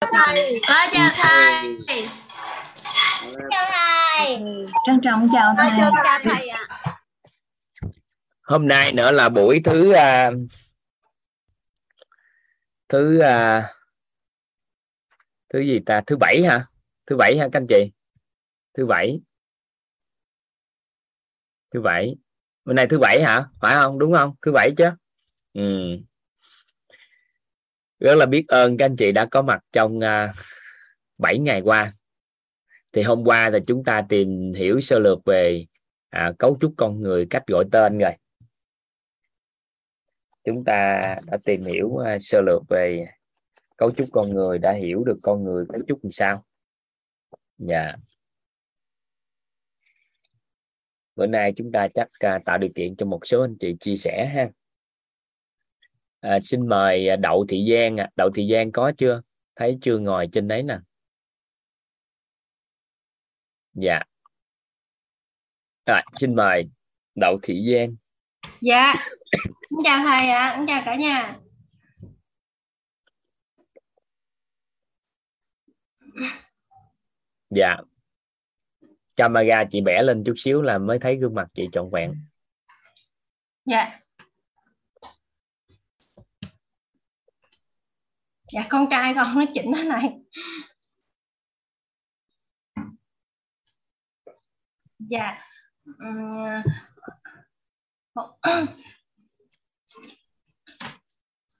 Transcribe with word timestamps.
thầy 0.00 0.60
có 0.68 0.74
chào 0.92 1.10
thầy 1.14 2.08
chào 3.50 3.70
thầy. 3.72 4.38
Trân 4.86 5.00
trọng 5.04 5.28
chào 5.32 5.54
thầy. 5.58 5.70
chào 5.76 5.90
chào 6.04 6.18
thầy 6.22 6.48
ạ. 6.48 6.68
Hôm 8.42 8.68
nay 8.68 8.92
nữa 8.92 9.12
là 9.12 9.28
buổi 9.28 9.60
thứ 9.64 9.92
à, 9.92 10.30
thứ 12.88 13.18
à, 13.18 13.68
thứ 15.48 15.60
gì 15.60 15.80
ta? 15.86 16.02
Thứ 16.06 16.16
bảy 16.16 16.42
hả? 16.42 16.66
Thứ 17.06 17.16
bảy 17.16 17.38
hả 17.38 17.48
các 17.52 17.60
anh 17.60 17.66
chị? 17.68 17.92
Thứ 18.74 18.86
bảy. 18.86 19.20
Thứ 21.70 21.80
bảy. 21.80 22.16
Bữa 22.64 22.72
nay 22.72 22.86
thứ 22.86 22.98
bảy 22.98 23.22
hả? 23.22 23.44
Phải 23.60 23.74
không? 23.74 23.98
Đúng 23.98 24.12
không? 24.12 24.34
Thứ 24.42 24.52
bảy 24.52 24.70
chứ? 24.76 24.90
Ừ 25.52 25.96
rất 27.98 28.14
là 28.14 28.26
biết 28.26 28.44
ơn 28.48 28.76
các 28.76 28.84
anh 28.84 28.96
chị 28.96 29.12
đã 29.12 29.26
có 29.30 29.42
mặt 29.42 29.64
trong 29.72 30.00
à, 30.00 30.24
uh, 30.24 30.36
7 31.18 31.38
ngày 31.38 31.60
qua. 31.60 31.92
Thì 32.92 33.02
hôm 33.02 33.24
qua 33.24 33.48
là 33.48 33.58
chúng 33.66 33.84
ta 33.84 34.06
tìm 34.08 34.52
hiểu 34.56 34.80
sơ 34.80 34.98
lược 34.98 35.18
về 35.24 35.66
à, 36.08 36.32
cấu 36.38 36.56
trúc 36.60 36.74
con 36.76 37.02
người 37.02 37.26
cách 37.30 37.42
gọi 37.46 37.64
tên 37.72 37.98
rồi. 37.98 38.12
Chúng 40.44 40.64
ta 40.64 41.16
đã 41.26 41.38
tìm 41.44 41.64
hiểu 41.64 41.86
uh, 41.86 42.04
sơ 42.20 42.40
lược 42.40 42.62
về 42.68 43.06
cấu 43.76 43.90
trúc 43.90 44.08
con 44.12 44.34
người 44.34 44.58
đã 44.58 44.72
hiểu 44.72 45.04
được 45.04 45.18
con 45.22 45.44
người 45.44 45.64
cấu 45.68 45.82
trúc 45.88 46.04
làm 46.04 46.12
sao. 46.12 46.44
Dạ. 47.58 47.82
Yeah. 47.82 47.98
bữa 51.16 51.26
nay 51.26 51.52
chúng 51.56 51.72
ta 51.72 51.88
chắc 51.94 52.08
uh, 52.08 52.44
tạo 52.44 52.58
điều 52.58 52.70
kiện 52.74 52.96
cho 52.96 53.06
một 53.06 53.26
số 53.26 53.40
anh 53.40 53.56
chị 53.60 53.76
chia 53.80 53.96
sẻ 53.96 54.30
ha 54.34 54.48
à, 56.26 56.40
xin 56.42 56.68
mời 56.68 57.16
đậu 57.16 57.46
thị 57.48 57.68
giang 57.70 57.96
à. 57.96 58.08
đậu 58.16 58.30
thị 58.34 58.48
giang 58.52 58.72
có 58.72 58.92
chưa? 58.98 59.22
Thấy 59.56 59.78
chưa 59.82 59.98
ngồi 59.98 60.28
trên 60.32 60.48
đấy 60.48 60.62
nè. 60.62 60.78
Dạ. 63.74 64.00
Rồi 65.86 66.00
xin 66.20 66.34
mời 66.34 66.68
đậu 67.14 67.38
thị 67.42 67.72
giang. 67.72 67.96
Dạ. 68.60 68.94
Xin 69.70 69.78
chào 69.84 69.98
thầy 70.04 70.28
ạ. 70.28 70.48
À. 70.48 70.64
chào 70.66 70.82
cả 70.84 70.96
nhà. 70.96 71.36
Dạ. 77.50 77.76
Camera 79.16 79.64
chị 79.70 79.80
bẻ 79.80 80.02
lên 80.02 80.22
chút 80.26 80.34
xíu 80.36 80.62
là 80.62 80.78
mới 80.78 80.98
thấy 80.98 81.16
gương 81.16 81.34
mặt 81.34 81.48
chị 81.54 81.68
trọn 81.72 81.90
vẹn. 81.92 82.14
Dạ 83.64 84.00
dạ 88.52 88.66
con 88.68 88.86
trai 88.90 89.14
con 89.14 89.28
nó 89.34 89.44
chỉnh 89.54 89.72
thế 89.76 89.84
này 89.84 90.12
dạ 94.98 95.38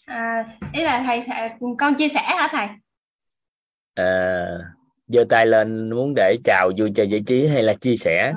à, 0.06 0.44
ý 0.72 0.82
là 0.82 1.02
thầy, 1.06 1.24
thầy 1.26 1.50
con 1.78 1.94
chia 1.94 2.08
sẻ 2.08 2.22
hả 2.22 2.48
thầy? 2.52 2.68
À, 3.94 4.46
giơ 5.06 5.24
tay 5.28 5.46
lên 5.46 5.90
muốn 5.90 6.12
để 6.16 6.36
chào 6.44 6.70
vui 6.78 6.92
chơi 6.96 7.10
giải 7.10 7.20
trí 7.26 7.48
hay 7.48 7.62
là 7.62 7.74
chia 7.80 7.96
sẻ? 7.96 8.32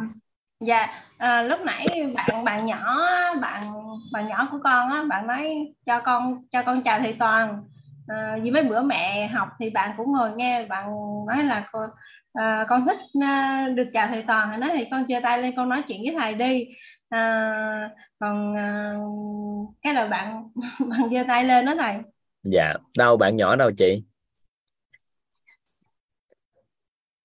Dạ 0.60 1.04
à, 1.18 1.42
lúc 1.42 1.60
nãy 1.62 1.88
bạn 2.16 2.44
bạn 2.44 2.66
nhỏ 2.66 2.98
bạn 3.42 3.64
bạn 4.12 4.28
nhỏ 4.28 4.48
của 4.52 4.60
con 4.64 4.90
á 4.90 5.04
bạn 5.10 5.28
nói 5.28 5.74
cho 5.86 6.02
con 6.06 6.42
cho 6.52 6.64
con 6.64 6.84
chào 6.84 7.00
thầy 7.00 7.16
toàn 7.20 7.64
à, 8.10 8.38
vì 8.44 8.52
mấy 8.52 8.64
bữa 8.64 8.82
mẹ 8.82 9.28
học 9.28 9.50
thì 9.60 9.70
bạn 9.70 9.94
cũng 9.98 10.12
ngồi 10.12 10.32
nghe 10.36 10.66
bạn 10.66 10.86
nói 11.28 11.44
là 11.44 11.70
con 11.72 11.90
à, 12.34 12.66
con 12.70 12.86
thích 12.86 12.98
à, 13.26 13.68
được 13.76 13.88
chào 13.94 14.08
thầy 14.08 14.24
toàn 14.28 14.60
nói 14.60 14.70
thì 14.74 14.86
con 14.92 15.06
chia 15.06 15.20
tay 15.20 15.42
lên 15.42 15.54
con 15.56 15.70
nói 15.70 15.84
chuyện 15.88 16.02
với 16.04 16.16
thầy 16.20 16.34
đi. 16.34 16.68
À, 17.10 17.90
còn 18.20 18.58
à, 18.58 18.96
cái 19.82 19.94
là 19.94 20.08
bạn 20.08 20.50
bạn 20.90 21.10
giơ 21.12 21.24
tay 21.28 21.44
lên 21.44 21.66
đó 21.66 21.76
thầy. 21.80 21.96
Dạ 22.44 22.74
đâu 22.98 23.18
bạn 23.18 23.36
nhỏ 23.36 23.56
đâu 23.56 23.72
chị? 23.78 24.04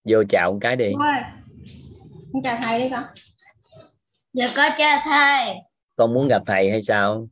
Vô 0.05 0.25
chào 0.29 0.53
một 0.53 0.59
cái 0.61 0.77
đi. 0.77 0.93
Ôi, 0.99 1.17
con 2.33 2.43
chào 2.43 2.59
thầy 2.63 2.81
đi 2.81 2.89
con. 2.91 3.05
Dạ 4.33 4.47
có 4.57 4.69
chào 4.79 5.01
thầy. 5.05 5.55
Con 5.97 6.15
muốn 6.15 6.29
gặp 6.29 6.43
thầy 6.47 6.71
hay 6.71 6.83
sao? 6.83 7.29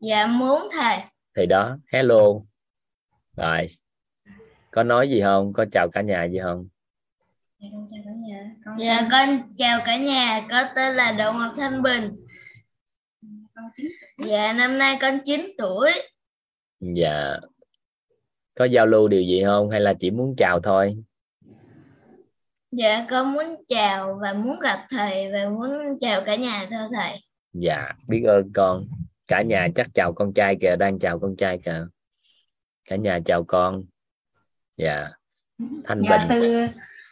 Dạ 0.00 0.26
muốn 0.26 0.68
thầy 0.72 0.98
thì 1.36 1.46
đó 1.46 1.78
hello. 1.92 2.24
Rồi. 3.36 3.68
Có 4.70 4.82
nói 4.82 5.10
gì 5.10 5.20
không? 5.20 5.52
Có 5.52 5.64
chào 5.72 5.88
cả 5.92 6.02
nhà 6.02 6.24
gì 6.24 6.38
không? 6.42 6.68
Dạ 8.78 9.08
con 9.12 9.54
chào 9.56 9.80
cả 9.86 9.96
nhà. 9.96 10.46
Có 10.50 10.64
tên 10.76 10.94
là 10.94 11.12
đậu 11.12 11.32
ngọc 11.32 11.52
thanh 11.56 11.82
bình. 11.82 12.10
Dạ 14.18 14.52
năm 14.52 14.78
nay 14.78 14.98
con 15.00 15.18
9 15.24 15.46
tuổi. 15.58 15.90
Dạ. 16.80 17.36
Có 18.54 18.64
giao 18.64 18.86
lưu 18.86 19.08
điều 19.08 19.22
gì 19.22 19.42
không? 19.44 19.70
Hay 19.70 19.80
là 19.80 19.94
chỉ 20.00 20.10
muốn 20.10 20.34
chào 20.36 20.60
thôi? 20.60 20.96
Dạ 22.70 23.06
con 23.10 23.32
muốn 23.32 23.64
chào 23.68 24.18
và 24.22 24.32
muốn 24.32 24.60
gặp 24.60 24.86
thầy 24.90 25.32
và 25.32 25.48
muốn 25.48 25.98
chào 26.00 26.22
cả 26.24 26.36
nhà 26.36 26.66
thôi 26.70 26.88
thầy. 26.94 27.20
Dạ 27.52 27.92
biết 28.08 28.22
ơn 28.26 28.52
con 28.54 28.84
cả 29.26 29.42
nhà 29.42 29.68
chắc 29.74 29.86
chào 29.94 30.12
con 30.12 30.32
trai 30.34 30.56
kìa 30.60 30.76
đang 30.76 30.98
chào 30.98 31.18
con 31.18 31.36
trai 31.36 31.58
kìa. 31.64 31.86
Cả 32.88 32.96
nhà 32.96 33.18
chào 33.24 33.44
con. 33.44 33.82
Dạ. 34.76 35.08
Thanh 35.84 36.02
dạ, 36.10 36.18
bình. 36.18 36.28
từ 36.30 36.66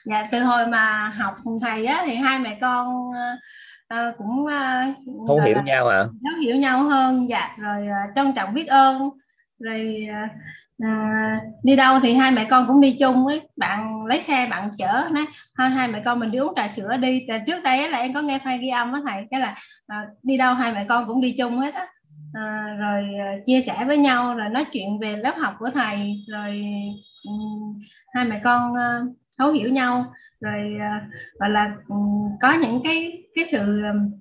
dạ 0.04 0.28
từ 0.32 0.40
hồi 0.40 0.66
mà 0.66 1.08
học 1.08 1.34
cùng 1.44 1.56
thầy 1.62 1.86
á 1.86 2.02
thì 2.06 2.14
hai 2.14 2.38
mẹ 2.38 2.58
con 2.60 3.08
uh, 3.08 4.16
cũng 4.18 4.44
uh, 4.44 4.96
thấu 5.28 5.40
hiểu 5.40 5.62
nhau 5.62 5.88
hả? 5.88 6.04
thấu 6.04 6.40
hiểu 6.42 6.56
nhau 6.56 6.82
hơn 6.82 7.28
dạ. 7.30 7.56
Rồi 7.58 7.86
uh, 7.86 8.14
trân 8.14 8.32
trọng 8.36 8.54
biết 8.54 8.66
ơn. 8.68 9.10
Rồi 9.58 10.06
uh, 10.24 10.30
à, 10.84 11.40
đi 11.62 11.76
đâu 11.76 12.00
thì 12.02 12.14
hai 12.14 12.30
mẹ 12.30 12.46
con 12.50 12.66
cũng 12.66 12.80
đi 12.80 12.96
chung 13.00 13.26
ấy. 13.26 13.40
Bạn 13.56 14.06
lấy 14.06 14.20
xe 14.20 14.46
bạn 14.50 14.70
chở 14.78 15.08
nói 15.12 15.26
hai 15.54 15.70
hai 15.70 15.88
mẹ 15.88 16.02
con 16.04 16.20
mình 16.20 16.30
đi 16.30 16.38
uống 16.38 16.52
trà 16.56 16.68
sữa 16.68 16.96
đi. 16.96 17.24
Tại 17.28 17.42
trước 17.46 17.62
đây 17.62 17.90
là 17.90 17.98
em 17.98 18.14
có 18.14 18.20
nghe 18.20 18.38
file 18.38 18.60
ghi 18.60 18.68
âm 18.68 18.92
á 18.92 19.00
thầy 19.06 19.24
cái 19.30 19.40
là 19.40 19.56
à, 19.86 20.06
đi 20.22 20.36
đâu 20.36 20.54
hai 20.54 20.72
mẹ 20.72 20.86
con 20.88 21.06
cũng 21.06 21.20
đi 21.20 21.34
chung 21.38 21.58
hết 21.58 21.74
á 21.74 21.86
à, 22.32 22.76
rồi 22.78 23.04
à, 23.18 23.36
chia 23.46 23.60
sẻ 23.60 23.84
với 23.86 23.98
nhau 23.98 24.34
rồi 24.34 24.48
nói 24.48 24.64
chuyện 24.72 24.98
về 25.00 25.16
lớp 25.16 25.34
học 25.38 25.54
của 25.58 25.70
thầy 25.74 26.24
rồi 26.28 26.62
um, 27.28 27.80
hai 28.14 28.24
mẹ 28.24 28.40
con 28.44 28.70
uh, 28.72 29.16
thấu 29.38 29.52
hiểu 29.52 29.70
nhau. 29.70 30.12
Rồi 30.40 30.74
uh, 30.76 31.12
gọi 31.38 31.50
là 31.50 31.76
um, 31.88 32.30
có 32.40 32.52
những 32.52 32.80
cái 32.84 33.22
cái 33.34 33.44
sự 33.44 33.82
um, 33.82 34.20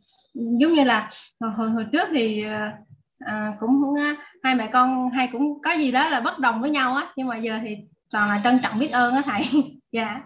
giống 0.59 0.73
như 0.73 0.83
là 0.83 1.09
hồi 1.57 1.69
hồi 1.69 1.85
trước 1.91 2.07
thì 2.11 2.45
uh, 2.45 2.87
à, 3.19 3.53
cũng 3.59 3.83
uh, 3.83 4.17
hai 4.43 4.55
mẹ 4.55 4.69
con 4.73 5.09
hay 5.09 5.29
cũng 5.31 5.61
có 5.61 5.71
gì 5.71 5.91
đó 5.91 6.09
là 6.09 6.19
bất 6.19 6.39
đồng 6.39 6.61
với 6.61 6.69
nhau 6.69 6.95
á 6.95 7.07
nhưng 7.15 7.27
mà 7.27 7.37
giờ 7.37 7.59
thì 7.65 7.77
toàn 8.11 8.29
là 8.29 8.41
trân 8.43 8.59
trọng 8.63 8.79
biết 8.79 8.91
ơn 8.91 9.15
á 9.15 9.21
thầy. 9.25 9.41
Dạ. 9.91 10.21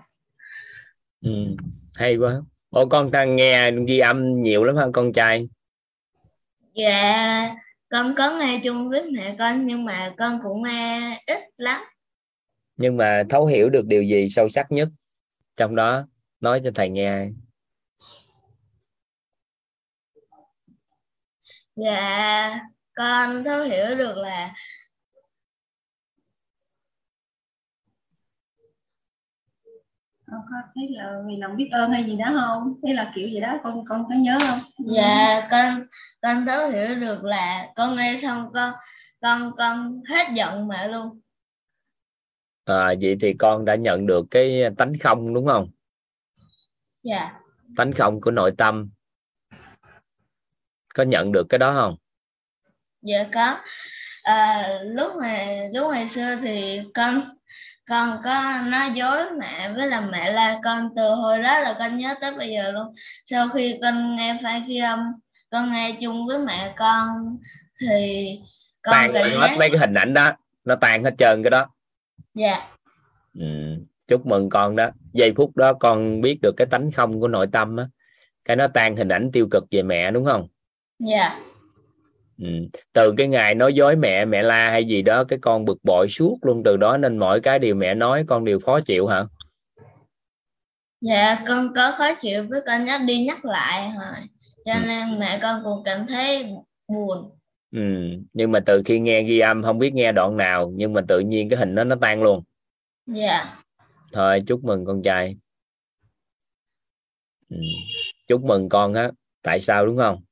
Ừ, 1.26 1.32
hay 1.94 2.18
quá. 2.18 2.34
Ủa 2.70 2.86
con 2.86 3.12
đang 3.12 3.36
nghe 3.36 3.72
ghi 3.88 4.00
âm 4.00 4.44
nhiều 4.44 4.64
lắm 4.64 4.76
hả 4.76 4.86
con 4.94 5.14
trai? 5.14 5.48
Dạ 6.76 7.56
con 7.90 8.14
có 8.18 8.38
nghe 8.40 8.62
chung 8.64 8.90
với 8.90 9.12
mẹ 9.12 9.36
con 9.40 9.66
nhưng 9.66 9.86
mà 9.86 10.14
con 10.18 10.40
cũng 10.44 10.64
nghe 10.64 11.24
ít 11.28 11.40
lắm. 11.58 11.82
Nhưng 12.78 12.98
mà 12.98 13.24
thấu 13.30 13.46
hiểu 13.46 13.70
được 13.70 13.86
điều 13.86 14.04
gì 14.04 14.30
sâu 14.30 14.50
sắc 14.50 14.72
nhất 14.72 14.90
trong 15.56 15.76
đó 15.76 16.08
nói 16.40 16.62
cho 16.64 16.72
thầy 16.76 16.90
nghe. 16.90 17.28
Dạ 21.76 22.60
con 22.94 23.44
thấu 23.44 23.64
hiểu 23.64 23.96
được 23.98 24.18
là 24.18 24.54
con 30.32 30.42
có 30.50 30.56
thấy 30.76 30.88
là 30.90 31.22
vì 31.28 31.36
lòng 31.38 31.58
biết 31.58 31.70
ơn 31.72 31.92
hay 31.92 32.04
gì 32.04 32.16
đó 32.16 32.26
không? 32.34 32.74
Hay 32.84 32.94
là 32.94 33.12
kiểu 33.16 33.28
gì 33.28 33.40
đó 33.40 33.60
con 33.64 33.86
con 33.90 34.06
có 34.10 34.16
nhớ 34.16 34.38
không? 34.48 34.60
Dạ 34.78 35.48
con 35.52 35.84
con 36.22 36.46
thấu 36.46 36.70
hiểu 36.70 36.96
được 36.96 37.24
là 37.24 37.72
con 37.76 37.96
nghe 37.96 38.16
xong 38.18 38.52
con 38.54 38.74
con 39.22 39.52
con 39.58 40.02
hết 40.10 40.28
giận 40.36 40.68
mẹ 40.68 40.88
luôn. 40.88 41.22
À, 42.66 42.94
vậy 43.02 43.18
thì 43.22 43.34
con 43.34 43.66
đã 43.66 43.76
nhận 43.76 44.08
được 44.08 44.26
cái 44.32 44.64
tánh 44.78 44.94
không 45.00 45.34
đúng 45.34 45.46
không? 45.46 45.70
Dạ. 47.04 47.34
Tánh 47.78 47.94
không 47.94 48.22
của 48.22 48.32
nội 48.32 48.52
tâm. 48.58 48.90
Có 50.94 51.04
nhận 51.04 51.32
được 51.32 51.46
cái 51.50 51.58
đó 51.58 51.74
không? 51.74 51.96
Dạ 53.02 53.30
có. 53.34 53.58
À, 54.24 54.70
lúc 54.84 55.12
ngày 55.22 55.70
lúc 55.74 55.88
ngày 55.92 56.08
xưa 56.08 56.36
thì 56.42 56.82
con 56.94 57.22
con 57.90 58.18
có 58.24 58.62
nói 58.68 58.92
dối 58.94 59.32
mẹ 59.40 59.74
với 59.76 59.88
là 59.88 60.02
mẹ 60.02 60.32
la 60.32 60.60
con 60.64 60.90
từ 60.96 61.10
hồi 61.10 61.44
đó 61.44 61.60
là 61.60 61.76
con 61.80 61.98
nhớ 61.98 62.16
tới 62.22 62.32
bây 62.38 62.50
giờ 62.50 62.72
luôn. 62.72 62.94
Sau 63.26 63.50
khi 63.50 63.80
con 63.82 64.16
nghe 64.16 64.38
phải 64.44 64.64
ghi 64.68 64.78
âm 64.78 65.00
con 65.50 65.72
nghe 65.72 65.98
chung 66.02 66.28
với 66.28 66.38
mẹ 66.38 66.74
con 66.78 67.08
thì 67.82 68.30
con 68.82 68.94
tan 68.94 69.12
cảm 69.14 69.24
hết 69.24 69.48
giác 69.48 69.58
mấy 69.60 69.70
cái 69.70 69.78
hình 69.78 69.94
ảnh 69.94 70.14
đó 70.14 70.32
nó 70.66 70.76
tan 70.76 71.04
hết 71.04 71.14
trơn 71.18 71.44
cái 71.44 71.50
đó. 71.50 71.70
Dạ. 72.34 72.68
Ừ. 73.34 73.46
chúc 74.08 74.26
mừng 74.26 74.50
con 74.50 74.76
đó. 74.76 74.90
Giây 75.14 75.34
phút 75.36 75.58
đó 75.58 75.74
con 75.74 76.22
biết 76.22 76.40
được 76.42 76.54
cái 76.58 76.68
tánh 76.68 76.92
không 76.92 77.20
của 77.20 77.28
nội 77.28 77.48
tâm 77.52 77.78
á. 77.78 77.88
Cái 78.46 78.56
nó 78.56 78.68
tan 78.68 78.96
hình 78.96 79.10
ảnh 79.10 79.30
tiêu 79.34 79.48
cực 79.52 79.64
về 79.72 79.84
mẹ 79.84 80.12
đúng 80.12 80.26
không? 80.26 80.48
Dạ 81.00 81.40
ừ. 82.38 82.48
từ 82.94 83.14
cái 83.18 83.28
ngày 83.28 83.56
nói 83.56 83.74
dối 83.74 83.96
mẹ 83.96 84.26
mẹ 84.26 84.44
la 84.44 84.70
hay 84.70 84.86
gì 84.86 85.02
đó 85.02 85.24
cái 85.24 85.40
con 85.42 85.66
bực 85.66 85.78
bội 85.84 86.08
suốt 86.10 86.38
luôn. 86.42 86.62
Từ 86.66 86.78
đó 86.78 86.98
nên 86.98 87.18
mỗi 87.18 87.40
cái 87.42 87.60
điều 87.60 87.76
mẹ 87.76 87.94
nói 87.96 88.24
con 88.28 88.46
đều 88.46 88.60
khó 88.60 88.80
chịu 88.80 89.08
hả? 89.08 89.24
Dạ 91.02 91.44
con 91.48 91.74
có 91.76 91.94
khó 91.98 92.14
chịu 92.22 92.46
với 92.50 92.62
con 92.66 92.86
nhắc 92.86 93.02
đi 93.08 93.26
nhắc 93.26 93.46
lại 93.46 93.92
rồi. 94.00 94.24
Cho 94.66 94.74
Ừ. 94.74 94.80
nên 94.88 95.20
mẹ 95.20 95.40
con 95.42 95.62
cũng 95.64 95.82
cảm 95.86 96.06
thấy 96.08 96.46
buồn. 96.88 97.32
Ừ. 97.72 97.80
nhưng 98.34 98.52
mà 98.52 98.60
từ 98.66 98.82
khi 98.86 99.00
nghe 99.00 99.24
ghi 99.24 99.40
âm 99.40 99.64
không 99.64 99.80
biết 99.80 99.94
nghe 99.94 100.12
đoạn 100.12 100.38
nào 100.38 100.72
nhưng 100.76 100.94
mà 100.94 101.02
tự 101.08 101.20
nhiên 101.20 101.50
cái 101.50 101.60
hình 101.60 101.76
đó 101.76 101.84
nó 101.84 101.96
tan 102.02 102.24
luôn. 102.24 102.44
Dạ. 103.06 103.56
Thôi 104.14 104.40
chúc 104.48 104.64
mừng 104.64 104.86
con 104.86 105.04
trai. 105.04 105.38
Ừ. 107.50 107.58
chúc 108.28 108.44
mừng 108.44 108.70
con 108.70 108.94
á. 108.94 109.12
Tại 109.42 109.60
sao 109.60 109.86
đúng 109.86 109.98
không? 109.98 110.24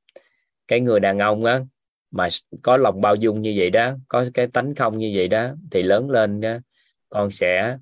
Cái 0.67 0.79
người 0.79 0.99
đàn 0.99 1.19
ông 1.19 1.45
á 1.45 1.59
mà 2.13 2.27
có 2.63 2.77
lòng 2.77 3.01
bao 3.01 3.15
dung 3.15 3.42
như 3.42 3.54
vậy 3.57 3.69
đó 3.69 3.95
có 4.07 4.25
cái 4.33 4.48
tánh 4.48 4.75
không 4.75 4.98
như 4.98 5.12
vậy 5.15 5.27
đó 5.27 5.54
thì 5.71 5.83
lớn 5.83 6.10
lên 6.10 6.42
đó 6.42 6.57
con 7.10 7.31
sẽ 7.31 7.77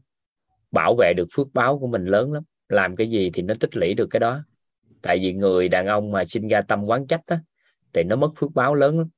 bảo 0.72 0.95
vệ 0.95 1.13
được 1.18 1.28
phước 1.33 1.48
báo 1.54 1.80
của 1.80 1.88
mình 1.88 2.06
lớn 2.06 2.33
lắm. 2.33 2.44
Làm 2.69 2.95
cái 2.95 3.10
gì 3.10 3.30
thì 3.33 3.42
nó 3.42 3.54
tích 3.60 3.75
lũy 3.75 3.94
được 3.94 4.07
cái 4.07 4.19
đó. 4.19 4.44
Tại 5.01 5.18
vì 5.22 5.33
người 5.33 5.69
đàn 5.69 5.88
ông 5.88 6.12
mà 6.12 6.25
sinh 6.25 6.48
ra 6.48 6.62
tâm 6.62 6.86
quán 6.86 7.07
trách 7.07 7.22
á 7.25 7.39
thì 7.94 8.04
nó 8.04 8.16
mất 8.16 8.31
phước 8.36 8.54
báo 8.54 8.75
lớn 8.75 8.98
lắm. 8.98 9.10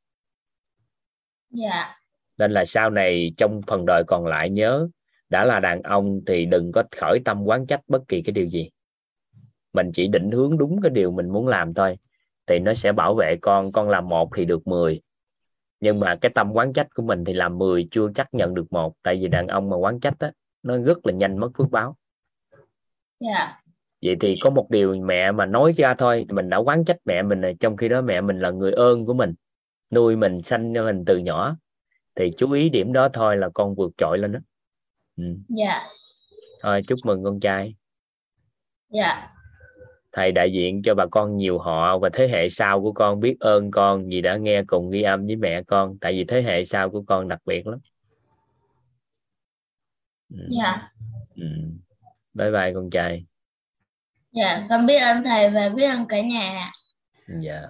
Dạ. 1.50 1.96
Nên 2.38 2.52
là 2.52 2.66
sau 2.66 2.90
này 2.90 3.34
trong 3.38 3.62
phần 3.68 3.86
đời 3.86 4.04
còn 4.08 4.26
lại 4.26 4.50
nhớ 4.50 4.88
đã 5.30 5.46
là 5.46 5.60
đàn 5.60 5.82
ông 5.82 6.22
thì 6.28 6.46
đừng 6.46 6.72
có 6.72 6.84
khởi 6.92 7.20
tâm 7.26 7.44
quán 7.44 7.68
trách 7.68 7.82
bất 7.88 8.08
kỳ 8.08 8.22
cái 8.22 8.34
điều 8.34 8.50
gì. 8.50 8.70
Mình 9.74 9.92
chỉ 9.94 10.08
định 10.08 10.32
hướng 10.32 10.58
đúng 10.58 10.82
cái 10.82 10.90
điều 10.90 11.12
mình 11.12 11.30
muốn 11.30 11.48
làm 11.48 11.74
thôi 11.74 11.98
thì 12.48 12.60
nó 12.60 12.74
sẽ 12.74 12.92
bảo 12.92 13.16
vệ 13.16 13.36
con 13.42 13.72
con 13.72 13.90
làm 13.90 14.10
một 14.10 14.30
thì 14.36 14.46
được 14.46 14.68
10 14.68 15.02
nhưng 15.80 16.00
mà 16.00 16.16
cái 16.22 16.32
tâm 16.36 16.52
quán 16.54 16.74
trách 16.74 16.88
của 16.96 17.04
mình 17.04 17.26
thì 17.26 17.34
làm 17.34 17.58
10 17.58 17.88
chưa 17.92 18.10
chắc 18.16 18.34
nhận 18.34 18.54
được 18.54 18.74
một 18.74 18.96
tại 19.04 19.18
vì 19.22 19.28
đàn 19.28 19.48
ông 19.48 19.70
mà 19.70 19.78
quán 19.78 20.00
trách 20.00 20.20
á 20.20 20.32
nó 20.64 20.78
rất 20.78 21.06
là 21.06 21.14
nhanh 21.14 21.38
mất 21.38 21.50
phước 21.58 21.72
báo. 21.72 21.98
Dạ. 23.20 23.62
Vậy 24.02 24.16
thì 24.20 24.36
có 24.42 24.50
một 24.50 24.70
điều 24.70 24.96
mẹ 24.96 25.32
mà 25.32 25.46
nói 25.46 25.74
ra 25.78 25.94
thôi 25.94 26.26
mình 26.30 26.50
đã 26.50 26.58
quán 26.58 26.86
trách 26.86 26.98
mẹ 27.06 27.22
mình 27.22 27.42
rồi 27.42 27.56
trong 27.60 27.78
khi 27.78 27.90
đó 27.90 28.02
mẹ 28.02 28.22
mình 28.22 28.40
là 28.40 28.52
người 28.52 28.72
ơn 28.72 29.06
của 29.06 29.14
mình 29.14 29.34
nuôi 29.92 30.16
mình 30.16 30.42
sanh 30.42 30.74
cho 30.76 30.84
mình 30.84 31.04
từ 31.06 31.18
nhỏ. 31.18 31.58
Thì 32.16 32.32
chú 32.38 32.52
ý 32.52 32.70
điểm 32.70 32.94
đó 32.94 33.10
thôi 33.10 33.38
là 33.38 33.50
con 33.54 33.76
vượt 33.76 33.92
trội 33.98 34.18
lên 34.18 34.32
đó. 34.32 34.40
Ừ. 35.18 35.24
dạ. 35.50 35.84
Thôi 36.62 36.82
chúc 36.88 37.00
mừng 37.04 37.24
con 37.24 37.40
trai. 37.40 37.76
Dạ 38.90 39.33
thầy 40.14 40.32
đại 40.32 40.54
diện 40.54 40.82
cho 40.84 40.96
bà 40.96 41.06
con 41.12 41.38
nhiều 41.38 41.60
họ 41.60 42.00
và 42.00 42.10
thế 42.14 42.28
hệ 42.28 42.50
sau 42.50 42.82
của 42.82 42.92
con 42.92 43.20
biết 43.20 43.36
ơn 43.40 43.72
con 43.72 44.08
vì 44.08 44.22
đã 44.22 44.38
nghe 44.38 44.64
cùng 44.68 44.90
ghi 44.92 45.02
âm 45.02 45.26
với 45.26 45.36
mẹ 45.36 45.64
con. 45.68 45.98
Tại 46.02 46.14
vì 46.14 46.24
thế 46.24 46.42
hệ 46.42 46.66
sau 46.66 46.90
của 46.90 47.04
con 47.08 47.28
đặc 47.28 47.40
biệt 47.46 47.68
lắm. 47.68 47.80
Ừ. 50.30 50.38
dạ. 50.58 50.92
Ừ. 51.36 51.46
bye 52.34 52.52
bye 52.52 52.74
con 52.74 52.90
trai. 52.90 53.26
Dạ 54.32 54.66
con 54.70 54.86
biết 54.86 54.98
ơn 54.98 55.24
thầy 55.24 55.50
và 55.50 55.70
biết 55.70 55.86
ơn 55.86 56.06
cả 56.08 56.22
nhà 56.22 56.72
dạ. 57.42 57.62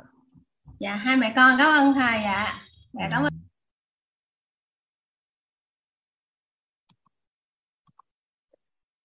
Dạ 0.79 0.95
hai 0.95 1.15
mẹ 1.15 1.33
con 1.35 1.55
cảm 1.57 1.83
ơn 1.83 1.93
thầy 1.93 2.23
ạ. 2.23 2.61
Dạ 2.93 3.07
cảm 3.11 3.23
ơn. 3.23 3.33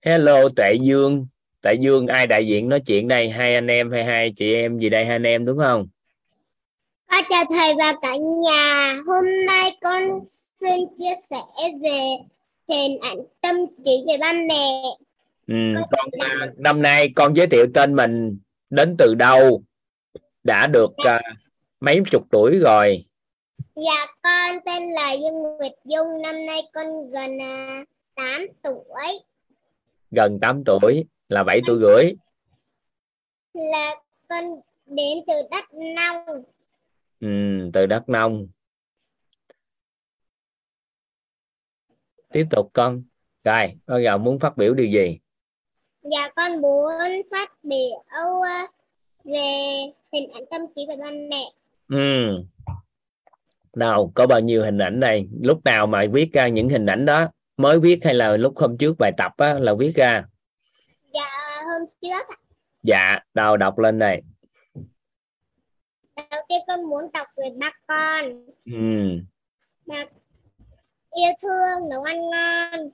Hello 0.03 0.49
tuệ 0.57 0.75
dương 0.75 1.27
tuệ 1.69 1.75
dương 1.75 2.07
ai 2.07 2.27
đại 2.27 2.47
diện 2.47 2.69
nói 2.69 2.81
chuyện 2.81 3.09
đây 3.09 3.31
hai 3.31 3.55
anh 3.55 3.67
em 3.67 3.91
hay 3.91 4.05
hai 4.05 4.33
chị 4.37 4.55
em 4.55 4.79
gì 4.79 4.89
đây 4.89 5.05
hai 5.05 5.15
anh 5.15 5.23
em 5.27 5.45
đúng 5.45 5.59
không 5.59 5.89
Con 7.11 7.25
chào 7.31 7.45
thầy 7.51 7.73
và 7.79 7.93
cả 8.03 8.13
nhà. 8.43 8.97
Hôm 9.07 9.25
nay 9.47 9.77
con 9.81 10.03
xin 10.55 10.81
chia 10.99 11.15
sẻ 11.31 11.37
về 11.83 12.01
hình 12.69 12.99
ảnh 13.01 13.19
tâm 13.41 13.57
trí 13.85 13.91
về 14.09 14.17
ba 14.21 14.33
mẹ. 14.33 14.83
ừ, 15.47 15.55
con 15.91 16.11
à, 16.21 16.47
năm 16.57 16.83
nay 16.83 17.09
con 17.17 17.35
giới 17.37 17.47
thiệu 17.47 17.67
tên 17.75 17.95
mình 17.97 18.39
đến 18.71 18.95
từ 18.99 19.15
đâu 19.15 19.63
đã 20.45 20.67
được 20.67 20.91
à, 20.97 21.21
mấy 21.81 22.01
chục 22.11 22.23
tuổi 22.31 22.59
rồi 22.59 23.05
Dạ 23.77 24.07
con 24.23 24.59
tên 24.67 24.83
là 24.91 25.13
Dương 25.13 25.43
Nguyệt 25.59 25.73
Dung. 25.85 26.07
Năm 26.23 26.35
nay 26.47 26.63
con 26.73 26.87
gần 27.11 27.39
à, 27.43 27.85
8 28.17 28.47
tuổi. 28.63 29.19
gần 30.11 30.39
8 30.41 30.61
tuổi 30.67 31.05
là 31.29 31.45
7 31.45 31.61
tuổi 31.67 31.79
rưỡi. 31.81 32.13
Là 33.55 33.95
con 34.29 34.45
đến 34.87 35.19
từ 35.27 35.35
đất 35.51 35.65
nông. 35.97 36.43
ừ, 37.21 37.29
từ 37.73 37.87
Đắk 37.87 38.09
Nông. 38.09 38.49
Tiếp 42.33 42.47
tục 42.51 42.71
con. 42.73 43.03
Rồi 43.45 43.73
bây 43.87 44.05
giờ 44.05 44.19
muốn 44.19 44.39
phát 44.39 44.57
biểu 44.57 44.75
điều 44.75 44.87
gì? 44.87 45.19
Dạ 46.03 46.31
con 46.37 46.61
muốn 46.61 46.93
phát 47.31 47.53
biểu 47.63 48.05
à, 48.43 48.67
về 49.25 49.41
hình 50.13 50.31
ảnh 50.33 50.45
tâm 50.51 50.61
trí 50.77 50.87
về 50.89 50.97
ba 50.97 51.11
mẹ. 51.31 51.45
ừ. 51.89 51.97
nào 53.77 54.13
có 54.15 54.27
bao 54.27 54.41
nhiêu 54.41 54.63
hình 54.65 54.79
ảnh 54.79 55.01
đây? 55.01 55.29
Lúc 55.43 55.65
nào 55.65 55.87
mà 55.87 56.05
viết 56.13 56.33
ra 56.33 56.49
những 56.49 56.69
hình 56.69 56.87
ảnh 56.87 57.05
đó? 57.07 57.29
Mới 57.57 57.81
viết 57.81 58.05
hay 58.05 58.15
là 58.15 58.37
lúc 58.37 58.57
hôm 58.59 58.79
trước 58.79 58.99
bài 58.99 59.13
tập 59.17 59.33
á, 59.37 59.59
là 59.59 59.75
viết 59.79 59.93
ra 59.95 60.25
hôm 61.79 61.89
trước 62.01 62.29
ạ. 62.29 62.37
dạ 62.83 63.19
đâu 63.35 63.57
đọc 63.57 63.79
lên 63.79 63.99
đây 63.99 64.23
đầu 66.31 66.43
tiên 66.49 66.59
con 66.67 66.85
muốn 66.89 67.03
đọc 67.13 67.27
về 67.37 67.51
ba 67.61 67.71
con. 67.87 68.25
ừ. 68.65 69.19
Ba 69.87 70.05
yêu 71.15 71.33
thương, 71.43 71.89
nấu 71.91 72.03
ăn 72.03 72.17
ngon. 72.31 72.91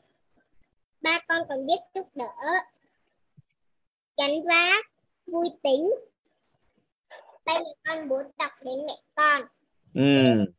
Ba 1.01 1.21
con 1.29 1.43
còn 1.49 1.67
biết 1.67 1.79
giúp 1.95 2.07
đỡ. 2.15 2.35
Gánh 4.17 4.45
vác, 4.45 4.87
vui 5.27 5.47
tính. 5.63 5.91
Đây 7.47 7.59
là 7.59 7.73
con 7.85 8.09
muốn 8.09 8.23
đọc 8.39 8.53
đến 8.63 8.87
mẹ 8.87 8.97
con. 9.15 9.43
Ừ. 9.95 10.01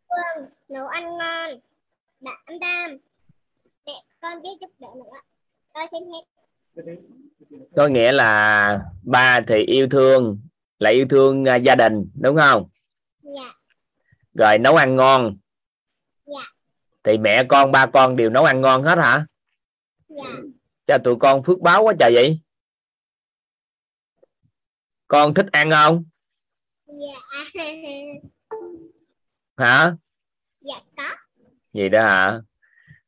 Thương, 0.09 0.49
nấu 0.69 0.87
ăn 0.87 1.17
ngon. 1.17 1.59
Đảm 2.19 2.59
đam. 2.61 2.97
Mẹ 3.85 4.03
con 4.21 4.41
biết 4.41 4.57
giúp 4.61 4.71
đỡ 4.79 4.87
nữa. 4.95 5.19
Tôi 5.73 5.85
xin 5.91 6.03
hết. 6.03 6.34
Có 7.75 7.87
nghĩa 7.87 8.11
là 8.11 8.79
ba 9.03 9.41
thì 9.47 9.55
yêu 9.55 9.87
thương 9.91 10.39
là 10.79 10.89
yêu 10.89 11.05
thương 11.09 11.45
à, 11.45 11.55
gia 11.55 11.75
đình 11.75 12.11
đúng 12.21 12.37
không? 12.37 12.69
Dạ, 13.21 13.53
rồi 14.33 14.57
nấu 14.57 14.75
ăn 14.75 14.95
ngon. 14.95 15.37
Dạ. 16.25 16.41
thì 17.03 17.17
mẹ 17.17 17.43
con 17.49 17.71
ba 17.71 17.85
con 17.85 18.15
đều 18.15 18.29
nấu 18.29 18.43
ăn 18.43 18.61
ngon 18.61 18.83
hết 18.83 18.97
hả? 18.97 19.25
Dạ, 20.07 20.31
cho 20.87 20.97
tụi 20.97 21.15
con 21.19 21.43
phước 21.43 21.59
báo 21.59 21.83
quá 21.83 21.93
trời 21.99 22.11
vậy. 22.13 22.39
Con 25.07 25.33
thích 25.33 25.45
ăn 25.51 25.71
không? 25.71 26.05
Dạ. 26.87 27.19
hả? 29.57 29.95
Dạ 30.61 30.81
có. 30.97 31.09
gì 31.73 31.89
đó 31.89 32.05
hả? 32.05 32.41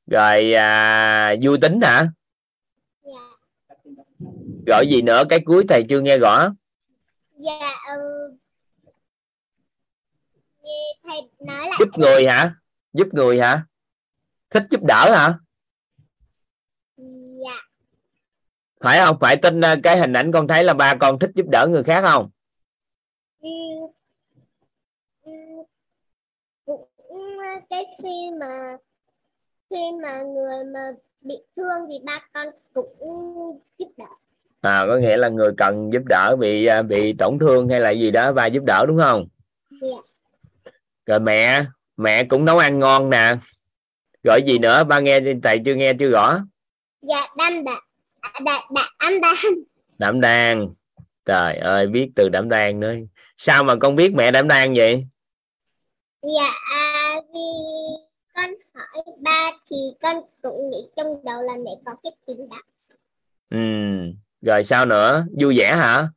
Rồi 0.07 0.53
à, 0.53 1.35
vui 1.41 1.57
tính 1.61 1.81
hả 1.81 2.07
gọi 4.67 4.87
gì 4.87 5.01
nữa? 5.01 5.23
Cái 5.29 5.39
cuối 5.45 5.65
thầy 5.69 5.83
chưa 5.89 5.99
nghe 6.01 6.17
rõ 6.17 6.53
dạ. 7.37 7.73
Gì 10.63 10.99
thầy 11.03 11.21
nói 11.39 11.67
lại. 11.67 11.77
giúp 11.79 11.89
người 11.97 12.27
hả? 12.27 12.55
Giúp 12.93 13.07
người 13.11 13.39
hả? 13.39 13.65
Thích 14.49 14.63
giúp 14.71 14.83
đỡ 14.83 15.15
hả? 15.15 15.39
Dạ, 17.43 17.61
phải 18.79 18.99
không? 18.99 19.17
Phải 19.21 19.37
tin 19.37 19.61
à, 19.61 19.75
cái 19.83 19.97
hình 19.97 20.13
ảnh 20.13 20.31
con 20.31 20.47
thấy 20.47 20.63
là 20.63 20.73
ba 20.73 20.95
con 20.99 21.19
thích 21.19 21.31
giúp 21.35 21.45
đỡ 21.51 21.67
người 21.69 21.83
khác 21.83 22.03
không? 22.05 22.29
Ừ, 23.41 23.49
ừ, 25.23 25.31
cũng 26.65 26.87
ờ, 27.37 27.61
cái 27.69 27.85
khi 28.03 28.31
mà 28.39 28.77
khi 29.69 29.91
mà 30.03 30.23
người 30.23 30.63
mà 30.73 30.91
bị 31.21 31.35
thương 31.55 31.87
thì 31.89 31.95
ba 32.05 32.27
con 32.33 32.47
cũng 32.73 33.59
giúp 33.77 33.89
đỡ 33.97 34.05
à 34.67 34.85
có 34.87 34.97
nghĩa 34.97 35.17
là 35.17 35.29
người 35.29 35.51
cần 35.57 35.93
giúp 35.93 36.01
đỡ 36.05 36.35
bị 36.39 36.65
à, 36.65 36.81
bị 36.81 37.13
tổn 37.13 37.39
thương 37.39 37.69
hay 37.69 37.79
là 37.79 37.89
gì 37.89 38.11
đó 38.11 38.33
ba 38.33 38.45
giúp 38.45 38.63
đỡ 38.63 38.85
đúng 38.87 38.97
không? 39.01 39.27
Dạ. 39.81 39.97
rồi 41.05 41.19
mẹ 41.19 41.65
mẹ 41.97 42.23
cũng 42.23 42.45
nấu 42.45 42.57
ăn 42.57 42.79
ngon 42.79 43.09
nè. 43.09 43.35
Gọi 44.23 44.41
gì 44.45 44.59
nữa? 44.59 44.83
Ba 44.83 44.99
nghe 44.99 45.19
thầy 45.43 45.59
chưa 45.65 45.75
nghe 45.75 45.93
chưa 45.99 46.09
rõ 46.09 46.39
dạ 47.01 47.27
đam 47.37 47.63
ăn 48.99 49.21
đam 49.21 49.63
đảm 49.97 50.21
đang 50.21 50.69
trời 51.25 51.57
ơi 51.57 51.87
biết 51.87 52.09
từ 52.15 52.29
đảm 52.29 52.49
đang 52.49 52.79
nữa. 52.79 52.93
Sao 53.37 53.63
mà 53.63 53.75
con 53.75 53.95
biết 53.95 54.13
mẹ 54.15 54.31
đảm 54.31 54.47
đang 54.47 54.73
vậy? 54.75 55.07
Dạ 56.21 56.51
à, 56.71 57.15
vì 57.33 57.49
con 58.35 58.49
hỏi 58.73 59.03
ba 59.21 59.51
thì 59.69 59.77
con 60.01 60.15
cũng 60.41 60.69
nghĩ 60.69 60.77
trong 60.97 61.07
đầu 61.23 61.41
là 61.41 61.53
mẹ 61.65 61.71
có 61.85 61.95
cái 62.03 62.11
tính 62.27 62.49
đó 62.49 62.61
ừ 63.49 63.57
rồi 64.41 64.63
sao 64.63 64.85
nữa? 64.85 65.25
Vui 65.39 65.57
vẻ 65.57 65.75
hả? 65.75 66.09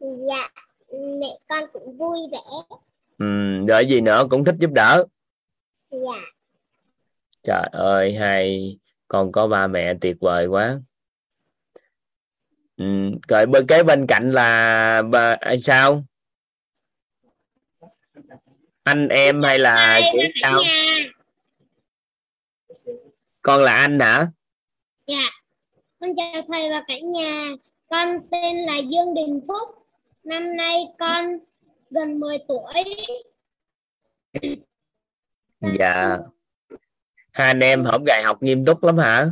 Dạ 0.00 0.48
mẹ 1.20 1.38
con 1.48 1.64
cũng 1.72 1.96
vui 1.96 2.18
vẻ. 2.32 2.76
Ừ 3.18 3.26
rồi 3.68 3.86
gì 3.86 4.00
nữa 4.00 4.26
cũng 4.30 4.44
thích 4.44 4.54
giúp 4.58 4.70
đỡ. 4.74 5.04
Dạ. 5.90 6.20
Trời 7.42 7.68
ơi 7.72 8.14
hai 8.14 8.76
con 9.08 9.32
có 9.32 9.46
ba 9.46 9.66
mẹ 9.66 9.94
tuyệt 10.00 10.16
vời 10.20 10.46
quá. 10.46 10.80
Ừ, 12.76 13.10
rồi 13.28 13.46
bên 13.46 13.66
kế 13.66 13.82
bên 13.82 14.06
cạnh 14.06 14.32
là 14.32 15.02
bà 15.02 15.36
ai 15.40 15.60
sao? 15.60 16.04
Anh 18.82 19.08
em 19.08 19.42
hay 19.42 19.58
là 19.58 20.00
cả 20.00 20.28
sao? 20.42 20.60
con 23.42 23.62
là 23.62 23.74
anh 23.74 24.00
hả? 24.00 24.26
Dạ 25.06 25.30
con 26.00 26.10
chào 26.16 26.42
thầy 26.48 26.70
và 26.70 26.84
cả 26.88 26.94
nhà. 27.04 27.50
Con 27.90 28.08
tên 28.30 28.56
là 28.56 28.78
Dương 28.78 29.14
Đình 29.14 29.40
Phúc. 29.48 29.68
Năm 30.24 30.56
nay 30.56 30.84
con 30.98 31.26
gần 31.90 32.20
10 32.20 32.38
tuổi. 32.48 32.84
Dạ. 35.78 36.18
Hai 37.32 37.46
anh 37.46 37.60
em 37.60 37.84
học 37.84 38.02
ngày 38.06 38.22
học 38.22 38.42
nghiêm 38.42 38.64
túc 38.64 38.84
lắm 38.84 38.98
hả? 38.98 39.30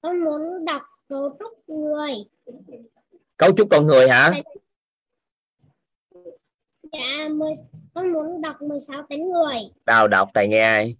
Con 0.00 0.24
muốn 0.24 0.64
đọc 0.64 0.82
cấu 1.08 1.36
trúc 1.38 1.68
người. 1.68 2.14
Cấu 3.36 3.52
trúc 3.56 3.68
con 3.70 3.86
người 3.86 4.08
hả? 4.08 4.42
Dạ 6.92 7.28
10, 7.30 7.52
con 7.94 8.12
muốn 8.12 8.40
đọc 8.40 8.62
16 8.62 9.02
tính 9.08 9.32
người. 9.32 9.56
Đào 9.86 10.08
đọc 10.08 10.30
thầy 10.34 10.48
nghe 10.48 10.60
ai 10.60 10.96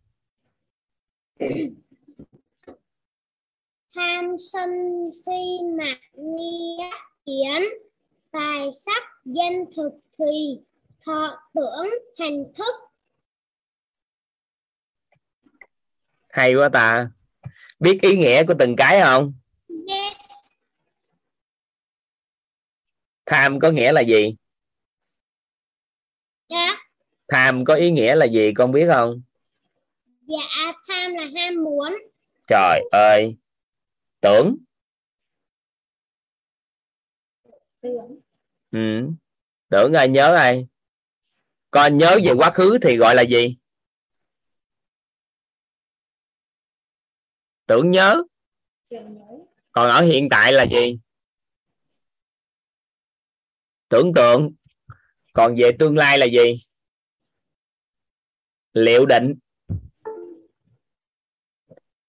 sân 4.38 4.70
si 5.26 5.58
nghi 6.14 6.76
ác 6.90 7.00
kiến 7.26 7.62
tài 8.32 8.72
sắc 8.72 9.02
danh 9.24 9.64
thực 9.76 9.92
thùy 10.18 10.64
thọ 11.06 11.38
tưởng 11.54 11.86
hành 12.18 12.44
thức. 12.54 12.74
Hay 16.28 16.54
quá 16.54 16.68
ta. 16.72 17.10
Biết 17.80 17.98
ý 18.02 18.16
nghĩa 18.16 18.44
của 18.44 18.54
từng 18.58 18.76
cái 18.76 19.00
không? 19.00 19.32
Biết 19.68 20.12
tham 23.26 23.60
có 23.60 23.70
nghĩa 23.70 23.92
là 23.92 24.00
gì? 24.00 24.36
Dạ. 26.48 26.76
Tham 27.28 27.64
có 27.64 27.74
ý 27.74 27.90
nghĩa 27.90 28.14
là 28.14 28.26
gì 28.26 28.52
con 28.54 28.72
biết 28.72 28.86
không? 28.92 29.22
Dạ 30.26 30.72
tham 30.88 31.14
là 31.14 31.24
ham 31.34 31.64
muốn. 31.64 31.98
Trời 32.46 32.80
ơi 32.90 33.36
tưởng. 34.20 34.56
Ừ. 38.70 39.08
tưởng 39.68 39.92
ai 39.92 40.08
nhớ 40.08 40.34
ai? 40.34 40.66
Con 41.70 41.98
nhớ 41.98 42.18
về 42.24 42.32
quá 42.36 42.50
khứ 42.50 42.78
thì 42.82 42.96
gọi 42.96 43.14
là 43.14 43.22
gì? 43.22 43.56
Tưởng 47.66 47.90
nhớ. 47.90 48.22
Còn 49.72 49.90
ở 49.90 50.02
hiện 50.02 50.28
tại 50.30 50.52
là 50.52 50.66
gì? 50.70 50.98
Tưởng 53.88 54.12
tượng. 54.14 54.54
Còn 55.32 55.54
về 55.58 55.70
tương 55.78 55.96
lai 55.96 56.18
là 56.18 56.26
gì? 56.26 56.62
Liệu 58.72 59.06
định. 59.06 59.34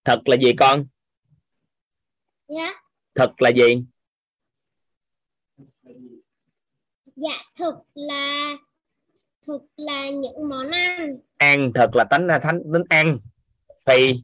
Thật 0.04 0.22
là 0.26 0.38
gì 0.38 0.54
con? 0.58 0.86
Dạ. 2.50 2.74
Thật 3.16 3.42
là 3.42 3.50
gì? 3.50 3.84
Dạ 7.16 7.44
thực 7.56 7.76
là 7.94 8.58
thực 9.48 9.62
là 9.76 10.10
những 10.10 10.50
món 10.50 10.72
ăn. 10.72 11.18
Ăn 11.38 11.72
thật 11.76 11.90
là 11.94 12.04
tánh 12.10 12.28
thánh 12.44 12.62
tính 12.74 12.84
ăn. 12.90 13.20
Thì 13.86 14.24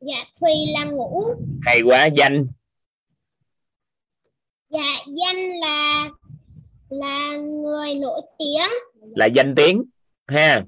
dạ 0.00 0.24
thùy 0.40 0.50
là 0.72 0.84
ngủ 0.84 1.34
hay 1.62 1.80
quá 1.82 2.08
danh. 2.16 2.46
Dạ 4.68 5.04
danh 5.06 5.50
là 5.60 6.10
là 6.88 7.36
người 7.36 7.94
nổi 7.94 8.20
tiếng. 8.38 8.70
Là 9.16 9.26
danh 9.26 9.54
tiếng 9.56 9.84
ha. 10.26 10.64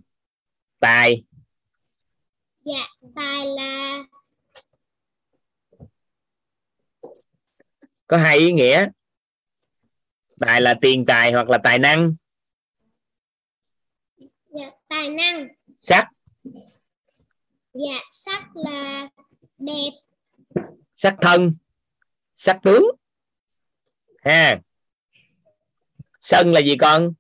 Tài. 0.81 1.25
Dạ 2.65 2.87
tài 3.15 3.47
là 3.47 4.03
có 8.07 8.17
hai 8.17 8.39
ý 8.39 8.53
nghĩa. 8.53 8.89
Tài 10.41 10.61
là 10.61 10.75
tiền 10.81 11.05
tài 11.07 11.33
hoặc 11.33 11.49
là 11.49 11.59
tài 11.65 11.79
năng. 11.79 12.15
Dạ, 14.49 14.71
tài 14.89 15.09
năng. 15.09 15.49
Sắc. 15.79 16.09
Dạ 17.75 18.01
sắc 18.13 18.43
là 18.55 19.09
đẹp. 19.59 19.91
Sắc 20.95 21.17
thân. 21.23 21.55
Sắc 22.35 22.59
tướng. 22.63 22.83
Ha. 24.25 24.61
Sân 26.21 26.53
là 26.53 26.61
gì 26.61 26.77
con? 26.81 27.13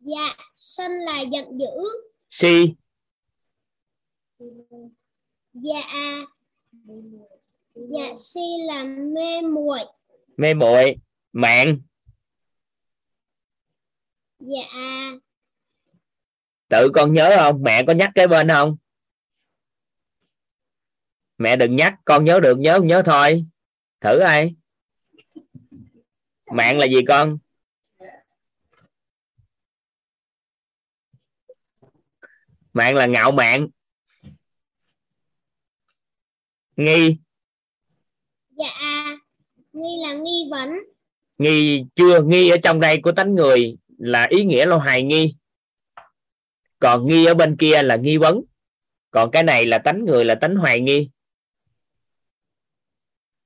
Dạ 0.00 0.36
sân 0.54 0.92
là 0.92 1.20
giận 1.32 1.58
dữ. 1.58 2.02
Si 2.30 2.74
dạ. 5.52 5.82
Dạ 7.74 8.14
si 8.18 8.40
là 8.66 8.84
mê 8.84 9.40
muội. 9.40 9.80
Mê 10.36 10.54
muội 10.54 10.96
mạng. 11.32 11.78
Dạ. 14.38 14.80
Tự 16.68 16.90
con 16.94 17.12
nhớ 17.12 17.36
không? 17.36 17.62
Mẹ 17.62 17.82
có 17.86 17.92
nhắc 17.92 18.10
cái 18.14 18.28
bên 18.28 18.48
không? 18.48 18.76
Mẹ 21.38 21.56
đừng 21.56 21.76
nhắc 21.76 21.94
con 22.04 22.24
nhớ 22.24 22.40
được 22.40 22.58
nhớ 22.58 22.78
không? 22.78 22.86
Nhớ 22.86 23.02
thôi. 23.06 23.46
Thử 24.00 24.18
ai? 24.18 24.54
Mạng 26.52 26.78
là 26.78 26.86
gì 26.86 27.00
con? 27.08 27.38
Mạng 32.72 32.94
là 32.94 33.06
ngạo 33.06 33.32
mạn 33.32 33.68
nghi. 36.76 37.16
Dạ 38.50 38.72
nghi 39.72 40.02
là 40.02 40.12
nghi 40.14 40.48
vấn. 40.50 40.68
Nghi 41.38 41.84
chưa? 41.94 42.22
Nghi 42.22 42.50
ở 42.50 42.56
trong 42.62 42.80
đây 42.80 43.00
của 43.02 43.12
tánh 43.12 43.34
người 43.34 43.76
là 43.98 44.26
ý 44.30 44.44
nghĩa 44.44 44.66
là 44.66 44.76
hoài 44.76 45.02
nghi. 45.02 45.34
Còn 46.78 47.08
nghi 47.08 47.24
ở 47.24 47.34
bên 47.34 47.56
kia 47.56 47.82
là 47.82 47.96
nghi 47.96 48.16
vấn. 48.16 48.40
Còn 49.10 49.30
cái 49.30 49.42
này 49.42 49.66
là 49.66 49.78
tánh 49.78 50.04
người 50.04 50.24
là 50.24 50.34
tánh 50.34 50.56
hoài 50.56 50.80
nghi. 50.80 51.10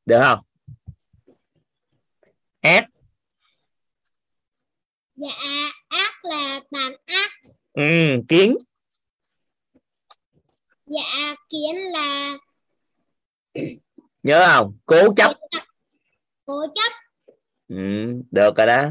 Được 0.06 0.20
không? 0.22 0.38
Ác. 2.60 2.86
Dạ 5.14 5.28
ác 5.88 6.24
là 6.24 6.60
tàn 6.70 6.92
ác. 7.04 7.30
Ừ, 7.72 7.82
kiến. 8.28 8.56
Dạ 10.86 11.34
kiến 11.50 11.76
là 11.92 12.38
nhớ 14.22 14.46
không? 14.46 14.76
Cố 14.86 15.14
chấp. 15.16 15.36
Cố 16.44 16.66
chấp. 16.74 16.92
Ừ, 17.68 17.76
được 18.30 18.56
rồi 18.56 18.66
đó. 18.66 18.88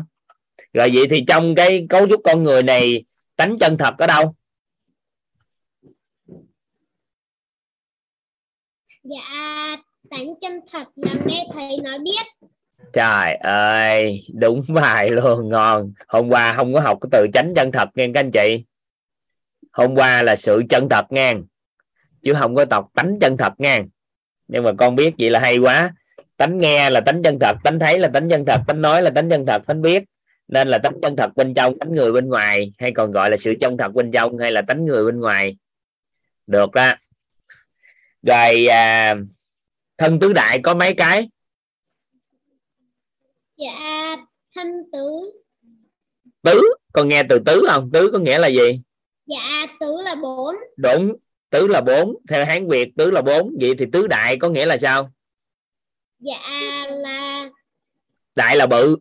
Rồi 0.74 0.92
vậy 0.94 1.04
thì 1.10 1.24
trong 1.28 1.56
cái 1.56 1.86
cấu 1.90 2.08
trúc 2.10 2.22
con 2.24 2.44
người 2.44 2.64
này 2.64 3.06
tánh 3.36 3.58
chân 3.60 3.78
thật 3.78 3.94
ở 3.98 4.08
đâu? 4.08 4.36
Dạ 9.04 9.78
tánh 10.10 10.34
chân 10.42 10.60
thật 10.72 10.88
là 10.96 11.16
nghe 11.26 11.46
thầy 11.54 11.78
nói 11.84 12.00
biết. 12.00 12.50
Trời 12.94 13.36
ơi 13.36 14.22
đúng 14.40 14.62
bài 14.74 15.10
luôn 15.10 15.50
ngon. 15.50 15.94
Hôm 16.08 16.30
qua 16.30 16.54
không 16.54 16.74
có 16.74 16.80
học 16.80 16.98
cái 17.02 17.10
từ 17.12 17.28
tránh 17.34 17.54
chân 17.56 17.72
thật 17.72 17.90
nghe 17.96 18.08
các 18.14 18.20
anh 18.20 18.32
chị. 18.32 18.66
Hôm 19.72 19.96
qua 19.96 20.24
là 20.24 20.36
sự 20.36 20.62
chân 20.70 20.88
thật 20.90 21.06
nghe. 21.10 21.34
Chứ 22.22 22.34
không 22.40 22.56
có 22.56 22.66
tộc 22.66 22.90
tánh 22.94 23.14
chân 23.22 23.38
thật 23.38 23.54
nghe 23.58 23.82
nhưng 24.48 24.64
mà 24.64 24.72
con 24.78 24.96
biết 24.96 25.14
vậy 25.20 25.30
là 25.30 25.40
hay 25.40 25.58
quá. 25.58 25.94
Tánh 26.38 26.58
nghe 26.58 26.90
là 26.90 27.02
tánh 27.02 27.24
chân 27.24 27.38
thật 27.40 27.56
tánh 27.64 27.80
thấy 27.80 28.00
là 28.00 28.08
tánh 28.08 28.30
chân 28.30 28.46
thật 28.46 28.62
tánh 28.68 28.82
nói 28.82 29.02
là 29.02 29.10
tánh 29.10 29.30
chân 29.30 29.46
thật 29.46 29.62
tánh 29.68 29.82
biết. 29.82 30.04
Nên 30.48 30.68
là 30.68 30.78
tánh 30.78 30.94
chân 31.02 31.16
thật 31.16 31.30
bên 31.36 31.54
trong 31.54 31.80
tánh 31.80 31.94
người 31.94 32.12
bên 32.12 32.30
ngoài 32.30 32.74
hay 32.78 32.92
còn 32.96 33.12
gọi 33.12 33.30
là 33.30 33.38
sự 33.38 33.54
chân 33.60 33.78
thật 33.78 33.94
bên 33.94 34.12
trong 34.12 34.38
hay 34.38 34.52
là 34.52 34.62
tánh 34.62 34.86
người 34.86 35.06
bên 35.06 35.20
ngoài. 35.20 35.58
Được 36.48 36.72
đó. 36.72 36.92
Rồi 38.24 38.66
à, 38.66 39.16
thân 39.98 40.20
tứ 40.20 40.34
đại 40.34 40.60
có 40.64 40.74
mấy 40.74 40.94
cái? 40.94 41.30
Dạ 43.58 44.16
thân 44.56 44.68
tứ. 44.92 45.32
Tứ? 46.42 46.62
Con 46.94 47.08
nghe 47.10 47.24
từ 47.30 47.40
tứ 47.46 47.66
không? 47.70 47.90
Tứ 47.94 48.10
có 48.14 48.20
nghĩa 48.20 48.40
là 48.40 48.48
gì? 48.48 48.82
Dạ 49.26 49.68
tứ 49.80 50.02
là 50.04 50.16
bốn. 50.16 50.56
Đúng 50.78 51.16
tứ 51.50 51.68
là 51.68 51.82
bốn 51.82 52.16
theo 52.30 52.46
hán 52.46 52.68
việt 52.68 52.90
tứ 52.98 53.12
là 53.12 53.22
bốn. 53.22 53.56
Vậy 53.62 53.74
thì 53.80 53.86
tứ 53.92 54.08
đại 54.08 54.38
có 54.38 54.50
nghĩa 54.50 54.66
là 54.66 54.78
sao? 54.78 55.12
Dạ 56.20 56.40
là 56.90 57.50
đại 58.36 58.56
là 58.56 58.68
bự. 58.68 58.98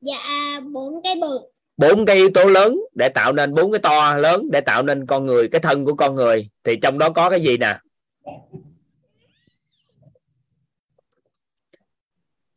Dạ 0.00 0.60
bốn 0.72 1.02
cái 1.02 1.14
bự. 1.20 1.38
Bốn 1.76 2.06
cái 2.06 2.16
yếu 2.16 2.30
tố 2.34 2.44
lớn 2.44 2.78
để 2.94 3.08
tạo 3.08 3.32
nên 3.32 3.54
bốn 3.54 3.72
cái 3.72 3.80
to 3.82 4.16
lớn 4.16 4.48
để 4.52 4.60
tạo 4.60 4.82
nên 4.82 5.06
con 5.06 5.26
người 5.26 5.48
cái 5.52 5.60
thân 5.60 5.84
của 5.84 5.94
con 5.94 6.14
người. 6.14 6.48
Thì 6.64 6.76
trong 6.82 6.98
đó 6.98 7.10
có 7.10 7.30
cái 7.30 7.42
gì 7.42 7.56
nè? 7.56 7.78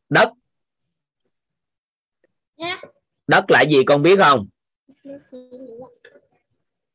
Đất. 0.09 0.29
Đất. 2.57 2.79
đất 3.27 3.51
là 3.51 3.61
gì 3.61 3.83
con 3.85 4.01
biết 4.01 4.19
không? 4.19 4.47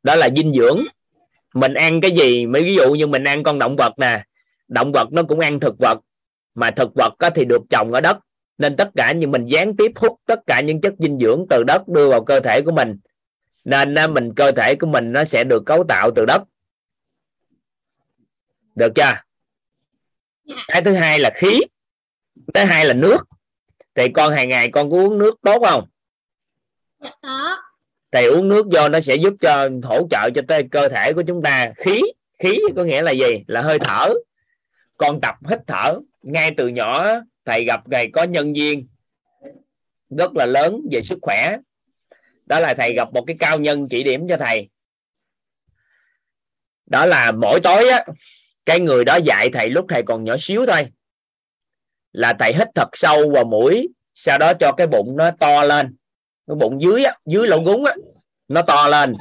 Đó 0.02 0.14
là 0.14 0.28
dinh 0.37 0.52
dưỡng 0.52 0.85
mình 1.54 1.75
ăn 1.75 2.00
cái 2.00 2.11
gì? 2.11 2.46
Mấy 2.46 2.62
ví 2.62 2.75
dụ 2.75 2.92
như 2.92 3.06
mình 3.06 3.25
ăn 3.25 3.42
con 3.42 3.58
động 3.58 3.76
vật 3.76 3.92
nè. 3.99 4.25
Động 4.68 4.92
vật 4.92 5.08
nó 5.12 5.23
cũng 5.23 5.40
ăn 5.40 5.61
thực 5.61 5.78
vật, 5.78 5.99
mà 6.54 6.70
thực 6.70 6.90
vật 6.94 7.14
thì 7.34 7.44
được 7.44 7.62
trồng 7.70 7.92
ở 7.92 8.00
đất. 8.00 8.18
Nên 8.58 8.76
tất 8.76 8.90
cả 8.96 9.12
những 9.12 9.30
mình 9.30 9.46
gián 9.46 9.76
tiếp 9.76 9.92
hút 9.96 10.20
tất 10.26 10.40
cả 10.46 10.61
những 10.61 10.80
chất 10.80 10.94
dinh 10.99 11.18
dưỡng 11.18 11.46
từ 11.50 11.62
đất 11.64 11.88
đưa 11.88 12.11
vào 12.11 12.25
cơ 12.25 12.40
thể 12.40 12.62
của 12.62 12.73
mình. 12.73 12.99
Nên 13.64 13.94
mình 14.14 14.34
cơ 14.37 14.52
thể 14.52 14.75
của 14.75 14.87
mình 14.87 15.12
nó 15.12 15.25
sẽ 15.25 15.44
được 15.44 15.62
cấu 15.66 15.84
tạo 15.84 16.11
từ 16.16 16.25
đất. 16.26 16.42
Được 18.75 18.92
chưa? 18.94 19.12
Cái 20.68 20.82
thứ 20.82 20.94
hai 20.94 21.18
là 21.18 21.30
khí. 21.34 21.61
Thứ 22.54 22.64
hai 22.64 22.84
là 22.84 22.94
nước. 22.94 23.16
Thì 23.94 24.08
con 24.08 24.32
hàng 24.32 24.49
ngày 24.49 24.70
con 24.70 24.90
có 24.90 24.96
uống 24.96 25.18
nước 25.18 25.34
tốt 25.42 25.62
không? 25.66 25.88
Dạ 27.00 27.11
có 27.23 27.56
thì 28.14 28.26
uống 28.26 28.49
nước 28.49 28.66
vô 28.73 28.88
nó 28.88 29.00
sẽ 29.00 29.14
giúp 29.14 29.35
cho, 29.40 29.68
hỗ 29.83 30.09
trợ 30.11 30.30
cho 30.35 30.42
tới 30.49 30.64
cơ 30.71 30.88
thể 30.88 31.12
của 31.12 31.23
chúng 31.26 31.42
ta. 31.42 31.73
Khí 31.76 32.02
khí 32.38 32.59
có 32.76 32.85
nghĩa 32.85 33.02
là 33.02 33.11
gì? 33.11 33.44
Là 33.47 33.62
hơi 33.62 33.78
thở. 33.78 34.14
Con 34.97 35.21
tập 35.21 35.35
hít 35.49 35.59
thở, 35.66 35.99
ngay 36.23 36.54
từ 36.56 36.68
nhỏ, 36.68 37.06
thầy 37.44 37.64
gặp 37.64 37.80
thầy 37.90 38.11
có 38.11 38.23
nhân 38.23 38.52
viên 38.52 38.87
rất 40.11 40.37
là 40.37 40.47
lớn 40.47 40.80
về 40.92 41.02
sức 41.02 41.18
khỏe. 41.23 41.56
Đó 42.47 42.61
là 42.61 42.75
thầy 42.75 42.94
gặp 42.94 43.12
một 43.12 43.25
cái 43.26 43.37
cao 43.38 43.59
nhân 43.59 43.88
chỉ 43.88 44.02
điểm 44.02 44.28
cho 44.28 44.37
thầy. 44.37 44.68
Đó 46.87 47.06
là 47.06 47.33
mỗi 47.33 47.61
tối 47.61 47.88
á, 47.88 48.04
cái 48.66 48.80
người 48.80 49.04
đó 49.04 49.16
dạy 49.16 49.50
thầy 49.52 49.71
lúc 49.71 49.87
thầy 49.88 50.02
còn 50.02 50.25
nhỏ 50.25 50.37
xíu 50.38 50.66
thôi. 50.66 50.87
Là 52.12 52.33
thầy 52.38 52.52
hít 52.52 52.68
thật 52.75 52.88
sâu 52.92 53.30
vào 53.30 53.44
mũi, 53.44 53.88
sau 54.14 54.38
đó 54.38 54.52
cho 54.61 54.73
cái 54.73 54.87
bụng 54.87 55.16
nó 55.16 55.30
to 55.40 55.62
lên 55.64 55.97
cái 56.46 56.54
bụng 56.54 56.80
dưới 56.80 57.04
á, 57.04 57.16
dưới 57.26 57.48
lỗ 57.48 57.62
gúng 57.62 57.84
á, 57.84 57.94
nó 58.48 58.62
to 58.62 58.88
lên. 58.88 59.14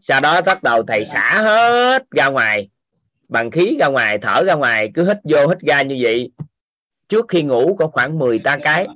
Sau 0.00 0.20
đó 0.20 0.40
bắt 0.42 0.62
đầu 0.62 0.82
thầy 0.82 1.04
xả 1.04 1.42
hết 1.42 2.04
ra 2.10 2.28
ngoài 2.28 2.68
bằng 3.28 3.50
khí 3.50 3.76
ra 3.80 3.86
ngoài 3.86 4.18
thở 4.18 4.44
ra 4.46 4.54
ngoài 4.54 4.90
cứ 4.94 5.04
hít 5.04 5.16
vô 5.24 5.46
hít 5.46 5.58
ra 5.60 5.82
như 5.82 5.98
vậy. 6.00 6.30
Trước 7.08 7.26
khi 7.28 7.42
ngủ 7.42 7.76
có 7.78 7.86
khoảng 7.86 8.18
10 8.18 8.38
ta 8.38 8.56
cái. 8.62 8.86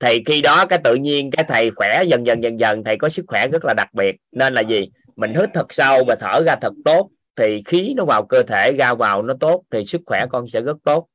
Thì 0.00 0.22
khi 0.26 0.42
đó 0.42 0.66
cái 0.66 0.78
tự 0.84 0.94
nhiên 0.94 1.30
cái 1.30 1.44
thầy 1.48 1.70
khỏe 1.70 2.02
dần 2.04 2.26
dần 2.26 2.42
dần 2.42 2.60
dần. 2.60 2.84
Thầy 2.84 2.96
có 2.98 3.08
sức 3.08 3.24
khỏe 3.28 3.48
rất 3.48 3.64
là 3.64 3.74
đặc 3.74 3.94
biệt. 3.94 4.16
Nên 4.32 4.54
là 4.54 4.60
gì? 4.60 4.90
Mình 5.16 5.34
hít 5.34 5.50
thật 5.54 5.72
sâu 5.72 6.04
và 6.06 6.16
thở 6.20 6.42
ra 6.46 6.56
thật 6.60 6.72
tốt 6.84 7.10
thì 7.36 7.62
khí 7.64 7.94
nó 7.96 8.04
vào 8.04 8.26
cơ 8.26 8.42
thể 8.42 8.72
ra 8.72 8.94
vào 8.94 9.22
nó 9.22 9.34
tốt 9.40 9.62
thì 9.70 9.84
sức 9.84 10.00
khỏe 10.06 10.26
con 10.30 10.48
sẽ 10.48 10.60
rất 10.60 10.76
tốt 10.84 11.06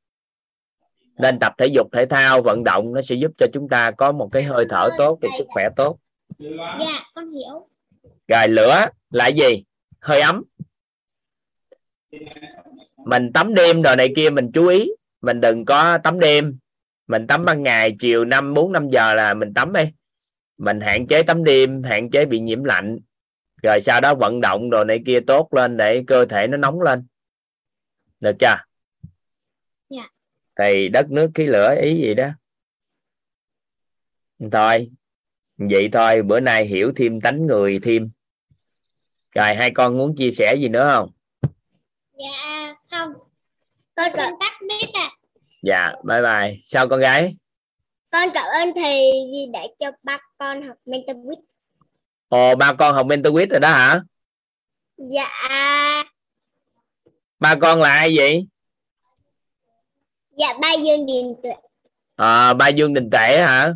nên 1.18 1.38
tập 1.38 1.52
thể 1.58 1.66
dục 1.66 1.88
thể 1.92 2.06
thao 2.06 2.42
vận 2.42 2.64
động 2.64 2.92
nó 2.92 3.00
sẽ 3.02 3.14
giúp 3.14 3.30
cho 3.38 3.46
chúng 3.52 3.68
ta 3.68 3.90
có 3.90 4.12
một 4.12 4.28
cái 4.32 4.42
hơi 4.42 4.66
thở 4.68 4.88
tốt 4.98 5.18
thì 5.22 5.28
sức 5.38 5.46
khỏe 5.48 5.68
tốt. 5.76 5.98
Dạ 6.38 7.02
con 7.14 7.32
hiểu. 7.32 7.68
Rồi 8.28 8.48
lửa 8.48 8.86
là 9.10 9.26
gì? 9.26 9.64
Hơi 10.00 10.20
ấm. 10.20 10.42
Mình 13.04 13.32
tắm 13.32 13.54
đêm 13.54 13.82
rồi 13.82 13.96
này 13.96 14.12
kia 14.16 14.30
mình 14.30 14.50
chú 14.52 14.66
ý. 14.66 14.90
Mình 15.20 15.40
đừng 15.40 15.64
có 15.64 15.98
tắm 15.98 16.20
đêm. 16.20 16.58
Mình 17.06 17.26
tắm 17.26 17.44
ban 17.44 17.62
ngày 17.62 17.96
chiều 18.00 18.24
năm 18.24 18.54
bốn 18.54 18.72
năm 18.72 18.88
giờ 18.88 19.14
là 19.14 19.34
mình 19.34 19.54
tắm 19.54 19.72
đi. 19.72 19.84
Mình 20.58 20.80
hạn 20.80 21.06
chế 21.06 21.22
tắm 21.22 21.44
đêm 21.44 21.82
hạn 21.82 22.10
chế 22.10 22.24
bị 22.24 22.40
nhiễm 22.40 22.64
lạnh. 22.64 22.98
Rồi 23.62 23.80
sau 23.80 24.00
đó 24.00 24.14
vận 24.14 24.40
động 24.40 24.70
rồi 24.70 24.84
này 24.84 25.00
kia 25.06 25.20
tốt 25.20 25.54
lên 25.54 25.76
để 25.76 26.04
cơ 26.06 26.26
thể 26.26 26.46
nó 26.46 26.56
nóng 26.56 26.80
lên. 26.80 27.06
Được 28.20 28.36
chưa. 28.38 28.56
Thì 30.58 30.88
đất 30.88 31.10
nước 31.10 31.30
khí 31.34 31.46
lửa 31.46 31.74
ý 31.82 31.96
gì 31.96 32.14
đó. 32.14 32.28
Thôi 34.52 34.90
vậy 35.56 35.88
thôi 35.92 36.22
bữa 36.22 36.40
nay 36.40 36.64
hiểu 36.64 36.92
thêm 36.96 37.20
tánh 37.20 37.46
người 37.46 37.78
thêm. 37.82 38.10
Rồi 39.32 39.54
hai 39.54 39.70
con 39.70 39.98
muốn 39.98 40.16
chia 40.16 40.30
sẻ 40.30 40.54
gì 40.54 40.68
nữa 40.68 40.90
không? 40.94 41.10
Dạ 42.18 42.74
không. 42.90 43.12
Con 43.96 44.12
xin 44.16 44.34
tắt 44.40 44.52
biết 44.68 44.86
ạ. 44.94 45.10
Dạ 45.62 45.92
bye 46.04 46.22
bye. 46.22 46.56
Sao 46.64 46.88
con 46.88 47.00
gái? 47.00 47.36
Con 48.10 48.28
cảm 48.34 48.44
ơn 48.54 48.74
thầy 48.76 49.10
vì 49.32 49.46
đã 49.52 49.62
cho 49.78 49.90
ba 50.02 50.18
con 50.38 50.68
học 50.68 50.76
mentor 50.86 51.16
quýt 51.26 51.38
ồ 52.28 52.54
ba 52.54 52.72
con 52.78 52.94
học 52.94 53.06
mentor 53.06 53.32
quýt 53.32 53.50
rồi 53.50 53.60
đó 53.60 53.68
hả? 53.68 54.00
Dạ. 54.96 55.28
Ba 57.40 57.54
con 57.60 57.80
là 57.80 57.90
ai 57.90 58.16
vậy 58.16 58.46
dạ 60.36 60.54
ba 60.62 60.68
dương 60.84 61.06
điền 61.06 61.24
tuệ. 61.42 61.52
À, 62.16 62.54
ba 62.54 62.68
dương 62.68 62.94
đình 62.94 63.10
tệ 63.10 63.42
hả? 63.42 63.74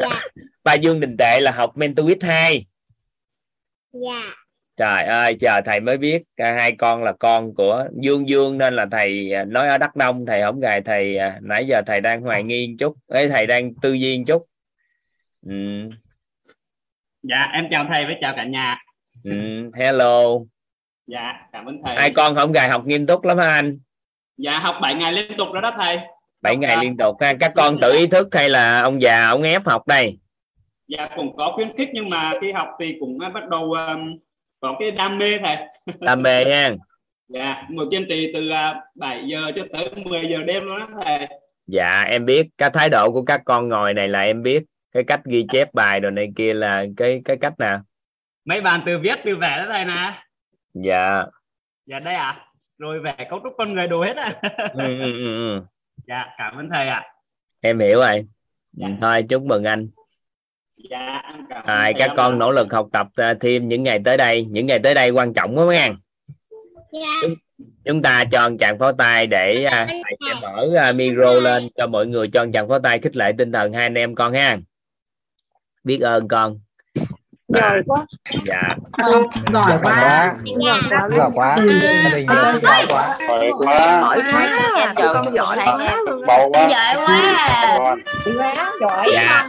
Dạ. 0.00 0.20
Ba 0.64 0.74
dương 0.74 1.00
đình 1.00 1.16
tệ 1.16 1.40
là 1.40 1.50
học 1.50 1.76
mentor 1.76 2.06
quýt 2.06 2.22
2 2.22 2.66
dạ. 3.92 4.34
Trời 4.76 5.02
ơi 5.02 5.36
chờ 5.40 5.60
thầy 5.64 5.80
mới 5.80 5.98
biết. 5.98 6.22
Cả 6.36 6.52
hai 6.52 6.72
con 6.72 7.02
là 7.02 7.12
con 7.12 7.54
của 7.54 7.88
dương 8.02 8.28
dương 8.28 8.58
nên 8.58 8.74
là 8.74 8.86
thầy 8.90 9.32
à, 9.32 9.44
nói 9.44 9.68
ở 9.68 9.78
đắk 9.78 9.96
nông 9.96 10.26
thầy 10.26 10.42
không 10.42 10.60
gài 10.60 10.82
thầy 10.82 11.16
à, 11.16 11.38
nãy 11.42 11.66
giờ 11.66 11.82
thầy 11.86 12.00
đang 12.00 12.20
hoài 12.22 12.42
nghi 12.42 12.66
một 12.66 12.74
chút. 12.78 12.96
Ấy 13.06 13.28
thầy 13.28 13.46
đang 13.46 13.74
tư 13.74 13.92
duy 13.92 14.18
một 14.18 14.24
chút. 14.26 14.46
Ừ, 15.46 15.54
dạ 17.22 17.50
em 17.52 17.66
chào 17.70 17.86
thầy 17.88 18.04
với 18.04 18.16
chào 18.20 18.34
cả 18.36 18.44
nhà. 18.44 18.78
Ừ, 19.24 19.30
hello. 19.74 20.22
Dạ 21.06 21.32
cảm 21.52 21.66
ơn 21.66 21.82
thầy. 21.84 21.96
Hai 21.98 22.12
con 22.12 22.34
không 22.34 22.52
gài 22.52 22.68
học 22.68 22.86
nghiêm 22.86 23.06
túc 23.06 23.24
lắm 23.24 23.38
hả 23.38 23.52
anh 23.52 23.78
dạ 24.36 24.58
học 24.58 24.76
7 24.82 24.94
ngày 24.94 25.12
liên 25.12 25.36
tục 25.38 25.48
rồi 25.52 25.62
đó 25.62 25.72
thầy. 25.76 25.98
Bảy 26.42 26.54
Học, 26.54 26.60
ngày 26.60 26.74
à, 26.74 26.82
liên 26.82 26.96
tục 26.96 27.16
ha. 27.20 27.32
Các 27.40 27.52
con 27.56 27.78
tự 27.80 27.92
ý 27.92 28.06
thức 28.06 28.28
hay 28.32 28.48
là 28.48 28.80
ông 28.80 29.02
già 29.02 29.26
ông 29.28 29.42
ép 29.42 29.66
học 29.66 29.86
đây? 29.86 30.18
Dạ 30.88 31.08
cũng 31.16 31.36
có 31.36 31.52
khuyến 31.54 31.76
khích 31.76 31.88
nhưng 31.92 32.10
mà 32.10 32.32
khi 32.40 32.52
học 32.52 32.68
thì 32.80 32.96
cũng 33.00 33.20
à, 33.20 33.28
bắt 33.28 33.48
đầu 33.48 33.72
um, 33.72 34.18
có 34.60 34.76
cái 34.80 34.90
đam 34.90 35.18
mê 35.18 35.38
thầy. 35.38 35.56
Đam 36.00 36.22
mê 36.22 36.44
ha. 36.44 36.70
Dạ 37.28 37.66
một 37.70 37.84
kiên 37.90 38.06
trì 38.08 38.30
từ 38.34 38.50
uh, 38.50 38.76
7 38.94 39.24
giờ 39.28 39.52
cho 39.56 39.62
tới 39.72 39.90
10 40.04 40.28
giờ 40.28 40.38
đêm 40.46 40.64
luôn 40.64 40.78
đó 40.78 40.88
thầy. 41.04 41.26
Dạ 41.66 42.02
em 42.02 42.26
biết. 42.26 42.46
Cái 42.58 42.70
thái 42.70 42.88
độ 42.88 43.10
của 43.12 43.24
các 43.24 43.40
con 43.44 43.68
ngồi 43.68 43.94
này 43.94 44.08
là 44.08 44.20
em 44.20 44.42
biết. 44.42 44.62
Cái 44.92 45.04
cách 45.04 45.20
ghi 45.24 45.44
chép 45.52 45.74
bài 45.74 46.00
đồ 46.00 46.10
này 46.10 46.28
kia 46.36 46.54
là 46.54 46.84
cái 46.96 47.20
cái 47.24 47.36
cách 47.40 47.58
nào? 47.58 47.80
Mấy 48.44 48.60
bạn 48.60 48.80
từ 48.86 48.98
viết 48.98 49.18
từ 49.24 49.36
vẽ 49.36 49.56
đó 49.58 49.64
thầy 49.72 49.84
nè. 49.84 50.12
Dạ. 50.74 51.24
Dạ 51.86 52.00
đây 52.00 52.14
ạ 52.14 52.51
rồi 52.82 53.00
vẽ 53.00 53.26
cấu 53.30 53.40
trúc 53.44 53.52
con 53.58 53.74
người 53.74 53.88
đồ 53.88 54.02
hết 54.02 54.16
à 54.16 54.32
ừ, 54.72 54.84
ừ, 54.86 55.12
ừ, 55.12 55.54
ừ. 55.54 55.62
dạ 56.08 56.26
cảm 56.38 56.56
ơn 56.56 56.68
thầy 56.72 56.88
ạ. 56.88 57.02
Em 57.60 57.78
hiểu 57.78 57.98
rồi. 57.98 58.26
Dạ. 58.72 58.86
Ừ, 58.86 58.92
thôi 59.00 59.22
chúc 59.28 59.42
mừng 59.42 59.64
anh. 59.64 59.88
Dạ 60.90 61.22
em 61.32 61.46
cảm 61.48 61.62
ơn 61.62 61.66
à, 61.66 61.82
thầy 61.82 61.94
các 61.94 62.10
con 62.16 62.38
nỗ 62.38 62.50
lực 62.50 62.72
học 62.72 62.88
tập 62.92 63.06
à, 63.16 63.34
thêm 63.40 63.68
những 63.68 63.82
ngày 63.82 64.00
tới 64.04 64.16
đây. 64.16 64.44
Những 64.44 64.66
ngày 64.66 64.78
tới 64.78 64.94
đây 64.94 65.10
quan 65.10 65.34
trọng 65.34 65.58
quá 65.58 65.64
nghe 65.64 65.90
dạ. 66.92 67.28
Chúng 67.84 68.02
ta 68.02 68.24
cho 68.32 68.48
một 68.48 68.56
tràng 68.60 68.78
pháo 68.78 68.92
tay 68.92 69.26
để 69.26 69.64
à, 69.64 69.86
thầy 69.88 70.02
sẽ 70.26 70.40
mở 70.42 70.68
à, 70.76 70.92
micro 70.92 71.32
lên 71.32 71.68
cho 71.74 71.86
mọi 71.86 72.06
người 72.06 72.28
cho 72.32 72.44
một 72.44 72.50
tràng 72.54 72.68
pháo 72.68 72.78
tay 72.78 72.98
khích 72.98 73.16
lệ 73.16 73.32
tinh 73.38 73.52
thần 73.52 73.72
hai 73.72 73.82
anh 73.82 73.94
em 73.94 74.14
con 74.14 74.32
ha. 74.32 74.58
Biết 75.84 76.00
ơn 76.00 76.28
con 76.28 76.60
giỏi 77.60 77.82
quá 77.86 78.06
dạ 78.46 78.76
giỏi 79.52 79.78
quá 79.82 80.36
dạ 80.60 80.80
giỏi 80.90 81.30
quá 81.34 81.56
giỏi 82.28 82.62
quá 82.62 83.16
giỏi 83.28 83.52
quá 83.58 83.92
giỏi 83.98 84.22
quá 84.26 84.94
con 84.96 85.34
giỏi 85.34 85.56
quá 85.56 85.96
bầu 86.26 86.50
quá 86.52 86.68
giỏi 86.70 86.96
quá 87.06 87.96
giỏi 88.80 89.06
dạ 89.14 89.48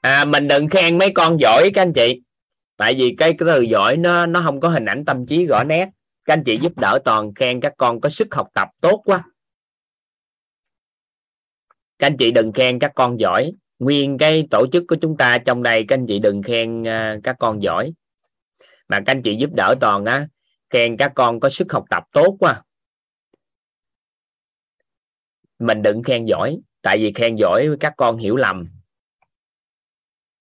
à, 0.00 0.24
mình 0.24 0.48
đừng 0.48 0.68
khen 0.68 0.98
mấy 0.98 1.12
con 1.14 1.40
giỏi 1.40 1.70
các 1.74 1.82
anh 1.82 1.92
chị 1.92 2.20
tại 2.76 2.94
vì 2.94 3.14
cái, 3.18 3.34
cái 3.38 3.46
từ 3.46 3.60
giỏi 3.60 3.96
nó 3.96 4.26
nó 4.26 4.42
không 4.44 4.60
có 4.60 4.68
hình 4.68 4.84
ảnh 4.84 5.04
tâm 5.04 5.26
trí 5.26 5.46
rõ 5.46 5.64
nét 5.64 5.88
các 6.24 6.34
anh 6.34 6.44
chị 6.44 6.58
giúp 6.62 6.72
đỡ 6.76 6.98
toàn 7.04 7.34
khen 7.34 7.60
các 7.60 7.72
con 7.76 8.00
có 8.00 8.08
sức 8.08 8.34
học 8.34 8.48
tập 8.54 8.68
tốt 8.80 9.02
quá 9.04 9.24
các 11.98 12.06
anh 12.06 12.16
chị 12.16 12.30
đừng 12.30 12.52
khen 12.52 12.78
các 12.78 12.92
con 12.94 13.20
giỏi 13.20 13.52
nguyên 13.82 14.18
cái 14.18 14.46
tổ 14.50 14.66
chức 14.72 14.84
của 14.88 14.96
chúng 15.00 15.16
ta 15.16 15.38
trong 15.38 15.62
đây 15.62 15.84
các 15.88 15.96
anh 15.98 16.06
chị 16.06 16.18
đừng 16.18 16.42
khen 16.42 16.88
à, 16.88 17.16
các 17.24 17.36
con 17.38 17.62
giỏi. 17.62 17.92
Mà 18.88 18.98
các 19.06 19.12
anh 19.12 19.22
chị 19.22 19.36
giúp 19.36 19.50
đỡ 19.52 19.74
toàn 19.80 20.04
á 20.04 20.28
khen 20.70 20.96
các 20.96 21.12
con 21.14 21.40
có 21.40 21.48
sức 21.48 21.72
học 21.72 21.84
tập 21.90 22.04
tốt 22.12 22.36
quá. 22.40 22.62
Mình 25.58 25.82
đừng 25.82 26.02
khen 26.02 26.24
giỏi 26.24 26.58
tại 26.82 26.98
vì 26.98 27.12
khen 27.12 27.36
giỏi 27.36 27.68
các 27.80 27.94
con 27.96 28.16
hiểu 28.16 28.36
lầm. 28.36 28.68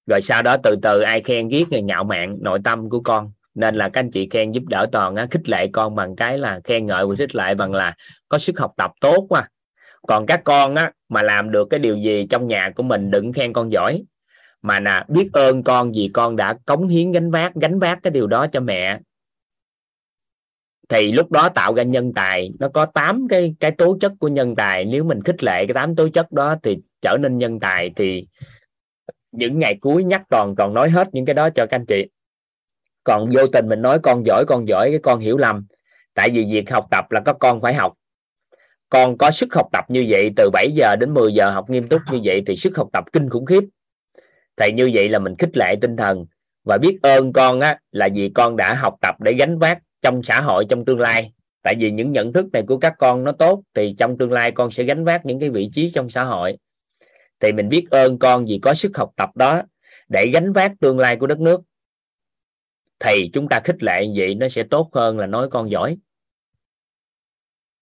Rồi 0.06 0.22
sau 0.22 0.44
đó 0.44 0.58
từ 0.64 0.76
từ 0.82 1.02
ai 1.02 1.22
khen 1.22 1.48
ghét 1.48 1.64
người 1.72 1.82
ngạo 1.82 2.04
mạn 2.04 2.38
nội 2.42 2.60
tâm 2.64 2.90
của 2.90 3.02
con. 3.02 3.32
Nên 3.54 3.76
là 3.76 3.90
các 3.90 4.00
anh 4.00 4.12
chị 4.12 4.28
khen 4.32 4.52
giúp 4.52 4.64
đỡ 4.68 4.86
toàn 4.92 5.16
á, 5.16 5.28
khích 5.32 5.50
lệ 5.50 5.68
con 5.74 5.96
bằng 5.96 6.16
cái 6.16 6.38
là 6.38 6.60
khen 6.64 6.86
ngợi 6.86 7.06
và 7.06 7.16
khích 7.18 7.36
lệ 7.36 7.56
bằng 7.56 7.74
là 7.74 7.96
có 8.30 8.38
sức 8.38 8.60
học 8.60 8.74
tập 8.78 8.92
tốt 9.02 9.26
quá 9.30 9.50
còn 10.08 10.26
các 10.26 10.42
con 10.44 10.76
á, 10.76 10.92
mà 11.10 11.24
làm 11.24 11.52
được 11.52 11.68
cái 11.70 11.80
điều 11.80 11.98
gì 11.98 12.28
trong 12.30 12.48
nhà 12.48 12.72
của 12.76 12.84
mình 12.84 13.12
đừng 13.12 13.34
khen 13.34 13.54
con 13.54 13.72
giỏi. 13.72 14.04
Mà 14.62 14.80
là 14.80 15.06
biết 15.08 15.30
ơn 15.34 15.64
con 15.64 15.92
vì 15.92 16.10
con 16.14 16.36
đã 16.36 16.58
cống 16.66 16.88
hiến 16.88 17.12
gánh 17.12 17.32
vác 17.32 17.56
gánh 17.56 17.80
vác 17.80 18.00
cái 18.04 18.12
điều 18.12 18.28
đó 18.28 18.48
cho 18.48 18.60
mẹ. 18.60 19.00
Thì 20.90 21.12
lúc 21.12 21.32
đó 21.32 21.50
tạo 21.50 21.74
ra 21.74 21.84
nhân 21.84 22.14
tài, 22.16 22.52
nó 22.60 22.70
có 22.70 22.86
8 22.86 23.28
cái 23.30 23.56
cái 23.60 23.72
tố 23.72 23.98
chất 24.02 24.12
của 24.20 24.28
nhân 24.28 24.56
tài. 24.56 24.86
Nếu 24.86 25.04
mình 25.04 25.24
khích 25.24 25.44
lệ 25.44 25.66
cái 25.68 25.74
tám 25.74 25.96
tố 25.96 26.10
chất 26.10 26.32
đó 26.32 26.56
thì 26.64 26.78
trở 27.02 27.18
nên 27.20 27.38
nhân 27.38 27.60
tài 27.60 27.92
thì 27.96 28.28
những 29.32 29.60
ngày 29.60 29.78
cuối 29.82 30.04
nhắc 30.04 30.22
toàn 30.30 30.56
toàn 30.56 30.74
nói 30.74 30.90
hết 30.90 31.08
những 31.12 31.26
cái 31.26 31.34
đó 31.34 31.50
cho 31.50 31.66
các 31.66 31.76
anh 31.76 31.86
chị. 31.86 32.06
Còn 33.04 33.30
vô 33.34 33.48
tình 33.54 33.70
mình 33.70 33.82
nói 33.82 34.00
con 34.00 34.26
giỏi 34.26 34.46
con 34.48 34.68
giỏi, 34.68 34.90
cái 34.90 35.00
con 35.04 35.20
hiểu 35.20 35.38
lầm. 35.38 35.66
Tại 36.14 36.30
vì 36.30 36.46
việc 36.52 36.72
học 36.72 36.86
tập 36.92 37.12
là 37.12 37.22
các 37.26 37.36
con 37.40 37.62
phải 37.62 37.74
học 37.74 37.94
con 38.92 39.18
có 39.18 39.32
sức 39.32 39.54
học 39.54 39.68
tập 39.72 39.86
như 39.88 40.06
vậy, 40.10 40.30
từ 40.36 40.50
7 40.54 40.72
giờ 40.72 40.96
đến 40.96 41.14
10 41.14 41.34
giờ 41.34 41.50
học 41.50 41.70
nghiêm 41.70 41.90
túc 41.90 42.02
như 42.12 42.20
vậy 42.24 42.44
thì 42.48 42.56
sức 42.56 42.78
học 42.78 42.90
tập 42.94 43.04
kinh 43.14 43.30
khủng 43.30 43.46
khiếp. 43.46 43.64
Thì 44.58 44.72
như 44.72 44.92
vậy 44.94 45.10
là 45.10 45.20
mình 45.20 45.36
khích 45.40 45.58
lệ 45.58 45.76
tinh 45.82 45.98
thần. 45.98 46.26
Và 46.64 46.78
biết 46.78 47.00
ơn 47.02 47.34
con 47.34 47.60
á, 47.60 47.80
là 47.92 48.10
vì 48.14 48.30
con 48.30 48.56
đã 48.56 48.74
học 48.74 48.96
tập 49.02 49.16
để 49.20 49.34
gánh 49.34 49.60
vác 49.60 49.80
trong 50.02 50.24
xã 50.24 50.42
hội, 50.42 50.66
trong 50.70 50.86
tương 50.86 51.00
lai. 51.00 51.34
Tại 51.64 51.76
vì 51.80 51.92
những 51.92 52.12
nhận 52.12 52.34
thức 52.34 52.46
này 52.54 52.64
của 52.68 52.78
các 52.78 52.94
con 52.98 53.24
nó 53.24 53.32
tốt, 53.32 53.62
thì 53.74 53.96
trong 53.98 54.18
tương 54.18 54.32
lai 54.32 54.52
con 54.52 54.72
sẽ 54.72 54.84
gánh 54.84 55.04
vác 55.04 55.26
những 55.26 55.40
cái 55.40 55.50
vị 55.50 55.70
trí 55.74 55.90
trong 55.90 56.10
xã 56.10 56.24
hội. 56.24 56.58
Thì 57.40 57.52
mình 57.52 57.70
biết 57.70 57.88
ơn 57.90 58.20
con 58.20 58.46
vì 58.46 58.60
có 58.62 58.74
sức 58.74 58.98
học 58.98 59.12
tập 59.16 59.30
đó 59.36 59.62
để 60.10 60.30
gánh 60.34 60.54
vác 60.54 60.72
tương 60.80 61.00
lai 61.00 61.16
của 61.16 61.28
đất 61.28 61.40
nước. 61.40 61.62
Thì 63.00 63.30
chúng 63.34 63.50
ta 63.50 63.60
khích 63.64 63.84
lệ 63.84 64.08
như 64.08 64.14
vậy 64.18 64.36
nó 64.36 64.48
sẽ 64.48 64.64
tốt 64.64 64.90
hơn 64.94 65.20
là 65.20 65.28
nói 65.28 65.50
con 65.50 65.72
giỏi 65.72 65.98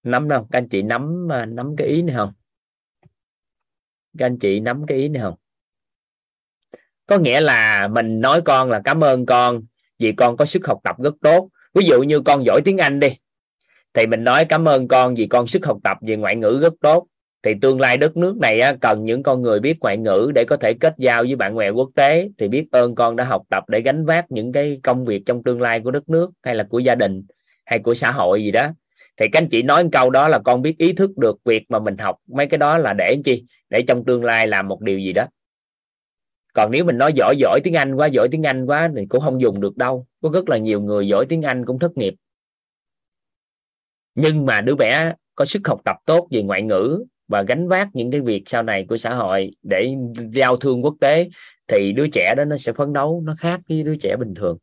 nắm 0.03 0.29
không 0.29 0.47
các 0.51 0.57
anh 0.57 0.67
chị 0.69 0.81
nắm 0.81 1.31
à, 1.31 1.45
nắm 1.45 1.75
cái 1.75 1.87
ý 1.87 2.01
này 2.01 2.15
không? 2.15 2.33
Các 4.17 4.25
anh 4.25 4.39
chị 4.39 4.59
nắm 4.59 4.85
cái 4.85 4.97
ý 4.97 5.09
này 5.09 5.21
không? 5.21 5.35
Có 7.05 7.17
nghĩa 7.17 7.41
là 7.41 7.87
mình 7.87 8.21
nói 8.21 8.41
con 8.41 8.69
là 8.69 8.81
cảm 8.83 9.03
ơn 9.03 9.25
con 9.25 9.61
vì 9.99 10.11
con 10.11 10.37
có 10.37 10.45
sức 10.45 10.67
học 10.67 10.79
tập 10.83 10.95
rất 10.99 11.13
tốt. 11.21 11.49
Ví 11.73 11.85
dụ 11.85 12.01
như 12.03 12.21
con 12.21 12.45
giỏi 12.45 12.61
tiếng 12.65 12.77
anh 12.77 12.99
đi, 12.99 13.09
thì 13.93 14.07
mình 14.07 14.23
nói 14.23 14.45
cảm 14.45 14.67
ơn 14.67 14.87
con 14.87 15.15
vì 15.15 15.27
con 15.27 15.47
sức 15.47 15.65
học 15.65 15.77
tập 15.83 15.97
về 16.01 16.15
ngoại 16.15 16.35
ngữ 16.35 16.59
rất 16.61 16.73
tốt. 16.81 17.07
Thì 17.43 17.53
tương 17.61 17.79
lai 17.79 17.97
đất 17.97 18.17
nước 18.17 18.37
này 18.37 18.61
cần 18.81 19.05
những 19.05 19.23
con 19.23 19.41
người 19.41 19.59
biết 19.59 19.77
ngoại 19.79 19.97
ngữ 19.97 20.31
để 20.35 20.45
có 20.47 20.57
thể 20.57 20.73
kết 20.73 20.93
giao 20.97 21.23
với 21.23 21.35
bạn 21.35 21.55
bè 21.55 21.69
quốc 21.69 21.89
tế. 21.95 22.29
Thì 22.37 22.47
biết 22.47 22.67
ơn 22.71 22.95
con 22.95 23.15
đã 23.15 23.23
học 23.23 23.43
tập 23.49 23.63
để 23.67 23.81
gánh 23.81 24.05
vác 24.05 24.31
những 24.31 24.51
cái 24.51 24.79
công 24.83 25.05
việc 25.05 25.23
trong 25.25 25.43
tương 25.43 25.61
lai 25.61 25.79
của 25.79 25.91
đất 25.91 26.09
nước, 26.09 26.31
hay 26.43 26.55
là 26.55 26.63
của 26.69 26.79
gia 26.79 26.95
đình, 26.95 27.23
hay 27.65 27.79
của 27.79 27.93
xã 27.93 28.11
hội 28.11 28.43
gì 28.43 28.51
đó 28.51 28.71
thì 29.19 29.27
các 29.31 29.41
anh 29.41 29.49
chị 29.49 29.63
nói 29.63 29.83
một 29.83 29.89
câu 29.91 30.09
đó 30.09 30.27
là 30.27 30.39
con 30.39 30.61
biết 30.61 30.77
ý 30.77 30.93
thức 30.93 31.17
được 31.17 31.37
việc 31.45 31.65
mà 31.69 31.79
mình 31.79 31.97
học. 31.97 32.15
Mấy 32.27 32.47
cái 32.47 32.57
đó 32.57 32.77
là 32.77 32.93
để 32.93 33.17
chi? 33.25 33.43
Để 33.69 33.81
trong 33.87 34.05
tương 34.05 34.23
lai 34.23 34.47
làm 34.47 34.67
một 34.67 34.81
điều 34.81 34.99
gì 34.99 35.13
đó. 35.13 35.25
Còn 36.53 36.71
nếu 36.71 36.85
mình 36.85 36.97
nói 36.97 37.13
giỏi 37.15 37.35
giỏi 37.37 37.59
tiếng 37.63 37.73
Anh 37.73 37.95
quá, 37.95 38.07
giỏi 38.07 38.27
tiếng 38.31 38.43
Anh 38.43 38.65
quá 38.65 38.89
thì 38.95 39.05
cũng 39.09 39.21
không 39.21 39.41
dùng 39.41 39.59
được 39.59 39.77
đâu. 39.77 40.07
Có 40.21 40.29
rất 40.33 40.49
là 40.49 40.57
nhiều 40.57 40.81
người 40.81 41.07
giỏi 41.07 41.25
tiếng 41.29 41.41
Anh 41.41 41.65
cũng 41.65 41.79
thất 41.79 41.97
nghiệp. 41.97 42.13
Nhưng 44.15 44.45
mà 44.45 44.61
đứa 44.61 44.75
bé 44.75 45.13
có 45.35 45.45
sức 45.45 45.67
học 45.67 45.81
tập 45.85 45.95
tốt 46.05 46.27
về 46.31 46.43
ngoại 46.43 46.61
ngữ 46.61 47.05
và 47.27 47.41
gánh 47.41 47.67
vác 47.67 47.89
những 47.93 48.11
cái 48.11 48.21
việc 48.21 48.43
sau 48.45 48.63
này 48.63 48.85
của 48.89 48.97
xã 48.97 49.13
hội 49.13 49.51
để 49.63 49.95
giao 50.33 50.55
thương 50.55 50.83
quốc 50.83 50.95
tế 51.01 51.29
thì 51.67 51.91
đứa 51.91 52.07
trẻ 52.07 52.33
đó 52.37 52.45
nó 52.45 52.57
sẽ 52.57 52.73
phấn 52.73 52.93
đấu, 52.93 53.23
nó 53.25 53.35
khác 53.39 53.59
với 53.69 53.83
đứa 53.83 53.95
trẻ 53.95 54.15
bình 54.19 54.33
thường 54.33 54.57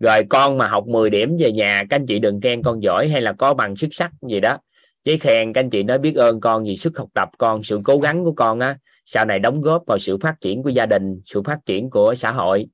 rồi 0.00 0.22
con 0.28 0.58
mà 0.58 0.68
học 0.68 0.86
10 0.86 1.10
điểm 1.10 1.36
về 1.38 1.52
nhà, 1.52 1.82
các 1.90 1.96
anh 1.96 2.06
chị 2.06 2.18
đừng 2.18 2.40
khen 2.40 2.62
con 2.62 2.82
giỏi 2.82 3.08
hay 3.08 3.20
là 3.20 3.32
có 3.32 3.54
bằng 3.54 3.76
xuất 3.76 3.88
sắc 3.90 4.10
gì 4.28 4.40
đó. 4.40 4.58
Chỉ 5.04 5.16
khen 5.16 5.52
các 5.52 5.60
anh 5.60 5.70
chị 5.70 5.82
nói 5.82 5.98
biết 5.98 6.16
ơn 6.16 6.40
con 6.40 6.64
vì 6.64 6.76
sức 6.76 6.98
học 6.98 7.08
tập 7.14 7.28
con, 7.38 7.62
sự 7.62 7.80
cố 7.84 7.98
gắng 7.98 8.24
của 8.24 8.32
con 8.32 8.60
á, 8.60 8.78
sau 9.06 9.24
này 9.24 9.38
đóng 9.38 9.60
góp 9.60 9.82
vào 9.86 9.98
sự 9.98 10.18
phát 10.18 10.34
triển 10.40 10.62
của 10.62 10.70
gia 10.70 10.86
đình, 10.86 11.20
sự 11.26 11.42
phát 11.42 11.58
triển 11.66 11.90
của 11.90 12.14
xã 12.14 12.30
hội. 12.30 12.66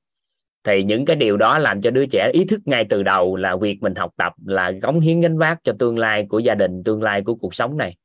Thì 0.63 0.83
những 0.83 1.05
cái 1.05 1.15
điều 1.15 1.37
đó 1.37 1.59
làm 1.59 1.81
cho 1.81 1.91
đứa 1.91 2.05
trẻ 2.05 2.29
ý 2.33 2.45
thức 2.45 2.59
ngay 2.65 2.85
từ 2.89 3.03
đầu 3.03 3.35
là 3.35 3.55
việc 3.55 3.77
mình 3.81 3.95
học 3.95 4.11
tập 4.17 4.33
là 4.45 4.71
cống 4.81 4.99
hiến 4.99 5.21
gánh 5.21 5.37
vác 5.37 5.57
cho 5.63 5.73
tương 5.79 5.97
lai 5.97 6.25
của 6.29 6.39
gia 6.39 6.55
đình, 6.55 6.83
tương 6.83 7.03
lai 7.03 7.21
của 7.21 7.35
cuộc 7.35 7.55
sống 7.55 7.77
này. 7.77 7.95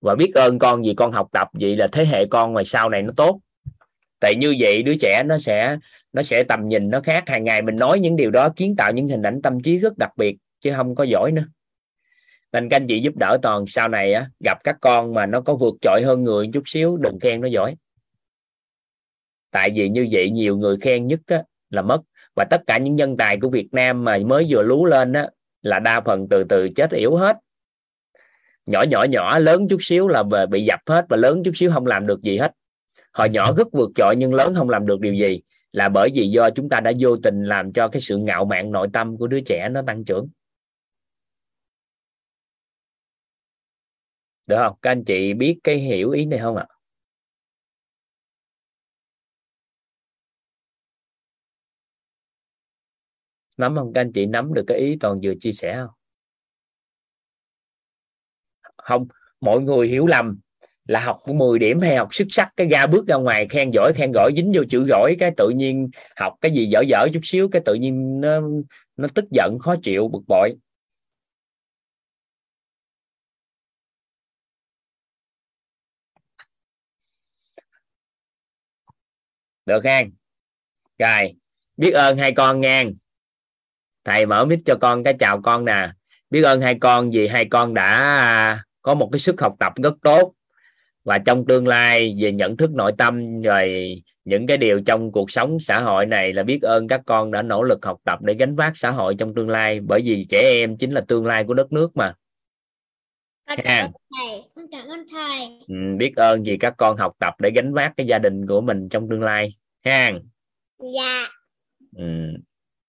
Và 0.00 0.14
biết 0.14 0.34
ơn 0.34 0.58
con 0.58 0.82
vì 0.82 0.94
con 0.94 1.12
học 1.12 1.28
tập, 1.32 1.48
vậy 1.52 1.76
là 1.76 1.86
thế 1.92 2.04
hệ 2.04 2.26
con 2.26 2.52
ngoài 2.52 2.64
sau 2.64 2.88
này 2.88 3.02
nó 3.02 3.12
tốt. 3.16 3.40
Tại 4.20 4.34
như 4.36 4.54
vậy 4.58 4.82
đứa 4.82 4.94
trẻ 5.00 5.22
nó 5.26 5.38
sẽ 5.38 5.78
nó 6.14 6.22
sẽ 6.22 6.44
tầm 6.44 6.68
nhìn 6.68 6.90
nó 6.90 7.00
khác 7.00 7.24
hàng 7.26 7.44
ngày 7.44 7.62
mình 7.62 7.76
nói 7.76 8.00
những 8.00 8.16
điều 8.16 8.30
đó 8.30 8.48
kiến 8.56 8.76
tạo 8.76 8.92
những 8.92 9.08
hình 9.08 9.22
ảnh 9.22 9.42
tâm 9.42 9.62
trí 9.62 9.78
rất 9.78 9.98
đặc 9.98 10.10
biệt 10.16 10.36
chứ 10.60 10.72
không 10.76 10.94
có 10.94 11.04
giỏi 11.04 11.32
nữa. 11.32 11.44
Nên 12.52 12.68
các 12.68 12.76
anh 12.76 12.86
chị 12.86 13.00
giúp 13.00 13.16
đỡ 13.16 13.38
toàn 13.42 13.64
sau 13.66 13.88
này 13.88 14.12
á, 14.12 14.30
gặp 14.44 14.58
các 14.64 14.76
con 14.80 15.14
mà 15.14 15.26
nó 15.26 15.40
có 15.40 15.54
vượt 15.54 15.74
trội 15.80 16.02
hơn 16.02 16.24
người 16.24 16.50
chút 16.52 16.62
xíu 16.66 16.96
đừng 16.96 17.18
khen 17.20 17.40
nó 17.40 17.48
giỏi. 17.48 17.74
Tại 19.50 19.70
vì 19.74 19.88
như 19.88 20.08
vậy 20.10 20.30
nhiều 20.30 20.56
người 20.56 20.76
khen 20.80 21.06
nhất 21.06 21.20
á, 21.26 21.42
là 21.70 21.82
mất. 21.82 22.00
Và 22.36 22.44
tất 22.50 22.62
cả 22.66 22.78
những 22.78 22.96
nhân 22.96 23.16
tài 23.16 23.40
của 23.40 23.50
Việt 23.50 23.68
Nam 23.72 24.04
mà 24.04 24.18
mới 24.26 24.46
vừa 24.48 24.62
lú 24.62 24.86
lên 24.86 25.12
á, 25.12 25.28
là 25.62 25.78
đa 25.78 26.00
phần 26.00 26.26
từ 26.30 26.44
từ 26.44 26.68
chết 26.76 26.90
yếu 26.90 27.16
hết. 27.16 27.36
Nhỏ 28.66 28.82
nhỏ 28.82 29.04
nhỏ 29.04 29.38
lớn 29.38 29.68
chút 29.68 29.78
xíu 29.80 30.08
là 30.08 30.22
về 30.22 30.46
bị 30.46 30.64
dập 30.64 30.80
hết 30.86 31.06
và 31.08 31.16
lớn 31.16 31.42
chút 31.44 31.52
xíu 31.54 31.70
không 31.70 31.86
làm 31.86 32.06
được 32.06 32.22
gì 32.22 32.38
hết. 32.38 32.52
Hồi 33.12 33.30
nhỏ 33.30 33.52
rất 33.56 33.68
vượt 33.72 33.90
trội 33.94 34.16
nhưng 34.16 34.34
lớn 34.34 34.54
không 34.54 34.70
làm 34.70 34.86
được 34.86 35.00
điều 35.00 35.14
gì 35.14 35.40
là 35.74 35.88
bởi 35.88 36.10
vì 36.14 36.28
do 36.28 36.50
chúng 36.50 36.68
ta 36.68 36.80
đã 36.80 36.92
vô 37.00 37.16
tình 37.22 37.42
làm 37.44 37.72
cho 37.72 37.88
cái 37.88 38.00
sự 38.00 38.16
ngạo 38.16 38.44
mạn 38.44 38.72
nội 38.72 38.88
tâm 38.92 39.16
của 39.16 39.26
đứa 39.26 39.40
trẻ 39.40 39.68
nó 39.68 39.82
tăng 39.86 40.04
trưởng. 40.04 40.28
Được 44.46 44.56
không? 44.62 44.78
Các 44.82 44.90
anh 44.90 45.04
chị 45.04 45.34
biết 45.34 45.60
cái 45.64 45.76
hiểu 45.78 46.10
ý 46.10 46.26
này 46.26 46.38
không 46.38 46.56
ạ? 46.56 46.66
Nắm 53.56 53.76
không? 53.76 53.92
Các 53.94 54.00
anh 54.00 54.12
chị 54.12 54.26
nắm 54.26 54.54
được 54.54 54.64
cái 54.66 54.78
ý 54.78 54.96
toàn 55.00 55.20
vừa 55.22 55.32
chia 55.40 55.52
sẻ 55.52 55.76
không? 55.76 55.94
Không. 58.76 59.08
Mọi 59.40 59.60
người 59.60 59.88
hiểu 59.88 60.06
lầm 60.06 60.38
là 60.88 61.00
học 61.00 61.18
10 61.34 61.58
điểm 61.58 61.80
hay 61.80 61.96
học 61.96 62.08
xuất 62.14 62.26
sắc, 62.30 62.52
cái 62.56 62.66
ra 62.68 62.86
bước 62.86 63.06
ra 63.06 63.16
ngoài 63.16 63.46
khen 63.50 63.70
giỏi 63.70 63.92
khen 63.96 64.10
giỏi, 64.14 64.32
dính 64.36 64.52
vô 64.54 64.62
chữ 64.70 64.86
giỏi, 64.88 65.16
cái 65.18 65.30
tự 65.36 65.48
nhiên 65.48 65.90
học 66.16 66.34
cái 66.40 66.52
gì 66.52 66.66
dở 66.66 66.80
dở 66.88 67.06
chút 67.14 67.20
xíu, 67.24 67.48
cái 67.48 67.62
tự 67.64 67.74
nhiên 67.74 68.20
nó 68.20 68.40
nó 68.96 69.08
tức 69.14 69.24
giận, 69.30 69.58
khó 69.58 69.76
chịu, 69.82 70.08
bực 70.08 70.22
bội. 70.28 70.54
Được 79.66 79.80
không? 79.84 80.10
Rồi, 80.98 81.34
biết 81.76 81.90
ơn 81.92 82.16
hai 82.18 82.32
con 82.32 82.60
ngang 82.60 82.94
thầy 84.04 84.26
mở 84.26 84.44
mic 84.44 84.58
cho 84.64 84.76
con 84.80 85.04
cái 85.04 85.14
chào 85.18 85.40
con 85.42 85.64
nè. 85.64 85.88
Biết 86.30 86.42
ơn 86.42 86.60
hai 86.60 86.78
con 86.80 87.10
vì 87.10 87.28
hai 87.28 87.44
con 87.44 87.74
đã 87.74 88.62
có 88.82 88.94
một 88.94 89.08
cái 89.12 89.18
sức 89.18 89.40
học 89.40 89.54
tập 89.58 89.72
rất 89.82 89.94
tốt 90.02 90.32
và 91.04 91.18
trong 91.18 91.46
tương 91.46 91.68
lai 91.68 92.16
về 92.18 92.32
nhận 92.32 92.56
thức 92.56 92.70
nội 92.70 92.92
tâm 92.98 93.40
rồi 93.40 93.94
những 94.24 94.46
cái 94.46 94.56
điều 94.56 94.80
trong 94.86 95.12
cuộc 95.12 95.30
sống 95.30 95.60
xã 95.60 95.80
hội 95.80 96.06
này 96.06 96.32
là 96.32 96.42
biết 96.42 96.62
ơn 96.62 96.88
các 96.88 97.00
con 97.06 97.30
đã 97.30 97.42
nỗ 97.42 97.62
lực 97.62 97.84
học 97.84 98.00
tập 98.04 98.18
để 98.22 98.34
gánh 98.34 98.56
vác 98.56 98.76
xã 98.76 98.90
hội 98.90 99.14
trong 99.18 99.34
tương 99.34 99.48
lai. 99.48 99.80
Bởi 99.80 100.00
vì 100.04 100.26
trẻ 100.28 100.38
em 100.38 100.76
chính 100.76 100.90
là 100.90 101.00
tương 101.00 101.26
lai 101.26 101.44
của 101.44 101.54
đất 101.54 101.72
nước 101.72 101.96
mà. 101.96 102.14
Con 103.46 103.58
cảm 103.64 103.84
ơn 103.84 103.92
thầy. 104.18 104.42
Con 104.54 104.66
cảm 104.70 104.88
ơn 104.88 105.06
thầy. 105.10 105.60
Ừ, 105.68 105.96
biết 105.98 106.12
ơn 106.16 106.42
vì 106.42 106.56
các 106.56 106.74
con 106.76 106.96
học 106.96 107.12
tập 107.18 107.34
để 107.38 107.50
gánh 107.54 107.74
vác 107.74 107.92
cái 107.96 108.06
gia 108.06 108.18
đình 108.18 108.46
của 108.46 108.60
mình 108.60 108.88
trong 108.88 109.08
tương 109.10 109.22
lai. 109.22 109.56
Ha. 109.84 110.10
Dạ. 110.94 111.28
Ừ, 111.96 112.04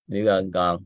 biết 0.06 0.26
ơn 0.26 0.52
con 0.52 0.84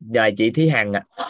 rồi 0.00 0.34
chị 0.36 0.50
Thí 0.50 0.68
Hằng 0.68 0.92
ạ. 0.92 1.02
À. 1.16 1.24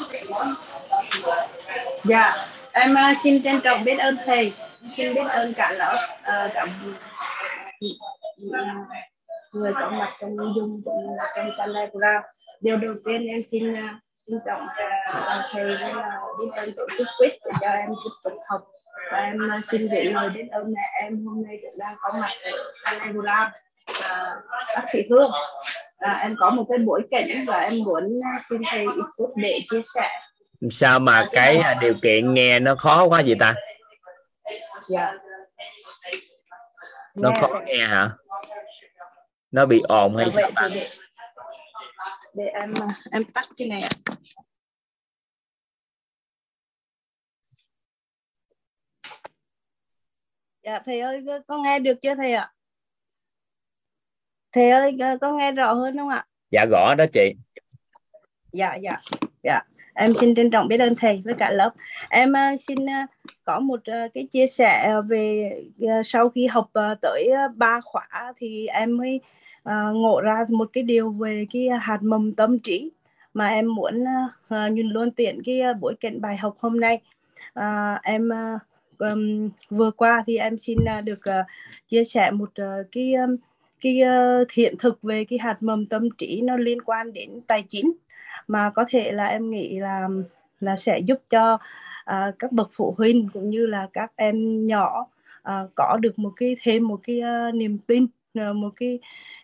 dạ 2.04 2.32
em 2.72 2.94
à, 2.94 3.14
xin 3.22 3.42
trân 3.42 3.60
trọng 3.60 3.84
biết 3.84 3.98
ơn 3.98 4.16
thầy. 4.24 4.52
Xin 4.96 5.14
biết 5.14 5.24
ơn 5.28 5.52
cả 5.54 5.72
lớp 5.72 6.08
uh, 6.20 6.24
à, 6.24 6.50
cả 6.54 6.66
người 9.52 9.72
có 9.74 9.90
mặt 9.90 10.16
trong 10.20 10.36
dung 10.36 10.76
cũng 10.84 11.16
trong 11.36 11.50
telegram. 11.58 12.22
Điều 12.60 12.76
đầu 12.76 12.94
tiên 13.06 13.26
em 13.26 13.40
xin 13.50 13.72
uh, 13.72 13.78
trân 14.26 14.40
trọng 14.46 14.62
uh, 14.62 15.44
thầy 15.52 15.64
là 15.64 16.20
biết 16.38 16.50
ơn 16.56 16.72
tổ 16.76 16.86
chức 16.98 17.06
quiz 17.18 17.30
để 17.44 17.52
cho 17.60 17.68
em 17.68 17.88
tiếp 17.88 18.10
tục 18.24 18.32
học. 18.48 18.60
Và 19.12 19.18
em 19.18 19.36
uh, 19.58 19.64
xin 19.64 19.88
gửi 19.88 20.04
lời 20.04 20.28
biết 20.34 20.48
ơn 20.50 20.72
mẹ 20.72 20.82
em 21.02 21.26
hôm 21.26 21.42
nay 21.46 21.58
cũng 21.62 21.78
đang 21.80 21.94
có 22.00 22.18
mặt 22.20 22.30
ở 22.42 22.50
telegram 22.90 23.52
uh, 23.90 24.44
bác 24.76 24.84
sĩ 24.92 24.98
Hương 25.10 25.30
à, 25.98 26.18
em 26.22 26.34
có 26.38 26.50
một 26.50 26.66
cái 26.68 26.78
bối 26.86 27.02
cảnh 27.10 27.28
và 27.46 27.60
em 27.60 27.78
muốn 27.84 28.20
xin 28.48 28.62
thầy 28.66 28.80
ít 28.80 29.04
phút 29.18 29.30
để 29.36 29.60
chia 29.70 29.82
sẻ. 29.94 30.08
Sao 30.70 30.98
mà 31.00 31.28
cái 31.32 31.62
điều 31.80 31.94
kiện 32.02 32.34
nghe 32.34 32.60
nó 32.60 32.74
khó 32.74 33.04
quá 33.04 33.22
vậy 33.26 33.36
ta? 33.40 33.54
Dạ. 34.88 35.12
Nó 37.14 37.30
Nghe. 37.30 37.40
khó 37.40 37.48
thầy. 37.52 37.62
nghe 37.66 37.86
hả? 37.86 38.10
Nó 39.50 39.66
bị 39.66 39.80
ồn 39.88 40.16
hay 40.16 40.26
Dạ, 40.30 40.50
sao 40.56 40.68
thì 40.68 40.74
để, 40.80 40.88
để 42.34 42.44
em 42.44 42.74
à, 42.80 42.88
em 43.12 43.24
tắt 43.24 43.44
cái 43.56 43.68
này 43.68 43.80
ạ. 43.80 43.88
Dạ 50.62 50.78
thầy 50.84 51.00
ơi 51.00 51.22
có- 51.26 51.40
có 51.46 51.62
nghe 51.64 51.78
được 51.78 51.94
chưa 52.02 52.14
thầy 52.14 52.32
ạ? 52.32 52.52
Thầy 54.52 54.70
ơi 54.70 54.96
có- 54.98 55.16
có 55.20 55.32
nghe 55.32 55.52
rõ 55.52 55.72
hơn 55.72 55.96
không 55.96 56.08
ạ? 56.08 56.26
dạ 56.50 56.64
gõ 56.70 56.94
đó 56.98 57.04
chị 57.12 57.34
Dạ 58.52 58.74
dạ 58.74 58.96
dạ 59.42 59.60
em 59.94 60.12
xin 60.20 60.34
trân 60.34 60.50
trọng 60.50 60.68
biết 60.68 60.80
ơn 60.80 60.94
thầy 60.94 61.22
với 61.24 61.34
cả 61.38 61.50
lớp. 61.50 61.70
Em 62.10 62.32
ờ, 62.32 62.40
xin 62.68 62.86
ờ, 62.86 62.92
có 63.44 63.60
một 63.60 63.80
ờ, 63.86 64.08
cái 64.14 64.26
chia 64.30 64.46
sẻ 64.46 64.94
về 65.08 65.50
ờ, 65.80 66.02
sau 66.04 66.28
khi 66.28 66.46
học 66.46 66.68
ờ, 66.72 66.94
tới 67.02 67.24
ờ, 67.36 67.48
ba 67.56 67.80
khóa 67.80 68.32
thì 68.36 68.66
em 68.66 68.96
mới 68.96 69.20
ờ, 69.62 69.92
ngộ 69.92 70.20
ra 70.20 70.42
một 70.50 70.70
cái 70.72 70.82
điều 70.84 71.10
về 71.10 71.46
cái 71.52 71.68
hạt 71.80 71.98
mầm 72.02 72.34
tâm 72.34 72.58
trí 72.58 72.90
mà 73.34 73.48
em 73.48 73.74
muốn 73.74 74.04
ờ, 74.04 74.12
ờ, 74.56 74.68
nhìn 74.68 74.86
luôn 74.88 75.10
tiện 75.10 75.38
cái 75.46 75.60
ờ, 75.60 75.74
buổi 75.74 75.94
cảnh 76.00 76.20
bài 76.20 76.36
học 76.36 76.54
hôm 76.60 76.80
nay. 76.80 77.00
À, 77.54 78.00
em 78.02 78.28
ờ, 78.98 79.08
vừa 79.70 79.90
qua 79.90 80.24
thì 80.26 80.36
em 80.36 80.58
xin 80.58 80.84
ờ, 80.84 81.00
được 81.00 81.24
ờ, 81.24 81.42
chia 81.88 82.04
sẻ 82.04 82.30
một 82.30 82.50
ờ, 82.54 82.84
cái 82.92 83.12
cái 83.80 84.00
ờ, 84.00 84.44
hiện 84.52 84.74
thực 84.78 85.02
về 85.02 85.24
cái 85.24 85.38
hạt 85.38 85.56
mầm 85.60 85.86
tâm 85.86 86.08
trí 86.18 86.40
nó 86.40 86.56
liên 86.56 86.82
quan 86.82 87.12
đến 87.12 87.40
tài 87.46 87.64
chính. 87.68 87.92
Mà 88.48 88.70
có 88.74 88.84
thể 88.88 89.12
là 89.12 89.26
em 89.26 89.50
nghĩ 89.50 89.78
là 89.78 90.08
là 90.60 90.76
sẽ 90.76 90.98
giúp 90.98 91.18
cho 91.30 91.54
uh, 92.10 92.38
các 92.38 92.52
bậc 92.52 92.70
phụ 92.72 92.94
huynh 92.98 93.28
cũng 93.32 93.50
như 93.50 93.66
là 93.66 93.88
các 93.92 94.12
em 94.16 94.66
nhỏ 94.66 95.06
uh, 95.48 95.70
có 95.74 95.98
được 96.00 96.18
một 96.18 96.32
cái 96.36 96.56
thêm 96.62 96.88
một 96.88 97.00
cái 97.04 97.20
uh, 97.48 97.54
niềm 97.54 97.78
tin 97.86 98.06
một 98.54 98.70
cái 98.76 98.98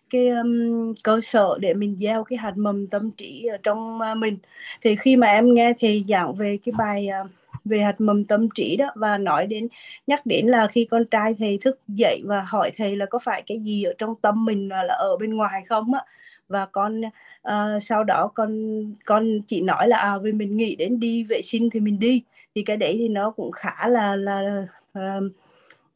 cái 0.09 0.29
um, 0.29 0.93
cơ 1.03 1.19
sở 1.21 1.57
để 1.59 1.73
mình 1.73 1.97
gieo 2.01 2.23
cái 2.23 2.37
hạt 2.37 2.57
mầm 2.57 2.87
tâm 2.87 3.11
trí 3.11 3.45
ở 3.45 3.57
trong 3.63 3.99
uh, 4.11 4.17
mình. 4.17 4.37
Thì 4.81 4.95
khi 4.95 5.15
mà 5.15 5.27
em 5.27 5.53
nghe 5.53 5.73
thì 5.79 6.03
giảng 6.07 6.35
về 6.35 6.57
cái 6.65 6.73
bài 6.77 7.07
uh, 7.21 7.31
về 7.65 7.79
hạt 7.79 8.01
mầm 8.01 8.25
tâm 8.25 8.47
trí 8.55 8.75
đó 8.75 8.91
và 8.95 9.17
nói 9.17 9.47
đến 9.47 9.67
nhắc 10.07 10.25
đến 10.25 10.47
là 10.47 10.67
khi 10.67 10.85
con 10.85 11.05
trai 11.05 11.35
thầy 11.39 11.57
thức 11.61 11.79
dậy 11.87 12.21
và 12.25 12.41
hỏi 12.41 12.71
thầy 12.77 12.95
là 12.95 13.05
có 13.05 13.19
phải 13.19 13.43
cái 13.47 13.59
gì 13.59 13.83
ở 13.83 13.93
trong 13.97 14.15
tâm 14.21 14.45
mình 14.45 14.69
là, 14.69 14.83
là 14.83 14.93
ở 14.93 15.17
bên 15.17 15.33
ngoài 15.33 15.63
không 15.69 15.93
á? 15.93 16.01
Và 16.47 16.65
con 16.65 17.01
uh, 17.47 17.83
sau 17.83 18.03
đó 18.03 18.31
con 18.33 18.81
con 19.05 19.41
chỉ 19.47 19.61
nói 19.61 19.87
là 19.87 19.97
à 19.97 20.17
vì 20.17 20.31
mình 20.31 20.57
nghĩ 20.57 20.75
đến 20.75 20.99
đi 20.99 21.23
vệ 21.23 21.41
sinh 21.41 21.69
thì 21.69 21.79
mình 21.79 21.99
đi. 21.99 22.23
Thì 22.55 22.63
cái 22.63 22.77
đấy 22.77 22.95
thì 22.99 23.09
nó 23.09 23.31
cũng 23.31 23.51
khá 23.51 23.87
là 23.87 24.15
là 24.15 24.67
uh, 24.99 25.31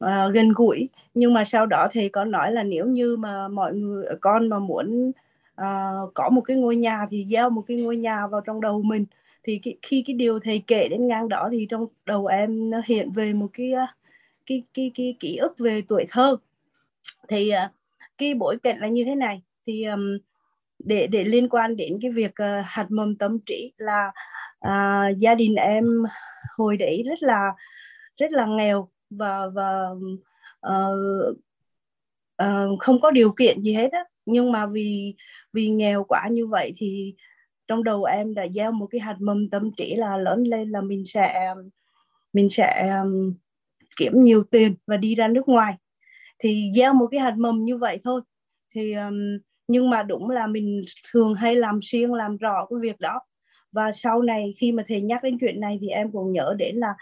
à, 0.00 0.28
gần 0.28 0.52
gũi. 0.52 0.88
Nhưng 1.14 1.34
mà 1.34 1.44
sau 1.44 1.66
đó 1.66 1.88
thì 1.92 2.08
con 2.08 2.30
nói 2.30 2.52
là 2.52 2.62
nếu 2.62 2.86
như 2.86 3.16
mà 3.16 3.48
mọi 3.48 3.74
người 3.74 4.06
con 4.20 4.48
mà 4.48 4.58
muốn 4.58 5.12
à, 5.54 5.92
có 6.14 6.28
một 6.30 6.40
cái 6.40 6.56
ngôi 6.56 6.76
nhà 6.76 7.06
thì 7.10 7.26
gieo 7.30 7.50
một 7.50 7.62
cái 7.68 7.76
ngôi 7.76 7.96
nhà 7.96 8.26
vào 8.26 8.40
trong 8.40 8.60
đầu 8.60 8.82
mình 8.82 9.04
thì 9.42 9.60
cái, 9.62 9.76
khi 9.82 10.02
cái 10.06 10.14
điều 10.14 10.38
thầy 10.38 10.62
kể 10.66 10.88
đến 10.88 11.08
ngang 11.08 11.28
đó 11.28 11.48
thì 11.52 11.66
trong 11.70 11.86
đầu 12.06 12.26
em 12.26 12.70
nó 12.70 12.80
hiện 12.86 13.10
về 13.10 13.32
một 13.32 13.46
cái 13.52 13.72
à, 13.72 13.94
cái 14.46 14.62
cái 14.74 14.90
cái 14.94 15.16
ký 15.20 15.36
ức 15.36 15.58
về 15.58 15.82
tuổi 15.88 16.04
thơ. 16.08 16.36
Thì 17.28 17.50
à, 17.50 17.72
cái 18.18 18.34
bối 18.34 18.56
cảnh 18.62 18.78
là 18.78 18.88
như 18.88 19.04
thế 19.04 19.14
này. 19.14 19.42
Thì 19.66 19.84
um, 19.84 20.18
để 20.78 21.06
để 21.06 21.24
liên 21.24 21.48
quan 21.48 21.76
đến 21.76 21.98
cái 22.02 22.10
việc 22.10 22.30
uh, 22.30 22.64
hạt 22.66 22.86
mầm 22.90 23.16
tâm 23.16 23.38
trí 23.46 23.72
là 23.76 24.12
uh, 24.66 25.18
gia 25.18 25.34
đình 25.34 25.54
em 25.54 25.84
hồi 26.56 26.76
đấy 26.76 27.02
rất 27.06 27.22
là 27.22 27.52
rất 28.16 28.32
là 28.32 28.46
nghèo 28.46 28.88
và 29.10 29.48
và 29.54 29.88
uh, 30.66 31.36
uh, 32.42 32.78
không 32.78 33.00
có 33.00 33.10
điều 33.10 33.32
kiện 33.32 33.62
gì 33.62 33.74
hết 33.74 33.92
á. 33.92 34.04
Nhưng 34.26 34.52
mà 34.52 34.66
vì 34.66 35.14
vì 35.52 35.68
nghèo 35.68 36.04
quá 36.04 36.28
như 36.30 36.46
vậy 36.46 36.72
thì 36.76 37.14
trong 37.70 37.84
đầu 37.84 38.04
em 38.04 38.34
đã 38.34 38.46
gieo 38.54 38.72
một 38.72 38.86
cái 38.90 39.00
hạt 39.00 39.16
mầm 39.20 39.50
tâm 39.50 39.70
trí 39.76 39.94
là 39.94 40.16
lớn 40.16 40.44
lên 40.44 40.70
là 40.70 40.80
mình 40.80 41.04
sẽ 41.06 41.54
mình 42.32 42.50
sẽ 42.50 42.96
um, 43.02 43.34
kiếm 43.96 44.20
nhiều 44.20 44.42
tiền 44.50 44.74
và 44.86 44.96
đi 44.96 45.14
ra 45.14 45.28
nước 45.28 45.48
ngoài. 45.48 45.74
Thì 46.38 46.72
gieo 46.76 46.94
một 46.94 47.06
cái 47.10 47.20
hạt 47.20 47.34
mầm 47.36 47.64
như 47.64 47.76
vậy 47.76 48.00
thôi. 48.04 48.20
Thì 48.74 48.92
um, 48.94 49.38
nhưng 49.68 49.90
mà 49.90 50.02
đúng 50.02 50.30
là 50.30 50.46
mình 50.46 50.82
thường 51.12 51.34
hay 51.34 51.54
làm 51.54 51.78
xuyên 51.82 52.10
làm 52.10 52.36
rõ 52.36 52.66
cái 52.70 52.78
việc 52.82 53.00
đó. 53.00 53.20
Và 53.72 53.92
sau 53.92 54.22
này 54.22 54.54
khi 54.58 54.72
mà 54.72 54.84
thầy 54.88 55.02
nhắc 55.02 55.22
đến 55.22 55.38
chuyện 55.40 55.60
này 55.60 55.78
thì 55.80 55.88
em 55.88 56.12
cũng 56.12 56.32
nhớ 56.32 56.54
đến 56.58 56.76
là 56.76 56.94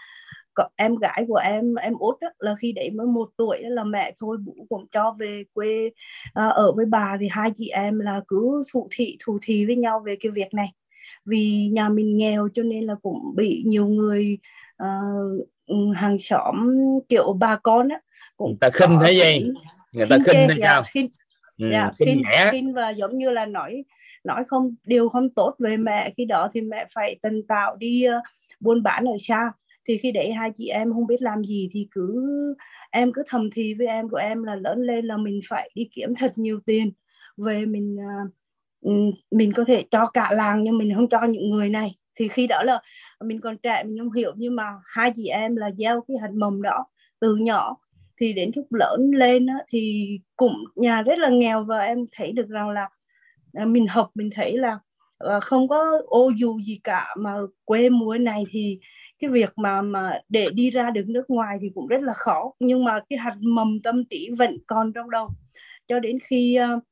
em 0.75 0.95
gái 0.95 1.25
của 1.27 1.35
em 1.35 1.75
em 1.75 1.93
út 1.93 2.15
đó, 2.21 2.27
là 2.39 2.55
khi 2.59 2.71
đấy 2.71 2.89
mới 2.89 3.07
một 3.07 3.29
tuổi 3.37 3.57
đó 3.63 3.69
là 3.69 3.83
mẹ 3.83 4.13
thôi 4.19 4.37
bố 4.45 4.53
cũng 4.69 4.85
cho 4.91 5.15
về 5.19 5.43
quê 5.53 5.89
à, 6.33 6.47
ở 6.47 6.71
với 6.71 6.85
bà 6.85 7.17
thì 7.19 7.27
hai 7.31 7.51
chị 7.57 7.67
em 7.67 7.99
là 7.99 8.21
cứ 8.27 8.63
thụ 8.73 8.87
thị 8.91 9.17
thù 9.25 9.39
thị 9.41 9.65
với 9.65 9.75
nhau 9.75 9.99
về 10.05 10.15
cái 10.19 10.31
việc 10.31 10.53
này. 10.53 10.73
Vì 11.25 11.69
nhà 11.73 11.89
mình 11.89 12.17
nghèo 12.17 12.49
cho 12.53 12.63
nên 12.63 12.83
là 12.83 12.95
cũng 13.01 13.35
bị 13.35 13.63
nhiều 13.65 13.87
người 13.87 14.37
uh, 14.83 15.95
hàng 15.95 16.17
xóm 16.17 16.73
kiểu 17.09 17.33
bà 17.33 17.55
con 17.55 17.89
á 17.89 17.99
cũng 18.37 18.49
người 18.49 18.57
ta 18.61 18.69
khinh 18.69 18.99
thế 19.05 19.11
gì 19.11 19.51
người 19.93 20.07
ta 20.09 20.17
khinh 20.25 20.49
hay 20.49 20.57
dạ, 20.61 20.67
sao 20.67 20.83
khinh, 20.93 21.07
ừ, 21.57 21.69
dạ, 21.71 21.91
khinh 21.99 22.07
khinh, 22.07 22.21
nhẹ 22.21 22.49
khinh 22.51 22.73
và 22.73 22.89
giống 22.89 23.17
như 23.17 23.29
là 23.29 23.45
nói 23.45 23.83
nói 24.23 24.43
không 24.47 24.75
điều 24.83 25.09
không 25.09 25.29
tốt 25.29 25.55
về 25.59 25.77
mẹ. 25.77 26.13
Khi 26.17 26.25
đó 26.25 26.49
thì 26.53 26.61
mẹ 26.61 26.85
phải 26.93 27.19
tần 27.21 27.43
tạo 27.47 27.75
đi 27.75 28.05
uh, 28.07 28.23
buôn 28.59 28.83
bán 28.83 29.05
ở 29.05 29.15
xa 29.19 29.51
thì 29.89 29.97
khi 29.97 30.11
đấy 30.11 30.31
hai 30.31 30.51
chị 30.57 30.67
em 30.67 30.93
không 30.93 31.07
biết 31.07 31.21
làm 31.21 31.43
gì 31.43 31.69
thì 31.71 31.87
cứ 31.91 32.25
em 32.91 33.13
cứ 33.13 33.23
thầm 33.27 33.49
thì 33.55 33.73
với 33.73 33.87
em 33.87 34.09
của 34.09 34.17
em 34.17 34.43
là 34.43 34.55
lớn 34.55 34.81
lên 34.81 35.05
là 35.05 35.17
mình 35.17 35.39
phải 35.49 35.69
đi 35.75 35.89
kiếm 35.91 36.15
thật 36.15 36.33
nhiều 36.35 36.59
tiền. 36.65 36.91
Về 37.37 37.65
mình 37.65 37.97
à, 37.99 38.13
ừ, 38.81 38.91
mình 39.31 39.53
có 39.53 39.63
thể 39.63 39.85
cho 39.91 40.05
cả 40.05 40.29
làng 40.31 40.63
nhưng 40.63 40.77
mình 40.77 40.95
không 40.95 41.09
cho 41.09 41.19
những 41.29 41.49
người 41.49 41.69
này. 41.69 41.95
Thì 42.15 42.27
khi 42.27 42.47
đó 42.47 42.63
là 42.63 42.81
mình 43.21 43.41
còn 43.41 43.57
trẻ 43.57 43.83
mình 43.85 43.99
không 43.99 44.11
hiểu 44.11 44.33
nhưng 44.35 44.55
mà 44.55 44.63
hai 44.85 45.11
chị 45.15 45.27
em 45.27 45.55
là 45.55 45.71
gieo 45.77 46.01
cái 46.07 46.17
hạt 46.21 46.31
mầm 46.33 46.61
đó 46.61 46.85
từ 47.19 47.35
nhỏ. 47.35 47.77
Thì 48.17 48.33
đến 48.33 48.51
lúc 48.55 48.73
lớn 48.73 49.11
lên 49.13 49.45
á, 49.45 49.57
thì 49.69 50.09
cũng 50.35 50.53
nhà 50.75 51.01
rất 51.01 51.19
là 51.19 51.29
nghèo 51.29 51.63
và 51.63 51.79
em 51.79 52.05
thấy 52.11 52.31
được 52.31 52.49
rằng 52.49 52.69
là 52.69 52.89
à, 53.53 53.65
mình 53.65 53.87
học 53.87 54.11
mình 54.15 54.29
thấy 54.35 54.57
là 54.57 54.79
à, 55.19 55.39
không 55.39 55.67
có 55.67 56.01
ô 56.05 56.31
dù 56.37 56.59
gì 56.59 56.79
cả 56.83 57.07
mà 57.17 57.33
quê 57.65 57.89
muối 57.89 58.19
này 58.19 58.43
thì 58.49 58.79
cái 59.19 59.29
việc 59.29 59.49
mà 59.55 59.81
mà 59.81 60.19
để 60.29 60.49
đi 60.53 60.69
ra 60.69 60.89
được 60.89 61.03
nước 61.07 61.29
ngoài 61.29 61.57
thì 61.61 61.71
cũng 61.75 61.87
rất 61.87 62.01
là 62.01 62.13
khó. 62.13 62.51
Nhưng 62.59 62.85
mà 62.85 62.99
cái 63.09 63.19
hạt 63.19 63.35
mầm 63.41 63.79
tâm 63.83 64.03
trí 64.09 64.29
vẫn 64.37 64.51
còn 64.67 64.93
trong 64.93 65.09
đầu. 65.09 65.29
Cho 65.87 65.99
đến 65.99 66.17
khi 66.23 66.57
uh, 66.77 66.83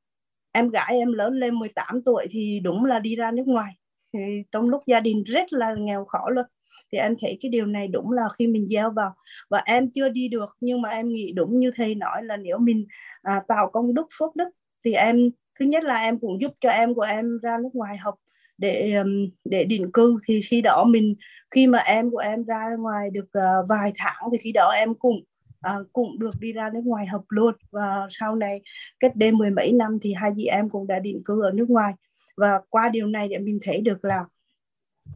em 0.51 0.69
gái 0.69 0.87
em 0.89 1.13
lớn 1.13 1.33
lên 1.33 1.55
18 1.55 2.01
tuổi 2.05 2.27
thì 2.31 2.59
đúng 2.63 2.85
là 2.85 2.99
đi 2.99 3.15
ra 3.15 3.31
nước 3.31 3.47
ngoài. 3.47 3.73
Thì 4.13 4.43
trong 4.51 4.69
lúc 4.69 4.83
gia 4.87 4.99
đình 4.99 5.23
rất 5.23 5.53
là 5.53 5.75
nghèo 5.77 6.05
khổ 6.05 6.29
luôn. 6.29 6.45
Thì 6.91 6.97
em 6.97 7.13
thấy 7.21 7.37
cái 7.41 7.49
điều 7.49 7.65
này 7.65 7.87
đúng 7.87 8.11
là 8.11 8.23
khi 8.37 8.47
mình 8.47 8.67
gieo 8.69 8.91
vào. 8.91 9.15
Và 9.49 9.61
em 9.65 9.91
chưa 9.91 10.09
đi 10.09 10.27
được 10.27 10.57
nhưng 10.61 10.81
mà 10.81 10.89
em 10.89 11.09
nghĩ 11.09 11.33
đúng 11.35 11.59
như 11.59 11.71
thầy 11.75 11.95
nói 11.95 12.23
là 12.23 12.37
nếu 12.37 12.57
mình 12.57 12.87
à, 13.21 13.41
tạo 13.47 13.69
công 13.73 13.93
đức 13.93 14.07
phước 14.19 14.35
đức 14.35 14.49
thì 14.85 14.93
em 14.93 15.29
thứ 15.59 15.65
nhất 15.65 15.83
là 15.83 15.97
em 15.97 16.19
cũng 16.19 16.41
giúp 16.41 16.51
cho 16.61 16.69
em 16.69 16.93
của 16.93 17.01
em 17.01 17.39
ra 17.41 17.57
nước 17.63 17.69
ngoài 17.73 17.97
học 17.97 18.15
để 18.57 19.03
để 19.45 19.63
định 19.63 19.85
cư. 19.93 20.17
Thì 20.27 20.41
khi 20.41 20.61
đó 20.61 20.83
mình 20.83 21.15
khi 21.51 21.67
mà 21.67 21.79
em 21.79 22.11
của 22.11 22.17
em 22.17 22.43
ra 22.43 22.75
ngoài 22.79 23.09
được 23.09 23.27
ờ, 23.31 23.65
vài 23.69 23.91
tháng 23.95 24.29
thì 24.31 24.37
khi 24.37 24.51
đó 24.51 24.71
em 24.75 24.93
cũng 24.95 25.23
à, 25.61 25.75
cũng 25.93 26.19
được 26.19 26.31
đi 26.39 26.51
ra 26.51 26.69
nước 26.73 26.81
ngoài 26.83 27.05
học 27.05 27.23
luôn. 27.29 27.55
Và 27.71 28.07
sau 28.09 28.35
này 28.35 28.61
cách 28.99 29.15
đây 29.15 29.31
mười 29.31 29.49
mấy 29.51 29.71
năm 29.71 29.97
thì 30.01 30.13
hai 30.13 30.31
chị 30.37 30.45
em 30.45 30.69
cũng 30.69 30.87
đã 30.87 30.99
định 30.99 31.21
cư 31.25 31.43
ở 31.43 31.51
nước 31.51 31.69
ngoài. 31.69 31.93
Và 32.37 32.61
qua 32.69 32.89
điều 32.89 33.07
này 33.07 33.27
để 33.27 33.37
mình 33.37 33.59
thấy 33.63 33.81
được 33.81 34.05
là 34.05 34.25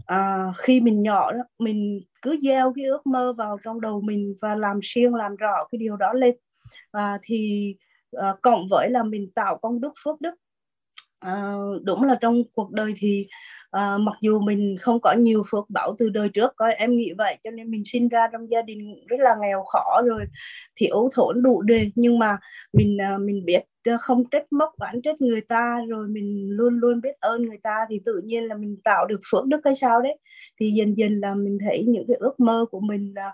à, 0.06 0.46
khi 0.58 0.82
mình 0.82 1.04
nhỏ 1.04 1.32
đó 1.32 1.44
mình 1.60 2.02
cứ 2.22 2.38
gieo 2.42 2.74
cái 2.76 2.86
ước 2.86 3.08
mơ 3.08 3.34
vào 3.34 3.58
trong 3.64 3.82
đầu 3.82 4.02
mình 4.02 4.36
và 4.42 4.56
làm 4.56 4.80
siêng 4.84 5.16
làm 5.16 5.36
rõ 5.36 5.68
cái 5.72 5.80
điều 5.80 5.98
đó 5.98 6.14
lên. 6.14 6.36
À, 6.92 7.20
thì 7.24 7.76
à, 8.12 8.36
cộng 8.42 8.68
với 8.70 8.90
là 8.90 9.04
mình 9.04 9.32
tạo 9.36 9.58
công 9.58 9.82
đức 9.82 9.94
phước 10.04 10.22
đức 10.22 10.36
Ờ, 11.22 11.60
đúng 11.84 12.04
là 12.04 12.16
trong 12.22 12.42
cuộc 12.56 12.72
đời 12.72 12.94
thì 12.98 13.28
à, 13.72 13.98
mặc 13.98 14.16
dù 14.22 14.40
mình 14.40 14.76
không 14.80 15.02
có 15.02 15.14
nhiều 15.14 15.44
phước 15.52 15.70
bảo 15.70 15.96
từ 16.00 16.10
đời 16.10 16.30
trước 16.30 16.52
coi 16.56 16.74
em 16.74 16.98
nghĩ 16.98 17.12
vậy 17.18 17.38
cho 17.44 17.52
nên 17.52 17.72
mình 17.72 17.84
sinh 17.86 18.08
ra 18.10 18.28
trong 18.32 18.52
gia 18.52 18.62
đình 18.62 18.96
rất 19.08 19.20
là 19.20 19.36
nghèo 19.42 19.64
khó 19.64 20.02
rồi 20.06 20.26
thiếu 20.76 21.10
thốn 21.16 21.42
đủ 21.44 21.62
đề 21.62 21.90
nhưng 21.96 22.20
mà 22.20 22.38
mình 22.74 22.98
à, 23.02 23.18
mình 23.18 23.46
biết 23.46 23.62
không 24.02 24.24
trách 24.32 24.44
móc 24.52 24.70
oán 24.78 25.02
trách 25.02 25.22
người 25.22 25.42
ta 25.42 25.78
rồi 25.90 26.08
mình 26.08 26.48
luôn 26.50 26.80
luôn 26.80 27.02
biết 27.02 27.16
ơn 27.20 27.42
người 27.46 27.58
ta 27.64 27.76
thì 27.90 28.02
tự 28.06 28.22
nhiên 28.26 28.44
là 28.44 28.56
mình 28.56 28.78
tạo 28.84 29.06
được 29.06 29.20
phước 29.32 29.46
đức 29.46 29.60
hay 29.66 29.76
sao 29.76 30.02
đấy. 30.02 30.18
Thì 30.60 30.72
dần 30.72 30.98
dần 30.98 31.20
là 31.20 31.34
mình 31.36 31.58
thấy 31.66 31.86
những 31.88 32.06
cái 32.08 32.18
ước 32.20 32.40
mơ 32.40 32.66
của 32.72 32.80
mình 32.80 33.14
là 33.16 33.34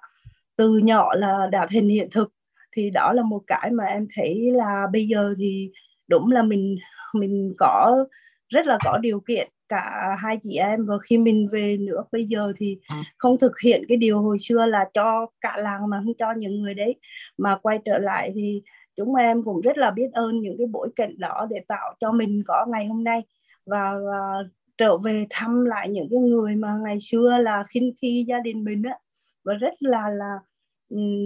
từ 0.58 0.78
nhỏ 0.78 1.16
là 1.16 1.48
đã 1.52 1.68
thành 1.72 1.90
hiện 1.90 2.10
thực. 2.12 2.34
Thì 2.76 2.90
đó 2.90 3.14
là 3.14 3.24
một 3.24 3.42
cái 3.48 3.72
mà 3.72 3.86
em 3.86 4.08
thấy 4.16 4.52
là 4.54 4.88
bây 4.94 5.08
giờ 5.08 5.34
thì 5.40 5.72
đúng 6.08 6.32
là 6.32 6.44
mình 6.44 6.78
mình 7.20 7.54
có 7.58 8.06
rất 8.50 8.68
là 8.68 8.78
có 8.84 8.98
điều 8.98 9.20
kiện 9.20 9.50
cả 9.70 10.16
hai 10.20 10.38
chị 10.44 10.56
em. 10.56 10.86
Và 10.86 10.96
khi 11.04 11.18
mình 11.18 11.48
về 11.52 11.78
nước 11.80 12.04
bây 12.12 12.26
giờ 12.26 12.54
thì 12.58 12.78
không 13.18 13.38
thực 13.38 13.60
hiện 13.60 13.84
cái 13.90 13.98
điều 13.98 14.22
hồi 14.22 14.38
xưa 14.40 14.66
là 14.66 14.90
cho 14.94 15.26
cả 15.42 15.56
làng 15.58 15.90
mà 15.90 16.02
không 16.04 16.14
cho 16.20 16.34
những 16.38 16.62
người 16.62 16.74
đấy. 16.74 16.96
Mà 17.38 17.58
quay 17.62 17.80
trở 17.86 17.98
lại 17.98 18.32
thì 18.36 18.64
chúng 18.96 19.16
em 19.16 19.44
cũng 19.44 19.62
rất 19.62 19.78
là 19.78 19.92
biết 19.92 20.10
ơn 20.14 20.40
những 20.40 20.56
cái 20.58 20.68
bối 20.68 20.90
cảnh 20.96 21.20
đó 21.20 21.48
để 21.50 21.58
tạo 21.68 21.96
cho 22.00 22.12
mình 22.12 22.44
có 22.48 22.66
ngày 22.70 22.86
hôm 22.86 23.04
nay. 23.04 23.22
Và, 23.66 23.94
và 24.06 24.44
trở 24.78 24.98
về 24.98 25.26
thăm 25.30 25.66
lại 25.66 25.90
những 25.90 26.08
cái 26.12 26.20
người 26.20 26.56
mà 26.56 26.78
ngày 26.84 26.98
xưa 27.02 27.38
là 27.42 27.64
khi 27.70 27.94
khi 28.02 28.26
gia 28.28 28.40
đình 28.40 28.64
mình 28.64 28.84
á. 28.84 28.98
Và 29.44 29.54
rất 29.54 29.74
là 29.80 30.10
là 30.10 30.40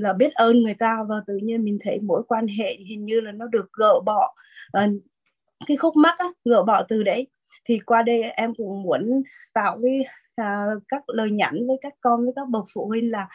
là 0.02 0.13
biết 0.13 0.34
ơn 0.34 0.63
người 0.63 0.74
ta. 0.74 0.98
Và 1.10 1.15
tự 1.28 1.38
nhiên 1.44 1.63
mình 1.63 1.78
thấy 1.82 2.00
mối 2.04 2.24
quan 2.28 2.48
hệ 2.48 2.78
hình 2.89 3.06
như 3.06 3.22
là 3.22 3.32
nó 3.32 3.48
được 3.48 3.65
gỡ 3.74 4.00
bỏ 4.06 4.34
cái 5.67 5.78
khúc 5.78 5.95
mắc 5.95 6.15
á, 6.19 6.26
gỡ 6.45 6.63
bỏ 6.63 6.84
từ 6.88 7.04
đấy. 7.04 7.28
Thì 7.65 7.80
qua 7.80 8.02
đây 8.02 8.21
em 8.21 8.54
cũng 8.54 8.84
muốn 8.84 9.24
tạo 9.54 9.80
cái 9.84 10.06
à, 10.36 10.65
các 10.88 11.04
lời 11.10 11.32
nhắn 11.32 11.67
với 11.67 11.78
các 11.82 11.93
con 12.02 12.24
với 12.24 12.34
các 12.36 12.50
bậc 12.50 12.65
phụ 12.74 12.88
huynh 12.88 13.12
là, 13.12 13.28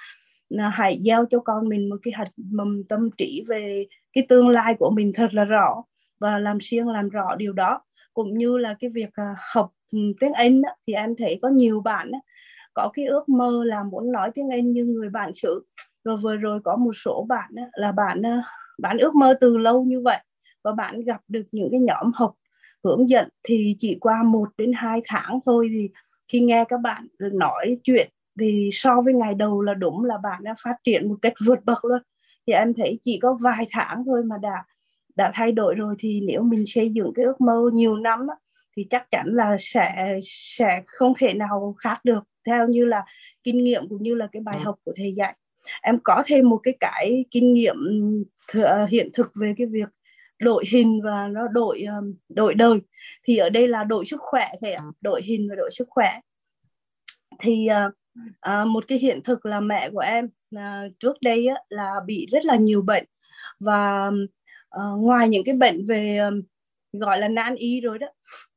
là 0.48 0.68
hãy 0.68 1.00
gieo 1.04 1.26
cho 1.30 1.38
con 1.40 1.68
mình 1.68 1.88
một 1.88 1.96
cái 2.02 2.12
hạt 2.16 2.28
mầm 2.36 2.84
tâm 2.88 3.10
trí 3.18 3.44
về 3.48 3.86
cái 4.12 4.26
tương 4.28 4.48
lai 4.48 4.74
của 4.78 4.90
mình 4.90 5.12
thật 5.14 5.34
là 5.34 5.44
rõ 5.44 5.82
và 6.20 6.38
làm 6.38 6.58
siêng 6.60 6.88
làm 6.88 7.08
rõ 7.08 7.34
điều 7.36 7.52
đó. 7.52 7.82
Cũng 8.14 8.38
như 8.38 8.56
là 8.56 8.74
cái 8.80 8.90
việc 8.90 9.10
à, 9.12 9.34
học 9.54 9.72
ừ, 9.92 9.98
tiếng 10.20 10.32
Anh 10.32 10.62
á, 10.62 10.74
thì 10.86 10.92
em 10.92 11.14
thấy 11.18 11.38
có 11.42 11.48
nhiều 11.48 11.80
bạn 11.80 12.10
á, 12.12 12.18
có 12.74 12.90
cái 12.94 13.06
ước 13.06 13.28
mơ 13.28 13.64
là 13.64 13.82
muốn 13.82 14.12
nói 14.12 14.30
tiếng 14.34 14.48
Anh 14.48 14.72
như 14.72 14.84
người 14.84 15.08
bạn 15.08 15.34
sự 15.34 15.66
rồi 16.04 16.16
vừa 16.16 16.36
rồi 16.36 16.60
có 16.64 16.76
một 16.76 16.92
số 17.04 17.26
bạn 17.28 17.50
á, 17.56 17.64
là 17.72 17.92
bạn 17.92 18.26
à, 18.26 18.42
bạn 18.78 18.98
ước 18.98 19.14
mơ 19.14 19.34
từ 19.40 19.58
lâu 19.58 19.84
như 19.84 20.00
vậy 20.00 20.18
và 20.66 20.72
bạn 20.72 21.04
gặp 21.04 21.20
được 21.28 21.42
những 21.52 21.68
cái 21.70 21.80
nhóm 21.80 22.12
học 22.14 22.34
hướng 22.84 23.08
dẫn 23.08 23.28
thì 23.42 23.76
chỉ 23.78 23.96
qua 24.00 24.22
một 24.22 24.48
đến 24.58 24.72
hai 24.72 25.00
tháng 25.06 25.38
thôi 25.44 25.68
thì 25.70 25.90
khi 26.28 26.40
nghe 26.40 26.64
các 26.68 26.80
bạn 26.80 27.06
nói 27.32 27.78
chuyện 27.84 28.10
thì 28.40 28.70
so 28.72 29.00
với 29.04 29.14
ngày 29.14 29.34
đầu 29.34 29.62
là 29.62 29.74
đúng 29.74 30.04
là 30.04 30.18
bạn 30.22 30.44
đã 30.44 30.54
phát 30.64 30.74
triển 30.84 31.08
một 31.08 31.16
cách 31.22 31.32
vượt 31.46 31.64
bậc 31.64 31.84
luôn. 31.84 32.02
Thì 32.46 32.52
em 32.52 32.74
thấy 32.74 32.98
chỉ 33.02 33.18
có 33.22 33.38
vài 33.42 33.66
tháng 33.70 34.04
thôi 34.06 34.22
mà 34.24 34.36
đã 34.42 34.64
đã 35.16 35.30
thay 35.34 35.52
đổi 35.52 35.74
rồi. 35.74 35.94
Thì 35.98 36.20
nếu 36.26 36.42
mình 36.42 36.64
xây 36.66 36.90
dựng 36.92 37.12
cái 37.14 37.24
ước 37.24 37.40
mơ 37.40 37.70
nhiều 37.72 37.96
năm 37.96 38.26
thì 38.76 38.86
chắc 38.90 39.10
chắn 39.10 39.26
là 39.26 39.56
sẽ 39.60 40.18
sẽ 40.22 40.82
không 40.86 41.12
thể 41.18 41.34
nào 41.34 41.74
khác 41.78 42.00
được. 42.04 42.24
Theo 42.46 42.68
như 42.68 42.84
là 42.84 43.04
kinh 43.42 43.58
nghiệm 43.58 43.88
cũng 43.88 44.02
như 44.02 44.14
là 44.14 44.28
cái 44.32 44.42
bài 44.42 44.60
học 44.60 44.76
của 44.84 44.92
thầy 44.96 45.14
dạy. 45.16 45.36
Em 45.82 45.98
có 46.04 46.22
thêm 46.26 46.48
một 46.48 46.60
cái 46.62 46.74
cái 46.80 47.24
kinh 47.30 47.54
nghiệm 47.54 47.76
th- 48.52 48.86
hiện 48.86 49.10
thực 49.14 49.32
về 49.34 49.54
cái 49.56 49.66
việc 49.66 49.88
đổi 50.38 50.64
hình 50.72 51.00
và 51.04 51.28
nó 51.28 51.48
đổi 51.48 51.82
ờ, 51.82 52.02
đổi 52.28 52.54
đời. 52.54 52.78
Thì 53.24 53.36
ở 53.36 53.48
đây 53.50 53.68
là 53.68 53.84
đổi 53.84 54.04
sức 54.04 54.20
khỏe 54.20 54.48
thầy 54.60 54.72
ạ 54.72 54.84
đổi 55.00 55.22
hình 55.24 55.48
và 55.50 55.54
đổi 55.54 55.70
sức 55.72 55.88
khỏe. 55.90 56.20
Thì 57.38 57.68
à, 58.40 58.64
một 58.64 58.84
cái 58.88 58.98
hiện 58.98 59.22
thực 59.24 59.46
là 59.46 59.60
mẹ 59.60 59.90
của 59.90 60.00
em 60.00 60.28
à, 60.56 60.84
trước 61.00 61.16
đây 61.20 61.46
á, 61.46 61.56
là 61.68 61.90
bị 62.06 62.26
rất 62.32 62.44
là 62.44 62.56
nhiều 62.56 62.82
bệnh. 62.82 63.04
Và 63.60 64.10
à, 64.70 64.82
ngoài 64.98 65.28
những 65.28 65.44
cái 65.44 65.54
bệnh 65.54 65.86
về 65.88 66.20
gọi 66.92 67.20
là 67.20 67.28
nan 67.28 67.54
y 67.54 67.80
rồi 67.80 67.98
đó 67.98 68.06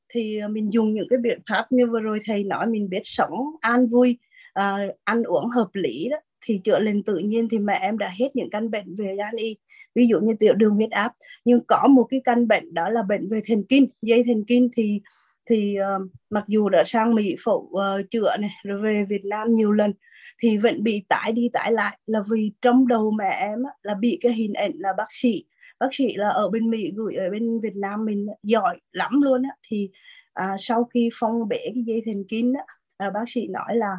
thì 0.09 0.39
mình 0.49 0.73
dùng 0.73 0.93
những 0.93 1.07
cái 1.09 1.19
biện 1.19 1.39
pháp 1.49 1.65
như 1.71 1.87
vừa 1.87 1.99
rồi 1.99 2.19
thầy 2.25 2.43
nói 2.43 2.67
mình 2.67 2.89
biết 2.89 3.01
sống 3.03 3.33
an 3.61 3.87
vui 3.87 4.17
à, 4.53 4.77
ăn 5.03 5.23
uống 5.23 5.49
hợp 5.49 5.67
lý 5.73 6.09
đó 6.11 6.17
thì 6.41 6.61
chữa 6.63 6.79
lành 6.79 7.03
tự 7.03 7.17
nhiên 7.17 7.47
thì 7.49 7.59
mẹ 7.59 7.79
em 7.81 7.97
đã 7.97 8.11
hết 8.19 8.35
những 8.35 8.49
căn 8.49 8.71
bệnh 8.71 8.95
về 8.95 9.15
gan 9.15 9.35
y. 9.35 9.57
Ví 9.95 10.07
dụ 10.07 10.19
như 10.19 10.33
tiểu 10.39 10.53
đường 10.53 10.75
huyết 10.75 10.91
áp 10.91 11.13
nhưng 11.45 11.59
có 11.67 11.87
một 11.87 12.05
cái 12.09 12.21
căn 12.23 12.47
bệnh 12.47 12.73
đó 12.73 12.89
là 12.89 13.01
bệnh 13.03 13.27
về 13.27 13.41
thần 13.47 13.63
kinh 13.69 13.87
dây 14.01 14.23
thần 14.27 14.43
kinh 14.47 14.69
thì 14.75 15.01
thì 15.49 15.77
uh, 15.79 16.11
mặc 16.29 16.43
dù 16.47 16.69
đã 16.69 16.83
sang 16.85 17.15
Mỹ 17.15 17.35
phẫu 17.45 17.71
uh, 17.71 18.09
chữa 18.09 18.37
này 18.39 18.49
rồi 18.63 18.79
về 18.81 19.05
Việt 19.09 19.25
Nam 19.25 19.47
nhiều 19.49 19.71
lần 19.71 19.93
thì 20.41 20.57
vẫn 20.57 20.83
bị 20.83 21.03
tái 21.09 21.31
đi 21.31 21.49
tái 21.53 21.71
lại 21.71 21.99
là 22.05 22.19
vì 22.31 22.51
trong 22.61 22.87
đầu 22.87 23.11
mẹ 23.11 23.37
em 23.39 23.63
á, 23.63 23.71
là 23.83 23.93
bị 23.93 24.17
cái 24.21 24.33
hình 24.33 24.53
ảnh 24.53 24.71
là 24.75 24.93
bác 24.97 25.07
sĩ 25.09 25.43
bác 25.79 25.87
sĩ 25.91 26.13
là 26.15 26.29
ở 26.29 26.49
bên 26.49 26.69
Mỹ 26.69 26.91
gửi 26.95 27.15
ở 27.15 27.29
bên 27.29 27.59
Việt 27.59 27.75
Nam 27.75 28.05
mình 28.05 28.27
giỏi 28.43 28.79
lắm 28.91 29.21
luôn 29.21 29.43
á. 29.43 29.49
Thì 29.67 29.89
à, 30.33 30.55
sau 30.59 30.83
khi 30.83 31.09
phong 31.19 31.47
bể 31.49 31.59
cái 31.73 31.83
dây 31.85 32.01
thần 32.05 32.23
kinh 32.29 32.53
á, 32.53 32.63
à, 32.97 33.09
bác 33.09 33.23
sĩ 33.27 33.47
nói 33.47 33.75
là 33.75 33.97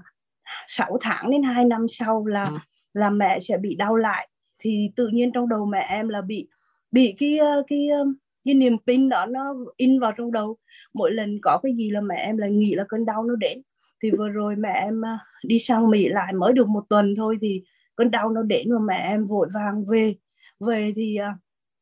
6 0.69 0.99
tháng 1.01 1.31
đến 1.31 1.43
2 1.43 1.65
năm 1.65 1.87
sau 1.89 2.27
là 2.27 2.45
ừ. 2.45 2.57
là 2.95 3.11
mẹ 3.11 3.41
sẽ 3.41 3.57
bị 3.59 3.77
đau 3.77 3.97
lại. 3.97 4.29
Thì 4.59 4.91
tự 4.97 5.09
nhiên 5.09 5.33
trong 5.33 5.49
đầu 5.49 5.67
mẹ 5.67 5.87
em 5.91 6.09
là 6.09 6.21
bị 6.21 6.49
bị 6.93 7.15
cái 7.19 7.39
cái 7.69 7.89
cái 8.45 8.55
niềm 8.55 8.79
tin 8.79 9.09
đó 9.09 9.27
nó 9.27 9.55
in 9.77 10.01
vào 10.01 10.13
trong 10.17 10.33
đầu. 10.33 10.57
Mỗi 10.95 11.13
lần 11.13 11.39
có 11.43 11.61
cái 11.63 11.73
gì 11.77 11.91
là 11.91 12.01
mẹ 12.01 12.17
em 12.17 12.37
lại 12.37 12.51
nghĩ 12.51 12.75
là 12.75 12.85
cơn 12.89 13.05
đau 13.05 13.25
nó 13.25 13.37
đến. 13.37 13.63
Thì 14.03 14.11
vừa 14.11 14.29
rồi 14.29 14.57
mẹ 14.57 14.73
em 14.85 15.03
đi 15.45 15.59
sang 15.59 15.91
Mỹ 15.91 16.09
lại 16.09 16.33
mới 16.33 16.53
được 16.53 16.69
một 16.69 16.85
tuần 16.89 17.15
thôi 17.17 17.37
thì 17.41 17.63
cơn 17.97 18.11
đau 18.11 18.31
nó 18.31 18.43
đến 18.43 18.73
và 18.73 18.79
mẹ 18.79 19.07
em 19.09 19.27
vội 19.27 19.49
vàng 19.55 19.85
về. 19.91 20.15
Về 20.67 20.93
thì 20.97 21.19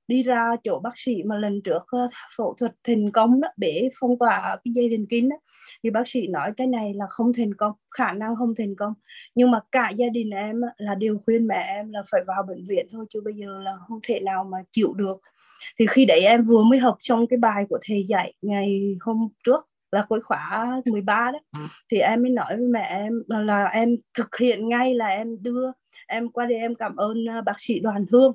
đi 0.09 0.23
ra 0.23 0.51
chỗ 0.65 0.81
bác 0.81 0.93
sĩ 0.97 1.23
mà 1.23 1.37
lần 1.37 1.63
trước 1.63 1.83
uh, 2.05 2.11
phẫu 2.37 2.55
thuật 2.59 2.73
thành 2.85 3.11
công 3.11 3.41
đó 3.41 3.49
để 3.57 3.89
phong 4.01 4.19
tỏa 4.19 4.57
cái 4.65 4.73
dây 4.75 4.89
thần 4.91 5.07
kinh 5.11 5.29
đó, 5.29 5.37
thì 5.83 5.91
bác 5.91 6.09
sĩ 6.09 6.27
nói 6.27 6.53
cái 6.57 6.67
này 6.67 6.95
là 6.95 7.07
không 7.09 7.33
thành 7.33 7.55
công 7.55 7.73
khả 7.91 8.13
năng 8.13 8.37
không 8.37 8.55
thành 8.55 8.77
công. 8.77 8.95
Nhưng 9.35 9.51
mà 9.51 9.61
cả 9.73 9.91
gia 9.97 10.09
đình 10.09 10.31
em 10.31 10.61
là 10.77 10.95
đều 10.95 11.19
khuyên 11.25 11.47
mẹ 11.47 11.65
em 11.69 11.93
là 11.93 12.03
phải 12.11 12.21
vào 12.27 12.43
bệnh 12.49 12.65
viện 12.69 12.87
thôi 12.91 13.07
chứ 13.11 13.21
bây 13.25 13.35
giờ 13.35 13.61
là 13.65 13.73
không 13.89 13.99
thể 14.03 14.21
nào 14.21 14.45
mà 14.45 14.59
chịu 14.73 14.95
được. 14.95 15.21
Thì 15.79 15.87
khi 15.87 16.05
đấy 16.05 16.21
em 16.21 16.45
vừa 16.45 16.63
mới 16.63 16.79
học 16.79 16.97
xong 16.99 17.27
cái 17.27 17.39
bài 17.39 17.65
của 17.69 17.79
thầy 17.83 18.07
dạy 18.09 18.35
ngày 18.43 18.97
hôm 19.01 19.29
trước 19.45 19.69
là 19.93 20.05
cuối 20.09 20.21
khóa 20.21 20.83
13 20.87 21.31
đó 21.33 21.39
thì 21.91 21.99
em 21.99 22.23
mới 22.23 22.31
nói 22.31 22.57
với 22.57 22.67
mẹ 22.67 22.87
em 22.91 23.23
là 23.29 23.65
em 23.65 23.97
thực 24.15 24.37
hiện 24.37 24.69
ngay 24.69 24.95
là 24.95 25.07
em 25.07 25.43
đưa 25.43 25.73
em 26.07 26.29
qua 26.29 26.47
đây 26.47 26.59
em 26.59 26.75
cảm 26.75 26.97
ơn 26.97 27.29
à, 27.29 27.41
bác 27.41 27.55
sĩ 27.59 27.81
Đoàn 27.81 28.05
Hương 28.13 28.33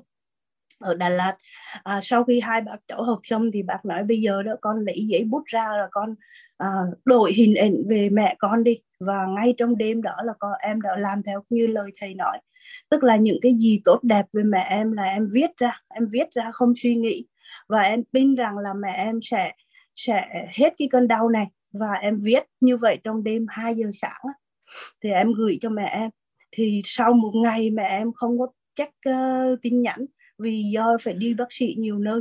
ở 0.78 0.94
Đà 0.94 1.08
Lạt. 1.08 1.36
À, 1.82 2.00
sau 2.02 2.24
khi 2.24 2.40
hai 2.40 2.60
bác 2.60 2.76
cháu 2.88 3.02
học 3.02 3.18
xong 3.22 3.50
thì 3.52 3.62
bác 3.62 3.84
nói 3.84 4.04
bây 4.04 4.20
giờ 4.20 4.42
đó 4.42 4.52
con 4.60 4.84
lấy 4.84 5.06
giấy 5.08 5.24
bút 5.24 5.42
ra 5.46 5.68
là 5.68 5.88
con 5.90 6.14
à, 6.56 6.68
đổi 7.04 7.32
hình 7.32 7.54
ảnh 7.54 7.74
về 7.88 8.08
mẹ 8.12 8.34
con 8.38 8.64
đi. 8.64 8.78
Và 9.00 9.26
ngay 9.26 9.54
trong 9.58 9.76
đêm 9.76 10.02
đó 10.02 10.14
là 10.24 10.32
con 10.38 10.52
em 10.62 10.80
đã 10.80 10.96
làm 10.98 11.22
theo 11.22 11.42
như 11.50 11.66
lời 11.66 11.90
thầy 12.00 12.14
nói. 12.14 12.38
Tức 12.90 13.04
là 13.04 13.16
những 13.16 13.38
cái 13.42 13.54
gì 13.58 13.80
tốt 13.84 14.00
đẹp 14.02 14.26
về 14.32 14.42
mẹ 14.42 14.66
em 14.70 14.92
là 14.92 15.04
em 15.04 15.28
viết 15.32 15.50
ra 15.56 15.80
em 15.94 16.06
viết 16.10 16.30
ra 16.34 16.50
không 16.52 16.72
suy 16.76 16.94
nghĩ. 16.94 17.26
Và 17.68 17.80
em 17.82 18.04
tin 18.12 18.34
rằng 18.34 18.58
là 18.58 18.74
mẹ 18.74 18.92
em 18.96 19.20
sẽ 19.22 19.52
sẽ 19.94 20.46
hết 20.54 20.74
cái 20.78 20.88
cơn 20.90 21.08
đau 21.08 21.28
này 21.28 21.46
và 21.72 21.92
em 21.92 22.18
viết 22.22 22.42
như 22.60 22.76
vậy 22.76 22.98
trong 23.04 23.24
đêm 23.24 23.46
2 23.48 23.74
giờ 23.74 23.90
sáng 23.92 24.32
thì 25.02 25.10
em 25.10 25.32
gửi 25.32 25.58
cho 25.62 25.68
mẹ 25.68 25.88
em. 25.92 26.10
Thì 26.52 26.82
sau 26.84 27.12
một 27.12 27.30
ngày 27.34 27.70
mẹ 27.70 27.84
em 27.84 28.12
không 28.12 28.38
có 28.38 28.46
check 28.74 28.92
uh, 29.08 29.62
tin 29.62 29.82
nhắn 29.82 30.06
vì 30.38 30.62
do 30.72 30.96
phải 31.00 31.14
đi 31.14 31.34
bác 31.34 31.52
sĩ 31.52 31.74
nhiều 31.78 31.98
nơi 31.98 32.20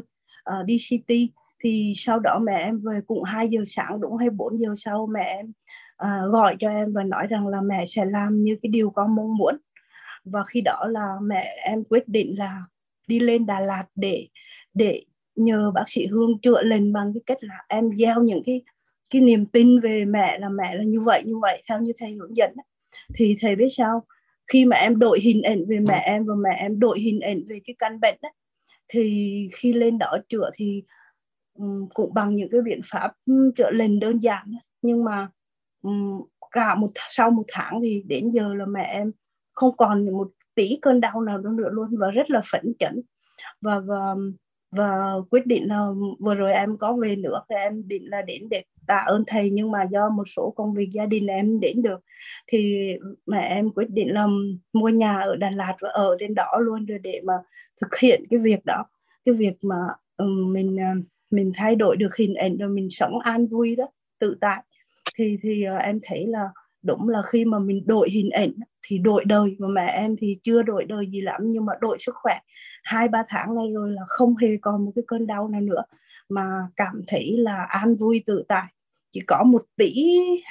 uh, 0.59 0.65
đi 0.65 0.77
CT 0.89 1.13
thì 1.63 1.93
sau 1.95 2.19
đó 2.19 2.39
mẹ 2.39 2.57
em 2.57 2.79
về 2.79 2.99
cũng 3.07 3.23
2 3.23 3.47
giờ 3.49 3.61
sáng 3.65 4.01
đúng 4.01 4.17
hay 4.17 4.29
4 4.29 4.59
giờ 4.59 4.73
sau 4.77 5.07
mẹ 5.13 5.23
em 5.23 5.51
uh, 6.03 6.31
gọi 6.31 6.55
cho 6.59 6.69
em 6.69 6.93
và 6.93 7.03
nói 7.03 7.27
rằng 7.27 7.47
là 7.47 7.61
mẹ 7.61 7.85
sẽ 7.85 8.05
làm 8.05 8.43
như 8.43 8.57
cái 8.61 8.69
điều 8.69 8.89
con 8.89 9.15
mong 9.15 9.37
muốn. 9.37 9.57
Và 10.25 10.43
khi 10.43 10.61
đó 10.61 10.87
là 10.89 11.15
mẹ 11.21 11.55
em 11.63 11.83
quyết 11.83 12.07
định 12.07 12.37
là 12.37 12.63
đi 13.07 13.19
lên 13.19 13.45
Đà 13.45 13.59
Lạt 13.59 13.85
để 13.95 14.27
để 14.73 15.03
nhờ 15.35 15.71
bác 15.71 15.83
sĩ 15.87 16.07
Hương 16.07 16.39
chữa 16.39 16.61
lành 16.61 16.93
bằng 16.93 17.13
cái 17.13 17.21
cách 17.25 17.37
là 17.41 17.55
em 17.69 17.89
gieo 17.95 18.23
những 18.23 18.43
cái 18.45 18.61
cái 19.09 19.21
niềm 19.21 19.45
tin 19.45 19.79
về 19.79 20.05
mẹ 20.05 20.39
là 20.39 20.49
mẹ 20.49 20.75
là 20.75 20.83
như 20.83 20.99
vậy 20.99 21.23
như 21.25 21.37
vậy 21.37 21.63
theo 21.69 21.79
như 21.81 21.91
thầy 21.97 22.13
hướng 22.13 22.37
dẫn 22.37 22.53
thì 23.13 23.35
thầy 23.39 23.55
biết 23.55 23.69
sao? 23.69 24.03
Khi 24.47 24.65
mà 24.65 24.75
em 24.75 24.99
đổi 24.99 25.19
hình 25.19 25.41
ảnh 25.41 25.65
về 25.67 25.79
mẹ 25.79 26.03
em 26.05 26.25
và 26.25 26.33
mẹ 26.35 26.55
em 26.59 26.79
đổi 26.79 26.99
hình 26.99 27.19
ảnh 27.19 27.43
về 27.47 27.59
cái 27.65 27.75
căn 27.79 27.99
bệnh 27.99 28.17
đó, 28.21 28.29
thì 28.87 29.49
khi 29.53 29.73
lên 29.73 29.97
đó 29.97 30.17
chữa 30.29 30.49
thì 30.53 30.83
um, 31.53 31.87
cũng 31.93 32.13
bằng 32.13 32.35
những 32.35 32.49
cái 32.51 32.61
biện 32.61 32.81
pháp 32.85 33.11
chữa 33.55 33.71
lành 33.71 33.99
đơn 33.99 34.19
giản 34.19 34.55
nhưng 34.81 35.03
mà 35.03 35.29
um, 35.81 36.21
cả 36.51 36.75
một 36.75 36.91
sau 37.09 37.31
một 37.31 37.43
tháng 37.47 37.81
thì 37.81 38.03
đến 38.07 38.29
giờ 38.29 38.53
là 38.55 38.65
mẹ 38.65 38.83
em 38.83 39.11
không 39.53 39.77
còn 39.77 40.11
một 40.11 40.31
tí 40.55 40.79
cơn 40.81 41.01
đau 41.01 41.21
nào 41.21 41.37
nữa 41.37 41.69
luôn 41.71 41.87
và 41.97 42.11
rất 42.11 42.29
là 42.29 42.41
phấn 42.51 42.73
chấn. 42.79 43.01
Và 43.61 43.79
và 43.79 44.15
và 44.71 45.13
quyết 45.29 45.45
định 45.45 45.67
là 45.67 45.87
vừa 46.19 46.35
rồi 46.35 46.53
em 46.53 46.77
có 46.77 46.93
về 46.93 47.15
nữa 47.15 47.43
thì 47.49 47.55
em 47.55 47.87
định 47.87 48.09
là 48.09 48.21
đến 48.21 48.49
để 48.49 48.63
tạ 48.87 49.03
ơn 49.07 49.23
thầy, 49.27 49.49
nhưng 49.49 49.71
mà 49.71 49.83
do 49.91 50.09
một 50.09 50.23
số 50.35 50.53
công 50.55 50.73
việc 50.73 50.89
gia 50.91 51.05
đình 51.05 51.27
em 51.27 51.59
đến 51.59 51.81
được, 51.81 51.99
thì 52.47 52.87
mẹ 53.25 53.41
em 53.41 53.69
quyết 53.69 53.89
định 53.89 54.13
là 54.13 54.27
mua 54.73 54.89
nhà 54.89 55.19
ở 55.19 55.35
Đà 55.35 55.51
Lạt 55.51 55.75
và 55.81 55.89
ở 55.89 56.17
trên 56.19 56.35
đó 56.35 56.51
luôn 56.59 56.85
rồi 56.85 56.99
để 57.03 57.21
mà 57.23 57.33
thực 57.81 57.99
hiện 57.99 58.23
cái 58.29 58.39
việc 58.39 58.65
đó. 58.65 58.85
Cái 59.25 59.35
việc 59.35 59.53
mà 59.61 59.75
ừ, 60.17 60.25
mình 60.47 60.79
à, 60.79 60.93
mình 61.31 61.51
thay 61.55 61.75
đổi 61.75 61.97
được 61.97 62.15
hình 62.15 62.33
ảnh 62.35 62.57
rồi 62.57 62.69
mình 62.69 62.87
sống 62.89 63.19
an 63.19 63.47
vui 63.47 63.75
đó, 63.75 63.87
tự 64.19 64.37
tại. 64.41 64.63
Thì 65.15 65.37
thì 65.43 65.63
à, 65.63 65.77
em 65.77 65.99
thấy 66.03 66.27
là 66.27 66.49
đúng 66.83 67.09
là 67.09 67.21
khi 67.21 67.45
mà 67.45 67.59
mình 67.59 67.83
đổi 67.87 68.09
hình 68.09 68.29
ảnh 68.29 68.51
thì 68.87 68.97
đổi 68.97 69.25
đời. 69.25 69.55
Mà 69.59 69.67
mẹ 69.67 69.87
em 69.87 70.15
thì 70.19 70.37
chưa 70.43 70.61
đổi 70.61 70.85
đời 70.85 71.07
gì 71.11 71.21
lắm, 71.21 71.41
nhưng 71.43 71.65
mà 71.65 71.73
đổi 71.81 71.97
sức 71.99 72.15
khỏe 72.15 72.33
hai 72.83 73.07
ba 73.07 73.23
tháng 73.27 73.55
nay 73.55 73.65
rồi 73.73 73.91
là 73.91 74.01
không 74.07 74.35
hề 74.35 74.57
còn 74.61 74.85
một 74.85 74.91
cái 74.95 75.03
cơn 75.07 75.27
đau 75.27 75.47
nào 75.47 75.61
nữa 75.61 75.83
mà 76.33 76.67
cảm 76.75 77.01
thấy 77.07 77.37
là 77.37 77.63
an 77.69 77.95
vui 77.95 78.23
tự 78.25 78.43
tại. 78.47 78.65
Chỉ 79.11 79.21
có 79.27 79.43
một 79.43 79.61
tỷ 79.77 79.93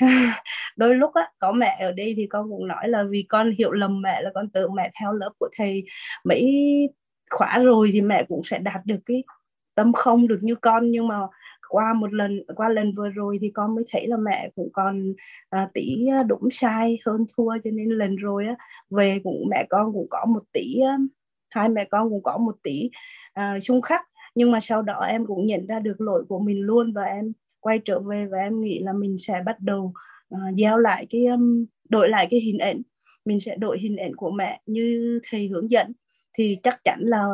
đôi 0.77 0.95
lúc 0.95 1.15
á 1.15 1.29
có 1.39 1.53
mẹ 1.53 1.77
ở 1.81 1.93
đây 1.93 2.15
thì 2.17 2.27
con 2.31 2.51
cũng 2.51 2.69
nói 2.69 2.89
là 2.89 3.05
vì 3.11 3.27
con 3.29 3.51
hiểu 3.59 3.73
lầm 3.73 4.03
mẹ 4.03 4.23
là 4.23 4.31
con 4.35 4.51
tưởng 4.51 4.75
mẹ 4.75 4.91
theo 5.01 5.13
lớp 5.13 5.31
của 5.39 5.49
thầy. 5.57 5.85
Mấy 6.25 6.53
khóa 7.31 7.59
rồi 7.59 7.91
thì 7.93 8.01
mẹ 8.01 8.25
cũng 8.29 8.43
sẽ 8.45 8.59
đạt 8.59 8.87
được 8.87 8.99
cái 9.07 9.25
tâm 9.75 9.93
không 9.93 10.29
được 10.29 10.39
như 10.43 10.55
con 10.55 10.91
nhưng 10.91 11.09
mà 11.09 11.17
qua 11.69 11.95
một 11.95 12.13
lần 12.13 12.43
qua 12.57 12.69
lần 12.69 12.93
vừa 12.93 13.09
rồi 13.09 13.39
thì 13.41 13.51
con 13.55 13.75
mới 13.75 13.85
thấy 13.91 14.07
là 14.07 14.17
mẹ 14.17 14.51
cũng 14.57 14.69
còn 14.73 15.13
à, 15.51 15.69
tỷ 15.75 16.07
đúng 16.27 16.49
sai 16.51 16.99
hơn 17.07 17.25
thua 17.37 17.59
cho 17.65 17.71
nên 17.71 17.89
lần 17.89 18.17
rồi 18.17 18.47
á 18.47 18.55
về 18.91 19.21
cũng 19.25 19.49
mẹ 19.51 19.67
con 19.71 19.93
cũng 19.93 20.07
có 20.11 20.25
một 20.25 20.43
tỷ 20.53 20.81
hai 21.51 21.69
mẹ 21.69 21.85
con 21.85 22.11
cũng 22.11 22.23
có 22.23 22.39
một 22.39 22.57
tỷ 22.63 22.91
à, 23.33 23.61
xung 23.61 23.83
khắc 23.83 24.03
nhưng 24.35 24.51
mà 24.51 24.61
sau 24.61 24.83
đó 24.83 25.05
em 25.09 25.27
cũng 25.27 25.47
nhận 25.47 25.67
ra 25.67 25.79
được 25.79 26.01
lỗi 26.01 26.25
của 26.29 26.39
mình 26.39 26.61
luôn 26.61 26.93
và 26.93 27.03
em 27.05 27.33
quay 27.61 27.79
trở 27.85 28.01
về 28.01 28.27
và 28.27 28.39
em 28.39 28.61
nghĩ 28.61 28.79
là 28.79 28.93
mình 28.93 29.17
sẽ 29.19 29.43
bắt 29.47 29.61
đầu 29.61 29.93
uh, 30.35 30.41
gieo 30.59 30.79
lại 30.79 31.07
cái 31.11 31.27
um, 31.27 31.65
đổi 31.89 32.09
lại 32.09 32.27
cái 32.31 32.41
hình 32.41 32.59
ảnh. 32.59 32.83
Mình 33.25 33.41
sẽ 33.41 33.57
đổi 33.57 33.79
hình 33.79 33.97
ảnh 33.97 34.17
của 34.17 34.31
mẹ 34.31 34.61
như 34.67 35.21
thầy 35.31 35.49
hướng 35.49 35.71
dẫn. 35.71 35.93
Thì 36.39 36.59
chắc 36.63 36.81
chắn 36.85 36.99
là 37.03 37.27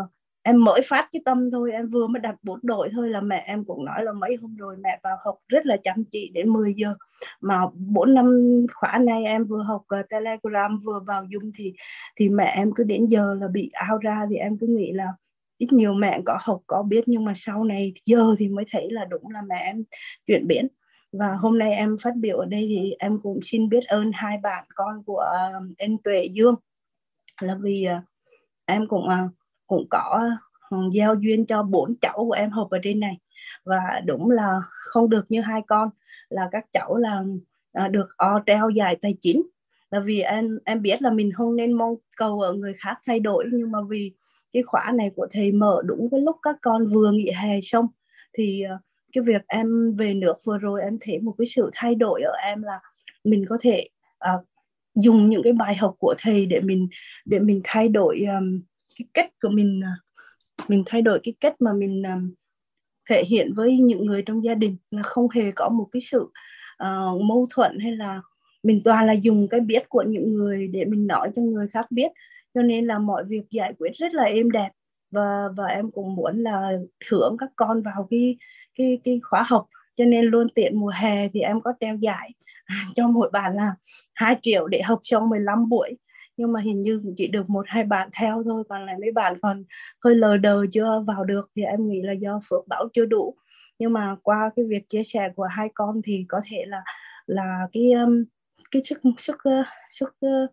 em 0.43 0.65
mới 0.65 0.81
phát 0.89 1.09
cái 1.13 1.23
tâm 1.25 1.51
thôi 1.51 1.73
em 1.73 1.89
vừa 1.89 2.07
mới 2.07 2.21
đặt 2.21 2.35
bút 2.43 2.59
đội 2.63 2.89
thôi 2.93 3.09
là 3.11 3.21
mẹ 3.21 3.45
em 3.47 3.65
cũng 3.65 3.85
nói 3.85 4.05
là 4.05 4.13
mấy 4.13 4.37
hôm 4.43 4.57
rồi 4.57 4.77
mẹ 4.81 5.01
vào 5.03 5.17
học 5.25 5.39
rất 5.49 5.67
là 5.67 5.77
chăm 5.85 6.05
chỉ 6.13 6.31
đến 6.35 6.49
10 6.49 6.75
giờ. 6.77 6.95
Mà 7.41 7.61
bốn 7.75 8.15
năm 8.15 8.41
khóa 8.75 8.99
này 8.99 9.25
em 9.25 9.45
vừa 9.45 9.63
học 9.63 9.83
uh, 10.01 10.09
telegram 10.11 10.81
vừa 10.85 11.01
vào 11.07 11.25
dung 11.31 11.53
thì 11.59 11.73
thì 12.17 12.29
mẹ 12.29 12.53
em 12.57 12.73
cứ 12.75 12.85
đến 12.85 13.07
giờ 13.07 13.35
là 13.41 13.49
bị 13.49 13.71
ao 13.73 13.99
ra 13.99 14.27
thì 14.31 14.37
em 14.37 14.59
cứ 14.59 14.67
nghĩ 14.67 14.93
là 14.93 15.07
ít 15.59 15.73
nhiều 15.73 15.95
mẹ 15.95 16.21
có 16.27 16.39
học, 16.41 16.61
có 16.67 16.83
biết, 16.83 17.05
nhưng 17.07 17.25
mà 17.25 17.33
sau 17.37 17.65
này 17.65 17.93
giờ 18.05 18.35
thì 18.39 18.49
mới 18.49 18.65
thấy 18.71 18.91
là 18.91 19.05
đúng 19.05 19.31
là 19.31 19.43
mẹ 19.49 19.57
em 19.65 19.85
chuyển 20.27 20.47
biến. 20.47 20.69
Và 21.13 21.35
hôm 21.35 21.59
nay 21.59 21.73
em 21.73 21.97
phát 22.03 22.17
biểu 22.17 22.39
ở 22.39 22.47
đây 22.47 22.67
thì 22.69 22.95
em 22.99 23.21
cũng 23.23 23.41
xin 23.43 23.69
biết 23.69 23.85
ơn 23.85 24.11
hai 24.15 24.39
bạn 24.43 24.65
con 24.75 25.03
của 25.07 25.19
ờ, 25.19 25.53
em 25.79 25.97
Tuệ 26.05 26.25
Dương. 26.33 26.55
Là 27.41 27.57
vì 27.63 27.85
ờ, 27.85 28.01
em 28.67 28.89
cũng 28.89 29.09
ờ, 29.09 29.29
cũng 29.67 29.87
có 29.91 30.31
giao 30.71 30.91
gieo 30.91 31.15
duyên 31.15 31.47
cho 31.47 31.63
bốn 31.63 31.95
cháu 32.01 32.15
của 32.17 32.33
em 32.33 32.51
học 32.51 32.71
ở 32.71 32.79
trên 32.83 33.01
này. 33.01 33.19
Và 33.65 34.01
đúng 34.07 34.31
là 34.31 34.63
không 34.69 35.11
được 35.11 35.27
như 35.29 35.41
hai 35.41 35.63
con, 35.67 35.91
là 36.29 36.49
các 36.53 36.67
cháu 36.73 36.97
là 36.97 37.25
được 37.91 38.09
o 38.17 38.43
treo 38.47 38.71
dài 38.71 38.97
tài 39.03 39.15
chính. 39.21 39.43
Là 39.91 40.01
vì 40.01 40.21
em 40.21 40.59
em 40.65 40.83
biết 40.83 41.03
là 41.03 41.11
mình 41.11 41.33
không 41.37 41.57
nên 41.57 41.73
mong 41.73 41.95
cầu 42.17 42.41
ở 42.41 42.53
người 42.53 42.75
khác 42.79 42.99
thay 43.07 43.21
đổi, 43.21 43.45
nhưng 43.53 43.73
mà 43.73 43.79
vì 43.89 44.13
cái 44.53 44.63
khóa 44.63 44.93
này 44.95 45.11
của 45.17 45.27
thầy 45.31 45.53
mở 45.53 45.83
đúng 45.85 46.11
cái 46.11 46.21
lúc 46.21 46.37
các 46.43 46.57
con 46.63 46.87
vừa 46.87 47.13
nghỉ 47.13 47.31
hè 47.35 47.61
xong. 47.63 47.87
Thì 48.33 48.63
ờ, 48.63 48.79
cái 49.13 49.25
việc 49.27 49.43
em 49.47 49.97
về 49.97 50.15
nước 50.15 50.35
vừa 50.45 50.59
rồi 50.59 50.83
em 50.83 50.97
thấy 51.01 51.19
một 51.21 51.35
cái 51.39 51.47
sự 51.47 51.71
thay 51.75 51.95
đổi 51.95 52.23
ở 52.23 52.33
em 52.43 52.63
là 52.63 52.81
mình 53.25 53.45
có 53.49 53.59
thể 53.61 53.89
uh, 54.35 54.45
dùng 54.95 55.29
những 55.29 55.43
cái 55.43 55.53
bài 55.53 55.77
học 55.77 55.95
của 55.99 56.15
thầy 56.19 56.47
để 56.47 56.61
mình 56.61 56.89
để 57.25 57.39
mình 57.39 57.61
thay 57.65 57.89
đổi 57.89 58.21
um, 58.21 58.63
cái 58.99 59.07
cách 59.15 59.31
của 59.43 59.49
mình 59.49 59.81
uh, 59.81 60.71
mình 60.71 60.83
thay 60.87 61.03
đổi 61.03 61.21
cái 61.25 61.35
cách 61.41 61.55
mà 61.61 61.73
mình 61.73 62.03
um, 62.03 62.35
thể 63.11 63.23
hiện 63.25 63.53
với 63.57 63.79
những 63.79 64.07
người 64.07 64.23
trong 64.27 64.45
gia 64.45 64.55
đình. 64.55 64.77
Là 64.91 65.03
không 65.03 65.27
hề 65.35 65.51
có 65.53 65.69
một 65.69 65.89
cái 65.93 66.01
sự 66.01 66.21
uh, 66.83 67.23
mâu 67.23 67.47
thuẫn 67.51 67.79
hay 67.79 67.93
là 67.93 68.23
mình 68.63 68.81
toàn 68.85 69.07
là 69.07 69.13
dùng 69.13 69.49
cái 69.49 69.61
biết 69.61 69.89
của 69.89 70.03
những 70.03 70.35
người 70.35 70.69
để 70.69 70.85
mình 70.85 71.07
nói 71.07 71.31
cho 71.37 71.43
người 71.43 71.69
khác 71.69 71.87
biết 71.91 72.13
cho 72.55 72.63
nên 72.63 72.87
là 72.87 72.99
mọi 72.99 73.25
việc 73.25 73.43
giải 73.51 73.73
quyết 73.79 73.91
rất 73.95 74.15
là 74.15 74.25
êm 74.25 74.51
đẹp. 74.51 74.71
Và 75.11 75.49
và 75.57 75.67
em 75.67 75.91
cũng 75.91 76.15
muốn 76.15 76.43
là 76.43 76.73
thưởng 77.09 77.37
các 77.39 77.51
con 77.57 77.83
vào 77.83 78.07
cái 78.11 78.37
cái 78.75 78.99
cái 79.05 79.21
khóa 79.23 79.45
học. 79.49 79.67
Cho 79.97 80.05
nên 80.05 80.25
luôn 80.25 80.47
tiện 80.55 80.81
mùa 80.81 80.93
hè 80.95 81.29
thì 81.29 81.41
em 81.41 81.61
có 81.61 81.73
treo 81.81 81.97
giải 81.97 82.31
cho 82.97 83.09
mỗi 83.09 83.31
bạn 83.33 83.55
là 83.55 83.75
2 84.15 84.37
triệu 84.43 84.67
để 84.67 84.83
học 84.83 84.99
trong 85.03 85.29
15 85.29 85.69
buổi. 85.69 85.97
Nhưng 86.37 86.53
mà 86.53 86.61
hình 86.61 86.83
như 86.83 87.03
chỉ 87.17 87.29
được 87.29 87.51
một, 87.51 87.65
hai 87.69 87.85
bạn 87.85 88.09
theo 88.21 88.43
thôi, 88.45 88.65
còn 88.69 88.87
lại 88.87 88.95
mấy 89.01 89.13
bạn 89.13 89.35
còn 89.43 89.65
hơi 90.05 90.15
lờ 90.15 90.37
đờ 90.37 90.67
chưa 90.73 91.05
vào 91.07 91.25
được 91.25 91.51
thì 91.57 91.63
em 91.63 91.89
nghĩ 91.89 92.03
là 92.03 92.13
do 92.13 92.41
phước 92.51 92.69
bảo 92.69 92.89
chưa 92.93 93.05
đủ. 93.05 93.37
Nhưng 93.79 93.93
mà 93.93 94.17
qua 94.23 94.51
cái 94.57 94.65
việc 94.69 94.89
chia 94.89 95.03
sẻ 95.05 95.29
của 95.37 95.45
hai 95.45 95.69
con 95.75 96.01
thì 96.05 96.25
có 96.29 96.41
thể 96.51 96.65
là 96.67 96.83
là 97.27 97.69
cái 97.73 97.93
um, 97.93 98.25
cái 98.71 98.83
sức 98.85 98.99
sức 99.19 99.37
uh, 99.37 99.67
sức 99.91 100.17
uh, 100.27 100.51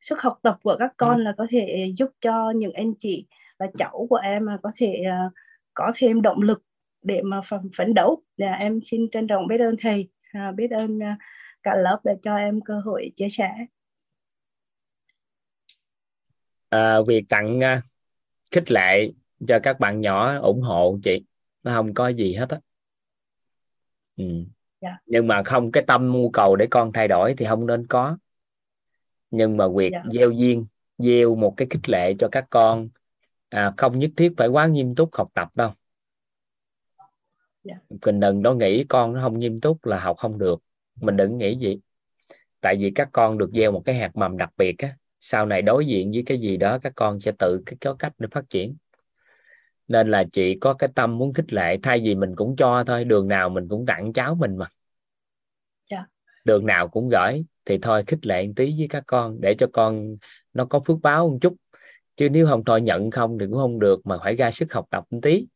sức 0.00 0.20
học 0.20 0.38
tập 0.42 0.58
của 0.62 0.76
các 0.78 0.92
con 0.96 1.24
là 1.24 1.34
có 1.38 1.46
thể 1.50 1.92
giúp 1.96 2.10
cho 2.20 2.50
những 2.50 2.72
anh 2.72 2.92
chị 2.98 3.26
và 3.58 3.66
cháu 3.78 4.06
của 4.10 4.16
em 4.16 4.44
mà 4.44 4.58
có 4.62 4.70
thể 4.76 5.02
uh, 5.26 5.32
có 5.74 5.92
thêm 5.96 6.22
động 6.22 6.42
lực 6.42 6.62
để 7.02 7.22
mà 7.22 7.40
phấn 7.76 7.94
đấu 7.94 8.22
là 8.36 8.52
em 8.52 8.80
xin 8.84 9.06
trân 9.12 9.26
trọng 9.26 9.46
biết 9.46 9.60
ơn 9.60 9.74
thầy 9.80 10.08
uh, 10.38 10.54
biết 10.54 10.70
ơn 10.70 10.98
uh, 10.98 11.18
cả 11.62 11.74
lớp 11.76 12.00
để 12.04 12.12
cho 12.22 12.36
em 12.36 12.60
cơ 12.60 12.80
hội 12.84 13.12
chia 13.16 13.28
sẻ 13.28 13.50
à, 16.68 16.96
việc 17.06 17.24
tặng 17.28 17.58
uh, 17.58 17.84
khích 18.50 18.70
lệ 18.70 19.10
cho 19.48 19.58
các 19.62 19.80
bạn 19.80 20.00
nhỏ 20.00 20.38
ủng 20.38 20.60
hộ 20.60 20.98
chị 21.02 21.24
nó 21.62 21.74
không 21.74 21.94
có 21.94 22.08
gì 22.08 22.34
hết 22.34 22.48
á 22.48 22.58
ừ. 24.16 24.24
yeah. 24.24 24.46
Dạ. 24.80 24.98
nhưng 25.06 25.26
mà 25.26 25.42
không 25.42 25.72
cái 25.72 25.84
tâm 25.86 26.12
mưu 26.12 26.30
cầu 26.30 26.56
để 26.56 26.66
con 26.70 26.92
thay 26.92 27.08
đổi 27.08 27.34
thì 27.38 27.46
không 27.46 27.66
nên 27.66 27.86
có 27.86 28.18
nhưng 29.30 29.56
mà 29.56 29.68
việc. 29.68 29.92
Dạ. 29.92 30.02
gieo 30.12 30.30
duyên 30.30 30.66
gieo 30.98 31.34
một 31.34 31.54
cái 31.56 31.68
khích 31.70 31.88
lệ 31.88 32.14
cho 32.18 32.28
các 32.32 32.46
con 32.50 32.88
à, 33.48 33.72
không 33.76 33.98
nhất 33.98 34.10
thiết 34.16 34.32
phải 34.36 34.48
quá 34.48 34.66
nghiêm 34.66 34.94
túc 34.94 35.14
học 35.14 35.28
tập 35.34 35.48
đâu 35.54 35.72
yeah. 37.64 37.80
Dạ. 37.90 37.96
mình 38.06 38.20
đừng 38.20 38.42
có 38.42 38.54
nghĩ 38.54 38.84
con 38.84 39.12
nó 39.12 39.20
không 39.20 39.38
nghiêm 39.38 39.60
túc 39.60 39.86
là 39.86 40.00
học 40.00 40.16
không 40.16 40.38
được 40.38 40.62
mình 40.94 41.16
đừng 41.16 41.38
nghĩ 41.38 41.56
gì 41.58 41.80
tại 42.60 42.76
vì 42.80 42.92
các 42.94 43.08
con 43.12 43.38
được 43.38 43.50
gieo 43.54 43.72
một 43.72 43.82
cái 43.84 43.94
hạt 43.94 44.16
mầm 44.16 44.36
đặc 44.36 44.50
biệt 44.56 44.78
á 44.78 44.96
sau 45.20 45.46
này 45.46 45.62
đối 45.62 45.86
diện 45.86 46.12
với 46.12 46.22
cái 46.26 46.38
gì 46.38 46.56
đó 46.56 46.78
các 46.78 46.92
con 46.96 47.20
sẽ 47.20 47.32
tự 47.38 47.62
có 47.80 47.94
cách 47.94 48.12
để 48.18 48.28
phát 48.30 48.50
triển 48.50 48.76
nên 49.88 50.08
là 50.08 50.24
chị 50.32 50.58
có 50.60 50.74
cái 50.74 50.90
tâm 50.94 51.18
muốn 51.18 51.32
khích 51.32 51.52
lệ 51.52 51.76
thay 51.82 52.00
vì 52.04 52.14
mình 52.14 52.36
cũng 52.36 52.56
cho 52.56 52.84
thôi 52.84 53.04
đường 53.04 53.28
nào 53.28 53.48
mình 53.48 53.68
cũng 53.68 53.86
tặng 53.86 54.12
cháu 54.12 54.34
mình 54.34 54.56
mà 54.56 54.66
yeah. 55.90 56.04
Dạ. 56.04 56.06
đường 56.44 56.66
nào 56.66 56.88
cũng 56.88 57.08
gửi 57.08 57.44
thì 57.68 57.78
thôi 57.82 58.04
khích 58.06 58.26
lệ 58.26 58.46
một 58.46 58.52
tí 58.56 58.74
với 58.78 58.88
các 58.88 59.04
con 59.06 59.40
để 59.40 59.54
cho 59.54 59.66
con 59.72 60.16
nó 60.54 60.64
có 60.64 60.80
phước 60.86 60.98
báo 61.02 61.28
một 61.28 61.38
chút 61.40 61.54
chứ 62.16 62.28
nếu 62.28 62.46
không 62.46 62.64
thôi 62.64 62.80
nhận 62.80 63.10
không 63.10 63.38
thì 63.38 63.46
cũng 63.46 63.56
không 63.56 63.78
được 63.78 64.06
mà 64.06 64.18
phải 64.18 64.36
ra 64.36 64.50
sức 64.50 64.72
học 64.72 64.86
tập 64.90 65.04
một 65.10 65.18
tí 65.22 65.46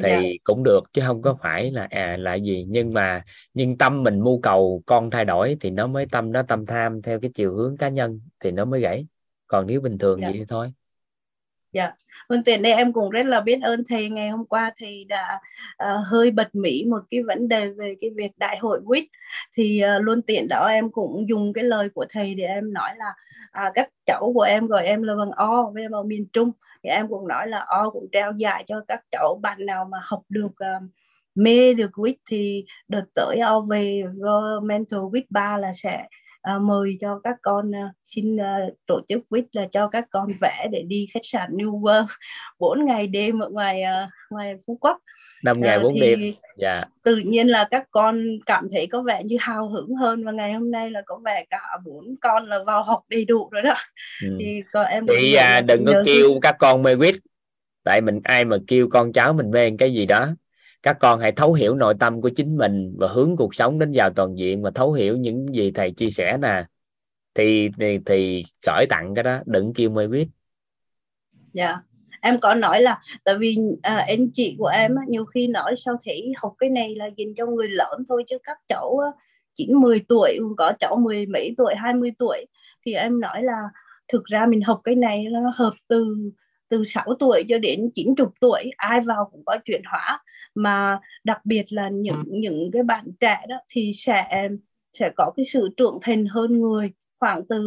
thì 0.00 0.08
yeah. 0.08 0.22
Dạ. 0.22 0.28
cũng 0.44 0.62
được 0.64 0.80
chứ 0.92 1.02
không 1.06 1.22
có 1.22 1.36
phải 1.42 1.70
là 1.70 1.86
à 1.90 2.16
là 2.16 2.34
gì 2.34 2.66
nhưng 2.68 2.92
mà 2.92 3.24
nhưng 3.54 3.78
tâm 3.78 4.02
mình 4.02 4.20
mưu 4.20 4.40
cầu 4.40 4.82
con 4.86 5.10
thay 5.10 5.24
đổi 5.24 5.56
thì 5.60 5.70
nó 5.70 5.86
mới 5.86 6.06
tâm 6.06 6.32
nó 6.32 6.42
tâm 6.42 6.66
tham 6.66 7.02
theo 7.02 7.20
cái 7.20 7.30
chiều 7.34 7.54
hướng 7.54 7.76
cá 7.76 7.88
nhân 7.88 8.20
thì 8.40 8.50
nó 8.50 8.64
mới 8.64 8.80
gãy 8.80 9.06
còn 9.46 9.66
nếu 9.66 9.80
bình 9.80 9.98
thường 9.98 10.20
yeah. 10.20 10.34
Dạ. 10.34 10.38
vậy 10.38 10.46
thôi 10.48 10.72
dạ. 11.72 11.92
Vâng, 12.28 12.44
tiện 12.44 12.62
đây 12.62 12.72
em 12.72 12.92
cũng 12.92 13.10
rất 13.10 13.26
là 13.26 13.40
biết 13.40 13.58
ơn 13.62 13.82
thầy. 13.88 14.10
Ngày 14.10 14.28
hôm 14.28 14.46
qua 14.46 14.72
thầy 14.78 15.04
đã 15.04 15.40
uh, 15.84 16.06
hơi 16.06 16.30
bật 16.30 16.54
mí 16.54 16.84
một 16.84 17.00
cái 17.10 17.22
vấn 17.22 17.48
đề 17.48 17.68
về 17.68 17.94
cái 18.00 18.10
việc 18.16 18.32
đại 18.36 18.58
hội 18.58 18.80
quýt. 18.86 19.04
Thì 19.56 19.82
uh, 19.84 20.02
luôn 20.02 20.22
tiện 20.22 20.48
đó 20.48 20.66
em 20.66 20.90
cũng 20.90 21.28
dùng 21.28 21.52
cái 21.52 21.64
lời 21.64 21.88
của 21.88 22.06
thầy 22.10 22.34
để 22.34 22.44
em 22.44 22.72
nói 22.72 22.90
là 22.96 23.14
uh, 23.66 23.72
các 23.74 23.88
cháu 24.06 24.32
của 24.34 24.42
em 24.42 24.66
gọi 24.66 24.86
em 24.86 25.02
là 25.02 25.14
bằng 25.14 25.30
O 25.30 25.70
với 25.74 25.82
em 25.82 25.90
ở 25.90 26.02
miền 26.02 26.26
Trung. 26.32 26.50
Thì 26.82 26.90
em 26.90 27.08
cũng 27.08 27.28
nói 27.28 27.48
là 27.48 27.58
O 27.58 27.90
cũng 27.90 28.08
trao 28.12 28.32
giải 28.32 28.64
cho 28.66 28.84
các 28.88 29.00
cháu 29.10 29.40
bạn 29.42 29.66
nào 29.66 29.84
mà 29.84 29.98
học 30.02 30.22
được 30.28 30.46
uh, 30.46 30.82
mê 31.34 31.74
được 31.74 31.90
quýt 31.92 32.16
thì 32.30 32.64
đợt 32.88 33.04
tới 33.14 33.38
O 33.38 33.60
về 33.60 34.02
mentor 34.62 35.10
quýt 35.10 35.24
3 35.30 35.56
là 35.56 35.72
sẽ 35.74 36.06
à, 36.48 36.58
mời 36.58 36.98
cho 37.00 37.20
các 37.24 37.36
con 37.42 37.74
à, 37.74 37.92
xin 38.04 38.36
à, 38.36 38.58
tổ 38.86 39.00
chức 39.08 39.22
quýt 39.30 39.44
là 39.52 39.66
cho 39.72 39.88
các 39.88 40.04
con 40.10 40.32
vẽ 40.40 40.68
để 40.72 40.82
đi 40.82 41.06
khách 41.14 41.24
sạn 41.24 41.50
New 41.50 41.80
World 41.80 42.06
4 42.58 42.84
ngày 42.84 43.06
đêm 43.06 43.38
ở 43.38 43.48
ngoài 43.48 43.82
à, 43.82 44.10
ngoài 44.30 44.54
Phú 44.66 44.78
Quốc. 44.80 44.98
Năm 45.44 45.60
ngày 45.60 45.78
bốn 45.78 46.00
đêm. 46.00 46.20
Dạ. 46.56 46.84
tự 47.02 47.16
nhiên 47.16 47.48
là 47.48 47.68
các 47.70 47.84
con 47.90 48.24
cảm 48.46 48.68
thấy 48.72 48.86
có 48.86 49.02
vẻ 49.02 49.22
như 49.24 49.36
hào 49.40 49.68
hứng 49.68 49.94
hơn 49.94 50.24
và 50.24 50.32
ngày 50.32 50.52
hôm 50.52 50.70
nay 50.70 50.90
là 50.90 51.02
có 51.06 51.20
vẻ 51.24 51.44
cả 51.50 51.60
bốn 51.84 52.14
con 52.20 52.46
là 52.46 52.58
vào 52.66 52.82
học 52.82 53.02
đầy 53.08 53.24
đủ 53.24 53.48
rồi 53.50 53.62
đó. 53.62 53.74
Ừ. 54.22 54.36
thì 54.38 54.62
con 54.72 54.86
em 54.86 55.06
thì 55.18 55.34
à, 55.34 55.60
đừng 55.60 55.84
có 55.86 56.02
kêu 56.06 56.38
các 56.42 56.56
con 56.58 56.82
mê 56.82 56.96
quýt. 56.96 57.14
Tại 57.84 58.00
mình 58.00 58.20
ai 58.24 58.44
mà 58.44 58.56
kêu 58.66 58.88
con 58.90 59.12
cháu 59.12 59.32
mình 59.32 59.50
mê 59.50 59.70
cái 59.78 59.92
gì 59.92 60.06
đó 60.06 60.28
các 60.82 60.96
con 61.00 61.20
hãy 61.20 61.32
thấu 61.32 61.52
hiểu 61.52 61.74
nội 61.74 61.94
tâm 62.00 62.20
của 62.20 62.30
chính 62.36 62.56
mình 62.56 62.94
và 62.98 63.08
hướng 63.08 63.36
cuộc 63.36 63.54
sống 63.54 63.78
đến 63.78 63.92
vào 63.94 64.10
toàn 64.16 64.38
diện 64.38 64.62
và 64.62 64.70
thấu 64.74 64.92
hiểu 64.92 65.16
những 65.16 65.54
gì 65.54 65.70
thầy 65.70 65.90
chia 65.90 66.10
sẻ 66.10 66.38
nè. 66.42 66.64
Thì 67.34 67.68
thì, 67.78 67.98
thì 68.06 68.44
gửi 68.66 68.86
tặng 68.88 69.14
cái 69.14 69.22
đó 69.22 69.38
đừng 69.46 69.72
kêu 69.74 69.90
mới 69.90 70.08
biết 70.08 70.28
dạ. 71.52 71.66
Yeah. 71.66 71.78
em 72.20 72.40
có 72.40 72.54
nói 72.54 72.82
là 72.82 73.00
tại 73.24 73.34
vì 73.38 73.56
à, 73.82 74.04
anh 74.08 74.28
chị 74.32 74.56
của 74.58 74.66
em 74.66 74.94
á, 74.94 75.02
nhiều 75.08 75.24
khi 75.24 75.46
nói 75.46 75.74
sao 75.76 75.96
thể 76.04 76.32
học 76.36 76.54
cái 76.58 76.70
này 76.70 76.94
là 76.94 77.06
dành 77.16 77.34
cho 77.36 77.46
người 77.46 77.68
lớn 77.68 78.04
thôi 78.08 78.24
chứ 78.26 78.38
các 78.44 78.58
cháu 78.68 79.00
chỉ 79.54 79.68
10 79.74 80.00
tuổi 80.08 80.38
có 80.56 80.72
cháu 80.78 80.96
mười 80.96 81.26
mấy 81.26 81.54
tuổi 81.56 81.74
20 81.74 82.12
tuổi 82.18 82.46
thì 82.86 82.92
em 82.94 83.20
nói 83.20 83.42
là 83.42 83.58
thực 84.08 84.24
ra 84.24 84.46
mình 84.46 84.60
học 84.62 84.80
cái 84.84 84.94
này 84.94 85.26
nó 85.30 85.52
hợp 85.56 85.72
từ 85.88 86.30
từ 86.68 86.84
6 86.84 87.04
tuổi 87.20 87.44
cho 87.48 87.58
đến 87.58 87.90
90 87.94 88.26
tuổi 88.40 88.70
ai 88.76 89.00
vào 89.00 89.28
cũng 89.32 89.42
có 89.46 89.56
chuyển 89.64 89.82
hóa 89.84 90.22
mà 90.54 90.98
đặc 91.24 91.40
biệt 91.44 91.72
là 91.72 91.88
những 91.88 92.22
những 92.26 92.70
cái 92.72 92.82
bạn 92.82 93.04
trẻ 93.20 93.38
đó 93.48 93.56
thì 93.68 93.92
sẽ 93.94 94.48
sẽ 94.92 95.10
có 95.16 95.32
cái 95.36 95.44
sự 95.44 95.68
trưởng 95.76 95.98
thành 96.02 96.26
hơn 96.26 96.60
người 96.60 96.92
khoảng 97.18 97.46
từ 97.48 97.62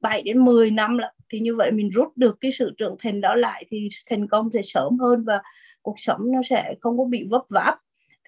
7 0.00 0.22
đến 0.22 0.44
10 0.44 0.70
năm 0.70 0.98
là 0.98 1.12
thì 1.32 1.40
như 1.40 1.56
vậy 1.56 1.70
mình 1.72 1.90
rút 1.90 2.16
được 2.16 2.36
cái 2.40 2.52
sự 2.58 2.70
trưởng 2.78 2.96
thành 2.98 3.20
đó 3.20 3.34
lại 3.34 3.64
thì 3.70 3.88
thành 4.10 4.28
công 4.28 4.50
sẽ 4.52 4.60
sớm 4.62 4.98
hơn 4.98 5.24
và 5.24 5.42
cuộc 5.82 5.94
sống 5.96 6.32
nó 6.32 6.40
sẽ 6.50 6.74
không 6.80 6.98
có 6.98 7.04
bị 7.04 7.26
vấp 7.30 7.42
váp. 7.48 7.78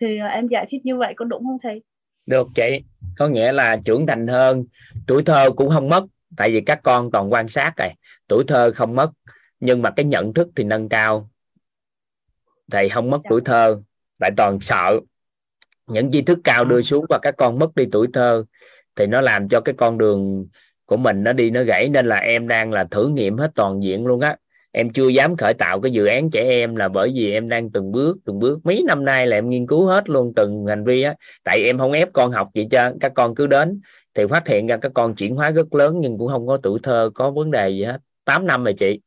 Thì 0.00 0.18
à, 0.18 0.26
em 0.26 0.48
giải 0.48 0.66
thích 0.70 0.80
như 0.84 0.96
vậy 0.96 1.14
có 1.16 1.24
đúng 1.24 1.44
không 1.44 1.58
thầy? 1.62 1.82
Được 2.26 2.46
chị. 2.54 2.80
Có 3.18 3.28
nghĩa 3.28 3.52
là 3.52 3.76
trưởng 3.84 4.06
thành 4.06 4.26
hơn 4.26 4.64
tuổi 5.06 5.22
thơ 5.22 5.50
cũng 5.56 5.68
không 5.68 5.88
mất 5.88 6.04
tại 6.36 6.50
vì 6.50 6.60
các 6.60 6.80
con 6.82 7.10
còn 7.10 7.32
quan 7.32 7.48
sát 7.48 7.76
rồi. 7.76 7.88
Tuổi 8.28 8.44
thơ 8.48 8.72
không 8.74 8.96
mất 8.96 9.10
nhưng 9.60 9.82
mà 9.82 9.90
cái 9.90 10.04
nhận 10.04 10.34
thức 10.34 10.48
thì 10.56 10.64
nâng 10.64 10.88
cao. 10.88 11.30
Thầy 12.70 12.88
không 12.88 13.10
mất 13.10 13.20
tuổi 13.28 13.40
thơ 13.44 13.82
tại 14.20 14.30
toàn 14.36 14.60
sợ. 14.60 15.00
Những 15.86 16.10
tri 16.10 16.22
thức 16.22 16.38
cao 16.44 16.64
đưa 16.64 16.82
xuống 16.82 17.04
và 17.08 17.18
các 17.22 17.34
con 17.36 17.58
mất 17.58 17.74
đi 17.74 17.84
tuổi 17.92 18.06
thơ 18.12 18.44
thì 18.96 19.06
nó 19.06 19.20
làm 19.20 19.48
cho 19.48 19.60
cái 19.60 19.74
con 19.78 19.98
đường 19.98 20.46
của 20.86 20.96
mình 20.96 21.22
nó 21.22 21.32
đi 21.32 21.50
nó 21.50 21.62
gãy. 21.62 21.88
Nên 21.88 22.06
là 22.06 22.16
em 22.16 22.48
đang 22.48 22.72
là 22.72 22.84
thử 22.84 23.08
nghiệm 23.08 23.36
hết 23.36 23.50
toàn 23.54 23.82
diện 23.82 24.06
luôn 24.06 24.20
á. 24.20 24.36
Em 24.72 24.90
chưa 24.90 25.08
dám 25.08 25.36
khởi 25.36 25.54
tạo 25.54 25.80
cái 25.80 25.92
dự 25.92 26.06
án 26.06 26.30
trẻ 26.30 26.42
em 26.42 26.76
là 26.76 26.88
bởi 26.88 27.12
vì 27.14 27.32
em 27.32 27.48
đang 27.48 27.70
từng 27.70 27.92
bước 27.92 28.16
từng 28.24 28.38
bước. 28.38 28.58
Mấy 28.64 28.82
năm 28.86 29.04
nay 29.04 29.26
là 29.26 29.36
em 29.36 29.50
nghiên 29.50 29.66
cứu 29.66 29.86
hết 29.86 30.10
luôn 30.10 30.32
từng 30.36 30.66
hành 30.66 30.84
vi 30.84 31.02
á. 31.02 31.14
Tại 31.44 31.60
em 31.66 31.78
không 31.78 31.92
ép 31.92 32.12
con 32.12 32.32
học 32.32 32.48
gì 32.54 32.66
cho 32.70 32.92
các 33.00 33.12
con 33.14 33.34
cứ 33.34 33.46
đến 33.46 33.80
thì 34.14 34.26
phát 34.26 34.48
hiện 34.48 34.66
ra 34.66 34.76
các 34.76 34.92
con 34.94 35.14
chuyển 35.14 35.34
hóa 35.36 35.50
rất 35.50 35.74
lớn 35.74 35.96
nhưng 36.00 36.18
cũng 36.18 36.28
không 36.28 36.46
có 36.46 36.56
tuổi 36.56 36.78
thơ 36.82 37.10
có 37.14 37.30
vấn 37.30 37.50
đề 37.50 37.70
gì 37.70 37.84
hết. 37.84 37.98
8 38.24 38.46
năm 38.46 38.64
rồi 38.64 38.74
chị 38.74 39.00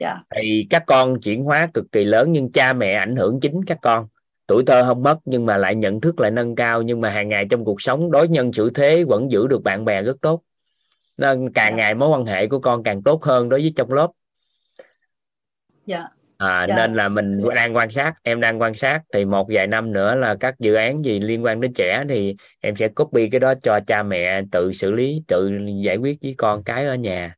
yeah. 0.00 0.16
Dạ. 0.30 0.36
thì 0.36 0.66
các 0.70 0.84
con 0.86 1.20
chuyển 1.20 1.44
hóa 1.44 1.68
cực 1.74 1.92
kỳ 1.92 2.04
lớn 2.04 2.32
nhưng 2.32 2.52
cha 2.52 2.72
mẹ 2.72 2.94
ảnh 2.94 3.16
hưởng 3.16 3.40
chính 3.40 3.64
các 3.64 3.78
con 3.82 4.06
tuổi 4.46 4.64
thơ 4.66 4.84
không 4.84 5.02
mất 5.02 5.18
nhưng 5.24 5.46
mà 5.46 5.56
lại 5.56 5.74
nhận 5.74 6.00
thức 6.00 6.20
lại 6.20 6.30
nâng 6.30 6.54
cao 6.54 6.82
nhưng 6.82 7.00
mà 7.00 7.10
hàng 7.10 7.28
ngày 7.28 7.46
trong 7.50 7.64
cuộc 7.64 7.82
sống 7.82 8.10
đối 8.10 8.28
nhân 8.28 8.52
xử 8.52 8.70
thế 8.70 9.04
vẫn 9.04 9.30
giữ 9.30 9.46
được 9.46 9.62
bạn 9.62 9.84
bè 9.84 10.02
rất 10.02 10.16
tốt 10.20 10.42
nên 11.16 11.52
càng 11.52 11.72
dạ. 11.72 11.76
ngày 11.76 11.94
mối 11.94 12.08
quan 12.08 12.24
hệ 12.24 12.46
của 12.46 12.58
con 12.58 12.82
càng 12.82 13.02
tốt 13.02 13.24
hơn 13.24 13.48
đối 13.48 13.60
với 13.60 13.72
trong 13.76 13.92
lớp 13.92 14.10
dạ 15.86 16.04
à, 16.38 16.66
dạ. 16.68 16.76
nên 16.76 16.94
là 16.94 17.08
mình 17.08 17.40
đang 17.56 17.76
quan 17.76 17.90
sát 17.90 18.14
em 18.22 18.40
đang 18.40 18.60
quan 18.60 18.74
sát 18.74 19.02
thì 19.12 19.24
một 19.24 19.46
vài 19.50 19.66
năm 19.66 19.92
nữa 19.92 20.14
là 20.14 20.36
các 20.40 20.54
dự 20.58 20.74
án 20.74 21.04
gì 21.04 21.20
liên 21.20 21.44
quan 21.44 21.60
đến 21.60 21.72
trẻ 21.74 22.04
thì 22.08 22.36
em 22.60 22.76
sẽ 22.76 22.88
copy 22.88 23.30
cái 23.30 23.40
đó 23.40 23.54
cho 23.62 23.80
cha 23.86 24.02
mẹ 24.02 24.42
tự 24.52 24.72
xử 24.72 24.90
lý 24.90 25.22
tự 25.28 25.50
giải 25.84 25.96
quyết 25.96 26.18
với 26.22 26.34
con 26.38 26.62
cái 26.64 26.86
ở 26.86 26.94
nhà 26.94 27.34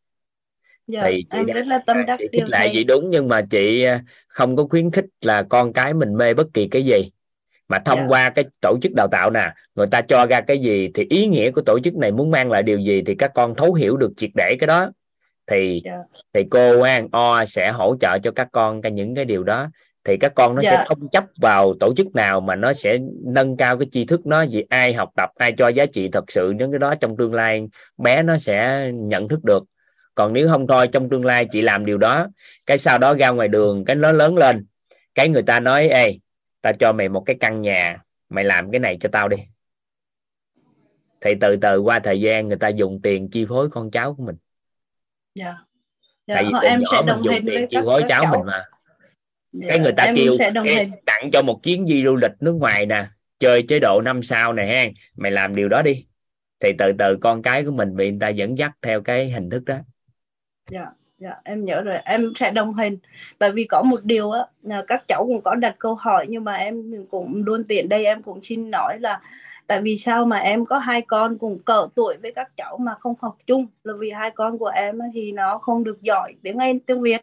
dạ, 0.87 1.03
thì 1.07 1.25
chị 1.31 1.39
em 1.39 1.47
rất 1.47 1.67
là 1.67 1.81
tâm 1.87 2.07
đắc 2.07 2.21
điều 2.33 2.47
lại 2.49 2.71
gì 2.73 2.85
đúng 2.85 3.11
nhưng 3.11 3.29
mà 3.29 3.43
chị 3.51 3.85
à, 3.85 4.03
không 4.29 4.57
có 4.57 4.67
khuyến 4.71 4.91
khích 4.91 5.07
là 5.21 5.43
con 5.43 5.73
cái 5.73 5.95
mình 5.95 6.15
mê 6.15 6.35
bất 6.35 6.47
kỳ 6.55 6.69
cái 6.69 6.83
gì 6.83 7.11
mà 7.69 7.79
thông 7.79 7.99
yeah. 7.99 8.11
Dạ. 8.11 8.15
qua 8.15 8.31
cái 8.31 8.45
tổ 8.61 8.79
chức 8.83 8.93
đào 8.97 9.09
tạo 9.09 9.31
nè 9.31 9.53
người 9.75 9.87
ta 9.87 10.01
cho 10.01 10.27
ra 10.27 10.41
cái 10.41 10.59
gì 10.59 10.91
thì 10.95 11.07
ý 11.11 11.27
nghĩa 11.27 11.51
của 11.51 11.63
tổ 11.67 11.79
chức 11.81 11.97
này 11.97 12.13
muốn 12.13 12.31
mang 12.31 12.51
lại 12.51 12.63
điều 12.63 12.79
gì 12.79 13.03
thì 13.07 13.15
các 13.15 13.31
con 13.35 13.55
thấu 13.55 13.75
hiểu 13.75 13.97
được 13.97 14.13
triệt 14.17 14.31
để 14.35 14.57
cái 14.61 14.67
đó 14.67 14.91
thì 15.47 15.83
yeah. 15.85 15.99
Dạ. 16.13 16.21
thì 16.33 16.45
cô 16.51 16.81
An 16.81 17.09
O 17.13 17.45
sẽ 17.45 17.71
hỗ 17.71 17.97
trợ 18.01 18.19
cho 18.19 18.31
các 18.31 18.49
con 18.53 18.83
cái 18.83 18.93
những 18.93 19.15
cái 19.15 19.25
điều 19.25 19.45
đó 19.45 19.71
thì 20.05 20.17
các 20.17 20.33
con 20.35 20.55
nó 20.55 20.63
yeah. 20.63 20.73
sẽ 20.73 20.77
dạ. 20.77 20.85
không 20.89 21.09
chấp 21.09 21.25
vào 21.37 21.75
tổ 21.81 21.95
chức 21.97 22.15
nào 22.15 22.41
mà 22.41 22.57
nó 22.57 22.73
sẽ 22.73 22.99
nâng 23.25 23.57
cao 23.57 23.79
cái 23.79 23.89
tri 23.93 24.05
thức 24.05 24.27
nó 24.27 24.45
vì 24.51 24.65
ai 24.69 24.93
học 24.93 25.09
tập 25.17 25.31
ai 25.37 25.53
cho 25.59 25.69
giá 25.69 25.87
trị 25.87 26.09
thật 26.13 26.33
sự 26.33 26.51
những 26.51 26.73
cái 26.73 26.79
đó 26.79 26.95
trong 26.95 27.17
tương 27.17 27.35
lai 27.35 27.69
bé 27.99 28.23
nó 28.23 28.39
sẽ 28.39 28.91
nhận 28.95 29.29
thức 29.29 29.45
được 29.45 29.65
còn 30.15 30.33
nếu 30.33 30.49
không 30.49 30.67
thôi 30.67 30.89
trong 30.93 31.09
tương 31.09 31.25
lai 31.25 31.47
chị 31.53 31.63
làm 31.63 31.87
điều 31.87 31.99
đó 31.99 32.29
cái 32.67 32.79
sau 32.79 32.99
đó 32.99 33.15
ra 33.15 33.31
ngoài 33.31 33.49
đường 33.49 33.85
cái 33.85 33.97
nó 33.97 34.13
lớn 34.13 34.37
lên. 34.37 34.67
Cái 35.15 35.29
người 35.29 35.43
ta 35.43 35.61
nói 35.61 35.89
ê 35.89 36.19
ta 36.61 36.73
cho 36.73 36.93
mày 36.93 37.09
một 37.09 37.23
cái 37.27 37.37
căn 37.41 37.63
nhà 37.63 37.99
mày 38.29 38.45
làm 38.45 38.71
cái 38.71 38.81
này 38.81 38.97
cho 39.01 39.09
tao 39.13 39.29
đi. 39.29 39.37
Thì 41.21 41.35
từ 41.41 41.57
từ 41.57 41.81
qua 41.81 41.99
thời 41.99 42.21
gian 42.21 42.49
người 42.49 42.57
ta 42.57 42.69
dùng 42.69 43.01
tiền 43.03 43.29
chi 43.31 43.47
phối 43.49 43.71
con 43.71 43.91
cháu 43.91 44.15
của 44.15 44.25
mình. 44.25 44.37
Dạ. 45.35 45.55
Dạ 46.27 46.35
tại 46.35 46.45
vì 46.45 46.69
em 46.69 46.83
sẽ 46.91 47.03
đồng 47.07 47.23
hành 47.23 47.43
tiền 47.47 47.67
chi 47.71 47.77
phối 47.85 48.03
cháu, 48.09 48.23
cháu. 48.23 48.33
mình 48.33 48.47
mà. 48.47 48.65
Dạ, 49.53 49.69
cái 49.69 49.79
người 49.79 49.93
ta 49.93 50.13
kêu 50.17 50.37
tặng 51.07 51.31
cho 51.33 51.43
một 51.43 51.61
chuyến 51.63 51.87
di 51.87 52.05
du 52.05 52.17
lịch 52.17 52.33
nước 52.41 52.53
ngoài 52.53 52.87
nè 52.87 53.07
chơi 53.39 53.63
chế 53.63 53.79
độ 53.79 54.01
năm 54.01 54.23
sao 54.23 54.53
này 54.53 54.67
ha 54.67 54.85
mày 55.17 55.31
làm 55.31 55.55
điều 55.55 55.69
đó 55.69 55.83
đi. 55.83 56.07
Thì 56.61 56.73
từ 56.79 56.93
từ 56.99 57.17
con 57.21 57.43
cái 57.43 57.65
của 57.65 57.71
mình 57.71 57.97
bị 57.97 58.11
người 58.11 58.21
ta 58.21 58.29
dẫn 58.29 58.59
dắt 58.59 58.73
theo 58.83 59.03
cái 59.03 59.31
hình 59.31 59.51
thức 59.51 59.65
đó 59.65 59.79
dạ 60.71 60.87
dạ 61.19 61.35
em 61.45 61.65
nhớ 61.65 61.81
rồi. 61.81 61.97
Em 62.05 62.33
sẽ 62.37 62.51
đồng 62.51 62.75
hành 62.75 62.97
tại 63.39 63.51
vì 63.53 63.65
có 63.65 63.83
một 63.83 64.01
điều 64.05 64.31
á, 64.31 64.47
là 64.63 64.85
các 64.89 65.05
cháu 65.09 65.25
cũng 65.27 65.41
có 65.45 65.55
đặt 65.55 65.77
câu 65.79 65.95
hỏi, 65.95 66.27
nhưng 66.29 66.45
mà 66.45 66.55
em 66.55 66.93
cũng 67.11 67.43
luôn 67.45 67.65
tiện 67.65 67.89
đây, 67.89 68.05
em 68.05 68.23
cũng 68.23 68.43
xin 68.43 68.71
nói 68.71 68.99
là 69.01 69.21
tại 69.67 69.81
vì 69.83 69.97
sao 69.97 70.25
mà 70.25 70.39
em 70.39 70.67
có 70.67 70.79
hai 70.79 71.03
con 71.03 71.39
cùng 71.39 71.59
cỡ 71.59 71.89
tuổi 71.95 72.17
với 72.23 72.33
các 72.33 72.49
cháu 72.57 72.79
mà 72.79 72.95
không 73.01 73.15
học 73.21 73.37
chung? 73.47 73.67
Là 73.85 73.95
vì 73.99 74.11
hai 74.11 74.31
con 74.31 74.59
của 74.59 74.67
em 74.67 74.99
thì 75.15 75.33
nó 75.33 75.59
không 75.59 75.85
được 75.85 76.03
giỏi 76.03 76.35
tiếng 76.43 76.59
Anh, 76.59 76.81
tiếng 76.81 77.03
Việt. 77.03 77.21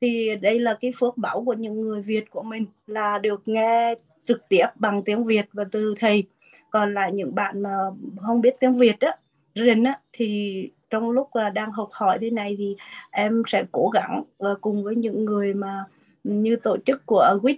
Thì 0.00 0.36
đây 0.40 0.58
là 0.58 0.78
cái 0.80 0.90
phước 0.98 1.16
bảo 1.16 1.44
của 1.44 1.52
những 1.52 1.80
người 1.80 2.02
Việt 2.02 2.30
của 2.30 2.42
mình, 2.42 2.66
là 2.86 3.18
được 3.18 3.42
nghe 3.46 3.94
trực 4.22 4.48
tiếp 4.48 4.66
bằng 4.74 5.02
tiếng 5.02 5.24
Việt 5.24 5.46
và 5.52 5.64
từ 5.72 5.94
thầy. 5.98 6.24
Còn 6.70 6.94
lại 6.94 7.12
những 7.12 7.34
bạn 7.34 7.62
mà 7.62 7.70
không 8.20 8.40
biết 8.40 8.54
tiếng 8.60 8.74
Việt 8.74 9.00
á, 9.00 9.16
rình 9.54 9.84
á, 9.84 10.00
thì 10.12 10.70
trong 10.90 11.10
lúc 11.10 11.36
là 11.36 11.50
đang 11.50 11.72
học 11.72 11.88
hỏi 11.92 12.18
thế 12.20 12.30
này 12.30 12.54
thì 12.58 12.76
em 13.10 13.42
sẽ 13.46 13.64
cố 13.72 13.90
gắng 13.94 14.22
và 14.38 14.54
cùng 14.60 14.84
với 14.84 14.96
những 14.96 15.24
người 15.24 15.54
mà 15.54 15.84
ừ, 16.24 16.30
như 16.30 16.56
tổ 16.56 16.76
chức 16.84 17.06
của 17.06 17.38
WIT 17.42 17.56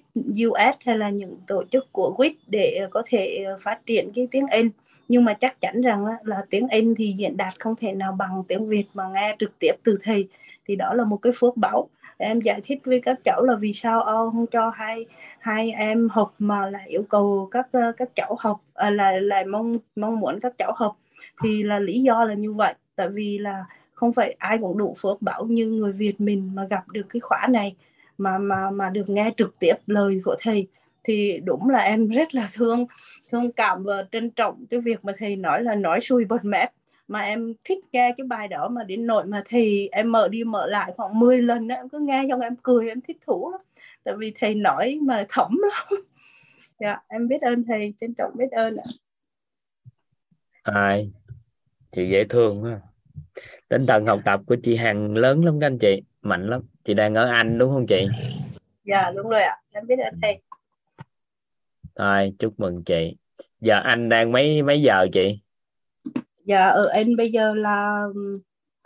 US 0.49 0.76
hay 0.87 0.99
là 0.99 1.11
những 1.11 1.37
tổ 1.47 1.64
chức 1.64 1.93
của 1.93 2.14
WIT 2.18 2.33
để 2.47 2.76
ờ, 2.81 2.89
có 2.91 3.03
thể 3.07 3.45
phát 3.61 3.87
triển 3.87 4.11
cái 4.14 4.29
tiếng 4.31 4.47
Anh. 4.47 4.70
Nhưng 5.09 5.24
mà 5.24 5.35
chắc 5.35 5.61
chắn 5.61 5.83
rằng 5.83 6.05
là 6.24 6.45
tiếng 6.51 6.68
Anh 6.68 6.95
thì 6.95 7.14
diễn 7.18 7.37
đạt 7.37 7.53
không 7.61 7.74
thể 7.76 7.93
nào 7.93 8.12
bằng 8.12 8.43
tiếng 8.49 8.68
Việt 8.68 8.85
mà 8.95 9.09
nghe 9.14 9.37
trực 9.39 9.59
tiếp 9.59 9.72
từ 9.85 9.99
thầy. 10.03 10.29
Thì 10.66 10.76
đó 10.76 10.95
là 10.95 11.05
một 11.05 11.16
cái 11.16 11.33
phước 11.37 11.57
báo. 11.57 11.89
Em 12.18 12.41
giải 12.41 12.61
thích 12.64 12.79
với 12.85 13.01
các 13.01 13.18
cháu 13.24 13.43
là 13.43 13.55
vì 13.57 13.72
sao 13.72 14.03
ông 14.03 14.31
không 14.33 14.47
cho 14.47 14.70
hai 14.70 15.07
hai 15.41 15.70
em 15.70 16.09
học 16.09 16.35
mà 16.39 16.70
lại 16.70 16.89
yêu 16.89 17.03
cầu 17.09 17.49
các 17.51 17.68
các 17.97 18.09
cháu 18.14 18.37
học 18.39 18.61
à, 18.74 18.91
là 18.91 19.12
lại 19.20 19.45
mong 19.45 19.79
mong 19.97 20.20
muốn 20.20 20.41
các 20.41 20.53
cháu 20.59 20.72
học. 20.76 20.97
Thì 21.43 21.62
là 21.62 21.79
lý 21.79 22.01
do 22.01 22.24
là 22.24 22.35
như 22.35 22.53
vậy 22.53 22.74
tại 22.99 23.09
vì 23.09 23.38
là 23.38 23.64
không 23.94 24.12
phải 24.12 24.36
ai 24.38 24.59
cũng 24.59 24.78
đủ 24.78 24.94
phước 24.99 25.22
bảo 25.22 25.44
như 25.44 25.70
người 25.70 25.92
Việt 25.92 26.20
mình 26.20 26.51
mà 26.55 26.66
gặp 26.70 26.88
được 26.88 27.07
cái 27.09 27.20
khóa 27.20 27.46
này 27.51 27.76
mà 28.18 28.38
mà 28.38 28.70
mà 28.70 28.90
được 28.90 29.09
nghe 29.09 29.30
trực 29.36 29.59
tiếp 29.59 29.74
lời 29.86 30.20
của 30.24 30.36
thầy. 30.40 30.66
Thì 31.05 31.40
đúng 31.44 31.70
là 31.70 31.78
em 31.78 32.09
rất 32.09 32.34
là 32.34 32.49
thương 32.53 32.86
thương 33.30 33.53
cảm 33.53 33.84
và 33.84 34.05
trân 34.12 34.30
trọng 34.30 34.66
cái 34.70 34.80
việc 34.80 35.05
mà 35.05 35.12
thầy 35.18 35.36
nói 35.36 35.62
là 35.62 35.74
nói 35.74 36.01
xui 36.01 36.24
bật 36.24 36.44
mép. 36.44 36.70
Mà 37.09 37.20
em 37.20 37.55
thích 37.64 37.78
nghe 37.92 38.14
cái 38.16 38.26
bài 38.26 38.49
đó 38.49 38.68
mà 38.68 38.84
đến 38.84 39.07
nội 39.07 39.24
mà 39.24 39.42
thì 39.46 39.88
em 39.92 40.12
mở 40.12 40.28
đi 40.28 40.44
mở 40.44 40.66
lại 40.66 40.92
khoảng 40.96 41.18
10 41.18 41.42
lần 41.42 41.68
đó, 41.68 41.74
em 41.74 41.88
cứ 41.88 41.99
nghe 41.99 42.26
xong 42.30 42.40
em 42.40 42.57
cười 42.62 42.88
em 42.88 43.01
thích 43.01 43.18
thú 43.26 43.51
lắm. 43.51 43.61
Tại 44.05 44.14
vì 44.18 44.32
thầy 44.36 44.55
nói 44.55 44.99
mà 45.03 45.26
thẩm 45.28 45.57
lắm. 45.72 46.03
Dạ 46.80 47.01
em 47.09 47.28
biết 47.28 47.40
ơn 47.40 47.64
thầy 47.64 47.94
trân 48.01 48.14
trọng 48.14 48.32
biết 48.36 48.51
ơn 48.53 48.76
ạ. 48.76 48.88
À, 50.62 50.99
chị 51.93 52.09
dễ 52.11 52.24
thương 52.24 52.62
quá. 52.62 52.80
Tinh 53.68 53.86
thần 53.86 54.07
học 54.07 54.20
tập 54.24 54.41
của 54.47 54.57
chị 54.62 54.76
Hằng 54.76 55.16
lớn 55.16 55.45
lắm 55.45 55.61
các 55.61 55.66
anh 55.66 55.78
chị 55.78 56.03
mạnh 56.22 56.47
lắm. 56.47 56.61
Chị 56.84 56.95
đang 56.95 57.14
ở 57.14 57.26
Anh 57.26 57.59
đúng 57.59 57.70
không 57.70 57.86
chị? 57.86 58.07
Dạ 58.84 59.11
đúng 59.11 59.28
rồi 59.28 59.43
ạ. 59.43 59.57
Em 59.72 59.86
biết 59.86 59.97
ơn 59.99 60.20
thầy 60.22 60.39
rồi 61.99 62.34
chúc 62.39 62.61
mừng 62.61 62.84
chị. 62.84 63.16
Giờ 63.61 63.80
anh 63.84 64.09
đang 64.09 64.32
mấy 64.32 64.62
mấy 64.62 64.82
giờ 64.82 65.07
chị? 65.12 65.41
Dạ 66.45 66.68
ở 66.68 66.89
anh 66.93 67.16
bây 67.16 67.32
giờ 67.32 67.55
là 67.55 68.05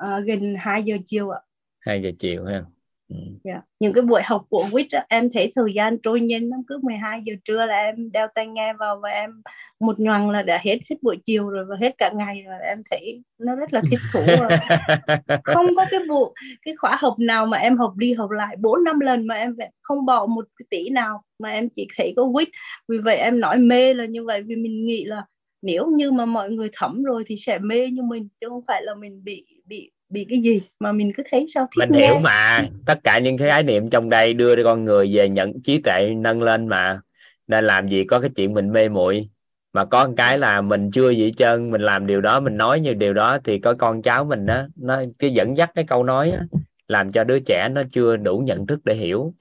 uh, 0.05 0.25
gần 0.27 0.55
2 0.59 0.83
giờ 0.83 0.97
chiều 1.07 1.31
ạ. 1.31 1.41
2 1.81 2.03
giờ 2.03 2.11
chiều 2.19 2.45
ha 2.45 2.65
ừ. 3.13 3.19
dạ. 3.45 3.61
những 3.81 3.93
cái 3.93 4.03
buổi 4.03 4.23
học 4.25 4.45
của 4.49 4.67
quýt 4.73 4.87
em 5.09 5.29
thấy 5.35 5.53
thời 5.55 5.73
gian 5.75 5.99
trôi 6.03 6.21
nhanh 6.21 6.49
lắm 6.49 6.63
cứ 6.67 6.79
12 6.83 7.21
giờ 7.25 7.35
trưa 7.45 7.67
là 7.67 7.77
em 7.77 8.13
đeo 8.13 8.27
tai 8.35 8.47
nghe 8.47 8.73
vào 8.73 9.01
và 9.03 9.11
em 9.11 9.43
một 9.81 10.01
nhoằng 10.01 10.31
là 10.31 10.43
đã 10.43 10.61
hết 10.63 10.79
hết 10.91 10.97
buổi 11.03 11.17
chiều 11.25 11.49
rồi 11.49 11.65
và 11.65 11.77
hết 11.81 11.95
cả 11.99 12.11
ngày 12.15 12.43
rồi 12.43 12.59
em 12.63 12.83
thấy 12.91 13.23
nó 13.39 13.55
rất 13.55 13.73
là 13.73 13.83
thích 13.91 14.01
thú 14.13 14.21
rồi. 14.27 14.51
không 15.45 15.67
có 15.77 15.87
cái 15.91 16.01
vụ 16.09 16.35
cái 16.63 16.77
khóa 16.77 16.97
học 17.01 17.15
nào 17.19 17.47
mà 17.47 17.59
em 17.59 17.77
học 17.77 17.93
đi 17.97 18.15
học 18.15 18.31
lại 18.31 18.57
bốn 18.61 18.85
năm 18.85 19.01
lần 19.01 19.27
mà 19.27 19.35
em 19.35 19.57
không 19.83 20.07
bỏ 20.07 20.27
một 20.27 20.45
cái 20.57 20.67
tỷ 20.71 20.91
nào 20.91 21.23
mà 21.39 21.51
em 21.51 21.69
chỉ 21.69 21.87
thấy 21.97 22.13
có 22.17 22.31
quýt 22.35 22.49
vì 22.89 22.99
vậy 22.99 23.17
em 23.17 23.41
nói 23.41 23.57
mê 23.57 23.95
là 23.95 24.05
như 24.05 24.25
vậy 24.25 24.43
vì 24.43 24.57
mình 24.57 24.87
nghĩ 24.87 25.05
là 25.05 25.25
nếu 25.63 25.87
như 25.87 26.13
mà 26.13 26.25
mọi 26.25 26.51
người 26.51 26.69
thấm 26.73 27.03
rồi 27.03 27.25
thì 27.27 27.37
sẽ 27.37 27.59
mê 27.59 27.89
như 27.89 28.03
mình 28.03 28.29
chứ 28.41 28.49
không 28.49 28.63
phải 28.67 28.83
là 28.83 28.95
mình 28.95 29.25
bị 29.25 29.47
bị 29.65 29.91
bị 30.13 30.27
cái 30.31 30.39
gì 30.39 30.63
mà 30.81 30.93
mình 30.93 31.13
cứ 31.17 31.23
thấy 31.31 31.47
sao 31.55 31.69
thích 31.77 31.79
mình 31.79 31.89
nghe. 31.93 32.07
hiểu 32.07 32.19
mà. 32.19 32.61
Tất 32.87 32.99
cả 33.05 33.19
những 33.19 33.39
cái 33.39 33.49
khái 33.49 33.63
niệm 33.63 33.91
trong 33.91 34.11
đây 34.11 34.35
đưa 34.35 34.65
con 34.65 34.85
người 34.85 35.17
về 35.17 35.29
nhận 35.29 35.63
trí 35.63 35.81
tuệ 35.81 36.15
nâng 36.17 36.43
lên 36.43 36.67
mà. 36.67 37.01
Nên 37.47 37.65
làm 37.65 37.89
gì 37.89 38.05
có 38.05 38.21
cái 38.21 38.31
chuyện 38.37 38.55
mình 38.55 38.73
mê 38.73 38.89
muội. 38.89 39.29
Mà 39.73 39.85
có 39.85 40.07
một 40.07 40.15
cái 40.17 40.39
là 40.39 40.61
mình 40.61 40.91
chưa 40.91 41.11
gì 41.11 41.33
trơn 41.37 41.71
mình 41.71 41.81
làm 41.81 42.07
điều 42.07 42.21
đó 42.21 42.41
mình 42.41 42.57
nói 42.57 42.81
như 42.81 42.95
điều 42.95 43.15
đó 43.15 43.39
thì 43.45 43.59
có 43.59 43.75
con 43.75 44.03
cháu 44.03 44.25
mình 44.25 44.47
đó 44.47 44.67
nó 44.77 45.03
cái 45.19 45.31
dẫn 45.31 45.57
dắt 45.57 45.71
cái 45.75 45.85
câu 45.85 46.05
nói 46.05 46.31
đó, 46.31 46.59
làm 46.89 47.13
cho 47.13 47.25
đứa 47.25 47.39
trẻ 47.39 47.69
nó 47.69 47.83
chưa 47.93 48.17
đủ 48.17 48.39
nhận 48.39 48.67
thức 48.67 48.81
để 48.85 48.95
hiểu. 48.95 49.35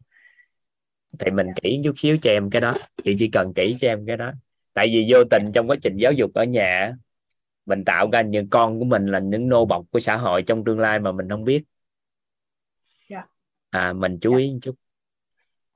Thì 1.19 1.31
mình 1.31 1.47
kỹ 1.61 1.81
chút 1.83 1.93
xíu 1.97 2.17
cho 2.21 2.31
em 2.31 2.49
cái 2.49 2.61
đó. 2.61 2.73
Chị 3.03 3.15
chỉ 3.19 3.27
cần 3.27 3.53
kỹ 3.53 3.77
cho 3.81 3.87
em 3.87 4.05
cái 4.05 4.17
đó. 4.17 4.31
Tại 4.73 4.87
vì 4.87 5.05
vô 5.09 5.23
tình 5.23 5.51
trong 5.51 5.67
quá 5.67 5.75
trình 5.81 5.97
giáo 5.97 6.11
dục 6.11 6.33
ở 6.33 6.43
nhà 6.43 6.93
mình 7.71 7.85
tạo 7.85 8.09
ra 8.11 8.21
những 8.21 8.49
con 8.49 8.79
của 8.79 8.85
mình 8.85 9.05
là 9.05 9.19
những 9.19 9.49
nô 9.49 9.65
bọc 9.65 9.85
của 9.91 9.99
xã 9.99 10.17
hội 10.17 10.41
trong 10.41 10.63
tương 10.63 10.79
lai 10.79 10.99
mà 10.99 11.11
mình 11.11 11.29
không 11.29 11.43
biết. 11.43 11.63
Dạ. 13.09 13.23
à 13.69 13.93
mình 13.93 14.17
chú 14.21 14.35
ý 14.35 14.51
một 14.51 14.59
chút. 14.61 14.75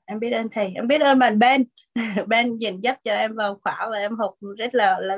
Em 0.06 0.20
biết 0.20 0.32
ơn 0.32 0.48
thầy. 0.52 0.72
Em 0.76 0.88
biết 0.88 1.02
ơn 1.02 1.20
bạn 1.20 1.40
Ben. 1.40 1.64
Ben 2.28 2.58
dẫn 2.58 2.84
dắt 2.84 3.00
cho 3.04 3.14
em 3.14 3.36
vào 3.36 3.60
khóa 3.64 3.88
và 3.92 3.98
em 3.98 4.16
học 4.16 4.36
rất 4.58 4.76
là 4.76 5.00
là, 5.00 5.18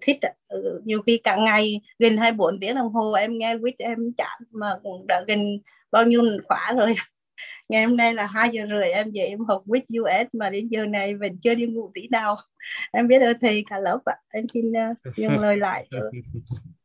thích. 0.00 0.18
Ừ, 0.48 0.80
nhiều 0.84 1.02
khi 1.02 1.20
cả 1.24 1.36
ngày 1.36 1.80
gần 1.98 2.16
24 2.16 2.60
tiếng 2.60 2.74
đồng 2.74 2.92
hồ 2.92 3.12
em 3.12 3.38
nghe 3.38 3.56
quýt 3.60 3.74
em 3.78 3.98
chán 4.16 4.40
mà 4.50 4.78
cũng 4.82 5.06
đã 5.08 5.24
gần 5.28 5.58
bao 5.90 6.04
nhiêu 6.04 6.22
khóa 6.48 6.72
rồi 6.76 6.94
ngày 7.70 7.84
hôm 7.84 7.96
nay 7.96 8.14
là 8.14 8.26
hai 8.26 8.50
giờ 8.52 8.62
rưỡi 8.68 8.90
em 8.90 9.10
về 9.14 9.22
em 9.22 9.38
học 9.48 9.62
with 9.66 10.02
US 10.02 10.28
mà 10.32 10.50
đến 10.50 10.68
giờ 10.68 10.86
này 10.86 11.14
vẫn 11.14 11.38
chưa 11.38 11.54
đi 11.54 11.66
ngủ 11.66 11.90
tí 11.94 12.08
nào. 12.08 12.36
Em 12.92 13.08
biết 13.08 13.18
ơn 13.18 13.36
thầy 13.40 13.64
cả 13.70 13.78
lớp 13.78 13.98
ạ 14.04 14.14
em 14.32 14.48
xin 14.48 14.72
ờ, 14.72 14.90
uh, 14.90 15.16
dừng 15.16 15.38
lời 15.38 15.56
lại. 15.56 15.88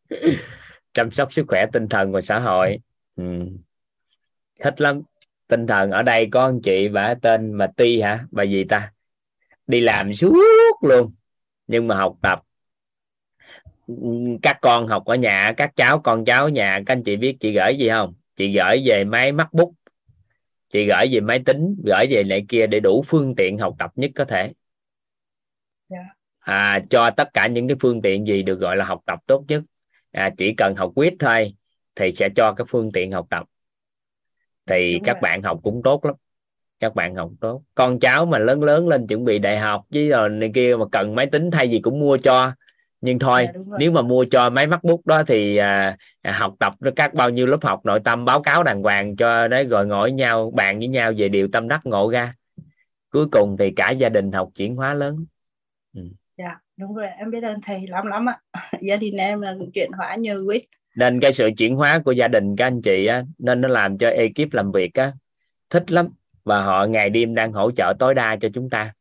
Chăm 0.93 1.11
sóc 1.11 1.33
sức 1.33 1.45
khỏe 1.47 1.65
tinh 1.73 1.88
thần 1.88 2.11
và 2.11 2.21
xã 2.21 2.39
hội. 2.39 2.77
Ừ. 3.15 3.23
thích 4.59 4.81
lắm. 4.81 5.01
Tinh 5.47 5.67
thần 5.67 5.91
ở 5.91 6.01
đây 6.01 6.27
có 6.31 6.45
anh 6.45 6.61
chị 6.63 6.88
bà 6.88 7.13
tên 7.21 7.53
mà 7.53 7.67
ti 7.77 8.01
hả? 8.01 8.25
Bà 8.31 8.43
gì 8.43 8.63
ta? 8.63 8.91
Đi 9.67 9.81
làm 9.81 10.13
suốt 10.13 10.77
luôn 10.81 11.13
nhưng 11.67 11.88
mà 11.88 11.95
học 11.95 12.17
tập. 12.21 12.39
Ừ, 13.88 13.95
các 14.41 14.57
con 14.61 14.88
học 14.88 15.05
ở 15.05 15.15
nhà 15.15 15.53
các 15.57 15.75
cháu 15.75 15.99
con 15.99 16.25
cháu 16.25 16.43
ở 16.43 16.49
nhà 16.49 16.79
các 16.86 16.93
anh 16.93 17.03
chị 17.03 17.15
biết 17.15 17.38
chị 17.39 17.53
gửi 17.53 17.77
gì 17.77 17.89
không? 17.89 18.13
Chị 18.36 18.53
gửi 18.55 18.83
về 18.86 19.03
máy 19.03 19.31
MacBook 19.31 19.69
chị 20.70 20.86
gửi 20.86 21.07
về 21.11 21.20
máy 21.20 21.41
tính 21.45 21.76
gửi 21.86 22.05
về 22.09 22.24
này 22.24 22.45
kia 22.49 22.68
để 22.68 22.80
đủ 22.80 23.03
phương 23.07 23.36
tiện 23.38 23.57
học 23.57 23.76
tập 23.80 23.91
nhất 23.95 24.11
có 24.16 24.26
thể. 24.26 24.53
Dạ. 25.89 25.97
à, 26.39 26.80
cho 26.89 27.09
tất 27.09 27.34
cả 27.34 27.47
những 27.47 27.68
cái 27.68 27.78
phương 27.82 28.01
tiện 28.01 28.28
gì 28.28 28.43
được 28.43 28.59
gọi 28.59 28.78
là 28.78 28.86
học 28.86 29.01
tập 29.05 29.20
tốt 29.26 29.43
nhất. 29.47 29.63
À, 30.11 30.30
chỉ 30.38 30.53
cần 30.53 30.76
học 30.76 30.91
quyết 30.95 31.13
thôi 31.20 31.55
thì 31.95 32.11
sẽ 32.11 32.30
cho 32.36 32.53
các 32.53 32.68
phương 32.70 32.91
tiện 32.91 33.11
học 33.11 33.28
tập. 33.30 33.43
Thì 34.66 34.93
Đúng 34.93 35.03
các 35.03 35.13
rồi. 35.13 35.22
bạn 35.22 35.41
học 35.43 35.59
cũng 35.63 35.82
tốt 35.84 36.05
lắm. 36.05 36.16
Các 36.80 36.95
bạn 36.95 37.16
học 37.16 37.32
tốt. 37.41 37.63
Con 37.76 37.99
cháu 37.99 38.26
mà 38.26 38.39
lớn 38.39 38.63
lớn 38.63 38.88
lên 38.88 39.07
chuẩn 39.07 39.26
bị 39.26 39.39
đại 39.39 39.57
học 39.57 39.86
với 39.89 40.09
rồi 40.09 40.30
này 40.30 40.51
kia 40.55 40.76
mà 40.80 40.86
cần 40.91 41.16
máy 41.16 41.26
tính 41.26 41.51
thay 41.51 41.70
gì 41.70 41.80
cũng 41.80 41.99
mua 41.99 42.18
cho 42.18 42.51
nhưng 43.02 43.20
thôi 43.20 43.48
Dạ, 43.54 43.60
nếu 43.80 43.91
mà 43.91 44.02
mua 44.02 44.26
cho 44.32 44.50
máy 44.50 44.68
MacBook 44.68 45.06
đó 45.06 45.24
thì 45.28 45.58
à, 45.58 45.98
à, 46.22 46.32
học 46.32 46.56
tập 46.60 46.74
các 46.96 47.14
bao 47.14 47.30
nhiêu 47.30 47.46
lớp 47.46 47.64
học 47.64 47.82
nội 47.86 48.00
tâm 48.04 48.26
báo 48.26 48.41
cáo 48.41 48.64
đàng 48.64 48.82
hoàng 48.84 49.16
cho 49.16 49.48
đấy 49.48 49.66
rồi 49.66 49.86
ngồi 49.86 50.12
nhau 50.12 50.52
bàn 50.56 50.80
với 50.80 50.88
nhau 50.88 51.12
về 51.18 51.30
điều 51.30 51.48
tâm 51.48 51.68
đắc 51.68 51.82
ngộ 51.84 52.12
ra. 52.12 52.34
Cuối 53.12 53.26
cùng 53.32 53.58
thì 53.60 53.72
cả 53.76 53.91
gia 53.91 54.10
đình 54.10 54.32
học 54.32 54.50
chuyển 54.56 54.76
hóa 54.76 54.93
lớn. 54.93 55.26
Dạ 56.38 56.60
đúng 56.78 56.96
rồi 56.96 57.08
em 57.18 57.32
biết 57.32 57.43
ơn 57.43 57.58
thầy 57.64 57.88
lắm 57.88 58.08
lắm 58.08 58.30
ạ. 58.30 58.39
Gia 58.82 58.96
đình 58.96 59.18
em 59.18 59.41
là 59.41 59.56
chuyển 59.74 59.91
hóa 59.91 60.16
nhờ 60.16 60.43
quýt 60.46 60.64
nên 60.96 61.20
cái 61.20 61.34
sự 61.34 61.50
chuyển 61.58 61.76
hóa 61.76 62.00
của 62.06 62.12
gia 62.12 62.28
đình 62.28 62.56
các 62.56 62.68
anh 62.68 62.82
chị 62.82 63.06
á, 63.06 63.24
nên 63.38 63.62
nó 63.62 63.68
làm 63.68 63.98
cho 63.98 64.10
ekip 64.10 64.54
làm 64.54 64.72
việc 64.72 64.93
á, 64.93 65.14
thích 65.70 65.91
lắm. 65.91 66.08
Và 66.43 66.64
họ 66.64 66.86
ngày 66.86 67.10
đêm 67.10 67.36
đang 67.36 67.54
hỗ 67.54 67.72
trợ 67.72 67.93
tối 68.00 68.14
đa 68.14 68.38
cho 68.41 68.50
chúng 68.54 68.70
ta 68.70 68.93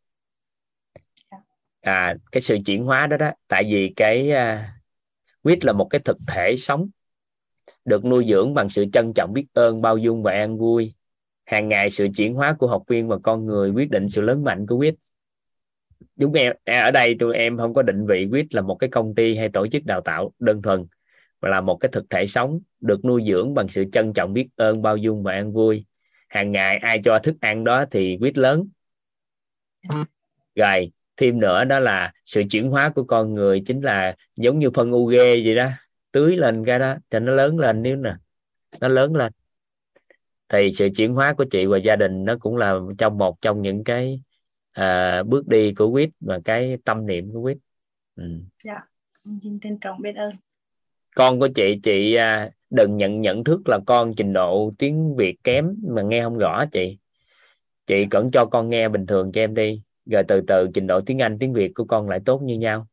à 1.85 2.15
cái 2.33 2.41
sự 2.41 2.59
chuyển 2.67 2.85
hóa 2.85 3.07
đó 3.07 3.17
đó. 3.17 3.31
Tại 3.49 3.65
vì 3.65 3.93
cái 3.97 4.31
à, 4.31 4.75
quyết 5.43 5.65
là 5.65 5.73
một 5.73 5.87
cái 5.91 6.01
thực 6.05 6.17
thể 6.29 6.57
sống 6.57 6.89
được 7.85 8.05
nuôi 8.05 8.27
dưỡng 8.29 8.55
bằng 8.55 8.69
sự 8.69 8.85
trân 8.93 9.13
trọng 9.13 9.33
biết 9.33 9.47
ơn 9.53 9.83
bao 9.83 9.99
dung 9.99 10.23
và 10.23 10.33
an 10.33 10.59
vui. 10.59 10.95
Hàng 11.45 11.69
ngày 11.69 11.91
sự 11.91 12.09
chuyển 12.17 12.35
hóa 12.35 12.57
của 12.59 12.67
học 12.67 12.83
viên 12.89 13.09
và 13.09 13.19
con 13.23 13.47
người 13.47 13.71
quyết 13.71 13.91
định 13.91 14.09
sự 14.09 14.21
lớn 14.21 14.45
mạnh 14.45 14.67
của 14.67 14.77
quyết 14.77 14.95
chúng 16.21 16.33
em 16.33 16.53
ở 16.65 16.91
đây 16.91 17.17
tụi 17.19 17.37
em 17.37 17.59
không 17.59 17.75
có 17.75 17.83
định 17.83 18.07
vị 18.07 18.29
quyết 18.31 18.55
là 18.55 18.63
một 18.63 18.75
cái 18.75 18.91
công 18.91 19.15
ty 19.15 19.37
hay 19.37 19.49
tổ 19.49 19.67
chức 19.67 19.85
đào 19.85 20.01
tạo 20.01 20.33
đơn 20.39 20.63
thuần 20.63 20.87
mà 21.41 21.49
là 21.49 21.61
một 21.61 21.77
cái 21.77 21.89
thực 21.93 22.11
thể 22.11 22.27
sống 22.27 22.61
được 22.81 23.05
nuôi 23.05 23.25
dưỡng 23.29 23.55
bằng 23.55 23.69
sự 23.69 23.85
trân 23.93 24.13
trọng 24.13 24.33
biết 24.33 24.49
ơn 24.57 24.83
bao 24.83 24.97
dung 24.97 25.23
và 25.23 25.33
an 25.33 25.53
vui. 25.53 25.85
Hàng 26.29 26.53
ngày 26.53 26.79
ai 26.79 27.01
cho 27.05 27.19
thức 27.19 27.37
ăn 27.41 27.65
đó 27.65 27.85
thì 27.91 28.19
quyết 28.21 28.39
lớn. 28.39 28.69
Rồi 30.55 30.93
thêm 31.17 31.41
nữa 31.41 31.65
đó 31.65 31.81
là 31.81 32.13
sự 32.25 32.43
chuyển 32.51 32.71
hóa 32.71 32.93
của 32.95 33.05
con 33.05 33.35
người 33.35 33.63
chính 33.67 33.81
là 33.81 34.17
giống 34.37 34.59
như 34.59 34.71
phân 34.71 34.93
u 34.93 35.07
ghê 35.07 35.43
vậy 35.45 35.55
đó. 35.55 35.69
Tưới 36.13 36.37
lên 36.37 36.65
cái 36.65 36.79
đó 36.79 36.97
cho 37.11 37.19
nó 37.19 37.33
lớn 37.33 37.59
lên 37.59 37.83
nếu 37.83 37.97
nè. 37.97 38.15
Nó 38.81 38.89
lớn 38.89 39.17
lên. 39.17 39.33
Thì 40.49 40.71
sự 40.73 40.89
chuyển 40.97 41.15
hóa 41.15 41.35
của 41.35 41.45
chị 41.51 41.67
và 41.67 41.79
gia 41.79 41.97
đình 41.97 42.25
nó 42.25 42.37
cũng 42.41 42.57
là 42.57 42.75
trong 42.99 43.19
một 43.19 43.41
trong 43.41 43.63
những 43.63 43.85
cái 43.85 44.21
à, 44.73 45.23
bước 45.23 45.49
đi 45.49 45.75
của 45.75 45.93
quýt 45.93 46.11
và 46.21 46.41
cái 46.45 46.79
tâm 46.85 47.07
niệm 47.07 47.33
của 47.33 47.43
quýt 47.43 47.59
ừ. 48.17 48.25
dạ 48.65 48.81
xin 49.25 49.61
trân 49.61 49.79
trọng 49.81 50.03
biết 50.03 50.17
ơn. 50.17 50.33
Con 51.15 51.41
của 51.41 51.49
chị 51.55 51.81
chị 51.83 52.15
à, 52.15 52.51
đừng 52.71 52.97
nhận 52.97 53.21
nhận 53.21 53.45
thức 53.45 53.69
là 53.69 53.79
con 53.87 54.15
trình 54.17 54.33
độ 54.33 54.73
tiếng 54.79 55.17
Việt 55.17 55.45
kém 55.45 55.77
mà 55.83 56.03
nghe 56.03 56.23
không 56.23 56.39
rõ 56.39 56.65
chị. 56.73 56.99
Chị 57.87 58.07
vẫn 58.11 58.31
cho 58.31 58.47
con 58.47 58.71
nghe 58.71 58.89
bình 58.89 59.07
thường 59.07 59.33
cho 59.33 59.41
em 59.41 59.55
đi 59.55 59.83
rồi 60.07 60.23
từ 60.29 60.41
từ 60.47 60.69
trình 60.75 60.87
độ 60.87 61.01
tiếng 61.01 61.19
Anh 61.23 61.39
tiếng 61.39 61.53
Việt 61.53 61.73
của 61.75 61.85
con 61.85 62.09
lại 62.09 62.21
tốt 62.25 62.43
như 62.43 62.59
nhau. 62.59 62.87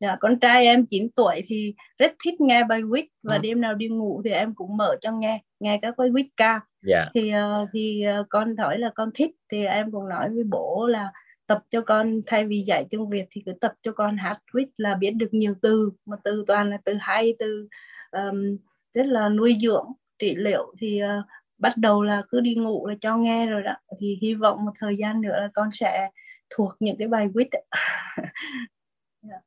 Dạ 0.00 0.16
con 0.20 0.38
trai 0.40 0.66
em 0.66 0.86
9 0.90 1.06
tuổi 1.16 1.42
thì 1.46 1.74
rất 1.98 2.12
thích 2.24 2.40
nghe 2.40 2.64
bài 2.64 2.80
quýt 2.90 3.04
và 3.22 3.36
Ừ. 3.36 3.40
đêm 3.42 3.60
nào 3.60 3.74
đi 3.74 3.88
ngủ 3.88 4.22
thì 4.24 4.30
em 4.30 4.54
cũng 4.54 4.76
mở 4.76 4.96
cho 5.00 5.12
nghe 5.12 5.42
nghe 5.60 5.78
các 5.82 5.94
bài 5.98 6.08
quýt 6.12 6.26
ca. 6.36 6.60
Dạ. 6.82 7.10
Thì 7.14 7.30
ờ, 7.30 7.66
thì 7.72 8.02
ờ, 8.02 8.24
con 8.28 8.56
hỏi 8.56 8.78
là 8.78 8.90
con 8.94 9.10
thích 9.14 9.30
thì 9.50 9.64
em 9.66 9.90
cũng 9.92 10.08
nói 10.08 10.30
với 10.30 10.44
bố 10.44 10.86
là 10.86 11.12
tập 11.46 11.62
cho 11.70 11.80
con 11.80 12.20
thay 12.26 12.44
vì 12.44 12.60
dạy 12.66 12.86
tiếng 12.90 13.08
Việt 13.10 13.24
thì 13.30 13.42
cứ 13.46 13.52
tập 13.60 13.72
cho 13.82 13.92
con 13.92 14.16
hát 14.16 14.38
quýt 14.52 14.68
là 14.76 14.94
biết 14.94 15.10
được 15.10 15.28
nhiều 15.34 15.54
từ 15.62 15.90
mà 16.06 16.16
từ 16.24 16.44
toàn 16.46 16.70
là 16.70 16.78
từ 16.84 16.94
hay 17.00 17.34
từ 17.38 17.68
um, 18.10 18.56
rất 18.94 19.06
là 19.06 19.28
nuôi 19.28 19.56
dưỡng 19.62 19.86
trị 20.18 20.34
liệu 20.36 20.74
thì 20.80 20.98
ờ, 20.98 21.22
bắt 21.64 21.76
đầu 21.76 22.02
là 22.02 22.22
cứ 22.28 22.40
đi 22.40 22.54
ngủ 22.54 22.86
là 22.86 22.94
cho 23.00 23.16
nghe 23.16 23.46
rồi 23.46 23.62
đó. 23.62 23.72
Thì 24.00 24.18
hy 24.22 24.34
vọng 24.34 24.64
một 24.64 24.72
thời 24.78 24.96
gian 24.96 25.20
nữa 25.20 25.36
là 25.40 25.48
con 25.54 25.70
sẽ 25.70 26.10
thuộc 26.50 26.72
những 26.80 26.96
cái 26.98 27.08
bài 27.08 27.28
quýt. 27.34 27.48
Ạ. 27.70 29.40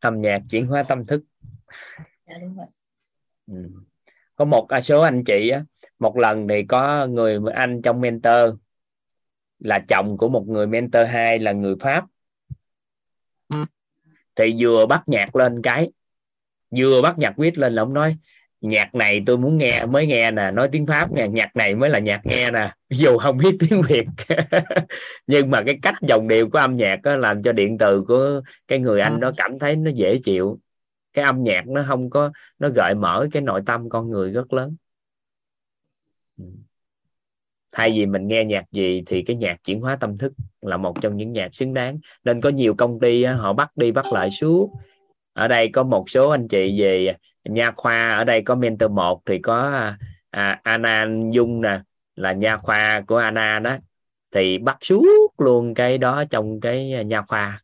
âm 0.00 0.20
nhạc 0.20 0.38
chuyển 0.50 0.66
hóa 0.66 0.82
tâm 0.82 1.04
thức. 1.04 1.22
Dạ 2.26 2.38
đúng 2.40 2.56
rồi. 2.56 2.66
Ừ. 3.46 3.70
có 4.36 4.44
một 4.44 4.68
à, 4.68 4.80
số 4.80 5.00
anh 5.00 5.24
chị 5.24 5.48
á 5.48 5.64
một 5.98 6.16
lần 6.16 6.48
thì 6.48 6.64
có 6.68 7.06
người 7.06 7.38
anh 7.54 7.82
trong 7.82 8.00
mentor 8.00 8.54
là 9.58 9.84
chồng 9.88 10.16
của 10.18 10.28
một 10.28 10.44
người 10.48 10.66
mentor 10.66 11.08
hai 11.08 11.38
là 11.38 11.52
người 11.52 11.74
Pháp. 11.80 12.04
Thì 14.34 14.56
vừa 14.58 14.86
bắt 14.86 15.02
nhạc 15.06 15.36
lên 15.36 15.62
cái 15.62 15.90
vừa 16.76 17.02
bắt 17.02 17.18
nhạc 17.18 17.34
viết 17.36 17.58
lên 17.58 17.74
là 17.74 17.82
ông 17.82 17.94
nói 17.94 18.16
nhạc 18.62 18.94
này 18.94 19.22
tôi 19.26 19.38
muốn 19.38 19.58
nghe 19.58 19.86
mới 19.86 20.06
nghe 20.06 20.30
nè 20.30 20.50
nói 20.50 20.68
tiếng 20.72 20.86
Pháp 20.86 21.12
nè 21.12 21.28
nhạc 21.28 21.56
này 21.56 21.74
mới 21.74 21.90
là 21.90 21.98
nhạc 21.98 22.20
nghe 22.24 22.50
nè. 22.50 22.74
Dù 22.90 23.18
không 23.18 23.36
biết 23.38 23.56
tiếng 23.60 23.82
Việt. 23.88 24.06
Nhưng 25.26 25.50
mà 25.50 25.62
cái 25.66 25.78
cách 25.82 25.94
dòng 26.02 26.28
điệu 26.28 26.50
của 26.50 26.58
âm 26.58 26.76
nhạc 26.76 27.02
đó 27.02 27.16
làm 27.16 27.42
cho 27.42 27.52
điện 27.52 27.78
từ 27.78 28.04
của 28.08 28.42
cái 28.68 28.78
người 28.78 29.00
anh 29.00 29.20
đó 29.20 29.32
cảm 29.36 29.58
thấy 29.58 29.76
nó 29.76 29.90
dễ 29.94 30.18
chịu. 30.24 30.58
Cái 31.12 31.24
âm 31.24 31.42
nhạc 31.42 31.66
nó 31.66 31.84
không 31.88 32.10
có 32.10 32.32
nó 32.58 32.68
gợi 32.68 32.94
mở 32.94 33.28
cái 33.32 33.42
nội 33.42 33.62
tâm 33.66 33.88
con 33.88 34.10
người 34.10 34.30
rất 34.30 34.52
lớn. 34.52 34.76
Ừ. 36.38 36.44
thay 37.72 37.90
vì 37.90 38.06
mình 38.06 38.28
nghe 38.28 38.44
nhạc 38.44 38.64
gì 38.72 39.02
thì 39.06 39.22
cái 39.22 39.36
nhạc 39.36 39.56
chuyển 39.64 39.80
hóa 39.80 39.96
tâm 39.96 40.18
thức 40.18 40.32
là 40.60 40.76
một 40.76 40.94
trong 41.00 41.16
những 41.16 41.32
nhạc 41.32 41.54
xứng 41.54 41.74
đáng. 41.74 41.98
Nên 42.24 42.40
có 42.40 42.48
nhiều 42.50 42.74
công 42.74 43.00
ty 43.00 43.24
họ 43.24 43.52
bắt 43.52 43.76
đi 43.76 43.92
bắt 43.92 44.06
lại 44.12 44.30
suốt. 44.30 44.70
Ở 45.32 45.48
đây 45.48 45.68
có 45.68 45.82
một 45.82 46.10
số 46.10 46.30
anh 46.30 46.48
chị 46.48 46.80
về 46.80 47.14
nha 47.44 47.70
khoa 47.74 48.08
ở 48.08 48.24
đây 48.24 48.42
có 48.42 48.54
mentor 48.54 48.90
một 48.90 49.22
thì 49.26 49.38
có 49.38 49.70
à, 50.30 50.60
Anna 50.62 51.06
Dung 51.32 51.60
nè 51.60 51.80
là 52.16 52.32
nha 52.32 52.56
khoa 52.56 53.02
của 53.06 53.16
Anna 53.16 53.58
đó. 53.58 53.76
Thì 54.30 54.58
bắt 54.58 54.78
suốt 54.80 55.34
luôn 55.38 55.74
cái 55.74 55.98
đó 55.98 56.24
trong 56.30 56.60
cái 56.60 57.04
nha 57.04 57.22
khoa. 57.22 57.62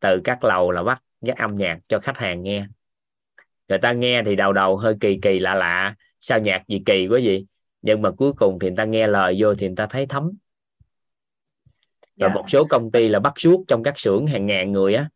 Từ 0.00 0.20
các 0.24 0.44
lầu 0.44 0.70
là 0.70 0.82
bắt 0.82 1.02
cái 1.26 1.36
âm 1.38 1.56
nhạc 1.56 1.78
cho 1.88 2.00
khách 2.00 2.16
hàng 2.18 2.42
nghe. 2.42 2.66
Người 3.68 3.78
ta 3.78 3.92
nghe 3.92 4.22
thì 4.26 4.36
đầu 4.36 4.52
đầu 4.52 4.76
hơi 4.76 4.94
kỳ 5.00 5.18
kỳ 5.22 5.38
lạ 5.38 5.54
lạ. 5.54 5.94
Sao 6.20 6.40
nhạc 6.40 6.62
gì 6.68 6.82
kỳ 6.86 7.06
quá 7.08 7.20
vậy? 7.24 7.46
Nhưng 7.82 8.02
mà 8.02 8.10
cuối 8.10 8.32
cùng 8.32 8.58
thì 8.58 8.68
người 8.68 8.76
ta 8.76 8.84
nghe 8.84 9.06
lời 9.06 9.36
vô 9.38 9.54
thì 9.54 9.66
người 9.66 9.76
ta 9.76 9.86
thấy 9.86 10.06
thấm. 10.06 10.30
Rồi 12.16 12.30
Dạ. 12.30 12.34
một 12.34 12.44
số 12.48 12.64
công 12.64 12.90
ty 12.90 13.08
là 13.08 13.20
bắt 13.20 13.32
suốt 13.36 13.64
trong 13.68 13.82
các 13.82 13.98
xưởng 13.98 14.26
hàng 14.26 14.46
ngàn 14.46 14.72
người 14.72 14.94
á. 14.94 15.08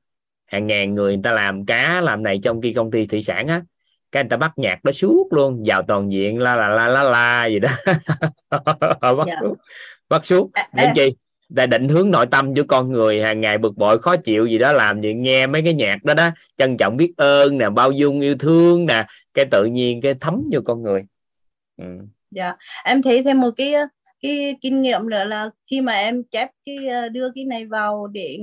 Hàng 0.47 0.66
ngàn 0.66 0.95
người 0.95 1.14
người 1.14 1.22
ta 1.22 1.32
làm 1.32 1.66
cá 1.66 2.01
làm 2.01 2.22
này 2.22 2.41
trong 2.43 2.61
khi 2.61 2.72
công 2.72 2.91
ty 2.91 3.07
thủy 3.07 3.22
sản 3.22 3.47
á 3.47 3.62
cái 4.14 4.22
người 4.24 4.28
ta 4.30 4.36
bắt 4.36 4.52
nhạc 4.56 4.84
đó 4.84 4.92
suốt 4.92 5.28
luôn 5.30 5.62
vào 5.66 5.82
toàn 5.82 6.12
diện 6.12 6.38
la 6.38 6.56
la 6.56 6.68
la 6.68 6.88
la 6.88 7.02
la 7.02 7.46
gì 7.46 7.58
đó. 7.58 7.68
Bắt 9.00 9.26
Dạ. 9.26 9.36
suốt 9.40 9.54
bắt 10.08 10.26
suốt. 10.26 10.50
À, 10.52 10.68
nên 10.74 10.86
à. 10.86 10.92
chi? 10.96 11.14
Để 11.48 11.66
định 11.66 11.88
hướng 11.88 12.10
nội 12.10 12.26
tâm 12.26 12.54
của 12.54 12.62
con 12.68 12.92
người 12.92 13.22
hàng 13.22 13.40
ngày 13.40 13.58
bực 13.58 13.76
bội 13.76 13.98
khó 13.98 14.16
chịu 14.16 14.46
gì 14.46 14.58
đó 14.58 14.72
làm 14.72 15.00
gì 15.00 15.14
nghe 15.14 15.46
mấy 15.46 15.62
cái 15.62 15.74
nhạc 15.74 16.04
đó 16.04 16.14
đó. 16.14 16.30
Trân 16.58 16.76
trọng 16.76 16.96
biết 16.96 17.12
ơn 17.16 17.58
nè 17.58 17.70
bao 17.70 17.92
dung 17.92 18.20
yêu 18.20 18.36
thương 18.38 18.86
nè. 18.86 19.06
Cái 19.34 19.44
tự 19.50 19.64
nhiên 19.64 20.00
cái 20.00 20.14
thấm 20.20 20.42
vô 20.52 20.60
con 20.64 20.82
người. 20.82 21.02
Ừ. 21.82 21.84
dạ. 22.30 22.56
Em 22.84 23.02
thấy 23.02 23.22
thêm 23.22 23.40
một 23.40 23.50
cái 23.56 23.74
cái 24.22 24.56
kinh 24.60 24.82
nghiệm 24.82 25.08
nữa 25.10 25.24
là 25.24 25.50
khi 25.70 25.80
mà 25.80 25.92
em 25.92 26.22
chép 26.30 26.48
cái 26.66 26.76
ờ, 26.88 27.08
đưa 27.08 27.30
cái 27.34 27.44
này 27.44 27.66
vào 27.66 28.06
để 28.06 28.38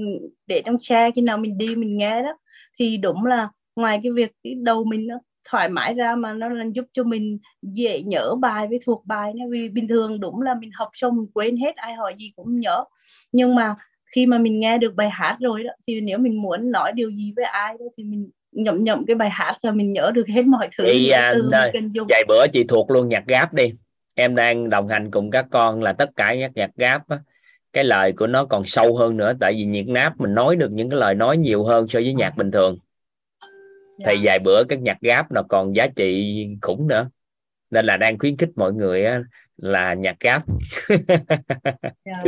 để 0.48 0.62
trong 0.66 0.80
xe 0.80 1.12
khi 1.16 1.22
nào 1.22 1.38
mình 1.38 1.58
đi 1.58 1.76
mình 1.76 1.98
nghe 1.98 2.22
đó 2.24 2.38
thì 2.80 2.98
đúng 2.98 3.26
là 3.26 3.50
ngoài 3.76 4.00
cái 4.04 4.12
việc 4.12 4.32
cái 4.44 4.54
đầu 4.64 4.84
mình 4.84 5.08
nó 5.08 5.16
thoải 5.50 5.70
mái 5.70 5.94
ra 5.94 6.16
mà 6.16 6.34
nó 6.34 6.50
là 6.50 6.66
giúp 6.74 6.86
cho 6.94 7.04
mình 7.04 7.38
dễ 7.62 8.02
nhớ 8.02 8.36
bài 8.40 8.68
với 8.68 8.80
thuộc 8.86 9.06
bài 9.06 9.34
nữa 9.34 9.46
vì 9.50 9.70
bình 9.70 9.88
thường 9.88 10.20
đúng 10.20 10.42
là 10.42 10.56
mình 10.60 10.70
học 10.74 10.90
xong 10.94 11.18
mình 11.18 11.28
quên 11.34 11.58
hết 11.58 11.76
ai 11.76 11.94
hỏi 11.94 12.16
gì 12.18 12.32
cũng 12.36 12.60
nhớ. 12.60 12.84
Nhưng 13.32 13.56
mà 13.56 13.76
khi 14.16 14.26
mà 14.26 14.38
mình 14.38 14.60
nghe 14.60 14.78
được 14.78 14.96
bài 14.96 15.10
hát 15.10 15.38
rồi 15.40 15.64
đó 15.64 15.72
thì 15.88 16.02
nếu 16.02 16.18
mình 16.18 16.42
muốn 16.42 16.72
nói 16.72 16.92
điều 16.92 17.12
gì 17.12 17.34
với 17.36 17.46
ai 17.46 17.76
đó 17.80 17.86
thì 17.98 18.04
mình 18.04 18.30
nhậm 18.52 18.82
nhậm 18.82 19.06
cái 19.06 19.16
bài 19.16 19.30
hát 19.30 19.58
là 19.62 19.72
mình 19.72 19.92
nhớ 19.92 20.12
được 20.14 20.28
hết 20.28 20.46
mọi 20.46 20.70
thứ. 20.78 20.84
Chị, 20.88 21.10
à, 21.10 21.32
từ 21.34 21.48
nơi- 21.52 21.72
mình 21.74 21.82
cần 21.82 21.96
dùng. 21.96 22.08
vài 22.10 22.24
bữa 22.28 22.48
chị 22.54 22.64
thuộc 22.64 22.92
luôn 22.92 23.10
nhạc 23.10 23.24
gáp 23.28 23.54
đi. 23.54 23.74
Em 24.14 24.36
đang 24.36 24.70
đồng 24.70 24.88
hành 24.88 25.12
cùng 25.12 25.32
các 25.32 25.46
con 25.52 25.84
là 25.84 25.94
tất 25.94 26.10
cả 26.16 26.34
nhạc 26.34 26.52
nhạc 26.56 26.70
gáp 26.76 27.10
á, 27.10 27.20
cái 27.74 27.84
lời 27.84 28.14
của 28.14 28.28
nó 28.28 28.46
còn 28.46 28.64
sâu 28.66 28.98
hơn 28.98 29.18
nữa 29.18 29.34
tại 29.40 29.54
vì 29.54 29.66
nhạc 29.66 29.88
náp 29.88 30.20
mình 30.20 30.36
nói 30.36 30.56
được 30.56 30.72
những 30.72 30.90
cái 30.90 31.00
lời 31.00 31.16
nói 31.16 31.38
nhiều 31.38 31.64
hơn 31.64 31.88
so 31.88 32.00
với 32.00 32.14
nhạc 32.14 32.38
bình 32.38 32.52
thường 32.52 32.78
thì 34.06 34.16
vài 34.24 34.40
bữa 34.40 34.64
các 34.64 34.80
nhạc 34.82 34.98
gáp 35.02 35.32
nó 35.32 35.42
còn 35.50 35.76
giá 35.76 35.88
trị 35.96 36.36
khủng 36.62 36.88
nữa. 36.88 37.10
Nên 37.70 37.86
là 37.86 37.98
đang 37.98 38.20
khuyến 38.20 38.38
khích 38.38 38.50
mọi 38.56 38.74
người 38.74 39.06
á, 39.06 39.22
là 39.58 39.94
nhạc 39.94 40.20
gáp. 40.20 40.44
Dạ. 42.06 42.24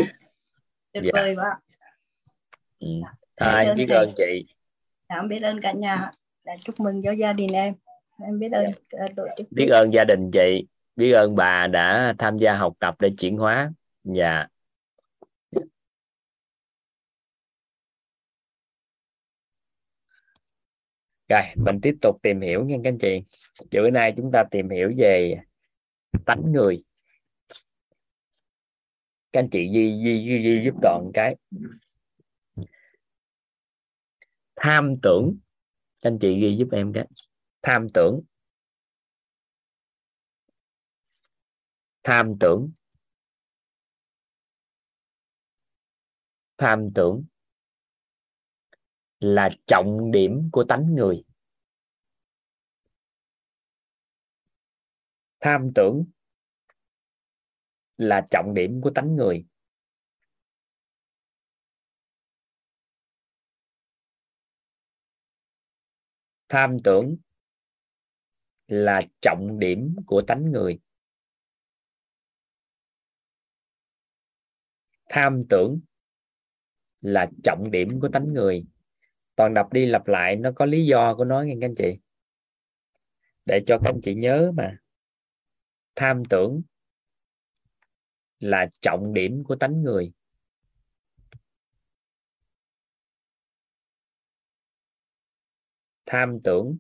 tuyệt 0.94 1.04
Dạ. 1.04 1.12
vời 1.14 1.36
quá. 1.36 1.60
Ừ. 2.80 2.88
thôi 3.38 3.66
biết 3.76 3.90
ơn 3.90 4.10
chị? 4.18 4.44
Dạ, 5.10 5.16
em 5.16 5.28
biết 5.28 5.42
ơn 5.42 5.62
cả 5.62 5.72
nhà. 5.72 6.12
Đã 6.46 6.54
chúc 6.62 6.80
mừng 6.80 7.02
cho 7.04 7.12
gia 7.12 7.34
đình 7.34 7.52
em. 7.54 7.74
Em 8.24 8.40
biết 8.40 8.52
ơn 8.52 8.72
tổ 9.16 9.24
chức 9.38 9.48
biết 9.52 9.68
ơn 9.68 9.94
gia 9.94 10.04
đình 10.06 10.32
chị. 10.34 10.68
Biết 10.96 11.12
ơn 11.12 11.36
bà 11.36 11.68
đã 11.68 12.14
tham 12.18 12.38
gia 12.38 12.54
học 12.54 12.74
tập 12.80 12.96
để 13.00 13.10
chuyển 13.18 13.38
hóa. 13.38 13.72
Dạ 14.04 14.48
rồi 21.34 21.42
mình 21.56 21.80
tiếp 21.82 21.96
tục 22.02 22.20
tìm 22.22 22.42
hiểu 22.42 22.66
nha 22.66 22.78
các 22.84 22.90
anh 22.90 22.98
chị. 22.98 23.24
Bữa 23.72 23.90
nay 23.90 24.14
chúng 24.18 24.32
ta 24.34 24.44
tìm 24.52 24.70
hiểu 24.70 24.92
về 24.98 25.36
tánh 26.26 26.52
người. 26.52 26.84
Các 29.32 29.40
anh 29.40 29.50
chị 29.52 29.70
di 29.74 30.04
di 30.04 30.26
di, 30.28 30.44
di 30.44 30.62
giúp 30.66 30.76
đoạn 30.82 31.12
cái. 31.14 31.36
Tham 34.56 34.96
tưởng. 35.02 35.38
Các 36.02 36.10
anh 36.10 36.20
chị 36.20 36.40
ghi 36.42 36.56
giúp 36.60 36.68
em 36.72 36.94
cái. 36.94 37.08
Tham 37.62 37.88
tưởng. 37.94 38.22
Tham 42.04 42.34
tưởng. 42.40 42.72
Tham 46.58 46.90
tưởng 46.96 47.24
là 49.24 49.50
trọng 49.68 50.12
điểm 50.12 50.50
của 50.52 50.66
tánh 50.70 50.96
người. 50.96 51.24
Tham 55.40 55.72
tưởng 55.76 56.06
là 57.98 58.26
trọng 58.32 58.54
điểm 58.54 58.82
của 58.82 58.92
tánh 58.96 59.16
người. 59.16 59.46
Tham 66.50 66.78
tưởng 66.84 67.18
là 68.68 69.02
trọng 69.22 69.60
điểm 69.60 69.96
của 70.08 70.22
tánh 70.28 70.52
người. 70.52 70.80
Tham 75.10 75.44
tưởng 75.50 75.80
là 77.02 77.32
trọng 77.44 77.72
điểm 77.72 78.00
của 78.02 78.10
tánh 78.14 78.34
người 78.34 78.66
toàn 79.36 79.54
đọc 79.54 79.74
đi 79.74 79.86
lặp 79.86 80.08
lại, 80.08 80.36
nó 80.36 80.52
có 80.56 80.66
lý 80.66 80.86
do 80.86 81.16
của 81.16 81.26
nó 81.26 81.42
nghe 81.42 81.56
các 81.62 81.66
anh 81.66 81.76
chị. 81.76 82.00
Để 83.46 83.64
cho 83.68 83.78
các 83.84 83.90
anh 83.90 84.02
chị 84.04 84.16
nhớ 84.16 84.52
mà. 84.56 84.78
Tham 85.96 86.24
tưởng 86.30 86.62
là 88.40 88.70
trọng 88.82 89.14
điểm 89.14 89.44
của 89.44 89.56
tánh 89.56 89.84
người. 89.84 90.12
Tham 96.06 96.40
tưởng 96.44 96.78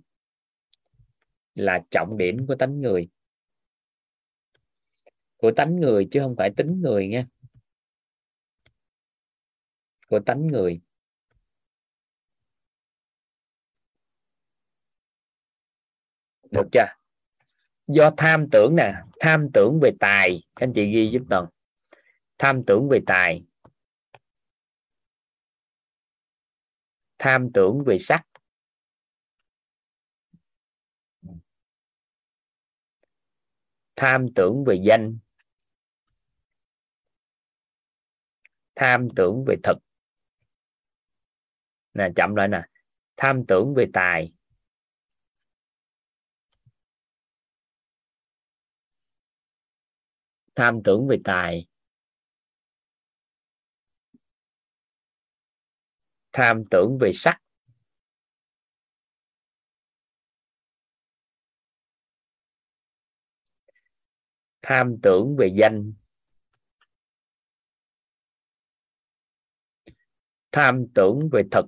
là 1.56 1.84
trọng 1.89 2.18
điểm 2.18 2.47
của 2.47 2.56
tánh 2.56 2.82
người. 2.82 3.10
Của 5.38 5.51
tánh 5.56 5.76
người 5.76 6.08
chứ 6.12 6.20
không 6.20 6.36
phải 6.38 6.51
tính 6.58 6.82
người 6.82 7.08
nha. 7.08 7.28
Của 10.08 10.20
tánh 10.20 10.47
người. 10.47 10.82
Được 16.54 16.68
chưa? 16.72 16.86
Do 17.88 18.12
tham 18.18 18.45
tưởng 18.51 18.76
nè, 18.76 18.93
tham 19.20 19.47
tưởng 19.54 19.80
về 19.82 19.91
tài 19.99 20.43
anh 20.54 20.74
chị 20.76 20.91
ghi 20.91 21.10
giúp 21.14 21.22
toàn 21.30 21.45
tham 22.43 22.64
tưởng 22.68 22.89
về 22.89 22.99
tài. 23.08 23.43
Tham 27.18 27.49
tưởng 27.54 27.84
về 27.86 27.97
sắc. 27.99 28.26
Tham 33.95 34.26
tưởng 34.36 34.64
về 34.68 34.82
danh. 34.88 35.18
Tham 38.76 39.08
tưởng 39.16 39.45
về 39.47 39.56
thực. 39.64 39.78
Nè, 41.93 42.10
chậm 42.16 42.36
lại 42.36 42.47
nè. 42.47 42.62
Tham 43.18 43.43
tưởng 43.47 43.74
về 43.78 43.86
tài. 43.93 44.34
Tham 50.56 50.80
tưởng 50.84 51.08
về 51.08 51.18
tài. 51.24 51.68
Tham 56.32 56.64
tưởng 56.72 56.97
về 57.01 57.12
sắc. 57.14 57.39
Tham 64.62 64.95
tưởng 65.04 65.36
về 65.39 65.49
danh. 65.60 65.93
Tham 70.51 70.86
tưởng 70.95 71.20
về 71.32 71.43
thực. 71.51 71.66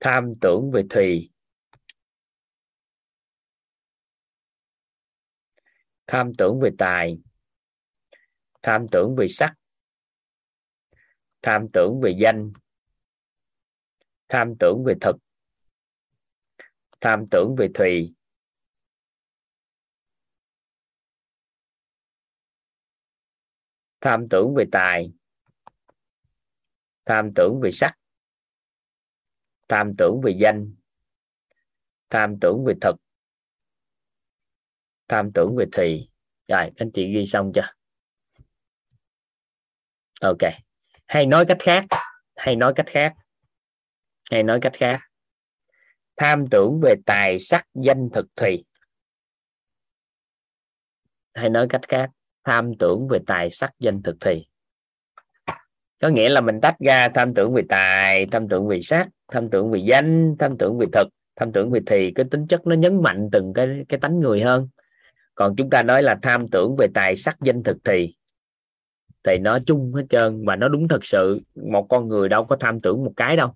Tham 0.00 0.34
tưởng 0.40 0.70
về 0.72 0.82
thùy. 0.90 1.30
Tham 6.06 6.32
tưởng 6.38 6.60
về 6.60 6.70
tài. 6.78 7.18
Tham 8.62 8.86
tưởng 8.92 9.14
về 9.18 9.26
sắc. 9.28 9.54
Tham 11.42 11.66
tưởng 11.72 12.00
về 12.02 12.16
danh. 12.20 12.52
Tham 14.28 14.54
tưởng 14.60 14.84
về 14.86 14.94
thực. 15.00 15.16
Tham 17.00 17.26
tưởng 17.30 17.54
về 17.58 17.68
thùy. 17.74 18.14
Tham 24.00 24.26
tưởng 24.30 24.54
về 24.54 24.64
tài. 24.72 25.12
Tham 27.04 27.30
tưởng 27.34 27.60
về 27.62 27.70
sắc. 27.70 27.98
Tham 29.68 29.92
tưởng 29.98 30.20
về 30.24 30.36
danh. 30.40 30.74
Tham 32.10 32.36
tưởng 32.40 32.64
về 32.66 32.74
thực 32.80 33.05
tham 35.08 35.32
tưởng 35.32 35.56
về 35.56 35.64
thì 35.72 36.08
rồi, 36.48 36.70
anh 36.76 36.90
chị 36.90 37.12
ghi 37.14 37.26
xong 37.26 37.52
chưa? 37.54 37.68
Ok. 40.20 40.38
Hay 41.06 41.26
nói 41.26 41.46
cách 41.46 41.58
khác. 41.60 41.84
Hay 42.36 42.56
nói 42.56 42.72
cách 42.76 42.86
khác. 42.88 43.14
Hay 44.30 44.42
nói 44.42 44.58
cách 44.62 44.72
khác. 44.76 45.00
Tham 46.16 46.46
tưởng 46.50 46.80
về 46.82 46.94
tài 47.06 47.38
sắc 47.38 47.66
danh 47.74 48.08
thực 48.14 48.26
thùy. 48.36 48.64
Hay 51.34 51.48
nói 51.50 51.66
cách 51.70 51.88
khác. 51.88 52.10
Tham 52.44 52.72
tưởng 52.78 53.08
về 53.10 53.18
tài 53.26 53.50
sắc 53.50 53.72
danh 53.78 54.02
thực 54.02 54.20
thùy. 54.20 54.46
Có 56.00 56.08
nghĩa 56.08 56.28
là 56.28 56.40
mình 56.40 56.60
tách 56.60 56.78
ra 56.78 57.08
tham 57.08 57.34
tưởng 57.34 57.54
về 57.54 57.62
tài, 57.68 58.26
tham 58.26 58.48
tưởng 58.48 58.68
về 58.68 58.80
sắc, 58.80 59.08
tham 59.28 59.50
tưởng 59.50 59.70
về 59.70 59.78
danh, 59.78 60.36
tham 60.38 60.58
tưởng 60.58 60.78
về 60.78 60.86
thực, 60.92 61.08
tham 61.36 61.52
tưởng 61.52 61.70
về 61.70 61.80
thì 61.86 62.12
cái 62.14 62.26
tính 62.30 62.46
chất 62.46 62.66
nó 62.66 62.74
nhấn 62.74 63.02
mạnh 63.02 63.28
từng 63.32 63.52
cái 63.54 63.84
cái 63.88 64.00
tánh 64.00 64.20
người 64.20 64.40
hơn 64.40 64.68
còn 65.36 65.56
chúng 65.56 65.70
ta 65.70 65.82
nói 65.82 66.02
là 66.02 66.18
tham 66.22 66.48
tưởng 66.48 66.76
về 66.78 66.86
tài 66.94 67.16
sắc 67.16 67.36
danh 67.40 67.62
thực 67.62 67.76
thì 67.84 68.14
thì 69.24 69.38
nó 69.38 69.58
chung 69.66 69.92
hết 69.94 70.02
trơn 70.10 70.44
và 70.46 70.56
nó 70.56 70.68
đúng 70.68 70.88
thật 70.88 71.04
sự. 71.04 71.40
Một 71.54 71.86
con 71.88 72.08
người 72.08 72.28
đâu 72.28 72.44
có 72.44 72.56
tham 72.60 72.80
tưởng 72.80 73.04
một 73.04 73.12
cái 73.16 73.36
đâu. 73.36 73.54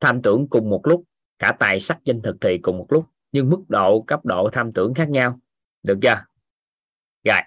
Tham 0.00 0.22
tưởng 0.22 0.48
cùng 0.48 0.70
một 0.70 0.86
lúc, 0.86 1.02
cả 1.38 1.52
tài 1.58 1.80
sắc 1.80 1.98
danh 2.04 2.22
thực 2.22 2.36
thì 2.40 2.58
cùng 2.58 2.78
một 2.78 2.86
lúc, 2.88 3.04
nhưng 3.32 3.50
mức 3.50 3.62
độ, 3.68 4.04
cấp 4.06 4.24
độ 4.24 4.50
tham 4.52 4.72
tưởng 4.72 4.94
khác 4.94 5.08
nhau. 5.08 5.40
Được 5.82 5.98
chưa? 6.02 6.24
Rồi. 7.24 7.40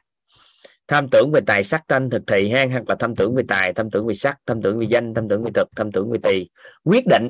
Tham 0.87 1.07
tưởng 1.11 1.31
về 1.33 1.41
tài 1.45 1.63
sắc 1.63 1.83
danh 1.89 2.09
thực 2.09 2.21
thì 2.27 2.49
ha 2.49 2.65
hoặc 2.71 2.89
là 2.89 2.95
tham 2.99 3.15
tưởng 3.15 3.35
về 3.35 3.43
tài, 3.47 3.73
tham 3.73 3.91
tưởng 3.91 4.07
về 4.07 4.13
sắc, 4.13 4.39
tham 4.45 4.61
tưởng 4.61 4.79
về 4.79 4.87
danh, 4.89 5.13
tham 5.13 5.29
tưởng 5.29 5.43
về 5.43 5.51
thực, 5.53 5.69
tham 5.75 5.91
tưởng 5.91 6.11
về 6.11 6.19
tỳ. 6.23 6.49
Quyết 6.83 7.03
định, 7.09 7.29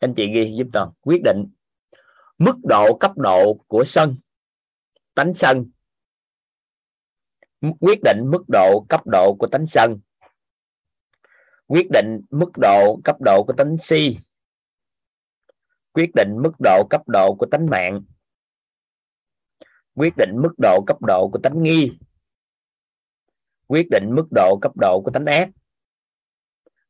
anh 0.00 0.14
chị 0.14 0.26
ghi 0.32 0.54
giúp 0.58 0.66
toàn. 0.72 0.90
Quyết 1.00 1.22
định 1.24 1.46
mức 2.38 2.56
độ, 2.62 2.96
cấp 2.96 3.18
độ 3.18 3.54
của 3.66 3.84
sân 3.84 4.16
tánh 5.16 5.34
sân. 5.34 5.70
Quyết 7.80 7.98
định 8.04 8.30
mức 8.30 8.44
độ, 8.48 8.86
cấp 8.88 9.00
độ 9.12 9.36
của 9.38 9.46
tánh 9.52 9.66
sân. 9.66 10.00
Quyết 11.66 11.86
định 11.90 12.20
mức 12.30 12.50
độ, 12.60 13.00
cấp 13.04 13.16
độ 13.20 13.44
của 13.46 13.52
tánh 13.52 13.76
si. 13.78 14.18
Quyết 15.92 16.10
định 16.14 16.36
mức 16.42 16.52
độ, 16.64 16.86
cấp 16.90 17.02
độ 17.06 17.34
của 17.34 17.46
tánh 17.50 17.66
mạng. 17.66 18.04
Quyết 19.94 20.12
định 20.16 20.30
mức 20.42 20.54
độ, 20.58 20.84
cấp 20.86 20.96
độ 21.06 21.30
của 21.32 21.38
tánh 21.42 21.62
nghi. 21.62 21.98
Quyết 23.66 23.86
định 23.90 24.10
mức 24.14 24.26
độ, 24.30 24.58
cấp 24.62 24.72
độ 24.80 25.02
của 25.04 25.10
tánh 25.10 25.24
ác. 25.24 25.48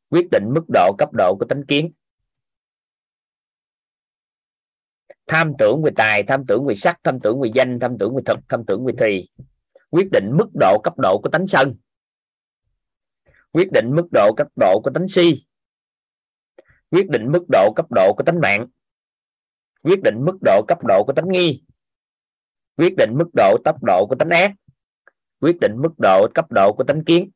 Quyết 0.08 0.28
định 0.32 0.44
mức 0.54 0.64
độ, 0.74 0.94
cấp 0.98 1.08
độ 1.12 1.36
của 1.38 1.46
tánh 1.48 1.66
kiến. 1.68 1.92
Tham 5.26 5.52
tưởng 5.58 5.82
về 5.82 5.90
tài, 5.96 6.22
tham 6.22 6.46
tưởng 6.46 6.66
về 6.66 6.74
sắc, 6.74 7.00
tham 7.04 7.20
tưởng 7.20 7.40
về 7.40 7.50
danh, 7.54 7.78
tham 7.80 7.98
tưởng 7.98 8.16
về 8.16 8.22
thực, 8.26 8.38
tham 8.48 8.64
tưởng 8.66 8.84
về 8.84 8.92
thì 8.98 9.28
quyết 9.90 10.08
định 10.12 10.30
mức 10.36 10.48
độ 10.60 10.80
cấp 10.84 10.98
độ 10.98 11.20
của 11.22 11.28
tánh 11.28 11.46
sân. 11.46 11.74
Quyết 13.52 13.72
định 13.72 13.90
mức 13.94 14.08
độ 14.12 14.34
cấp 14.36 14.46
độ 14.56 14.80
của 14.84 14.90
tánh 14.94 15.08
si. 15.08 15.46
Quyết 16.90 17.08
định 17.10 17.32
mức 17.32 17.44
độ 17.52 17.72
cấp 17.76 17.86
độ 17.90 18.14
của 18.16 18.22
tánh 18.26 18.40
mạng. 18.40 18.66
Quyết 19.82 20.02
định 20.04 20.24
mức 20.24 20.38
độ 20.44 20.64
cấp 20.68 20.78
độ 20.88 21.04
của 21.06 21.12
tánh 21.12 21.28
nghi. 21.28 21.64
Quyết 22.76 22.94
định 22.96 23.10
mức 23.18 23.28
độ 23.34 23.56
cấp 23.64 23.76
độ 23.82 24.06
của 24.08 24.14
tánh 24.18 24.28
ác. 24.28 24.52
Quyết 25.40 25.56
định 25.60 25.72
mức 25.76 25.92
độ 25.98 26.28
cấp 26.34 26.52
độ 26.52 26.72
của 26.72 26.84
tánh 26.84 27.04
kiến. 27.04 27.30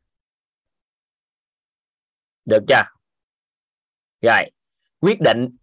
Được 2.45 2.65
chưa? 2.69 2.83
Rồi. 4.21 4.51
Quyết 5.01 5.21
định 5.21 5.57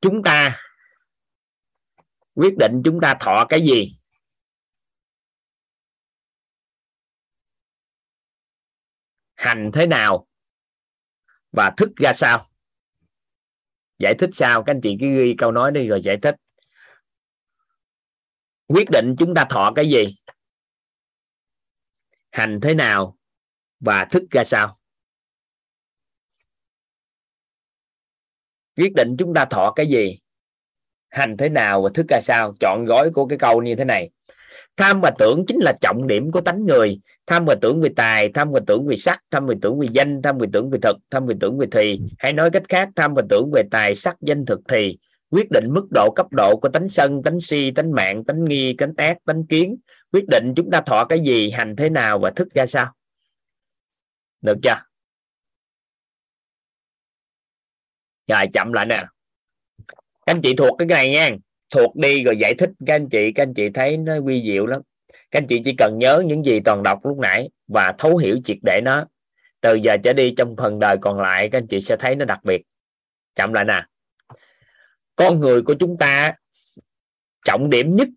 chúng 0.00 0.22
ta 0.24 0.60
quyết 2.34 2.56
định 2.58 2.82
chúng 2.84 3.00
ta 3.02 3.16
thọ 3.20 3.46
cái 3.48 3.60
gì? 3.60 3.98
Hành 9.34 9.70
thế 9.74 9.86
nào 9.86 10.26
và 11.52 11.70
thức 11.76 11.90
ra 11.96 12.12
sao? 12.12 12.44
Giải 13.98 14.14
thích 14.18 14.30
sao? 14.32 14.62
Các 14.62 14.72
anh 14.72 14.80
chị 14.82 14.96
cứ 15.00 15.06
ghi 15.06 15.34
câu 15.38 15.52
nói 15.52 15.72
đi 15.72 15.88
rồi 15.88 16.00
giải 16.02 16.16
thích. 16.22 16.34
Quyết 18.66 18.90
định 18.90 19.14
chúng 19.18 19.34
ta 19.34 19.46
thọ 19.50 19.72
cái 19.76 19.90
gì? 19.90 20.16
Hành 22.30 22.60
thế 22.62 22.74
nào 22.74 23.16
và 23.80 24.04
thức 24.10 24.22
ra 24.30 24.44
sao? 24.44 24.77
Quyết 28.78 28.94
định 28.94 29.12
chúng 29.18 29.34
ta 29.34 29.44
thọ 29.44 29.72
cái 29.76 29.86
gì? 29.86 30.18
Hành 31.10 31.36
thế 31.36 31.48
nào 31.48 31.82
và 31.82 31.90
thức 31.94 32.06
ra 32.08 32.20
sao? 32.20 32.54
Chọn 32.60 32.84
gói 32.84 33.10
của 33.10 33.26
cái 33.26 33.38
câu 33.38 33.62
như 33.62 33.74
thế 33.74 33.84
này. 33.84 34.10
Tham 34.76 35.00
và 35.00 35.10
tưởng 35.18 35.44
chính 35.46 35.58
là 35.60 35.72
trọng 35.80 36.06
điểm 36.06 36.30
của 36.30 36.40
tánh 36.40 36.66
người. 36.66 37.00
Tham 37.26 37.44
và 37.44 37.54
tưởng 37.60 37.80
về 37.80 37.88
tài, 37.96 38.28
tham 38.28 38.52
và 38.52 38.60
tưởng 38.66 38.86
về 38.86 38.96
sắc, 38.96 39.20
tham 39.30 39.46
và 39.46 39.54
tưởng 39.62 39.78
về 39.78 39.88
danh, 39.92 40.22
tham 40.22 40.38
và 40.38 40.46
tưởng 40.52 40.70
về 40.70 40.78
thực, 40.82 40.96
tham 41.10 41.26
và 41.26 41.34
tưởng 41.40 41.58
về 41.58 41.66
thì. 41.70 42.00
Hay 42.18 42.32
nói 42.32 42.50
cách 42.50 42.62
khác, 42.68 42.88
tham 42.96 43.14
và 43.14 43.22
tưởng 43.28 43.50
về 43.54 43.62
tài, 43.70 43.94
sắc, 43.94 44.16
danh, 44.20 44.46
thực, 44.46 44.60
thì. 44.68 44.98
Quyết 45.30 45.50
định 45.50 45.64
mức 45.68 45.86
độ 45.94 46.10
cấp 46.16 46.26
độ 46.36 46.56
của 46.56 46.68
tánh 46.68 46.88
sân, 46.88 47.22
tánh 47.22 47.40
si, 47.40 47.70
tánh 47.70 47.92
mạng, 47.92 48.24
tánh 48.24 48.44
nghi, 48.44 48.74
tánh 48.78 48.92
ác, 48.96 49.16
tánh 49.24 49.46
kiến. 49.46 49.76
Quyết 50.12 50.24
định 50.28 50.52
chúng 50.56 50.70
ta 50.70 50.80
thọ 50.80 51.04
cái 51.04 51.20
gì, 51.20 51.50
hành 51.50 51.76
thế 51.76 51.88
nào 51.88 52.18
và 52.18 52.30
thức 52.30 52.48
ra 52.54 52.66
sao? 52.66 52.92
Được 54.42 54.58
chưa? 54.62 54.87
Rồi, 58.28 58.46
chậm 58.52 58.72
lại 58.72 58.86
nè. 58.86 59.04
Các 59.88 60.34
anh 60.34 60.40
chị 60.42 60.54
thuộc 60.56 60.78
cái 60.78 60.86
này 60.86 61.10
nha. 61.10 61.30
Thuộc 61.70 61.96
đi 61.96 62.22
rồi 62.22 62.36
giải 62.38 62.54
thích. 62.54 62.70
Các 62.86 62.94
anh 62.94 63.08
chị, 63.08 63.32
các 63.32 63.42
anh 63.42 63.54
chị 63.54 63.70
thấy 63.70 63.96
nó 63.96 64.16
quy 64.16 64.42
diệu 64.42 64.66
lắm. 64.66 64.80
Các 65.30 65.38
anh 65.38 65.46
chị 65.46 65.62
chỉ 65.64 65.74
cần 65.78 65.98
nhớ 65.98 66.22
những 66.26 66.44
gì 66.44 66.60
toàn 66.60 66.82
đọc 66.82 67.06
lúc 67.06 67.18
nãy 67.18 67.50
và 67.66 67.94
thấu 67.98 68.16
hiểu 68.16 68.38
triệt 68.44 68.56
để 68.62 68.80
nó. 68.84 69.04
Từ 69.60 69.74
giờ 69.74 69.96
trở 70.04 70.12
đi 70.12 70.34
trong 70.36 70.56
phần 70.56 70.78
đời 70.78 70.96
còn 71.00 71.20
lại, 71.20 71.48
các 71.52 71.58
anh 71.58 71.66
chị 71.66 71.80
sẽ 71.80 71.96
thấy 71.96 72.14
nó 72.14 72.24
đặc 72.24 72.44
biệt. 72.44 72.62
Chậm 73.34 73.52
lại 73.52 73.64
nè. 73.64 73.84
Con 75.16 75.40
người 75.40 75.62
của 75.62 75.74
chúng 75.74 75.96
ta, 75.98 76.34
trọng 77.44 77.70
điểm 77.70 77.96
nhất 77.96 78.08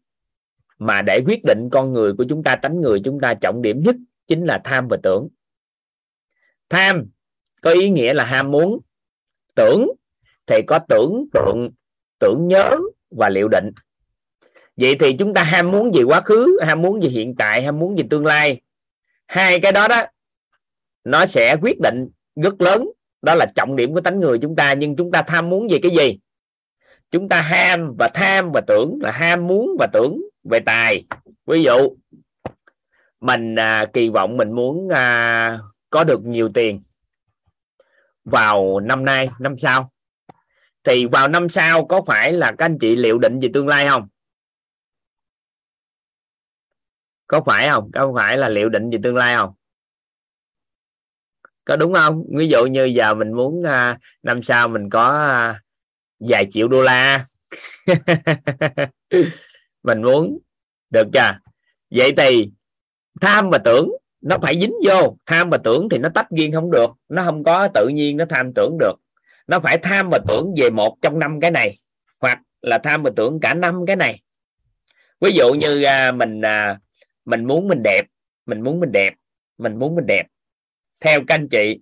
mà 0.78 1.02
để 1.02 1.22
quyết 1.26 1.40
định 1.44 1.70
con 1.72 1.94
người 1.94 2.14
của 2.14 2.26
chúng 2.30 2.44
ta, 2.44 2.56
tánh 2.56 2.82
người 2.82 3.02
chúng 3.04 3.20
ta 3.20 3.34
trọng 3.34 3.62
điểm 3.62 3.82
nhất 3.82 3.96
chính 4.28 4.46
là 4.46 4.62
tham 4.64 4.88
và 4.88 4.98
tưởng. 5.04 5.28
Tham 6.70 7.06
có 7.62 7.72
ý 7.72 7.90
nghĩa 7.90 8.14
là 8.14 8.26
ham 8.26 8.52
muốn, 8.52 8.80
tưởng 9.56 9.88
thì 10.52 10.62
có 10.62 10.80
tưởng 10.80 11.26
tượng 11.34 11.70
tưởng 12.20 12.48
nhớ 12.48 12.78
và 13.12 13.30
liệu 13.30 13.48
định. 13.48 13.72
Vậy 14.78 14.96
thì 15.00 15.14
chúng 15.14 15.34
ta 15.34 15.44
ham 15.44 15.72
muốn 15.72 15.94
gì 15.94 16.04
quá 16.04 16.22
khứ 16.22 16.60
ham 16.68 16.82
muốn 16.82 17.04
gì 17.04 17.10
hiện 17.10 17.36
tại 17.36 17.64
ham 17.64 17.80
muốn 17.80 17.98
gì 17.98 18.04
tương 18.10 18.26
lai? 18.26 18.62
Hai 19.28 19.60
cái 19.60 19.72
đó 19.72 19.88
đó 19.88 20.02
nó 21.04 21.26
sẽ 21.26 21.56
quyết 21.62 21.80
định 21.80 22.10
rất 22.36 22.62
lớn. 22.62 22.90
Đó 23.22 23.36
là 23.36 23.46
trọng 23.56 23.76
điểm 23.76 23.94
của 23.94 24.02
tánh 24.02 24.20
người 24.20 24.40
chúng 24.42 24.56
ta 24.56 24.74
nhưng 24.74 24.96
chúng 24.96 25.12
ta 25.12 25.22
tham 25.22 25.50
muốn 25.50 25.70
gì 25.70 25.80
cái 25.80 25.92
gì? 25.92 26.20
Chúng 27.12 27.30
ta 27.30 27.42
ham 27.42 27.96
và 28.00 28.08
tham 28.08 28.52
và 28.54 28.62
tưởng 28.68 29.00
là 29.02 29.12
ham 29.12 29.48
muốn 29.48 29.76
và 29.80 29.88
tưởng 29.94 30.22
về 30.44 30.60
tài. 30.60 31.06
Ví 31.46 31.64
dụ 31.64 31.96
mình 33.20 33.56
à, 33.56 33.86
kỳ 33.94 34.10
vọng 34.10 34.38
mình 34.38 34.52
muốn 34.52 34.90
à, 34.90 35.60
có 35.90 36.04
được 36.04 36.26
nhiều 36.26 36.50
tiền 36.54 36.82
vào 38.26 38.80
năm 38.80 39.06
nay 39.06 39.30
năm 39.40 39.58
sau 39.58 39.92
thì 40.84 41.06
vào 41.06 41.28
năm 41.28 41.50
sau 41.50 41.86
có 41.86 42.02
phải 42.08 42.34
là 42.34 42.52
các 42.58 42.66
anh 42.66 42.78
chị 42.80 42.96
liệu 42.96 43.18
định 43.18 43.40
về 43.40 43.50
tương 43.54 43.68
lai 43.68 43.88
không? 43.88 44.08
Có 47.28 47.42
phải 47.46 47.70
không? 47.70 47.92
Có 47.94 48.14
phải 48.16 48.38
là 48.38 48.50
liệu 48.50 48.70
định 48.70 48.90
về 48.90 48.98
tương 49.04 49.16
lai 49.16 49.36
không? 49.36 49.54
Có 51.66 51.76
đúng 51.76 51.94
không? 51.94 52.24
Ví 52.38 52.48
dụ 52.48 52.66
như 52.66 52.86
giờ 52.86 53.14
mình 53.14 53.34
muốn 53.34 53.64
à, 53.64 54.00
năm 54.24 54.44
sau 54.44 54.68
mình 54.68 54.90
có 54.90 55.10
à, 55.10 55.62
vài 56.20 56.48
triệu 56.52 56.68
đô 56.68 56.82
la. 56.82 57.26
Mình 59.84 60.02
muốn 60.02 60.40
được 60.90 61.08
chưa? 61.14 61.40
Vậy 61.90 62.14
thì 62.18 62.52
tham 63.22 63.50
và 63.50 63.58
tưởng 63.58 63.92
nó 64.22 64.38
phải 64.42 64.60
dính 64.60 64.74
vô. 64.88 65.18
Tham 65.26 65.50
và 65.50 65.58
tưởng 65.58 65.90
thì 65.92 65.98
nó 65.98 66.10
tách 66.16 66.28
riêng 66.38 66.52
không 66.54 66.72
được. 66.72 66.90
Nó 67.10 67.24
không 67.24 67.44
có 67.44 67.68
tự 67.74 67.88
nhiên 67.88 68.18
nó 68.18 68.26
tham 68.30 68.52
tưởng 68.56 68.78
được 68.80 68.94
nó 69.48 69.60
phải 69.60 69.78
tham 69.78 70.10
và 70.10 70.20
tưởng 70.28 70.54
về 70.58 70.70
một 70.70 70.98
trong 71.02 71.20
năm 71.20 71.40
cái 71.42 71.52
này 71.52 71.80
hoặc 72.20 72.40
là 72.62 72.78
tham 72.78 73.04
và 73.04 73.12
tưởng 73.16 73.40
cả 73.40 73.54
năm 73.54 73.86
cái 73.88 73.96
này. 73.96 74.22
Ví 75.22 75.32
dụ 75.32 75.54
như 75.54 75.84
à, 75.84 76.12
mình 76.12 76.42
à, 76.42 76.80
mình 77.26 77.46
muốn 77.46 77.68
mình 77.68 77.84
đẹp 77.84 78.06
mình 78.46 78.62
muốn 78.62 78.80
mình 78.80 78.92
đẹp 78.92 79.14
mình 79.58 79.80
muốn 79.80 79.96
mình 79.96 80.06
đẹp. 80.06 80.28
Theo 81.00 81.20
các 81.28 81.36
anh 81.36 81.50
chị 81.50 81.80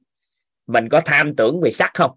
mình 0.67 0.89
có 0.89 1.01
tham 1.05 1.35
tưởng 1.35 1.61
về 1.61 1.71
sắc 1.71 1.91
không? 1.93 2.11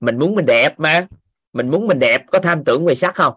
Mình 0.00 0.18
muốn 0.18 0.34
mình 0.34 0.46
đẹp 0.46 0.80
mà. 0.80 1.06
Mình 1.52 1.70
muốn 1.70 1.86
mình 1.86 1.98
đẹp 1.98 2.22
có 2.26 2.38
tham 2.38 2.64
tưởng 2.64 2.86
về 2.86 2.94
sắc 2.94 3.14
không? 3.14 3.34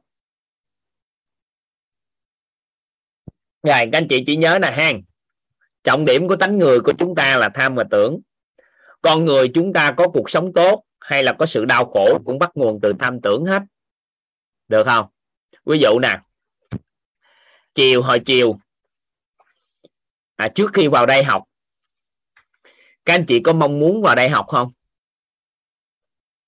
Rồi 3.64 3.78
các 3.92 3.98
anh 3.98 4.08
chị 4.08 4.24
chỉ 4.26 4.38
nhớ 4.38 4.60
là 4.60 4.72
hang 4.72 5.02
trọng 5.84 6.06
điểm 6.06 6.28
của 6.28 6.36
tánh 6.36 6.60
người 6.60 6.80
của 6.80 6.94
chúng 7.00 7.16
ta 7.16 7.38
là 7.38 7.50
tham 7.50 7.76
và 7.76 7.84
tưởng 7.92 8.20
con 9.04 9.26
người 9.26 9.52
chúng 9.54 9.74
ta 9.74 9.94
có 9.98 10.08
cuộc 10.08 10.30
sống 10.30 10.54
tốt 10.54 10.84
hay 11.00 11.24
là 11.24 11.34
có 11.40 11.46
sự 11.46 11.66
đau 11.66 11.86
khổ 11.86 12.20
cũng 12.26 12.40
bắt 12.40 12.52
nguồn 12.56 12.80
từ 12.82 12.94
tham 13.00 13.22
tưởng 13.22 13.46
hết. 13.46 13.62
Được 14.68 14.84
không? 14.86 15.06
Ví 15.66 15.80
dụ 15.80 16.00
nè 16.00 16.20
chiều 17.74 18.02
hồi 18.02 18.20
chiều 18.26 18.60
à, 20.36 20.48
trước 20.56 20.72
khi 20.74 20.88
vào 20.88 21.06
đây 21.06 21.24
học 21.24 21.44
các 23.06 23.14
anh 23.14 23.26
chị 23.28 23.40
có 23.44 23.54
mong 23.54 23.80
muốn 23.80 24.02
vào 24.02 24.16
đây 24.16 24.30
học 24.30 24.46
không? 24.48 24.72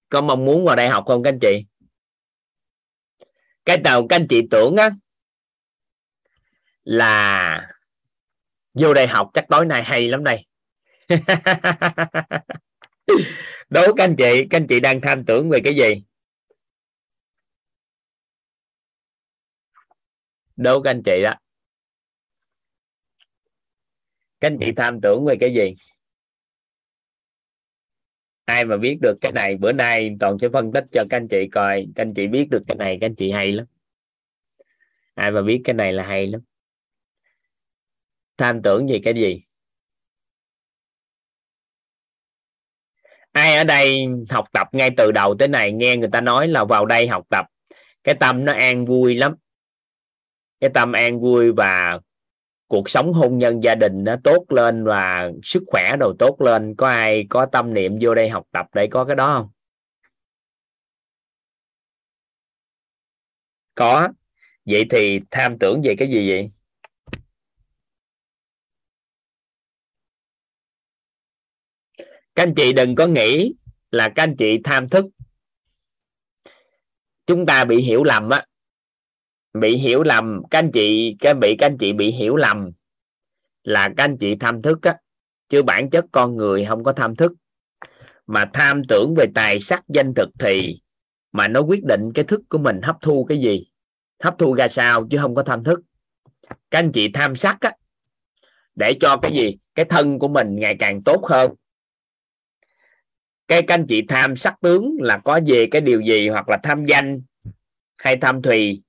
Có 0.10 0.22
mong 0.22 0.46
muốn 0.46 0.66
vào 0.66 0.76
đây 0.76 0.90
học 0.90 1.04
không 1.08 1.24
các 1.24 1.30
anh 1.30 1.40
chị? 1.40 1.66
Cái 3.66 3.78
đầu 3.78 4.08
các 4.10 4.16
anh 4.16 4.28
chị 4.30 4.42
tưởng 4.52 4.76
á 4.76 4.90
là 6.84 7.68
vô 8.74 8.94
đây 8.94 9.08
học 9.08 9.30
chắc 9.34 9.46
tối 9.50 9.66
nay 9.66 9.84
hay 9.84 10.08
lắm 10.08 10.24
đây. 10.24 10.46
đố 13.70 13.94
các 13.98 14.04
anh 14.04 14.16
chị, 14.16 14.48
các 14.50 14.58
anh 14.58 14.68
chị 14.68 14.80
đang 14.80 15.02
tham 15.02 15.26
tưởng 15.26 15.50
về 15.50 15.60
cái 15.64 15.76
gì? 15.76 16.04
Đố 20.56 20.82
các 20.82 20.92
anh 20.92 21.02
chị 21.06 21.22
đó. 21.24 21.34
Các 24.40 24.48
anh 24.48 24.58
chị 24.60 24.72
tham 24.76 25.02
tưởng 25.02 25.26
về 25.26 25.36
cái 25.40 25.54
gì? 25.54 25.74
Ai 28.46 28.66
mà 28.66 28.78
biết 28.78 28.98
được 29.02 29.16
cái 29.22 29.32
này, 29.32 29.58
bữa 29.58 29.72
nay 29.72 30.16
toàn 30.20 30.40
sẽ 30.40 30.50
phân 30.54 30.72
tích 30.72 30.84
cho 30.92 31.04
các 31.10 31.18
anh 31.18 31.28
chị 31.28 31.48
coi. 31.52 31.86
Các 31.96 32.04
anh 32.04 32.14
chị 32.14 32.28
biết 32.28 32.48
được 32.52 32.64
cái 32.68 32.76
này, 32.76 32.98
các 33.02 33.08
anh 33.08 33.16
chị 33.16 33.32
hay 33.32 33.52
lắm. 33.52 33.66
Ai 35.14 35.32
mà 35.32 35.42
biết 35.42 35.62
cái 35.64 35.74
này 35.74 35.94
là 35.94 36.04
hay 36.04 36.28
lắm. 36.28 36.42
Tham 38.38 38.62
tưởng 38.62 38.88
về 38.88 39.02
cái 39.04 39.14
gì? 39.14 39.44
Ai 43.46 43.56
ở 43.58 43.64
đây 43.64 44.08
học 44.30 44.46
tập 44.52 44.68
ngay 44.72 44.90
từ 44.98 45.12
đầu 45.12 45.36
tới 45.40 45.48
này? 45.48 45.72
Nghe 45.72 45.98
người 45.98 46.10
ta 46.12 46.22
nói 46.22 46.48
là 46.48 46.64
vào 46.66 46.86
đây 46.86 47.08
học 47.08 47.24
tập. 47.30 47.46
Cái 48.04 48.16
tâm 48.16 48.46
nó 48.46 48.54
an 48.54 48.86
vui 48.86 49.14
lắm. 49.14 49.36
Cái 50.60 50.70
tâm 50.74 50.92
an 50.92 51.20
vui 51.20 51.52
và 51.52 52.00
cuộc 52.68 52.90
sống 52.90 53.14
hôn 53.14 53.38
nhân 53.38 53.64
gia 53.64 53.76
đình 53.76 54.04
nó 54.04 54.16
tốt 54.24 54.46
lên 54.50 54.86
và 54.86 55.32
sức 55.44 55.64
khỏe 55.68 55.96
đồ 56.00 56.14
tốt 56.20 56.42
lên. 56.42 56.76
Có 56.76 56.88
ai 56.88 57.26
có 57.30 57.46
tâm 57.46 57.74
niệm 57.74 57.98
vô 58.02 58.16
đây 58.16 58.30
học 58.30 58.48
tập 58.52 58.66
để 58.74 58.88
có 58.88 59.06
cái 59.06 59.16
đó 59.16 59.34
không? 59.34 59.50
Có. 63.76 64.10
Vậy 64.66 64.86
thì 64.90 65.22
tham 65.32 65.60
tưởng 65.60 65.82
về 65.84 65.96
cái 65.98 66.08
gì 66.08 66.30
vậy? 66.30 66.52
Các 72.36 72.44
anh 72.44 72.54
chị 72.56 72.74
đừng 72.74 72.96
có 72.96 73.08
nghĩ 73.08 73.54
là 73.92 74.10
các 74.10 74.24
anh 74.24 74.36
chị 74.36 74.60
tham 74.64 74.90
thức. 74.90 75.06
Chúng 77.28 77.46
ta 77.46 77.66
bị 77.66 77.82
hiểu 77.82 78.04
lầm 78.04 78.30
á. 78.30 78.46
Bị 79.54 79.78
hiểu 79.78 80.04
lầm, 80.04 80.42
các 80.50 80.60
anh 80.60 80.72
chị, 80.72 81.16
cái 81.20 81.34
bị 81.34 81.56
các 81.60 81.66
anh 81.68 81.78
chị 81.78 81.94
bị 81.94 82.12
hiểu 82.12 82.36
lầm 82.36 82.72
là 83.64 83.90
các 83.98 84.04
anh 84.04 84.18
chị 84.18 84.36
tham 84.40 84.62
thức 84.62 84.82
á. 84.82 84.98
Chứ 85.50 85.64
bản 85.64 85.90
chất 85.90 86.06
con 86.12 86.38
người 86.38 86.66
không 86.66 86.84
có 86.84 86.94
tham 86.94 87.16
thức. 87.16 87.32
Mà 88.28 88.46
tham 88.54 88.82
tưởng 88.84 89.14
về 89.18 89.26
tài 89.36 89.60
sắc 89.60 89.84
danh 89.88 90.14
thực 90.14 90.30
thì 90.40 90.80
mà 91.32 91.48
nó 91.48 91.60
quyết 91.60 91.84
định 91.84 92.14
cái 92.14 92.26
thức 92.26 92.42
của 92.50 92.58
mình 92.58 92.82
hấp 92.82 92.98
thu 93.02 93.26
cái 93.30 93.42
gì? 93.42 93.68
Hấp 94.24 94.36
thu 94.38 94.54
ra 94.54 94.68
sao 94.68 95.08
chứ 95.12 95.18
không 95.22 95.36
có 95.36 95.44
tham 95.44 95.64
thức? 95.64 95.80
Các 96.50 96.80
anh 96.80 96.92
chị 96.92 97.10
tham 97.14 97.36
sắc 97.36 97.58
á, 97.62 97.72
để 98.76 98.94
cho 99.02 99.18
cái 99.22 99.32
gì? 99.32 99.58
Cái 99.76 99.86
thân 99.86 100.20
của 100.20 100.28
mình 100.28 100.56
ngày 100.56 100.76
càng 100.80 101.04
tốt 101.04 101.26
hơn 101.26 101.52
cái 103.48 103.62
các 103.62 103.74
anh 103.74 103.86
chị 103.88 104.02
tham 104.08 104.36
sắc 104.36 104.56
tướng 104.62 104.98
là 105.00 105.18
có 105.18 105.40
về 105.46 105.68
cái 105.72 105.82
điều 105.82 106.02
gì 106.02 106.30
hoặc 106.30 106.50
là 106.50 106.58
tham 106.64 106.86
danh 106.86 107.22
hay 107.98 108.18
tham 108.18 108.42
thùy, 108.42 108.82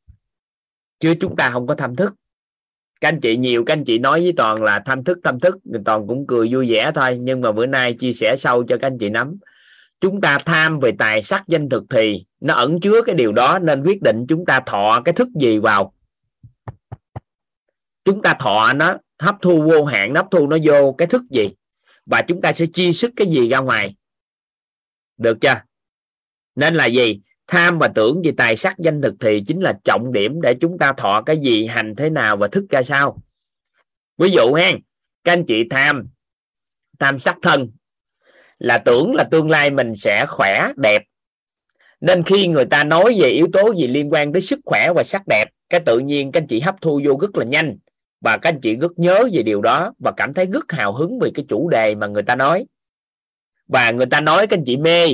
chứ 1.01 1.15
chúng 1.21 1.37
ta 1.37 1.51
không 1.51 1.67
có 1.67 1.75
tham 1.75 1.97
thức. 1.97 2.15
Các 3.01 3.09
anh 3.09 3.21
chị 3.21 3.37
nhiều 3.37 3.65
các 3.65 3.73
anh 3.73 3.85
chị 3.85 3.99
nói 3.99 4.21
với 4.21 4.33
toàn 4.37 4.63
là 4.63 4.83
tham 4.87 5.05
thức 5.05 5.19
tham 5.25 5.41
thức 5.41 5.59
toàn 5.85 6.07
cũng 6.07 6.27
cười 6.27 6.49
vui 6.53 6.71
vẻ 6.71 6.91
thôi. 6.95 7.19
Nhưng 7.21 7.41
mà 7.41 7.53
bữa 7.53 7.67
nay 7.67 7.95
chia 7.95 8.13
sẻ 8.13 8.37
sâu 8.37 8.65
cho 8.65 8.77
các 8.77 8.87
anh 8.87 8.99
chị 8.99 9.11
nắm. 9.11 9.37
Chúng 10.01 10.21
ta 10.21 10.39
tham 10.39 10.81
về 10.81 10.93
tài 10.99 11.23
sắc 11.23 11.45
danh 11.49 11.69
thực 11.69 11.85
thì 11.91 12.25
nó 12.41 12.55
ẩn 12.55 12.81
chứa 12.81 13.03
cái 13.03 13.15
điều 13.15 13.33
đó, 13.33 13.59
nên 13.59 13.83
quyết 13.83 14.03
định 14.03 14.25
chúng 14.29 14.45
ta 14.47 14.61
thọ 14.61 15.03
cái 15.05 15.13
thức 15.13 15.29
gì 15.41 15.59
vào. 15.59 15.93
Chúng 18.05 18.23
ta 18.23 18.35
thọ 18.39 18.73
nó, 18.73 18.95
hấp 19.19 19.37
thu 19.43 19.63
vô 19.63 19.85
hạn, 19.85 20.15
hấp 20.15 20.27
thu 20.31 20.47
nó 20.47 20.57
vô 20.63 20.95
cái 20.99 21.09
thức 21.09 21.23
gì. 21.31 21.51
Và 22.07 22.23
chúng 22.23 22.41
ta 22.41 22.53
sẽ 22.53 22.67
chi 22.75 22.93
sức 22.93 23.13
cái 23.17 23.27
gì 23.27 23.49
ra 23.49 23.59
ngoài 23.59 23.95
được 25.19 25.39
chưa? 25.41 25.61
Nên 26.55 26.75
là 26.75 26.87
gì? 26.87 27.21
Tham 27.47 27.79
và 27.79 27.89
tưởng 27.95 28.23
về 28.25 28.33
tài 28.37 28.57
sắc 28.57 28.79
danh 28.79 29.03
thực 29.03 29.15
thì 29.21 29.43
chính 29.47 29.61
là 29.61 29.79
trọng 29.85 30.13
điểm 30.13 30.41
để 30.41 30.55
chúng 30.61 30.79
ta 30.79 30.93
thọ 30.93 31.23
cái 31.27 31.39
gì 31.39 31.67
hành 31.67 31.95
thế 31.97 32.11
nào 32.11 32.37
và 32.37 32.49
thức 32.49 32.65
ra 32.71 32.83
sao. 32.83 33.23
Ví 34.19 34.31
dụ 34.31 34.55
hen, 34.55 34.79
các 35.25 35.33
anh 35.33 35.45
chị 35.45 35.63
tham 35.71 36.09
tham 36.99 37.19
sắc 37.19 37.37
thân 37.43 37.71
là 38.59 38.79
tưởng 38.79 39.15
là 39.15 39.25
tương 39.25 39.51
lai 39.51 39.71
mình 39.71 39.95
sẽ 39.95 40.27
khỏe 40.27 40.73
đẹp. 40.77 41.03
Nên 42.01 42.23
khi 42.23 42.47
người 42.47 42.65
ta 42.65 42.85
nói 42.85 43.17
về 43.19 43.29
yếu 43.29 43.49
tố 43.53 43.75
gì 43.75 43.87
liên 43.87 44.13
quan 44.13 44.33
tới 44.33 44.43
sức 44.43 44.61
khỏe 44.65 44.93
và 44.97 45.05
sắc 45.05 45.23
đẹp 45.27 45.45
cái 45.69 45.81
tự 45.81 45.99
nhiên 45.99 46.33
các 46.33 46.41
anh 46.41 46.47
chị 46.47 46.61
hấp 46.61 46.77
thu 46.81 47.01
vô 47.05 47.19
rất 47.21 47.37
là 47.37 47.45
nhanh. 47.45 47.79
Và 48.21 48.37
các 48.37 48.49
anh 48.49 48.61
chị 48.61 48.77
rất 48.77 48.99
nhớ 48.99 49.29
về 49.33 49.43
điều 49.43 49.63
đó 49.63 49.93
và 49.99 50.13
cảm 50.17 50.35
thấy 50.35 50.47
rất 50.47 50.73
hào 50.73 50.93
hứng 50.93 51.19
vì 51.19 51.31
cái 51.35 51.45
chủ 51.49 51.69
đề 51.69 51.95
mà 51.95 52.07
người 52.07 52.23
ta 52.23 52.37
nói 52.37 52.67
và 53.67 53.91
người 53.91 54.07
ta 54.07 54.21
nói, 54.21 54.47
các 54.47 54.59
anh 54.59 54.65
chị 54.67 54.77
mê, 54.77 55.07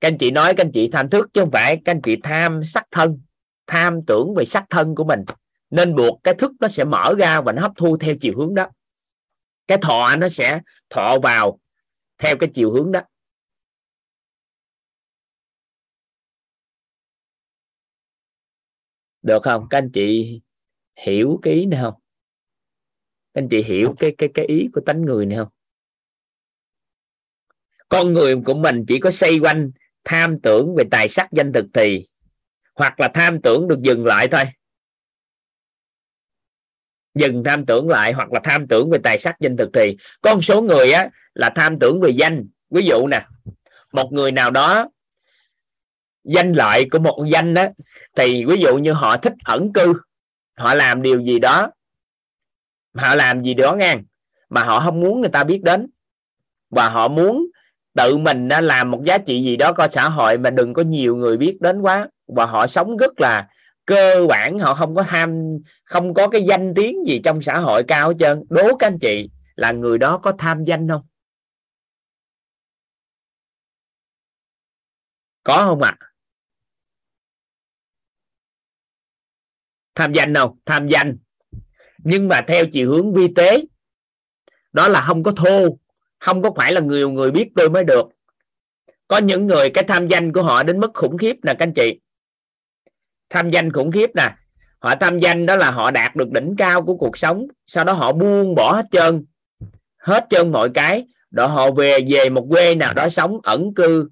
các 0.00 0.08
anh 0.08 0.18
chị 0.18 0.30
nói, 0.30 0.54
các 0.56 0.64
anh 0.64 0.72
chị 0.72 0.88
tham 0.92 1.10
thức, 1.10 1.30
chứ 1.32 1.40
không 1.40 1.50
phải 1.50 1.76
các 1.84 1.92
anh 1.92 2.02
chị 2.02 2.16
tham 2.22 2.64
sắc 2.64 2.86
thân, 2.90 3.20
tham 3.66 4.00
tưởng 4.06 4.34
về 4.34 4.44
sắc 4.44 4.64
thân 4.70 4.94
của 4.94 5.04
mình. 5.04 5.24
Nên 5.70 5.96
buộc 5.96 6.20
cái 6.22 6.34
thức 6.34 6.52
nó 6.60 6.68
sẽ 6.68 6.84
mở 6.84 7.14
ra 7.18 7.40
và 7.40 7.52
nó 7.52 7.62
hấp 7.62 7.72
thu 7.76 7.96
theo 7.96 8.14
chiều 8.20 8.34
hướng 8.36 8.54
đó. 8.54 8.66
Cái 9.66 9.78
thọ 9.82 10.16
nó 10.16 10.28
sẽ 10.28 10.60
thọ 10.90 11.18
vào 11.22 11.60
theo 12.18 12.36
cái 12.40 12.50
chiều 12.54 12.72
hướng 12.72 12.92
đó. 12.92 13.00
Được 19.22 19.42
không? 19.42 19.66
Các 19.70 19.78
anh 19.78 19.90
chị 19.92 20.40
hiểu 20.96 21.38
cái 21.42 21.54
ý 21.54 21.66
này 21.66 21.80
không? 21.82 21.94
Các 23.34 23.40
anh 23.40 23.48
chị 23.48 23.62
hiểu 23.62 23.94
cái 23.98 24.14
cái 24.18 24.28
cái 24.34 24.46
ý 24.46 24.68
của 24.72 24.80
tánh 24.86 25.02
người 25.02 25.26
này 25.26 25.38
không? 25.38 25.48
Con 27.90 28.12
người 28.12 28.36
của 28.44 28.54
mình 28.54 28.84
chỉ 28.88 29.00
có 29.00 29.10
xoay 29.10 29.38
quanh 29.38 29.70
tham 30.04 30.40
tưởng 30.40 30.74
về 30.74 30.84
tài 30.90 31.08
sắc 31.08 31.32
danh 31.32 31.52
thực 31.52 31.64
thì, 31.74 32.08
hoặc 32.74 33.00
là 33.00 33.08
tham 33.14 33.42
tưởng 33.42 33.68
được 33.68 33.78
dừng 33.78 34.06
lại 34.06 34.28
thôi. 34.28 34.44
Dừng 37.14 37.44
tham 37.44 37.64
tưởng 37.64 37.88
lại 37.88 38.12
hoặc 38.12 38.32
là 38.32 38.40
tham 38.44 38.66
tưởng 38.66 38.90
về 38.90 38.98
tài 39.02 39.18
sắc 39.18 39.36
danh 39.40 39.56
thực 39.56 39.68
thì 39.74 39.96
con 40.20 40.40
số 40.40 40.62
người 40.62 40.92
á, 40.92 41.08
là 41.34 41.50
tham 41.54 41.78
tưởng 41.78 42.00
về 42.00 42.10
danh. 42.10 42.48
Ví 42.70 42.82
dụ 42.84 43.06
nè, 43.06 43.26
một 43.92 44.12
người 44.12 44.32
nào 44.32 44.50
đó 44.50 44.88
danh 46.24 46.52
lợi 46.52 46.88
của 46.90 46.98
một 46.98 47.24
danh 47.32 47.54
đó 47.54 47.66
thì 48.16 48.44
ví 48.44 48.60
dụ 48.60 48.76
như 48.76 48.92
họ 48.92 49.16
thích 49.16 49.34
ẩn 49.44 49.72
cư, 49.72 49.92
họ 50.56 50.74
làm 50.74 51.02
điều 51.02 51.22
gì 51.22 51.38
đó, 51.38 51.70
họ 52.94 53.14
làm 53.14 53.42
gì 53.42 53.54
đó 53.54 53.76
ngang, 53.76 54.04
mà 54.48 54.64
họ 54.64 54.80
không 54.80 55.00
muốn 55.00 55.20
người 55.20 55.30
ta 55.30 55.44
biết 55.44 55.60
đến, 55.62 55.86
và 56.70 56.88
họ 56.88 57.08
muốn 57.08 57.46
tự 57.94 58.18
mình 58.18 58.48
làm 58.48 58.90
một 58.90 59.04
giá 59.04 59.18
trị 59.18 59.42
gì 59.44 59.56
đó 59.56 59.72
có 59.72 59.88
xã 59.88 60.08
hội 60.08 60.38
mà 60.38 60.50
đừng 60.50 60.74
có 60.74 60.82
nhiều 60.82 61.16
người 61.16 61.36
biết 61.36 61.56
đến 61.60 61.80
quá. 61.80 62.08
Và 62.26 62.46
họ 62.46 62.66
sống 62.66 62.96
rất 62.96 63.20
là 63.20 63.48
cơ 63.86 64.26
bản, 64.28 64.58
họ 64.58 64.74
không 64.74 64.94
có 64.94 65.02
tham, 65.02 65.58
không 65.84 66.14
có 66.14 66.28
cái 66.28 66.42
danh 66.42 66.72
tiếng 66.76 67.06
gì 67.06 67.20
trong 67.24 67.42
xã 67.42 67.58
hội 67.58 67.84
cao 67.88 68.08
hết 68.08 68.14
trơn. 68.18 68.44
Đố 68.50 68.76
các 68.76 68.86
anh 68.86 68.98
chị 68.98 69.30
là 69.56 69.72
người 69.72 69.98
đó 69.98 70.18
có 70.18 70.32
tham 70.38 70.64
danh 70.64 70.88
không? 70.88 71.02
Có 75.42 75.64
không 75.66 75.82
ạ? 75.82 75.96
À? 75.98 76.10
tham 80.00 80.12
danh 80.12 80.34
không? 80.34 80.58
Tham 80.66 80.86
danh. 80.86 81.18
Nhưng 81.98 82.28
mà 82.28 82.40
theo 82.48 82.64
chiều 82.72 82.90
hướng 82.90 83.14
vi 83.14 83.28
tế, 83.36 83.64
đó 84.72 84.88
là 84.88 85.00
không 85.00 85.22
có 85.22 85.32
thô 85.32 85.78
không 86.20 86.42
có 86.42 86.50
phải 86.56 86.72
là 86.72 86.80
nhiều 86.80 87.10
người 87.10 87.30
biết 87.30 87.48
tôi 87.56 87.70
mới 87.70 87.84
được. 87.84 88.06
Có 89.08 89.18
những 89.18 89.46
người, 89.46 89.70
cái 89.70 89.84
tham 89.84 90.06
danh 90.06 90.32
của 90.32 90.42
họ 90.42 90.62
đến 90.62 90.80
mức 90.80 90.90
khủng 90.94 91.18
khiếp 91.18 91.36
nè, 91.42 91.54
các 91.54 91.62
anh 91.62 91.72
chị. 91.72 92.00
Tham 93.30 93.50
danh 93.50 93.72
khủng 93.72 93.92
khiếp 93.92 94.10
nè. 94.14 94.34
Họ 94.78 94.94
tham 95.00 95.18
danh 95.18 95.46
đó 95.46 95.56
là 95.56 95.70
họ 95.70 95.90
đạt 95.90 96.16
được 96.16 96.30
đỉnh 96.30 96.54
cao 96.58 96.82
của 96.82 96.96
cuộc 96.96 97.18
sống, 97.18 97.46
sau 97.66 97.84
đó 97.84 97.92
họ 97.92 98.12
buông 98.12 98.54
bỏ 98.54 98.72
hết 98.72 98.86
trơn 98.90 99.24
hết 99.98 100.26
trơn 100.30 100.52
mọi 100.52 100.70
cái 100.74 101.06
đó 101.30 101.46
họ 101.46 101.70
về 101.70 101.98
về 102.08 102.30
một 102.30 102.46
quê 102.50 102.74
nào 102.74 102.94
đó 102.94 103.08
sống 103.08 103.38
ẩn 103.42 103.74
cư. 103.74 104.08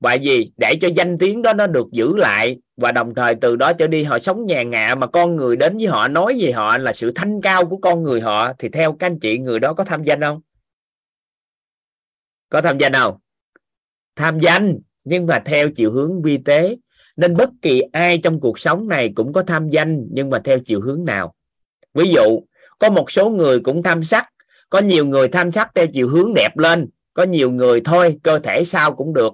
Và 0.00 0.14
gì 0.14 0.50
để 0.56 0.74
cho 0.80 0.88
danh 0.88 1.18
tiếng 1.18 1.42
đó 1.42 1.52
nó 1.52 1.66
được 1.66 1.86
giữ 1.92 2.16
lại, 2.16 2.56
và 2.76 2.92
đồng 2.92 3.14
thời 3.14 3.34
từ 3.34 3.56
đó 3.56 3.72
trở 3.72 3.86
đi 3.86 4.04
họ 4.04 4.18
sống 4.18 4.46
nhàn 4.46 4.70
ngạ, 4.70 4.94
mà 4.94 5.06
con 5.06 5.36
người 5.36 5.56
đến 5.56 5.76
với 5.76 5.86
họ, 5.86 6.08
nói 6.08 6.36
về 6.40 6.52
họ 6.52 6.78
là 6.78 6.92
sự 6.92 7.12
thanh 7.14 7.40
cao 7.42 7.66
của 7.66 7.76
con 7.76 8.02
người 8.02 8.20
họ, 8.20 8.52
thì 8.58 8.68
theo 8.68 8.92
các 8.92 9.06
anh 9.06 9.18
chị, 9.18 9.38
người 9.38 9.60
đó 9.60 9.74
có 9.74 9.84
tham 9.84 10.02
danh 10.02 10.20
không? 10.20 10.40
Có 12.48 12.62
tham 12.62 12.78
danh 12.78 12.92
không 12.92 13.18
tham 14.16 14.38
danh, 14.38 14.78
nhưng 15.04 15.26
mà 15.26 15.38
theo 15.44 15.70
chiều 15.70 15.92
hướng 15.92 16.22
vi 16.22 16.38
tế. 16.38 16.76
Nên 17.16 17.36
bất 17.36 17.50
kỳ 17.62 17.80
ai 17.92 18.18
trong 18.18 18.40
cuộc 18.40 18.58
sống 18.58 18.88
này 18.88 19.12
cũng 19.16 19.32
có 19.32 19.42
tham 19.42 19.68
danh, 19.68 20.06
nhưng 20.10 20.30
mà 20.30 20.40
theo 20.44 20.58
chiều 20.58 20.80
hướng 20.80 21.04
nào? 21.04 21.34
Ví 21.94 22.10
dụ, 22.10 22.40
có 22.78 22.90
một 22.90 23.10
số 23.10 23.30
người 23.30 23.60
cũng 23.60 23.82
tham 23.82 24.04
sắc. 24.04 24.26
Có 24.70 24.78
nhiều 24.78 25.06
người 25.06 25.28
tham 25.28 25.52
sắc 25.52 25.70
theo 25.74 25.86
chiều 25.86 26.08
hướng 26.08 26.34
đẹp 26.34 26.58
lên. 26.58 26.88
Có 27.14 27.22
nhiều 27.22 27.50
người 27.50 27.80
thôi, 27.84 28.18
cơ 28.22 28.38
thể 28.38 28.64
sao 28.64 28.94
cũng 28.94 29.12
được. 29.14 29.32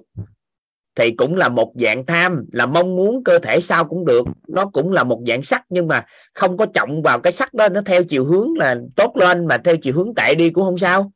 Thì 0.95 1.11
cũng 1.11 1.35
là 1.35 1.49
một 1.49 1.73
dạng 1.75 2.05
tham, 2.05 2.45
là 2.51 2.65
mong 2.65 2.95
muốn 2.95 3.23
cơ 3.23 3.39
thể 3.39 3.59
sao 3.59 3.85
cũng 3.85 4.05
được. 4.05 4.25
Nó 4.47 4.65
cũng 4.65 4.91
là 4.91 5.03
một 5.03 5.21
dạng 5.27 5.43
sắc, 5.43 5.65
nhưng 5.69 5.87
mà 5.87 6.05
không 6.33 6.57
có 6.57 6.65
trọng 6.65 7.01
vào 7.01 7.19
cái 7.19 7.33
sắc 7.33 7.53
đó. 7.53 7.69
Nó 7.69 7.81
theo 7.81 8.03
chiều 8.03 8.25
hướng 8.25 8.57
là 8.57 8.75
tốt 8.95 9.17
lên, 9.17 9.47
mà 9.47 9.57
theo 9.57 9.77
chiều 9.77 9.93
hướng 9.93 10.15
tệ 10.15 10.35
đi 10.35 10.49
cũng 10.49 10.63
không 10.63 10.77
sao. 10.77 11.11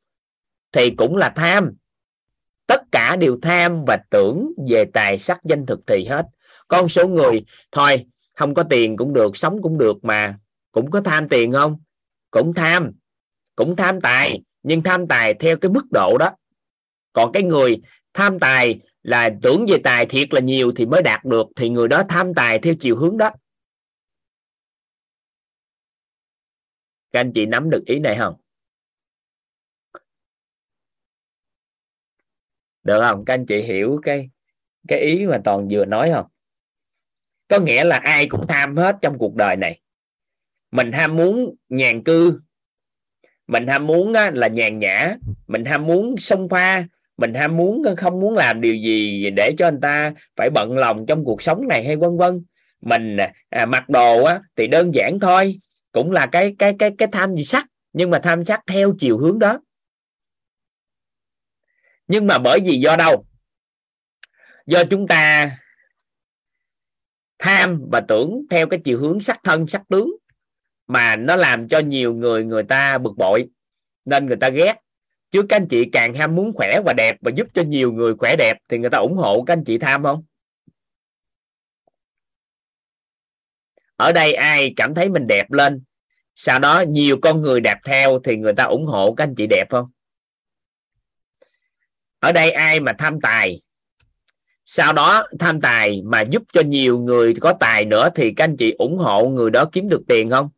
Thì 0.72 0.89
cũng 0.89 1.18
là 1.18 1.30
tham 1.30 1.74
tất 2.68 2.82
cả 2.91 3.15
đều 3.15 3.39
tham 3.41 3.86
và 3.88 3.97
tưởng 4.09 4.51
về 4.70 4.86
tài 4.93 5.20
sắc 5.20 5.39
danh 5.43 5.65
thực 5.65 5.80
thì 5.88 6.05
hết. 6.05 6.26
Con 6.68 6.89
số 6.89 7.07
người, 7.07 7.45
thôi, 7.72 8.05
không 8.36 8.53
có 8.53 8.63
tiền 8.63 8.97
cũng 8.97 9.13
được, 9.13 9.38
sống 9.38 9.61
cũng 9.61 9.78
được 9.78 9.97
mà. 10.01 10.39
Cũng 10.72 10.91
có 10.91 11.01
tham 11.01 11.30
tiền 11.30 11.51
không? 11.51 11.78
Cũng 12.32 12.53
tham. 12.53 12.91
Cũng 13.55 13.76
tham 13.76 14.01
tài, 14.01 14.41
nhưng 14.63 14.84
tham 14.84 15.07
tài 15.07 15.34
theo 15.34 15.57
cái 15.57 15.72
mức 15.72 15.86
độ 15.91 16.18
đó. 16.18 16.36
Còn 17.13 17.32
cái 17.32 17.43
người 17.43 17.82
tham 18.13 18.39
tài 18.39 18.80
là 19.03 19.30
tưởng 19.41 19.65
về 19.70 19.78
tài 19.84 20.05
thiệt 20.05 20.34
là 20.34 20.41
nhiều 20.41 20.72
thì 20.76 20.86
mới 20.86 21.01
đạt 21.01 21.26
được, 21.26 21.47
thì 21.55 21.70
người 21.70 21.88
đó 21.88 22.03
tham 22.09 22.34
tài 22.34 22.59
theo 22.59 22.74
chiều 22.80 22.95
hướng 22.95 23.18
đó. 23.18 23.32
Các 27.11 27.20
anh 27.20 27.32
chị 27.34 27.45
nắm 27.45 27.70
được 27.70 27.84
ý 27.86 27.99
này 27.99 28.15
không? 28.20 28.34
Được 32.88 33.02
không? 33.02 33.26
Các 33.26 33.34
anh 33.34 33.46
chị 33.46 33.62
hiểu 33.62 34.00
cái 34.04 34.30
cái 34.88 35.00
ý 35.00 35.26
mà 35.26 35.38
toàn 35.44 35.68
vừa 35.72 35.86
nói 35.86 36.12
không? 36.14 36.26
Có 37.48 37.60
nghĩa 37.60 37.84
là 37.84 37.98
ai 37.98 38.28
cũng 38.28 38.48
tham 38.48 38.76
hết 38.76 38.96
trong 39.02 39.18
cuộc 39.18 39.36
đời 39.36 39.56
này. 39.56 39.80
Mình 40.72 40.92
ham 40.92 41.16
muốn 41.16 41.56
nhàn 41.70 42.04
cư. 42.04 42.40
Mình 43.48 43.68
ham 43.68 43.88
muốn 43.88 44.14
là 44.14 44.48
nhàn 44.48 44.80
nhã. 44.80 45.16
Mình 45.48 45.66
ham 45.66 45.86
muốn 45.86 46.16
sông 46.18 46.50
pha. 46.50 46.86
Mình 47.18 47.34
ham 47.34 47.58
muốn 47.58 47.84
không 47.98 48.20
muốn 48.20 48.34
làm 48.34 48.62
điều 48.62 48.76
gì 48.76 49.30
để 49.30 49.54
cho 49.58 49.68
anh 49.68 49.82
ta 49.82 50.14
phải 50.36 50.50
bận 50.50 50.78
lòng 50.78 51.06
trong 51.06 51.26
cuộc 51.26 51.42
sống 51.42 51.68
này 51.68 51.84
hay 51.86 51.96
vân 51.96 52.18
vân. 52.18 52.44
Mình 52.82 53.18
à, 53.50 53.66
mặc 53.66 53.90
đồ 53.90 54.24
á, 54.24 54.42
thì 54.56 54.68
đơn 54.68 54.94
giản 54.94 55.20
thôi. 55.20 55.60
Cũng 55.92 56.12
là 56.12 56.26
cái 56.26 56.56
cái 56.60 56.76
cái 56.80 56.92
cái 56.98 57.08
tham 57.12 57.36
gì 57.36 57.44
sắc. 57.44 57.66
Nhưng 57.94 58.10
mà 58.10 58.20
tham 58.20 58.46
sắc 58.46 58.60
theo 58.68 58.94
chiều 59.00 59.18
hướng 59.18 59.40
đó 59.40 59.60
nhưng 62.08 62.28
mà 62.28 62.39
bởi 62.39 62.60
vì 62.66 62.80
do 62.80 62.95
đâu? 62.95 63.26
Do 64.66 64.84
chúng 64.89 65.08
ta 65.08 65.51
tham 67.39 67.86
và 67.91 68.01
tưởng 68.08 68.45
theo 68.49 68.68
cái 68.68 68.80
chiều 68.84 68.99
hướng 68.99 69.20
sắc 69.22 69.39
thân, 69.43 69.68
sắc 69.68 69.82
tướng 69.89 70.10
mà 70.88 71.16
nó 71.16 71.36
làm 71.36 71.68
cho 71.68 71.80
nhiều 71.80 72.14
người 72.14 72.43
người 72.43 72.64
ta 72.64 72.97
bực 72.97 73.18
bội, 73.18 73.49
nên 74.05 74.26
người 74.26 74.38
ta 74.38 74.49
ghét. 74.49 74.76
Chứ 75.32 75.43
các 75.49 75.55
anh 75.55 75.68
chị 75.68 75.86
càng 75.91 76.14
ham 76.14 76.36
muốn 76.36 76.53
khỏe 76.53 76.80
và 76.86 76.93
đẹp 76.93 77.18
và 77.22 77.32
giúp 77.36 77.47
cho 77.53 77.62
nhiều 77.62 77.91
người 77.91 78.16
khỏe 78.16 78.36
đẹp 78.36 78.58
thì 78.70 78.78
người 78.78 78.89
ta 78.89 78.97
ủng 78.97 79.18
hộ 79.18 79.43
các 79.43 79.53
anh 79.53 79.64
chị 79.64 79.78
tham 79.78 80.03
không? 80.03 80.24
Ở 83.95 84.12
đây 84.12 84.34
ai 84.34 84.74
cảm 84.76 84.95
thấy 84.95 85.10
mình 85.10 85.28
đẹp 85.28 85.51
lên, 85.51 85.84
sau 86.36 86.60
đó 86.60 86.84
nhiều 86.88 87.18
con 87.22 87.41
người 87.41 87.62
đẹp 87.62 87.78
theo 87.84 88.20
thì 88.24 88.38
người 88.38 88.53
ta 88.53 88.64
ủng 88.64 88.86
hộ 88.86 89.14
các 89.14 89.24
anh 89.24 89.36
chị 89.36 89.47
đẹp 89.47 89.66
không? 89.70 89.91
Ở 92.20 92.32
đây 92.32 92.51
ai 92.51 92.80
mà 92.80 92.93
tham 92.97 93.22
tài? 93.22 93.61
Sau 94.65 94.93
đó 94.93 95.28
tham 95.39 95.61
tài 95.61 96.01
mà 96.01 96.22
giúp 96.22 96.43
cho 96.53 96.61
nhiều 96.61 96.99
người 96.99 97.34
có 97.41 97.53
tài 97.59 97.86
nữa 97.86 98.09
thì 98.15 98.34
các 98.34 98.43
anh 98.43 98.57
chị 98.57 98.76
ủng 98.78 98.97
hộ 98.97 99.30
người 99.30 99.51
đó 99.51 99.65
kiếm 99.72 99.89
được 99.89 100.01
tiền 100.07 100.30
không? 100.30 100.49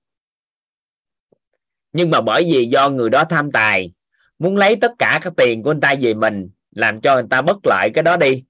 Nhưng 1.93 2.09
mà 2.09 2.21
bởi 2.21 2.43
vì 2.43 2.65
do 2.65 2.89
người 2.89 3.09
đó 3.09 3.23
tham 3.23 3.51
tài, 3.51 3.91
muốn 4.39 4.57
lấy 4.57 4.75
tất 4.75 4.91
cả 4.99 5.19
các 5.21 5.33
tiền 5.37 5.63
của 5.63 5.71
anh 5.71 5.79
ta 5.79 5.95
về 6.01 6.13
mình, 6.13 6.49
làm 6.71 7.01
cho 7.01 7.13
người 7.13 7.27
ta 7.29 7.41
bất 7.41 7.57
lợi 7.63 7.89
cái 7.93 8.03
đó 8.03 8.17
đi. 8.17 8.43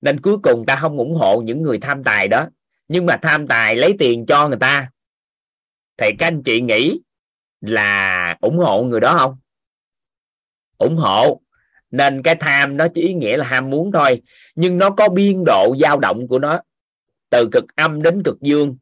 Nên 0.00 0.20
cuối 0.20 0.38
cùng 0.42 0.64
ta 0.66 0.76
không 0.76 0.98
ủng 0.98 1.14
hộ 1.14 1.40
những 1.40 1.62
người 1.62 1.78
tham 1.78 2.02
tài 2.02 2.28
đó. 2.28 2.48
Nhưng 2.88 3.06
mà 3.06 3.16
tham 3.22 3.46
tài 3.46 3.76
lấy 3.76 3.94
tiền 3.98 4.26
cho 4.26 4.48
người 4.48 4.58
ta. 4.58 4.90
Thì 5.96 6.10
các 6.18 6.26
anh 6.26 6.42
chị 6.42 6.60
nghĩ 6.60 7.00
là 7.60 8.36
ủng 8.40 8.58
hộ 8.58 8.82
người 8.82 9.00
đó 9.00 9.16
không? 9.18 9.38
Ủng 10.78 10.96
hộ 10.96 11.40
nên 11.92 12.22
cái 12.22 12.34
tham 12.34 12.76
nó 12.76 12.88
chỉ 12.88 13.02
ý 13.02 13.14
nghĩa 13.14 13.36
là 13.36 13.44
ham 13.44 13.70
muốn 13.70 13.92
thôi. 13.92 14.22
Nhưng 14.54 14.78
nó 14.78 14.90
có 14.90 15.08
biên 15.08 15.44
độ 15.46 15.74
dao 15.80 15.98
động 15.98 16.28
của 16.28 16.38
nó. 16.38 16.60
Từ 17.30 17.48
cực 17.52 17.76
âm 17.76 18.02
đến 18.02 18.22
cực 18.22 18.40
dương. 18.40 18.76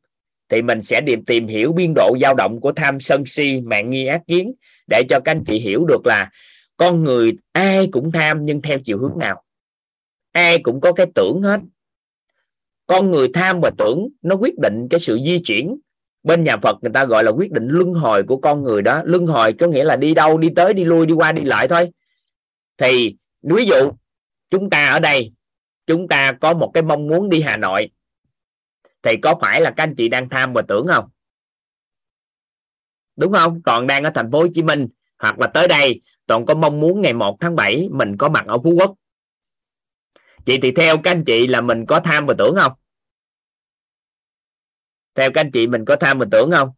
Thì 0.49 0.63
mình 0.63 0.83
sẽ 0.83 1.01
điểm 1.01 1.25
tìm 1.25 1.47
hiểu 1.47 1.73
biên 1.73 1.93
độ 1.95 2.17
dao 2.21 2.35
động 2.35 2.61
của 2.61 2.73
tham 2.73 3.01
sân 3.01 3.27
si, 3.27 3.61
mạng 3.61 3.91
nghi 3.91 4.07
ác 4.07 4.23
kiến. 4.27 4.53
Để 4.87 5.03
cho 5.09 5.21
các 5.21 5.33
anh 5.33 5.45
chị 5.47 5.59
hiểu 5.59 5.85
được 5.85 6.07
là 6.07 6.31
con 6.77 7.05
người 7.05 7.33
ai 7.53 7.89
cũng 7.93 8.13
tham 8.13 8.45
nhưng 8.45 8.63
theo 8.63 8.79
chiều 8.85 8.99
hướng 8.99 9.19
nào. 9.19 9.43
Ai 10.33 10.59
cũng 10.59 10.81
có 10.81 10.93
cái 10.93 11.07
tưởng 11.15 11.43
hết. 11.43 11.61
Con 12.87 13.11
người 13.11 13.29
tham 13.35 13.61
và 13.61 13.71
tưởng, 13.79 14.09
nó 14.23 14.35
quyết 14.35 14.59
định 14.59 14.89
cái 14.91 15.01
sự 15.01 15.19
di 15.25 15.39
chuyển. 15.39 15.77
Bên 16.23 16.45
nhà 16.45 16.57
Phật 16.57 16.77
người 16.83 16.93
ta 16.95 17.05
gọi 17.05 17.25
là 17.25 17.31
quyết 17.31 17.53
định 17.53 17.69
luân 17.69 17.93
hồi 17.93 18.23
của 18.23 18.37
con 18.37 18.63
người 18.63 18.83
đó. 18.83 19.03
Luân 19.05 19.27
hồi 19.27 19.53
có 19.53 19.67
nghĩa 19.67 19.85
là 19.85 19.97
đi 19.97 20.15
đâu, 20.15 20.39
đi 20.39 20.49
tới, 20.57 20.75
đi 20.75 20.85
lui, 20.85 21.07
đi 21.07 21.15
qua, 21.15 21.33
đi 21.33 21.43
lại 21.45 21.69
thôi 21.69 21.91
thì 22.81 23.17
ví 23.43 23.67
dụ 23.67 23.93
chúng 24.51 24.71
ta 24.71 24.87
ở 24.87 25.01
đây, 25.01 25.33
chúng 25.87 26.09
ta 26.09 26.33
có 26.41 26.55
một 26.55 26.71
cái 26.75 26.83
mong 26.83 27.07
muốn 27.07 27.29
đi 27.29 27.41
Hà 27.41 27.57
Nội, 27.57 27.91
thì 29.03 29.17
có 29.23 29.39
phải 29.41 29.61
là 29.61 29.73
các 29.77 29.83
anh 29.83 29.95
chị 29.97 30.09
đang 30.09 30.29
tham 30.29 30.53
và 30.53 30.63
tưởng 30.69 30.87
không? 30.87 31.11
Đúng 33.17 33.33
không? 33.33 33.63
Còn 33.63 33.87
đang 33.87 34.05
ở 34.05 34.11
thành 34.15 34.31
phố 34.33 34.41
Hồ 34.41 34.47
Chí 34.55 34.63
Minh 34.63 34.89
hoặc 35.19 35.41
là 35.41 35.47
tới 35.47 35.69
đây, 35.69 36.01
toàn 36.27 36.47
có 36.47 36.55
mong 36.55 36.81
muốn 36.81 37.01
ngày 37.03 37.15
1 37.15 37.37
tháng 37.41 37.57
7 37.57 37.89
mình 37.93 38.17
có 38.19 38.29
mặt 38.29 38.45
ở 38.47 38.59
Phú 38.65 38.71
Quốc. 38.79 38.95
Vậy 40.47 40.59
thì 40.63 40.73
theo 40.73 40.97
các 41.03 41.11
anh 41.11 41.25
chị 41.27 41.47
là 41.47 41.61
mình 41.61 41.87
có 41.89 42.01
tham 42.05 42.27
và 42.27 42.35
tưởng 42.39 42.55
không? 42.61 42.73
Theo 45.15 45.31
các 45.35 45.41
anh 45.41 45.51
chị 45.53 45.67
mình 45.67 45.85
có 45.85 45.97
tham 45.97 46.19
và 46.19 46.27
tưởng 46.31 46.51
không? 46.51 46.71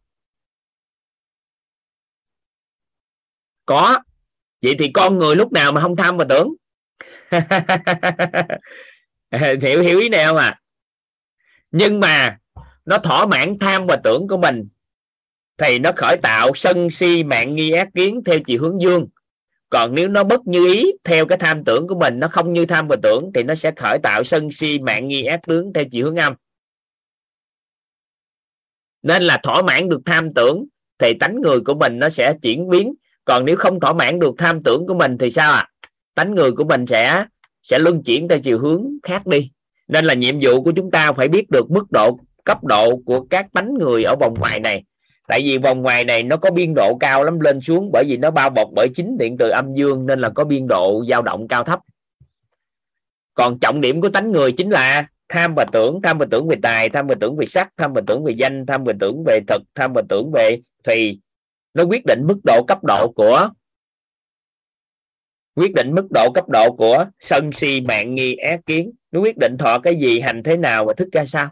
Có 3.65 3.99
vậy 4.63 4.75
thì 4.79 4.91
con 4.93 5.17
người 5.17 5.35
lúc 5.35 5.51
nào 5.51 5.71
mà 5.71 5.81
không 5.81 5.95
tham 5.95 6.17
và 6.17 6.25
tưởng? 6.29 6.53
Hiểu 9.61 9.81
hiểu 9.81 9.99
ý 9.99 10.09
nào 10.09 10.33
mà 10.33 10.59
nhưng 11.73 11.99
mà 11.99 12.37
nó 12.85 12.97
thỏa 12.97 13.25
mãn 13.25 13.59
tham 13.59 13.85
và 13.87 13.97
tưởng 14.03 14.27
của 14.27 14.37
mình, 14.37 14.67
thì 15.57 15.79
nó 15.79 15.91
khởi 15.95 16.17
tạo 16.23 16.51
sân 16.55 16.89
si 16.89 17.23
mạng 17.23 17.55
nghi 17.55 17.71
ác 17.71 17.87
kiến 17.95 18.21
theo 18.25 18.39
chiều 18.45 18.61
hướng 18.61 18.81
dương. 18.81 19.07
Còn 19.69 19.95
nếu 19.95 20.07
nó 20.07 20.23
bất 20.23 20.47
như 20.47 20.73
ý 20.73 20.91
theo 21.03 21.25
cái 21.25 21.37
tham 21.37 21.63
tưởng 21.63 21.87
của 21.87 21.99
mình, 21.99 22.19
nó 22.19 22.27
không 22.27 22.53
như 22.53 22.65
tham 22.65 22.87
và 22.87 22.95
tưởng, 23.03 23.31
thì 23.35 23.43
nó 23.43 23.55
sẽ 23.55 23.71
khởi 23.77 23.97
tạo 24.03 24.23
sân 24.23 24.51
si 24.51 24.79
mạng 24.79 25.07
nghi 25.07 25.23
ác 25.23 25.39
tướng 25.47 25.73
theo 25.73 25.83
chiều 25.91 26.05
hướng 26.05 26.15
âm. 26.15 26.33
Nên 29.01 29.23
là 29.23 29.39
thỏa 29.43 29.61
mãn 29.61 29.89
được 29.89 30.01
tham 30.05 30.33
tưởng, 30.33 30.65
thì 30.97 31.13
tánh 31.19 31.41
người 31.41 31.59
của 31.65 31.75
mình 31.75 31.99
nó 31.99 32.09
sẽ 32.09 32.33
chuyển 32.41 32.69
biến 32.69 32.93
còn 33.25 33.45
nếu 33.45 33.55
không 33.55 33.79
thỏa 33.79 33.93
mãn 33.93 34.19
được 34.19 34.35
tham 34.37 34.63
tưởng 34.63 34.87
của 34.87 34.93
mình 34.93 35.17
thì 35.17 35.31
sao 35.31 35.51
ạ? 35.51 35.57
À? 35.57 35.69
tánh 36.15 36.35
người 36.35 36.51
của 36.51 36.63
mình 36.63 36.85
sẽ 36.87 37.25
sẽ 37.61 37.79
luân 37.79 38.03
chuyển 38.03 38.27
theo 38.27 38.39
chiều 38.39 38.59
hướng 38.59 38.87
khác 39.03 39.27
đi. 39.27 39.51
Nên 39.87 40.05
là 40.05 40.13
nhiệm 40.13 40.35
vụ 40.41 40.63
của 40.63 40.71
chúng 40.75 40.91
ta 40.91 41.11
phải 41.11 41.27
biết 41.27 41.49
được 41.49 41.71
mức 41.71 41.91
độ, 41.91 42.19
cấp 42.43 42.63
độ 42.63 42.97
của 43.05 43.25
các 43.29 43.45
tánh 43.53 43.73
người 43.73 44.03
ở 44.03 44.15
vòng 44.15 44.33
ngoài 44.39 44.59
này. 44.59 44.83
Tại 45.27 45.41
vì 45.43 45.57
vòng 45.57 45.81
ngoài 45.81 46.05
này 46.05 46.23
nó 46.23 46.37
có 46.37 46.51
biên 46.51 46.73
độ 46.75 46.97
cao 46.99 47.23
lắm, 47.23 47.39
lên 47.39 47.61
xuống 47.61 47.89
bởi 47.93 48.03
vì 48.07 48.17
nó 48.17 48.31
bao 48.31 48.49
bọc 48.49 48.69
bởi 48.75 48.87
chính 48.95 49.17
điện 49.17 49.37
từ 49.37 49.49
âm 49.49 49.73
dương 49.73 50.05
nên 50.05 50.19
là 50.19 50.29
có 50.29 50.43
biên 50.43 50.67
độ 50.67 51.03
dao 51.09 51.21
động 51.21 51.47
cao 51.47 51.63
thấp. 51.63 51.79
Còn 53.33 53.59
trọng 53.59 53.81
điểm 53.81 54.01
của 54.01 54.09
tánh 54.09 54.31
người 54.31 54.51
chính 54.51 54.69
là 54.69 55.07
tham 55.29 55.53
và 55.55 55.65
tưởng, 55.71 56.01
tham 56.03 56.17
và 56.17 56.25
tưởng 56.31 56.47
về 56.47 56.55
tài, 56.63 56.89
tham 56.89 57.07
và 57.07 57.15
tưởng 57.19 57.37
về 57.37 57.45
sắc, 57.45 57.69
tham 57.77 57.93
và 57.93 58.01
tưởng 58.07 58.23
về 58.23 58.33
danh, 58.37 58.65
tham 58.65 58.83
và 58.83 58.93
tưởng 58.99 59.23
về 59.25 59.39
thực, 59.47 59.61
tham 59.75 59.93
và 59.93 60.01
tưởng 60.09 60.31
về 60.31 60.61
thùy 60.83 61.19
nó 61.73 61.83
quyết 61.83 62.05
định 62.05 62.19
mức 62.27 62.39
độ 62.43 62.63
cấp 62.67 62.83
độ 62.83 63.11
của, 63.15 63.49
quyết 65.55 65.73
định 65.73 65.95
mức 65.95 66.07
độ 66.11 66.31
cấp 66.31 66.49
độ 66.49 66.75
của 66.75 67.05
sân 67.19 67.51
si 67.51 67.81
mạng 67.81 68.15
nghi 68.15 68.33
ác 68.33 68.59
kiến. 68.65 68.91
Nó 69.11 69.19
quyết 69.19 69.37
định 69.37 69.57
thọ 69.59 69.79
cái 69.79 69.95
gì, 69.95 70.19
hành 70.19 70.43
thế 70.43 70.57
nào 70.57 70.85
và 70.85 70.93
thức 70.97 71.09
ra 71.11 71.25
sao. 71.25 71.49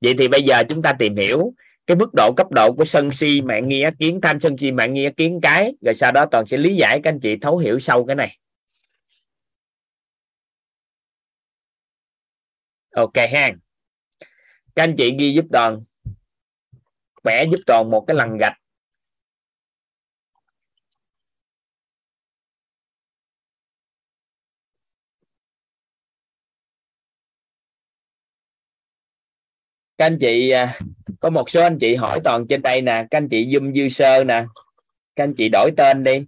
Vậy 0.00 0.14
thì 0.18 0.28
bây 0.28 0.42
giờ 0.42 0.62
chúng 0.68 0.82
ta 0.82 0.92
tìm 0.92 1.16
hiểu 1.16 1.54
cái 1.86 1.96
mức 1.96 2.10
độ 2.14 2.32
cấp 2.36 2.46
độ 2.50 2.72
của 2.72 2.84
sân 2.84 3.10
si 3.10 3.40
mạng 3.42 3.68
nghi 3.68 3.80
ác 3.80 3.94
kiến, 3.98 4.20
tham 4.22 4.40
sân 4.40 4.58
si 4.58 4.72
mạng 4.72 4.94
nghi 4.94 5.04
ác 5.04 5.16
kiến 5.16 5.38
cái. 5.42 5.74
Rồi 5.80 5.94
sau 5.94 6.12
đó 6.12 6.26
toàn 6.30 6.46
sẽ 6.46 6.56
lý 6.56 6.76
giải 6.76 7.00
các 7.02 7.10
anh 7.10 7.20
chị 7.20 7.36
thấu 7.36 7.58
hiểu 7.58 7.78
sâu 7.78 8.04
cái 8.06 8.16
này. 8.16 8.38
Ok 12.94 13.16
ha. 13.16 13.50
Các 14.74 14.82
anh 14.82 14.94
chị 14.98 15.16
ghi 15.18 15.34
giúp 15.34 15.44
toàn, 15.52 15.84
vẽ 17.24 17.46
giúp 17.50 17.60
toàn 17.66 17.90
một 17.90 18.04
cái 18.06 18.16
lần 18.16 18.36
gạch. 18.36 18.61
Các 30.02 30.06
anh 30.06 30.18
chị 30.18 30.50
à, 30.50 30.78
có 31.20 31.30
một 31.30 31.50
số 31.50 31.60
anh 31.60 31.78
chị 31.78 31.94
hỏi 31.94 32.20
toàn 32.24 32.46
trên 32.48 32.62
đây 32.62 32.82
nè, 32.82 33.06
các 33.10 33.18
anh 33.18 33.28
chị 33.28 33.46
zoom 33.46 33.74
dư 33.74 33.88
sơ 33.88 34.24
nè, 34.24 34.44
các 35.16 35.24
anh 35.24 35.34
chị 35.34 35.48
đổi 35.48 35.70
tên 35.76 36.04
đi. 36.04 36.26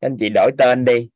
Các 0.00 0.08
anh 0.08 0.16
chị 0.20 0.28
đổi 0.34 0.50
tên 0.58 0.84
đi. 0.84 1.08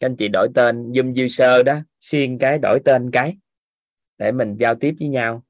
Các 0.00 0.06
anh 0.06 0.16
chị 0.16 0.28
đổi 0.28 0.48
tên, 0.54 0.92
zoom 0.92 1.28
sơ 1.28 1.62
đó 1.62 1.80
xuyên 2.00 2.38
cái, 2.38 2.58
đổi 2.58 2.80
tên 2.84 3.10
cái, 3.10 3.36
để 4.18 4.32
mình 4.32 4.56
giao 4.58 4.74
tiếp 4.74 4.94
với 4.98 5.08
nhau. 5.08 5.44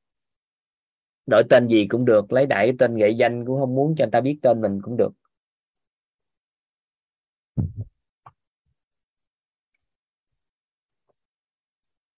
Đổi 1.26 1.42
tên 1.50 1.68
gì 1.68 1.86
cũng 1.88 2.04
được, 2.04 2.32
lấy 2.32 2.46
đại 2.46 2.66
cái 2.66 2.74
tên 2.78 2.96
nghệ 2.96 3.10
danh 3.10 3.44
cũng 3.46 3.60
không 3.60 3.74
muốn 3.74 3.94
cho 3.98 4.04
người 4.04 4.10
ta 4.10 4.20
biết 4.20 4.38
tên 4.42 4.60
mình 4.60 4.80
cũng 4.82 4.96
được. 4.96 5.12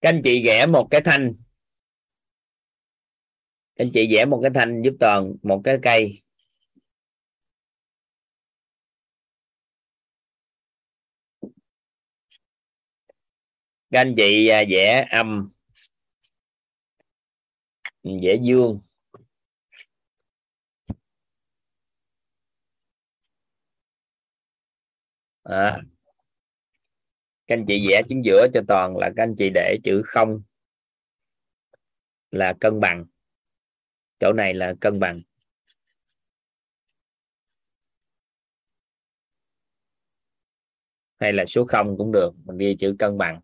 các 0.02 0.08
anh 0.08 0.20
chị 0.24 0.46
vẽ 0.46 0.66
một 0.66 0.88
cái 0.90 1.00
thanh. 1.04 1.34
Các 3.76 3.84
anh 3.84 3.90
chị 3.94 4.14
vẽ 4.14 4.24
một 4.24 4.38
cái 4.42 4.50
thanh 4.54 4.82
giúp 4.82 4.94
toàn 5.00 5.34
một 5.42 5.60
cái 5.64 5.78
cây. 5.82 6.22
Các 13.90 14.00
anh 14.00 14.14
chị 14.16 14.48
à, 14.48 14.62
vẽ 14.68 15.06
âm. 15.10 15.50
Vẽ 18.04 18.36
dương. 18.42 18.80
À, 25.44 25.80
các 27.52 27.58
anh 27.58 27.66
chị 27.66 27.88
vẽ 27.88 28.02
chính 28.08 28.24
giữa 28.24 28.46
cho 28.54 28.60
toàn 28.68 28.96
là 28.96 29.10
các 29.16 29.22
anh 29.22 29.34
chị 29.38 29.50
để 29.54 29.78
chữ 29.84 30.02
không 30.06 30.42
là 32.30 32.54
cân 32.60 32.80
bằng. 32.80 33.06
Chỗ 34.20 34.32
này 34.32 34.54
là 34.54 34.74
cân 34.80 35.00
bằng. 35.00 35.20
Hay 41.18 41.32
là 41.32 41.44
số 41.46 41.64
0 41.64 41.96
cũng 41.98 42.12
được, 42.12 42.34
mình 42.44 42.58
ghi 42.58 42.76
chữ 42.78 42.96
cân 42.98 43.18
bằng. 43.18 43.40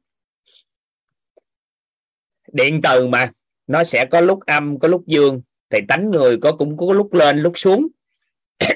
Điện 2.52 2.80
từ 2.82 3.06
mà, 3.06 3.32
nó 3.66 3.85
sẽ 3.85 4.06
có 4.10 4.20
lúc 4.20 4.40
âm, 4.47 4.78
có 4.78 4.89
lúc 4.89 5.05
dương. 5.06 5.43
Thì 5.70 5.78
tánh 5.89 6.10
người 6.10 6.39
có 6.43 6.56
cũng 6.56 6.76
có 6.76 6.93
lúc 6.93 7.14
lên, 7.14 7.39
lúc 7.39 7.52
xuống. 7.56 7.89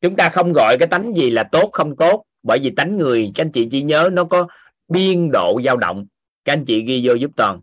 Chúng 0.00 0.16
ta 0.16 0.28
không 0.28 0.52
gọi 0.52 0.76
cái 0.78 0.88
tánh 0.88 1.12
gì 1.16 1.30
là 1.30 1.48
tốt, 1.52 1.70
không 1.72 1.96
tốt 1.96 2.27
bởi 2.48 2.58
vì 2.58 2.70
tánh 2.76 2.96
người, 2.96 3.32
các 3.34 3.44
anh 3.44 3.52
chị 3.52 3.68
chỉ 3.70 3.82
nhớ 3.82 4.10
nó 4.12 4.24
có 4.24 4.48
biên 4.88 5.30
độ 5.32 5.60
dao 5.64 5.76
động. 5.76 6.06
Các 6.44 6.52
anh 6.52 6.64
chị 6.64 6.84
ghi 6.84 7.06
vô 7.06 7.14
giúp 7.14 7.30
toàn. 7.36 7.60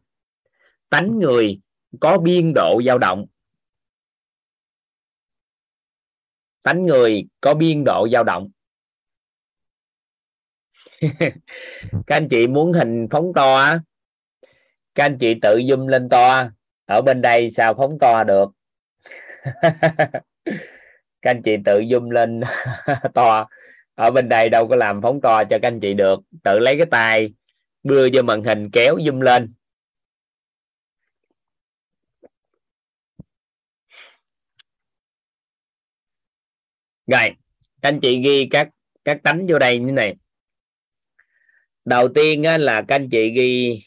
Tánh 0.90 1.20
người 1.20 1.60
có 2.00 2.18
biên 2.18 2.54
độ 2.56 2.82
dao 2.86 2.98
động. 2.98 3.26
Tánh 6.64 6.86
người 6.86 7.26
có 7.42 7.54
biên 7.54 7.84
độ 7.84 8.08
dao 8.12 8.24
động. 8.24 8.50
Các 12.08 12.16
anh 12.16 12.28
chị 12.30 12.48
muốn 12.48 12.74
hình 12.74 13.08
phóng 13.12 13.32
to 13.36 13.56
á, 13.56 13.80
các 14.96 15.06
anh 15.06 15.18
chị 15.18 15.34
tự 15.42 15.58
zoom 15.58 15.88
lên 15.88 16.10
to 16.10 16.50
ở 16.86 17.02
bên 17.02 17.22
đây 17.22 17.50
sao 17.50 17.74
phóng 17.74 17.98
to 18.02 18.24
được? 18.24 18.50
Các 21.22 21.32
anh 21.32 21.42
chị 21.44 21.58
tự 21.66 21.80
zoom 21.80 22.10
lên 22.10 22.42
to 23.14 23.48
ở 23.96 24.12
bên 24.12 24.30
đây 24.30 24.50
đâu 24.50 24.68
có 24.68 24.76
làm 24.76 25.02
phóng 25.02 25.22
to 25.22 25.44
cho 25.50 25.58
các 25.62 25.68
anh 25.68 25.80
chị 25.82 25.94
được. 25.94 26.20
Tự 26.44 26.60
lấy 26.60 26.78
cái 26.78 26.86
tay 26.92 27.34
đưa 27.84 28.10
cho 28.10 28.24
màn 28.24 28.44
hình 28.44 28.70
kéo 28.72 28.96
zoom 28.98 29.22
lên. 29.22 29.54
Rồi 37.08 37.30
các 37.82 37.90
anh 37.90 38.00
chị 38.02 38.22
ghi 38.24 38.48
các 38.52 38.70
các 39.04 39.20
tánh 39.24 39.46
vô 39.50 39.60
đây 39.60 39.80
như 39.80 39.92
này. 39.92 40.16
Đầu 41.86 42.08
tiên 42.16 42.44
á, 42.44 42.58
là 42.58 42.84
các 42.88 42.96
anh 42.96 43.10
chị 43.12 43.30
ghi 43.30 43.84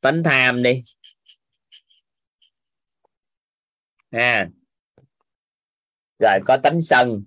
tánh 0.00 0.22
tham 0.24 0.62
đi. 0.62 0.84
À 4.10 4.48
rồi 6.22 6.38
có 6.46 6.56
tánh 6.62 6.80
sân. 6.82 7.24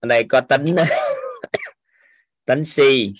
Ở 0.00 0.08
đây 0.08 0.24
có 0.28 0.40
tính 0.40 0.76
tính 2.44 2.64
si 2.64 3.12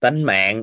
tính 0.00 0.24
mạng. 0.24 0.62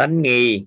Tánh 0.00 0.22
nghi. 0.22 0.66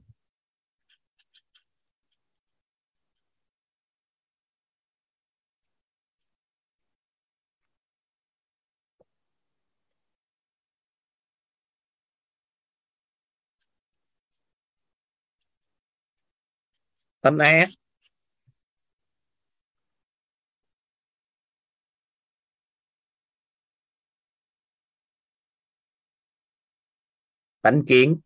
Tánh 17.21 17.37
ác. 17.39 17.69
Tánh 27.61 27.83
kiến. 27.87 28.19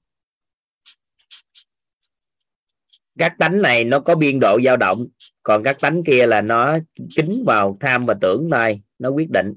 Các 3.18 3.36
tánh 3.40 3.62
này 3.62 3.84
nó 3.84 4.00
có 4.00 4.16
biên 4.16 4.40
độ 4.40 4.60
dao 4.66 4.78
động 4.78 5.08
còn 5.44 5.64
các 5.64 5.78
tánh 5.82 6.04
kia 6.04 6.28
là 6.28 6.42
nó 6.42 6.78
kính 7.16 7.44
vào 7.48 7.78
tham 7.80 8.06
và 8.06 8.14
tưởng 8.22 8.50
thôi 8.52 8.82
nó 9.00 9.10
quyết 9.10 9.30
định. 9.30 9.54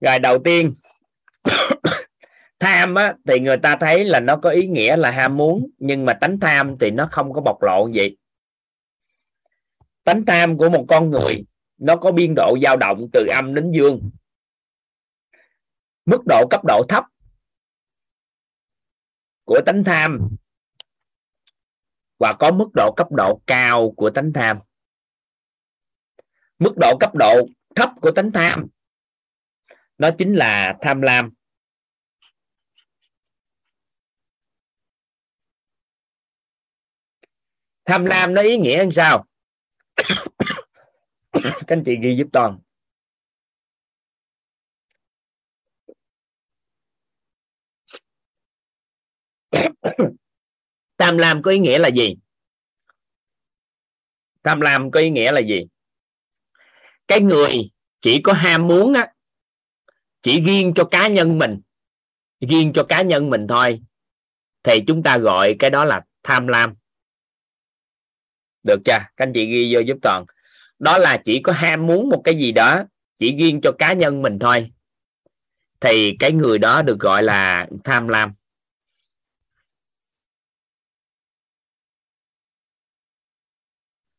Rồi 0.00 0.18
đầu 0.18 0.38
tiên 0.38 0.74
tham 2.60 2.94
á, 2.94 3.14
thì 3.28 3.40
người 3.40 3.56
ta 3.56 3.76
thấy 3.76 4.04
là 4.04 4.20
nó 4.20 4.36
có 4.36 4.50
ý 4.50 4.66
nghĩa 4.66 4.96
là 4.96 5.10
ham 5.10 5.36
muốn 5.36 5.70
nhưng 5.78 6.04
mà 6.04 6.14
tánh 6.14 6.40
tham 6.40 6.76
thì 6.80 6.90
nó 6.90 7.08
không 7.12 7.32
có 7.32 7.40
bộc 7.40 7.62
lộ 7.62 7.88
gì. 7.88 8.16
Tánh 10.04 10.24
tham 10.24 10.56
của 10.56 10.70
một 10.70 10.84
con 10.88 11.10
người 11.10 11.44
nó 11.78 11.96
có 11.96 12.12
biên 12.12 12.34
độ 12.36 12.58
dao 12.62 12.76
động 12.76 13.06
từ 13.12 13.26
âm 13.26 13.54
đến 13.54 13.72
dương. 13.72 14.10
Mức 16.06 16.22
độ 16.26 16.46
cấp 16.50 16.60
độ 16.64 16.82
thấp 16.88 17.04
của 19.44 19.60
tánh 19.66 19.84
tham 19.84 20.28
và 22.20 22.32
có 22.38 22.52
mức 22.52 22.68
độ 22.74 22.94
cấp 22.96 23.06
độ 23.10 23.42
cao 23.46 23.94
của 23.96 24.10
tánh 24.10 24.32
tham. 24.34 24.58
Mức 26.58 26.74
độ 26.76 26.96
cấp 27.00 27.14
độ 27.14 27.48
thấp 27.76 27.90
của 28.00 28.10
tánh 28.10 28.32
tham, 28.32 28.66
nó 29.98 30.10
chính 30.18 30.34
là 30.34 30.78
tham 30.80 31.02
lam. 31.02 31.30
Tham 37.84 38.04
lam 38.04 38.34
nó 38.34 38.42
ý 38.42 38.56
nghĩa 38.56 38.82
như 38.84 38.90
sao? 38.90 39.26
Các 41.32 41.66
anh 41.66 41.82
chị 41.86 41.96
ghi 42.02 42.16
giúp 42.16 42.28
toàn 42.32 42.58
tham 51.00 51.18
lam 51.18 51.42
có 51.42 51.50
ý 51.50 51.58
nghĩa 51.58 51.78
là 51.78 51.88
gì? 51.88 52.16
Tham 54.44 54.60
lam 54.60 54.90
có 54.90 55.00
ý 55.00 55.10
nghĩa 55.10 55.32
là 55.32 55.40
gì? 55.40 55.66
Cái 57.08 57.20
người 57.20 57.70
chỉ 58.00 58.20
có 58.22 58.32
ham 58.32 58.66
muốn 58.66 58.94
á, 58.94 59.12
chỉ 60.22 60.40
riêng 60.40 60.72
cho 60.74 60.84
cá 60.84 61.08
nhân 61.08 61.38
mình, 61.38 61.60
riêng 62.40 62.72
cho 62.72 62.84
cá 62.84 63.02
nhân 63.02 63.30
mình 63.30 63.46
thôi, 63.48 63.80
thì 64.62 64.80
chúng 64.86 65.02
ta 65.02 65.18
gọi 65.18 65.56
cái 65.58 65.70
đó 65.70 65.84
là 65.84 66.04
tham 66.22 66.46
lam. 66.46 66.74
Được 68.62 68.80
chưa? 68.84 68.92
Các 68.92 69.10
anh 69.16 69.32
chị 69.34 69.46
ghi 69.46 69.74
vô 69.74 69.80
giúp 69.80 69.96
toàn. 70.02 70.24
Đó 70.78 70.98
là 70.98 71.22
chỉ 71.24 71.40
có 71.42 71.52
ham 71.52 71.86
muốn 71.86 72.08
một 72.08 72.20
cái 72.24 72.34
gì 72.34 72.52
đó, 72.52 72.82
chỉ 73.18 73.36
riêng 73.36 73.60
cho 73.60 73.72
cá 73.78 73.92
nhân 73.92 74.22
mình 74.22 74.38
thôi, 74.38 74.70
thì 75.80 76.16
cái 76.18 76.32
người 76.32 76.58
đó 76.58 76.82
được 76.82 76.98
gọi 76.98 77.22
là 77.22 77.66
tham 77.84 78.08
lam. 78.08 78.32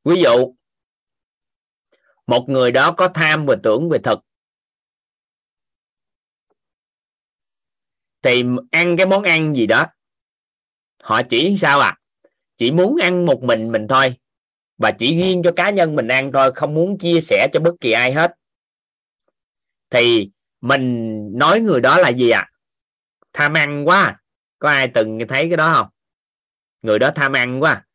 Ví 0.04 0.22
dụ, 0.22 0.56
một 2.28 2.46
người 2.50 2.72
đó 2.72 2.92
có 2.92 3.08
tham 3.08 3.46
và 3.46 3.56
tưởng 3.64 3.90
về 3.90 3.98
thực 4.04 4.20
thì 8.22 8.44
ăn 8.72 8.98
cái 8.98 9.06
món 9.06 9.24
ăn 9.24 9.56
gì 9.56 9.68
đó, 9.68 9.86
họ 11.04 11.22
chỉ 11.24 11.58
sao 11.58 11.80
à? 11.80 11.98
Chỉ 12.58 12.72
muốn 12.72 12.98
ăn 13.02 13.26
một 13.26 13.44
mình 13.44 13.72
mình 13.72 13.88
thôi, 13.88 14.18
và 14.78 14.92
chỉ 14.92 15.18
riêng 15.18 15.42
cho 15.44 15.52
cá 15.56 15.70
nhân 15.70 15.96
mình 15.96 16.08
ăn 16.08 16.32
thôi, 16.34 16.52
không 16.56 16.74
muốn 16.74 16.98
chia 16.98 17.22
sẻ 17.22 17.48
cho 17.54 17.60
bất 17.60 17.74
kỳ 17.82 17.92
ai 17.92 18.14
hết. 18.14 18.36
Thì 19.90 20.32
mình 20.62 21.18
nói 21.38 21.60
người 21.60 21.82
đó 21.82 21.98
là 21.98 22.10
gì 22.10 22.30
ạ 22.30 22.40
à? 22.40 22.52
tham 23.34 23.54
ăn 23.54 23.88
quá. 23.88 24.22
Có 24.60 24.70
ai 24.70 24.92
từng 24.94 25.20
thấy 25.30 25.48
cái 25.50 25.58
đó 25.58 25.74
không? 25.74 25.88
Người 26.82 27.00
đó 27.00 27.12
tham 27.16 27.34
ăn 27.34 27.64
quá 27.64 27.86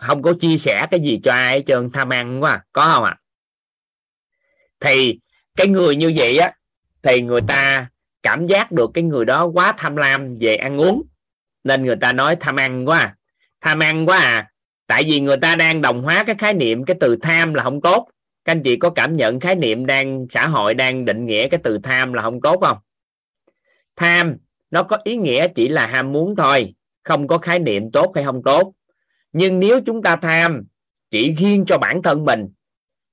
không 0.00 0.22
có 0.22 0.32
chia 0.40 0.58
sẻ 0.58 0.86
cái 0.90 1.00
gì 1.00 1.20
cho 1.22 1.32
ai 1.32 1.56
hết 1.56 1.62
trơn, 1.66 1.90
tham 1.92 2.12
ăn 2.12 2.42
quá 2.42 2.50
à. 2.50 2.64
có 2.72 2.92
không 2.94 3.04
ạ? 3.04 3.10
À? 3.10 3.20
thì 4.80 5.18
cái 5.56 5.66
người 5.66 5.96
như 5.96 6.12
vậy 6.16 6.38
á, 6.38 6.52
thì 7.02 7.22
người 7.22 7.40
ta 7.48 7.90
cảm 8.22 8.46
giác 8.46 8.72
được 8.72 8.90
cái 8.94 9.04
người 9.04 9.24
đó 9.24 9.46
quá 9.46 9.74
tham 9.78 9.96
lam 9.96 10.34
về 10.40 10.56
ăn 10.56 10.80
uống. 10.80 11.02
Nên 11.64 11.84
người 11.84 11.96
ta 11.96 12.12
nói 12.12 12.36
tham 12.40 12.56
ăn 12.56 12.88
quá 12.88 12.98
à. 12.98 13.16
tham 13.60 13.78
ăn 13.78 14.06
quá 14.06 14.18
à. 14.18 14.50
Tại 14.86 15.04
vì 15.04 15.20
người 15.20 15.36
ta 15.36 15.56
đang 15.56 15.82
đồng 15.82 16.02
hóa 16.02 16.24
cái 16.26 16.36
khái 16.38 16.54
niệm, 16.54 16.84
cái 16.84 16.96
từ 17.00 17.16
tham 17.22 17.54
là 17.54 17.62
không 17.62 17.80
tốt. 17.80 18.08
Các 18.44 18.52
anh 18.52 18.62
chị 18.62 18.76
có 18.76 18.90
cảm 18.90 19.16
nhận 19.16 19.40
khái 19.40 19.54
niệm 19.54 19.86
đang, 19.86 20.26
xã 20.30 20.46
hội 20.46 20.74
đang 20.74 21.04
định 21.04 21.26
nghĩa 21.26 21.48
cái 21.48 21.60
từ 21.64 21.78
tham 21.82 22.12
là 22.12 22.22
không 22.22 22.40
tốt 22.40 22.60
không? 22.60 22.78
Tham, 23.96 24.36
nó 24.70 24.82
có 24.82 24.98
ý 25.04 25.16
nghĩa 25.16 25.48
chỉ 25.54 25.68
là 25.68 25.86
ham 25.86 26.12
muốn 26.12 26.36
thôi. 26.36 26.74
Không 27.04 27.26
có 27.26 27.38
khái 27.38 27.58
niệm 27.58 27.90
tốt 27.90 28.12
hay 28.14 28.24
không 28.24 28.42
tốt 28.42 28.72
nhưng 29.32 29.60
nếu 29.60 29.80
chúng 29.86 30.02
ta 30.02 30.16
tham 30.16 30.64
chỉ 31.10 31.34
riêng 31.34 31.64
cho 31.66 31.78
bản 31.78 32.02
thân 32.02 32.24
mình, 32.24 32.48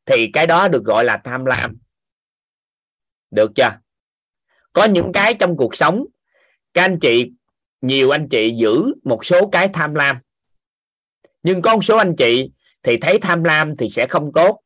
thì 0.06 0.30
cái 0.34 0.48
đó 0.48 0.68
được 0.68 0.84
gọi 0.84 1.04
là 1.04 1.22
tham 1.24 1.46
lam. 1.46 1.78
Được 3.32 3.52
chưa? 3.56 3.70
Có 4.74 4.86
những 4.86 5.12
cái 5.14 5.34
trong 5.34 5.58
cuộc 5.58 5.76
sống, 5.76 6.06
các 6.74 6.82
anh 6.82 7.00
chị, 7.00 7.32
nhiều 7.82 8.10
anh 8.10 8.28
chị 8.30 8.56
giữ 8.58 8.94
một 9.04 9.26
số 9.26 9.48
cái 9.48 9.70
tham 9.74 9.96
lam. 9.96 10.18
Nhưng 11.44 11.62
có 11.62 11.76
một 11.76 11.82
số 11.82 11.98
anh 11.98 12.16
chị 12.18 12.52
thì 12.84 12.98
thấy 12.98 13.20
tham 13.20 13.44
lam 13.44 13.78
thì 13.78 13.90
sẽ 13.90 14.08
không 14.08 14.34
tốt. 14.34 14.60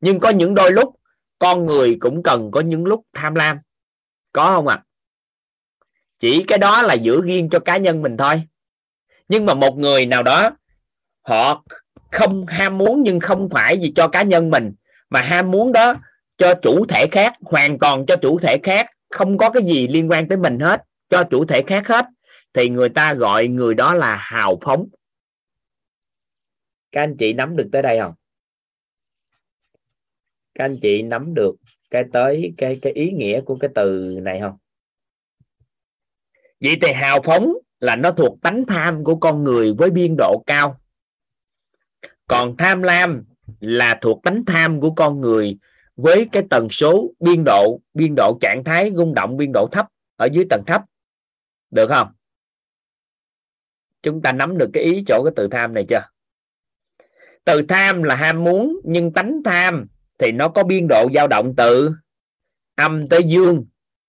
Nhưng 0.00 0.20
có 0.20 0.30
những 0.30 0.54
đôi 0.54 0.72
lúc, 0.72 1.00
con 1.38 1.66
người 1.66 1.96
cũng 2.00 2.22
cần 2.22 2.50
có 2.50 2.60
những 2.60 2.84
lúc 2.84 3.06
tham 3.12 3.34
lam. 3.34 3.58
Có 4.32 4.54
không 4.54 4.68
ạ? 4.68 4.76
À? 4.76 4.84
chỉ 6.18 6.44
cái 6.48 6.58
đó 6.58 6.82
là 6.82 6.94
giữ 6.94 7.20
riêng 7.22 7.48
cho 7.50 7.60
cá 7.60 7.76
nhân 7.76 8.02
mình 8.02 8.16
thôi. 8.16 8.42
Nhưng 9.28 9.46
mà 9.46 9.54
một 9.54 9.78
người 9.78 10.06
nào 10.06 10.22
đó 10.22 10.56
họ 11.28 11.64
không 12.12 12.46
ham 12.46 12.78
muốn 12.78 13.02
nhưng 13.02 13.20
không 13.20 13.48
phải 13.52 13.78
gì 13.78 13.92
cho 13.96 14.08
cá 14.08 14.22
nhân 14.22 14.50
mình, 14.50 14.72
mà 15.10 15.20
ham 15.20 15.50
muốn 15.50 15.72
đó 15.72 15.94
cho 16.36 16.54
chủ 16.62 16.86
thể 16.86 17.06
khác, 17.12 17.32
hoàn 17.40 17.78
toàn 17.78 18.06
cho 18.06 18.16
chủ 18.16 18.38
thể 18.38 18.58
khác, 18.62 18.86
không 19.10 19.38
có 19.38 19.50
cái 19.50 19.62
gì 19.62 19.88
liên 19.88 20.10
quan 20.10 20.28
tới 20.28 20.38
mình 20.38 20.58
hết, 20.58 20.82
cho 21.08 21.24
chủ 21.30 21.44
thể 21.44 21.62
khác 21.66 21.88
hết. 21.88 22.06
Thì 22.52 22.68
người 22.68 22.88
ta 22.88 23.14
gọi 23.14 23.48
người 23.48 23.74
đó 23.74 23.94
là 23.94 24.16
hào 24.16 24.58
phóng. 24.62 24.86
Các 26.92 27.00
anh 27.00 27.16
chị 27.16 27.32
nắm 27.32 27.56
được 27.56 27.68
tới 27.72 27.82
đây 27.82 27.98
không? 28.00 28.14
Các 30.54 30.64
anh 30.64 30.76
chị 30.82 31.02
nắm 31.02 31.34
được 31.34 31.54
cái 31.90 32.04
tới 32.12 32.54
cái 32.56 32.76
cái 32.82 32.92
ý 32.92 33.10
nghĩa 33.10 33.40
của 33.40 33.56
cái 33.56 33.70
từ 33.74 34.18
này 34.22 34.40
không? 34.40 34.56
Vậy 36.60 36.76
thì 36.82 36.92
hào 36.92 37.22
phóng 37.22 37.52
là 37.80 37.96
nó 37.96 38.10
thuộc 38.10 38.38
tánh 38.42 38.64
tham 38.68 39.04
của 39.04 39.16
con 39.16 39.44
người 39.44 39.74
với 39.78 39.90
biên 39.90 40.14
độ 40.18 40.42
cao 40.46 40.80
còn 42.28 42.56
tham 42.56 42.82
lam 42.82 43.24
là 43.60 43.98
thuộc 44.00 44.22
tánh 44.22 44.44
tham 44.44 44.80
của 44.80 44.90
con 44.90 45.20
người 45.20 45.58
với 45.96 46.28
cái 46.32 46.42
tần 46.50 46.68
số 46.68 47.12
biên 47.20 47.42
độ 47.46 47.80
biên 47.94 48.14
độ 48.16 48.38
trạng 48.40 48.64
thái 48.64 48.92
rung 48.96 49.14
động, 49.14 49.36
biên 49.36 49.52
độ 49.52 49.68
thấp 49.72 49.86
ở 50.16 50.28
dưới 50.32 50.44
tầng 50.50 50.62
thấp. 50.66 50.82
Được 51.70 51.88
không? 51.88 52.08
Chúng 54.02 54.22
ta 54.22 54.32
nắm 54.32 54.58
được 54.58 54.70
cái 54.72 54.84
ý 54.84 55.04
chỗ 55.06 55.22
cái 55.24 55.32
từ 55.36 55.48
tham 55.50 55.74
này 55.74 55.86
chưa? 55.88 56.02
Từ 57.44 57.62
tham 57.62 58.02
là 58.02 58.14
ham 58.14 58.44
muốn, 58.44 58.80
nhưng 58.84 59.12
tánh 59.12 59.40
tham 59.44 59.86
thì 60.18 60.32
nó 60.32 60.48
có 60.48 60.64
biên 60.64 60.86
độ 60.88 61.08
dao 61.14 61.28
động 61.28 61.54
từ 61.56 61.90
âm 62.74 63.08
tới 63.08 63.22
dương, 63.24 63.66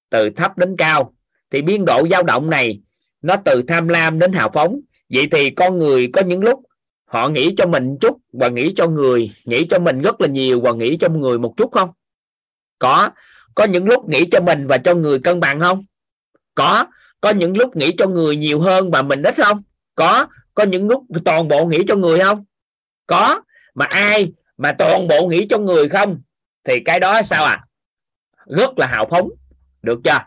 từ 0.09 0.29
thấp 0.29 0.57
đến 0.57 0.75
cao. 0.77 1.13
Thì 1.49 1.61
biên 1.61 1.85
độ 1.85 2.07
dao 2.07 2.23
động 2.23 2.49
này 2.49 2.81
nó 3.21 3.35
từ 3.45 3.61
tham 3.67 3.87
lam 3.87 4.19
đến 4.19 4.31
hào 4.31 4.49
phóng. 4.53 4.79
Vậy 5.09 5.27
thì 5.31 5.49
con 5.49 5.77
người 5.77 6.09
có 6.13 6.21
những 6.21 6.43
lúc 6.43 6.68
họ 7.09 7.29
nghĩ 7.29 7.55
cho 7.57 7.65
mình 7.65 7.97
chút 8.01 8.17
và 8.33 8.47
nghĩ 8.47 8.73
cho 8.75 8.87
người, 8.87 9.31
nghĩ 9.45 9.67
cho 9.69 9.79
mình 9.79 10.01
rất 10.01 10.21
là 10.21 10.27
nhiều 10.27 10.61
và 10.61 10.71
nghĩ 10.71 10.97
cho 10.97 11.09
người 11.09 11.39
một 11.39 11.53
chút 11.57 11.71
không? 11.71 11.89
Có. 12.79 13.09
Có 13.55 13.63
những 13.63 13.85
lúc 13.85 14.09
nghĩ 14.09 14.25
cho 14.31 14.41
mình 14.41 14.67
và 14.67 14.77
cho 14.77 14.95
người 14.95 15.19
cân 15.19 15.39
bằng 15.39 15.59
không? 15.59 15.85
Có. 16.55 16.85
Có 17.21 17.29
những 17.29 17.57
lúc 17.57 17.75
nghĩ 17.75 17.91
cho 17.97 18.07
người 18.07 18.35
nhiều 18.35 18.59
hơn 18.59 18.91
và 18.91 19.01
mình 19.01 19.23
ít 19.23 19.35
không? 19.37 19.61
Có. 19.95 20.27
Có 20.53 20.63
những 20.63 20.87
lúc 20.87 21.03
toàn 21.25 21.47
bộ 21.47 21.65
nghĩ 21.65 21.83
cho 21.87 21.95
người 21.95 22.19
không? 22.19 22.45
Có. 23.07 23.41
Mà 23.75 23.85
ai 23.85 24.33
mà 24.57 24.71
toàn 24.71 25.07
bộ 25.07 25.27
nghĩ 25.27 25.47
cho 25.49 25.57
người 25.57 25.89
không? 25.89 26.21
Thì 26.63 26.79
cái 26.79 26.99
đó 26.99 27.21
sao 27.21 27.45
à? 27.45 27.65
Rất 28.45 28.79
là 28.79 28.87
hào 28.87 29.07
phóng. 29.09 29.29
Được 29.81 29.99
chưa? 30.03 30.19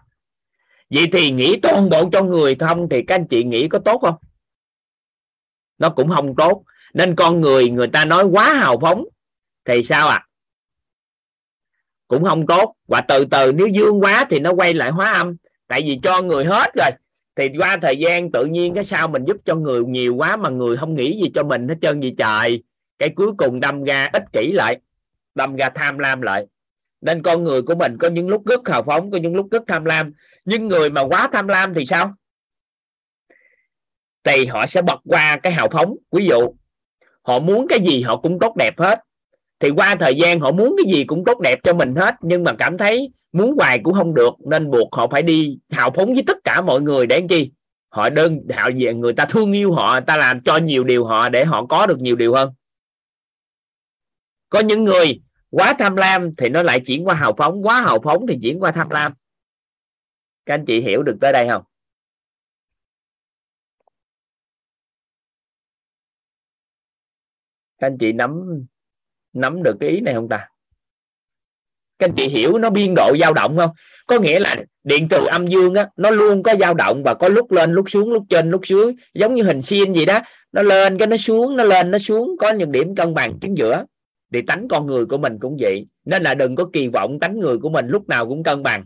Vậy 0.91 1.09
thì 1.13 1.31
nghĩ 1.31 1.59
toàn 1.63 1.91
bộ 1.91 2.09
cho 2.13 2.23
người 2.23 2.55
không 2.55 2.89
thì 2.89 3.03
các 3.07 3.15
anh 3.15 3.27
chị 3.27 3.45
nghĩ 3.45 3.69
có 3.69 3.79
tốt 3.79 3.99
không? 4.03 4.15
Nó 5.79 5.91
cũng 5.91 6.11
không 6.11 6.35
tốt 6.37 6.65
nên 6.95 7.17
con 7.17 7.41
người 7.41 7.71
người 7.71 7.89
ta 7.89 8.05
nói 8.05 8.25
quá 8.25 8.55
hào 8.55 8.79
phóng, 8.81 9.05
thì 9.65 9.83
sao 9.83 10.09
à? 10.09 10.27
Cũng 12.09 12.25
không 12.25 12.47
tốt. 12.47 12.75
Và 12.89 13.01
từ 13.01 13.25
từ, 13.25 13.53
nếu 13.53 13.67
dương 13.67 14.01
quá 14.01 14.25
thì 14.31 14.41
nó 14.41 14.53
quay 14.53 14.75
lại 14.75 14.91
hóa 14.91 15.13
âm. 15.13 15.37
Tại 15.67 15.83
vì 15.83 15.99
cho 16.03 16.23
người 16.23 16.45
hết 16.45 16.71
rồi. 16.75 16.91
Thì 17.37 17.49
qua 17.59 17.77
thời 17.83 17.99
gian 17.99 18.33
tự 18.33 18.45
nhiên 18.45 18.75
cái 18.75 18.85
sao 18.85 19.09
mình 19.09 19.25
giúp 19.25 19.37
cho 19.45 19.55
người 19.55 19.83
nhiều 19.85 20.15
quá 20.15 20.37
mà 20.37 20.49
người 20.49 20.77
không 20.77 20.95
nghĩ 20.95 21.21
gì 21.23 21.31
cho 21.35 21.43
mình 21.43 21.69
hết 21.69 21.75
trơn 21.81 22.01
gì 22.01 22.15
trời. 22.19 22.63
Cái 22.99 23.09
cuối 23.09 23.33
cùng 23.39 23.61
đâm 23.61 23.85
ra 23.85 24.09
ích 24.13 24.25
kỷ 24.33 24.53
lại, 24.53 24.81
đâm 25.35 25.57
ra 25.57 25.71
tham 25.75 25.99
lam 25.99 26.23
lại. 26.23 26.47
Nên 27.01 27.23
con 27.23 27.45
người 27.45 27.63
của 27.63 27.75
mình 27.75 27.99
có 27.99 28.09
những 28.09 28.29
lúc 28.29 28.47
rất 28.47 28.69
hào 28.69 28.83
phóng, 28.83 29.11
có 29.11 29.19
những 29.19 29.37
lúc 29.37 29.47
rất 29.51 29.63
tham 29.67 29.85
lam. 29.85 30.13
Nhưng 30.45 30.69
người 30.69 30.91
mà 30.91 31.01
quá 31.01 31.29
tham 31.33 31.49
lam 31.49 31.75
thì 31.75 31.87
sao? 31.87 32.15
Thì 34.25 34.47
họ 34.47 34.67
sẽ 34.67 34.83
bật 34.83 35.01
qua 35.05 35.37
cái 35.43 35.53
hào 35.53 35.69
phóng. 35.73 35.97
Ví 36.13 36.27
dụ 36.27 36.55
họ 37.23 37.39
muốn 37.39 37.69
cái 37.69 37.81
gì 37.81 38.03
họ 38.03 38.17
cũng 38.17 38.39
tốt 38.39 38.57
đẹp 38.57 38.79
hết. 38.79 39.01
Thì 39.61 39.71
qua 39.71 39.95
thời 39.95 40.15
gian 40.15 40.41
họ 40.41 40.53
muốn 40.53 40.77
cái 40.79 40.93
gì 40.95 41.05
cũng 41.05 41.25
tốt 41.25 41.41
đẹp 41.41 41.59
cho 41.63 41.75
mình 41.75 41.95
hết, 41.95 42.15
nhưng 42.23 42.45
mà 42.45 42.53
cảm 42.59 42.79
thấy 42.79 43.13
muốn 43.33 43.57
hoài 43.59 43.79
cũng 43.79 43.95
không 43.95 44.15
được, 44.15 44.35
nên 44.51 44.71
buộc 44.71 44.95
họ 44.95 45.09
phải 45.11 45.23
đi 45.23 45.59
hào 45.71 45.91
phóng 45.91 46.15
với 46.15 46.23
tất 46.27 46.39
cả 46.45 46.61
mọi 46.61 46.81
người 46.81 47.07
để 47.07 47.23
chi? 47.29 47.53
Họ 47.89 48.11
đơn 48.11 48.41
họ 48.57 48.71
về 48.79 48.95
người 48.95 49.13
ta 49.13 49.25
thương 49.25 49.53
yêu 49.53 49.73
họ 49.73 50.01
ta 50.01 50.17
làm 50.17 50.43
cho 50.43 50.57
nhiều 50.57 50.85
điều 50.85 51.05
họ 51.05 51.29
để 51.29 51.45
họ 51.45 51.67
có 51.67 51.87
được 51.87 52.01
nhiều 52.01 52.17
điều 52.17 52.35
hơn. 52.35 52.53
Có 54.49 54.61
những 54.61 54.85
người 54.85 55.21
quá 55.51 55.75
tham 55.79 55.97
lam 55.97 56.37
thì 56.37 56.49
nó 56.49 56.63
lại 56.63 56.81
chuyển 56.81 57.07
qua 57.07 57.15
hào 57.15 57.35
phóng, 57.39 57.67
quá 57.67 57.81
hào 57.81 57.99
phóng 58.05 58.27
thì 58.27 58.39
chuyển 58.43 58.63
qua 58.63 58.73
tham 58.73 58.91
lam. 58.91 59.13
Các 60.47 60.55
anh 60.55 60.65
chị 60.65 60.81
hiểu 60.81 61.03
được 61.03 61.17
tới 61.21 61.33
đây 61.33 61.49
không? 61.49 61.63
Các 67.83 67.87
anh 67.87 67.99
chị 67.99 68.13
nắm 68.13 68.45
nắm 69.33 69.63
được 69.63 69.77
cái 69.81 69.91
ý 69.91 70.01
này 70.01 70.15
không 70.15 70.29
ta? 70.29 70.49
Các 71.99 72.09
anh 72.09 72.15
chị 72.17 72.29
hiểu 72.29 72.59
nó 72.59 72.71
biên 72.71 72.95
độ 72.97 73.17
dao 73.21 73.33
động 73.33 73.57
không? 73.57 73.71
Có 74.07 74.19
nghĩa 74.19 74.41
là 74.41 74.57
điện 74.85 75.07
từ 75.11 75.27
âm 75.27 75.47
dương 75.47 75.75
á, 75.75 75.89
nó 75.97 76.11
luôn 76.11 76.43
có 76.43 76.55
dao 76.57 76.75
động 76.75 77.03
và 77.03 77.15
có 77.15 77.29
lúc 77.29 77.53
lên, 77.53 77.73
lúc 77.73 77.91
xuống, 77.91 78.13
lúc 78.13 78.25
trên, 78.29 78.51
lúc 78.51 78.67
dưới. 78.67 78.95
Giống 79.15 79.35
như 79.35 79.43
hình 79.43 79.63
xiên 79.63 79.93
gì 79.93 80.07
đó, 80.07 80.21
nó 80.53 80.63
lên 80.63 80.99
cái 80.99 81.07
nó 81.07 81.17
xuống, 81.17 81.57
nó 81.57 81.65
lên, 81.65 81.91
nó 81.91 81.99
xuống. 81.99 82.37
Có 82.39 82.53
những 82.53 82.73
điểm 82.73 82.95
cân 82.95 83.15
bằng 83.15 83.39
chính 83.41 83.55
giữa. 83.55 83.85
Thì 84.33 84.43
tánh 84.43 84.69
con 84.69 84.87
người 84.87 85.07
của 85.07 85.19
mình 85.19 85.39
cũng 85.41 85.57
vậy. 85.61 85.87
Nên 86.05 86.23
là 86.23 86.35
đừng 86.35 86.55
có 86.55 86.71
kỳ 86.73 86.89
vọng 86.89 87.21
tánh 87.21 87.39
người 87.39 87.59
của 87.59 87.69
mình 87.69 87.89
lúc 87.89 88.09
nào 88.09 88.29
cũng 88.29 88.43
cân 88.43 88.63
bằng. 88.63 88.85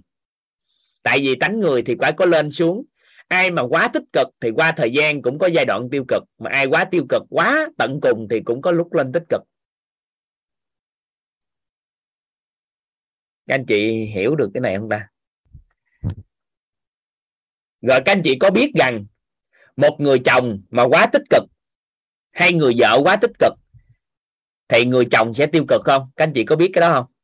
Tại 1.02 1.18
vì 1.18 1.34
tánh 1.34 1.60
người 1.60 1.82
thì 1.82 1.96
phải 2.00 2.12
có 2.12 2.26
lên 2.26 2.50
xuống 2.50 2.84
ai 3.28 3.50
mà 3.50 3.62
quá 3.62 3.88
tích 3.92 4.02
cực 4.12 4.28
thì 4.40 4.50
qua 4.50 4.72
thời 4.76 4.92
gian 4.92 5.22
cũng 5.22 5.38
có 5.38 5.46
giai 5.46 5.64
đoạn 5.64 5.88
tiêu 5.90 6.04
cực, 6.08 6.22
mà 6.38 6.50
ai 6.52 6.66
quá 6.66 6.84
tiêu 6.84 7.06
cực, 7.08 7.22
quá 7.30 7.68
tận 7.78 7.98
cùng 8.02 8.26
thì 8.30 8.40
cũng 8.44 8.62
có 8.62 8.70
lúc 8.70 8.92
lên 8.92 9.12
tích 9.12 9.24
cực. 9.28 9.40
Các 13.46 13.54
anh 13.54 13.66
chị 13.66 14.04
hiểu 14.04 14.34
được 14.34 14.50
cái 14.54 14.60
này 14.60 14.76
không 14.76 14.88
ta? 14.88 15.08
Rồi 17.80 18.00
các 18.04 18.12
anh 18.12 18.22
chị 18.24 18.36
có 18.40 18.50
biết 18.50 18.70
rằng 18.74 19.04
một 19.76 19.96
người 19.98 20.18
chồng 20.24 20.62
mà 20.70 20.82
quá 20.82 21.06
tích 21.12 21.22
cực 21.30 21.42
hay 22.30 22.52
người 22.52 22.74
vợ 22.78 23.00
quá 23.04 23.16
tích 23.16 23.30
cực, 23.38 23.52
thì 24.68 24.84
người 24.84 25.04
chồng 25.10 25.34
sẽ 25.34 25.46
tiêu 25.46 25.64
cực 25.68 25.80
không? 25.84 26.10
Các 26.16 26.24
anh 26.24 26.32
chị 26.34 26.44
có 26.44 26.56
biết 26.56 26.70
cái 26.72 26.80
đó 26.80 26.92
không? 26.92 27.15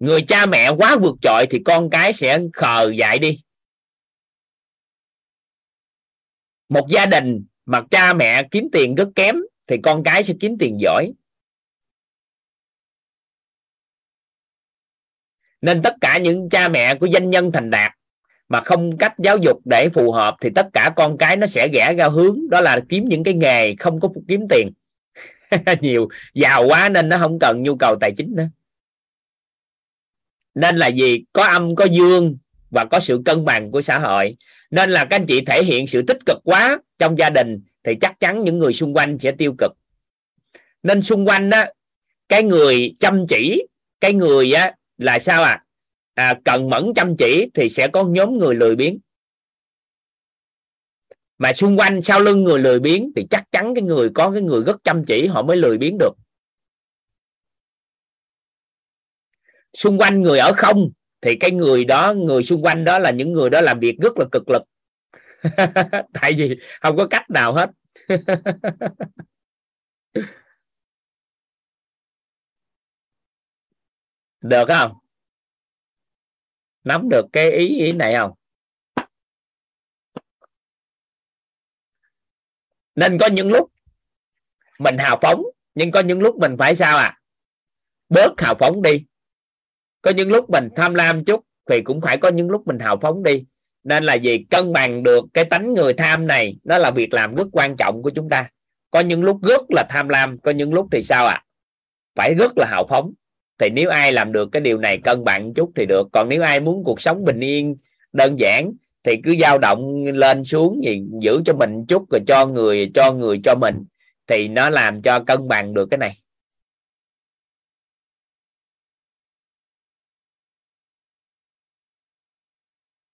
Người 0.00 0.22
cha 0.22 0.46
mẹ 0.46 0.70
quá 0.78 0.96
vượt 1.02 1.16
trội 1.22 1.46
thì 1.50 1.58
con 1.64 1.90
cái 1.90 2.12
sẽ 2.12 2.38
khờ 2.52 2.90
dại 2.98 3.18
đi. 3.18 3.40
Một 6.68 6.86
gia 6.90 7.06
đình 7.06 7.44
mà 7.66 7.82
cha 7.90 8.14
mẹ 8.14 8.48
kiếm 8.50 8.68
tiền 8.72 8.94
rất 8.94 9.08
kém 9.14 9.36
thì 9.66 9.76
con 9.82 10.02
cái 10.02 10.22
sẽ 10.22 10.34
kiếm 10.40 10.56
tiền 10.58 10.76
giỏi. 10.80 11.12
Nên 15.60 15.82
tất 15.82 15.94
cả 16.00 16.18
những 16.18 16.48
cha 16.50 16.68
mẹ 16.68 16.94
của 16.94 17.08
doanh 17.08 17.30
nhân 17.30 17.52
thành 17.52 17.70
đạt 17.70 17.92
mà 18.48 18.60
không 18.60 18.98
cách 18.98 19.14
giáo 19.18 19.36
dục 19.38 19.60
để 19.64 19.88
phù 19.88 20.12
hợp 20.12 20.36
thì 20.40 20.50
tất 20.54 20.66
cả 20.72 20.92
con 20.96 21.18
cái 21.18 21.36
nó 21.36 21.46
sẽ 21.46 21.68
rẽ 21.68 21.94
ra 21.98 22.08
hướng, 22.08 22.50
đó 22.50 22.60
là 22.60 22.80
kiếm 22.88 23.04
những 23.08 23.24
cái 23.24 23.34
nghề 23.34 23.74
không 23.76 24.00
có 24.00 24.08
kiếm 24.28 24.46
tiền. 24.48 24.70
Nhiều, 25.80 26.08
giàu 26.34 26.66
quá 26.68 26.88
nên 26.88 27.08
nó 27.08 27.18
không 27.18 27.38
cần 27.38 27.62
nhu 27.62 27.76
cầu 27.76 27.96
tài 28.00 28.12
chính 28.16 28.34
nữa 28.36 28.48
nên 30.54 30.76
là 30.76 30.86
gì? 30.86 31.24
Có 31.32 31.44
âm 31.44 31.74
có 31.74 31.84
dương 31.84 32.38
và 32.70 32.84
có 32.84 33.00
sự 33.00 33.22
cân 33.24 33.44
bằng 33.44 33.70
của 33.70 33.82
xã 33.82 33.98
hội. 33.98 34.36
Nên 34.70 34.90
là 34.90 35.04
các 35.04 35.16
anh 35.16 35.26
chị 35.26 35.40
thể 35.40 35.64
hiện 35.64 35.86
sự 35.86 36.02
tích 36.02 36.18
cực 36.26 36.38
quá 36.44 36.78
trong 36.98 37.18
gia 37.18 37.30
đình 37.30 37.60
thì 37.84 37.94
chắc 38.00 38.20
chắn 38.20 38.44
những 38.44 38.58
người 38.58 38.72
xung 38.72 38.94
quanh 38.94 39.18
sẽ 39.18 39.32
tiêu 39.32 39.54
cực. 39.58 39.72
Nên 40.82 41.02
xung 41.02 41.28
quanh 41.28 41.50
đó 41.50 41.64
cái 42.28 42.42
người 42.42 42.92
chăm 43.00 43.26
chỉ 43.28 43.66
cái 44.00 44.12
người 44.12 44.52
á 44.52 44.74
là 44.98 45.18
sao 45.18 45.42
à, 45.42 45.64
à 46.14 46.34
cần 46.44 46.70
mẫn 46.70 46.92
chăm 46.94 47.16
chỉ 47.16 47.50
thì 47.54 47.68
sẽ 47.68 47.88
có 47.88 48.04
nhóm 48.04 48.38
người 48.38 48.54
lười 48.54 48.76
biếng. 48.76 48.98
Mà 51.38 51.52
xung 51.52 51.78
quanh 51.78 52.02
sau 52.02 52.20
lưng 52.20 52.44
người 52.44 52.58
lười 52.58 52.80
biếng 52.80 53.10
thì 53.16 53.26
chắc 53.30 53.44
chắn 53.52 53.74
cái 53.74 53.82
người 53.82 54.10
có 54.14 54.30
cái 54.30 54.42
người 54.42 54.62
rất 54.66 54.76
chăm 54.84 55.04
chỉ 55.04 55.26
họ 55.26 55.42
mới 55.42 55.56
lười 55.56 55.78
biếng 55.78 55.98
được. 55.98 56.12
Xung 59.74 59.98
quanh 59.98 60.22
người 60.22 60.38
ở 60.38 60.52
không, 60.56 60.90
thì 61.20 61.36
cái 61.40 61.50
người 61.50 61.84
đó, 61.84 62.12
người 62.12 62.42
xung 62.42 62.62
quanh 62.62 62.84
đó 62.84 62.98
là 62.98 63.10
những 63.10 63.32
người 63.32 63.50
đó 63.50 63.60
làm 63.60 63.80
việc 63.80 63.96
rất 64.02 64.18
là 64.18 64.24
cực 64.32 64.50
lực. 64.50 64.62
Tại 66.12 66.32
vì 66.32 66.60
không 66.80 66.96
có 66.96 67.06
cách 67.10 67.30
nào 67.30 67.52
hết. 67.52 67.70
Được 74.40 74.64
không? 74.68 74.92
Nắm 76.84 77.08
được 77.08 77.26
cái 77.32 77.50
ý 77.50 77.84
ý 77.84 77.92
này 77.92 78.14
không? 78.18 78.32
Nên 82.94 83.18
có 83.20 83.26
những 83.26 83.48
lúc 83.48 83.72
mình 84.78 84.98
hào 84.98 85.18
phóng, 85.22 85.42
nhưng 85.74 85.90
có 85.90 86.00
những 86.00 86.20
lúc 86.20 86.36
mình 86.36 86.56
phải 86.58 86.76
sao 86.76 86.98
à? 86.98 87.20
Bớt 88.08 88.32
hào 88.38 88.54
phóng 88.54 88.82
đi 88.82 89.04
có 90.02 90.10
những 90.10 90.30
lúc 90.30 90.50
mình 90.50 90.68
tham 90.76 90.94
lam 90.94 91.24
chút 91.24 91.44
thì 91.70 91.80
cũng 91.82 92.00
phải 92.00 92.16
có 92.16 92.28
những 92.28 92.50
lúc 92.50 92.66
mình 92.66 92.78
hào 92.78 92.96
phóng 92.96 93.22
đi. 93.22 93.44
Nên 93.84 94.04
là 94.04 94.14
gì 94.14 94.38
cân 94.50 94.72
bằng 94.72 95.02
được 95.02 95.24
cái 95.34 95.44
tánh 95.44 95.74
người 95.74 95.94
tham 95.94 96.26
này, 96.26 96.56
nó 96.64 96.78
là 96.78 96.90
việc 96.90 97.14
làm 97.14 97.34
rất 97.34 97.46
quan 97.52 97.76
trọng 97.76 98.02
của 98.02 98.10
chúng 98.10 98.28
ta. 98.28 98.50
Có 98.90 99.00
những 99.00 99.24
lúc 99.24 99.38
rất 99.42 99.62
là 99.68 99.84
tham 99.90 100.08
lam, 100.08 100.38
có 100.38 100.50
những 100.50 100.74
lúc 100.74 100.86
thì 100.92 101.02
sao 101.02 101.26
ạ? 101.26 101.34
À? 101.34 101.44
phải 102.20 102.34
rất 102.34 102.58
là 102.58 102.66
hào 102.66 102.86
phóng. 102.88 103.12
Thì 103.58 103.70
nếu 103.70 103.90
ai 103.90 104.12
làm 104.12 104.32
được 104.32 104.48
cái 104.52 104.60
điều 104.60 104.78
này 104.78 104.98
cân 104.98 105.24
bằng 105.24 105.54
chút 105.54 105.70
thì 105.76 105.86
được. 105.86 106.08
Còn 106.12 106.28
nếu 106.28 106.42
ai 106.42 106.60
muốn 106.60 106.84
cuộc 106.84 107.00
sống 107.00 107.24
bình 107.24 107.40
yên, 107.40 107.76
đơn 108.12 108.38
giản 108.38 108.72
thì 109.04 109.16
cứ 109.24 109.34
dao 109.40 109.58
động 109.58 110.04
lên 110.04 110.44
xuống 110.44 110.84
gì, 110.84 111.02
giữ 111.20 111.42
cho 111.44 111.54
mình 111.54 111.84
chút, 111.88 112.10
rồi 112.10 112.20
cho 112.26 112.46
người 112.46 112.90
cho 112.94 113.12
người, 113.12 113.40
cho 113.44 113.54
mình. 113.54 113.84
Thì 114.26 114.48
nó 114.48 114.70
làm 114.70 115.02
cho 115.02 115.20
cân 115.20 115.48
bằng 115.48 115.74
được 115.74 115.88
cái 115.90 115.98
này. 115.98 116.16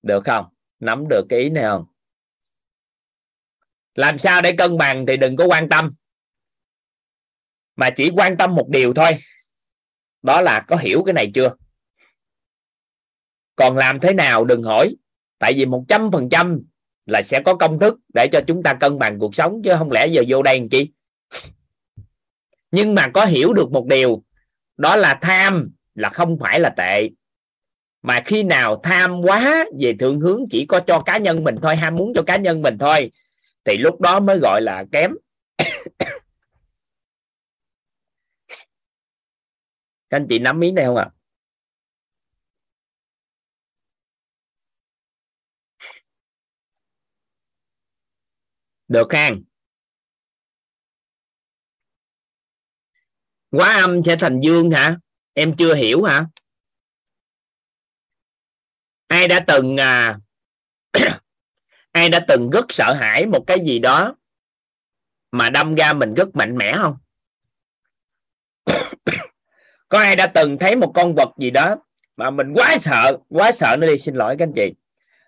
Được 0.06 0.24
không? 0.24 0.46
Nắm 0.80 1.04
được 1.10 1.22
cái 1.28 1.38
ý 1.40 1.50
này 1.50 1.64
không? 1.64 1.86
Làm 3.94 4.18
sao 4.18 4.42
để 4.42 4.52
cân 4.58 4.78
bằng 4.78 5.06
thì 5.06 5.16
đừng 5.16 5.36
có 5.36 5.46
quan 5.46 5.68
tâm. 5.68 5.94
Mà 7.76 7.90
chỉ 7.90 8.10
quan 8.16 8.36
tâm 8.36 8.54
một 8.54 8.68
điều 8.68 8.94
thôi. 8.94 9.10
Đó 10.22 10.40
là 10.40 10.64
có 10.68 10.76
hiểu 10.76 11.02
cái 11.06 11.12
này 11.12 11.30
chưa? 11.34 11.54
Còn 13.56 13.76
làm 13.76 14.00
thế 14.00 14.12
nào 14.12 14.44
đừng 14.44 14.62
hỏi. 14.62 14.96
Tại 15.38 15.52
vì 15.56 15.66
một 15.66 15.84
trăm 15.88 16.10
phần 16.12 16.28
trăm 16.28 16.62
là 17.06 17.22
sẽ 17.22 17.42
có 17.44 17.54
công 17.54 17.78
thức 17.78 17.98
để 18.14 18.28
cho 18.32 18.40
chúng 18.46 18.62
ta 18.62 18.74
cân 18.80 18.98
bằng 18.98 19.18
cuộc 19.18 19.34
sống 19.34 19.60
chứ 19.64 19.70
không 19.78 19.92
lẽ 19.92 20.06
giờ 20.06 20.22
vô 20.28 20.42
đây 20.42 20.58
làm 20.58 20.68
chi? 20.68 20.92
Nhưng 22.70 22.94
mà 22.94 23.08
có 23.14 23.24
hiểu 23.24 23.52
được 23.52 23.70
một 23.70 23.86
điều, 23.86 24.22
đó 24.76 24.96
là 24.96 25.18
tham 25.22 25.70
là 25.94 26.08
không 26.08 26.38
phải 26.40 26.60
là 26.60 26.70
tệ 26.76 27.08
mà 28.06 28.20
khi 28.26 28.42
nào 28.42 28.80
tham 28.82 29.20
quá 29.22 29.64
về 29.80 29.94
thượng 30.00 30.20
hướng 30.20 30.44
chỉ 30.50 30.66
có 30.66 30.80
cho 30.80 31.02
cá 31.06 31.18
nhân 31.18 31.44
mình 31.44 31.56
thôi, 31.62 31.76
ham 31.76 31.96
muốn 31.96 32.12
cho 32.14 32.22
cá 32.26 32.36
nhân 32.36 32.62
mình 32.62 32.78
thôi, 32.78 33.12
thì 33.64 33.76
lúc 33.78 34.00
đó 34.00 34.20
mới 34.20 34.38
gọi 34.38 34.62
là 34.62 34.84
kém. 34.92 35.10
Các 40.10 40.16
anh 40.16 40.26
chị 40.28 40.38
nắm 40.38 40.60
ý 40.60 40.72
này 40.72 40.84
không 40.84 40.96
ạ? 40.96 41.08
À? 41.10 41.14
được 48.88 49.08
không 49.10 49.42
quá 53.50 53.80
âm 53.80 54.02
sẽ 54.02 54.16
thành 54.20 54.40
dương 54.40 54.70
hả? 54.70 54.96
Em 55.34 55.54
chưa 55.56 55.74
hiểu 55.74 56.02
hả? 56.02 56.26
Ai 59.16 59.28
đã 59.28 59.40
từng 59.40 59.76
à, 59.76 60.18
ai 61.93 62.09
đã 62.09 62.20
từng 62.28 62.51
rất 62.51 62.66
sợ 62.68 62.93
hãi 62.93 63.26
một 63.26 63.44
cái 63.47 63.60
gì 63.60 63.78
đó 63.78 64.16
mà 65.32 65.51
đâm 65.51 65.74
ra 65.74 65.93
mình 65.93 66.14
rất 66.14 66.36
mạnh 66.36 66.56
mẽ 66.56 66.72
không? 66.76 66.97
Có 69.88 69.98
ai 69.98 70.16
đã 70.16 70.26
từng 70.26 70.59
thấy 70.59 70.76
một 70.76 70.93
con 70.94 71.14
vật 71.14 71.28
gì 71.38 71.51
đó 71.51 71.76
mà 72.16 72.30
mình 72.30 72.52
quá 72.55 72.78
sợ 72.78 73.18
quá 73.28 73.52
sợ 73.52 73.76
nó 73.80 73.86
đi? 73.86 73.98
Xin 73.98 74.14
lỗi 74.14 74.36
các 74.38 74.44
anh 74.44 74.52
chị. 74.56 74.74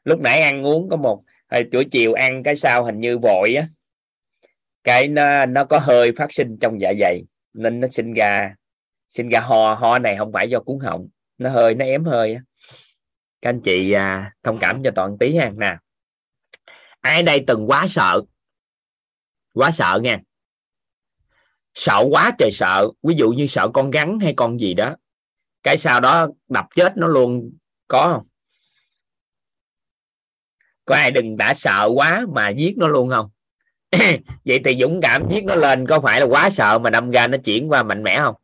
Lúc 0.05 0.20
nãy 0.20 0.40
ăn 0.40 0.66
uống 0.66 0.89
có 0.89 0.97
một 0.97 1.24
hồi 1.51 1.65
buổi 1.73 1.85
chiều 1.85 2.12
ăn 2.12 2.43
cái 2.43 2.56
sao 2.56 2.85
hình 2.85 3.01
như 3.01 3.19
vội 3.19 3.55
á. 3.55 3.69
Cái 4.85 5.09
nó 5.09 5.47
nó 5.47 5.65
có 5.65 5.78
hơi 5.78 6.12
phát 6.16 6.32
sinh 6.32 6.59
trong 6.60 6.81
dạ 6.81 6.93
dày 7.01 7.24
nên 7.55 7.81
nó 7.81 7.89
sinh 7.89 8.15
ra 8.15 8.55
sinh 9.09 9.28
ra 9.28 9.40
ho 9.40 9.74
ho 9.74 9.98
này 9.98 10.16
không 10.16 10.32
phải 10.32 10.51
do 10.51 10.60
cuốn 10.60 10.78
họng. 10.78 11.09
Nó 11.39 11.51
hơi 11.51 11.74
nó 11.74 11.85
ém 11.85 12.05
hơi 12.05 12.35
á 12.35 12.40
các 13.43 13.51
anh 13.51 13.60
chị 13.60 13.93
à, 13.93 14.32
thông 14.43 14.59
cảm 14.59 14.82
cho 14.82 14.90
toàn 14.94 15.19
tí 15.19 15.36
ha. 15.36 15.51
Nè. 15.56 15.77
Ai 17.01 17.23
đây 17.23 17.44
từng 17.47 17.70
quá 17.70 17.86
sợ? 17.89 18.23
Quá 19.55 19.70
sợ 19.70 20.01
nha 20.02 20.20
sợ 21.78 22.05
quá 22.10 22.32
trời 22.39 22.51
sợ. 22.52 22.89
Ví 23.02 23.15
dụ 23.15 23.31
như 23.31 23.47
sợ 23.47 23.69
con 23.74 23.90
rắn 23.93 24.19
hay 24.20 24.35
con 24.36 24.60
gì 24.60 24.74
đó. 24.74 24.97
Cái 25.62 25.78
sau 25.78 26.01
đó 26.01 26.28
đập 26.48 26.66
chết 26.74 26.97
nó 26.97 27.06
luôn. 27.06 27.52
Có 27.89 28.12
không? 28.15 28.27
Có 30.85 30.94
ai 30.94 31.10
đừng 31.10 31.36
đã 31.36 31.55
sợ 31.55 31.90
quá 31.94 32.27
mà 32.35 32.48
giết 32.48 32.74
nó 32.78 32.89
luôn 32.89 33.10
không? 33.10 33.31
Vậy 34.44 34.60
thì 34.65 34.77
dũng 34.81 35.01
cảm 35.02 35.23
giết 35.31 35.44
nó 35.44 35.55
lên 35.55 35.86
có 35.86 36.01
phải 36.01 36.20
là 36.20 36.27
quá 36.27 36.51
sợ 36.51 36.78
mà 36.78 36.90
đâm 36.90 37.10
ra 37.10 37.27
nó 37.27 37.39
chuyển 37.44 37.69
qua 37.69 37.82
mạnh 37.82 38.02
mẽ 38.02 38.19
không? 38.19 38.35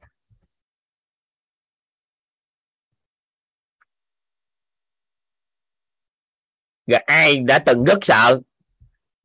Rồi 6.86 7.01
ai 7.06 7.36
đã 7.36 7.59
từng 7.59 7.85
rất 7.85 7.98
sợ, 8.02 8.40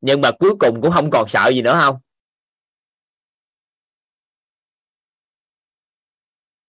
nhưng 0.00 0.20
mà 0.20 0.30
cuối 0.38 0.56
cùng 0.60 0.80
cũng 0.80 0.90
không 0.90 1.10
còn 1.10 1.28
sợ 1.28 1.48
gì 1.48 1.62
nữa 1.62 1.78
không? 1.82 1.98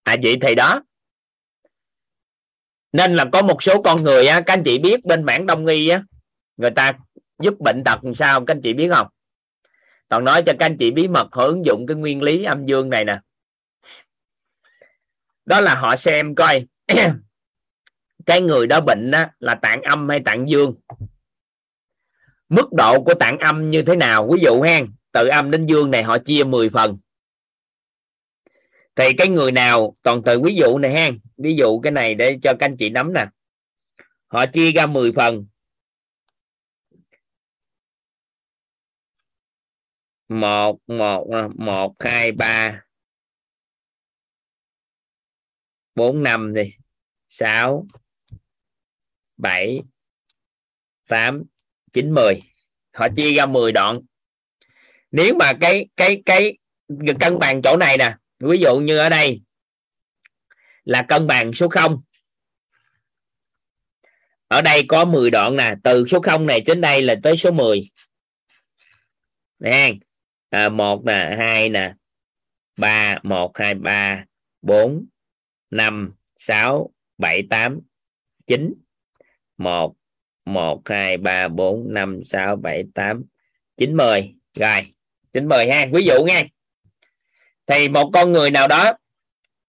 À 0.04 0.16
vậy 0.24 0.38
thì 0.42 0.56
đó. 0.56 0.82
Nên 2.92 3.16
là 3.16 3.26
có 3.34 3.42
một 3.42 3.64
số 3.64 3.82
con 3.82 4.04
người 4.04 4.28
á, 4.28 4.42
các 4.46 4.54
anh 4.54 4.64
chị 4.64 4.80
biết 4.80 5.06
bên 5.06 5.24
mảng 5.24 5.46
đông 5.46 5.66
y 5.66 5.88
á, 5.90 6.04
người 6.58 6.72
ta 6.72 6.92
giúp 7.40 7.54
bệnh 7.60 7.84
tật 7.86 8.04
làm 8.04 8.14
sao 8.14 8.46
các 8.46 8.56
anh 8.56 8.62
chị 8.62 8.74
biết 8.74 8.90
không? 8.94 9.08
Toàn 10.08 10.24
nói 10.24 10.44
cho 10.46 10.54
các 10.60 10.66
anh 10.66 10.78
chị 10.78 10.92
bí 10.92 11.08
mật, 11.08 11.28
họ 11.32 11.46
ứng 11.46 11.66
dụng 11.66 11.86
cái 11.88 11.96
nguyên 11.96 12.22
lý 12.22 12.44
âm 12.44 12.66
dương 12.66 12.90
này 12.90 13.06
nè. 13.06 13.20
Đó 15.46 15.62
là 15.62 15.76
họ 15.76 15.96
xem 15.96 16.36
coi. 16.36 16.68
cái 18.26 18.42
người 18.42 18.68
đó 18.68 18.82
bệnh 18.82 19.12
đó 19.12 19.24
là 19.40 19.56
tạng 19.56 19.82
âm 19.82 20.10
hay 20.10 20.22
tạng 20.26 20.50
dương? 20.50 20.76
Mức 22.50 22.74
độ 22.74 23.04
của 23.04 23.14
tạng 23.14 23.38
âm 23.38 23.70
như 23.70 23.84
thế 23.84 23.96
nào? 23.96 24.30
Ví 24.34 24.42
dụ 24.44 24.62
ha, 24.62 24.80
từ 25.12 25.28
âm 25.28 25.52
đến 25.52 25.66
dương 25.66 25.92
này 25.92 26.04
họ 26.04 26.18
chia 26.18 26.44
10 26.44 26.70
phần. 26.70 26.98
Thì 28.96 29.14
cái 29.18 29.28
người 29.28 29.52
nào 29.52 29.96
toàn 30.02 30.22
từ 30.26 30.42
ví 30.42 30.56
dụ 30.56 30.78
này 30.78 30.92
ha, 30.92 31.10
ví 31.38 31.56
dụ 31.56 31.80
cái 31.80 31.92
này 31.92 32.16
để 32.16 32.38
cho 32.44 32.54
các 32.60 32.66
anh 32.66 32.78
chị 32.78 32.90
nắm 32.90 33.14
nè. 33.14 33.26
Họ 34.28 34.46
chia 34.46 34.72
ra 34.72 34.86
10 34.86 35.12
phần. 35.12 35.46
Một 40.30 40.80
một 40.88 41.28
một, 41.56 41.96
hai, 42.00 42.32
ba, 42.32 42.84
bốn, 45.96 46.24
năm 46.24 46.54
đi. 46.54 46.74
Sáu 47.30 47.88
bảy 49.42 49.82
tám 51.08 51.44
chín 51.94 52.14
mười. 52.14 52.42
Họ 52.94 53.08
chia 53.16 53.34
ra 53.34 53.46
10 53.46 53.72
đoạn. 53.72 54.00
Nếu 55.12 55.36
mà 55.36 55.54
cái 55.62 55.88
cái 55.96 56.22
cái 56.26 56.58
cân 57.20 57.40
bằng 57.40 57.62
chỗ 57.62 57.78
này 57.78 57.98
nè 57.98 58.16
ví 58.40 58.60
dụ 58.60 58.80
như 58.80 58.98
ở 58.98 59.10
đây 59.10 59.42
là 60.84 61.02
cân 61.02 61.28
bằng 61.28 61.54
số 61.54 61.70
0 61.70 62.02
ở 64.48 64.62
đây 64.62 64.86
có 64.88 65.06
10 65.06 65.32
đoạn 65.32 65.56
nè 65.56 65.76
từ 65.84 66.06
số 66.08 66.22
0 66.22 66.46
này 66.46 66.62
đến 66.66 66.82
đây 66.82 67.02
là 67.02 67.16
tới 67.24 67.38
số 67.38 67.52
10 67.52 67.82
nè 69.60 69.92
à, 70.50 70.70
một 70.70 71.06
nè 71.06 71.36
hai 71.38 71.70
nè 71.70 71.94
ba 72.78 73.18
một 73.24 73.58
hai 73.58 73.76
ba 73.76 74.26
bốn 74.62 75.06
năm 75.70 76.14
sáu 76.38 76.94
bảy 77.18 77.48
tám 77.50 77.80
chín 78.48 78.74
một 79.64 79.96
một, 80.46 80.82
hai, 80.86 81.18
ba, 81.18 81.48
bốn, 81.48 81.94
năm, 81.94 82.24
sáu, 82.26 82.56
bảy, 82.56 82.84
tám, 82.96 83.24
chín, 83.78 83.98
mười. 83.98 84.36
Rồi, 84.56 84.94
chín, 85.34 85.48
mười 85.48 85.72
ha. 85.72 85.86
Ví 85.94 86.04
dụ 86.06 86.24
nha. 86.26 86.44
Thì 87.68 87.90
một 87.90 88.10
con 88.14 88.32
người 88.32 88.52
nào 88.52 88.68
đó 88.68 88.94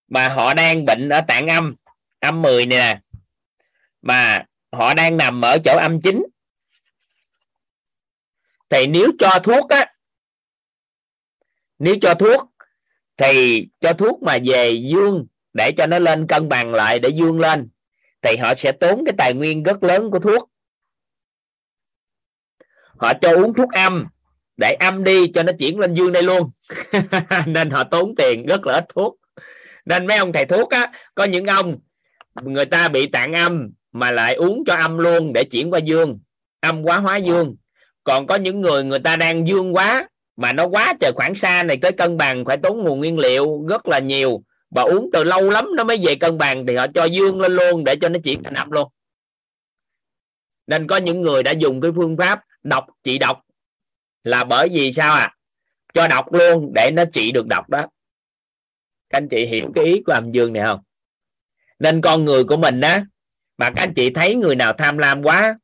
mà 0.09 0.29
họ 0.29 0.55
đang 0.55 0.85
bệnh 0.85 1.09
ở 1.09 1.21
tạng 1.21 1.49
âm 1.49 1.75
âm 2.23 2.43
10 2.43 2.67
này 2.67 2.79
nè, 2.79 3.01
mà 4.03 4.45
họ 4.73 4.95
đang 4.95 5.17
nằm 5.17 5.41
ở 5.45 5.59
chỗ 5.65 5.77
âm 5.77 6.01
chín, 6.01 6.23
thì 8.69 8.87
nếu 8.87 9.13
cho 9.19 9.31
thuốc 9.43 9.71
á, 9.71 9.95
nếu 11.79 11.97
cho 12.01 12.15
thuốc, 12.15 12.53
thì 13.17 13.67
cho 13.81 13.93
thuốc 13.93 14.23
mà 14.23 14.39
về 14.45 14.71
dương 14.71 15.27
để 15.53 15.73
cho 15.77 15.87
nó 15.87 15.99
lên 15.99 16.27
cân 16.27 16.49
bằng 16.49 16.75
lại 16.75 16.99
để 16.99 17.09
dương 17.09 17.41
lên 17.41 17.69
thì 18.23 18.37
họ 18.37 18.55
sẽ 18.55 18.73
tốn 18.73 19.05
cái 19.07 19.15
tài 19.19 19.35
nguyên 19.35 19.63
rất 19.63 19.83
lớn 19.83 20.11
của 20.11 20.19
thuốc. 20.19 20.51
Họ 22.97 23.13
cho 23.21 23.35
uống 23.35 23.55
thuốc 23.55 23.71
âm, 23.73 24.07
để 24.57 24.77
âm 24.81 25.05
đi 25.05 25.33
cho 25.35 25.43
nó 25.43 25.53
chuyển 25.59 25.79
lên 25.79 25.95
dương 25.95 26.13
đây 26.13 26.23
luôn. 26.23 26.51
Nên 27.47 27.71
họ 27.71 27.85
tốn 27.85 28.15
tiền 28.17 28.47
rất 28.47 28.67
là 28.67 28.75
ít 28.75 28.85
thuốc. 28.89 29.17
Nên 29.85 30.07
mấy 30.07 30.17
ông 30.17 30.33
thầy 30.33 30.45
thuốc 30.45 30.71
á, 30.71 30.93
có 31.15 31.25
những 31.25 31.47
ông, 31.47 31.79
người 32.43 32.65
ta 32.65 32.89
bị 32.89 33.07
tạng 33.07 33.33
âm 33.33 33.71
mà 33.93 34.11
lại 34.11 34.35
uống 34.35 34.63
cho 34.67 34.75
âm 34.75 34.99
luôn 34.99 35.33
để 35.33 35.45
chuyển 35.45 35.71
qua 35.71 35.79
dương. 35.79 36.19
Âm 36.61 36.83
quá 36.83 36.99
hóa 36.99 37.17
dương. 37.17 37.57
Còn 38.05 38.27
có 38.27 38.35
những 38.35 38.61
người 38.61 38.85
người 38.85 38.99
ta 38.99 39.17
đang 39.17 39.47
dương 39.47 39.75
quá 39.75 40.09
mà 40.37 40.53
nó 40.53 40.67
quá 40.67 40.95
trời 41.01 41.13
khoảng 41.15 41.35
xa 41.35 41.63
này 41.63 41.79
tới 41.83 41.93
cân 41.93 42.17
bằng, 42.17 42.45
phải 42.45 42.57
tốn 42.63 42.83
nguồn 42.83 42.99
nguyên 42.99 43.19
liệu 43.19 43.67
rất 43.69 43.89
là 43.89 43.99
nhiều 43.99 44.43
và 44.75 44.83
uống 44.83 45.11
từ 45.13 45.25
lâu 45.25 45.51
lắm 45.51 45.67
nó 45.77 45.85
mới 45.85 45.99
về 46.07 46.15
cân 46.15 46.39
bằng 46.39 46.67
thì 46.67 46.77
họ 46.77 46.87
cho 46.95 47.05
dương 47.05 47.41
lên 47.41 47.53
luôn 47.53 47.85
để 47.85 47.97
cho 48.01 48.09
nó 48.09 48.19
chuyển 48.25 48.43
thành 48.43 48.55
âm 48.55 48.71
luôn. 48.71 48.89
Nên 50.67 50.87
có 50.87 50.97
những 50.97 51.21
người 51.21 51.43
đã 51.43 51.51
dùng 51.51 51.81
cái 51.81 51.91
phương 51.97 52.17
pháp 52.17 52.41
đọc 52.63 52.87
trị 53.05 53.19
độc 53.19 53.41
là 54.25 54.45
bởi 54.45 54.69
vì 54.69 54.93
sao 54.93 55.15
à 55.15 55.35
cho 55.95 56.09
đọc 56.09 56.33
luôn 56.33 56.73
để 56.75 56.91
nó 56.93 57.05
trị 57.13 57.33
được 57.33 57.47
độc 57.47 57.69
đó. 57.71 57.87
Các 59.11 59.19
anh 59.19 59.29
chị 59.29 59.45
hiểu 59.45 59.73
cái 59.75 59.85
ý 59.85 60.03
của 60.07 60.13
âm 60.13 60.33
dương 60.33 60.53
này 60.53 60.63
không? 60.67 60.81
Nên 61.79 62.01
con 62.01 62.25
người 62.25 62.45
của 62.45 62.57
mình 62.57 62.81
á, 62.81 63.07
mà 63.59 63.71
các 63.71 63.83
anh 63.83 63.95
chị 63.95 64.11
thấy 64.11 64.35
người 64.35 64.57
nào 64.57 64.73
tham 64.79 64.99
lam 64.99 65.23
quá, 65.23 65.59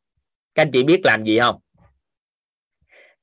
các 0.55 0.63
anh 0.63 0.71
chị 0.73 0.83
biết 0.83 1.01
làm 1.05 1.25
gì 1.25 1.39
không? 1.39 1.61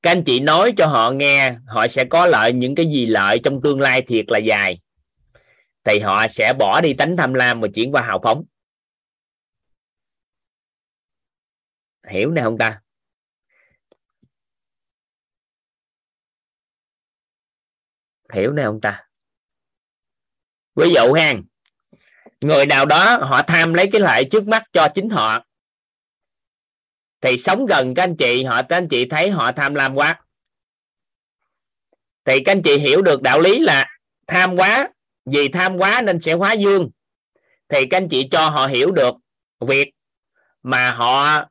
Các 0.02 0.10
anh 0.10 0.24
chị 0.24 0.40
nói 0.40 0.72
cho 0.76 0.86
họ 0.86 1.10
nghe, 1.10 1.54
họ 1.66 1.88
sẽ 1.88 2.04
có 2.04 2.26
lợi 2.26 2.52
những 2.52 2.74
cái 2.74 2.86
gì 2.86 3.06
lợi 3.06 3.40
trong 3.44 3.62
tương 3.62 3.80
lai 3.80 4.02
thiệt 4.02 4.24
là 4.28 4.38
dài 4.38 4.80
thì 5.86 5.98
họ 5.98 6.28
sẽ 6.28 6.52
bỏ 6.58 6.80
đi 6.80 6.94
tánh 6.94 7.16
tham 7.16 7.34
lam 7.34 7.60
và 7.60 7.68
chuyển 7.74 7.92
qua 7.92 8.02
hào 8.02 8.20
phóng. 8.22 8.44
Hiểu 12.08 12.30
này 12.30 12.44
không 12.44 12.58
ta? 12.58 12.80
Hiểu 18.32 18.52
này 18.52 18.64
không 18.64 18.80
ta? 18.80 19.08
Ví 20.74 20.94
dụ 20.94 21.12
ha, 21.12 21.34
người 22.40 22.66
nào 22.66 22.86
đó 22.86 23.18
họ 23.22 23.42
tham 23.42 23.74
lấy 23.74 23.88
cái 23.92 24.00
lợi 24.00 24.28
trước 24.30 24.48
mắt 24.48 24.62
cho 24.72 24.88
chính 24.94 25.10
họ, 25.10 25.46
thì 27.20 27.38
sống 27.38 27.66
gần 27.66 27.94
các 27.94 28.02
anh 28.02 28.16
chị, 28.16 28.44
họ, 28.44 28.62
các 28.62 28.76
anh 28.76 28.88
chị 28.88 29.06
thấy 29.10 29.30
họ 29.30 29.52
tham 29.52 29.74
lam 29.74 29.94
quá. 29.94 30.20
Thì 32.24 32.44
các 32.44 32.52
anh 32.52 32.62
chị 32.62 32.78
hiểu 32.78 33.02
được 33.02 33.22
đạo 33.22 33.40
lý 33.40 33.58
là 33.58 33.84
tham 34.26 34.56
quá 34.56 34.88
vì 35.26 35.48
tham 35.48 35.76
quá 35.76 36.02
nên 36.02 36.20
sẽ 36.20 36.32
hóa 36.32 36.52
dương. 36.52 36.90
Thì 37.68 37.86
các 37.86 37.96
anh 37.96 38.08
chị 38.08 38.28
cho 38.30 38.48
họ 38.48 38.66
hiểu 38.66 38.90
được 38.90 39.14
việc 39.60 39.90
mà 40.62 40.90
họ 40.90 41.44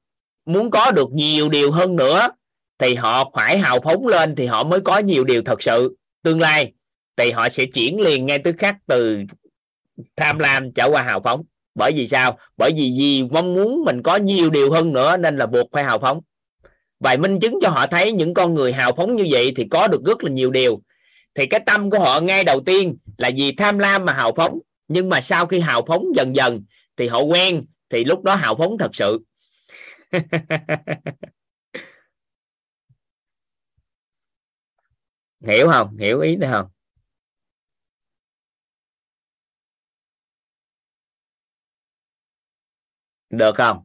muốn 0.46 0.72
có 0.72 0.92
được 0.92 1.12
nhiều 1.12 1.50
điều 1.50 1.72
hơn 1.72 1.96
nữa, 1.96 2.30
thì 2.78 2.96
họ 2.96 3.32
phải 3.36 3.58
hào 3.58 3.80
phóng 3.84 4.08
lên 4.08 4.36
thì 4.36 4.46
họ 4.46 4.64
mới 4.64 4.82
có 4.82 4.98
nhiều 4.98 5.24
điều 5.24 5.42
thật 5.46 5.62
sự. 5.62 5.96
Tương 6.24 6.40
lai, 6.40 6.74
thì 7.18 7.32
họ 7.32 7.50
sẽ 7.50 7.66
chuyển 7.66 8.02
liền 8.02 8.26
ngay 8.26 8.40
tức 8.40 8.56
khắc 8.60 8.76
từ 8.88 9.20
tham 10.16 10.40
lam 10.40 10.72
trở 10.72 10.90
qua 10.90 11.04
hào 11.04 11.22
phóng. 11.24 11.44
Bởi 11.76 11.92
vì 11.96 12.08
sao? 12.08 12.38
Bởi 12.58 12.72
vì 12.76 12.96
vì 13.00 13.24
mong 13.32 13.54
muốn 13.54 13.84
mình 13.86 14.04
có 14.04 14.16
nhiều 14.16 14.50
điều 14.50 14.72
hơn 14.72 14.94
nữa 14.94 15.18
nên 15.18 15.38
là 15.38 15.46
buộc 15.46 15.68
phải 15.72 15.84
hào 15.84 16.00
phóng. 16.00 16.20
Và 17.00 17.18
minh 17.20 17.40
chứng 17.40 17.60
cho 17.62 17.70
họ 17.70 17.88
thấy 17.88 18.12
những 18.12 18.34
con 18.34 18.54
người 18.54 18.74
hào 18.74 18.92
phóng 18.98 19.16
như 19.16 19.28
vậy 19.32 19.54
thì 19.56 19.68
có 19.72 19.88
được 19.88 20.02
rất 20.06 20.24
là 20.24 20.30
nhiều 20.32 20.52
điều 20.52 20.82
thì 21.36 21.46
cái 21.46 21.60
tâm 21.66 21.90
của 21.90 22.00
họ 22.00 22.20
ngay 22.22 22.44
đầu 22.44 22.62
tiên 22.66 22.98
là 23.18 23.32
vì 23.36 23.52
tham 23.56 23.80
lam 23.80 24.06
mà 24.06 24.14
hào 24.14 24.34
phóng. 24.36 24.60
Nhưng 24.88 25.10
mà 25.10 25.22
sau 25.22 25.46
khi 25.46 25.60
hào 25.60 25.86
phóng 25.88 26.04
dần 26.16 26.36
dần, 26.36 26.64
thì 26.98 27.08
họ 27.08 27.20
quen, 27.22 27.66
thì 27.90 28.04
lúc 28.04 28.24
đó 28.24 28.36
hào 28.36 28.56
phóng 28.56 28.78
thật 28.78 28.96
sự. 28.96 29.20
Hiểu 35.48 35.72
không? 35.72 35.98
Hiểu 35.98 36.20
ý 36.22 36.36
nữa 36.36 36.48
không? 36.52 36.68
Được 43.30 43.56
không? 43.56 43.84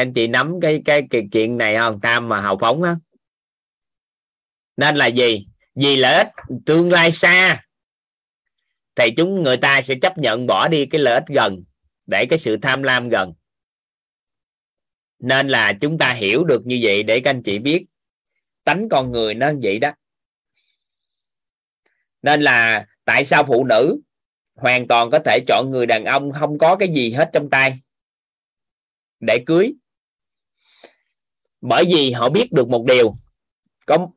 Anh 0.00 0.12
chị 0.12 0.26
nắm 0.26 0.60
cái 0.62 0.82
cái, 0.84 1.02
cái 1.10 1.28
chuyện 1.32 1.56
này 1.56 1.76
không? 1.76 2.00
Tam 2.00 2.28
mà 2.28 2.40
hào 2.40 2.58
phóng 2.60 2.82
á. 2.82 2.96
Nên 4.76 4.96
là 4.96 5.06
gì? 5.06 5.46
Vì 5.74 5.96
lợi 5.96 6.14
ích 6.14 6.28
tương 6.66 6.92
lai 6.92 7.12
xa. 7.12 7.64
Thì 8.94 9.10
chúng 9.16 9.42
người 9.42 9.56
ta 9.56 9.82
sẽ 9.82 9.94
chấp 10.02 10.18
nhận 10.18 10.46
bỏ 10.46 10.68
đi 10.68 10.86
cái 10.86 11.00
lợi 11.00 11.14
ích 11.14 11.26
gần 11.28 11.64
để 12.06 12.26
cái 12.26 12.38
sự 12.38 12.56
tham 12.62 12.82
lam 12.82 13.08
gần. 13.08 13.32
Nên 15.18 15.48
là 15.48 15.72
chúng 15.80 15.98
ta 15.98 16.12
hiểu 16.12 16.44
được 16.44 16.66
như 16.66 16.78
vậy 16.82 17.02
để 17.02 17.20
các 17.20 17.30
anh 17.30 17.42
chị 17.42 17.58
biết. 17.58 17.84
Tánh 18.64 18.88
con 18.90 19.12
người 19.12 19.34
nó 19.34 19.52
vậy 19.62 19.78
đó. 19.78 19.92
Nên 22.22 22.42
là 22.42 22.86
tại 23.04 23.24
sao 23.24 23.44
phụ 23.44 23.64
nữ 23.64 24.00
hoàn 24.54 24.88
toàn 24.88 25.10
có 25.10 25.18
thể 25.18 25.40
chọn 25.46 25.70
người 25.70 25.86
đàn 25.86 26.04
ông 26.04 26.32
không 26.32 26.58
có 26.58 26.76
cái 26.76 26.88
gì 26.88 27.12
hết 27.12 27.30
trong 27.32 27.50
tay? 27.50 27.80
Để 29.20 29.38
cưới 29.46 29.74
bởi 31.62 31.84
vì 31.84 32.10
họ 32.10 32.28
biết 32.28 32.52
được 32.52 32.68
một 32.68 32.84
điều. 32.84 33.14
Có 33.86 34.08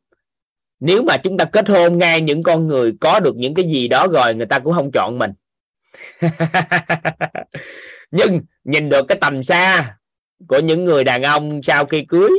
nếu 0.80 1.04
mà 1.04 1.18
chúng 1.18 1.38
ta 1.38 1.46
kết 1.46 1.70
hôn 1.70 1.98
ngay 1.98 2.22
những 2.22 2.44
con 2.44 2.68
người 2.68 2.94
có 3.02 3.20
được 3.20 3.36
những 3.36 3.54
cái 3.54 3.66
gì 3.66 3.88
đó 3.88 4.08
rồi, 4.08 4.36
người 4.36 4.46
ta 4.46 4.60
cũng 4.60 4.74
không 4.74 4.92
chọn 4.94 5.20
mình. 5.20 5.32
Nhưng 8.12 8.42
nhìn 8.64 8.90
được 8.90 9.06
cái 9.08 9.18
tầm 9.22 9.44
xa 9.44 9.98
của 10.48 10.60
những 10.60 10.86
người 10.86 11.04
đàn 11.04 11.24
ông 11.24 11.64
sau 11.64 11.86
khi 11.86 12.06
cưới, 12.10 12.30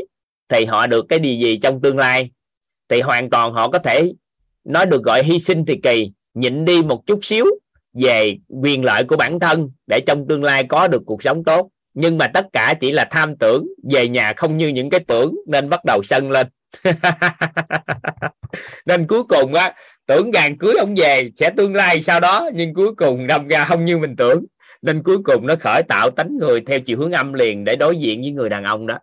thì 0.49 0.65
họ 0.65 0.87
được 0.87 1.07
cái 1.09 1.21
gì 1.21 1.41
gì 1.43 1.59
trong 1.63 1.81
tương 1.81 1.99
lai? 1.99 2.31
Thì 2.89 3.01
hoàn 3.01 3.31
toàn 3.31 3.53
họ 3.53 3.71
có 3.71 3.79
thể 3.79 4.13
nói 4.65 4.87
được 4.87 5.03
gọi 5.03 5.25
hy 5.25 5.39
sinh 5.39 5.65
thì 5.67 5.81
kỳ, 5.83 6.13
nhịn 6.35 6.65
đi 6.65 6.83
một 6.83 7.07
chút 7.07 7.19
xíu 7.23 7.47
về 7.95 8.37
quyền 8.63 8.85
lợi 8.85 9.05
của 9.05 9.17
bản 9.17 9.41
thân 9.41 9.71
để 9.87 10.01
trong 10.07 10.27
tương 10.29 10.45
lai 10.45 10.65
có 10.65 10.89
được 10.89 11.03
cuộc 11.07 11.23
sống 11.23 11.45
tốt 11.45 11.69
nhưng 11.97 12.19
mà 12.19 12.27
tất 12.35 12.47
cả 12.53 12.75
chỉ 12.81 12.93
là 12.93 13.09
tham 13.11 13.37
tưởng 13.37 13.67
về 13.91 14.09
nhà 14.09 14.33
không 14.37 14.57
như 14.57 14.69
những 14.69 14.91
cái 14.91 15.01
tưởng 15.09 15.35
nên 15.47 15.69
bắt 15.69 15.85
đầu 15.85 16.03
sân 16.03 16.31
lên. 16.31 16.47
Nên 18.87 19.07
cuối 19.07 19.25
cùng 19.25 19.55
á, 19.55 19.75
tưởng 20.07 20.31
gàn 20.31 20.59
cưới 20.59 20.75
ông 20.79 20.95
về 20.97 21.31
sẽ 21.37 21.51
tương 21.57 21.75
lai 21.75 22.03
sau 22.03 22.21
đó, 22.21 22.51
nhưng 22.55 22.75
cuối 22.75 22.95
cùng 22.95 23.27
đâm 23.27 23.49
ra 23.49 23.65
không 23.65 23.85
như 23.85 23.99
mình 23.99 24.17
tưởng. 24.17 24.45
Nên 24.83 25.03
cuối 25.03 25.19
cùng 25.25 25.47
nó 25.47 25.55
khởi 25.61 25.83
tạo 25.89 26.11
tánh 26.11 26.37
người 26.41 26.61
theo 26.67 26.81
chiều 26.81 26.99
hướng 26.99 27.13
âm 27.13 27.33
liền 27.33 27.65
để 27.65 27.77
đối 27.77 27.99
diện 27.99 28.21
với 28.23 28.31
người 28.31 28.49
đàn 28.49 28.65
ông 28.65 28.87
đó. 28.87 28.99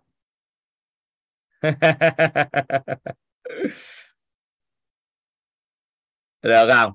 Được 6.42 6.66
không? 6.72 6.92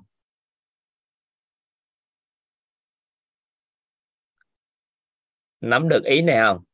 Nắm 5.60 5.88
được 5.88 6.04
ý 6.04 6.22
này 6.22 6.40
không? 6.40 6.64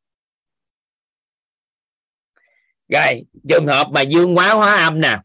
Rồi, 2.88 3.22
trường 3.48 3.66
hợp 3.66 3.86
mà 3.90 4.00
dương 4.00 4.34
hóa 4.34 4.54
hóa 4.54 4.74
âm 4.74 5.00
nè. 5.00 5.18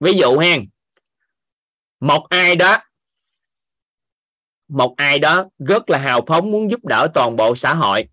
Ví 0.00 0.12
dụ 0.12 0.38
hen 0.38 0.68
một 2.00 2.26
ai 2.30 2.56
đó, 2.56 2.76
một 4.68 4.94
ai 4.96 5.18
đó 5.18 5.48
rất 5.58 5.90
là 5.90 5.98
hào 5.98 6.24
phóng 6.26 6.50
muốn 6.50 6.70
giúp 6.70 6.84
đỡ 6.84 7.08
toàn 7.14 7.36
bộ 7.36 7.56
xã 7.56 7.74
hội, 7.74 8.08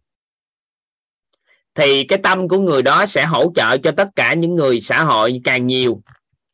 thì 1.76 2.03
cái 2.03 2.20
tâm 2.24 2.48
của 2.48 2.60
người 2.60 2.82
đó 2.82 3.06
sẽ 3.06 3.26
hỗ 3.26 3.52
trợ 3.56 3.78
cho 3.78 3.91
tất 3.98 4.10
cả 4.16 4.34
những 4.34 4.56
người 4.56 4.82
xã 4.82 5.03
hội 5.03 5.41
càng 5.44 5.68
nhiều 5.68 6.02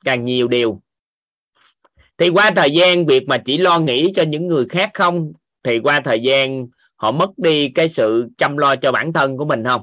càng 0.05 0.25
nhiều 0.25 0.47
điều. 0.47 0.81
Thì 2.17 2.29
qua 2.29 2.51
thời 2.55 2.71
gian, 2.71 3.05
việc 3.05 3.23
mà 3.27 3.41
chỉ 3.45 3.57
lo 3.57 3.79
nghĩ 3.79 4.13
cho 4.15 4.23
những 4.23 4.47
người 4.47 4.65
khác 4.69 4.91
không, 4.93 5.33
thì 5.63 5.79
qua 5.79 6.01
thời 6.03 6.19
gian 6.19 6.67
họ 7.01 7.11
mất 7.11 7.29
đi 7.37 7.69
cái 7.69 7.89
sự 7.89 8.27
chăm 8.37 8.57
lo 8.57 8.75
cho 8.75 8.91
bản 8.91 9.13
thân 9.13 9.37
của 9.37 9.45
mình 9.45 9.63
không? 9.63 9.81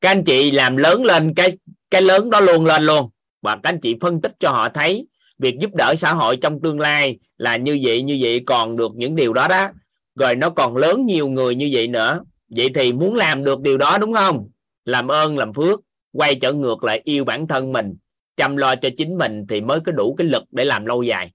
Các 0.00 0.10
anh 0.10 0.24
chị 0.24 0.50
làm 0.50 0.76
lớn 0.76 1.04
lên 1.04 1.34
cái 1.34 1.58
cái 1.90 2.02
lớn 2.02 2.30
đó 2.30 2.40
luôn 2.40 2.64
lên 2.64 2.82
luôn. 2.82 3.10
Và 3.42 3.56
các 3.56 3.68
anh 3.68 3.80
chị 3.80 3.96
phân 4.00 4.20
tích 4.20 4.32
cho 4.40 4.50
họ 4.50 4.68
thấy 4.68 5.06
việc 5.38 5.56
giúp 5.60 5.74
đỡ 5.74 5.94
xã 5.94 6.12
hội 6.12 6.36
trong 6.36 6.60
tương 6.60 6.80
lai 6.80 7.18
là 7.38 7.56
như 7.56 7.78
vậy 7.82 8.02
như 8.02 8.18
vậy 8.20 8.42
còn 8.46 8.76
được 8.76 8.92
những 8.94 9.16
điều 9.16 9.32
đó 9.32 9.48
đó. 9.48 9.66
Rồi 10.14 10.36
nó 10.36 10.50
còn 10.50 10.76
lớn 10.76 11.06
nhiều 11.06 11.28
người 11.28 11.54
như 11.54 11.70
vậy 11.72 11.88
nữa. 11.88 12.20
Vậy 12.48 12.68
thì 12.74 12.92
muốn 12.92 13.14
làm 13.14 13.44
được 13.44 13.60
điều 13.60 13.78
đó 13.78 13.98
đúng 13.98 14.12
không? 14.12 14.48
Làm 14.84 15.08
ơn, 15.08 15.38
làm 15.38 15.52
phước, 15.52 15.80
quay 16.12 16.34
trở 16.34 16.52
ngược 16.52 16.84
lại 16.84 17.00
yêu 17.04 17.24
bản 17.24 17.46
thân 17.46 17.72
mình, 17.72 17.94
chăm 18.36 18.56
lo 18.56 18.76
cho 18.76 18.88
chính 18.96 19.18
mình 19.18 19.46
thì 19.48 19.60
mới 19.60 19.80
có 19.80 19.92
đủ 19.92 20.14
cái 20.18 20.26
lực 20.26 20.42
để 20.50 20.64
làm 20.64 20.86
lâu 20.86 21.02
dài 21.02 21.32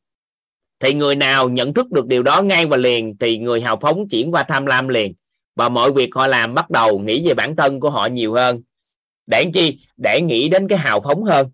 thì 0.86 0.94
người 0.94 1.16
nào 1.16 1.50
nhận 1.50 1.74
thức 1.74 1.92
được 1.92 2.08
điều 2.08 2.24
đó 2.24 2.42
ngay 2.42 2.66
và 2.66 2.78
liền, 2.78 3.18
thì 3.20 3.38
người 3.38 3.62
hào 3.62 3.78
phóng 3.82 4.10
chuyển 4.10 4.32
qua 4.32 4.44
tham 4.44 4.66
lam 4.66 4.88
liền. 4.88 5.14
Và 5.56 5.70
mọi 5.70 5.92
việc 5.92 6.16
họ 6.16 6.28
làm 6.28 6.54
bắt 6.54 6.70
đầu 6.70 7.00
nghĩ 7.00 7.28
về 7.28 7.34
bản 7.34 7.56
thân 7.56 7.80
của 7.80 7.90
họ 7.90 8.06
nhiều 8.06 8.34
hơn. 8.34 8.62
Để 9.28 9.46
chi? 9.54 9.80
Để 9.98 10.22
nghĩ 10.22 10.50
đến 10.50 10.68
cái 10.68 10.78
hào 10.78 11.02
phóng 11.02 11.24
hơn. 11.24 11.48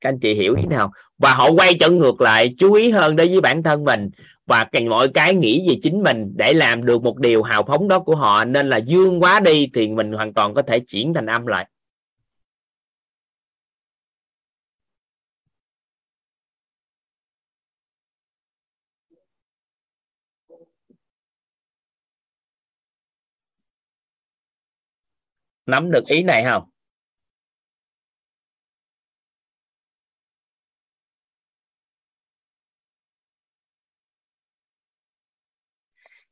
Các 0.00 0.08
anh 0.08 0.18
chị 0.20 0.34
hiểu 0.34 0.54
thế 0.56 0.66
nào? 0.70 0.92
Và 1.18 1.34
họ 1.34 1.50
quay 1.50 1.74
trở 1.80 1.90
ngược 1.90 2.20
lại, 2.20 2.54
chú 2.58 2.72
ý 2.72 2.90
hơn 2.90 3.16
đối 3.16 3.28
với 3.28 3.40
bản 3.40 3.62
thân 3.62 3.84
mình. 3.84 4.10
Và 4.46 4.66
mọi 4.88 5.08
cái 5.08 5.34
nghĩ 5.34 5.68
về 5.68 5.76
chính 5.82 6.02
mình 6.02 6.32
để 6.36 6.52
làm 6.52 6.84
được 6.84 7.02
một 7.02 7.18
điều 7.18 7.42
hào 7.42 7.62
phóng 7.62 7.88
đó 7.88 7.98
của 7.98 8.16
họ, 8.16 8.44
nên 8.44 8.68
là 8.68 8.76
dương 8.76 9.22
quá 9.22 9.40
đi 9.40 9.70
thì 9.74 9.88
mình 9.88 10.12
hoàn 10.12 10.34
toàn 10.34 10.54
có 10.54 10.62
thể 10.62 10.80
chuyển 10.80 11.14
thành 11.14 11.26
âm 11.26 11.46
lại. 11.46 11.66
Nắm 25.68 25.90
được 25.90 26.06
ý 26.06 26.22
này 26.22 26.44
không? 26.44 26.62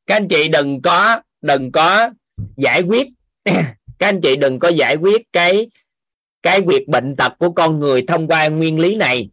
Các 0.06 0.16
anh 0.16 0.28
chị 0.28 0.48
đừng 0.48 0.82
có 0.82 1.20
đừng 1.42 1.72
có 1.72 2.10
giải 2.56 2.82
quyết. 2.82 3.08
Các 3.98 4.08
anh 4.08 4.20
chị 4.20 4.36
đừng 4.36 4.58
có 4.58 4.68
giải 4.68 4.96
quyết 4.96 5.22
cái 5.32 5.70
cái 6.42 6.60
việc 6.60 6.88
bệnh 6.88 7.16
tật 7.16 7.32
của 7.38 7.50
con 7.50 7.80
người 7.80 8.04
thông 8.08 8.28
qua 8.28 8.48
nguyên 8.48 8.78
lý 8.80 8.96
này. 8.96 9.30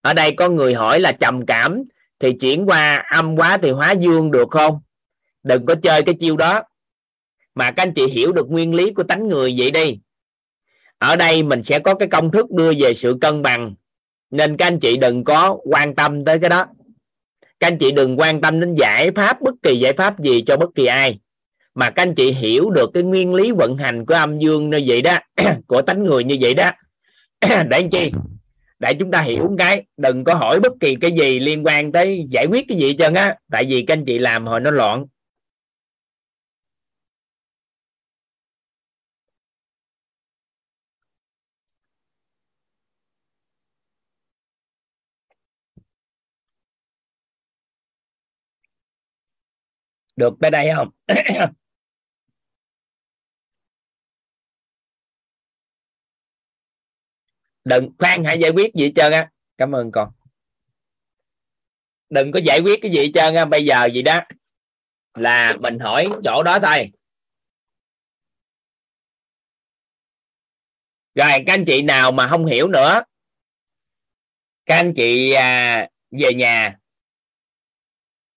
Ở 0.00 0.14
đây 0.14 0.34
có 0.36 0.48
người 0.48 0.74
hỏi 0.74 1.00
là 1.00 1.12
trầm 1.12 1.46
cảm 1.46 1.82
thì 2.18 2.32
chuyển 2.40 2.66
qua 2.66 3.04
âm 3.12 3.36
quá 3.36 3.58
thì 3.62 3.70
hóa 3.70 3.92
dương 3.92 4.30
được 4.30 4.48
không? 4.50 4.80
Đừng 5.42 5.66
có 5.66 5.74
chơi 5.82 6.02
cái 6.02 6.14
chiêu 6.20 6.36
đó 6.36 6.62
mà 7.54 7.70
các 7.70 7.82
anh 7.82 7.94
chị 7.94 8.06
hiểu 8.06 8.32
được 8.32 8.50
nguyên 8.50 8.74
lý 8.74 8.92
của 8.92 9.02
tánh 9.02 9.28
người 9.28 9.54
vậy 9.58 9.70
đi. 9.70 9.98
Ở 10.98 11.16
đây 11.16 11.42
mình 11.42 11.62
sẽ 11.62 11.78
có 11.78 11.94
cái 11.94 12.08
công 12.08 12.30
thức 12.30 12.50
đưa 12.50 12.72
về 12.78 12.94
sự 12.94 13.18
cân 13.20 13.42
bằng. 13.42 13.74
Nên 14.30 14.56
các 14.56 14.66
anh 14.66 14.80
chị 14.80 14.96
đừng 14.96 15.24
có 15.24 15.58
quan 15.64 15.94
tâm 15.94 16.24
tới 16.24 16.38
cái 16.38 16.50
đó. 16.50 16.66
Các 17.60 17.66
anh 17.66 17.78
chị 17.78 17.90
đừng 17.92 18.20
quan 18.20 18.40
tâm 18.40 18.60
đến 18.60 18.74
giải 18.74 19.10
pháp, 19.10 19.40
bất 19.40 19.54
kỳ 19.62 19.78
giải 19.78 19.92
pháp 19.92 20.20
gì 20.20 20.42
cho 20.46 20.56
bất 20.56 20.70
kỳ 20.74 20.86
ai. 20.86 21.18
Mà 21.74 21.90
các 21.90 22.02
anh 22.02 22.14
chị 22.14 22.32
hiểu 22.32 22.70
được 22.70 22.90
cái 22.94 23.02
nguyên 23.02 23.34
lý 23.34 23.52
vận 23.52 23.76
hành 23.76 24.06
của 24.06 24.14
âm 24.14 24.38
dương 24.38 24.70
như 24.70 24.80
vậy 24.86 25.02
đó, 25.02 25.18
của 25.66 25.82
tánh 25.82 26.04
người 26.04 26.24
như 26.24 26.36
vậy 26.40 26.54
đó. 26.54 26.70
Để 27.40 27.76
anh 27.76 27.90
chi 27.90 28.12
để 28.82 28.94
chúng 28.94 29.10
ta 29.10 29.20
hiểu 29.20 29.50
cái, 29.58 29.82
đừng 29.96 30.24
có 30.24 30.34
hỏi 30.34 30.60
bất 30.60 30.72
kỳ 30.80 30.94
cái 30.94 31.12
gì 31.12 31.38
liên 31.38 31.66
quan 31.66 31.92
tới 31.92 32.26
giải 32.30 32.46
quyết 32.46 32.64
cái 32.68 32.78
gì 32.78 32.96
trơn 32.98 33.14
á. 33.14 33.36
Tại 33.50 33.64
vì 33.64 33.82
các 33.82 33.92
anh 33.96 34.04
chị 34.04 34.18
làm 34.18 34.46
hồi 34.46 34.60
nó 34.60 34.70
loạn. 34.70 35.04
Được 50.22 50.34
tới 50.40 50.50
đây 50.50 50.70
không? 50.76 50.90
Đừng 57.64 57.90
khoan 57.98 58.24
hãy 58.24 58.38
giải 58.40 58.50
quyết 58.50 58.74
gì 58.74 58.84
hết 58.84 58.92
trơn 58.96 59.12
á. 59.12 59.30
Cảm 59.56 59.72
ơn 59.72 59.92
con. 59.92 60.12
Đừng 62.10 62.32
có 62.32 62.40
giải 62.44 62.60
quyết 62.60 62.78
cái 62.82 62.92
gì 62.92 62.98
hết 62.98 63.10
trơn 63.14 63.34
á 63.34 63.44
bây 63.44 63.64
giờ 63.64 63.88
gì 63.94 64.02
đó 64.02 64.20
là 65.14 65.56
mình 65.60 65.78
hỏi 65.78 66.08
chỗ 66.24 66.42
đó 66.42 66.58
thôi. 66.62 66.92
Rồi 71.14 71.30
các 71.46 71.52
anh 71.54 71.64
chị 71.66 71.82
nào 71.82 72.12
mà 72.12 72.28
không 72.28 72.46
hiểu 72.46 72.68
nữa 72.68 73.02
các 74.66 74.76
anh 74.76 74.92
chị 74.96 75.32
à, 75.32 75.88
về 76.10 76.34
nhà 76.34 76.78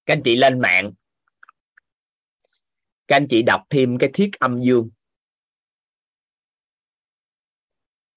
các 0.05 0.13
anh 0.13 0.21
chị 0.23 0.35
lên 0.35 0.59
mạng 0.59 0.91
các 3.07 3.15
anh 3.15 3.27
chị 3.29 3.41
đọc 3.41 3.61
thêm 3.69 3.97
cái 3.97 4.09
thiết 4.13 4.29
âm 4.39 4.61
dương. 4.61 4.89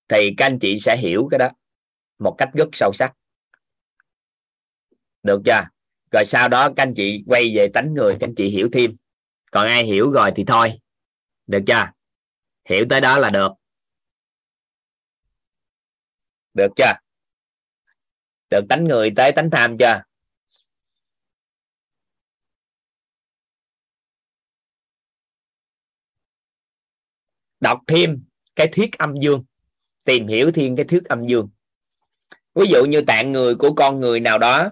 Thì 0.08 0.34
các 0.36 0.46
anh 0.46 0.58
chị 0.58 0.78
sẽ 0.78 0.96
hiểu 0.96 1.28
cái 1.30 1.38
đó 1.38 1.50
một 2.18 2.34
cách 2.38 2.48
rất 2.54 2.68
sâu 2.72 2.92
sắc. 2.94 3.12
Được 5.22 5.42
chưa? 5.44 5.62
Rồi 6.12 6.24
sau 6.26 6.48
đó 6.48 6.68
các 6.76 6.82
anh 6.82 6.94
chị 6.96 7.22
quay 7.26 7.52
về 7.54 7.68
tánh 7.74 7.94
người, 7.94 8.16
các 8.20 8.26
anh 8.28 8.34
chị 8.34 8.48
hiểu 8.48 8.68
thêm. 8.72 8.96
Còn 9.50 9.66
ai 9.66 9.84
hiểu 9.84 10.10
rồi 10.12 10.32
thì 10.36 10.44
thôi. 10.46 10.72
Được 11.46 11.62
chưa? 11.66 11.92
Hiểu 12.64 12.84
tới 12.90 13.00
đó 13.00 13.18
là 13.18 13.30
được. 13.30 13.48
Được 16.54 16.68
chưa? 16.76 16.92
Được 18.50 18.60
tánh 18.68 18.84
người 18.84 19.12
tới 19.16 19.32
tánh 19.32 19.50
tham 19.50 19.78
chưa? 19.78 20.02
Đọc 27.60 27.80
thêm 27.86 28.22
cái 28.56 28.68
thuyết 28.72 28.98
âm 28.98 29.14
dương, 29.16 29.44
tìm 30.04 30.26
hiểu 30.26 30.50
thêm 30.50 30.76
cái 30.76 30.84
thuyết 30.84 31.04
âm 31.04 31.26
dương. 31.26 31.48
Ví 32.54 32.66
dụ 32.68 32.84
như 32.84 33.00
tạng 33.00 33.32
người 33.32 33.54
của 33.54 33.72
con 33.72 34.00
người 34.00 34.20
nào 34.20 34.38
đó 34.38 34.70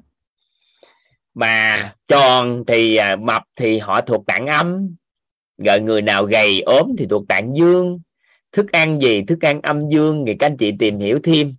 mà 1.35 1.93
tròn 2.09 2.65
thì 2.67 2.97
à, 2.97 3.17
mập 3.17 3.43
thì 3.57 3.79
họ 3.79 4.01
thuộc 4.01 4.27
tạng 4.27 4.47
âm, 4.47 4.95
rồi 5.59 5.81
người 5.81 6.03
nào 6.03 6.25
gầy, 6.25 6.61
ốm 6.61 6.93
thì 6.99 7.07
thuộc 7.11 7.29
tạng 7.29 7.57
dương. 7.57 8.01
Thức 8.53 8.73
ăn 8.73 9.01
gì? 9.01 9.23
Thức 9.23 9.45
ăn 9.45 9.61
âm 9.63 9.89
dương. 9.89 10.25
Thì 10.27 10.35
các 10.39 10.47
anh 10.47 10.57
chị 10.57 10.73
tìm 10.79 10.99
hiểu 10.99 11.19
thêm. 11.23 11.55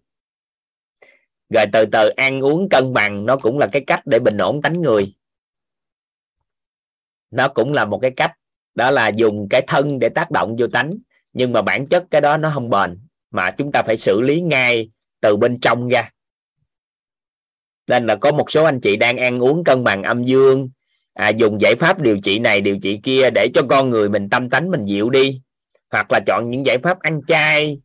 Rồi 1.49 1.66
từ 1.74 1.86
từ 1.91 2.10
ăn 2.10 2.40
uống 2.40 2.70
cân 2.70 2.94
bằng, 2.94 3.26
nó 3.26 3.38
cũng 3.38 3.60
là 3.60 3.68
cái 3.72 3.84
cách 3.88 4.02
để 4.06 4.20
bình 4.20 4.38
ổn 4.38 4.62
tánh 4.62 4.82
người. 4.82 5.16
Nó 7.32 7.48
cũng 7.48 7.74
là 7.74 7.86
một 7.86 7.99
cái 8.02 8.12
cách, 8.16 8.32
đó 8.76 8.91
là 8.91 9.08
dùng 9.08 9.48
cái 9.49 9.62
thân 9.68 9.99
để 9.99 10.10
tác 10.10 10.32
động 10.32 10.56
vô 10.60 10.68
tánh 10.68 10.91
nhưng 11.38 11.54
mà 11.54 11.62
bản 11.62 11.88
chất 11.88 12.04
cái 12.12 12.22
đó 12.22 12.38
nó 12.38 12.52
không 12.54 12.70
bền 12.70 13.00
mà 13.32 13.52
chúng 13.52 13.72
ta 13.72 13.84
phải 13.84 13.98
xử 13.98 14.22
lý 14.22 14.42
ngay 14.42 14.90
từ 15.22 15.38
bên 15.38 15.60
trong 15.60 15.88
ra 15.88 16.10
nên 17.88 18.06
là 18.08 18.16
có 18.16 18.32
một 18.32 18.52
số 18.52 18.64
anh 18.64 18.80
chị 18.82 18.96
đang 18.96 19.18
ăn 19.18 19.40
uống 19.40 19.64
cân 19.64 19.84
bằng 19.84 20.04
âm 20.04 20.24
dương 20.24 20.70
à, 21.18 21.30
dùng 21.30 21.62
giải 21.62 21.76
pháp 21.76 22.00
điều 22.00 22.18
trị 22.24 22.40
này 22.40 22.62
điều 22.62 22.78
trị 22.82 23.00
kia 23.04 23.30
để 23.30 23.50
cho 23.54 23.62
con 23.70 23.90
người 23.90 24.10
mình 24.10 24.30
tâm 24.30 24.50
tánh 24.50 24.72
mình 24.72 24.86
dịu 24.86 25.10
đi. 25.10 25.42
Hoặc 25.92 26.12
là 26.12 26.20
chọn 26.28 26.50
những 26.50 26.66
giải 26.66 26.78
pháp 26.78 27.00
ăn 27.00 27.22
chay 27.28 27.80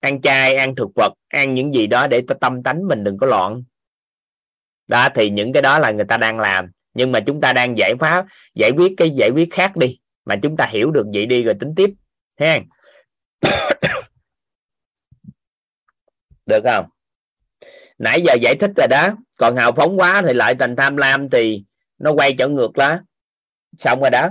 ăn 0.00 0.20
chay 0.20 0.54
ăn 0.54 0.74
thực 0.74 0.88
vật 0.94 1.12
ăn 1.28 1.54
những 1.54 1.74
gì 1.74 1.86
đó 1.86 2.06
để 2.06 2.22
tâm 2.40 2.62
tánh 2.62 2.88
mình 2.88 3.04
đừng 3.04 3.18
có 3.18 3.26
loạn. 3.26 3.62
Đó 4.86 5.08
thì 5.14 5.30
những 5.30 5.52
cái 5.52 5.62
đó 5.62 5.78
là 5.78 5.90
người 5.90 6.04
ta 6.04 6.16
đang 6.16 6.38
làm. 6.38 6.70
Nhưng 6.94 7.12
mà 7.12 7.20
chúng 7.20 7.40
ta 7.40 7.52
đang 7.52 7.78
giải 7.78 7.94
pháp 8.00 8.26
giải 8.54 8.70
quyết 8.70 8.92
cái 8.96 9.10
giải 9.10 9.30
quyết 9.30 9.48
khác 9.52 9.76
đi 9.76 9.98
mà 10.24 10.36
chúng 10.42 10.56
ta 10.56 10.66
hiểu 10.66 10.90
được 10.90 11.06
vậy 11.14 11.26
đi 11.26 11.42
rồi 11.42 11.54
tính 11.60 11.72
tiếp 11.76 11.90
hen 12.40 12.68
được 16.46 16.60
không? 16.64 16.86
Nãy 17.98 18.22
giờ 18.26 18.34
giải 18.42 18.54
thích 18.60 18.70
rồi 18.76 18.86
đó. 18.90 19.08
Còn 19.36 19.56
hào 19.56 19.72
phóng 19.72 19.98
quá 19.98 20.22
thì 20.26 20.34
lại 20.34 20.54
thành 20.58 20.76
tham 20.76 20.96
lam 20.96 21.28
thì 21.28 21.64
nó 21.98 22.12
quay 22.12 22.34
trở 22.38 22.48
ngược 22.48 22.72
đó. 22.72 22.98
Xong 23.78 24.00
rồi 24.00 24.10
đó. 24.10 24.28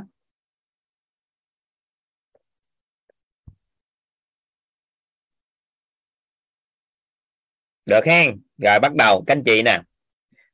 Được 7.86 8.06
hen 8.06 8.42
rồi 8.58 8.80
bắt 8.80 8.96
đầu, 8.96 9.24
các 9.28 9.34
anh 9.36 9.44
chị 9.46 9.64
nè. 9.64 9.82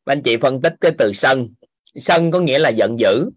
Anh 0.06 0.22
chị 0.24 0.38
phân 0.42 0.62
tích 0.62 0.74
cái 0.82 0.92
từ 0.98 1.14
sân. 1.14 1.54
Sân 1.96 2.32
có 2.32 2.40
nghĩa 2.40 2.60
là 2.60 2.70
giận 2.70 2.96
dữ. 3.00 3.30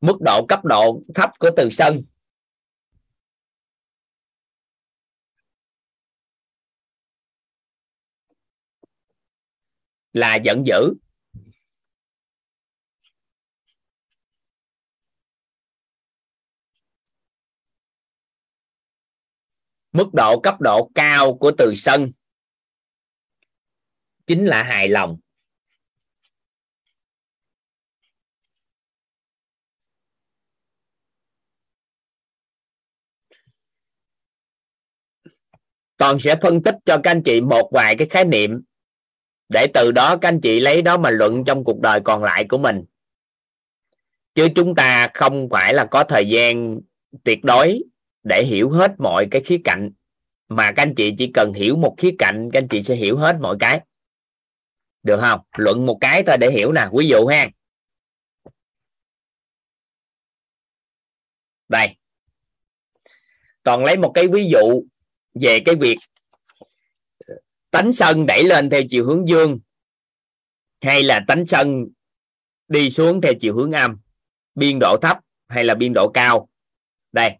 Mức 0.00 0.16
độ 0.20 0.46
cấp 0.48 0.64
độ 0.64 1.02
thấp 1.14 1.30
của 1.38 1.50
từ 1.56 1.70
sân. 1.70 2.02
là 10.14 10.34
giận 10.34 10.66
dữ. 10.66 10.94
Mức 19.92 20.10
độ 20.12 20.40
cấp 20.40 20.60
độ 20.60 20.90
cao 20.94 21.36
của 21.40 21.52
từ 21.58 21.74
sân 21.76 22.12
chính 24.26 24.44
là 24.44 24.62
hài 24.62 24.88
lòng. 24.88 25.18
Còn 35.96 36.20
sẽ 36.20 36.36
phân 36.42 36.62
tích 36.62 36.74
cho 36.84 37.00
các 37.04 37.10
anh 37.10 37.22
chị 37.24 37.40
một 37.40 37.70
vài 37.72 37.96
cái 37.98 38.06
khái 38.10 38.24
niệm 38.24 38.62
để 39.48 39.66
từ 39.74 39.92
đó 39.92 40.16
các 40.16 40.28
anh 40.28 40.40
chị 40.40 40.60
lấy 40.60 40.82
đó 40.82 40.96
mà 40.96 41.10
luận 41.10 41.44
trong 41.44 41.64
cuộc 41.64 41.80
đời 41.80 42.00
còn 42.04 42.24
lại 42.24 42.46
của 42.48 42.58
mình. 42.58 42.84
Chứ 44.34 44.48
chúng 44.54 44.74
ta 44.74 45.08
không 45.14 45.48
phải 45.50 45.74
là 45.74 45.84
có 45.84 46.04
thời 46.04 46.28
gian 46.28 46.80
tuyệt 47.24 47.44
đối 47.44 47.82
để 48.22 48.44
hiểu 48.44 48.70
hết 48.70 48.92
mọi 48.98 49.28
cái 49.30 49.42
khía 49.44 49.60
cạnh, 49.64 49.90
mà 50.48 50.72
các 50.72 50.82
anh 50.82 50.94
chị 50.94 51.14
chỉ 51.18 51.30
cần 51.34 51.52
hiểu 51.52 51.76
một 51.76 51.94
khía 51.98 52.14
cạnh, 52.18 52.50
các 52.52 52.58
anh 52.62 52.68
chị 52.68 52.82
sẽ 52.82 52.94
hiểu 52.94 53.16
hết 53.16 53.36
mọi 53.40 53.56
cái. 53.60 53.80
Được 55.02 55.20
không? 55.20 55.40
Luận 55.56 55.86
một 55.86 55.98
cái 56.00 56.22
thôi 56.26 56.36
để 56.40 56.50
hiểu 56.50 56.72
nè, 56.72 56.88
ví 56.92 57.08
dụ 57.08 57.26
ha. 57.26 57.48
Đây. 61.68 61.96
Toàn 63.62 63.84
lấy 63.84 63.96
một 63.96 64.12
cái 64.14 64.28
ví 64.28 64.48
dụ 64.48 64.82
về 65.34 65.60
cái 65.64 65.74
việc 65.74 65.98
tánh 67.74 67.92
sân 67.92 68.26
đẩy 68.26 68.44
lên 68.44 68.70
theo 68.70 68.80
chiều 68.90 69.06
hướng 69.06 69.28
dương 69.28 69.58
hay 70.80 71.02
là 71.02 71.20
tánh 71.28 71.46
sân 71.46 71.86
đi 72.68 72.90
xuống 72.90 73.20
theo 73.20 73.32
chiều 73.40 73.54
hướng 73.54 73.72
âm? 73.72 73.96
Biên 74.54 74.78
độ 74.80 74.96
thấp 75.02 75.18
hay 75.48 75.64
là 75.64 75.74
biên 75.74 75.92
độ 75.94 76.10
cao? 76.14 76.48
Đây. 77.12 77.38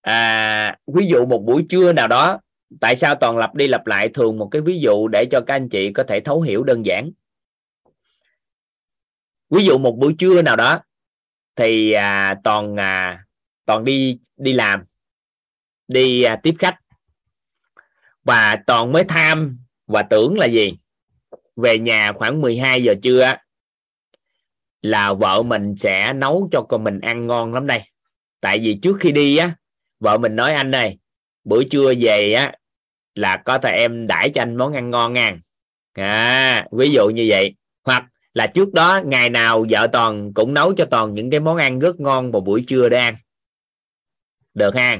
À, 0.00 0.78
ví 0.86 1.06
dụ 1.06 1.26
một 1.26 1.42
buổi 1.46 1.66
trưa 1.68 1.92
nào 1.92 2.08
đó 2.08 2.40
tại 2.80 2.96
sao 2.96 3.14
toàn 3.14 3.38
lặp 3.38 3.54
đi 3.54 3.68
lặp 3.68 3.86
lại? 3.86 4.08
Thường 4.14 4.38
một 4.38 4.48
cái 4.50 4.62
ví 4.62 4.80
dụ 4.80 5.08
để 5.08 5.26
cho 5.30 5.40
các 5.46 5.54
anh 5.54 5.68
chị 5.68 5.92
có 5.92 6.02
thể 6.08 6.20
thấu 6.20 6.40
hiểu 6.40 6.64
đơn 6.64 6.86
giản. 6.86 7.10
Ví 9.50 9.64
dụ 9.64 9.78
một 9.78 9.96
buổi 9.98 10.14
trưa 10.18 10.42
nào 10.42 10.56
đó 10.56 10.80
thì 11.56 11.92
à, 11.92 12.40
toàn 12.44 12.76
à, 12.76 13.24
toàn 13.66 13.84
đi 13.84 14.18
đi 14.36 14.52
làm 14.52 14.84
đi 15.88 16.22
à, 16.22 16.40
tiếp 16.42 16.54
khách 16.58 16.76
và 18.24 18.56
toàn 18.66 18.92
mới 18.92 19.04
tham 19.04 19.58
và 19.86 20.02
tưởng 20.02 20.38
là 20.38 20.46
gì? 20.46 20.74
Về 21.56 21.78
nhà 21.78 22.12
khoảng 22.12 22.40
12 22.40 22.82
giờ 22.82 22.94
trưa 23.02 23.34
là 24.82 25.12
vợ 25.12 25.42
mình 25.42 25.76
sẽ 25.76 26.12
nấu 26.12 26.48
cho 26.52 26.62
con 26.62 26.84
mình 26.84 27.00
ăn 27.00 27.26
ngon 27.26 27.54
lắm 27.54 27.66
đây. 27.66 27.80
Tại 28.40 28.58
vì 28.58 28.78
trước 28.82 28.96
khi 29.00 29.12
đi 29.12 29.36
á 29.36 29.54
vợ 30.00 30.18
mình 30.18 30.36
nói 30.36 30.54
anh 30.54 30.74
ơi 30.74 30.98
bữa 31.44 31.64
trưa 31.64 31.94
về 32.00 32.32
á 32.32 32.52
là 33.14 33.36
có 33.44 33.58
thể 33.58 33.70
em 33.70 34.06
đãi 34.06 34.30
cho 34.30 34.42
anh 34.42 34.56
món 34.56 34.72
ăn 34.72 34.90
ngon 34.90 35.12
nha. 35.12 35.36
À, 35.92 36.66
ví 36.72 36.90
dụ 36.90 37.08
như 37.08 37.26
vậy. 37.28 37.54
Hoặc 37.84 38.04
là 38.34 38.46
trước 38.46 38.72
đó 38.72 39.02
ngày 39.04 39.30
nào 39.30 39.66
vợ 39.70 39.88
toàn 39.92 40.34
cũng 40.34 40.54
nấu 40.54 40.74
cho 40.74 40.84
toàn 40.84 41.14
những 41.14 41.30
cái 41.30 41.40
món 41.40 41.56
ăn 41.56 41.78
rất 41.78 42.00
ngon 42.00 42.32
vào 42.32 42.40
buổi 42.40 42.64
trưa 42.68 42.88
để 42.88 42.98
ăn. 42.98 43.16
Được 44.54 44.74
ha? 44.74 44.96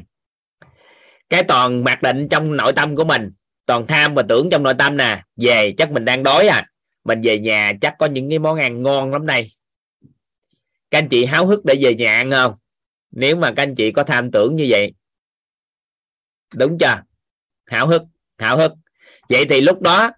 Cái 1.31 1.43
toàn 1.43 1.85
mặc 1.85 2.03
định 2.03 2.29
trong 2.31 2.57
nội 2.57 2.73
tâm 2.77 2.97
của 2.97 3.05
mình, 3.05 3.31
toàn 3.67 3.87
tham 3.87 4.15
và 4.15 4.23
tưởng 4.29 4.49
trong 4.51 4.63
nội 4.63 4.75
tâm 4.79 4.97
nè. 4.97 5.23
Về 5.37 5.75
chắc 5.79 5.91
mình 5.91 6.05
đang 6.05 6.23
đói 6.23 6.47
à. 6.47 6.67
Mình 7.05 7.21
về 7.21 7.39
nhà 7.39 7.73
chắc 7.81 7.95
có 7.99 8.07
những 8.07 8.31
cái 8.31 8.39
món 8.39 8.59
ăn 8.59 8.83
ngon 8.83 9.13
lắm 9.13 9.27
đây. 9.27 9.51
Các 10.91 10.99
anh 10.99 11.09
chị 11.09 11.25
háo 11.25 11.47
hức 11.47 11.65
để 11.65 11.75
về 11.81 11.95
nhà 11.95 12.15
ăn 12.15 12.31
không? 12.31 12.55
Nếu 13.11 13.37
mà 13.37 13.53
các 13.57 13.63
anh 13.63 13.75
chị 13.75 13.93
có 13.93 14.03
tham 14.03 14.31
tưởng 14.31 14.57
như 14.57 14.67
vậy. 14.69 14.95
Đúng 16.55 16.79
chưa? 16.79 17.03
Háo 17.67 17.87
hức 17.87 18.03
háo 18.39 18.59
hức. 18.59 18.73
Vậy 19.29 19.45
thì 19.49 19.61
lúc 19.61 19.81
đó, 19.81 20.11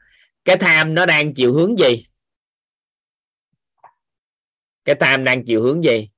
cái 0.45 0.57
tham 0.57 0.95
nó 0.95 1.07
đang 1.07 1.35
chiều 1.35 1.55
hướng 1.55 1.79
gì? 1.79 2.07
Cái 4.85 4.95
tham 5.01 5.25
đang 5.25 5.45
chiều 5.45 5.63
hướng 5.63 5.85
gì? 5.85 6.09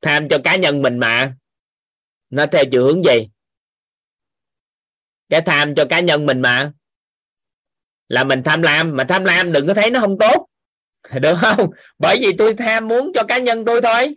Tham 0.00 0.28
cho 0.28 0.38
cá 0.44 0.56
nhân 0.56 0.82
mình 0.82 0.98
mà. 0.98 1.36
Nó 2.30 2.46
theo 2.46 2.64
chiều 2.70 2.84
hướng 2.86 3.04
gì? 3.04 3.28
Cái 5.28 5.40
tham 5.46 5.74
cho 5.74 5.84
cá 5.90 6.00
nhân 6.00 6.26
mình 6.26 6.42
mà. 6.42 6.72
Là 8.08 8.24
mình 8.24 8.42
tham 8.44 8.62
lam, 8.62 8.96
mà 8.96 9.04
tham 9.08 9.24
lam 9.24 9.52
đừng 9.52 9.66
có 9.66 9.74
thấy 9.74 9.90
nó 9.90 10.00
không 10.00 10.18
tốt. 10.18 10.46
Được 11.20 11.34
không? 11.40 11.70
Bởi 11.98 12.18
vì 12.20 12.32
tôi 12.38 12.54
tham 12.54 12.88
muốn 12.88 13.12
cho 13.14 13.22
cá 13.28 13.38
nhân 13.38 13.64
tôi 13.64 13.80
thôi. 13.82 14.14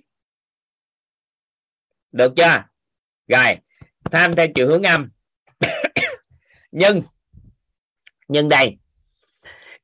Được 2.12 2.34
chưa? 2.36 2.64
Rồi, 3.28 3.58
tham 4.12 4.36
theo 4.36 4.48
chiều 4.56 4.68
hướng 4.68 4.84
âm. 4.84 5.10
Nhưng 6.72 7.02
nhưng 8.30 8.50
đây. 8.50 8.78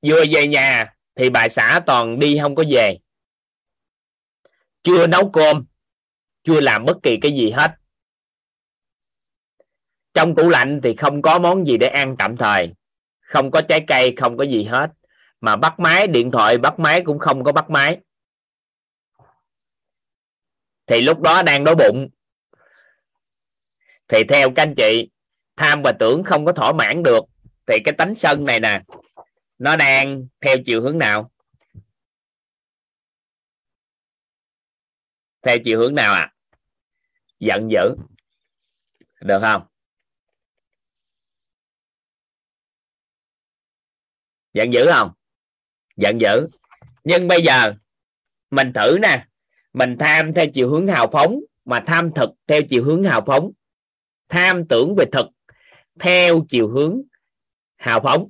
Vừa 0.01 0.23
về 0.31 0.47
nhà 0.47 0.93
thì 1.15 1.30
bà 1.30 1.49
xã 1.49 1.81
toàn 1.85 2.19
đi 2.19 2.38
không 2.41 2.55
có 2.55 2.63
về. 2.69 2.97
Chưa 4.84 5.07
nấu 5.07 5.30
cơm 5.30 5.65
chưa 6.45 6.61
làm 6.61 6.85
bất 6.85 6.97
kỳ 7.03 7.17
cái 7.22 7.31
gì 7.31 7.49
hết. 7.49 7.76
Trong 10.13 10.35
tủ 10.35 10.49
lạnh 10.49 10.80
thì 10.84 10.95
không 10.95 11.22
có 11.22 11.39
món 11.39 11.67
gì 11.67 11.77
để 11.77 11.88
ăn 11.88 12.15
tạm 12.19 12.38
thời. 12.38 12.73
Không 13.19 13.51
có 13.51 13.61
trái 13.61 13.84
cây, 13.88 14.13
không 14.17 14.38
có 14.38 14.43
gì 14.43 14.63
hết. 14.63 14.91
Mà 15.41 15.55
bắt 15.55 15.80
máy, 15.80 16.07
điện 16.07 16.31
thoại 16.31 16.57
bắt 16.57 16.80
máy 16.80 17.01
cũng 17.05 17.19
không 17.19 17.43
có 17.43 17.51
bắt 17.51 17.69
máy. 17.69 17.99
Thì 20.85 21.01
lúc 21.01 21.22
đó 21.22 21.43
đang 21.43 21.63
đói 21.63 21.76
bụng. 21.76 22.09
Thì 24.07 24.23
theo 24.30 24.49
các 24.55 24.63
anh 24.63 24.76
chị, 24.77 25.09
tham 25.55 25.81
và 25.81 25.91
tưởng 25.99 26.23
không 26.23 26.45
có 26.45 26.51
thỏa 26.51 26.73
mãn 26.73 27.03
được. 27.03 27.23
Thì 27.67 27.77
cái 27.85 27.93
tánh 27.97 28.15
sân 28.15 28.45
này 28.45 28.59
nè, 28.59 28.81
nó 29.57 29.76
đang 29.77 30.27
theo 30.41 30.55
chiều 30.65 30.81
hướng 30.81 30.97
nào? 30.97 31.31
Theo 35.41 35.57
chiều 35.63 35.80
hướng 35.80 35.95
nào 35.95 36.13
à 36.13 36.34
giận 37.39 37.71
dữ. 37.71 37.95
Được 39.21 39.39
không? 39.41 39.65
Giận 44.53 44.73
dữ 44.73 44.87
không? 44.93 45.11
Giận 45.97 46.21
dữ. 46.21 46.47
Nhưng 47.03 47.27
bây 47.27 47.43
giờ 47.43 47.73
mình 48.51 48.73
thử 48.73 48.97
nè. 49.01 49.27
Mình 49.73 49.95
tham 49.99 50.33
theo 50.33 50.45
chiều 50.53 50.69
hướng 50.69 50.87
hào 50.87 51.09
phóng, 51.11 51.39
mà 51.65 51.83
tham 51.87 52.11
thực 52.15 52.29
theo 52.47 52.61
chiều 52.69 52.83
hướng 52.83 53.03
hào 53.03 53.23
phóng. 53.25 53.51
Tham 54.29 54.65
tưởng 54.65 54.95
về 54.95 55.05
thực 55.11 55.25
theo 55.99 56.45
chiều 56.49 56.67
hướng 56.67 57.01
hào 57.77 57.99
phóng. 58.03 58.29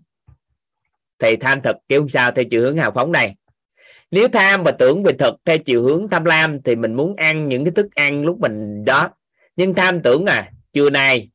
Thì 1.19 1.35
tham 1.41 1.61
thực 1.61 1.75
kiểu 1.87 2.07
sao 2.07 2.31
theo 2.31 2.45
chiều 2.51 2.61
hướng 2.61 2.77
hào 2.77 2.91
phóng 2.91 3.11
này 3.11 3.35
nếu 4.11 4.27
tham 4.27 4.63
và 4.63 4.71
tưởng 4.71 5.03
về 5.03 5.13
thực 5.19 5.35
theo 5.45 5.57
chiều 5.57 5.83
hướng 5.83 6.07
tham 6.09 6.25
lam 6.25 6.61
thì 6.61 6.75
mình 6.75 6.93
muốn 6.93 7.15
ăn 7.15 7.49
những 7.49 7.65
cái 7.65 7.71
thức 7.71 7.87
ăn 7.95 8.21
lúc 8.23 8.39
mình 8.39 8.85
đó. 8.85 9.09
Nhưng 9.55 9.73
tham 9.73 10.01
tưởng 10.01 10.25
à 10.25 10.51
trưa 10.73 10.89
nay 10.89 11.29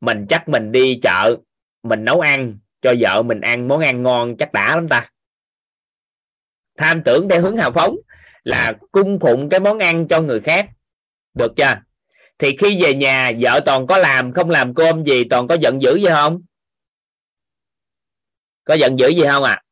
mình 0.00 0.26
chắc 0.28 0.48
mình 0.48 0.72
đi 0.72 1.00
chợ, 1.02 1.36
mình 1.82 2.04
nấu 2.04 2.20
ăn 2.20 2.58
cho 2.82 2.94
vợ 2.98 3.22
mình 3.22 3.40
ăn 3.40 3.68
món 3.68 3.80
ăn 3.80 4.02
ngon 4.02 4.36
chắc 4.36 4.52
đã 4.52 4.76
lắm 4.76 4.88
ta. 4.88 5.10
Tham 6.76 7.02
tưởng 7.04 7.28
theo 7.28 7.40
hướng 7.40 7.56
hào 7.56 7.72
phóng 7.72 7.96
là 8.44 8.72
cung 8.92 9.18
phụng 9.20 9.48
cái 9.48 9.60
món 9.60 9.78
ăn 9.78 10.08
cho 10.08 10.20
người 10.20 10.40
khác. 10.40 10.68
Được 11.34 11.52
chưa? 11.56 11.74
Thì 12.38 12.56
khi 12.56 12.82
về 12.82 12.94
nhà, 12.94 13.32
vợ 13.40 13.60
toàn 13.64 13.86
có 13.86 13.98
làm, 13.98 14.32
không 14.32 14.50
làm 14.50 14.74
cơm 14.74 15.04
gì, 15.04 15.24
toàn 15.24 15.48
có 15.48 15.54
giận 15.54 15.82
dữ 15.82 15.96
gì 15.96 16.08
không? 16.08 16.42
Có 18.64 18.74
giận 18.74 18.98
dữ 18.98 19.08
gì 19.08 19.22
không 19.30 19.42
à 19.42 19.62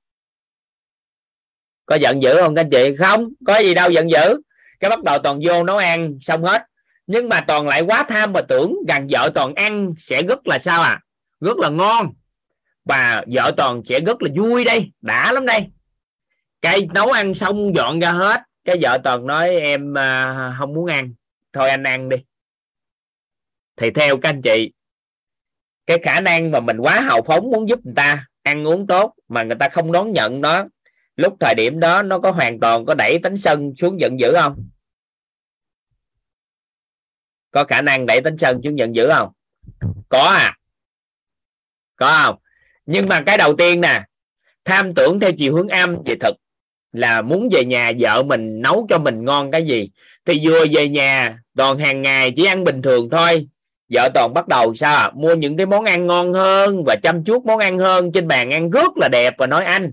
có 1.87 1.97
giận 1.97 2.23
dữ 2.23 2.37
không 2.41 2.55
các 2.55 2.61
anh 2.61 2.71
chị? 2.71 2.97
Không 2.99 3.25
có 3.47 3.59
gì 3.59 3.75
đâu 3.75 3.91
giận 3.91 4.11
dữ. 4.11 4.41
Cái 4.81 4.91
bắt 4.91 5.03
đầu 5.03 5.19
toàn 5.19 5.41
vô 5.43 5.65
nấu 5.65 5.77
ăn 5.77 6.19
xong 6.21 6.45
hết. 6.45 6.63
Nhưng 7.07 7.29
mà 7.29 7.41
toàn 7.41 7.69
lại 7.69 7.83
quá 7.83 8.05
tham 8.09 8.33
và 8.33 8.43
tưởng 8.43 8.75
rằng 8.89 9.07
vợ 9.11 9.31
toàn 9.35 9.55
ăn 9.55 9.95
sẽ 9.99 10.23
rất 10.23 10.47
là 10.47 10.59
sao 10.59 10.83
à? 10.83 11.01
Rất 11.41 11.57
là 11.59 11.69
ngon. 11.69 12.13
Và 12.85 13.25
vợ 13.33 13.53
toàn 13.57 13.83
sẽ 13.85 14.01
rất 14.01 14.23
là 14.23 14.31
vui 14.37 14.65
đây 14.65 14.93
đã 15.01 15.33
lắm 15.33 15.47
đây. 15.47 15.67
Cái 16.63 16.89
nấu 16.95 17.11
ăn 17.11 17.35
xong 17.35 17.75
dọn 17.75 18.01
ra 18.01 18.13
hết. 18.13 18.41
Cái 18.65 18.77
vợ 18.81 18.99
toàn 19.05 19.27
nói 19.27 19.51
em 19.51 19.99
à, 19.99 20.57
không 20.59 20.75
muốn 20.75 20.87
ăn. 20.87 21.15
Thôi 21.53 21.71
anh 21.71 21.83
ăn 21.83 22.09
đi. 22.09 22.17
Thì 23.77 23.91
theo 23.91 24.17
các 24.17 24.29
anh 24.29 24.43
chị 24.43 24.73
cái 25.87 25.99
khả 26.03 26.21
năng 26.21 26.51
mà 26.51 26.61
mình 26.61 26.79
quá 26.79 27.01
hào 27.01 27.23
phóng 27.27 27.51
muốn 27.51 27.69
giúp 27.69 27.81
người 27.85 27.95
ta 27.97 28.27
ăn 28.43 28.67
uống 28.67 28.87
tốt 28.87 29.15
mà 29.29 29.43
người 29.43 29.57
ta 29.57 29.69
không 29.69 29.93
đón 29.93 30.13
nhận 30.13 30.41
nó 30.41 30.65
lúc 31.17 31.37
thời 31.41 31.55
điểm 31.55 31.81
đó 31.81 32.03
nó 32.03 32.19
có 32.19 32.31
hoàn 32.31 32.61
toàn 32.61 32.87
có 32.87 32.95
đẩy 32.95 33.19
tánh 33.23 33.37
sân 33.37 33.73
xuống 33.77 34.01
giận 34.01 34.21
dữ 34.21 34.33
không? 34.41 34.69
Có 37.51 37.65
khả 37.65 37.83
năng 37.83 38.07
đẩy 38.07 38.21
tánh 38.21 38.39
sân 38.39 38.61
xuống 38.65 38.79
giận 38.79 38.95
dữ 38.95 39.09
không? 39.13 39.33
Có 40.09 40.23
à. 40.23 40.57
Có 41.97 42.21
không? 42.25 42.37
Nhưng 42.87 43.09
mà 43.09 43.23
cái 43.27 43.39
đầu 43.39 43.57
tiên 43.57 43.81
nè, 43.81 44.03
tham 44.65 44.95
tưởng 44.95 45.21
theo 45.21 45.33
chiều 45.33 45.55
hướng 45.55 45.69
âm 45.69 45.97
về 46.05 46.15
thực 46.21 46.37
là 46.93 47.23
muốn 47.23 47.49
về 47.53 47.65
nhà 47.65 47.93
vợ 47.99 48.23
mình 48.23 48.63
nấu 48.63 48.87
cho 48.89 48.99
mình 48.99 49.25
ngon 49.25 49.51
cái 49.51 49.67
gì? 49.67 49.91
Thì 50.25 50.41
vừa 50.43 50.65
về 50.71 50.89
nhà, 50.89 51.39
toàn 51.57 51.79
hàng 51.79 52.03
ngày 52.03 52.33
chỉ 52.37 52.45
ăn 52.45 52.65
bình 52.65 52.83
thường 52.83 53.11
thôi. 53.11 53.49
Vợ 53.89 54.09
toàn 54.15 54.35
bắt 54.35 54.49
đầu 54.49 54.75
sao 54.75 54.97
à? 54.97 55.11
mua 55.15 55.35
những 55.35 55.57
cái 55.57 55.67
món 55.67 55.85
ăn 55.85 56.07
ngon 56.07 56.33
hơn 56.33 56.85
và 56.87 56.97
chăm 57.03 57.25
chút 57.25 57.47
món 57.47 57.59
ăn 57.59 57.79
hơn 57.79 58.13
trên 58.13 58.29
bàn 58.29 58.51
ăn 58.51 58.71
rất 58.71 58.97
là 58.97 59.09
đẹp 59.09 59.35
và 59.39 59.47
nói 59.47 59.65
anh 59.65 59.93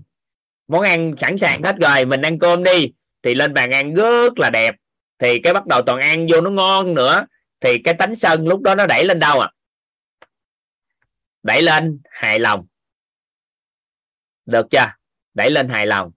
món 0.68 0.82
ăn 0.82 1.14
sẵn 1.18 1.38
sàng 1.38 1.62
hết 1.62 1.76
rồi, 1.80 2.04
mình 2.04 2.22
ăn 2.22 2.38
cơm 2.38 2.64
đi. 2.64 2.92
Thì 3.22 3.34
lên 3.34 3.54
bàn 3.54 3.70
ăn 3.70 3.94
rất 3.94 4.38
là 4.38 4.50
đẹp. 4.50 4.74
Thì 5.18 5.38
cái 5.38 5.52
bắt 5.52 5.66
đầu 5.66 5.82
toàn 5.82 6.00
ăn 6.00 6.26
vô 6.30 6.40
nó 6.40 6.50
ngon 6.50 6.94
nữa. 6.94 7.26
Thì 7.60 7.78
cái 7.78 7.94
tánh 7.94 8.14
sân 8.14 8.48
lúc 8.48 8.60
đó 8.60 8.74
nó 8.74 8.86
đẩy 8.86 9.04
lên 9.04 9.18
đâu 9.18 9.40
à? 9.40 9.50
Đẩy 11.42 11.62
lên 11.62 12.00
hài 12.10 12.38
lòng. 12.38 12.66
Được 14.46 14.66
chưa? 14.70 14.86
Đẩy 15.34 15.50
lên 15.50 15.68
hài 15.68 15.86
lòng. 15.86 16.10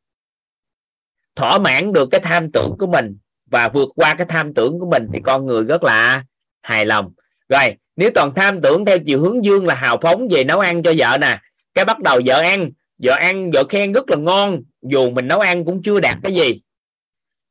Thỏa 1.36 1.58
mãn 1.58 1.94
được 1.94 2.10
cái 2.12 2.22
tham 2.24 2.52
tưởng 2.52 2.76
của 2.80 2.88
mình 2.88 3.18
và 3.46 3.70
vượt 3.70 3.90
qua 3.96 4.16
cái 4.18 4.28
tham 4.30 4.54
tưởng 4.54 4.80
của 4.80 4.90
mình 4.92 5.08
thì 5.14 5.20
con 5.24 5.46
người 5.46 5.64
rất 5.64 5.84
là 5.84 6.24
hài 6.62 6.86
lòng. 6.86 7.14
Rồi, 7.50 7.76
nếu 7.96 8.12
toàn 8.16 8.32
tham 8.36 8.62
tưởng 8.62 8.86
theo 8.86 8.98
chiều 9.06 9.22
hướng 9.22 9.46
dương 9.46 9.68
là 9.68 9.76
hào 9.76 9.98
phóng 10.02 10.28
về 10.32 10.44
nấu 10.44 10.60
ăn 10.60 10.84
cho 10.84 10.94
vợ 10.98 11.18
nè, 11.22 11.40
cái 11.74 11.86
bắt 11.86 12.00
đầu 12.00 12.22
vợ 12.26 12.42
ăn 12.42 12.72
vợ 12.98 13.14
ăn, 13.14 13.52
vợ 13.52 13.64
khen 13.70 13.94
rất 13.94 14.10
là 14.10 14.18
ngon, 14.18 14.64
dù 14.82 15.10
mình 15.10 15.28
nấu 15.28 15.40
ăn 15.40 15.66
cũng 15.66 15.82
chưa 15.84 16.00
đạt 16.00 16.18
cái 16.24 16.34
gì. 16.34 16.62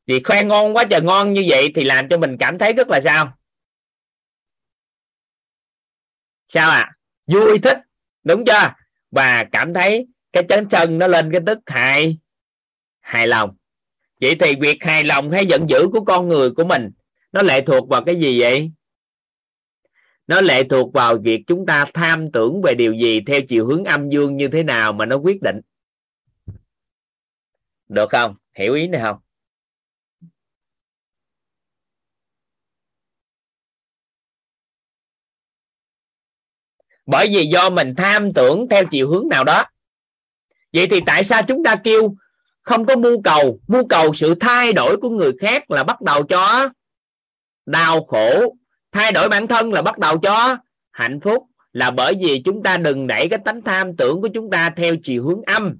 Vì 0.07 0.23
khoe 0.23 0.43
ngon 0.43 0.77
quá 0.77 0.85
trời 0.91 1.01
ngon 1.01 1.33
như 1.33 1.45
vậy 1.49 1.73
thì 1.75 1.85
làm 1.85 2.09
cho 2.09 2.19
mình 2.19 2.37
cảm 2.41 2.59
thấy 2.59 2.73
rất 2.73 2.89
là 2.89 3.01
sao? 3.01 3.39
Sao 6.49 6.71
ạ? 6.71 6.77
À? 6.77 6.93
vui 7.27 7.59
thích, 7.59 7.79
đúng 8.25 8.45
chưa? 8.45 8.73
Và 9.11 9.45
cảm 9.53 9.75
thấy 9.75 10.07
cái 10.33 10.43
chấn 10.49 10.69
chân 10.69 10.99
nó 10.99 11.07
lên 11.07 11.33
cái 11.33 11.41
tức 11.47 11.59
hài 11.67 12.19
hài 13.01 13.27
lòng. 13.27 13.57
Vậy 14.21 14.37
thì 14.41 14.55
việc 14.61 14.85
hài 14.85 15.05
lòng 15.05 15.31
hay 15.31 15.47
giận 15.47 15.67
dữ 15.69 15.89
của 15.93 16.05
con 16.05 16.29
người 16.29 16.51
của 16.51 16.65
mình, 16.65 16.91
nó 17.33 17.43
lệ 17.43 17.61
thuộc 17.61 17.89
vào 17.89 18.05
cái 18.05 18.17
gì 18.17 18.41
vậy? 18.41 18.71
Nó 20.27 20.41
lệ 20.41 20.65
thuộc 20.65 20.93
vào 20.93 21.17
việc 21.23 21.43
chúng 21.47 21.67
ta 21.67 21.85
tham 21.95 22.33
tưởng 22.33 22.63
về 22.63 22.75
điều 22.75 22.93
gì 22.93 23.21
theo 23.21 23.41
chiều 23.49 23.67
hướng 23.67 23.85
âm 23.85 24.09
dương 24.09 24.37
như 24.37 24.49
thế 24.49 24.63
nào 24.63 24.93
mà 24.93 25.07
nó 25.07 25.17
quyết 25.17 25.43
định. 25.43 25.61
Được 27.89 28.11
không? 28.11 28.35
Hiểu 28.55 28.75
ý 28.75 28.89
này 28.89 29.01
không? 29.01 29.17
Bởi 37.07 37.29
vì 37.33 37.47
do 37.47 37.71
mình 37.71 37.95
tham 37.97 38.33
tưởng 38.33 38.69
theo 38.69 38.85
chiều 38.91 39.09
hướng 39.09 39.29
nào 39.29 39.45
đó. 39.45 39.63
Vậy 40.73 40.87
thì 40.91 41.01
tại 41.07 41.25
sao 41.25 41.43
chúng 41.43 41.65
ta 41.65 41.77
kêu 41.85 42.15
không 42.63 42.87
có 42.87 42.97
mưu 42.97 43.23
cầu? 43.23 43.61
Mưu 43.67 43.87
cầu 43.89 44.15
sự 44.15 44.35
thay 44.41 44.73
đổi 44.73 44.97
của 44.97 45.11
người 45.11 45.33
khác 45.41 45.71
là 45.71 45.85
bắt 45.85 46.03
đầu 46.03 46.23
cho 46.23 46.69
đau 47.67 48.05
khổ 48.05 48.57
thay 48.97 49.13
đổi 49.13 49.29
bản 49.29 49.47
thân 49.47 49.73
là 49.73 49.83
bắt 49.83 49.99
đầu 49.99 50.19
cho 50.19 50.57
hạnh 50.93 51.21
phúc, 51.21 51.47
là 51.73 51.91
bởi 51.91 52.15
vì 52.21 52.43
chúng 52.45 52.63
ta 52.63 52.77
đừng 52.77 53.07
đẩy 53.07 53.29
cái 53.29 53.39
tánh 53.45 53.63
tham 53.63 53.97
tưởng 53.97 54.23
của 54.23 54.29
chúng 54.35 54.51
ta 54.51 54.71
theo 54.71 54.95
chiều 55.03 55.25
hướng 55.25 55.43
âm. 55.43 55.79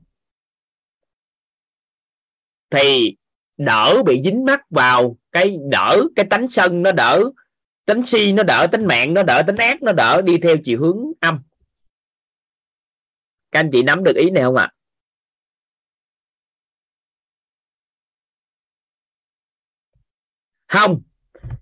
Thì 2.71 3.17
đỡ 3.57 4.03
bị 4.07 4.23
dính 4.23 4.45
mắc 4.45 4.61
vào 4.71 5.17
cái 5.33 5.59
đỡ, 5.71 6.03
cái 6.17 6.27
tánh 6.31 6.49
sân 6.49 6.83
nó 6.83 6.93
đỡ 6.93 7.31
tính 7.85 8.07
si 8.07 8.33
nó 8.33 8.43
đỡ 8.43 8.67
tính 8.73 8.87
mạng 8.87 9.15
nó 9.15 9.23
đỡ 9.23 9.43
tính 9.47 9.57
ác 9.57 9.83
nó 9.83 9.93
đỡ, 9.93 10.23
đi 10.23 10.39
theo 10.39 10.57
chiều 10.65 10.81
hướng 10.81 11.13
âm. 11.21 11.43
Các 13.51 13.61
anh 13.61 13.71
chị 13.73 13.83
nắm 13.83 14.05
được 14.05 14.17
ý 14.17 14.31
này 14.31 14.43
không 14.43 14.57
ạ? 14.57 14.65
À? 14.65 14.73
không 20.69 21.03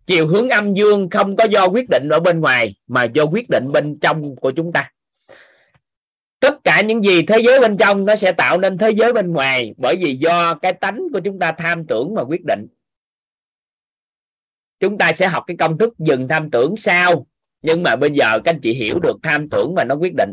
chiều 0.06 0.26
hướng 0.26 0.48
âm 0.48 0.74
dương 0.74 1.10
không 1.10 1.36
có 1.36 1.44
do 1.44 1.66
quyết 1.68 1.88
định 1.90 2.08
ở 2.08 2.20
bên 2.20 2.40
ngoài, 2.40 2.74
mà 2.86 3.04
do 3.04 3.24
quyết 3.24 3.50
định 3.50 3.72
bên 3.72 3.98
trong 4.00 4.36
của 4.36 4.50
chúng 4.50 4.72
ta. 4.72 4.92
Tất 6.40 6.64
cả 6.64 6.80
những 6.80 7.04
gì 7.04 7.22
thế 7.26 7.42
giới 7.44 7.60
bên 7.60 7.76
trong 7.76 8.04
nó 8.04 8.16
sẽ 8.16 8.32
tạo 8.32 8.58
nên 8.58 8.78
thế 8.78 8.90
giới 8.90 9.12
bên 9.12 9.32
ngoài 9.32 9.74
bởi 9.76 9.96
vì 9.96 10.16
do 10.16 10.54
cái 10.54 10.72
tánh 10.72 11.00
của 11.12 11.20
chúng 11.24 11.38
ta 11.38 11.52
tham 11.52 11.86
tưởng 11.86 12.14
mà 12.14 12.22
quyết 12.22 12.44
định. 12.44 12.66
Chúng 14.80 14.98
ta 14.98 15.12
sẽ 15.12 15.28
học 15.28 15.44
cái 15.46 15.56
công 15.56 15.78
thức 15.78 15.94
dừng 15.98 16.28
tham 16.28 16.50
tưởng 16.50 16.76
sau 16.76 17.26
nhưng 17.62 17.82
mà 17.82 17.96
bây 17.96 18.10
giờ 18.10 18.40
các 18.44 18.54
anh 18.54 18.60
chị 18.60 18.72
hiểu 18.72 19.00
được 19.00 19.16
tham 19.22 19.48
tưởng 19.50 19.74
mà 19.74 19.84
nó 19.84 19.94
quyết 19.94 20.12
định. 20.16 20.32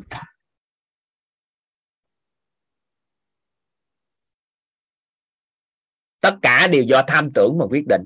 Tất 6.19 6.35
cả 6.41 6.67
đều 6.67 6.83
do 6.83 7.03
tham 7.07 7.27
tưởng 7.33 7.57
mà 7.57 7.65
quyết 7.65 7.83
định 7.89 8.01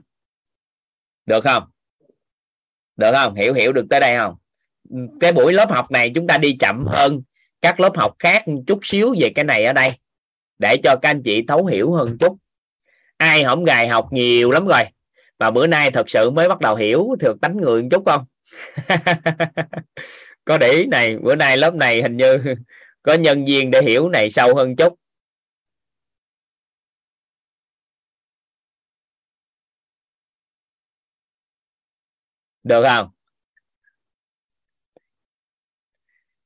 được 1.26 1.43
không? 1.43 1.64
Được 2.95 3.11
không? 3.14 3.35
Hiểu 3.35 3.53
hiểu 3.53 3.73
được 3.73 3.85
tới 3.89 3.99
đây 3.99 4.18
không? 4.18 4.35
Cái 5.19 5.31
buổi 5.31 5.53
lớp 5.53 5.72
học 5.72 5.91
này 5.91 6.11
chúng 6.15 6.27
ta 6.27 6.38
đi 6.38 6.57
chậm 6.60 6.85
hơn 6.88 7.22
các 7.61 7.80
lớp 7.80 7.97
học 7.97 8.15
khác 8.19 8.43
chút 8.68 8.80
xíu 8.84 9.15
về 9.19 9.30
cái 9.35 9.45
này 9.45 9.65
ở 9.65 9.73
đây, 9.73 9.89
để 10.60 10.77
cho 10.84 10.95
các 11.02 11.10
anh 11.10 11.23
chị 11.23 11.45
thấu 11.47 11.65
hiểu 11.65 11.91
hơn 11.91 12.18
chút. 12.19 12.38
Ai 13.18 13.43
không 13.43 13.64
gài 13.64 13.88
học 13.88 14.07
nhiều 14.11 14.52
lắm 14.52 14.68
rồi 14.68 14.84
và 15.39 15.52
bữa 15.52 15.68
nay 15.68 15.91
thật 15.91 16.10
sự 16.10 16.30
mới 16.30 16.49
bắt 16.49 16.60
đầu 16.60 16.76
hiểu 16.76 17.07
được 17.19 17.41
tánh 17.41 17.57
người 17.57 17.81
một 17.81 17.88
chút 17.91 18.03
không? 18.06 18.26
Có 20.45 20.57
để 20.57 20.72
ý 20.72 20.85
này, 20.85 21.18
bữa 21.18 21.35
nay 21.35 21.57
lớp 21.57 21.73
này 21.73 22.02
hình 22.02 22.18
như 22.18 22.38
có 23.03 23.14
nhân 23.14 23.45
viên 23.45 23.72
để 23.72 23.81
hiểu 23.81 24.10
này 24.10 24.30
sâu 24.30 24.56
hơn 24.56 24.76
chút. 24.76 24.93
Được 32.65 32.83
không? 32.87 33.09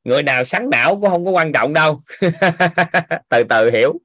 Người 0.03 0.23
nào 0.23 0.43
sáng 0.43 0.69
não 0.69 0.99
cũng 1.01 1.09
không 1.09 1.25
có 1.25 1.31
quan 1.31 1.51
trọng 1.53 1.73
đâu. 1.73 1.99
Từ 3.29 3.43
từ 3.49 3.71
hiểu. 3.71 3.99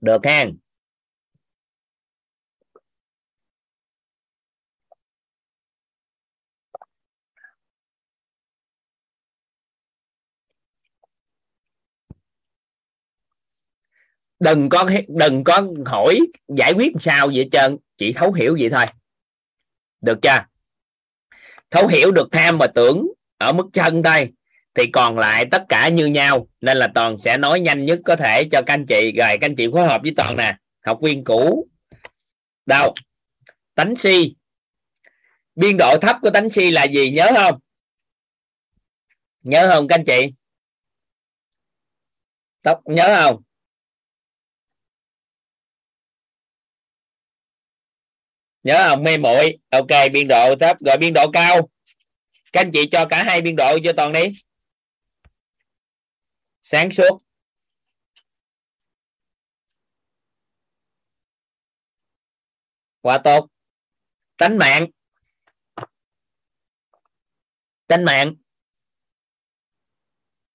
Được 0.00 0.24
hen. 0.24 0.63
Đừng 14.44 14.68
có 14.68 14.90
đừng 15.08 15.44
có 15.44 15.62
hỏi 15.86 16.20
giải 16.56 16.72
quyết 16.72 16.92
sao 17.00 17.30
vậy 17.34 17.48
trơn, 17.52 17.76
chỉ 17.96 18.12
thấu 18.12 18.32
hiểu 18.32 18.56
vậy 18.60 18.70
thôi. 18.70 18.84
Được 20.00 20.18
chưa? 20.22 20.38
Thấu 21.70 21.86
hiểu 21.86 22.12
được 22.12 22.28
tham 22.32 22.58
và 22.58 22.66
tưởng 22.74 23.06
ở 23.38 23.52
mức 23.52 23.66
chân 23.72 24.02
thôi. 24.02 24.32
Thì 24.74 24.86
còn 24.92 25.18
lại 25.18 25.46
tất 25.50 25.64
cả 25.68 25.88
như 25.88 26.06
nhau, 26.06 26.48
nên 26.60 26.76
là 26.76 26.88
toàn 26.94 27.18
sẽ 27.18 27.38
nói 27.38 27.60
nhanh 27.60 27.84
nhất 27.84 28.00
có 28.04 28.16
thể 28.16 28.48
cho 28.52 28.62
các 28.66 28.74
anh 28.74 28.86
chị, 28.86 29.12
rồi 29.12 29.28
các 29.40 29.46
anh 29.46 29.56
chị 29.56 29.68
phối 29.72 29.86
hợp 29.86 30.00
với 30.02 30.12
toàn 30.16 30.36
nè, 30.36 30.56
học 30.86 30.98
viên 31.02 31.24
cũ. 31.24 31.68
Đâu? 32.66 32.94
Tánh 33.74 33.96
si. 33.96 34.34
Biên 35.54 35.76
độ 35.76 35.98
thấp 35.98 36.16
của 36.22 36.30
tánh 36.30 36.50
si 36.50 36.70
là 36.70 36.84
gì 36.84 37.10
nhớ 37.10 37.30
không? 37.36 37.60
Nhớ 39.42 39.70
không 39.72 39.88
các 39.88 39.94
anh 39.98 40.04
chị? 40.04 40.32
Tóc 42.62 42.80
nhớ 42.84 43.16
không? 43.22 43.42
Nhớ 48.64 48.88
không? 48.88 49.02
Mê 49.02 49.18
muội. 49.18 49.58
Ok, 49.70 50.12
biên 50.12 50.28
độ 50.28 50.54
thấp. 50.60 50.76
Rồi 50.80 50.96
biên 50.96 51.12
độ 51.12 51.30
cao. 51.30 51.68
Các 52.52 52.60
anh 52.60 52.70
chị 52.72 52.88
cho 52.92 53.06
cả 53.10 53.24
hai 53.24 53.42
biên 53.42 53.56
độ 53.56 53.78
cho 53.84 53.92
toàn 53.96 54.12
đi. 54.12 54.32
Sáng 56.62 56.90
suốt. 56.90 57.18
Quá 63.00 63.18
tốt 63.24 63.48
tánh 64.36 64.58
mạng. 64.58 64.86
Tánh 67.86 68.04
mạng. 68.04 68.34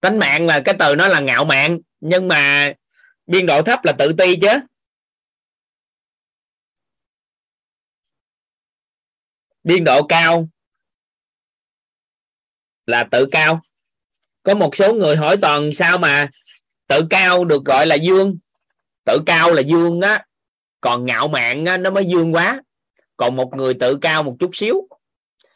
Tánh 0.02 0.20
mạng 0.20 0.46
là 0.46 0.62
cái 0.66 0.76
từ 0.80 0.96
nó 0.96 1.08
là 1.08 1.20
ngạo 1.20 1.46
mạn, 1.46 1.80
nhưng 2.00 2.28
mà 2.28 2.74
biên 3.28 3.46
độ 3.46 3.62
thấp 3.64 3.80
là 3.84 3.94
tự 4.00 4.14
ti 4.18 4.36
chứ. 4.42 4.48
Biên 9.70 9.84
độ 9.84 10.04
cao 10.04 10.50
là 12.86 13.04
tự 13.04 13.26
cao. 13.32 13.60
Có 14.44 14.56
một 14.56 14.76
số 14.76 14.94
người 14.94 15.16
hỏi 15.16 15.38
toàn 15.42 15.74
sao 15.74 15.98
mà 15.98 16.30
tự 16.88 17.08
cao 17.10 17.46
được 17.46 17.66
gọi 17.66 17.88
là 17.88 17.96
dương. 17.96 18.38
Tự 19.06 19.20
cao 19.26 19.52
là 19.52 19.62
dương 19.62 20.02
á 20.02 20.26
còn 20.82 21.06
ngạo 21.06 21.28
mạn 21.28 21.66
á, 21.66 21.78
nó 21.78 21.90
mới 21.90 22.06
dương 22.06 22.36
quá. 22.36 22.62
Còn 23.18 23.36
một 23.36 23.52
người 23.56 23.74
tự 23.74 23.98
cao 24.02 24.24
một 24.24 24.36
chút 24.40 24.50
xíu. 24.54 24.88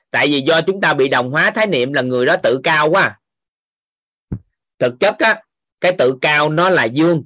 Tại 0.10 0.28
vì 0.28 0.42
do 0.42 0.62
chúng 0.62 0.82
ta 0.82 0.94
bị 0.94 1.10
đồng 1.10 1.32
hóa 1.32 1.52
thái 1.52 1.68
niệm 1.68 1.94
là 1.94 2.02
người 2.02 2.26
đó 2.26 2.36
tự 2.44 2.60
cao 2.64 2.90
quá. 2.90 3.20
Thực 4.80 4.94
chất 5.00 5.16
á 5.20 5.44
cái 5.82 5.96
tự 5.98 6.18
cao 6.22 6.50
nó 6.50 6.70
là 6.70 6.84
dương. 6.84 7.24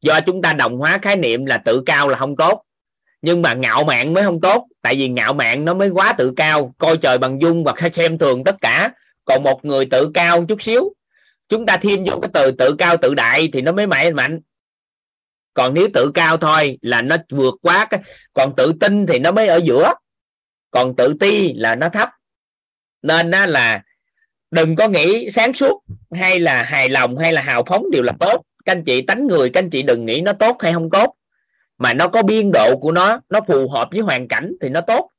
Do 0.00 0.20
chúng 0.26 0.42
ta 0.42 0.52
đồng 0.52 0.78
hóa 0.78 0.98
khái 1.02 1.16
niệm 1.16 1.46
là 1.46 1.58
tự 1.64 1.82
cao 1.86 2.08
là 2.08 2.18
không 2.18 2.36
tốt 2.36 2.62
nhưng 3.24 3.42
mà 3.42 3.54
ngạo 3.54 3.84
mạn 3.84 4.14
mới 4.14 4.24
không 4.24 4.40
tốt. 4.40 4.66
Tại 4.82 4.94
vì 4.94 5.08
ngạo 5.08 5.32
mạn 5.32 5.64
nó 5.64 5.74
mới 5.74 5.88
quá 5.88 6.12
tự 6.18 6.32
cao 6.36 6.74
coi 6.78 6.96
trời 6.96 7.18
bằng 7.18 7.40
dung 7.40 7.64
và 7.64 7.74
xem 7.92 8.18
thường 8.18 8.44
tất 8.44 8.56
cả. 8.60 8.90
Còn 9.24 9.42
một 9.42 9.64
người 9.64 9.86
tự 9.86 10.10
cao 10.14 10.44
chút 10.48 10.62
xíu 10.62 10.94
chúng 11.48 11.66
ta 11.66 11.76
thêm 11.76 12.04
vô 12.04 12.20
cái 12.20 12.30
từ 12.34 12.50
tự 12.50 12.74
cao 12.78 12.96
tự 12.96 13.14
đại 13.14 13.48
thì 13.52 13.62
nó 13.62 13.72
mới 13.72 13.86
mạnh 13.86 14.14
mạnh. 14.14 14.40
Còn 15.54 15.74
nếu 15.74 15.88
tự 15.94 16.10
cao 16.14 16.36
thôi 16.36 16.78
là 16.82 17.02
nó 17.02 17.16
vượt 17.30 17.54
quá 17.62 17.86
cái 17.90 18.00
còn 18.32 18.56
tự 18.56 18.72
tin 18.80 19.06
thì 19.06 19.18
nó 19.18 19.32
mới 19.32 19.46
ở 19.46 19.56
giữa. 19.56 19.92
Còn 20.70 20.96
tự 20.96 21.14
ti 21.20 21.52
là 21.54 21.74
nó 21.74 21.88
thấp. 21.88 22.08
Nên 23.02 23.30
á, 23.30 23.46
là 23.46 23.82
đừng 24.50 24.76
có 24.76 24.88
nghĩ 24.88 25.30
sáng 25.30 25.54
suốt 25.54 25.84
hay 26.12 26.40
là 26.40 26.62
hài 26.62 26.88
lòng 26.88 27.18
hay 27.18 27.32
là 27.32 27.42
hào 27.42 27.64
phóng 27.64 27.90
đều 27.90 28.02
là 28.02 28.12
tốt. 28.20 28.42
Các 28.64 28.72
anh 28.72 28.84
chị 28.84 29.02
tánh 29.02 29.26
người 29.26 29.50
các 29.50 29.62
anh 29.62 29.70
chị 29.70 29.82
đừng 29.82 30.06
nghĩ 30.06 30.20
nó 30.20 30.32
tốt 30.32 30.56
hay 30.62 30.72
không 30.72 30.90
tốt 30.90 31.14
mà 31.78 31.94
nó 31.94 32.08
có 32.08 32.22
biên 32.22 32.52
độ 32.52 32.76
của 32.76 32.92
nó 32.92 33.20
nó 33.28 33.40
phù 33.46 33.68
hợp 33.68 33.88
với 33.92 34.00
hoàn 34.00 34.28
cảnh 34.28 34.52
thì 34.60 34.68
nó 34.68 34.80
tốt. 34.80 35.10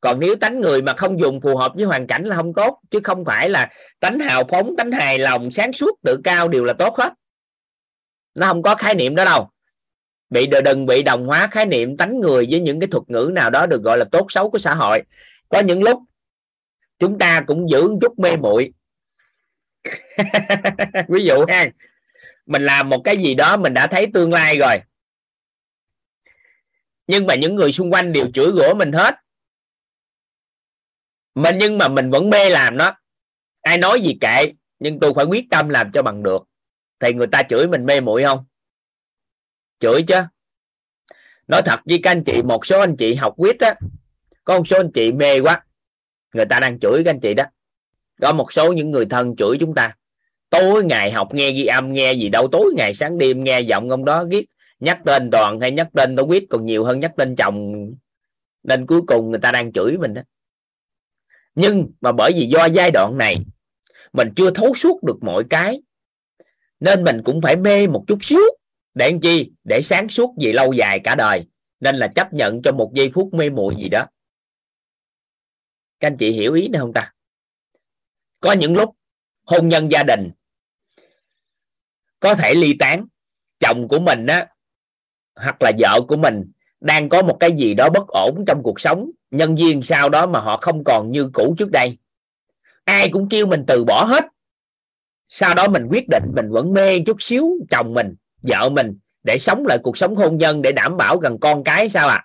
Còn 0.00 0.20
nếu 0.20 0.36
tánh 0.36 0.60
người 0.60 0.82
mà 0.82 0.94
không 0.96 1.20
dùng 1.20 1.40
phù 1.40 1.56
hợp 1.56 1.72
với 1.74 1.84
hoàn 1.84 2.06
cảnh 2.06 2.24
là 2.24 2.36
không 2.36 2.54
tốt, 2.54 2.80
chứ 2.90 3.00
không 3.04 3.24
phải 3.24 3.48
là 3.48 3.70
tánh 4.00 4.18
hào 4.18 4.44
phóng, 4.44 4.76
tánh 4.76 4.92
hài 4.92 5.18
lòng, 5.18 5.50
sáng 5.50 5.72
suốt, 5.72 5.98
tự 6.02 6.20
cao 6.24 6.48
đều 6.48 6.64
là 6.64 6.72
tốt 6.72 6.96
hết. 6.98 7.12
Nó 8.34 8.46
không 8.46 8.62
có 8.62 8.74
khái 8.74 8.94
niệm 8.94 9.14
đó 9.14 9.24
đâu. 9.24 9.50
Bị 10.30 10.46
đừng 10.64 10.86
bị 10.86 11.02
đồng 11.02 11.26
hóa 11.26 11.48
khái 11.50 11.66
niệm 11.66 11.96
tánh 11.96 12.20
người 12.20 12.46
với 12.50 12.60
những 12.60 12.80
cái 12.80 12.86
thuật 12.86 13.02
ngữ 13.06 13.30
nào 13.34 13.50
đó 13.50 13.66
được 13.66 13.82
gọi 13.82 13.98
là 13.98 14.04
tốt 14.12 14.26
xấu 14.28 14.50
của 14.50 14.58
xã 14.58 14.74
hội. 14.74 15.02
Có 15.48 15.60
những 15.60 15.82
lúc, 15.82 15.98
chúng 16.98 17.18
ta 17.18 17.40
cũng 17.46 17.70
giữ 17.70 17.88
một 17.88 17.98
chút 18.00 18.18
mê 18.18 18.36
muội. 18.36 18.72
Ví 21.08 21.24
dụ 21.24 21.44
ha, 21.48 21.66
mình 22.46 22.62
làm 22.62 22.88
một 22.88 23.00
cái 23.04 23.16
gì 23.16 23.34
đó 23.34 23.56
mình 23.56 23.74
đã 23.74 23.86
thấy 23.86 24.06
tương 24.14 24.32
lai 24.32 24.58
rồi 24.58 24.76
nhưng 27.06 27.26
mà 27.26 27.34
những 27.34 27.54
người 27.54 27.72
xung 27.72 27.92
quanh 27.92 28.12
đều 28.12 28.30
chửi 28.30 28.52
rủa 28.52 28.74
mình 28.74 28.92
hết. 28.92 29.14
Mình 31.34 31.56
nhưng 31.58 31.78
mà 31.78 31.88
mình 31.88 32.10
vẫn 32.10 32.30
mê 32.30 32.50
làm 32.50 32.76
nó. 32.76 32.96
Ai 33.60 33.78
nói 33.78 34.00
gì 34.00 34.18
kệ, 34.20 34.52
nhưng 34.78 35.00
tôi 35.00 35.12
phải 35.16 35.24
quyết 35.24 35.44
tâm 35.50 35.68
làm 35.68 35.92
cho 35.92 36.02
bằng 36.02 36.22
được. 36.22 36.42
Thì 37.00 37.12
người 37.12 37.26
ta 37.26 37.42
chửi 37.42 37.68
mình 37.68 37.86
mê 37.86 38.00
muội 38.00 38.22
không? 38.22 38.44
Chửi 39.80 40.02
chứ. 40.02 40.20
Nói 41.48 41.62
thật 41.64 41.80
với 41.84 42.00
các 42.02 42.10
anh 42.10 42.24
chị, 42.24 42.42
một 42.42 42.66
số 42.66 42.80
anh 42.80 42.96
chị 42.96 43.14
học 43.14 43.34
quyết 43.36 43.60
á, 43.60 43.74
có 44.44 44.58
một 44.58 44.68
số 44.68 44.76
anh 44.76 44.92
chị 44.94 45.12
mê 45.12 45.40
quá. 45.40 45.64
Người 46.34 46.46
ta 46.46 46.60
đang 46.60 46.78
chửi 46.78 47.02
các 47.04 47.10
anh 47.10 47.20
chị 47.20 47.34
đó. 47.34 47.44
Có 48.20 48.32
một 48.32 48.52
số 48.52 48.72
những 48.72 48.90
người 48.90 49.06
thân 49.06 49.36
chửi 49.36 49.56
chúng 49.60 49.74
ta. 49.74 49.96
Tối 50.50 50.84
ngày 50.84 51.12
học 51.12 51.28
nghe 51.34 51.50
ghi 51.50 51.66
âm, 51.66 51.92
nghe 51.92 52.12
gì 52.12 52.28
đâu, 52.28 52.48
tối 52.52 52.72
ngày 52.76 52.94
sáng 52.94 53.18
đêm 53.18 53.44
nghe 53.44 53.60
giọng 53.60 53.90
ông 53.90 54.04
đó 54.04 54.24
viết 54.24 54.46
nhắc 54.80 55.00
tên 55.04 55.30
toàn 55.30 55.60
hay 55.60 55.70
nhắc 55.70 55.88
tên 55.92 56.16
tôi 56.16 56.24
quyết 56.24 56.44
còn 56.50 56.66
nhiều 56.66 56.84
hơn 56.84 57.00
nhắc 57.00 57.12
tên 57.16 57.36
chồng. 57.36 57.86
Nên 58.62 58.86
cuối 58.86 59.00
cùng 59.06 59.30
người 59.30 59.40
ta 59.40 59.52
đang 59.52 59.72
chửi 59.72 59.98
mình 59.98 60.14
đó. 60.14 60.22
Nhưng 61.54 61.92
mà 62.00 62.12
bởi 62.12 62.32
vì 62.32 62.46
do 62.46 62.64
giai 62.66 62.90
đoạn 62.90 63.18
này, 63.18 63.36
mình 64.12 64.28
chưa 64.36 64.50
thấu 64.50 64.74
suốt 64.74 65.02
được 65.02 65.16
mọi 65.20 65.44
cái, 65.50 65.82
nên 66.80 67.04
mình 67.04 67.22
cũng 67.24 67.40
phải 67.40 67.56
mê 67.56 67.86
một 67.86 68.04
chút 68.06 68.18
xíu 68.20 68.40
để 68.94 69.10
làm 69.10 69.20
chi? 69.20 69.52
Để 69.64 69.80
sáng 69.82 70.08
suốt 70.08 70.34
gì 70.40 70.52
lâu 70.52 70.72
dài 70.72 71.00
cả 71.04 71.14
đời. 71.14 71.46
Nên 71.80 71.96
là 71.96 72.08
chấp 72.08 72.32
nhận 72.32 72.62
cho 72.62 72.72
một 72.72 72.90
giây 72.94 73.10
phút 73.14 73.34
mê 73.34 73.50
muội 73.50 73.74
gì 73.78 73.88
đó. 73.88 74.06
Các 76.00 76.08
anh 76.08 76.16
chị 76.16 76.30
hiểu 76.30 76.54
ý 76.54 76.68
này 76.68 76.80
không 76.80 76.92
ta? 76.92 77.12
Có 78.40 78.52
những 78.52 78.76
lúc 78.76 78.96
hôn 79.44 79.68
nhân 79.68 79.90
gia 79.90 80.02
đình, 80.02 80.30
có 82.20 82.34
thể 82.34 82.54
ly 82.54 82.76
tán, 82.78 83.06
chồng 83.60 83.88
của 83.88 83.98
mình 83.98 84.26
á 84.26 84.53
hoặc 85.36 85.62
là 85.62 85.72
vợ 85.78 86.00
của 86.08 86.16
mình 86.16 86.52
đang 86.80 87.08
có 87.08 87.22
một 87.22 87.36
cái 87.40 87.52
gì 87.52 87.74
đó 87.74 87.88
bất 87.90 88.08
ổn 88.08 88.44
trong 88.46 88.62
cuộc 88.62 88.80
sống, 88.80 89.10
nhân 89.30 89.54
viên 89.54 89.82
sau 89.82 90.08
đó 90.08 90.26
mà 90.26 90.40
họ 90.40 90.56
không 90.56 90.84
còn 90.84 91.10
như 91.10 91.30
cũ 91.32 91.54
trước 91.58 91.70
đây. 91.70 91.98
Ai 92.84 93.08
cũng 93.08 93.28
kêu 93.28 93.46
mình 93.46 93.64
từ 93.66 93.84
bỏ 93.84 94.04
hết. 94.04 94.24
Sau 95.28 95.54
đó 95.54 95.68
mình 95.68 95.86
quyết 95.90 96.08
định 96.08 96.24
mình 96.34 96.50
vẫn 96.50 96.72
mê 96.72 97.00
chút 97.06 97.22
xíu 97.22 97.50
chồng 97.70 97.94
mình, 97.94 98.14
vợ 98.42 98.70
mình 98.70 98.98
để 99.22 99.38
sống 99.38 99.66
lại 99.66 99.78
cuộc 99.82 99.96
sống 99.96 100.16
hôn 100.16 100.38
nhân 100.38 100.62
để 100.62 100.72
đảm 100.72 100.96
bảo 100.96 101.18
gần 101.18 101.38
con 101.40 101.64
cái 101.64 101.88
sao 101.88 102.08
à 102.08 102.24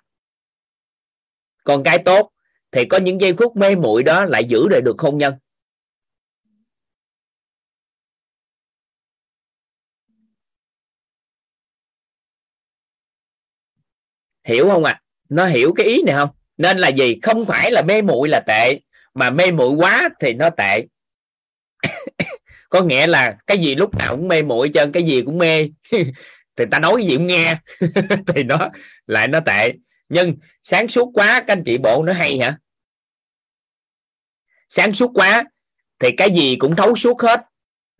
con 1.64 1.82
cái 1.82 1.98
tốt 1.98 2.30
thì 2.72 2.84
có 2.84 2.98
những 2.98 3.20
giây 3.20 3.34
phút 3.38 3.56
mê 3.56 3.74
muội 3.74 4.02
đó 4.02 4.24
lại 4.24 4.44
giữ 4.44 4.68
lại 4.68 4.80
được 4.80 5.00
hôn 5.00 5.18
nhân. 5.18 5.34
Hiểu 14.50 14.68
không 14.68 14.84
ạ? 14.84 14.92
À? 14.92 15.00
nó 15.28 15.46
hiểu 15.46 15.72
cái 15.76 15.86
ý 15.86 16.02
này 16.02 16.14
không? 16.14 16.28
Nên 16.56 16.78
là 16.78 16.88
gì? 16.88 17.18
Không 17.22 17.46
phải 17.46 17.70
là 17.70 17.82
mê 17.82 18.02
muội 18.02 18.28
là 18.28 18.40
tệ, 18.40 18.80
mà 19.14 19.30
mê 19.30 19.52
muội 19.52 19.70
quá 19.70 20.08
thì 20.20 20.32
nó 20.32 20.50
tệ. 20.50 20.86
Có 22.68 22.82
nghĩa 22.82 23.06
là 23.06 23.36
cái 23.46 23.58
gì 23.58 23.74
lúc 23.74 23.94
nào 23.94 24.16
cũng 24.16 24.28
mê 24.28 24.42
muội 24.42 24.68
chân 24.68 24.92
cái 24.92 25.02
gì 25.02 25.22
cũng 25.22 25.38
mê. 25.38 25.68
Thì 26.56 26.64
ta 26.70 26.78
nói 26.78 26.94
cái 26.96 27.06
gì 27.06 27.16
cũng 27.16 27.26
nghe. 27.26 27.56
Thì 28.26 28.42
nó 28.42 28.70
lại 29.06 29.28
nó 29.28 29.40
tệ. 29.40 29.72
Nhưng 30.08 30.36
sáng 30.62 30.88
suốt 30.88 31.10
quá, 31.14 31.40
các 31.46 31.52
anh 31.52 31.62
chị 31.64 31.78
bộ 31.78 32.02
nó 32.02 32.12
hay 32.12 32.38
hả? 32.38 32.58
Sáng 34.68 34.92
suốt 34.92 35.10
quá 35.14 35.44
thì 35.98 36.10
cái 36.16 36.30
gì 36.30 36.56
cũng 36.56 36.76
thấu 36.76 36.96
suốt 36.96 37.22
hết. 37.22 37.40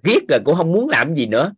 Viết 0.02 0.28
rồi 0.28 0.40
cũng 0.44 0.54
không 0.54 0.72
muốn 0.72 0.88
làm 0.88 1.14
gì 1.14 1.26
nữa. 1.26 1.52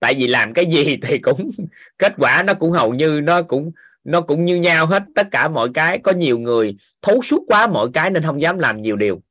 Tại 0.00 0.14
vì 0.14 0.26
làm 0.26 0.52
cái 0.52 0.66
gì 0.66 0.98
thì 1.02 1.18
cũng 1.18 1.50
kết 1.98 2.12
quả 2.16 2.42
nó 2.46 2.54
cũng 2.54 2.70
hầu 2.70 2.94
như 2.94 3.20
nó 3.24 3.42
cũng 3.42 3.72
nó 4.04 4.20
cũng 4.20 4.44
như 4.44 4.56
nhau 4.56 4.86
hết, 4.86 5.02
tất 5.14 5.28
cả 5.30 5.48
mọi 5.48 5.68
cái, 5.74 5.98
có 5.98 6.12
nhiều 6.12 6.38
người 6.38 6.76
thấu 7.02 7.22
suốt 7.22 7.44
quá 7.46 7.66
mọi 7.66 7.88
cái 7.94 8.10
nên 8.10 8.22
không 8.22 8.42
dám 8.42 8.58
làm 8.58 8.80
nhiều 8.80 8.96
điều. 8.96 9.22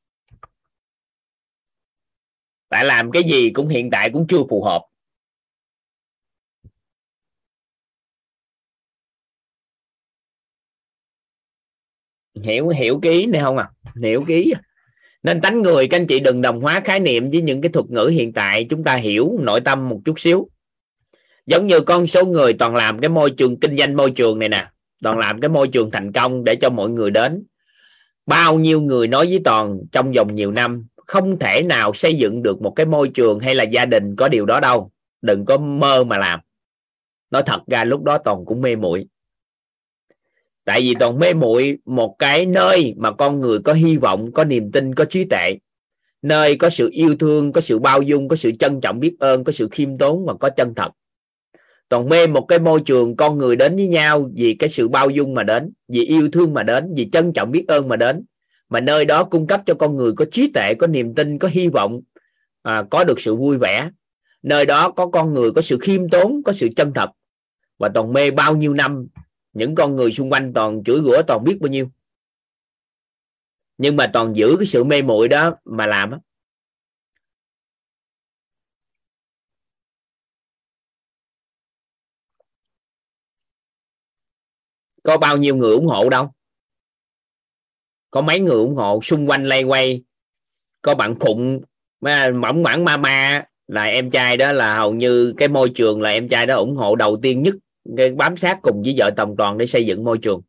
Tại 2.70 2.86
làm 2.86 3.12
cái 3.12 3.24
gì 3.24 3.50
cũng 3.50 3.68
hiện 3.68 3.90
tại 3.92 4.10
cũng 4.14 4.28
chưa 4.28 4.44
phù 4.50 4.64
hợp. 4.64 4.82
Hiểu 12.44 12.70
hiểu 12.70 13.00
cái 13.02 13.14
ý 13.14 13.26
này 13.26 13.42
không 13.42 13.58
à? 13.58 13.70
Hiểu 14.04 14.24
cái 14.28 14.38
ý 14.38 14.52
à? 14.52 14.62
nên 15.24 15.42
tánh 15.42 15.62
người 15.62 15.88
các 15.88 15.98
anh 15.98 16.08
chị 16.08 16.20
đừng 16.20 16.42
đồng 16.42 16.62
hóa 16.62 16.82
khái 16.86 17.00
niệm 17.00 17.30
với 17.30 17.42
những 17.42 17.62
cái 17.62 17.72
thuật 17.72 17.86
ngữ 17.90 18.10
hiện 18.14 18.34
tại, 18.34 18.66
chúng 18.70 18.84
ta 18.84 18.96
hiểu 18.96 19.38
nội 19.40 19.62
tâm 19.62 19.90
một 19.90 20.00
chút 20.06 20.20
xíu 20.20 20.50
giống 21.46 21.68
như 21.68 21.80
con 21.80 22.08
số 22.08 22.26
người 22.26 22.54
toàn 22.54 22.76
làm 22.76 23.00
cái 23.00 23.10
môi 23.10 23.32
trường, 23.32 23.60
kinh 23.60 23.78
doanh 23.78 23.98
môi 23.98 24.12
trường 24.12 24.40
này 24.40 24.50
nè, 24.50 24.68
toàn 25.04 25.18
làm 25.18 25.42
cái 25.42 25.50
môi 25.50 25.68
trường 25.68 25.92
thành 25.92 26.12
công 26.12 26.44
để 26.44 26.56
cho 26.56 26.70
mọi 26.70 26.90
người 26.90 27.12
đến. 27.12 27.44
Bao 28.26 28.60
nhiêu 28.60 28.82
người 28.82 29.08
nói 29.08 29.26
với 29.26 29.40
toàn 29.44 29.80
trong 29.92 30.12
vòng 30.12 30.36
nhiều 30.36 30.52
năm, 30.52 30.86
không 30.96 31.40
thể 31.40 31.64
nào 31.64 31.94
xây 31.94 32.18
dựng 32.18 32.44
được 32.44 32.62
một 32.62 32.72
cái 32.72 32.86
môi 32.86 33.10
trường 33.10 33.40
hay 33.40 33.56
là 33.56 33.64
gia 33.64 33.86
đình 33.86 34.16
có 34.16 34.30
điều 34.30 34.46
đó 34.46 34.60
đâu. 34.60 34.92
Đừng 35.22 35.46
có 35.46 35.58
mơ 35.58 36.04
mà 36.04 36.18
làm. 36.18 36.40
Nói 37.32 37.44
thật 37.46 37.62
ra, 37.68 37.84
lúc 37.84 38.04
đó 38.04 38.18
toàn 38.18 38.46
cũng 38.46 38.62
mê 38.62 38.76
muội. 38.76 39.08
Tại 40.66 40.82
vì 40.82 40.96
toàn 41.00 41.20
mê 41.20 41.34
muội 41.34 41.78
một 41.86 42.16
cái 42.20 42.46
nơi 42.46 42.94
mà 42.98 43.12
con 43.12 43.40
người 43.40 43.60
có 43.60 43.74
hy 43.74 43.98
vọng, 43.98 44.32
có 44.32 44.44
niềm 44.44 44.72
tin, 44.72 44.96
có 44.96 45.06
trí 45.06 45.26
tuệ. 45.26 45.58
Nơi 46.22 46.56
có 46.56 46.70
sự 46.70 46.90
yêu 46.92 47.16
thương, 47.16 47.52
có 47.52 47.62
sự 47.62 47.80
bao 47.80 48.02
dung, 48.02 48.28
có 48.28 48.36
sự 48.36 48.52
trân 48.52 48.82
trọng 48.82 49.00
biết 49.00 49.16
ơn, 49.20 49.44
có 49.44 49.52
sự 49.52 49.68
khiêm 49.72 49.98
tốn 49.98 50.26
và 50.26 50.34
có 50.34 50.50
chân 50.50 50.76
thật 50.76 50.90
toàn 51.90 52.10
mê 52.10 52.28
một 52.28 52.46
cái 52.48 52.60
môi 52.60 52.82
trường 52.86 53.16
con 53.16 53.38
người 53.38 53.56
đến 53.56 53.76
với 53.76 53.88
nhau 53.88 54.30
vì 54.34 54.56
cái 54.60 54.70
sự 54.70 54.88
bao 54.88 55.10
dung 55.10 55.34
mà 55.34 55.44
đến 55.44 55.74
vì 55.88 56.06
yêu 56.06 56.30
thương 56.32 56.54
mà 56.54 56.64
đến 56.64 56.94
vì 56.96 57.10
trân 57.10 57.34
trọng 57.34 57.52
biết 57.52 57.66
ơn 57.68 57.88
mà 57.88 57.96
đến. 57.96 58.26
Mà 58.70 58.82
nơi 58.82 59.06
đó 59.06 59.24
cung 59.24 59.48
cấp 59.48 59.62
cho 59.66 59.74
con 59.74 59.96
người 59.96 60.12
có 60.14 60.26
trí 60.32 60.52
tuệ 60.54 60.74
có 60.74 60.88
niềm 60.88 61.16
tin 61.16 61.40
có 61.40 61.48
hy 61.48 61.68
vọng 61.68 62.02
à, 62.62 62.84
có 62.90 63.04
được 63.04 63.22
sự 63.22 63.36
vui 63.36 63.58
vẻ. 63.58 63.90
Nơi 64.44 64.66
đó 64.66 64.92
có 64.92 65.08
con 65.08 65.34
người 65.34 65.52
có 65.52 65.62
sự 65.62 65.78
khiêm 65.82 66.10
tốn 66.10 66.44
có 66.44 66.54
sự 66.54 66.70
chân 66.76 66.94
thật. 66.94 67.10
Và 67.78 67.90
toàn 67.94 68.14
mê 68.14 68.32
bao 68.32 68.56
nhiêu 68.56 68.74
năm 68.74 69.08
những 69.54 69.76
con 69.76 69.96
người 69.96 70.12
xung 70.12 70.32
quanh 70.32 70.54
toàn 70.54 70.84
chửi 70.84 71.02
rủa 71.02 71.22
toàn 71.22 71.44
biết 71.44 71.58
bao 71.62 71.70
nhiêu. 71.70 71.90
Nhưng 73.78 73.96
mà 73.96 74.08
toàn 74.14 74.36
giữ 74.36 74.56
cái 74.60 74.66
sự 74.66 74.84
mê 74.84 75.02
muội 75.02 75.28
đó 75.28 75.56
mà 75.66 75.88
làm 75.88 76.12
á 76.12 76.20
có 85.04 85.18
bao 85.18 85.38
nhiêu 85.38 85.56
người 85.56 85.72
ủng 85.72 85.88
hộ 85.88 86.10
đâu? 86.10 86.32
Có 88.12 88.22
mấy 88.22 88.40
người 88.40 88.56
ủng 88.56 88.76
hộ? 88.76 89.02
Xung 89.02 89.30
quanh 89.30 89.46
lay 89.46 89.64
quay. 89.64 90.04
Có 90.82 90.96
bạn 90.96 91.16
phụng 91.20 91.62
mỏng 92.34 92.64
mỏng 92.64 92.84
ma 92.86 92.98
ma 92.98 93.46
là 93.68 93.84
em 93.84 94.12
trai 94.12 94.38
đó 94.38 94.52
là 94.52 94.76
hầu 94.76 94.94
như 94.94 95.34
cái 95.38 95.48
môi 95.48 95.72
trường 95.76 96.02
là 96.02 96.10
em 96.10 96.30
trai 96.30 96.46
đó 96.46 96.56
ủng 96.56 96.76
hộ 96.76 96.96
đầu 96.96 97.16
tiên 97.22 97.44
nhất 97.44 97.56
cái 97.98 98.12
bám 98.12 98.38
sát 98.38 98.60
cùng 98.62 98.82
với 98.84 98.96
vợ 98.98 99.12
tổng 99.18 99.36
toàn 99.38 99.58
để 99.58 99.66
xây 99.66 99.86
dựng 99.86 100.04
môi 100.04 100.18
trường. 100.18 100.42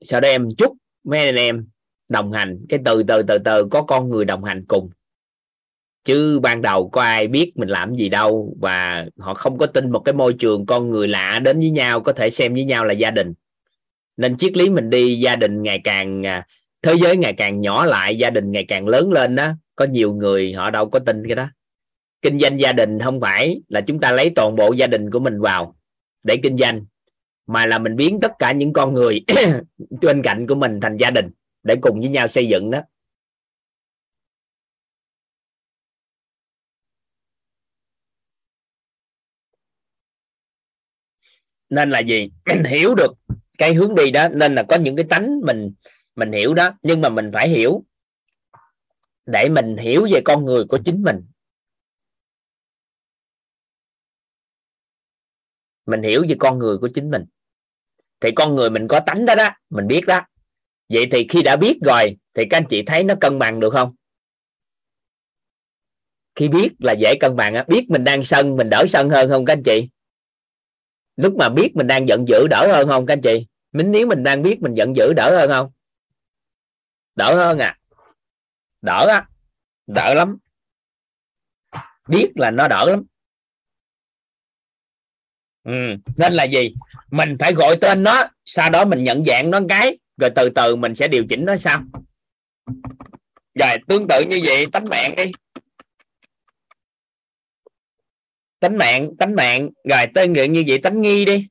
Sau 0.00 0.20
đó 0.20 0.28
em 0.28 0.48
chúc 0.58 0.76
mấy 1.04 1.26
anh 1.26 1.36
em 1.36 1.66
đồng 2.08 2.32
hành, 2.32 2.66
cái 2.68 2.80
từ 2.84 3.02
từ 3.02 3.22
từ 3.22 3.38
từ 3.38 3.68
có 3.70 3.82
con 3.82 4.08
người 4.08 4.24
đồng 4.24 4.44
hành 4.44 4.64
cùng 4.68 4.90
chứ 6.04 6.40
ban 6.40 6.62
đầu 6.62 6.88
có 6.88 7.02
ai 7.02 7.28
biết 7.28 7.52
mình 7.56 7.68
làm 7.68 7.94
gì 7.94 8.08
đâu 8.08 8.56
và 8.60 9.06
họ 9.18 9.34
không 9.34 9.58
có 9.58 9.66
tin 9.66 9.90
một 9.90 9.98
cái 9.98 10.12
môi 10.12 10.32
trường 10.32 10.66
con 10.66 10.90
người 10.90 11.08
lạ 11.08 11.40
đến 11.44 11.60
với 11.60 11.70
nhau, 11.70 12.00
có 12.00 12.12
thể 12.12 12.30
xem 12.30 12.54
với 12.54 12.64
nhau 12.64 12.84
là 12.84 12.92
gia 12.92 13.10
đình. 13.10 13.32
Nên 14.16 14.36
triết 14.36 14.56
lý 14.56 14.70
mình 14.70 14.90
đi, 14.90 15.20
gia 15.20 15.36
đình 15.36 15.62
ngày 15.62 15.80
càng 15.84 16.26
à, 16.26 16.46
thế 16.82 16.94
giới 16.94 17.16
ngày 17.16 17.32
càng 17.32 17.60
nhỏ 17.60 17.84
lại, 17.84 18.18
gia 18.18 18.30
đình 18.30 18.52
ngày 18.52 18.64
càng 18.68 18.88
lớn 18.88 19.12
lên 19.12 19.36
đó 19.36 19.52
có 19.76 19.84
nhiều 19.84 20.14
người 20.14 20.52
họ 20.52 20.70
đâu 20.70 20.90
có 20.90 20.98
tin 20.98 21.26
cái 21.26 21.36
đó. 21.36 21.48
Kinh 22.22 22.38
doanh 22.38 22.60
gia 22.60 22.72
đình 22.72 22.98
không 22.98 23.20
phải 23.20 23.60
là 23.68 23.80
chúng 23.80 24.00
ta 24.00 24.12
lấy 24.12 24.30
toàn 24.30 24.56
bộ 24.56 24.72
gia 24.72 24.86
đình 24.86 25.10
của 25.10 25.18
mình 25.18 25.40
vào 25.40 25.76
để 26.22 26.36
kinh 26.36 26.56
doanh, 26.56 26.84
mà 27.46 27.66
là 27.66 27.78
mình 27.78 27.96
biến 27.96 28.20
tất 28.20 28.32
cả 28.38 28.52
những 28.52 28.72
con 28.72 28.94
người 28.94 29.24
bên 30.02 30.22
cạnh 30.22 30.46
của 30.46 30.54
mình 30.54 30.80
thành 30.80 30.96
gia 30.96 31.10
đình 31.10 31.30
để 31.62 31.76
cùng 31.76 32.00
với 32.00 32.08
nhau 32.08 32.28
xây 32.28 32.48
dựng 32.48 32.70
đó. 32.70 32.80
Nên 41.74 41.90
là 41.90 41.98
gì? 41.98 42.30
Mình 42.46 42.64
hiểu 42.64 42.94
được 42.94 43.14
cái 43.58 43.74
hướng 43.74 43.94
đi 43.94 44.10
đó, 44.10 44.28
nên 44.28 44.54
là 44.54 44.62
có 44.68 44.76
những 44.76 44.96
cái 44.96 45.06
tánh 45.10 45.40
mình 45.40 45.72
mình 46.14 46.32
hiểu 46.32 46.54
đó, 46.54 46.70
nhưng 46.82 47.00
mà 47.00 47.08
mình 47.08 47.30
phải 47.32 47.48
hiểu 47.48 47.84
để 49.26 49.48
mình 49.48 49.76
hiểu 49.76 50.06
về 50.10 50.20
con 50.24 50.44
người 50.44 50.64
của 50.64 50.78
chính 50.84 51.02
mình. 51.02 51.26
Mình 55.86 56.02
hiểu 56.02 56.24
về 56.28 56.36
con 56.38 56.58
người 56.58 56.78
của 56.78 56.88
chính 56.94 57.10
mình. 57.10 57.24
Thì 58.20 58.30
con 58.32 58.54
người 58.54 58.70
mình 58.70 58.88
có 58.88 59.00
tánh 59.00 59.26
đó 59.26 59.34
đó, 59.34 59.48
mình 59.70 59.86
biết 59.86 60.06
đó. 60.06 60.20
Vậy 60.88 61.06
thì 61.10 61.26
khi 61.28 61.42
đã 61.42 61.56
biết 61.56 61.78
rồi, 61.82 62.16
thì 62.34 62.44
các 62.50 62.56
anh 62.56 62.64
chị 62.68 62.82
thấy 62.82 63.04
nó 63.04 63.14
cân 63.20 63.38
bằng 63.38 63.60
được 63.60 63.70
không? 63.70 63.94
Khi 66.34 66.48
biết 66.48 66.68
là 66.78 66.92
dễ 66.92 67.14
cân 67.20 67.36
bằng 67.36 67.54
á. 67.54 67.64
Biết 67.68 67.86
mình 67.88 68.04
đang 68.04 68.22
sân, 68.22 68.56
mình 68.56 68.70
đỡ 68.70 68.84
sân 68.88 69.10
hơn 69.10 69.28
không 69.28 69.44
các 69.44 69.52
anh 69.52 69.62
chị? 69.62 69.88
Lúc 71.16 71.34
mà 71.36 71.48
biết 71.48 71.76
mình 71.76 71.86
đang 71.86 72.08
giận 72.08 72.28
dữ 72.28 72.46
đỡ 72.50 72.72
hơn 72.72 72.88
không 72.88 73.06
các 73.06 73.12
anh 73.12 73.20
chị? 73.20 73.46
Mình 73.72 73.92
nếu 73.92 74.06
mình 74.06 74.22
đang 74.22 74.42
biết 74.42 74.62
mình 74.62 74.74
giận 74.74 74.96
dữ 74.96 75.12
đỡ 75.16 75.36
hơn 75.38 75.50
không? 75.50 75.70
Đỡ 77.14 77.36
hơn 77.36 77.58
à? 77.58 77.78
Đỡ 78.82 79.06
á? 79.08 79.28
Đỡ 79.86 80.14
lắm. 80.14 80.38
Biết 82.08 82.28
là 82.34 82.50
nó 82.50 82.68
đỡ 82.68 82.86
lắm. 82.90 83.04
Ừ. 85.64 85.72
nên 86.16 86.32
là 86.32 86.44
gì? 86.44 86.74
Mình 87.10 87.36
phải 87.38 87.52
gọi 87.52 87.76
tên 87.80 88.02
nó, 88.02 88.24
sau 88.44 88.70
đó 88.70 88.84
mình 88.84 89.04
nhận 89.04 89.24
dạng 89.24 89.50
nó 89.50 89.60
cái, 89.68 89.98
rồi 90.16 90.30
từ 90.34 90.50
từ 90.54 90.76
mình 90.76 90.94
sẽ 90.94 91.08
điều 91.08 91.24
chỉnh 91.28 91.44
nó 91.44 91.56
sao? 91.56 91.82
Rồi, 93.54 93.76
tương 93.88 94.08
tự 94.08 94.24
như 94.28 94.40
vậy 94.44 94.66
tánh 94.72 94.84
mạng 94.84 95.14
đi. 95.16 95.32
Tánh 98.64 98.78
mạng 98.78 99.16
tánh 99.18 99.34
mạng. 99.34 99.70
Rồi, 99.84 100.06
tên 100.14 100.32
nguyện 100.32 100.52
như 100.52 100.64
vậy, 100.66 100.78
tánh 100.82 101.00
nghi 101.00 101.24
đi. 101.24 101.48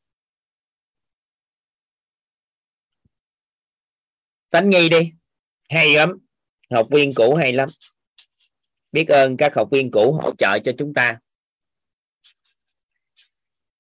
Tánh 4.49 4.69
nghi 4.69 4.89
đi. 4.89 5.11
Hay 5.69 5.93
lắm. 5.95 6.17
Học 6.71 6.87
viên 6.91 7.13
cũ 7.13 7.35
hay 7.35 7.53
lắm. 7.53 7.69
Biết 8.91 9.07
ơn 9.07 9.37
các 9.37 9.55
học 9.55 9.67
viên 9.71 9.91
cũ 9.91 10.11
hỗ 10.11 10.35
trợ 10.37 10.59
cho 10.59 10.71
chúng 10.77 10.93
ta. 10.93 11.19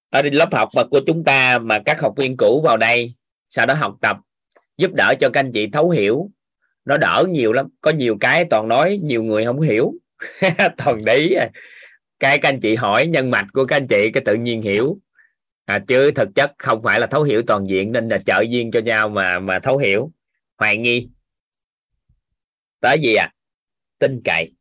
Ở 0.09 0.21
lớp 0.21 0.53
học 0.53 0.69
mà 0.75 0.83
của 0.91 1.01
chúng 1.07 1.23
ta 1.23 1.59
mà 1.59 1.79
các 1.85 2.01
học 2.01 2.13
viên 2.17 2.37
cũ 2.37 2.61
vào 2.65 2.77
đây, 2.77 3.13
sau 3.49 3.65
đó 3.65 3.73
học 3.73 3.95
tập, 4.01 4.17
giúp 4.77 4.91
đỡ 4.93 5.13
cho 5.19 5.29
các 5.33 5.39
anh 5.39 5.51
chị 5.53 5.67
thấu 5.73 5.89
hiểu. 5.89 6.31
Nó 6.85 6.97
đỡ 6.97 7.25
nhiều 7.29 7.53
lắm. 7.53 7.67
Có 7.81 7.91
nhiều 7.91 8.17
cái 8.19 8.45
toàn 8.49 8.67
nói, 8.67 8.99
nhiều 9.03 9.23
người 9.23 9.45
không 9.45 9.61
hiểu. 9.61 9.93
Toàn 10.77 11.05
đấy 11.05 11.35
cái 12.23 12.39
các 12.39 12.49
anh 12.49 12.59
chị 12.59 12.75
hỏi 12.75 13.07
nhân 13.07 13.31
mạch 13.31 13.45
của 13.53 13.65
các 13.65 13.75
anh 13.75 13.87
chị 13.87 14.11
cái 14.13 14.23
tự 14.25 14.35
nhiên 14.35 14.61
hiểu. 14.61 14.97
À, 15.65 15.79
chứ 15.87 16.11
thực 16.15 16.29
chất 16.35 16.51
không 16.57 16.83
phải 16.83 16.99
là 16.99 17.07
thấu 17.07 17.23
hiểu 17.23 17.41
toàn 17.47 17.69
diện 17.69 17.91
nên 17.91 18.09
là 18.09 18.17
trợ 18.17 18.43
duyên 18.49 18.71
cho 18.71 18.79
nhau 18.79 19.09
mà 19.09 19.39
mà 19.39 19.59
thấu 19.59 19.77
hiểu. 19.77 20.11
Hoài 20.57 20.77
nghi. 20.77 21.09
Tới 22.79 22.97
gì 23.01 23.15
à 23.15 23.31
tin 23.99 24.21
cậy. 24.25 24.51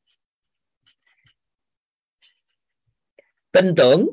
Tin 3.53 3.75
tưởng 3.77 4.09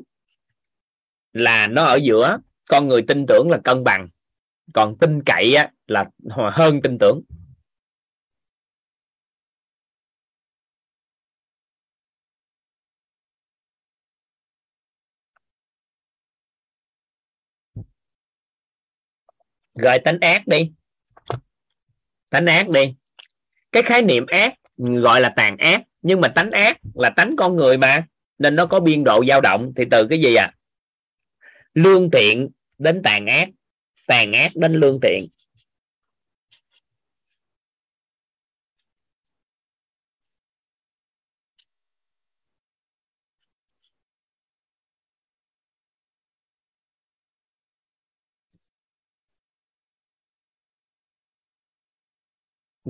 là 1.32 1.66
nó 1.66 1.84
ở 1.84 1.96
giữa 2.02 2.38
con 2.68 2.88
người 2.88 3.02
tin 3.08 3.24
tưởng 3.28 3.50
là 3.50 3.58
cân 3.64 3.84
bằng. 3.84 4.08
Còn 4.74 4.98
tin 4.98 5.22
cậy 5.26 5.54
á, 5.54 5.70
là 5.86 6.04
hơn 6.52 6.80
tin 6.82 6.96
tưởng. 7.00 7.20
Gọi 19.74 19.98
tánh 19.98 20.18
ác 20.20 20.46
đi. 20.46 20.70
Tánh 22.30 22.46
ác 22.46 22.68
đi. 22.68 22.94
Cái 23.72 23.82
khái 23.82 24.02
niệm 24.02 24.26
ác 24.26 24.54
gọi 24.76 25.20
là 25.20 25.28
tàn 25.36 25.56
ác, 25.56 25.82
nhưng 26.02 26.20
mà 26.20 26.28
tánh 26.28 26.50
ác 26.50 26.78
là 26.94 27.10
tánh 27.10 27.36
con 27.36 27.56
người 27.56 27.76
mà, 27.76 28.06
nên 28.38 28.56
nó 28.56 28.66
có 28.66 28.80
biên 28.80 29.04
độ 29.04 29.24
dao 29.28 29.40
động. 29.40 29.72
Thì 29.76 29.84
từ 29.90 30.06
cái 30.06 30.20
gì 30.20 30.34
à 30.34 30.54
lương 31.74 32.10
thiện 32.10 32.48
đến 32.78 33.02
tàn 33.04 33.26
ác 33.26 33.48
tàn 34.06 34.32
ác 34.32 34.50
đến 34.54 34.72
lương 34.72 35.00
thiện. 35.00 35.28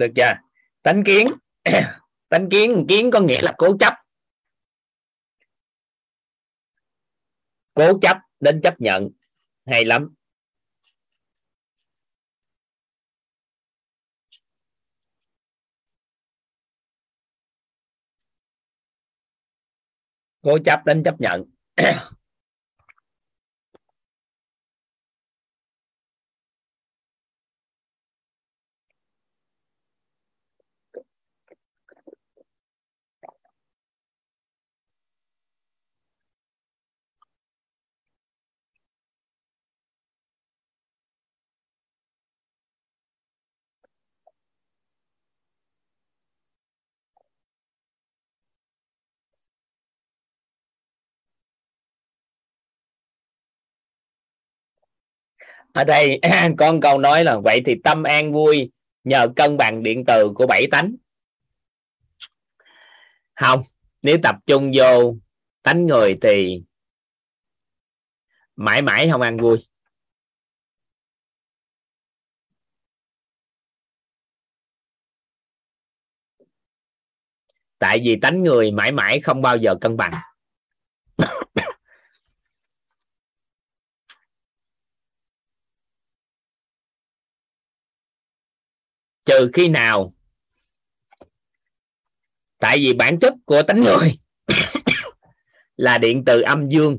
Được 0.01 0.13
chưa? 0.17 0.33
Tánh 0.83 1.03
kiến. 1.07 1.27
Tánh 2.29 2.49
kiến. 2.51 2.87
Kiến 2.89 3.11
có 3.13 3.21
nghĩa 3.21 3.43
là 3.43 3.55
cố 3.59 3.77
chấp. 3.81 3.95
Cố 7.75 7.99
chấp 8.03 8.17
đến 8.41 8.61
chấp 8.63 8.81
nhận. 8.81 9.09
Hay 9.67 9.85
lắm. 9.85 10.15
Cố 20.43 20.59
chấp 20.65 20.83
đến 20.87 21.03
chấp 21.05 21.15
nhận. 21.21 21.45
ở 55.73 55.85
đây 55.85 56.21
con 56.59 56.81
câu 56.81 56.99
nói 56.99 57.25
là, 57.25 57.39
vậy 57.45 57.63
thì 57.67 57.75
tâm 57.85 58.03
an 58.03 58.33
vui 58.33 58.71
nhờ 59.05 59.29
cân 59.37 59.57
bằng 59.57 59.83
điện 59.83 60.05
từ 60.07 60.33
của 60.35 60.47
bảy 60.47 60.67
tánh. 60.71 60.95
Không, 63.35 63.63
nếu 64.03 64.17
tập 64.23 64.35
trung 64.47 64.71
vô 64.75 65.17
tánh 65.63 65.87
người 65.87 66.19
thì 66.23 66.63
mãi 68.57 68.83
mãi 68.83 69.09
không 69.11 69.21
ăn 69.21 69.37
vui. 69.37 69.59
Tại 77.79 78.01
vì 78.05 78.17
tánh 78.23 78.43
người 78.43 78.71
mãi 78.71 78.93
mãi 78.93 79.21
không 79.21 79.43
bao 79.43 79.57
giờ 79.57 79.75
cân 79.81 79.97
bằng. 79.97 80.30
Trừ 89.31 89.51
khi 89.53 89.69
nào? 89.69 90.15
Tại 92.59 92.79
vì 92.79 92.93
bản 92.93 93.19
chất 93.19 93.35
của 93.45 93.63
tánh 93.63 93.83
người 93.83 94.19
là 95.77 95.99
điện 95.99 96.23
từ 96.27 96.41
âm 96.41 96.69
dương. 96.69 96.99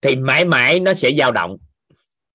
Thì 0.00 0.16
mãi 0.16 0.44
mãi 0.44 0.80
nó 0.80 0.94
sẽ 0.94 1.10
dao 1.18 1.32
động. 1.32 1.56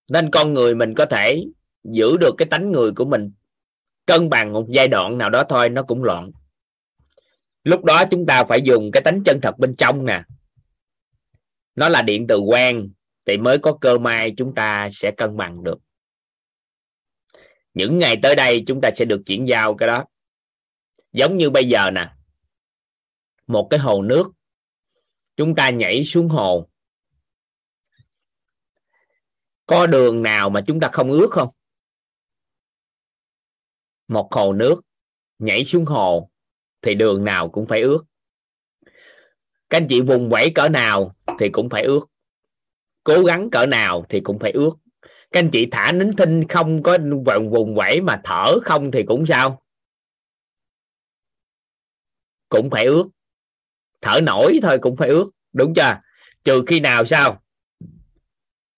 Nên 0.08 0.32
con 0.32 0.54
người 0.54 0.76
mình 0.76 0.94
có 0.94 1.06
thể 1.06 1.46
giữ 1.84 2.18
được 2.18 2.36
cái 2.38 2.48
tánh 2.52 2.72
người 2.72 2.92
của 2.92 3.06
mình 3.06 3.32
cân 4.06 4.30
bằng 4.30 4.54
một 4.54 4.66
giai 4.70 4.88
đoạn 4.88 5.18
nào 5.18 5.30
đó 5.30 5.44
thôi, 5.50 5.70
nó 5.70 5.84
cũng 5.84 6.04
loạn. 6.04 6.32
Lúc 7.64 7.84
đó 7.84 8.04
chúng 8.12 8.26
ta 8.26 8.44
phải 8.44 8.62
dùng 8.62 8.92
cái 8.92 9.04
tánh 9.04 9.24
chân 9.24 9.42
thật 9.42 9.58
bên 9.58 9.76
trong 9.76 10.06
nè. 10.06 10.24
Nó 11.76 11.90
là 11.90 12.02
điện 12.02 12.28
từ 12.28 12.40
quan 12.40 12.90
thì 13.26 13.38
mới 13.38 13.58
có 13.58 13.78
cơ 13.82 13.98
may 13.98 14.34
chúng 14.38 14.56
ta 14.56 14.90
sẽ 14.92 15.12
cân 15.12 15.38
bằng 15.38 15.64
được 15.64 15.85
những 17.76 18.00
ngày 18.00 18.20
tới 18.24 18.36
đây 18.36 18.64
chúng 18.68 18.82
ta 18.82 18.92
sẽ 18.96 19.06
được 19.06 19.22
chuyển 19.26 19.48
giao 19.48 19.76
cái 19.76 19.88
đó. 19.88 20.06
Giống 21.14 21.38
như 21.38 21.50
bây 21.50 21.70
giờ 21.70 21.92
nè, 21.92 22.16
một 23.48 23.68
cái 23.70 23.80
hồ 23.80 24.02
nước, 24.02 24.32
chúng 25.36 25.56
ta 25.56 25.70
nhảy 25.70 26.04
xuống 26.04 26.30
hồ. 26.30 26.70
Có 29.66 29.88
đường 29.88 30.24
nào 30.24 30.50
mà 30.50 30.62
chúng 30.68 30.80
ta 30.80 30.90
không 30.94 31.12
ướt 31.12 31.28
không? 31.32 31.50
Một 34.08 34.34
hồ 34.34 34.54
nước, 34.54 34.82
nhảy 35.40 35.66
xuống 35.66 35.86
hồ, 35.86 36.30
thì 36.82 36.96
đường 36.96 37.24
nào 37.24 37.50
cũng 37.50 37.68
phải 37.68 37.82
ướt 37.82 38.06
các 39.70 39.78
anh 39.78 39.88
chị 39.90 40.02
vùng 40.02 40.30
vẫy 40.30 40.52
cỡ 40.56 40.70
nào 40.70 41.16
thì 41.40 41.50
cũng 41.50 41.70
phải 41.70 41.84
ướt 41.84 42.06
cố 43.04 43.24
gắng 43.24 43.50
cỡ 43.50 43.66
nào 43.66 44.06
thì 44.10 44.20
cũng 44.20 44.40
phải 44.40 44.52
ướt 44.52 44.72
các 45.36 45.40
anh 45.40 45.50
chị 45.52 45.68
thả 45.72 45.92
nín 45.92 46.16
thinh 46.18 46.48
không 46.50 46.84
có 46.84 46.98
vùng 47.26 47.50
vùng 47.50 47.76
vẫy 47.76 48.02
mà 48.02 48.22
thở 48.24 48.60
không 48.64 48.92
thì 48.92 49.04
cũng 49.08 49.26
sao? 49.26 49.62
Cũng 52.50 52.70
phải 52.72 52.86
ướt 52.86 53.08
thở 54.02 54.22
nổi 54.24 54.60
thôi 54.62 54.80
cũng 54.82 54.98
phải 54.98 55.10
ướt 55.10 55.30
đúng 55.54 55.74
chưa? 55.76 56.00
Trừ 56.44 56.64
khi 56.68 56.80
nào 56.80 57.06
sao? 57.06 57.44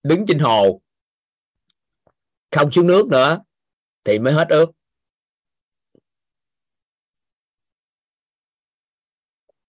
Đứng 0.04 0.26
trên 0.28 0.40
hồ. 0.40 0.82
Không 2.52 2.72
xuống 2.72 2.88
nước 2.88 3.08
nữa 3.08 3.40
thì 4.04 4.20
mới 4.20 4.34
hết 4.34 4.48
ướt 4.50 4.66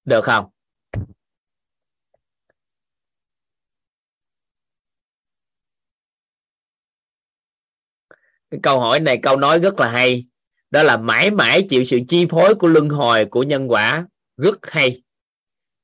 được 0.04 0.24
không? 0.24 0.50
Cái 8.50 8.60
câu 8.62 8.80
hỏi 8.80 9.00
này, 9.00 9.18
câu 9.22 9.36
nói 9.36 9.58
rất 9.58 9.80
là 9.80 9.88
hay. 9.88 10.26
Đó 10.70 10.82
là 10.82 10.96
mãi 10.96 11.30
mãi 11.30 11.66
chịu 11.68 11.84
sự 11.84 11.98
chi 12.08 12.26
phối 12.30 12.54
của 12.54 12.68
luân 12.68 12.88
hồi 12.88 13.24
của 13.24 13.42
nhân 13.42 13.70
quả 13.70 14.06
rất 14.36 14.70
hay. 14.70 15.02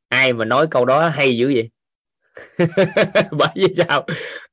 Ai 0.08 0.32
mà 0.32 0.44
nói 0.44 0.66
câu 0.70 0.84
đó 0.84 1.08
hay 1.08 1.36
dữ 1.36 1.52
vậy? 1.54 1.70
Bởi 3.30 3.48
vì 3.54 3.74
sao? 3.76 4.06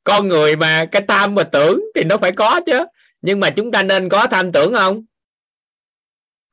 Con 0.03 0.27
người 0.27 0.55
mà, 0.55 0.85
cái 0.91 1.01
tham 1.07 1.35
mà 1.35 1.43
tưởng 1.43 1.81
thì 1.95 2.03
nó 2.03 2.17
phải 2.17 2.31
có 2.31 2.61
chứ. 2.65 2.85
Nhưng 3.21 3.39
mà 3.39 3.49
chúng 3.49 3.71
ta 3.71 3.83
nên 3.83 4.09
có 4.09 4.27
tham 4.27 4.51
tưởng 4.51 4.73
không? 4.73 5.05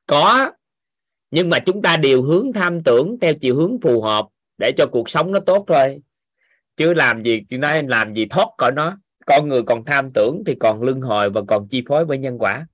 Có. 0.05 0.51
Nhưng 1.31 1.49
mà 1.49 1.59
chúng 1.59 1.81
ta 1.81 1.97
điều 1.97 2.23
hướng 2.23 2.53
tham 2.53 2.83
tưởng 2.83 3.17
theo 3.21 3.33
chiều 3.33 3.55
hướng 3.55 3.77
phù 3.81 4.01
hợp 4.01 4.27
để 4.57 4.71
cho 4.77 4.85
cuộc 4.91 5.09
sống 5.09 5.31
nó 5.31 5.39
tốt 5.39 5.65
thôi. 5.67 6.01
Chứ 6.77 6.93
làm 6.93 7.23
gì, 7.23 7.41
nói 7.49 7.83
làm 7.83 8.13
gì 8.13 8.25
thoát 8.29 8.47
khỏi 8.57 8.71
nó 8.71 8.97
con 9.29 9.47
người 9.47 9.63
còn 9.63 9.85
tham 9.85 10.11
tưởng 10.13 10.43
thì 10.45 10.55
còn 10.59 10.83
luân 10.83 11.01
hồi 11.01 11.29
và 11.29 11.41
còn 11.47 11.67
chi 11.67 11.83
phối 11.87 12.05
bởi 12.05 12.17
nhân 12.17 12.37
quả. 12.37 12.65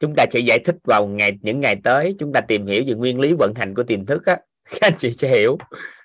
Chúng 0.00 0.14
ta 0.16 0.26
sẽ 0.30 0.40
giải 0.40 0.58
thích 0.58 0.76
vào 0.84 1.06
ngày, 1.06 1.38
những 1.42 1.60
ngày 1.60 1.76
tới, 1.84 2.14
chúng 2.18 2.32
ta 2.32 2.40
tìm 2.40 2.66
hiểu 2.66 2.84
về 2.86 2.94
nguyên 2.94 3.20
lý 3.20 3.34
vận 3.38 3.54
hành 3.54 3.74
của 3.74 3.82
tiềm 3.82 4.06
thức 4.06 4.26
á. 4.26 4.36
Các 4.70 4.78
anh 4.80 4.92
chị 4.98 5.12
sẽ 5.12 5.28
hiểu. 5.28 5.58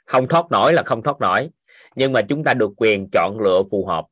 Không 0.06 0.28
thoát 0.28 0.52
nổi 0.52 0.74
là 0.74 0.84
không 0.86 1.04
thoát 1.04 1.20
nổi. 1.20 1.50
Nhưng 1.96 2.14
mà 2.14 2.22
chúng 2.22 2.44
ta 2.44 2.54
được 2.54 2.72
quyền 2.78 3.08
chọn 3.12 3.40
lựa 3.40 3.64
phù 3.72 3.86
hợp. 3.86 4.06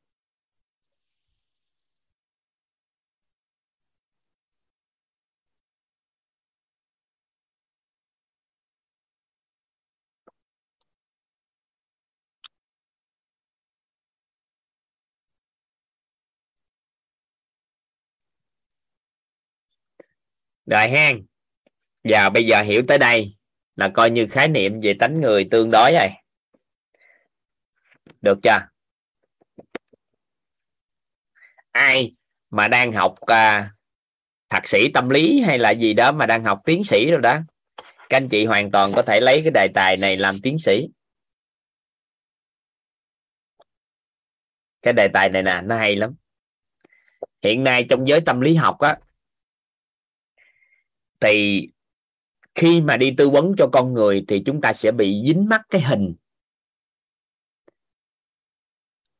Rồi 20.65 20.87
hen. 20.87 21.25
Giờ 22.03 22.29
bây 22.29 22.45
giờ 22.45 22.61
hiểu 22.61 22.83
tới 22.87 22.97
đây 22.97 23.35
là 23.75 23.89
coi 23.93 24.11
như 24.11 24.27
khái 24.31 24.47
niệm 24.47 24.79
về 24.81 24.93
tánh 24.99 25.21
người 25.21 25.47
tương 25.51 25.71
đối 25.71 25.91
rồi. 25.91 26.09
Được 28.21 28.37
chưa? 28.43 28.67
Ai 31.71 32.15
mà 32.49 32.67
đang 32.67 32.91
học 32.91 33.15
à, 33.21 33.71
thạc 34.49 34.67
sĩ 34.67 34.91
tâm 34.93 35.09
lý 35.09 35.41
hay 35.41 35.59
là 35.59 35.71
gì 35.71 35.93
đó 35.93 36.11
mà 36.11 36.25
đang 36.25 36.43
học 36.43 36.61
tiến 36.65 36.83
sĩ 36.83 37.11
rồi 37.11 37.21
đó? 37.21 37.39
Các 38.09 38.17
anh 38.17 38.29
chị 38.29 38.45
hoàn 38.45 38.71
toàn 38.71 38.91
có 38.95 39.01
thể 39.01 39.19
lấy 39.21 39.41
cái 39.43 39.51
đề 39.51 39.67
tài 39.73 39.97
này 39.97 40.17
làm 40.17 40.35
tiến 40.43 40.59
sĩ. 40.59 40.87
Cái 44.81 44.93
đề 44.93 45.07
tài 45.13 45.29
này 45.29 45.43
nè 45.43 45.61
nó 45.63 45.77
hay 45.77 45.95
lắm. 45.95 46.15
Hiện 47.41 47.63
nay 47.63 47.85
trong 47.89 48.07
giới 48.07 48.21
tâm 48.21 48.41
lý 48.41 48.55
học 48.55 48.79
á 48.79 48.97
thì 51.19 51.67
khi 52.55 52.81
mà 52.81 52.97
đi 52.97 53.13
tư 53.17 53.29
vấn 53.29 53.53
cho 53.57 53.67
con 53.67 53.93
người 53.93 54.25
thì 54.27 54.43
chúng 54.45 54.61
ta 54.61 54.73
sẽ 54.73 54.91
bị 54.91 55.23
dính 55.25 55.49
mắc 55.49 55.61
cái 55.69 55.81
hình 55.81 56.15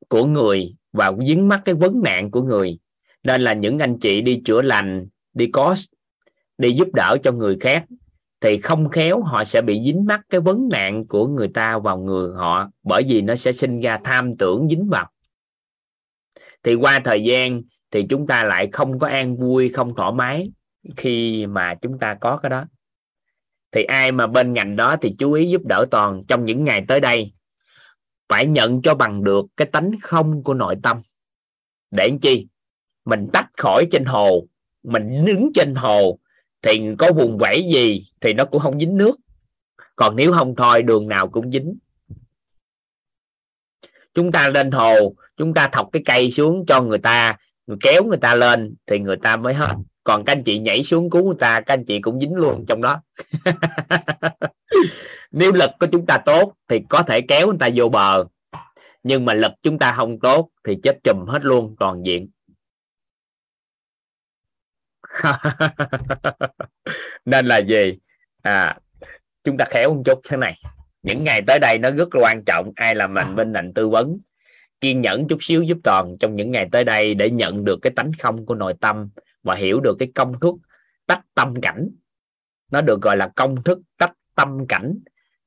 của 0.09 0.25
người 0.25 0.75
và 0.93 1.11
dính 1.27 1.47
mắc 1.47 1.61
cái 1.65 1.75
vấn 1.75 2.01
nạn 2.03 2.31
của 2.31 2.41
người. 2.41 2.77
Nên 3.23 3.41
là 3.41 3.53
những 3.53 3.79
anh 3.79 3.99
chị 3.99 4.21
đi 4.21 4.41
chữa 4.45 4.61
lành, 4.61 5.07
đi 5.33 5.47
có, 5.53 5.75
đi 6.57 6.71
giúp 6.71 6.87
đỡ 6.93 7.17
cho 7.23 7.31
người 7.31 7.57
khác 7.59 7.85
thì 8.41 8.61
không 8.61 8.89
khéo 8.89 9.21
họ 9.21 9.43
sẽ 9.43 9.61
bị 9.61 9.81
dính 9.85 10.05
mắc 10.05 10.21
cái 10.29 10.41
vấn 10.41 10.69
nạn 10.71 11.07
của 11.07 11.27
người 11.27 11.47
ta 11.47 11.79
vào 11.79 11.97
người 11.97 12.33
họ, 12.35 12.69
bởi 12.83 13.03
vì 13.07 13.21
nó 13.21 13.35
sẽ 13.35 13.51
sinh 13.51 13.79
ra 13.79 13.99
tham 14.03 14.37
tưởng 14.37 14.67
dính 14.69 14.89
vào. 14.89 15.11
Thì 16.63 16.75
qua 16.75 16.99
thời 17.03 17.23
gian 17.23 17.61
thì 17.91 18.05
chúng 18.09 18.27
ta 18.27 18.43
lại 18.43 18.69
không 18.71 18.99
có 18.99 19.07
an 19.07 19.37
vui, 19.37 19.69
không 19.69 19.95
thoải 19.95 20.11
mái 20.11 20.51
khi 20.97 21.45
mà 21.47 21.75
chúng 21.81 21.99
ta 21.99 22.17
có 22.21 22.37
cái 22.37 22.49
đó. 22.49 22.65
Thì 23.71 23.83
ai 23.83 24.11
mà 24.11 24.27
bên 24.27 24.53
ngành 24.53 24.75
đó 24.75 24.95
thì 25.01 25.15
chú 25.17 25.33
ý 25.33 25.49
giúp 25.49 25.61
đỡ 25.65 25.85
toàn 25.91 26.23
trong 26.27 26.45
những 26.45 26.63
ngày 26.63 26.85
tới 26.87 26.99
đây. 26.99 27.33
Phải 28.29 28.45
nhận 28.45 28.81
cho 28.81 28.95
bằng 28.95 29.23
được 29.23 29.45
cái 29.57 29.67
tánh 29.67 29.91
không 30.01 30.43
của 30.43 30.53
nội 30.53 30.75
tâm. 30.83 31.01
Để 31.91 32.07
làm 32.09 32.19
chi? 32.19 32.47
Mình 33.05 33.27
tách 33.33 33.49
khỏi 33.57 33.87
trên 33.91 34.05
hồ. 34.05 34.47
Mình 34.83 35.25
đứng 35.25 35.51
trên 35.53 35.75
hồ. 35.75 36.19
Thì 36.61 36.95
có 36.97 37.11
vùng 37.13 37.37
vẫy 37.37 37.63
gì 37.73 38.07
thì 38.21 38.33
nó 38.33 38.45
cũng 38.45 38.61
không 38.61 38.79
dính 38.79 38.97
nước. 38.97 39.15
Còn 39.95 40.15
nếu 40.15 40.33
không 40.33 40.55
thôi, 40.55 40.83
đường 40.83 41.07
nào 41.07 41.27
cũng 41.29 41.51
dính. 41.51 41.77
Chúng 44.13 44.31
ta 44.31 44.47
lên 44.47 44.71
hồ, 44.71 45.15
chúng 45.37 45.53
ta 45.53 45.69
thọc 45.71 45.89
cái 45.91 46.01
cây 46.05 46.31
xuống 46.31 46.65
cho 46.65 46.81
người 46.81 46.97
ta, 46.97 47.37
người 47.67 47.77
kéo 47.81 48.03
người 48.03 48.17
ta 48.17 48.35
lên 48.35 48.75
thì 48.85 48.99
người 48.99 49.17
ta 49.21 49.35
mới 49.35 49.53
hết 49.53 49.75
còn 50.05 50.25
các 50.25 50.33
anh 50.33 50.43
chị 50.43 50.59
nhảy 50.59 50.83
xuống 50.83 51.09
cứu 51.09 51.25
người 51.25 51.35
ta, 51.39 51.61
các 51.61 51.73
anh 51.73 51.85
chị 51.85 52.01
cũng 52.01 52.19
dính 52.19 52.35
luôn 52.35 52.65
trong 52.67 52.81
đó. 52.81 53.01
Nếu 55.31 55.51
lực 55.51 55.69
của 55.79 55.87
chúng 55.91 56.05
ta 56.05 56.17
tốt 56.25 56.53
thì 56.67 56.79
có 56.89 57.03
thể 57.03 57.21
kéo 57.21 57.47
người 57.47 57.57
ta 57.59 57.69
vô 57.75 57.89
bờ. 57.89 58.25
Nhưng 59.03 59.25
mà 59.25 59.33
lực 59.33 59.51
chúng 59.63 59.79
ta 59.79 59.91
không 59.91 60.19
tốt 60.19 60.49
thì 60.63 60.77
chết 60.83 60.97
chùm 61.03 61.25
hết 61.27 61.45
luôn, 61.45 61.75
toàn 61.79 62.05
diện. 62.05 62.29
Nên 67.25 67.45
là 67.45 67.57
gì? 67.57 67.99
À 68.41 68.77
chúng 69.45 69.57
ta 69.57 69.65
khéo 69.69 69.93
một 69.93 70.01
chút 70.05 70.19
thế 70.29 70.37
này. 70.37 70.61
Những 71.03 71.23
ngày 71.23 71.41
tới 71.47 71.59
đây 71.59 71.77
nó 71.77 71.91
rất 71.91 72.15
là 72.15 72.21
quan 72.21 72.43
trọng, 72.45 72.71
ai 72.75 72.95
làm 72.95 73.13
mình 73.13 73.35
bên 73.35 73.51
ngành 73.51 73.73
tư 73.73 73.89
vấn. 73.89 74.19
Kiên 74.81 75.01
nhẫn 75.01 75.27
chút 75.27 75.37
xíu 75.41 75.63
giúp 75.63 75.77
toàn 75.83 76.17
trong 76.19 76.35
những 76.35 76.51
ngày 76.51 76.69
tới 76.71 76.83
đây 76.83 77.15
để 77.15 77.29
nhận 77.29 77.65
được 77.65 77.79
cái 77.81 77.93
tánh 77.95 78.11
không 78.19 78.45
của 78.45 78.55
nội 78.55 78.73
tâm 78.81 79.09
và 79.45 79.55
hiểu 79.55 79.79
được 79.79 79.95
cái 79.99 80.11
công 80.15 80.39
thức 80.39 80.55
tách 81.05 81.25
tâm 81.33 81.53
cảnh. 81.61 81.89
Nó 82.71 82.81
được 82.81 83.01
gọi 83.01 83.17
là 83.17 83.31
công 83.35 83.63
thức 83.63 83.79
tách 83.97 84.13
tâm 84.35 84.65
cảnh 84.69 84.99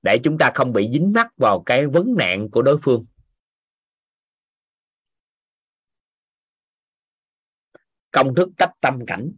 để 0.02 0.18
chúng 0.24 0.38
ta 0.38 0.50
không 0.54 0.72
bị 0.72 0.90
dính 0.92 1.12
mắc 1.12 1.26
vào 1.36 1.62
cái 1.66 1.86
vấn 1.86 2.14
nạn 2.18 2.50
của 2.50 2.62
đối 2.62 2.78
phương. 2.82 3.06
Công 8.10 8.34
thức 8.34 8.48
tách 8.56 8.72
tâm 8.80 9.06
cảnh 9.06 9.32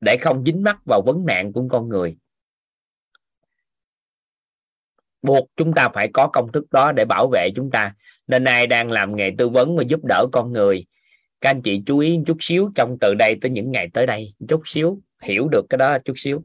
để 0.00 0.18
không 0.20 0.44
dính 0.44 0.62
mắc 0.62 0.76
vào 0.84 1.02
vấn 1.06 1.26
nạn 1.26 1.52
của 1.52 1.68
con 1.70 1.88
người. 1.88 2.16
Buộc 5.22 5.48
chúng 5.56 5.74
ta 5.74 5.88
phải 5.94 6.10
có 6.12 6.28
công 6.32 6.52
thức 6.52 6.64
đó 6.70 6.92
để 6.92 7.04
bảo 7.04 7.28
vệ 7.32 7.48
chúng 7.56 7.70
ta. 7.70 7.94
Nên 8.26 8.44
ai 8.44 8.66
đang 8.66 8.92
làm 8.92 9.16
nghề 9.16 9.30
tư 9.38 9.48
vấn 9.48 9.76
và 9.76 9.82
giúp 9.82 10.00
đỡ 10.04 10.26
con 10.32 10.52
người 10.52 10.86
các 11.46 11.50
anh 11.50 11.62
chị 11.62 11.82
chú 11.86 11.98
ý 11.98 12.18
chút 12.26 12.36
xíu 12.40 12.70
trong 12.74 12.96
từ 13.00 13.14
đây 13.14 13.36
tới 13.42 13.50
những 13.50 13.72
ngày 13.72 13.88
tới 13.94 14.06
đây. 14.06 14.34
Chút 14.48 14.62
xíu, 14.64 15.02
hiểu 15.22 15.48
được 15.52 15.62
cái 15.70 15.78
đó 15.78 15.98
chút 16.04 16.14
xíu. 16.16 16.44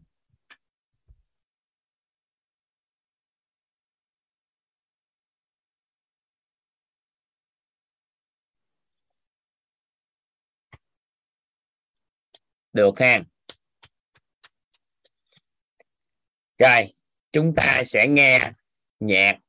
Được 12.74 13.00
ha. 13.00 13.20
Rồi, 16.60 16.94
chúng 17.32 17.54
ta 17.56 17.84
sẽ 17.86 18.08
nghe 18.08 18.52
nhạc 19.00 19.40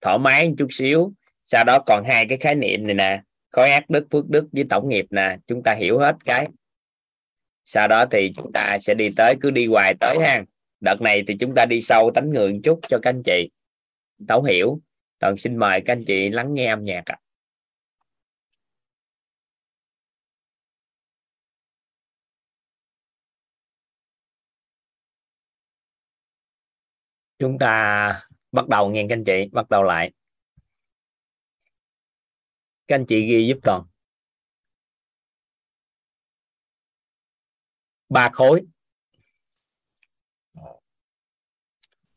thoải 0.00 0.18
mái 0.18 0.52
chút 0.58 0.68
xíu. 0.70 1.12
Sau 1.46 1.64
đó 1.64 1.78
còn 1.86 2.04
hai 2.04 2.26
cái 2.28 2.38
khái 2.38 2.54
niệm 2.54 2.86
này 2.86 2.94
nè 2.94 3.22
khối 3.56 3.70
ác 3.70 3.90
đức, 3.90 4.06
phước 4.10 4.28
đức 4.28 4.46
với 4.52 4.64
tổng 4.70 4.88
nghiệp 4.88 5.06
nè, 5.10 5.38
chúng 5.46 5.62
ta 5.62 5.74
hiểu 5.74 5.98
hết 5.98 6.16
cái. 6.24 6.48
Sau 7.64 7.88
đó 7.88 8.04
thì 8.10 8.32
chúng 8.36 8.52
ta 8.52 8.78
sẽ 8.80 8.94
đi 8.94 9.08
tới, 9.16 9.34
cứ 9.40 9.50
đi 9.50 9.66
hoài 9.66 9.94
tới 10.00 10.16
ha. 10.20 10.44
Đợt 10.80 11.00
này 11.00 11.24
thì 11.28 11.36
chúng 11.40 11.54
ta 11.54 11.66
đi 11.66 11.80
sâu 11.80 12.10
tánh 12.14 12.30
người 12.30 12.52
một 12.52 12.58
chút 12.64 12.80
cho 12.88 12.98
các 13.02 13.10
anh 13.10 13.22
chị. 13.24 13.50
Thấu 14.28 14.42
hiểu. 14.42 14.80
Toàn 15.18 15.36
xin 15.36 15.56
mời 15.56 15.80
các 15.86 15.92
anh 15.92 16.04
chị 16.06 16.30
lắng 16.30 16.54
nghe 16.54 16.66
âm 16.66 16.84
nhạc 16.84 17.02
ạ. 17.04 17.18
Chúng 27.38 27.58
ta 27.58 28.22
bắt 28.52 28.68
đầu 28.68 28.90
nghe 28.90 29.06
các 29.08 29.14
anh 29.14 29.24
chị, 29.24 29.48
bắt 29.52 29.70
đầu 29.70 29.82
lại 29.82 30.12
các 32.88 32.96
anh 32.96 33.04
chị 33.08 33.26
ghi 33.26 33.46
giúp 33.48 33.58
toàn 33.62 33.86
ba 38.08 38.30
khối. 38.32 38.66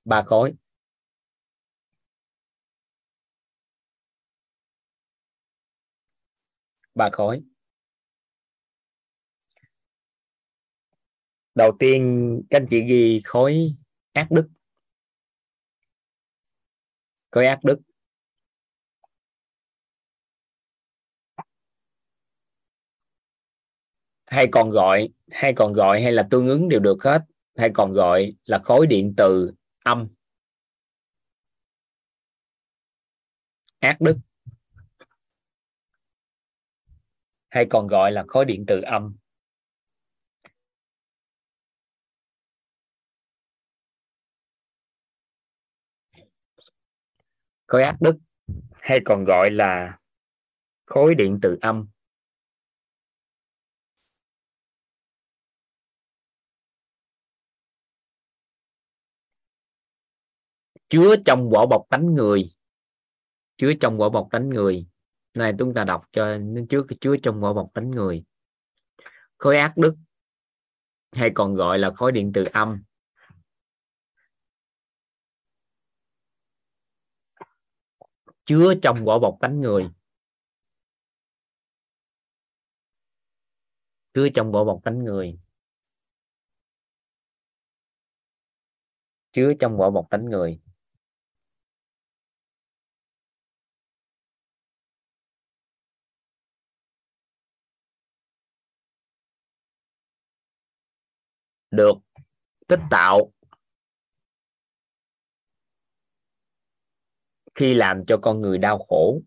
Ba 0.06 0.24
khối. 0.24 0.54
Ba 6.96 7.10
khối. 7.14 7.44
Đầu 11.56 11.72
tiên, 11.80 12.42
các 12.50 12.58
anh 12.58 12.68
chị 12.70 12.82
ghi 12.90 13.22
khối 13.26 13.76
ác 14.12 14.28
đức. 14.32 14.50
Khối 17.32 17.46
ác 17.46 17.60
đức. 17.64 17.89
Hay 24.30 24.48
còn 24.52 24.70
gọi, 24.70 25.10
hay 25.32 25.54
còn 25.56 25.74
gọi 25.74 26.02
hay 26.02 26.12
là 26.12 26.28
tương 26.32 26.48
ứng 26.48 26.70
đều 26.70 26.80
được 26.80 27.04
hết. 27.04 27.22
Hay 27.58 27.70
còn 27.74 27.94
gọi 27.94 28.36
là 28.46 28.60
khối 28.64 28.88
điện 28.88 29.14
từ 29.18 29.52
âm. 29.84 30.08
Ác 33.80 34.02
đức. 34.02 34.18
Hay 37.50 37.66
còn 37.70 37.88
gọi 37.88 38.12
là 38.12 38.24
khối 38.28 38.46
điện 38.46 38.66
từ 38.68 38.82
âm. 38.82 39.16
Khối 47.68 47.84
ác 47.84 47.96
đức 48.02 48.18
hay 48.74 49.00
còn 49.06 49.24
gọi 49.26 49.52
là 49.52 50.00
khối 50.86 51.16
điện 51.16 51.40
từ 51.42 51.58
âm. 51.62 51.88
Chứa 60.90 61.16
trong 61.26 61.50
vỏ 61.50 61.66
bọc 61.66 61.86
tánh 61.90 62.14
người. 62.16 62.56
Chứa 63.58 63.72
trong 63.82 63.98
vỏ 63.98 64.10
bọc 64.10 64.28
tánh 64.32 64.50
người. 64.50 64.88
Này, 65.34 65.54
chúng 65.60 65.74
ta 65.74 65.84
đọc 65.84 66.02
cho 66.12 66.38
nó 66.38 66.62
chứa 66.70 66.82
chứa 67.02 67.16
trong 67.24 67.42
vỏ 67.42 67.54
bọc 67.54 67.72
tánh 67.74 67.92
người. 67.92 68.26
Khối 69.38 69.58
ác 69.58 69.74
đức, 69.78 69.96
hay 71.12 71.32
còn 71.34 71.56
gọi 71.56 71.80
là 71.80 71.92
khối 71.96 72.12
điện 72.12 72.32
từ 72.34 72.46
âm. 72.54 72.84
Chứa 78.46 78.74
trong 78.82 79.06
vỏ 79.06 79.20
bọc 79.20 79.38
tánh 79.42 79.62
người. 79.62 79.90
Chứa 84.14 84.28
trong 84.34 84.52
vỏ 84.52 84.64
bọc 84.64 84.80
tánh 84.84 85.04
người. 85.04 85.40
Chứa 89.32 89.54
trong 89.60 89.78
vỏ 89.78 89.90
bọc 89.90 90.08
tánh 90.10 90.26
người. 90.26 90.60
Được 101.72 101.94
tích 102.68 102.80
tạo 102.92 103.32
khi 107.56 107.74
làm 107.74 108.06
cho 108.08 108.20
con 108.22 108.42
người 108.42 108.58
đau 108.58 108.78
khổ. 108.78 109.22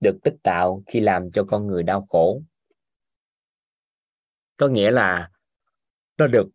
Được 0.00 0.18
tích 0.24 0.36
tạo 0.42 0.82
khi 0.86 1.00
làm 1.00 1.30
cho 1.32 1.44
con 1.48 1.66
người 1.66 1.82
đau 1.82 2.06
khổ. 2.10 2.42
Có 4.56 4.68
nghĩa 4.68 4.90
là 4.90 5.30
nó 6.16 6.26
được 6.26 6.48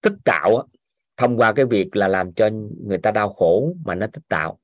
tích 0.00 0.16
tạo 0.24 0.68
thông 1.16 1.36
qua 1.36 1.52
cái 1.56 1.66
việc 1.66 1.88
là 1.92 2.08
làm 2.08 2.34
cho 2.34 2.50
người 2.86 2.98
ta 3.02 3.10
đau 3.10 3.32
khổ 3.32 3.74
mà 3.84 3.94
nó 3.94 4.06
tích 4.12 4.28
tạo. 4.28 4.61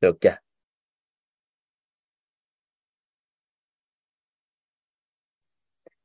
Được 0.00 0.16
chưa 0.20 0.36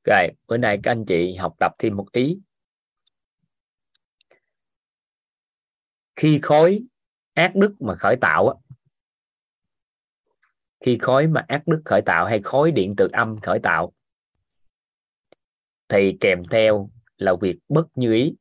rồi, 0.04 0.28
bữa 0.48 0.58
nay 0.58 0.80
các 0.84 0.92
anh 0.92 1.06
chị 1.08 1.36
học 1.36 1.56
tập 1.60 1.72
thêm 1.80 1.98
một 1.98 2.12
ý. 2.12 2.40
Khi 6.16 6.40
khối 6.44 6.84
ác 7.34 7.52
đức 7.56 7.76
mà 7.80 7.96
khởi 8.00 8.16
tạo 8.22 8.48
á. 8.48 8.56
Khi 10.80 10.98
khối 11.02 11.28
mà 11.28 11.46
ác 11.48 11.64
đức 11.66 11.82
khởi 11.86 12.02
tạo 12.06 12.26
hay 12.26 12.42
khối 12.44 12.72
điện 12.72 12.94
từ 12.98 13.08
âm 13.14 13.40
khởi 13.42 13.60
tạo, 13.64 13.94
thì 15.88 16.18
kèm 16.20 16.44
theo 16.52 16.90
là 17.18 17.34
việc 17.42 17.58
bất 17.70 17.88
như 17.96 18.14
ý. 18.14 18.36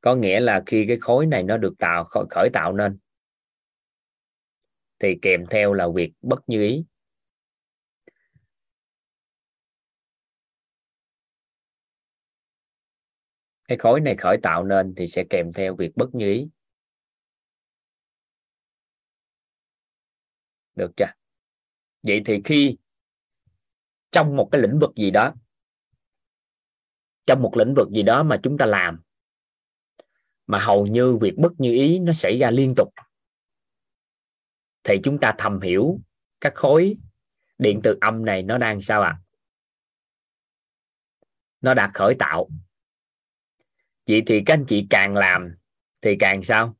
Có 0.00 0.14
nghĩa 0.14 0.40
là 0.40 0.62
khi 0.66 0.84
cái 0.88 0.98
khối 1.00 1.26
này 1.26 1.42
nó 1.42 1.56
được 1.56 1.74
tạo, 1.78 2.04
khởi 2.30 2.50
tạo 2.52 2.72
nên, 2.72 2.98
thì 4.98 5.18
kèm 5.22 5.46
theo 5.50 5.72
là 5.72 5.88
việc 5.94 6.12
bất 6.20 6.38
như 6.46 6.62
ý. 6.62 6.84
Cái 13.68 13.78
khối 13.78 14.00
này 14.00 14.16
khởi 14.16 14.38
tạo 14.42 14.64
nên 14.64 14.94
thì 14.96 15.06
sẽ 15.06 15.24
kèm 15.30 15.52
theo 15.52 15.76
việc 15.76 15.96
bất 15.96 16.14
như 16.14 16.32
ý. 16.32 16.48
Được 20.74 20.90
chưa? 20.96 21.06
Vậy 22.02 22.22
thì 22.24 22.40
khi 22.44 22.76
trong 24.10 24.36
một 24.36 24.48
cái 24.52 24.60
lĩnh 24.60 24.78
vực 24.78 24.90
gì 24.96 25.10
đó, 25.10 25.34
trong 27.26 27.42
một 27.42 27.56
lĩnh 27.56 27.74
vực 27.76 27.88
gì 27.90 28.02
đó 28.02 28.22
mà 28.22 28.40
chúng 28.42 28.58
ta 28.58 28.66
làm 28.66 29.00
mà 30.48 30.58
hầu 30.58 30.86
như 30.86 31.16
việc 31.16 31.34
bất 31.36 31.52
như 31.58 31.72
ý 31.72 31.98
nó 31.98 32.12
xảy 32.12 32.38
ra 32.38 32.50
liên 32.50 32.74
tục. 32.76 32.88
Thì 34.84 35.00
chúng 35.04 35.18
ta 35.20 35.34
thầm 35.38 35.60
hiểu 35.60 36.00
các 36.40 36.54
khối 36.54 36.96
điện 37.58 37.80
từ 37.84 37.98
âm 38.00 38.24
này 38.24 38.42
nó 38.42 38.58
đang 38.58 38.82
sao 38.82 39.02
ạ? 39.02 39.18
À? 39.20 39.22
nó 41.60 41.74
đã 41.74 41.90
khởi 41.94 42.14
tạo. 42.18 42.48
Vậy 44.06 44.22
thì 44.26 44.42
các 44.46 44.54
anh 44.54 44.64
chị 44.68 44.86
càng 44.90 45.14
làm 45.14 45.56
thì 46.00 46.16
càng 46.20 46.42
sao? 46.42 46.76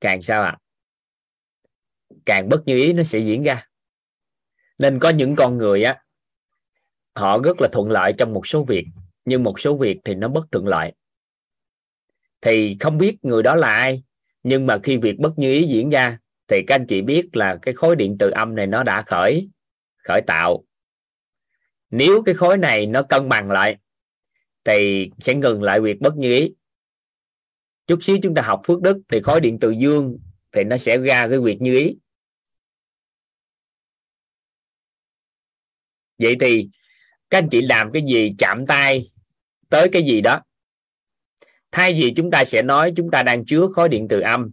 Càng 0.00 0.22
sao 0.22 0.42
ạ? 0.42 0.56
À? 0.58 0.62
càng 2.26 2.48
bất 2.48 2.62
như 2.66 2.76
ý 2.76 2.92
nó 2.92 3.02
sẽ 3.02 3.18
diễn 3.18 3.42
ra. 3.42 3.68
Nên 4.78 4.98
có 4.98 5.10
những 5.10 5.36
con 5.36 5.58
người 5.58 5.84
á, 5.84 6.04
họ 7.14 7.38
rất 7.44 7.60
là 7.60 7.68
thuận 7.72 7.90
lợi 7.90 8.12
trong 8.18 8.32
một 8.32 8.46
số 8.46 8.64
việc 8.64 8.84
nhưng 9.24 9.42
một 9.42 9.60
số 9.60 9.76
việc 9.76 9.98
thì 10.04 10.14
nó 10.14 10.28
bất 10.28 10.52
thuận 10.52 10.66
lợi. 10.66 10.92
Thì 12.40 12.76
không 12.80 12.98
biết 12.98 13.16
người 13.22 13.42
đó 13.42 13.54
là 13.54 13.74
ai, 13.74 14.02
nhưng 14.42 14.66
mà 14.66 14.78
khi 14.82 14.96
việc 14.96 15.18
bất 15.18 15.38
như 15.38 15.52
ý 15.52 15.62
diễn 15.62 15.90
ra, 15.90 16.18
thì 16.48 16.62
các 16.66 16.74
anh 16.74 16.86
chị 16.86 17.02
biết 17.02 17.36
là 17.36 17.58
cái 17.62 17.74
khối 17.74 17.96
điện 17.96 18.16
từ 18.18 18.30
âm 18.30 18.54
này 18.54 18.66
nó 18.66 18.82
đã 18.82 19.02
khởi 19.02 19.48
khởi 20.04 20.22
tạo. 20.26 20.64
Nếu 21.90 22.22
cái 22.22 22.34
khối 22.34 22.58
này 22.58 22.86
nó 22.86 23.02
cân 23.02 23.28
bằng 23.28 23.50
lại, 23.50 23.76
thì 24.64 25.10
sẽ 25.18 25.34
ngừng 25.34 25.62
lại 25.62 25.80
việc 25.80 26.00
bất 26.00 26.16
như 26.16 26.32
ý. 26.32 26.54
Chút 27.86 27.98
xíu 28.02 28.18
chúng 28.22 28.34
ta 28.34 28.42
học 28.42 28.62
phước 28.64 28.82
đức, 28.82 28.98
thì 29.08 29.20
khối 29.20 29.40
điện 29.40 29.58
từ 29.60 29.70
dương 29.70 30.18
thì 30.52 30.64
nó 30.64 30.76
sẽ 30.76 30.98
ra 30.98 31.28
cái 31.28 31.38
việc 31.38 31.60
như 31.60 31.78
ý. 31.78 31.96
Vậy 36.18 36.36
thì 36.40 36.68
các 37.30 37.38
anh 37.38 37.48
chị 37.50 37.60
làm 37.60 37.92
cái 37.92 38.02
gì? 38.06 38.30
Chạm 38.38 38.66
tay 38.66 39.04
tới 39.72 39.88
cái 39.92 40.02
gì 40.02 40.20
đó. 40.20 40.40
Thay 41.72 41.92
vì 41.92 42.12
chúng 42.16 42.30
ta 42.30 42.44
sẽ 42.44 42.62
nói 42.62 42.92
chúng 42.96 43.10
ta 43.10 43.22
đang 43.22 43.44
chứa 43.44 43.66
khối 43.74 43.88
điện 43.88 44.06
từ 44.08 44.20
âm, 44.20 44.50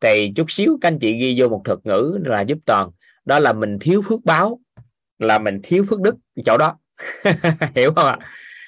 thì 0.00 0.32
chút 0.36 0.50
xíu 0.50 0.78
các 0.80 0.88
anh 0.88 0.98
chị 0.98 1.12
ghi 1.12 1.40
vô 1.40 1.48
một 1.48 1.62
thuật 1.64 1.78
ngữ 1.84 2.18
là 2.24 2.40
giúp 2.40 2.58
toàn. 2.64 2.90
Đó 3.24 3.38
là 3.38 3.52
mình 3.52 3.78
thiếu 3.78 4.02
phước 4.08 4.24
báo, 4.24 4.60
là 5.18 5.38
mình 5.38 5.60
thiếu 5.62 5.84
phước 5.90 6.00
đức 6.00 6.16
chỗ 6.44 6.56
đó. 6.58 6.78
Hiểu 7.74 7.92
không 7.96 8.06
ạ? 8.06 8.18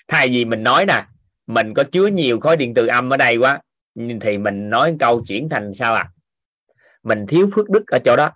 Thay 0.08 0.28
vì 0.28 0.44
mình 0.44 0.62
nói 0.62 0.86
nè, 0.86 1.06
mình 1.46 1.74
có 1.74 1.84
chứa 1.84 2.06
nhiều 2.06 2.40
khối 2.40 2.56
điện 2.56 2.74
từ 2.74 2.86
âm 2.86 3.12
ở 3.12 3.16
đây 3.16 3.36
quá 3.36 3.60
thì 4.20 4.38
mình 4.38 4.70
nói 4.70 4.96
câu 5.00 5.24
chuyển 5.26 5.48
thành 5.48 5.74
sao 5.74 5.94
à 5.94 6.10
mình 7.02 7.26
thiếu 7.28 7.50
phước 7.54 7.70
đức 7.70 7.86
ở 7.86 7.98
chỗ 8.04 8.16
đó. 8.16 8.32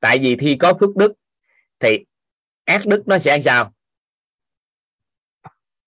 Tại 0.00 0.18
vì 0.18 0.36
khi 0.40 0.56
có 0.56 0.74
phước 0.80 0.96
đức, 0.96 1.12
thì 1.80 1.98
ác 2.64 2.82
đức 2.86 3.08
nó 3.08 3.18
sẽ 3.18 3.40
sao? 3.40 3.72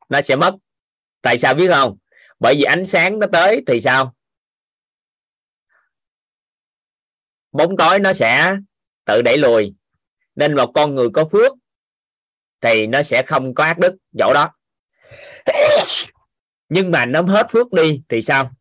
Nó 0.10 0.22
sẽ 0.22 0.36
mất. 0.36 0.56
Tại 1.22 1.38
sao 1.40 1.54
biết 1.54 1.70
không? 1.72 1.98
Bởi 2.40 2.56
vì 2.56 2.64
ánh 2.64 2.86
sáng 2.86 3.20
nó 3.20 3.28
tới 3.32 3.64
thì 3.68 3.82
sao? 3.82 4.16
Bóng 7.52 7.78
tối 7.78 8.00
nó 8.00 8.14
sẽ 8.14 8.56
tự 9.06 9.22
đẩy 9.22 9.38
lùi. 9.38 9.74
Nên 10.36 10.56
một 10.56 10.72
con 10.76 10.96
người 10.96 11.10
có 11.14 11.26
phước 11.32 11.52
thì 12.62 12.88
nó 12.88 13.04
sẽ 13.04 13.24
không 13.24 13.54
có 13.54 13.64
ác 13.64 13.80
đức. 13.80 13.96
Chỗ 14.20 14.34
đó. 14.34 14.52
Nhưng 16.70 16.92
mà 16.92 17.06
nó 17.06 17.22
hết 17.22 17.48
phước 17.52 17.74
đi 17.74 18.02
thì 18.10 18.22
sao? 18.22 18.52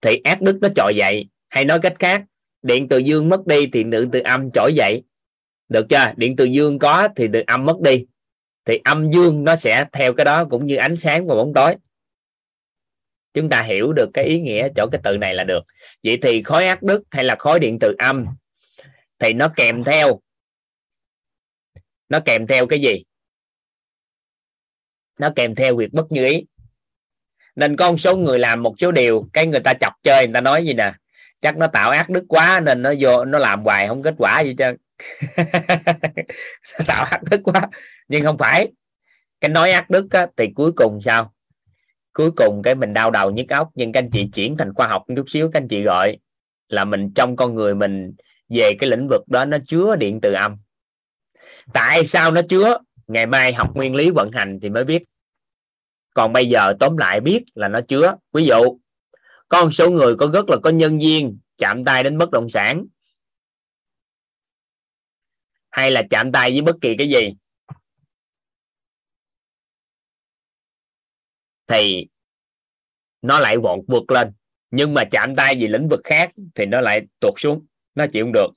Thì 0.00 0.20
ác 0.24 0.40
đức 0.40 0.58
nó 0.60 0.68
trội 0.76 0.96
dậy. 0.96 1.28
Hay 1.48 1.64
nói 1.64 1.78
cách 1.82 1.94
khác, 1.98 2.22
điện 2.62 2.88
từ 2.90 2.98
dương 2.98 3.28
mất 3.28 3.46
đi 3.46 3.68
thì 3.72 3.84
điện 3.84 4.10
từ 4.12 4.20
âm 4.24 4.50
trỗi 4.54 4.74
dậy. 4.74 5.02
Được 5.68 5.86
chưa? 5.90 6.12
Điện 6.16 6.36
từ 6.36 6.44
dương 6.44 6.78
có 6.78 7.08
thì 7.16 7.28
từ 7.32 7.42
âm 7.46 7.64
mất 7.64 7.76
đi 7.80 8.06
thì 8.68 8.80
âm 8.84 9.10
dương 9.10 9.44
nó 9.44 9.56
sẽ 9.56 9.84
theo 9.92 10.12
cái 10.12 10.24
đó 10.24 10.44
cũng 10.50 10.66
như 10.66 10.76
ánh 10.76 10.96
sáng 10.96 11.26
và 11.26 11.34
bóng 11.34 11.52
tối. 11.54 11.76
Chúng 13.34 13.48
ta 13.48 13.62
hiểu 13.62 13.92
được 13.92 14.10
cái 14.14 14.24
ý 14.24 14.40
nghĩa 14.40 14.68
chỗ 14.76 14.86
cái 14.92 15.00
từ 15.04 15.16
này 15.16 15.34
là 15.34 15.44
được. 15.44 15.60
Vậy 16.04 16.18
thì 16.22 16.42
khối 16.42 16.66
ác 16.66 16.82
đức 16.82 17.02
hay 17.10 17.24
là 17.24 17.36
khối 17.38 17.60
điện 17.60 17.78
từ 17.80 17.94
âm 17.98 18.26
thì 19.18 19.32
nó 19.32 19.48
kèm 19.56 19.84
theo, 19.84 20.20
nó 22.08 22.20
kèm 22.20 22.46
theo 22.46 22.66
cái 22.66 22.80
gì? 22.80 23.04
Nó 25.18 25.30
kèm 25.36 25.54
theo 25.54 25.76
việc 25.76 25.92
bất 25.92 26.12
như 26.12 26.24
ý. 26.24 26.46
Nên 27.56 27.76
có 27.76 27.90
một 27.90 27.96
số 27.96 28.16
người 28.16 28.38
làm 28.38 28.62
một 28.62 28.74
số 28.78 28.92
điều 28.92 29.28
cái 29.32 29.46
người 29.46 29.60
ta 29.60 29.74
chọc 29.80 29.92
chơi, 30.02 30.26
người 30.26 30.34
ta 30.34 30.40
nói 30.40 30.66
gì 30.66 30.74
nè? 30.74 30.92
Chắc 31.40 31.56
nó 31.56 31.66
tạo 31.66 31.90
ác 31.90 32.10
đức 32.10 32.24
quá 32.28 32.60
nên 32.60 32.82
nó 32.82 32.92
vô, 32.98 33.24
nó 33.24 33.38
làm 33.38 33.64
hoài 33.64 33.88
không 33.88 34.02
kết 34.02 34.14
quả 34.18 34.40
gì 34.40 34.54
trơn. 34.58 34.76
Tạo 36.86 37.04
ác 37.04 37.22
đức 37.30 37.40
quá 37.44 37.68
nhưng 38.08 38.24
không 38.24 38.38
phải. 38.38 38.72
Cái 39.40 39.48
nói 39.48 39.70
ác 39.70 39.90
đức 39.90 40.10
á, 40.10 40.26
thì 40.36 40.48
cuối 40.54 40.72
cùng 40.72 41.00
sao? 41.00 41.34
Cuối 42.12 42.30
cùng 42.30 42.62
cái 42.62 42.74
mình 42.74 42.92
đau 42.92 43.10
đầu 43.10 43.30
nhức 43.30 43.48
óc. 43.48 43.70
Nhưng 43.74 43.92
các 43.92 44.00
anh 44.00 44.10
chị 44.12 44.28
chuyển 44.34 44.56
thành 44.56 44.74
khoa 44.74 44.86
học 44.86 45.04
chút 45.16 45.24
xíu 45.30 45.50
các 45.52 45.60
anh 45.60 45.68
chị 45.68 45.82
gọi 45.82 46.18
là 46.68 46.84
mình 46.84 47.12
trong 47.14 47.36
con 47.36 47.54
người 47.54 47.74
mình 47.74 48.14
về 48.48 48.70
cái 48.78 48.90
lĩnh 48.90 49.08
vực 49.08 49.28
đó 49.28 49.44
nó 49.44 49.58
chứa 49.66 49.96
điện 49.96 50.18
từ 50.22 50.32
âm. 50.32 50.56
Tại 51.72 52.06
sao 52.06 52.30
nó 52.30 52.40
chứa? 52.48 52.78
Ngày 53.06 53.26
mai 53.26 53.52
học 53.52 53.76
nguyên 53.76 53.94
lý 53.94 54.10
vận 54.10 54.30
hành 54.32 54.58
thì 54.62 54.70
mới 54.70 54.84
biết. 54.84 55.02
Còn 56.14 56.32
bây 56.32 56.48
giờ 56.48 56.72
tóm 56.80 56.96
lại 56.96 57.20
biết 57.20 57.44
là 57.54 57.68
nó 57.68 57.80
chứa. 57.80 58.16
Ví 58.32 58.44
dụ 58.44 58.78
có 59.48 59.64
một 59.64 59.70
số 59.70 59.90
người 59.90 60.16
có 60.16 60.26
rất 60.26 60.48
là 60.48 60.56
có 60.62 60.70
nhân 60.70 60.98
viên 60.98 61.38
chạm 61.56 61.84
tay 61.84 62.02
đến 62.02 62.18
bất 62.18 62.30
động 62.30 62.48
sản. 62.48 62.86
Hay 65.70 65.90
là 65.90 66.02
chạm 66.10 66.32
tay 66.32 66.50
với 66.50 66.60
bất 66.60 66.76
kỳ 66.80 66.96
cái 66.96 67.08
gì. 67.08 67.34
Thì 71.68 72.06
nó 73.22 73.40
lại 73.40 73.58
vọt 73.58 73.78
vượt 73.88 74.10
lên. 74.10 74.32
Nhưng 74.70 74.94
mà 74.94 75.04
chạm 75.04 75.34
tay 75.34 75.56
vì 75.58 75.66
lĩnh 75.66 75.88
vực 75.88 76.00
khác 76.04 76.32
thì 76.54 76.66
nó 76.66 76.80
lại 76.80 77.06
tuột 77.20 77.34
xuống. 77.36 77.66
Nó 77.94 78.06
chịu 78.06 78.24
không 78.24 78.32
được. 78.32 78.50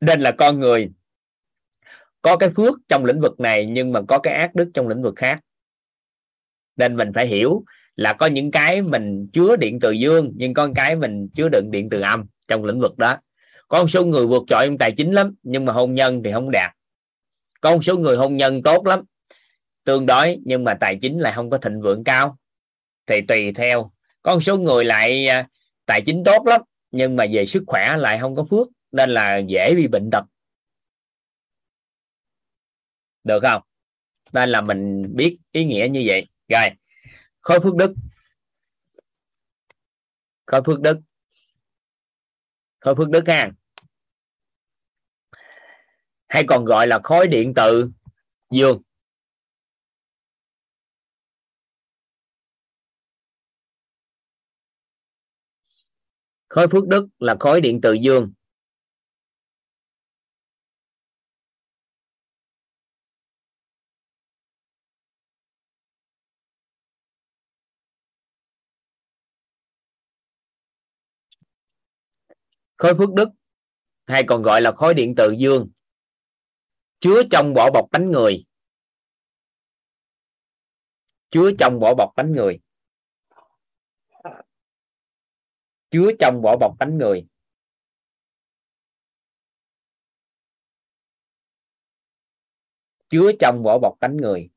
Nên 0.00 0.20
là 0.20 0.30
con 0.30 0.60
người 0.60 0.90
có 2.22 2.36
cái 2.36 2.50
phước 2.56 2.78
trong 2.88 3.04
lĩnh 3.04 3.20
vực 3.20 3.40
này 3.40 3.66
nhưng 3.66 3.92
mà 3.92 4.00
có 4.08 4.18
cái 4.18 4.34
ác 4.34 4.54
đức 4.54 4.70
trong 4.74 4.88
lĩnh 4.88 5.02
vực 5.02 5.14
khác. 5.16 5.40
Nên 6.76 6.96
mình 6.96 7.12
phải 7.14 7.26
hiểu 7.26 7.64
là 7.96 8.12
có 8.12 8.26
những 8.26 8.50
cái 8.50 8.82
mình 8.82 9.28
chứa 9.32 9.56
điện 9.56 9.78
từ 9.80 9.90
dương, 9.90 10.32
nhưng 10.36 10.54
có 10.54 10.68
cái 10.74 10.96
mình 10.96 11.28
chứa 11.34 11.48
đựng 11.48 11.70
điện 11.70 11.88
từ 11.90 12.00
âm 12.00 12.26
trong 12.48 12.64
lĩnh 12.64 12.80
vực 12.80 12.98
đó. 12.98 13.16
Có 13.68 13.80
một 13.80 13.88
số 13.88 14.04
người 14.04 14.26
vượt 14.26 14.42
trội 14.46 14.66
trong 14.66 14.78
tài 14.78 14.92
chính 14.92 15.12
lắm, 15.12 15.34
nhưng 15.42 15.64
mà 15.64 15.72
hôn 15.72 15.94
nhân 15.94 16.22
thì 16.24 16.32
không 16.32 16.50
đạt. 16.50 16.72
Có 17.60 17.72
một 17.72 17.82
số 17.82 17.98
người 17.98 18.16
hôn 18.16 18.36
nhân 18.36 18.62
tốt 18.62 18.86
lắm 18.86 19.00
tương 19.86 20.06
đối, 20.06 20.38
nhưng 20.44 20.64
mà 20.64 20.76
tài 20.80 20.98
chính 21.00 21.18
lại 21.18 21.32
không 21.32 21.50
có 21.50 21.58
thịnh 21.58 21.80
vượng 21.80 22.04
cao. 22.04 22.38
Thì 23.06 23.20
tùy 23.28 23.52
theo. 23.52 23.92
Có 24.22 24.34
một 24.34 24.40
số 24.40 24.58
người 24.58 24.84
lại 24.84 25.26
à, 25.26 25.48
tài 25.86 26.02
chính 26.06 26.22
tốt 26.24 26.46
lắm, 26.46 26.60
nhưng 26.90 27.16
mà 27.16 27.26
về 27.32 27.46
sức 27.46 27.64
khỏe 27.66 27.96
lại 27.96 28.18
không 28.20 28.36
có 28.36 28.46
phước, 28.50 28.68
nên 28.92 29.10
là 29.10 29.38
dễ 29.38 29.74
bị 29.76 29.86
bệnh 29.86 30.10
tật. 30.12 30.24
Được 33.24 33.40
không? 33.42 33.62
Nên 34.32 34.50
là 34.50 34.60
mình 34.60 35.12
biết 35.16 35.38
ý 35.52 35.64
nghĩa 35.64 35.88
như 35.90 36.04
vậy. 36.06 36.26
Rồi, 36.48 36.68
khối 37.40 37.60
phước 37.60 37.76
đức. 37.76 37.94
Khối 40.46 40.62
phước 40.66 40.80
đức. 40.80 40.98
Khối 42.80 42.94
phước 42.94 43.10
đức 43.10 43.22
ha. 43.26 43.50
Hay 46.28 46.44
còn 46.48 46.64
gọi 46.64 46.86
là 46.86 47.00
khối 47.04 47.26
điện 47.26 47.54
tử 47.54 47.90
dương. 48.50 48.82
Khối 56.48 56.66
phước 56.72 56.86
đức 56.88 57.06
là 57.18 57.36
khối 57.40 57.60
điện 57.60 57.80
từ 57.82 57.92
dương. 57.92 58.32
Khối 72.76 72.94
phước 72.98 73.12
đức, 73.14 73.28
hay 74.06 74.24
còn 74.26 74.42
gọi 74.42 74.62
là 74.62 74.72
khối 74.72 74.94
điện 74.94 75.14
từ 75.16 75.30
dương. 75.38 75.68
Chứa 77.00 77.22
trong 77.30 77.54
vỏ 77.54 77.70
bọc 77.70 77.86
bánh 77.92 78.10
người. 78.10 78.44
Chứa 81.30 81.50
trong 81.58 81.80
vỏ 81.80 81.94
bọc 81.94 82.12
bánh 82.16 82.32
người. 82.32 82.58
Chứa 85.96 86.10
trong 86.18 86.40
vỏ 86.42 86.56
bọc 86.60 86.76
bánh 86.78 86.98
người. 86.98 87.26
Chứa 93.08 93.30
trong 93.40 93.62
vỏ 93.64 93.78
bọc 93.78 93.96
bánh 94.00 94.16
người. 94.16 94.50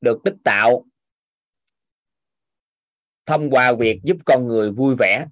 Được 0.00 0.20
tích 0.24 0.34
tạo. 0.44 0.86
Thông 3.26 3.50
qua 3.50 3.72
việc 3.78 4.00
giúp 4.04 4.16
con 4.26 4.46
người 4.48 4.72
vui 4.72 4.94
vẻ. 4.98 5.26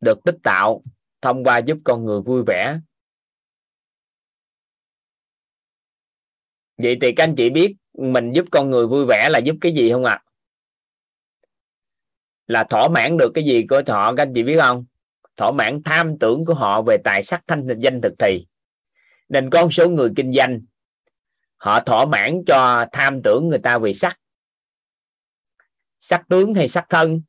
Được 0.00 0.18
tích 0.24 0.38
tạo 0.42 0.82
thông 1.20 1.44
qua 1.44 1.58
giúp 1.58 1.78
con 1.84 2.04
người 2.04 2.20
vui 2.20 2.42
vẻ. 2.46 2.80
Vậy 6.78 6.98
thì 7.00 7.12
các 7.12 7.24
anh 7.24 7.34
chị 7.34 7.50
biết 7.50 7.74
mình 7.98 8.32
giúp 8.32 8.44
con 8.50 8.70
người 8.70 8.86
vui 8.86 9.06
vẻ 9.06 9.28
là 9.28 9.38
giúp 9.38 9.56
cái 9.60 9.72
gì 9.72 9.92
không 9.92 10.04
ạ? 10.04 10.12
À? 10.12 10.24
là 12.46 12.64
thỏa 12.64 12.88
mãn 12.88 13.16
được 13.16 13.30
cái 13.34 13.44
gì 13.44 13.66
của 13.70 13.82
họ, 13.86 14.14
các 14.14 14.22
anh 14.22 14.32
chị 14.34 14.42
biết 14.42 14.58
không? 14.60 14.84
Thỏa 15.36 15.50
mãn 15.50 15.82
tham 15.84 16.18
tưởng 16.18 16.44
của 16.44 16.54
họ 16.54 16.82
về 16.82 16.96
tài 17.04 17.22
sắc 17.22 17.44
thanh 17.46 17.66
danh 17.78 18.00
thực 18.00 18.12
thì. 18.18 18.46
Nên 19.28 19.50
có 19.50 19.62
một 19.62 19.70
số 19.70 19.90
người 19.90 20.10
kinh 20.16 20.32
doanh, 20.32 20.60
họ 21.56 21.80
thỏa 21.80 22.04
mãn 22.04 22.42
cho 22.46 22.86
tham 22.92 23.22
tưởng 23.22 23.48
người 23.48 23.58
ta 23.58 23.78
về 23.78 23.92
sắc. 23.92 24.20
Sắc 26.00 26.22
tướng 26.28 26.54
hay 26.54 26.68
sắc 26.68 26.86
thân, 26.88 27.22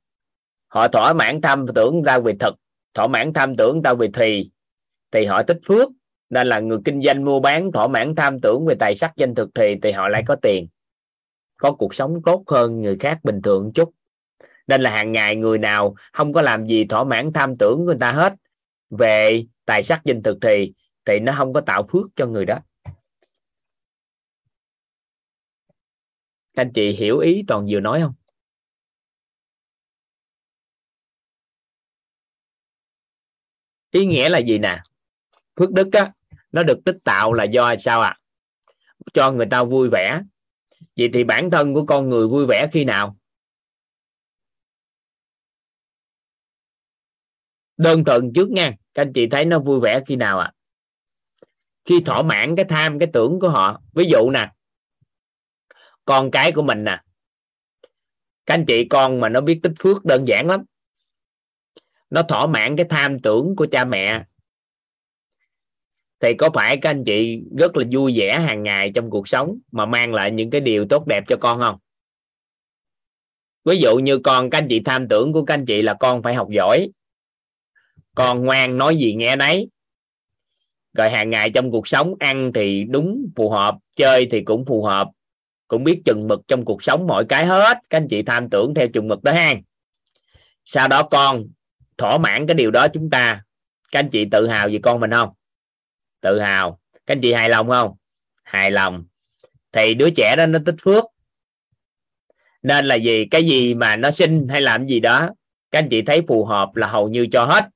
họ 0.68 0.88
thỏa 0.88 1.14
mãn 1.14 1.42
tham 1.42 1.66
tưởng 1.76 2.04
ra 2.04 2.20
về 2.20 2.34
thực, 2.40 2.56
thỏa 2.94 3.08
mãn 3.08 3.34
tham 3.34 3.56
tưởng 3.56 3.84
ta 3.84 3.94
về 3.94 4.08
thì 4.14 4.52
thì 5.12 5.26
họ 5.26 5.44
tích 5.44 5.60
phước 5.66 5.90
nên 6.36 6.48
là 6.48 6.60
người 6.60 6.78
kinh 6.86 7.02
doanh 7.02 7.24
mua 7.24 7.40
bán 7.40 7.72
thỏa 7.72 7.88
mãn 7.88 8.16
tham 8.16 8.40
tưởng 8.42 8.66
về 8.66 8.76
tài 8.80 8.96
sắc 8.96 9.14
danh 9.16 9.36
thực 9.36 9.50
thì 9.56 9.76
thì 9.84 9.92
họ 9.92 10.08
lại 10.08 10.24
có 10.28 10.36
tiền, 10.36 10.68
có 11.58 11.72
cuộc 11.72 11.96
sống 11.96 12.22
tốt 12.26 12.44
hơn 12.48 12.82
người 12.82 12.98
khác 13.00 13.20
bình 13.24 13.42
thường 13.42 13.72
chút. 13.76 13.94
Nên 14.68 14.82
là 14.82 14.92
hàng 14.92 15.12
ngày 15.12 15.36
người 15.36 15.58
nào 15.58 15.96
không 16.14 16.34
có 16.34 16.42
làm 16.42 16.68
gì 16.68 16.86
thỏa 16.86 17.04
mãn 17.04 17.34
tham 17.34 17.58
tưởng 17.60 17.78
của 17.78 17.84
người 17.84 17.98
ta 18.00 18.12
hết 18.12 18.34
về 18.90 19.46
tài 19.66 19.84
sắc 19.84 20.02
danh 20.06 20.24
thực 20.24 20.38
thì 20.42 20.74
thì 21.06 21.20
nó 21.20 21.34
không 21.38 21.54
có 21.54 21.62
tạo 21.62 21.88
phước 21.92 22.06
cho 22.16 22.28
người 22.28 22.46
đó. 22.46 22.60
Anh 26.56 26.72
chị 26.74 26.92
hiểu 26.92 27.20
ý 27.20 27.44
toàn 27.48 27.68
vừa 27.70 27.80
nói 27.80 28.02
không? 28.02 28.14
Ý 33.92 34.06
nghĩa 34.06 34.30
là 34.30 34.38
gì 34.38 34.58
nè? 34.58 34.82
Phước 35.60 35.72
đức 35.72 35.90
á 35.94 36.14
nó 36.56 36.64
được 36.64 36.80
tích 36.86 36.98
tạo 37.04 37.34
là 37.34 37.44
do 37.44 37.76
sao 37.78 38.02
ạ? 38.02 38.10
À? 38.10 38.20
cho 39.14 39.32
người 39.32 39.46
ta 39.46 39.64
vui 39.64 39.90
vẻ. 39.90 40.22
Vậy 40.98 41.10
thì 41.14 41.24
bản 41.24 41.52
thân 41.52 41.74
của 41.74 41.86
con 41.86 42.10
người 42.10 42.28
vui 42.28 42.46
vẻ 42.46 42.68
khi 42.74 42.86
nào? 42.86 43.18
Đơn 47.78 48.06
thuần 48.06 48.32
trước 48.36 48.50
nha, 48.50 48.72
các 48.94 49.02
anh 49.02 49.14
chị 49.14 49.28
thấy 49.28 49.46
nó 49.46 49.60
vui 49.60 49.80
vẻ 49.80 50.02
khi 50.08 50.16
nào 50.16 50.40
ạ? 50.40 50.52
À? 50.52 50.56
khi 51.86 52.02
thỏa 52.06 52.22
mãn 52.22 52.56
cái 52.56 52.66
tham, 52.70 53.00
cái 53.00 53.10
tưởng 53.14 53.40
của 53.40 53.50
họ. 53.50 53.82
Ví 53.94 54.06
dụ 54.06 54.30
nè, 54.30 54.52
con 56.06 56.32
cái 56.32 56.52
của 56.52 56.62
mình 56.62 56.84
nè. 56.84 57.02
Các 58.46 58.54
anh 58.54 58.66
chị, 58.66 58.88
con 58.90 59.20
mà 59.20 59.30
nó 59.30 59.42
biết 59.42 59.60
tích 59.64 59.74
phước 59.80 60.06
đơn 60.06 60.28
giản 60.28 60.48
lắm. 60.48 60.64
Nó 62.10 62.24
thỏa 62.24 62.48
mãn 62.48 62.76
cái 62.76 62.86
tham 62.90 63.20
tưởng 63.20 63.56
của 63.56 63.68
cha 63.72 63.86
mẹ 63.86 64.26
thì 66.26 66.34
có 66.34 66.50
phải 66.54 66.78
các 66.78 66.90
anh 66.90 67.04
chị 67.04 67.42
rất 67.58 67.78
là 67.78 67.86
vui 67.92 68.14
vẻ 68.16 68.40
hàng 68.40 68.64
ngày 68.64 68.92
trong 68.96 69.10
cuộc 69.10 69.28
sống 69.28 69.58
mà 69.72 69.86
mang 69.86 70.14
lại 70.14 70.32
những 70.32 70.50
cái 70.50 70.62
điều 70.62 70.86
tốt 70.86 71.08
đẹp 71.08 71.24
cho 71.28 71.36
con 71.40 71.60
không? 71.60 71.76
Ví 73.66 73.78
dụ 73.78 73.96
như 73.96 74.20
con, 74.20 74.50
các 74.50 74.58
anh 74.58 74.68
chị 74.70 74.80
tham 74.80 75.08
tưởng 75.08 75.34
của 75.34 75.46
các 75.46 75.54
anh 75.54 75.66
chị 75.66 75.82
là 75.82 75.94
con 75.94 76.24
phải 76.24 76.34
học 76.34 76.48
giỏi. 76.50 76.90
Con 78.16 78.46
ngoan 78.46 78.78
nói 78.78 78.98
gì 78.98 79.16
nghe 79.16 79.36
nấy. 79.36 79.70
Rồi 80.94 81.10
hàng 81.10 81.30
ngày 81.30 81.50
trong 81.50 81.72
cuộc 81.72 81.88
sống 81.88 82.14
ăn 82.20 82.52
thì 82.54 82.84
đúng 82.84 83.26
phù 83.36 83.50
hợp, 83.50 83.76
chơi 83.96 84.28
thì 84.32 84.42
cũng 84.42 84.66
phù 84.66 84.84
hợp. 84.84 85.08
Cũng 85.68 85.84
biết 85.84 86.02
chừng 86.06 86.28
mực 86.28 86.42
trong 86.48 86.66
cuộc 86.66 86.84
sống 86.84 87.08
mọi 87.08 87.26
cái 87.26 87.46
hết. 87.46 87.78
Các 87.90 87.98
anh 87.98 88.08
chị 88.08 88.24
tham 88.24 88.50
tưởng 88.50 88.74
theo 88.74 88.88
chừng 88.94 89.08
mực 89.08 89.24
đó 89.24 89.32
ha. 89.32 89.54
Sau 90.66 90.88
đó 90.88 91.04
con 91.04 91.44
thỏa 91.98 92.18
mãn 92.18 92.48
cái 92.48 92.56
điều 92.56 92.72
đó 92.72 92.88
chúng 92.88 93.10
ta. 93.10 93.44
Các 93.92 94.00
anh 94.00 94.10
chị 94.10 94.26
tự 94.32 94.48
hào 94.48 94.68
về 94.68 94.80
con 94.84 95.00
mình 95.00 95.12
không? 95.12 95.30
Tự 96.26 96.40
hào. 96.40 96.80
Các 96.94 97.14
anh 97.14 97.22
chị 97.22 97.34
hài 97.34 97.50
lòng 97.50 97.70
không? 97.70 97.96
Hài 98.44 98.72
lòng. 98.72 99.06
Thì 99.72 99.94
đứa 99.94 100.10
trẻ 100.10 100.36
đó, 100.38 100.46
nó 100.46 100.60
tích 100.66 100.76
phước. 100.82 101.04
Nên 102.64 102.86
là 102.86 102.96
gì? 102.96 103.26
Cái 103.32 103.46
gì 103.46 103.74
mà 103.74 103.96
nó 103.96 104.12
sinh 104.12 104.48
hay 104.50 104.62
làm 104.62 104.88
gì 104.88 105.00
đó, 105.00 105.30
các 105.72 105.80
anh 105.80 105.90
chị 105.90 106.02
thấy 106.02 106.22
phù 106.28 106.46
hợp 106.46 106.76
là 106.76 106.88
hầu 106.88 107.10
như 107.10 107.28
cho 107.32 107.46
hết. 107.46 107.70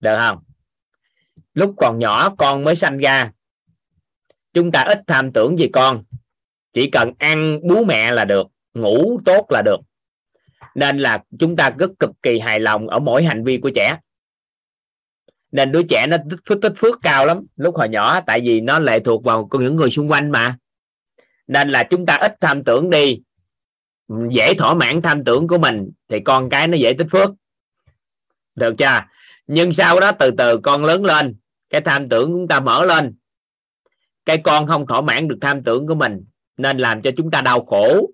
Được 0.00 0.16
không? 0.18 0.38
Lúc 1.54 1.74
còn 1.76 1.98
nhỏ, 1.98 2.34
con 2.38 2.64
mới 2.64 2.76
sanh 2.76 2.98
ra. 2.98 3.32
Chúng 4.52 4.72
ta 4.72 4.82
ít 4.82 4.98
tham 5.06 5.32
tưởng 5.32 5.58
gì 5.58 5.68
con. 5.72 6.04
Chỉ 6.72 6.90
cần 6.90 7.12
ăn 7.18 7.60
bú 7.68 7.84
mẹ 7.84 8.12
là 8.12 8.24
được, 8.24 8.46
ngủ 8.74 9.20
tốt 9.24 9.46
là 9.50 9.62
được. 9.62 9.80
Nên 10.74 10.98
là 10.98 11.24
chúng 11.38 11.56
ta 11.56 11.70
rất 11.70 11.90
cực 11.98 12.10
kỳ 12.22 12.38
hài 12.38 12.60
lòng 12.60 12.88
ở 12.88 12.98
mỗi 12.98 13.24
hành 13.24 13.44
vi 13.44 13.58
của 13.58 13.70
trẻ 13.74 13.98
nên 15.54 15.72
đứa 15.72 15.82
trẻ 15.82 16.06
nó 16.06 16.16
tích 16.30 16.40
phước, 16.46 16.62
tích 16.62 16.72
phước 16.76 17.02
cao 17.02 17.26
lắm 17.26 17.46
lúc 17.56 17.76
hồi 17.76 17.88
nhỏ 17.88 18.20
tại 18.20 18.40
vì 18.40 18.60
nó 18.60 18.78
lệ 18.78 19.00
thuộc 19.00 19.24
vào 19.24 19.48
những 19.60 19.76
người 19.76 19.90
xung 19.90 20.10
quanh 20.10 20.30
mà. 20.30 20.58
Nên 21.46 21.68
là 21.68 21.82
chúng 21.82 22.06
ta 22.06 22.16
ít 22.16 22.36
tham 22.40 22.64
tưởng 22.64 22.90
đi. 22.90 23.22
Dễ 24.30 24.54
thỏa 24.54 24.74
mãn 24.74 25.02
tham 25.02 25.24
tưởng 25.24 25.48
của 25.48 25.58
mình 25.58 25.90
thì 26.08 26.20
con 26.20 26.50
cái 26.50 26.68
nó 26.68 26.76
dễ 26.76 26.94
tích 26.98 27.06
phước. 27.10 27.30
Được 28.54 28.74
chưa? 28.78 29.00
Nhưng 29.46 29.72
sau 29.72 30.00
đó 30.00 30.12
từ 30.12 30.30
từ 30.38 30.58
con 30.58 30.84
lớn 30.84 31.04
lên 31.04 31.36
cái 31.70 31.80
tham 31.80 32.08
tưởng 32.08 32.32
chúng 32.32 32.48
ta 32.48 32.60
mở 32.60 32.84
lên. 32.84 33.14
Cái 34.24 34.40
con 34.44 34.66
không 34.66 34.86
thỏa 34.86 35.00
mãn 35.00 35.28
được 35.28 35.38
tham 35.40 35.62
tưởng 35.62 35.86
của 35.86 35.94
mình 35.94 36.24
nên 36.56 36.78
làm 36.78 37.02
cho 37.02 37.10
chúng 37.16 37.30
ta 37.30 37.40
đau 37.40 37.64
khổ. 37.64 38.10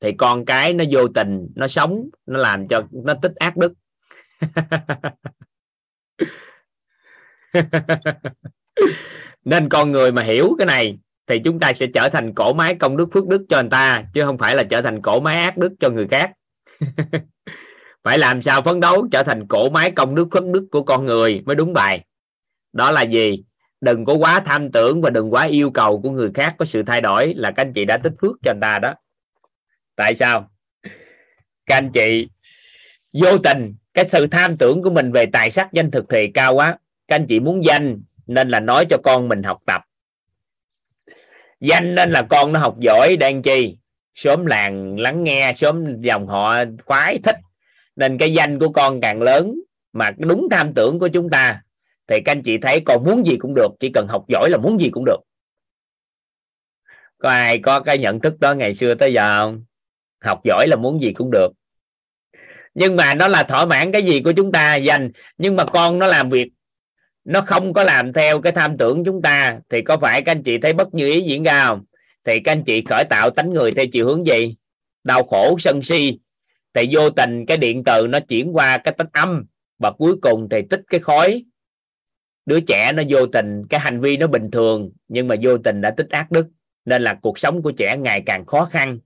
Thì 0.00 0.12
con 0.12 0.44
cái 0.44 0.72
nó 0.72 0.84
vô 0.90 1.08
tình 1.14 1.48
nó 1.54 1.68
sống 1.68 2.08
nó 2.26 2.38
làm 2.38 2.68
cho 2.68 2.82
nó 2.90 3.14
tích 3.22 3.34
ác 3.34 3.56
đức. 3.56 3.72
nên 9.44 9.68
con 9.68 9.92
người 9.92 10.12
mà 10.12 10.22
hiểu 10.22 10.54
cái 10.58 10.66
này 10.66 10.98
thì 11.26 11.38
chúng 11.44 11.60
ta 11.60 11.72
sẽ 11.72 11.86
trở 11.94 12.08
thành 12.08 12.34
cổ 12.34 12.52
máy 12.52 12.74
công 12.74 12.96
đức 12.96 13.08
phước 13.12 13.26
đức 13.26 13.46
cho 13.48 13.56
anh 13.56 13.70
ta, 13.70 14.04
chứ 14.14 14.24
không 14.24 14.38
phải 14.38 14.56
là 14.56 14.62
trở 14.62 14.82
thành 14.82 15.02
cổ 15.02 15.20
máy 15.20 15.36
ác 15.36 15.56
đức 15.56 15.72
cho 15.80 15.90
người 15.90 16.08
khác. 16.08 16.32
Phải 18.04 18.18
làm 18.18 18.42
sao 18.42 18.62
phấn 18.62 18.80
đấu 18.80 19.08
trở 19.12 19.22
thành 19.22 19.46
cổ 19.48 19.70
máy 19.70 19.90
công 19.90 20.14
đức 20.14 20.28
phước 20.32 20.44
đức 20.44 20.68
của 20.70 20.82
con 20.82 21.06
người 21.06 21.42
mới 21.46 21.56
đúng 21.56 21.72
bài? 21.72 22.04
Đó 22.72 22.90
là 22.90 23.02
gì? 23.02 23.44
Đừng 23.80 24.04
có 24.04 24.14
quá 24.14 24.40
tham 24.46 24.72
tưởng 24.72 25.02
và 25.02 25.10
đừng 25.10 25.32
quá 25.32 25.46
yêu 25.46 25.70
cầu 25.70 26.00
của 26.00 26.10
người 26.10 26.30
khác 26.34 26.54
có 26.58 26.64
sự 26.64 26.82
thay 26.82 27.00
đổi 27.00 27.34
là 27.34 27.50
các 27.50 27.62
anh 27.62 27.72
chị 27.72 27.84
đã 27.84 27.96
tích 27.96 28.12
phước 28.20 28.36
cho 28.42 28.50
anh 28.50 28.60
ta 28.60 28.78
đó. 28.78 28.94
Tại 29.96 30.14
sao? 30.14 30.50
Các 31.66 31.76
anh 31.76 31.90
chị, 31.92 32.28
vô 33.12 33.38
tình, 33.38 33.74
cái 33.94 34.04
sự 34.04 34.26
tham 34.26 34.56
tưởng 34.56 34.82
của 34.82 34.90
mình 34.90 35.12
về 35.12 35.26
tài 35.26 35.50
sắc 35.50 35.72
danh 35.72 35.90
thực 35.90 36.04
thì 36.08 36.30
cao 36.34 36.54
quá 36.54 36.78
các 37.10 37.16
anh 37.16 37.26
chị 37.26 37.40
muốn 37.40 37.64
danh 37.64 38.02
nên 38.26 38.48
là 38.48 38.60
nói 38.60 38.86
cho 38.90 38.98
con 38.98 39.28
mình 39.28 39.42
học 39.42 39.58
tập. 39.66 39.80
Danh 41.60 41.94
nên 41.94 42.10
là 42.10 42.22
con 42.30 42.52
nó 42.52 42.60
học 42.60 42.76
giỏi, 42.80 43.16
đang 43.16 43.42
chi? 43.42 43.76
Sớm 44.14 44.46
làng 44.46 45.00
lắng 45.00 45.24
nghe, 45.24 45.52
sớm 45.56 46.00
dòng 46.00 46.26
họ 46.26 46.54
khoái 46.84 47.18
thích. 47.18 47.36
Nên 47.96 48.18
cái 48.18 48.34
danh 48.34 48.58
của 48.58 48.68
con 48.68 49.00
càng 49.00 49.22
lớn 49.22 49.54
mà 49.92 50.10
đúng 50.18 50.48
tham 50.50 50.74
tưởng 50.74 50.98
của 50.98 51.08
chúng 51.08 51.30
ta, 51.30 51.62
thì 52.06 52.20
các 52.24 52.32
anh 52.32 52.42
chị 52.42 52.58
thấy 52.58 52.80
con 52.80 53.04
muốn 53.04 53.26
gì 53.26 53.36
cũng 53.36 53.54
được, 53.54 53.68
chỉ 53.80 53.90
cần 53.94 54.06
học 54.08 54.24
giỏi 54.28 54.50
là 54.50 54.58
muốn 54.58 54.80
gì 54.80 54.90
cũng 54.90 55.04
được. 55.04 55.20
Có 57.18 57.28
ai 57.28 57.58
có 57.58 57.80
cái 57.80 57.98
nhận 57.98 58.20
thức 58.20 58.40
đó 58.40 58.54
ngày 58.54 58.74
xưa 58.74 58.94
tới 58.94 59.12
giờ 59.12 59.38
không? 59.38 59.64
Học 60.20 60.40
giỏi 60.44 60.66
là 60.68 60.76
muốn 60.76 61.00
gì 61.02 61.12
cũng 61.12 61.30
được. 61.30 61.52
Nhưng 62.74 62.96
mà 62.96 63.14
nó 63.14 63.28
là 63.28 63.42
thỏa 63.42 63.64
mãn 63.64 63.92
cái 63.92 64.02
gì 64.02 64.20
của 64.20 64.32
chúng 64.32 64.52
ta 64.52 64.76
dành 64.76 65.10
nhưng 65.38 65.56
mà 65.56 65.64
con 65.64 65.98
nó 65.98 66.06
làm 66.06 66.30
việc 66.30 66.50
nó 67.24 67.40
không 67.40 67.72
có 67.72 67.84
làm 67.84 68.12
theo 68.12 68.40
cái 68.40 68.52
tham 68.52 68.76
tưởng 68.78 69.04
chúng 69.04 69.22
ta. 69.22 69.58
Thì 69.68 69.82
có 69.82 69.96
phải 69.96 70.22
các 70.22 70.32
anh 70.32 70.42
chị 70.42 70.58
thấy 70.58 70.72
bất 70.72 70.94
như 70.94 71.06
ý 71.06 71.20
diễn 71.20 71.42
ra 71.42 71.66
không? 71.66 71.84
Thì 72.24 72.40
các 72.40 72.52
anh 72.52 72.62
chị 72.64 72.82
khởi 72.88 73.04
tạo 73.10 73.30
tánh 73.30 73.52
người 73.52 73.72
theo 73.72 73.86
chiều 73.92 74.06
hướng 74.06 74.26
gì? 74.26 74.56
Đau 75.04 75.22
khổ 75.22 75.56
sân 75.58 75.82
si. 75.82 76.18
Thì 76.74 76.88
vô 76.90 77.10
tình 77.10 77.46
cái 77.46 77.56
điện 77.56 77.84
từ 77.84 78.06
nó 78.06 78.20
chuyển 78.20 78.56
qua 78.56 78.78
cái 78.78 78.94
tích 78.98 79.08
âm. 79.12 79.44
Và 79.78 79.90
cuối 79.90 80.16
cùng 80.22 80.48
thì 80.50 80.62
tích 80.70 80.80
cái 80.90 81.00
khói. 81.00 81.44
Đứa 82.46 82.60
trẻ 82.60 82.92
nó 82.92 83.02
vô 83.08 83.26
tình, 83.26 83.66
cái 83.70 83.80
hành 83.80 84.00
vi 84.00 84.16
nó 84.16 84.26
bình 84.26 84.50
thường, 84.50 84.90
nhưng 85.08 85.28
mà 85.28 85.34
vô 85.42 85.58
tình 85.58 85.80
đã 85.80 85.90
tích 85.90 86.08
ác 86.10 86.30
đức. 86.30 86.46
Nên 86.84 87.02
là 87.02 87.18
cuộc 87.22 87.38
sống 87.38 87.62
của 87.62 87.72
trẻ 87.72 87.96
ngày 87.98 88.22
càng 88.26 88.46
khó 88.46 88.64
khăn, 88.64 88.98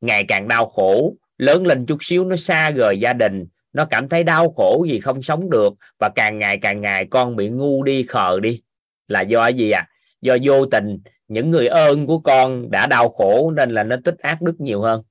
ngày 0.00 0.24
càng 0.24 0.48
đau 0.48 0.66
khổ. 0.66 1.16
Lớn 1.38 1.66
lên 1.66 1.86
chút 1.86 1.98
xíu 2.00 2.24
nó 2.24 2.36
xa 2.36 2.70
rời 2.70 3.00
gia 3.00 3.12
đình 3.12 3.46
nó 3.72 3.84
cảm 3.90 4.08
thấy 4.08 4.24
đau 4.24 4.52
khổ 4.56 4.84
gì 4.88 5.00
không 5.00 5.22
sống 5.22 5.50
được 5.50 5.72
và 5.98 6.10
càng 6.14 6.38
ngày 6.38 6.58
càng 6.62 6.80
ngày 6.80 7.06
con 7.10 7.36
bị 7.36 7.48
ngu 7.48 7.82
đi 7.82 8.02
khờ 8.02 8.40
đi. 8.40 8.62
Là 9.08 9.20
do 9.20 9.46
gì 9.48 9.70
à 9.70 9.88
do 10.20 10.36
vô 10.42 10.66
tình 10.66 10.98
những 11.28 11.50
người 11.50 11.66
ơn 11.66 12.06
của 12.06 12.18
con 12.18 12.70
đã 12.70 12.86
đau 12.86 13.08
khổ 13.08 13.50
nên 13.50 13.70
là 13.70 13.82
nó 13.84 13.96
tích 14.04 14.18
ác 14.18 14.42
đức 14.42 14.60
nhiều 14.60 14.82
hơn. 14.82 15.02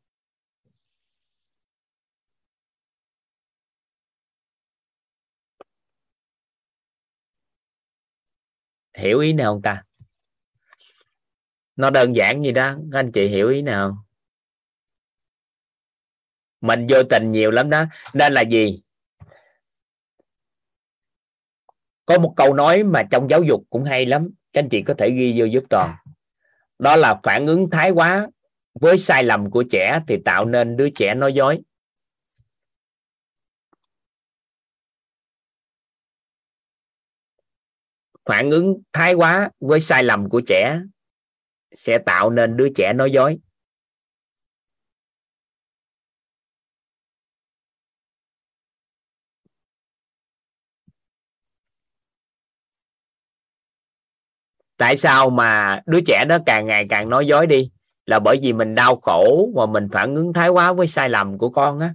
Hiểu 8.97 9.19
ý 9.19 9.33
nào 9.33 9.53
không 9.53 9.61
ta? 9.61 9.83
Nó 11.75 11.89
đơn 11.89 12.15
giản 12.15 12.43
gì 12.43 12.51
đó. 12.51 12.75
Các 12.91 12.99
anh 12.99 13.11
chị 13.11 13.27
hiểu 13.27 13.49
ý 13.49 13.61
nào 13.61 14.05
mình 16.61 16.87
vô 16.89 17.03
tình 17.09 17.31
nhiều 17.31 17.51
lắm 17.51 17.69
đó. 17.69 17.85
Nên 18.13 18.33
là 18.33 18.41
gì? 18.41 18.81
Có 22.05 22.19
một 22.19 22.33
câu 22.37 22.53
nói 22.53 22.83
mà 22.83 23.03
trong 23.11 23.29
giáo 23.29 23.43
dục 23.43 23.63
cũng 23.69 23.83
hay 23.83 24.05
lắm. 24.05 24.29
Các 24.53 24.61
anh 24.63 24.69
chị 24.69 24.81
có 24.81 24.93
thể 24.97 25.11
ghi 25.11 25.33
vô 25.39 25.45
giúp 25.45 25.63
toàn. 25.69 25.95
Đó 26.79 26.95
là 26.95 27.19
phản 27.23 27.47
ứng 27.47 27.69
thái 27.69 27.91
quá. 27.91 28.27
Với 28.73 28.97
sai 28.97 29.23
lầm 29.23 29.51
của 29.51 29.63
trẻ 29.71 29.99
thì 30.07 30.17
tạo 30.25 30.45
nên 30.45 30.77
đứa 30.77 30.89
trẻ 30.89 31.13
nói 31.13 31.33
dối. 31.33 31.61
Phản 38.25 38.51
ứng 38.51 38.81
thái 38.93 39.13
quá 39.13 39.49
với 39.59 39.79
sai 39.79 40.03
lầm 40.03 40.29
của 40.29 40.41
trẻ 40.47 40.81
sẽ 41.71 41.97
tạo 41.97 42.29
nên 42.29 42.57
đứa 42.57 42.67
trẻ 42.75 42.93
nói 42.93 43.11
dối 43.11 43.39
tại 54.81 54.97
sao 54.97 55.29
mà 55.29 55.81
đứa 55.85 56.01
trẻ 56.01 56.25
đó 56.29 56.37
càng 56.45 56.65
ngày 56.65 56.85
càng 56.89 57.09
nói 57.09 57.27
dối 57.27 57.47
đi? 57.47 57.71
Là 58.05 58.19
bởi 58.19 58.37
vì 58.41 58.53
mình 58.53 58.75
đau 58.75 58.95
khổ 58.95 59.49
và 59.55 59.65
mình 59.65 59.87
phản 59.91 60.15
ứng 60.15 60.33
thái 60.33 60.49
quá 60.49 60.73
với 60.73 60.87
sai 60.87 61.09
lầm 61.09 61.37
của 61.37 61.49
con 61.49 61.79
á. 61.79 61.93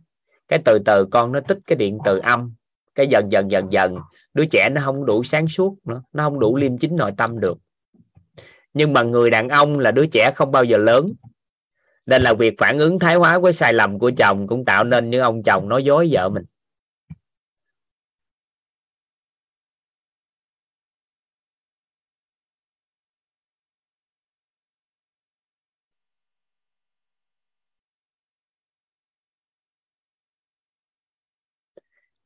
Cái 0.49 0.59
từ 0.65 0.79
từ 0.85 1.07
con 1.11 1.33
nó 1.33 1.41
tích 1.41 1.59
cái 1.67 1.77
điện 1.77 1.99
từ 2.05 2.19
âm. 2.19 2.55
Cái 2.95 3.07
dần 3.07 3.33
dần 3.33 3.51
dần 3.51 3.73
dần, 3.73 3.97
đứa 4.35 4.45
trẻ 4.45 4.69
nó 4.69 4.81
không 4.85 5.07
đủ 5.07 5.25
sáng 5.25 5.49
suốt 5.49 5.77
nữa. 5.85 6.03
Nó 6.13 6.25
không 6.25 6.41
đủ 6.41 6.57
liêm 6.57 6.79
chính 6.79 6.97
nội 6.97 7.13
tâm 7.17 7.41
được. 7.41 7.59
Nhưng 8.75 8.93
mà 8.93 9.03
người 9.03 9.31
đàn 9.31 9.49
ông 9.49 9.79
là 9.79 9.91
đứa 9.91 10.07
trẻ 10.07 10.31
không 10.35 10.53
bao 10.53 10.65
giờ 10.65 10.77
lớn. 10.77 11.13
Nên 12.07 12.23
là 12.23 12.35
việc 12.35 12.55
phản 12.59 12.79
ứng 12.79 12.99
thái 12.99 13.15
hóa 13.15 13.39
với 13.39 13.53
sai 13.53 13.73
lầm 13.73 13.99
của 13.99 14.11
chồng 14.17 14.47
cũng 14.47 14.65
tạo 14.65 14.85
nên 14.85 15.11
những 15.11 15.23
ông 15.23 15.43
chồng 15.43 15.69
nói 15.69 15.85
dối 15.85 16.09
vợ 16.11 16.29
mình. 16.29 16.45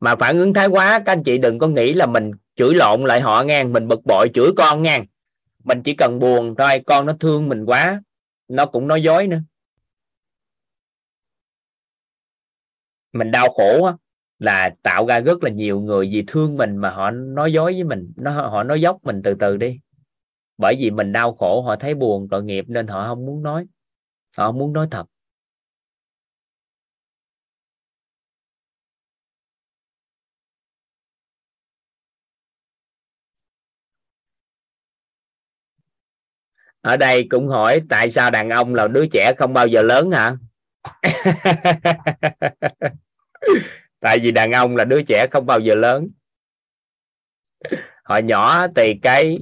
Mà 0.01 0.17
phản 0.17 0.39
ứng 0.39 0.55
thái 0.55 0.67
quá 0.67 1.03
các 1.07 1.13
anh 1.13 1.23
chị 1.23 1.39
đừng 1.39 1.59
có 1.59 1.69
nghĩ 1.69 1.93
là 1.95 2.07
mình 2.07 2.31
chửi 2.57 2.75
lộn 2.75 3.05
lại 3.05 3.21
họ 3.21 3.43
ngang 3.43 3.73
mình 3.73 3.89
bực 3.89 4.01
bội 4.05 4.31
chửi 4.35 4.51
con 4.57 4.83
ngang 4.83 5.07
mình 5.65 5.83
chỉ 5.83 5.95
cần 5.95 6.19
buồn 6.19 6.55
thôi 6.59 6.83
con 6.87 7.07
nó 7.07 7.13
thương 7.21 7.49
mình 7.49 7.65
quá 7.65 8.03
nó 8.49 8.67
cũng 8.67 8.89
nói 8.89 9.03
dối 9.03 9.27
nữa. 9.27 9.41
Mình 13.13 13.31
đau 13.31 13.49
khổ 13.51 13.85
á, 13.85 13.93
là 14.39 14.75
tạo 14.83 15.07
ra 15.07 15.21
rất 15.21 15.43
là 15.45 15.51
nhiều 15.51 15.81
người 15.81 16.09
vì 16.13 16.25
thương 16.27 16.57
mình 16.57 16.77
mà 16.77 16.91
họ 16.91 17.11
nói 17.11 17.53
dối 17.53 17.73
với 17.73 17.85
mình 17.85 18.13
nó 18.17 18.31
họ 18.31 18.63
nói 18.63 18.81
dốc 18.81 18.99
mình 19.03 19.21
từ 19.25 19.35
từ 19.35 19.57
đi. 19.57 19.81
Bởi 20.59 20.77
vì 20.79 20.91
mình 20.91 21.13
đau 21.13 21.35
khổ 21.35 21.63
họ 21.63 21.77
thấy 21.77 21.95
buồn 21.95 22.29
tội 22.31 22.45
nghiệp 22.45 22.65
nên 22.69 22.87
họ 22.87 23.07
không 23.07 23.27
muốn 23.27 23.43
nói 23.43 23.67
họ 24.37 24.47
không 24.47 24.59
muốn 24.59 24.73
nói 24.73 24.89
thật. 24.91 25.07
Ở 36.81 36.97
đây 36.97 37.27
cũng 37.31 37.49
hỏi, 37.49 37.83
tại 37.89 38.11
sao 38.11 38.31
đàn 38.31 38.51
ông 38.51 38.75
là 38.75 38.89
đứa 38.89 39.07
trẻ 39.07 39.33
không 39.39 39.53
bao 39.53 39.67
giờ 39.67 39.83
lớn 39.83 40.11
hả? 40.11 40.37
Tại 44.01 44.19
vì 44.19 44.31
đàn 44.31 44.53
ông 44.53 44.77
là 44.77 44.85
đứa 44.85 45.03
trẻ 45.03 45.27
không 45.31 45.47
bao 45.47 45.61
giờ 45.61 45.75
lớn. 45.75 46.09
Hồi 48.05 48.23
nhỏ 48.23 48.67
thì 48.77 48.95
cái 49.03 49.39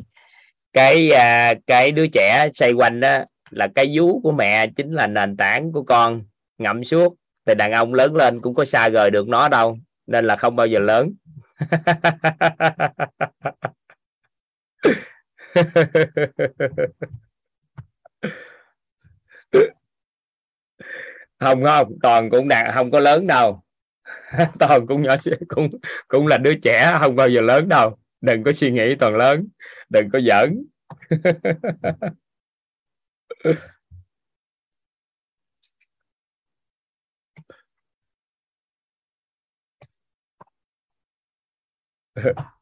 cái 0.72 1.10
à, 1.10 1.54
cái 1.66 1.92
đứa 1.92 2.06
trẻ 2.06 2.48
xoay 2.54 2.72
quanh 2.72 3.00
đó 3.00 3.18
là 3.50 3.68
cái 3.74 3.96
vú 3.96 4.20
của 4.20 4.32
mẹ, 4.32 4.66
chính 4.76 4.92
là 4.92 5.06
nền 5.06 5.36
tảng 5.36 5.72
của 5.72 5.82
con. 5.82 6.22
Ngậm 6.58 6.84
suốt, 6.84 7.16
thì 7.46 7.54
đàn 7.54 7.72
ông 7.72 7.94
lớn 7.94 8.16
lên 8.16 8.40
cũng 8.40 8.54
có 8.54 8.64
xa 8.64 8.88
rời 8.88 9.10
được 9.10 9.28
nó 9.28 9.48
đâu, 9.48 9.78
nên 10.06 10.24
là 10.24 10.36
không 10.36 10.56
bao 10.56 10.66
giờ 10.66 10.78
lớn. 10.78 11.12
không 21.40 21.64
không, 21.64 21.88
toàn 22.02 22.30
cũng 22.30 22.48
đạt, 22.48 22.74
không 22.74 22.90
có 22.90 23.00
lớn 23.00 23.26
đâu. 23.26 23.62
Toàn 24.60 24.86
cũng 24.86 25.02
nhỏ 25.02 25.16
xíu, 25.16 25.34
cũng 25.48 25.68
cũng 26.08 26.26
là 26.26 26.38
đứa 26.38 26.54
trẻ, 26.62 26.96
không 27.00 27.16
bao 27.16 27.28
giờ 27.28 27.40
lớn 27.40 27.68
đâu. 27.68 27.98
Đừng 28.20 28.44
có 28.44 28.52
suy 28.52 28.70
nghĩ 28.70 28.94
toàn 28.98 29.16
lớn, 29.16 29.48
đừng 29.90 30.10
có 30.12 30.20
giỡn. 30.30 30.64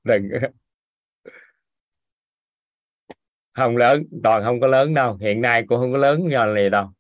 Đừng. 0.05 0.29
Không 3.55 3.77
lớn, 3.77 4.03
toàn 4.23 4.43
không 4.45 4.61
có 4.61 4.67
lớn 4.67 4.95
đâu. 4.95 5.17
Hiện 5.21 5.41
nay 5.41 5.65
cũng 5.69 5.79
không 5.79 5.93
có 5.93 5.99
lớn 5.99 6.29
do 6.33 6.47
này 6.47 6.71
đâu. 6.71 6.96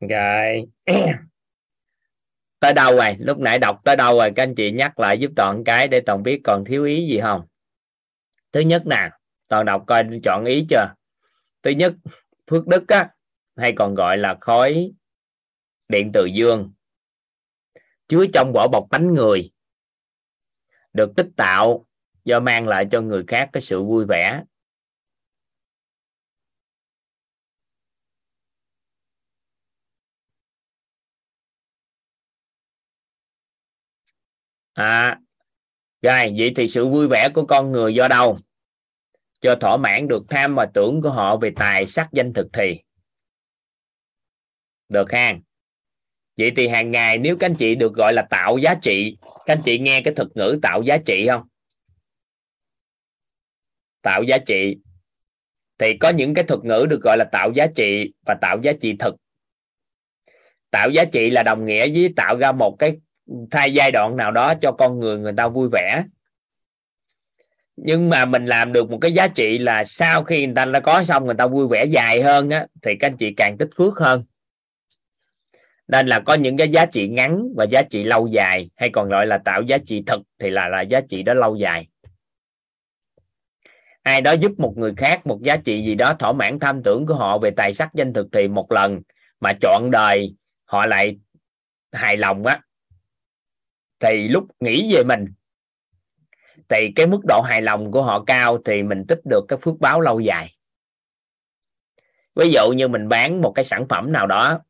Rồi. 0.00 0.66
Tới 2.60 2.72
đâu 2.72 2.96
rồi? 2.96 3.16
Lúc 3.18 3.38
nãy 3.38 3.58
đọc 3.58 3.80
tới 3.84 3.96
đâu 3.96 4.18
rồi? 4.18 4.32
Các 4.36 4.42
anh 4.42 4.54
chị 4.54 4.70
nhắc 4.70 5.00
lại 5.00 5.18
giúp 5.18 5.30
toàn 5.36 5.64
cái 5.64 5.88
để 5.88 6.00
toàn 6.00 6.22
biết 6.22 6.40
còn 6.44 6.64
thiếu 6.64 6.84
ý 6.84 7.06
gì 7.06 7.20
không? 7.20 7.46
Thứ 8.52 8.60
nhất 8.60 8.82
nè, 8.86 9.10
toàn 9.48 9.64
đọc 9.64 9.84
coi 9.86 10.02
chọn 10.22 10.44
ý 10.44 10.66
chưa? 10.70 10.94
Thứ 11.62 11.70
nhất, 11.70 11.94
phước 12.50 12.66
đức 12.66 12.88
á, 12.88 13.10
hay 13.56 13.72
còn 13.76 13.94
gọi 13.94 14.18
là 14.18 14.36
khói 14.40 14.92
điện 15.88 16.10
từ 16.14 16.24
dương. 16.24 16.72
Chứa 18.08 18.24
trong 18.32 18.52
vỏ 18.54 18.68
bọc 18.68 18.82
bánh 18.90 19.14
người, 19.14 19.50
được 20.92 21.12
tích 21.16 21.28
tạo 21.36 21.86
do 22.24 22.40
mang 22.40 22.68
lại 22.68 22.86
cho 22.90 23.00
người 23.00 23.24
khác 23.28 23.48
cái 23.52 23.60
sự 23.60 23.82
vui 23.82 24.04
vẻ. 24.08 24.42
À 34.72 35.18
rồi, 36.02 36.26
vậy 36.38 36.52
thì 36.56 36.68
sự 36.68 36.88
vui 36.88 37.08
vẻ 37.08 37.28
của 37.34 37.46
con 37.46 37.72
người 37.72 37.94
do 37.94 38.08
đâu? 38.08 38.34
Cho 39.40 39.54
thỏa 39.60 39.76
mãn 39.76 40.08
được 40.08 40.22
tham 40.28 40.54
và 40.54 40.66
tưởng 40.74 41.00
của 41.02 41.10
họ 41.10 41.36
về 41.36 41.52
tài 41.56 41.86
sắc 41.86 42.08
danh 42.12 42.32
thực 42.32 42.46
thì. 42.52 42.80
Được 44.88 45.12
ha. 45.12 45.38
Vậy 46.36 46.52
thì 46.56 46.68
hàng 46.68 46.90
ngày 46.90 47.18
nếu 47.18 47.36
các 47.36 47.46
anh 47.46 47.54
chị 47.54 47.74
được 47.74 47.94
gọi 47.94 48.12
là 48.12 48.26
tạo 48.30 48.58
giá 48.58 48.74
trị, 48.82 49.16
các 49.46 49.54
anh 49.54 49.62
chị 49.64 49.78
nghe 49.78 50.00
cái 50.04 50.14
thuật 50.14 50.28
ngữ 50.34 50.58
tạo 50.62 50.82
giá 50.82 50.96
trị 51.06 51.26
không? 51.28 51.42
Tạo 54.02 54.22
giá 54.22 54.38
trị. 54.46 54.76
Thì 55.78 55.96
có 56.00 56.08
những 56.08 56.34
cái 56.34 56.44
thuật 56.44 56.64
ngữ 56.64 56.86
được 56.90 57.00
gọi 57.02 57.16
là 57.18 57.24
tạo 57.32 57.52
giá 57.52 57.66
trị 57.74 58.12
và 58.26 58.36
tạo 58.40 58.58
giá 58.62 58.72
trị 58.80 58.96
thực. 58.98 59.14
Tạo 60.70 60.90
giá 60.90 61.04
trị 61.12 61.30
là 61.30 61.42
đồng 61.42 61.64
nghĩa 61.64 61.88
với 61.88 62.12
tạo 62.16 62.36
ra 62.36 62.52
một 62.52 62.76
cái 62.78 62.96
thay 63.50 63.74
giai 63.74 63.92
đoạn 63.92 64.16
nào 64.16 64.30
đó 64.30 64.54
cho 64.54 64.72
con 64.72 65.00
người 65.00 65.18
người 65.18 65.32
ta 65.36 65.48
vui 65.48 65.68
vẻ. 65.72 66.04
Nhưng 67.76 68.08
mà 68.08 68.24
mình 68.24 68.46
làm 68.46 68.72
được 68.72 68.90
một 68.90 68.98
cái 69.00 69.12
giá 69.12 69.28
trị 69.28 69.58
là 69.58 69.84
sau 69.84 70.24
khi 70.24 70.46
người 70.46 70.54
ta 70.54 70.64
đã 70.64 70.80
có 70.80 71.04
xong 71.04 71.26
người 71.26 71.34
ta 71.34 71.46
vui 71.46 71.68
vẻ 71.68 71.84
dài 71.84 72.22
hơn 72.22 72.50
á, 72.50 72.66
thì 72.82 72.96
các 73.00 73.06
anh 73.06 73.16
chị 73.16 73.34
càng 73.36 73.56
tích 73.58 73.68
phước 73.76 73.98
hơn. 73.98 74.24
Nên 75.88 76.06
là 76.06 76.20
có 76.20 76.34
những 76.34 76.56
cái 76.56 76.68
giá 76.68 76.86
trị 76.86 77.08
ngắn 77.08 77.48
và 77.56 77.64
giá 77.64 77.82
trị 77.82 78.04
lâu 78.04 78.26
dài, 78.26 78.70
hay 78.76 78.90
còn 78.92 79.08
gọi 79.08 79.26
là 79.26 79.38
tạo 79.44 79.62
giá 79.62 79.78
trị 79.78 80.02
thực 80.06 80.20
thì 80.38 80.50
là 80.50 80.68
là 80.68 80.80
giá 80.80 81.00
trị 81.00 81.22
đó 81.22 81.34
lâu 81.34 81.56
dài. 81.56 81.88
Ai 84.02 84.20
đó 84.20 84.32
giúp 84.32 84.52
một 84.58 84.74
người 84.76 84.94
khác 84.96 85.26
một 85.26 85.42
giá 85.42 85.56
trị 85.56 85.84
gì 85.84 85.94
đó 85.94 86.14
thỏa 86.14 86.32
mãn 86.32 86.58
tham 86.58 86.82
tưởng 86.82 87.06
của 87.06 87.14
họ 87.14 87.38
về 87.38 87.50
tài 87.50 87.72
sắc 87.72 87.94
danh 87.94 88.12
thực 88.12 88.26
thì 88.32 88.48
một 88.48 88.72
lần 88.72 89.00
mà 89.40 89.52
chọn 89.60 89.90
đời 89.92 90.34
họ 90.64 90.86
lại 90.86 91.18
hài 91.92 92.16
lòng 92.16 92.46
á 92.46 92.60
thì 94.00 94.28
lúc 94.28 94.46
nghĩ 94.60 94.94
về 94.94 95.04
mình. 95.04 95.26
Thì 96.68 96.92
cái 96.96 97.06
mức 97.06 97.20
độ 97.28 97.40
hài 97.40 97.62
lòng 97.62 97.90
của 97.90 98.02
họ 98.02 98.24
cao 98.24 98.58
thì 98.64 98.82
mình 98.82 99.04
tích 99.08 99.20
được 99.30 99.44
cái 99.48 99.58
phước 99.62 99.78
báo 99.80 100.00
lâu 100.00 100.20
dài. 100.20 100.56
Ví 102.34 102.50
dụ 102.50 102.72
như 102.76 102.88
mình 102.88 103.08
bán 103.08 103.40
một 103.40 103.52
cái 103.54 103.64
sản 103.64 103.88
phẩm 103.88 104.12
nào 104.12 104.26
đó 104.26 104.60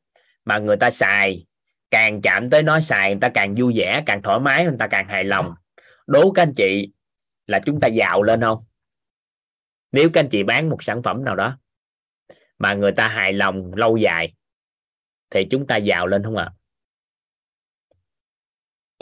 mà 0.44 0.58
người 0.58 0.76
ta 0.76 0.90
xài, 0.90 1.46
càng 1.90 2.22
chạm 2.22 2.50
tới 2.50 2.62
nó 2.62 2.80
xài 2.80 3.10
người 3.10 3.20
ta 3.20 3.30
càng 3.34 3.54
vui 3.54 3.72
vẻ, 3.76 4.02
càng 4.06 4.22
thoải 4.22 4.40
mái, 4.40 4.64
người 4.64 4.76
ta 4.78 4.86
càng 4.86 5.08
hài 5.08 5.24
lòng. 5.24 5.54
Đố 6.06 6.32
các 6.32 6.42
anh 6.42 6.54
chị 6.54 6.92
là 7.46 7.60
chúng 7.66 7.80
ta 7.80 7.88
giàu 7.88 8.22
lên 8.22 8.40
không? 8.40 8.64
Nếu 9.92 10.10
các 10.12 10.20
anh 10.20 10.28
chị 10.28 10.42
bán 10.42 10.68
một 10.68 10.82
sản 10.82 11.02
phẩm 11.02 11.24
nào 11.24 11.36
đó 11.36 11.58
mà 12.58 12.74
người 12.74 12.92
ta 12.92 13.08
hài 13.08 13.32
lòng 13.32 13.74
lâu 13.74 13.96
dài 13.96 14.34
thì 15.30 15.46
chúng 15.50 15.66
ta 15.66 15.76
giàu 15.76 16.06
lên 16.06 16.24
không 16.24 16.36
ạ? 16.36 16.44
à? 16.44 16.59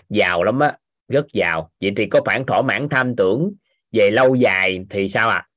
Giàu 0.08 0.42
lắm 0.42 0.58
á, 0.58 0.78
rất 1.08 1.26
giàu. 1.32 1.70
Vậy 1.80 1.92
thì 1.96 2.06
có 2.06 2.20
phản 2.26 2.46
thỏa 2.46 2.62
mãn 2.62 2.88
tham 2.90 3.16
tưởng 3.16 3.52
về 3.92 4.10
lâu 4.10 4.34
dài 4.34 4.86
thì 4.90 5.08
sao 5.08 5.28
ạ? 5.28 5.36
À? 5.36 5.48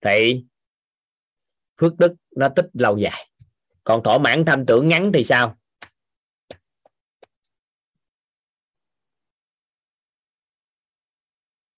thì 0.00 0.44
phước 1.80 1.98
đức 1.98 2.14
nó 2.36 2.48
tích 2.48 2.66
lâu 2.72 2.98
dài. 2.98 3.28
Còn 3.84 4.02
thỏa 4.02 4.18
mãn 4.18 4.44
tham 4.44 4.66
tưởng 4.66 4.88
ngắn 4.88 5.12
thì 5.12 5.24
sao? 5.24 5.56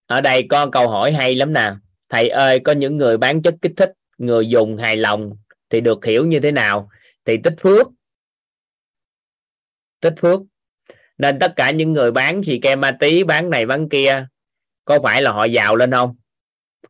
Ở 0.06 0.20
đây 0.20 0.46
có 0.50 0.66
câu 0.72 0.88
hỏi 0.88 1.12
hay 1.12 1.34
lắm 1.34 1.52
nè. 1.52 1.72
Thầy 2.08 2.28
ơi, 2.28 2.60
có 2.60 2.72
những 2.72 2.96
người 2.96 3.18
bán 3.18 3.42
chất 3.42 3.54
kích 3.62 3.72
thích, 3.76 3.92
người 4.18 4.48
dùng 4.48 4.76
hài 4.76 4.96
lòng 4.96 5.36
thì 5.70 5.80
được 5.80 6.04
hiểu 6.04 6.26
như 6.26 6.40
thế 6.40 6.52
nào? 6.52 6.90
Thì 7.24 7.36
tích 7.44 7.54
phước 7.60 7.86
tích 10.00 10.14
phước. 10.20 10.40
Nên 11.18 11.38
tất 11.38 11.52
cả 11.56 11.70
những 11.70 11.92
người 11.92 12.12
bán 12.12 12.42
xì 12.42 12.58
ke 12.62 12.76
ma 12.76 12.96
tí, 13.00 13.24
bán 13.24 13.50
này, 13.50 13.66
bán 13.66 13.88
kia, 13.88 14.26
có 14.84 14.98
phải 15.02 15.22
là 15.22 15.32
họ 15.32 15.44
giàu 15.44 15.76
lên 15.76 15.90
không? 15.90 16.16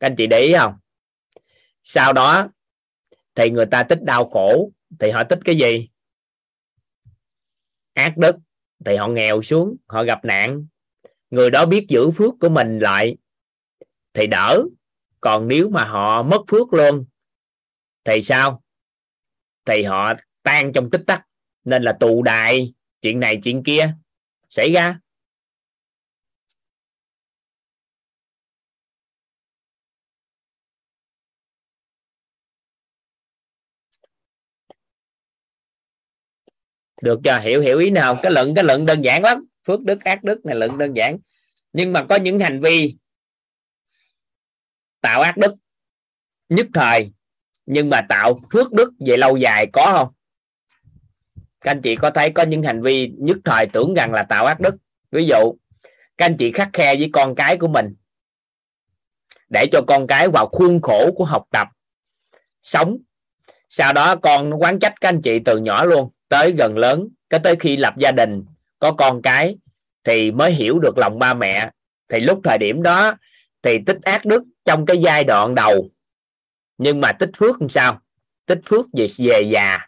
Các 0.00 0.06
anh 0.06 0.16
chị 0.16 0.26
để 0.26 0.40
ý 0.40 0.54
không? 0.58 0.74
Sau 1.82 2.12
đó, 2.12 2.48
thì 3.34 3.50
người 3.50 3.66
ta 3.66 3.82
tích 3.82 4.02
đau 4.02 4.26
khổ, 4.26 4.72
thì 4.98 5.10
họ 5.10 5.24
tích 5.24 5.38
cái 5.44 5.58
gì? 5.58 5.88
Ác 7.94 8.16
đức, 8.16 8.36
thì 8.84 8.96
họ 8.96 9.08
nghèo 9.08 9.42
xuống, 9.42 9.76
họ 9.86 10.04
gặp 10.04 10.24
nạn. 10.24 10.66
Người 11.30 11.50
đó 11.50 11.66
biết 11.66 11.86
giữ 11.88 12.10
phước 12.10 12.34
của 12.40 12.48
mình 12.48 12.78
lại, 12.78 13.16
thì 14.12 14.26
đỡ. 14.26 14.62
Còn 15.20 15.48
nếu 15.48 15.68
mà 15.68 15.84
họ 15.84 16.22
mất 16.22 16.40
phước 16.48 16.72
luôn, 16.72 17.04
thì 18.04 18.22
sao? 18.22 18.62
Thì 19.64 19.82
họ 19.82 20.12
tan 20.42 20.72
trong 20.72 20.90
tích 20.90 21.02
tắc, 21.06 21.26
nên 21.64 21.82
là 21.82 21.96
tù 22.00 22.22
đại 22.22 22.74
chuyện 23.02 23.20
này, 23.20 23.40
chuyện 23.42 23.62
kia. 23.62 23.94
Xảy 24.48 24.72
ra. 24.72 25.00
Được 37.02 37.20
chưa? 37.24 37.38
Hiểu 37.40 37.60
hiểu 37.60 37.78
ý 37.78 37.90
nào? 37.90 38.16
Cái 38.22 38.32
luận 38.32 38.54
cái 38.54 38.64
luận 38.64 38.86
đơn 38.86 39.02
giản 39.02 39.22
lắm. 39.22 39.46
Phước 39.66 39.82
đức, 39.82 40.04
ác 40.04 40.24
đức 40.24 40.46
này, 40.46 40.56
luận 40.56 40.78
đơn 40.78 40.94
giản. 40.94 41.18
Nhưng 41.72 41.92
mà 41.92 42.06
có 42.08 42.16
những 42.16 42.38
hành 42.38 42.60
vi 42.60 42.96
tạo 45.00 45.20
ác 45.20 45.36
đức 45.36 45.54
nhất 46.48 46.66
thời, 46.74 47.12
nhưng 47.66 47.90
mà 47.90 48.00
tạo 48.08 48.40
phước 48.52 48.72
đức 48.72 48.92
về 49.06 49.16
lâu 49.16 49.36
dài 49.36 49.66
có 49.72 49.92
không? 49.98 50.19
Các 51.60 51.70
anh 51.70 51.82
chị 51.82 51.96
có 51.96 52.10
thấy 52.10 52.30
có 52.30 52.42
những 52.42 52.62
hành 52.62 52.82
vi 52.82 53.12
nhất 53.18 53.36
thời 53.44 53.66
tưởng 53.66 53.94
rằng 53.94 54.12
là 54.12 54.22
tạo 54.22 54.46
ác 54.46 54.60
đức? 54.60 54.74
Ví 55.10 55.26
dụ, 55.26 55.54
các 56.16 56.26
anh 56.26 56.36
chị 56.36 56.52
khắc 56.52 56.70
khe 56.72 56.96
với 56.96 57.10
con 57.12 57.34
cái 57.34 57.56
của 57.56 57.68
mình, 57.68 57.94
để 59.48 59.66
cho 59.72 59.80
con 59.86 60.06
cái 60.06 60.28
vào 60.28 60.48
khuôn 60.52 60.80
khổ 60.82 61.10
của 61.16 61.24
học 61.24 61.44
tập, 61.50 61.68
sống. 62.62 62.96
Sau 63.68 63.92
đó 63.92 64.16
con 64.16 64.50
nó 64.50 64.56
quán 64.56 64.78
trách 64.78 65.00
các 65.00 65.08
anh 65.08 65.20
chị 65.22 65.38
từ 65.44 65.58
nhỏ 65.58 65.84
luôn, 65.84 66.10
tới 66.28 66.52
gần 66.52 66.78
lớn, 66.78 67.08
cái 67.30 67.40
tới 67.40 67.56
khi 67.56 67.76
lập 67.76 67.94
gia 67.98 68.12
đình, 68.12 68.44
có 68.78 68.92
con 68.92 69.22
cái 69.22 69.56
thì 70.04 70.30
mới 70.30 70.52
hiểu 70.52 70.78
được 70.78 70.98
lòng 70.98 71.18
ba 71.18 71.34
mẹ. 71.34 71.70
Thì 72.08 72.20
lúc 72.20 72.40
thời 72.44 72.58
điểm 72.58 72.82
đó 72.82 73.16
thì 73.62 73.78
tích 73.86 73.98
ác 74.02 74.24
đức 74.24 74.44
trong 74.64 74.86
cái 74.86 74.98
giai 74.98 75.24
đoạn 75.24 75.54
đầu. 75.54 75.88
Nhưng 76.78 77.00
mà 77.00 77.12
tích 77.12 77.30
phước 77.36 77.60
làm 77.60 77.68
sao? 77.68 78.00
Tích 78.46 78.60
phước 78.64 78.86
về 78.92 79.06
về 79.18 79.40
già 79.40 79.78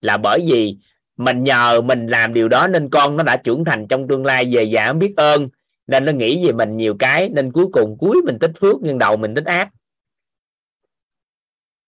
là 0.00 0.16
bởi 0.16 0.40
vì 0.52 0.76
mình 1.16 1.44
nhờ 1.44 1.80
mình 1.80 2.06
làm 2.06 2.34
điều 2.34 2.48
đó 2.48 2.68
nên 2.68 2.90
con 2.90 3.16
nó 3.16 3.22
đã 3.22 3.36
trưởng 3.36 3.64
thành 3.64 3.88
trong 3.88 4.08
tương 4.08 4.26
lai 4.26 4.48
về 4.52 4.62
già 4.64 4.92
biết 4.92 5.14
ơn. 5.16 5.48
Nên 5.86 6.04
nó 6.04 6.12
nghĩ 6.12 6.46
về 6.46 6.52
mình 6.52 6.76
nhiều 6.76 6.96
cái, 6.98 7.28
nên 7.28 7.52
cuối 7.52 7.66
cùng 7.72 7.96
cuối 7.98 8.22
mình 8.24 8.38
tích 8.38 8.50
phước, 8.60 8.76
nhưng 8.82 8.98
đầu 8.98 9.16
mình 9.16 9.34
tích 9.34 9.44
ác. 9.44 9.68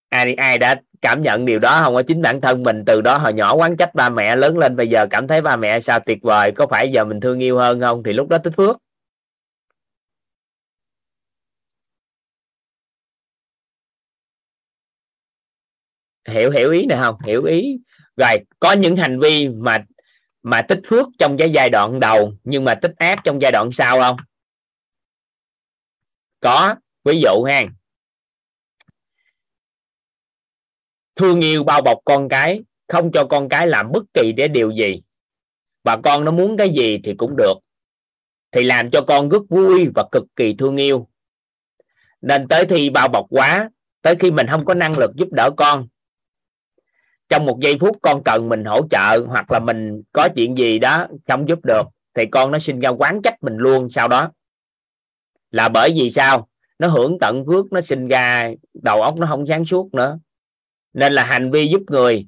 Ai 0.08 0.34
ai 0.34 0.58
đã 0.58 0.80
cảm 1.02 1.18
nhận 1.18 1.44
điều 1.44 1.58
đó 1.58 1.80
không? 1.82 1.94
Có 1.94 2.02
chính 2.02 2.22
bản 2.22 2.40
thân 2.40 2.62
mình, 2.62 2.84
từ 2.86 3.00
đó 3.00 3.18
hồi 3.18 3.32
nhỏ 3.32 3.54
quán 3.54 3.76
trách 3.76 3.94
ba 3.94 4.08
mẹ, 4.08 4.36
lớn 4.36 4.58
lên 4.58 4.76
bây 4.76 4.88
giờ 4.88 5.06
cảm 5.10 5.28
thấy 5.28 5.40
ba 5.40 5.56
mẹ 5.56 5.80
sao 5.80 6.00
tuyệt 6.00 6.18
vời, 6.22 6.52
có 6.52 6.66
phải 6.66 6.90
giờ 6.92 7.04
mình 7.04 7.20
thương 7.20 7.38
yêu 7.42 7.58
hơn 7.58 7.80
không? 7.80 8.02
Thì 8.02 8.12
lúc 8.12 8.28
đó 8.28 8.38
tích 8.38 8.52
phước. 8.56 8.76
Hiểu 16.28 16.50
hiểu 16.50 16.70
ý 16.72 16.86
này 16.86 16.98
không? 17.02 17.16
Hiểu 17.24 17.44
ý 17.44 17.78
rồi, 18.16 18.38
có 18.60 18.72
những 18.72 18.96
hành 18.96 19.20
vi 19.20 19.48
mà 19.48 19.84
mà 20.42 20.62
tích 20.62 20.80
phước 20.86 21.08
trong 21.18 21.36
cái 21.36 21.52
giai 21.52 21.70
đoạn 21.70 22.00
đầu 22.00 22.34
nhưng 22.44 22.64
mà 22.64 22.74
tích 22.74 22.92
ác 22.96 23.18
trong 23.24 23.40
giai 23.42 23.52
đoạn 23.52 23.72
sau 23.72 24.00
không? 24.00 24.16
Có, 26.40 26.74
ví 27.04 27.20
dụ 27.20 27.42
ha. 27.42 27.62
Thương 31.16 31.40
yêu 31.40 31.64
bao 31.64 31.82
bọc 31.82 31.98
con 32.04 32.28
cái, 32.28 32.62
không 32.88 33.12
cho 33.12 33.24
con 33.24 33.48
cái 33.48 33.66
làm 33.66 33.92
bất 33.92 34.04
kỳ 34.14 34.32
để 34.32 34.48
điều 34.48 34.70
gì. 34.70 35.02
Và 35.84 35.96
con 36.04 36.24
nó 36.24 36.30
muốn 36.30 36.56
cái 36.56 36.70
gì 36.70 37.00
thì 37.04 37.14
cũng 37.14 37.36
được. 37.36 37.54
Thì 38.52 38.64
làm 38.64 38.90
cho 38.90 39.04
con 39.06 39.28
rất 39.28 39.42
vui 39.48 39.88
và 39.94 40.04
cực 40.12 40.24
kỳ 40.36 40.54
thương 40.58 40.76
yêu. 40.76 41.08
Nên 42.20 42.48
tới 42.48 42.66
khi 42.68 42.90
bao 42.90 43.08
bọc 43.08 43.26
quá, 43.30 43.70
tới 44.02 44.16
khi 44.20 44.30
mình 44.30 44.46
không 44.50 44.64
có 44.64 44.74
năng 44.74 44.92
lực 44.98 45.10
giúp 45.16 45.28
đỡ 45.32 45.50
con 45.56 45.88
trong 47.34 47.46
một 47.46 47.58
giây 47.60 47.76
phút 47.80 47.98
con 48.02 48.22
cần 48.24 48.48
mình 48.48 48.64
hỗ 48.64 48.88
trợ 48.90 49.24
hoặc 49.28 49.50
là 49.50 49.58
mình 49.58 50.02
có 50.12 50.28
chuyện 50.36 50.58
gì 50.58 50.78
đó 50.78 51.06
không 51.28 51.48
giúp 51.48 51.58
được, 51.64 51.82
thì 52.14 52.22
con 52.32 52.50
nó 52.50 52.58
sinh 52.58 52.80
ra 52.80 52.88
quán 52.88 53.22
trách 53.22 53.42
mình 53.42 53.56
luôn 53.56 53.90
sau 53.90 54.08
đó. 54.08 54.32
Là 55.50 55.68
bởi 55.68 55.92
vì 55.96 56.10
sao? 56.10 56.48
Nó 56.78 56.88
hưởng 56.88 57.18
tận 57.20 57.44
phước, 57.46 57.72
nó 57.72 57.80
sinh 57.80 58.08
ra 58.08 58.50
đầu 58.74 59.02
óc 59.02 59.16
nó 59.16 59.26
không 59.26 59.46
sáng 59.46 59.64
suốt 59.64 59.94
nữa. 59.94 60.18
Nên 60.92 61.12
là 61.12 61.24
hành 61.24 61.50
vi 61.50 61.68
giúp 61.68 61.82
người, 61.86 62.26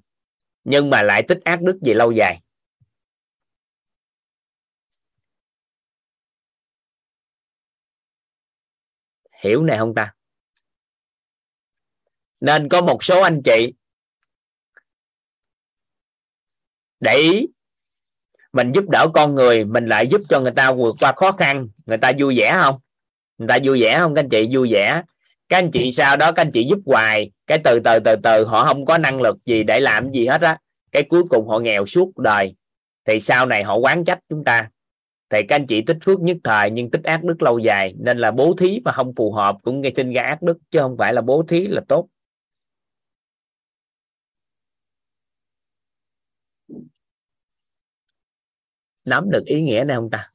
nhưng 0.64 0.90
mà 0.90 1.02
lại 1.02 1.22
tích 1.22 1.38
ác 1.44 1.62
đức 1.62 1.78
về 1.82 1.94
lâu 1.94 2.12
dài. 2.12 2.42
Hiểu 9.42 9.62
này 9.62 9.78
không 9.78 9.94
ta? 9.94 10.14
Nên 12.40 12.68
có 12.68 12.82
một 12.82 13.04
số 13.04 13.20
anh 13.20 13.42
chị 13.44 13.72
để 17.06 17.14
ý, 17.14 17.46
mình 18.52 18.72
giúp 18.72 18.88
đỡ 18.88 19.08
con 19.14 19.34
người, 19.34 19.64
mình 19.64 19.86
lại 19.86 20.06
giúp 20.06 20.20
cho 20.28 20.40
người 20.40 20.52
ta 20.56 20.72
vượt 20.72 20.96
qua 21.00 21.12
khó 21.16 21.32
khăn. 21.32 21.68
Người 21.86 21.98
ta 21.98 22.12
vui 22.18 22.38
vẻ 22.38 22.58
không? 22.62 22.78
Người 23.38 23.48
ta 23.48 23.58
vui 23.64 23.82
vẻ 23.82 23.98
không, 23.98 24.14
các 24.14 24.24
anh 24.24 24.28
chị? 24.28 24.56
Vui 24.56 24.72
vẻ. 24.72 25.02
Các 25.48 25.58
anh 25.58 25.70
chị 25.70 25.92
sau 25.92 26.16
đó, 26.16 26.32
các 26.32 26.42
anh 26.42 26.50
chị 26.50 26.66
giúp 26.70 26.78
hoài. 26.86 27.30
Cái 27.46 27.58
từ 27.64 27.80
từ 27.84 27.98
từ 28.04 28.16
từ, 28.22 28.44
họ 28.44 28.64
không 28.64 28.84
có 28.84 28.98
năng 28.98 29.20
lực 29.20 29.36
gì 29.46 29.62
để 29.62 29.80
làm 29.80 30.12
gì 30.12 30.26
hết 30.26 30.40
á. 30.40 30.58
Cái 30.92 31.02
cuối 31.02 31.22
cùng 31.30 31.48
họ 31.48 31.58
nghèo 31.58 31.86
suốt 31.86 32.18
đời. 32.18 32.54
Thì 33.04 33.20
sau 33.20 33.46
này 33.46 33.64
họ 33.64 33.76
quán 33.76 34.04
trách 34.04 34.18
chúng 34.28 34.44
ta. 34.44 34.68
Thì 35.30 35.42
các 35.42 35.56
anh 35.56 35.66
chị 35.66 35.82
tích 35.82 35.96
phước 36.04 36.20
nhất 36.20 36.36
thời, 36.44 36.70
nhưng 36.70 36.90
tích 36.90 37.04
ác 37.04 37.24
đức 37.24 37.42
lâu 37.42 37.58
dài. 37.58 37.94
Nên 37.98 38.18
là 38.18 38.30
bố 38.30 38.54
thí 38.58 38.80
mà 38.84 38.92
không 38.92 39.14
phù 39.16 39.32
hợp 39.32 39.56
cũng 39.62 39.82
gây 39.82 39.92
sinh 39.96 40.12
ra 40.12 40.22
ác 40.22 40.42
đức, 40.42 40.58
chứ 40.70 40.78
không 40.80 40.96
phải 40.98 41.12
là 41.12 41.20
bố 41.20 41.44
thí 41.48 41.66
là 41.66 41.82
tốt. 41.88 42.06
Nắm 49.06 49.30
được 49.30 49.44
ý 49.46 49.60
nghĩa 49.62 49.84
này 49.86 49.96
không 49.96 50.10
ta? 50.10 50.30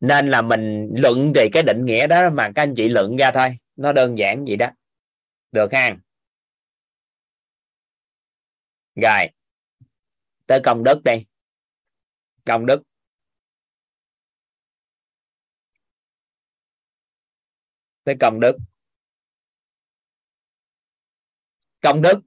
Nên 0.00 0.30
là 0.30 0.42
mình 0.42 0.90
luận 0.94 1.32
về 1.34 1.48
cái 1.52 1.62
định 1.62 1.84
nghĩa 1.84 2.06
đó 2.06 2.30
mà 2.30 2.50
các 2.54 2.62
anh 2.62 2.74
chị 2.76 2.88
luận 2.88 3.16
ra 3.16 3.30
thôi. 3.34 3.58
Nó 3.76 3.92
đơn 3.92 4.18
giản 4.18 4.44
vậy 4.44 4.56
đó. 4.56 4.70
Được 5.52 5.72
ha? 5.72 5.96
Rồi. 8.94 9.30
Tới 10.46 10.60
công 10.64 10.84
đức 10.84 11.00
đi. 11.04 11.24
công 12.46 12.66
đức. 12.66 12.82
Tới 18.04 18.16
công 18.20 18.40
đức 18.40 18.56
công 21.80 22.02
đức, 22.02 22.20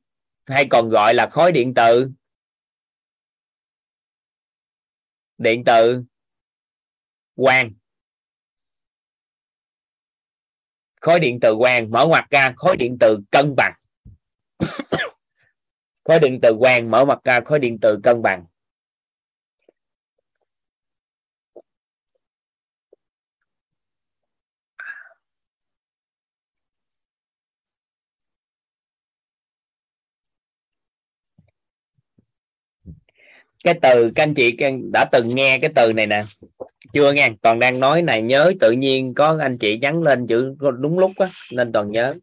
hay 0.46 0.68
còn 0.70 0.90
gọi 0.90 1.14
là 1.14 1.30
khối 1.30 1.52
điện 1.52 1.74
tử. 1.74 2.12
Điện 5.38 5.64
tử, 5.66 6.04
quang. 7.36 7.72
Khối 11.02 11.20
điện 11.20 11.40
từ 11.42 11.56
quang, 11.58 11.92
mở 11.92 12.06
ngoặt 12.08 12.30
ra, 12.30 12.54
khối 12.58 12.78
điện 12.78 12.98
từ 13.00 13.20
cân 13.32 13.56
bằng. 13.58 13.74
Khối 16.04 16.20
điện 16.20 16.40
từ 16.42 16.56
quang, 16.60 16.92
mở 16.92 17.06
mặt 17.06 17.20
ra, 17.24 17.40
khối 17.46 17.60
điện 17.60 17.78
từ 17.82 18.00
cân 18.04 18.22
bằng. 18.22 18.46
Cái 33.64 33.80
từ, 33.81 34.11
các 34.15 34.23
anh 34.23 34.33
chị 34.33 34.56
đã 34.93 35.06
từng 35.11 35.30
nghe 35.35 35.59
cái 35.61 35.72
từ 35.75 35.93
này 35.93 36.07
nè. 36.07 36.23
Chưa 36.93 37.14
nghe 37.14 37.30
còn 37.41 37.59
đang 37.59 37.80
nói 37.80 38.01
này, 38.01 38.22
nhớ 38.22 38.53
tự 38.59 38.72
nhiên 38.72 39.14
có 39.14 39.38
anh 39.41 39.57
chị 39.57 39.77
nhắn 39.77 40.03
lên 40.03 40.27
chữ 40.27 40.56
đúng 40.80 40.99
lúc 40.99 41.11
á, 41.15 41.27
nên 41.51 41.72
toàn 41.72 41.91
nhớ. 41.91 42.14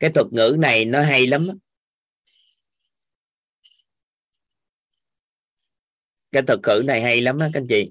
Cái 0.00 0.10
thuật 0.10 0.26
ngữ 0.30 0.56
này 0.58 0.84
nó 0.84 1.02
hay 1.02 1.26
lắm 1.26 1.48
cái 6.32 6.42
thuật 6.42 6.60
ngữ 6.62 6.82
này 6.86 7.02
hay 7.02 7.20
lắm 7.20 7.38
á, 7.38 7.48
các 7.52 7.60
anh 7.60 7.66
chị. 7.68 7.90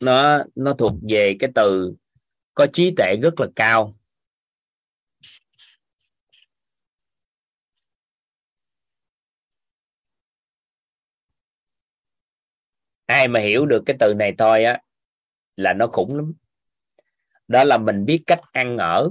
Nó 0.00 0.44
nó 0.54 0.74
thuộc 0.74 0.92
về 1.10 1.36
cái 1.38 1.50
từ 1.54 1.94
có 2.54 2.66
trí 2.72 2.94
tuệ 2.96 3.16
rất 3.22 3.40
là 3.40 3.46
cao. 3.56 3.96
Ai 13.08 13.28
mà 13.28 13.40
hiểu 13.40 13.66
được 13.66 13.82
cái 13.86 13.96
từ 14.00 14.14
này 14.14 14.34
thôi 14.38 14.64
á, 14.64 14.80
là 15.56 15.72
nó 15.72 15.86
khủng 15.86 16.16
lắm. 16.16 16.32
Đó 17.48 17.64
là 17.64 17.78
mình 17.78 18.04
biết 18.04 18.22
cách 18.26 18.40
ăn 18.52 18.78
ở, 18.78 19.10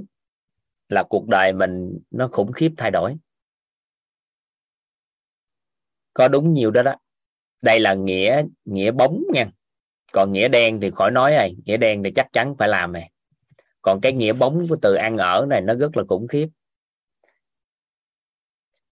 là 0.90 1.03
cuộc 1.03 1.27
đời 1.27 1.53
mình 1.53 2.00
nó 2.11 2.27
khủng 2.32 2.51
khiếp 2.51 2.72
thay 2.77 2.92
đổi. 2.92 3.16
Có 6.14 6.27
đúng 6.27 6.53
nhiều 6.53 6.72
đó 6.72 6.84
đó. 6.84 6.95
Đây 7.61 7.80
là 7.80 7.93
nghĩa 7.93 8.43
nghĩa 8.66 8.92
bóng 8.92 9.24
nha. 9.34 9.51
Còn 10.11 10.34
nghĩa 10.34 10.48
đen 10.48 10.80
thì 10.82 10.92
khỏi 10.92 11.11
nói 11.11 11.35
rồi. 11.35 11.56
Nghĩa 11.66 11.77
đen 11.77 12.03
thì 12.03 12.11
chắc 12.16 12.27
chắn 12.34 12.56
phải 12.58 12.67
làm 12.67 12.93
này 12.93 13.11
còn 13.88 14.01
cái 14.01 14.14
nghĩa 14.14 14.34
bóng 14.34 14.67
của 14.69 14.77
từ 14.82 14.93
ăn 14.93 15.17
ở 15.17 15.45
này 15.50 15.61
nó 15.61 15.74
rất 15.74 15.98
là 15.98 16.03
khủng 16.09 16.27
khiếp. 16.27 16.48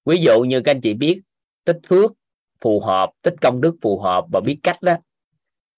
Ví 0.05 0.17
dụ 0.21 0.41
như 0.41 0.61
các 0.61 0.71
anh 0.71 0.81
chị 0.81 0.93
biết, 0.93 1.21
tích 1.63 1.79
phước 1.87 2.11
phù 2.65 2.79
hợp, 2.79 3.09
tích 3.21 3.35
công 3.41 3.61
đức 3.61 3.75
phù 3.81 3.99
hợp 3.99 4.25
và 4.31 4.39
biết 4.39 4.59
cách 4.63 4.81
đó. 4.81 4.97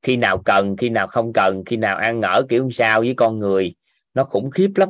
Khi 0.01 0.15
nào 0.15 0.41
cần, 0.45 0.77
khi 0.77 0.89
nào 0.89 1.07
không 1.07 1.33
cần, 1.33 1.63
khi 1.65 1.77
nào 1.77 1.97
ăn 1.97 2.21
ở 2.21 2.45
kiểu 2.49 2.69
sao 2.71 2.99
với 2.99 3.13
con 3.17 3.39
người, 3.39 3.75
nó 4.13 4.23
khủng 4.23 4.51
khiếp 4.51 4.71
lắm. 4.75 4.89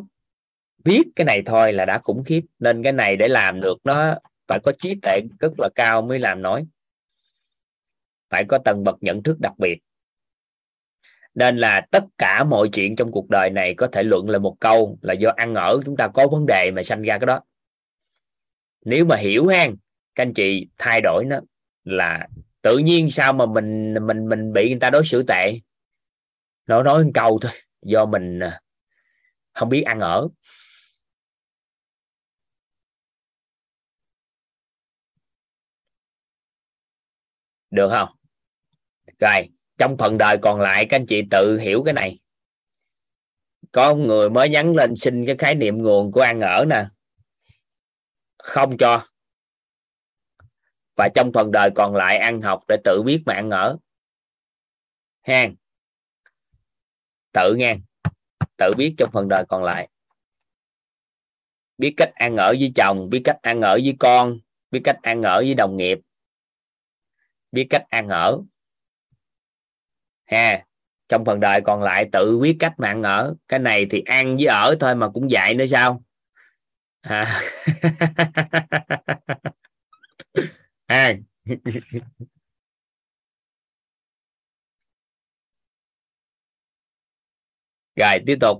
Viết 0.84 1.04
cái 1.16 1.26
này 1.26 1.42
thôi 1.46 1.74
là 1.74 1.86
đã 1.86 2.00
khủng 2.00 2.24
khiếp, 2.24 2.42
nên 2.60 2.84
cái 2.84 2.94
này 2.94 3.16
để 3.16 3.28
làm 3.28 3.62
được 3.62 3.78
nó, 3.84 4.16
phải 4.48 4.60
có 4.64 4.72
trí 4.80 4.96
tuệ 5.02 5.22
rất 5.40 5.52
là 5.58 5.70
cao 5.76 6.02
mới 6.02 6.20
làm 6.20 6.42
nói 6.42 6.66
phải 8.30 8.46
có 8.46 8.58
tầng 8.58 8.84
bậc 8.84 8.98
nhận 9.02 9.24
thức 9.24 9.40
đặc 9.40 9.54
biệt. 9.58 9.78
Nên 11.36 11.58
là 11.58 11.82
tất 11.92 12.04
cả 12.18 12.44
mọi 12.44 12.70
chuyện 12.74 12.96
trong 12.96 13.12
cuộc 13.12 13.30
đời 13.30 13.50
này 13.50 13.74
có 13.78 13.88
thể 13.88 14.04
luận 14.04 14.30
là 14.30 14.40
một 14.40 14.56
câu 14.60 14.98
là 15.02 15.14
do 15.14 15.32
ăn 15.36 15.56
ở 15.56 15.80
chúng 15.86 15.98
ta 15.98 16.08
có 16.08 16.28
vấn 16.28 16.46
đề 16.48 16.72
mà 16.76 16.84
sanh 16.84 17.02
ra 17.02 17.18
cái 17.20 17.26
đó. 17.26 17.42
Nếu 18.86 19.06
mà 19.06 19.16
hiểu 19.16 19.48
ha 19.48 19.68
các 20.16 20.24
anh 20.24 20.34
chị 20.34 20.68
thay 20.78 21.02
đổi 21.02 21.26
nó 21.26 21.40
là 21.88 22.28
tự 22.62 22.78
nhiên 22.78 23.12
sao 23.12 23.34
mà 23.34 23.46
mình 23.46 23.94
mình 24.08 24.30
mình 24.30 24.54
bị 24.54 24.70
người 24.70 24.80
ta 24.80 24.90
đối 24.90 25.06
xử 25.06 25.24
tệ? 25.28 25.60
Nó 26.68 26.84
nói 26.84 27.04
một 27.04 27.12
câu 27.14 27.40
thôi, 27.42 27.52
do 27.82 28.06
mình 28.06 28.40
à, 28.40 28.62
không 29.54 29.70
biết 29.70 29.82
ăn 29.82 30.00
ở. 30.00 30.28
Được 37.72 37.90
không? 37.90 38.10
Rồi, 39.20 39.50
trong 39.78 39.98
phần 39.98 40.18
đời 40.18 40.38
còn 40.42 40.62
lại, 40.62 40.86
các 40.90 40.98
anh 40.98 41.06
chị 41.06 41.24
tự 41.32 41.58
hiểu 41.60 41.84
cái 41.86 41.94
này. 41.94 42.20
Có 43.72 43.96
người 43.96 44.30
mới 44.30 44.50
nhắn 44.50 44.76
lên 44.76 44.96
xin 44.96 45.26
cái 45.26 45.36
khái 45.38 45.56
niệm 45.56 45.78
nguồn 45.78 46.12
của 46.12 46.22
ăn 46.22 46.42
ở 46.42 46.66
nè. 46.66 46.86
Không 48.38 48.78
cho 48.78 49.08
và 50.98 51.10
trong 51.16 51.32
phần 51.34 51.52
đời 51.52 51.70
còn 51.76 51.96
lại 51.96 52.18
ăn 52.18 52.42
học 52.42 52.64
để 52.68 52.78
tự 52.84 53.04
biết 53.06 53.24
mà 53.26 53.34
ăn 53.34 53.50
ở. 53.50 53.78
Ha 55.22 55.48
tự 57.38 57.56
nghe. 57.56 57.78
Tự 58.58 58.74
biết 58.78 58.96
trong 58.98 59.10
phần 59.12 59.28
đời 59.30 59.44
còn 59.50 59.64
lại. 59.64 59.88
Biết 61.78 61.94
cách 61.98 62.12
ăn 62.16 62.38
ở 62.38 62.56
với 62.60 62.72
chồng, 62.76 63.10
biết 63.10 63.22
cách 63.24 63.38
ăn 63.42 63.62
ở 63.62 63.74
với 63.74 63.96
con, 64.00 64.40
biết 64.72 64.82
cách 64.84 64.98
ăn 65.02 65.22
ở 65.22 65.38
với 65.38 65.54
đồng 65.54 65.78
nghiệp. 65.78 66.00
Biết 67.52 67.68
cách 67.70 67.86
ăn 67.90 68.10
ở. 68.10 68.40
Ha. 70.26 70.64
Trong 71.10 71.26
phần 71.26 71.40
đời 71.40 71.62
còn 71.62 71.84
lại 71.84 72.10
tự 72.12 72.40
biết 72.40 72.58
cách 72.60 72.74
mà 72.78 72.88
ăn 72.88 73.04
ở. 73.04 73.36
Cái 73.48 73.60
này 73.60 73.88
thì 73.90 74.02
ăn 74.06 74.36
với 74.36 74.46
ở 74.46 74.76
thôi 74.80 74.96
mà 74.96 75.10
cũng 75.10 75.32
dạy 75.32 75.54
nữa 75.54 75.66
sao? 75.66 76.04
À. 77.02 77.42
à. 80.88 81.14
rồi, 87.96 88.20
tiếp 88.26 88.38
tục. 88.42 88.58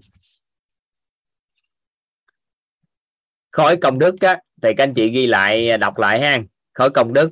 Khối 3.52 3.78
công 3.82 4.00
đức 4.00 4.16
á, 4.22 4.42
thì 4.62 4.70
các 4.78 4.84
anh 4.84 4.94
chị 4.94 5.08
ghi 5.12 5.28
lại, 5.28 5.78
đọc 5.78 5.98
lại 5.98 6.22
ha. 6.22 6.38
Khối 6.74 6.90
công 6.90 7.14
đức 7.14 7.32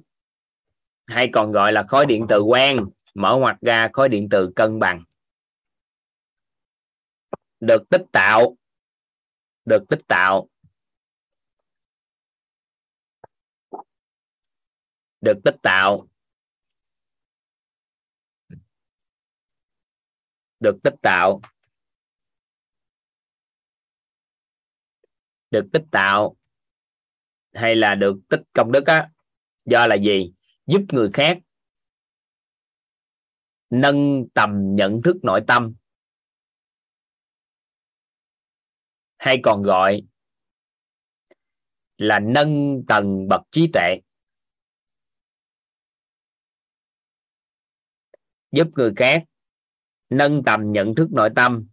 hay 1.08 1.30
còn 1.34 1.52
gọi 1.52 1.72
là 1.74 1.84
khối 1.84 2.06
điện 2.06 2.26
từ 2.30 2.42
quen 2.42 2.86
mở 3.14 3.38
ngoặt 3.40 3.58
ra 3.62 3.90
khối 3.94 4.10
điện 4.10 4.28
từ 4.32 4.52
cân 4.56 4.80
bằng. 4.80 5.04
Được 7.60 7.84
tích 7.90 8.04
tạo, 8.12 8.58
được 9.66 9.84
tích 9.90 10.02
tạo. 10.08 10.50
Được 15.26 15.40
tích 15.44 15.56
tạo. 15.64 16.08
Được 20.60 20.78
tích 20.84 20.94
tạo. 21.02 21.42
Được 25.52 25.66
tích 25.74 25.84
tạo 25.92 26.36
hay 27.54 27.76
là 27.76 27.96
được 27.96 28.16
tích 28.30 28.42
công 28.54 28.72
đức 28.72 28.86
á? 28.86 29.12
Do 29.66 29.88
là 29.88 29.96
gì? 29.96 30.34
Giúp 30.66 30.82
người 30.92 31.10
khác 31.14 31.38
nâng 33.70 34.26
tầm 34.34 34.76
nhận 34.76 35.02
thức 35.04 35.18
nội 35.24 35.42
tâm. 35.48 35.76
Hay 39.18 39.38
còn 39.44 39.64
gọi 39.64 40.02
là 41.98 42.20
nâng 42.20 42.84
tầng 42.88 43.28
bậc 43.28 43.42
trí 43.52 43.70
tuệ. 43.74 44.02
Giúp 48.56 48.68
người 48.76 48.94
khác 48.96 49.24
nâng 50.10 50.44
tầm 50.46 50.72
nhận 50.72 50.96
thức 50.96 51.12
nội 51.12 51.30
tâm, 51.36 51.68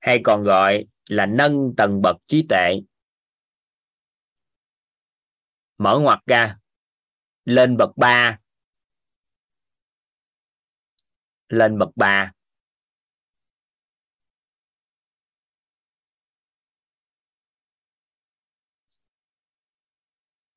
hay 0.00 0.20
còn 0.24 0.44
gọi 0.44 0.84
là 1.10 1.26
nâng 1.26 1.74
tầng 1.76 2.02
bậc 2.02 2.16
trí 2.26 2.46
tuệ. 2.48 2.80
Mở 5.78 5.98
ngoặt 5.98 6.18
ra, 6.26 6.58
lên 7.44 7.76
bậc 7.76 7.96
3 7.96 8.38
lên 11.48 11.78
bậc 11.78 11.88
3 11.96 12.32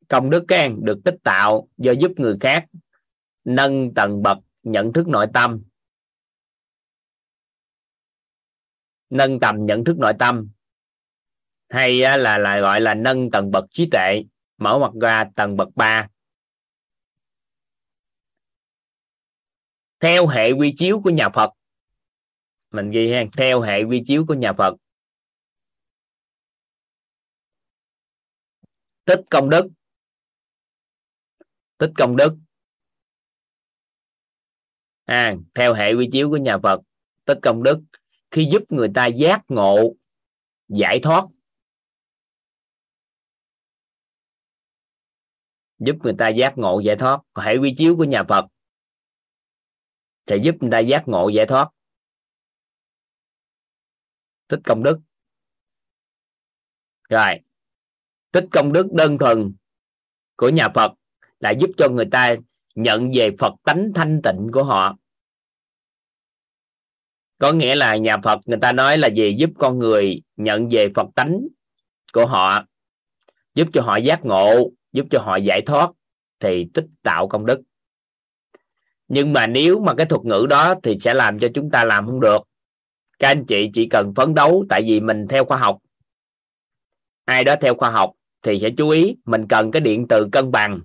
công 0.08 0.30
đức 0.30 0.46
can 0.48 0.86
được 0.86 1.02
tích 1.06 1.16
tạo 1.24 1.70
do 1.78 1.92
giúp 1.92 2.12
người 2.18 2.38
khác 2.42 2.66
nâng 3.44 3.94
tầng 3.94 4.24
bậc 4.24 4.38
nhận 4.64 4.94
thức 4.94 5.08
nội 5.08 5.28
tâm. 5.34 5.64
Nâng 9.10 9.40
tầm 9.40 9.66
nhận 9.66 9.84
thức 9.84 9.98
nội 9.98 10.14
tâm. 10.20 10.50
Hay 11.70 12.00
là 12.18 12.38
là 12.38 12.60
gọi 12.60 12.82
là 12.82 12.94
nâng 12.94 13.32
tầng 13.32 13.52
bậc 13.52 13.66
trí 13.70 13.90
tuệ, 13.92 14.24
mở 14.58 14.80
mặt 14.80 14.92
ra 15.02 15.24
tầng 15.36 15.58
bậc 15.58 15.70
3 15.76 16.08
theo 20.04 20.28
hệ 20.28 20.52
quy 20.52 20.74
chiếu 20.78 21.02
của 21.04 21.10
nhà 21.10 21.30
Phật. 21.34 21.50
Mình 22.72 22.92
ghi 22.92 23.12
ha, 23.12 23.24
theo 23.38 23.62
hệ 23.62 23.84
quy 23.84 24.04
chiếu 24.06 24.26
của 24.28 24.34
nhà 24.34 24.54
Phật. 24.58 24.76
Tích 29.06 29.20
công 29.30 29.50
đức. 29.50 29.68
Tích 31.78 31.92
công 31.98 32.16
đức 32.16 32.38
à, 35.06 35.36
theo 35.56 35.74
hệ 35.74 35.94
quy 35.94 36.10
chiếu 36.12 36.30
của 36.30 36.38
nhà 36.38 36.58
Phật 36.64 36.82
tích 37.26 37.40
công 37.42 37.64
đức 37.64 37.80
khi 38.32 38.48
giúp 38.52 38.64
người 38.70 38.90
ta 38.96 39.06
giác 39.08 39.42
ngộ 39.48 39.94
giải 40.68 41.00
thoát 41.04 41.26
giúp 45.86 45.96
người 46.04 46.16
ta 46.18 46.30
giác 46.30 46.54
ngộ 46.58 46.80
giải 46.80 46.96
thoát. 47.00 47.20
Hệ 47.36 47.58
quy 47.58 47.74
chiếu 47.78 47.96
của 47.96 48.04
nhà 48.04 48.24
Phật 48.30 48.46
sẽ 50.28 50.38
giúp 50.44 50.56
người 50.62 50.72
ta 50.72 50.80
giác 50.80 51.04
ngộ 51.08 51.30
giải 51.30 51.46
thoát. 51.46 51.70
Tích 54.48 54.60
công 54.64 54.84
đức. 54.84 55.00
Rồi 57.10 57.30
tích 58.32 58.46
công 58.52 58.74
đức 58.74 58.88
đơn 58.94 59.18
thuần 59.20 59.56
của 60.36 60.50
nhà 60.50 60.68
Phật 60.76 60.92
là 61.40 61.52
giúp 61.52 61.70
cho 61.78 61.90
người 61.90 62.08
ta 62.12 62.36
nhận 62.76 63.12
về 63.14 63.30
Phật 63.40 63.54
tánh 63.64 63.92
thanh 63.96 64.22
tịnh 64.22 64.50
của 64.54 64.64
họ. 64.64 64.98
Có 67.38 67.52
nghĩa 67.52 67.76
là 67.76 67.96
nhà 67.96 68.18
Phật, 68.24 68.40
người 68.46 68.60
ta 68.62 68.72
nói 68.72 68.98
là 68.98 69.08
gì 69.08 69.36
giúp 69.38 69.50
con 69.58 69.80
người 69.80 70.22
nhận 70.36 70.70
về 70.72 70.88
Phật 70.96 71.08
tánh 71.16 71.42
của 72.14 72.26
họ, 72.26 72.66
giúp 73.56 73.68
cho 73.74 73.82
họ 73.82 73.98
giác 73.98 74.26
ngộ, 74.26 74.72
giúp 74.92 75.06
cho 75.10 75.20
họ 75.20 75.36
giải 75.36 75.62
thoát 75.66 75.92
thì 76.40 76.68
tích 76.74 76.86
tạo 77.02 77.28
công 77.28 77.46
đức. 77.46 77.62
Nhưng 79.08 79.34
mà 79.34 79.48
nếu 79.48 79.80
mà 79.80 79.94
cái 79.98 80.06
thuật 80.06 80.26
ngữ 80.26 80.46
đó 80.50 80.76
thì 80.84 80.98
sẽ 81.02 81.14
làm 81.14 81.40
cho 81.40 81.48
chúng 81.54 81.72
ta 81.72 81.86
làm 81.86 82.06
không 82.06 82.20
được. 82.20 82.40
Các 83.20 83.28
anh 83.28 83.46
chị 83.46 83.70
chỉ 83.74 83.88
cần 83.90 84.14
phấn 84.16 84.34
đấu, 84.34 84.66
tại 84.70 84.82
vì 84.82 85.00
mình 85.00 85.28
theo 85.30 85.46
khoa 85.46 85.58
học. 85.58 85.78
Ai 87.26 87.44
đó 87.44 87.56
theo 87.62 87.76
khoa 87.76 87.90
học 87.90 88.12
thì 88.42 88.60
sẽ 88.60 88.70
chú 88.78 88.90
ý, 88.90 89.16
mình 89.26 89.48
cần 89.50 89.72
cái 89.72 89.80
điện 89.80 90.06
từ 90.10 90.30
cân 90.32 90.52
bằng 90.52 90.80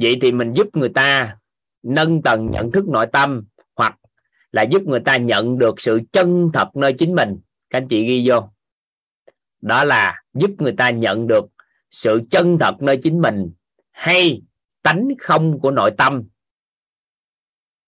vậy 0.00 0.18
thì 0.20 0.32
mình 0.32 0.52
giúp 0.52 0.76
người 0.76 0.88
ta 0.88 1.36
nâng 1.82 2.22
tầng 2.22 2.50
nhận 2.50 2.72
thức 2.72 2.88
nội 2.88 3.06
tâm, 3.12 3.44
hoặc 3.76 3.98
là 4.52 4.62
giúp 4.62 4.82
người 4.82 5.00
ta 5.00 5.16
nhận 5.16 5.58
được 5.58 5.80
sự 5.80 6.00
chân 6.12 6.50
thật 6.54 6.76
nơi 6.76 6.92
chính 6.92 7.14
mình. 7.14 7.38
Các 7.70 7.78
anh 7.78 7.88
chị 7.88 8.06
ghi 8.06 8.28
vô. 8.28 8.50
Đó 9.60 9.84
là 9.84 10.22
giúp 10.34 10.50
người 10.58 10.72
ta 10.72 10.90
nhận 10.90 11.26
được 11.26 11.44
sự 11.90 12.20
chân 12.30 12.58
thật 12.58 12.82
nơi 12.82 12.96
chính 13.02 13.20
mình 13.20 13.50
hay 13.90 14.42
tánh 14.82 15.08
không 15.18 15.60
của 15.60 15.70
nội 15.70 15.90
tâm. 15.98 16.22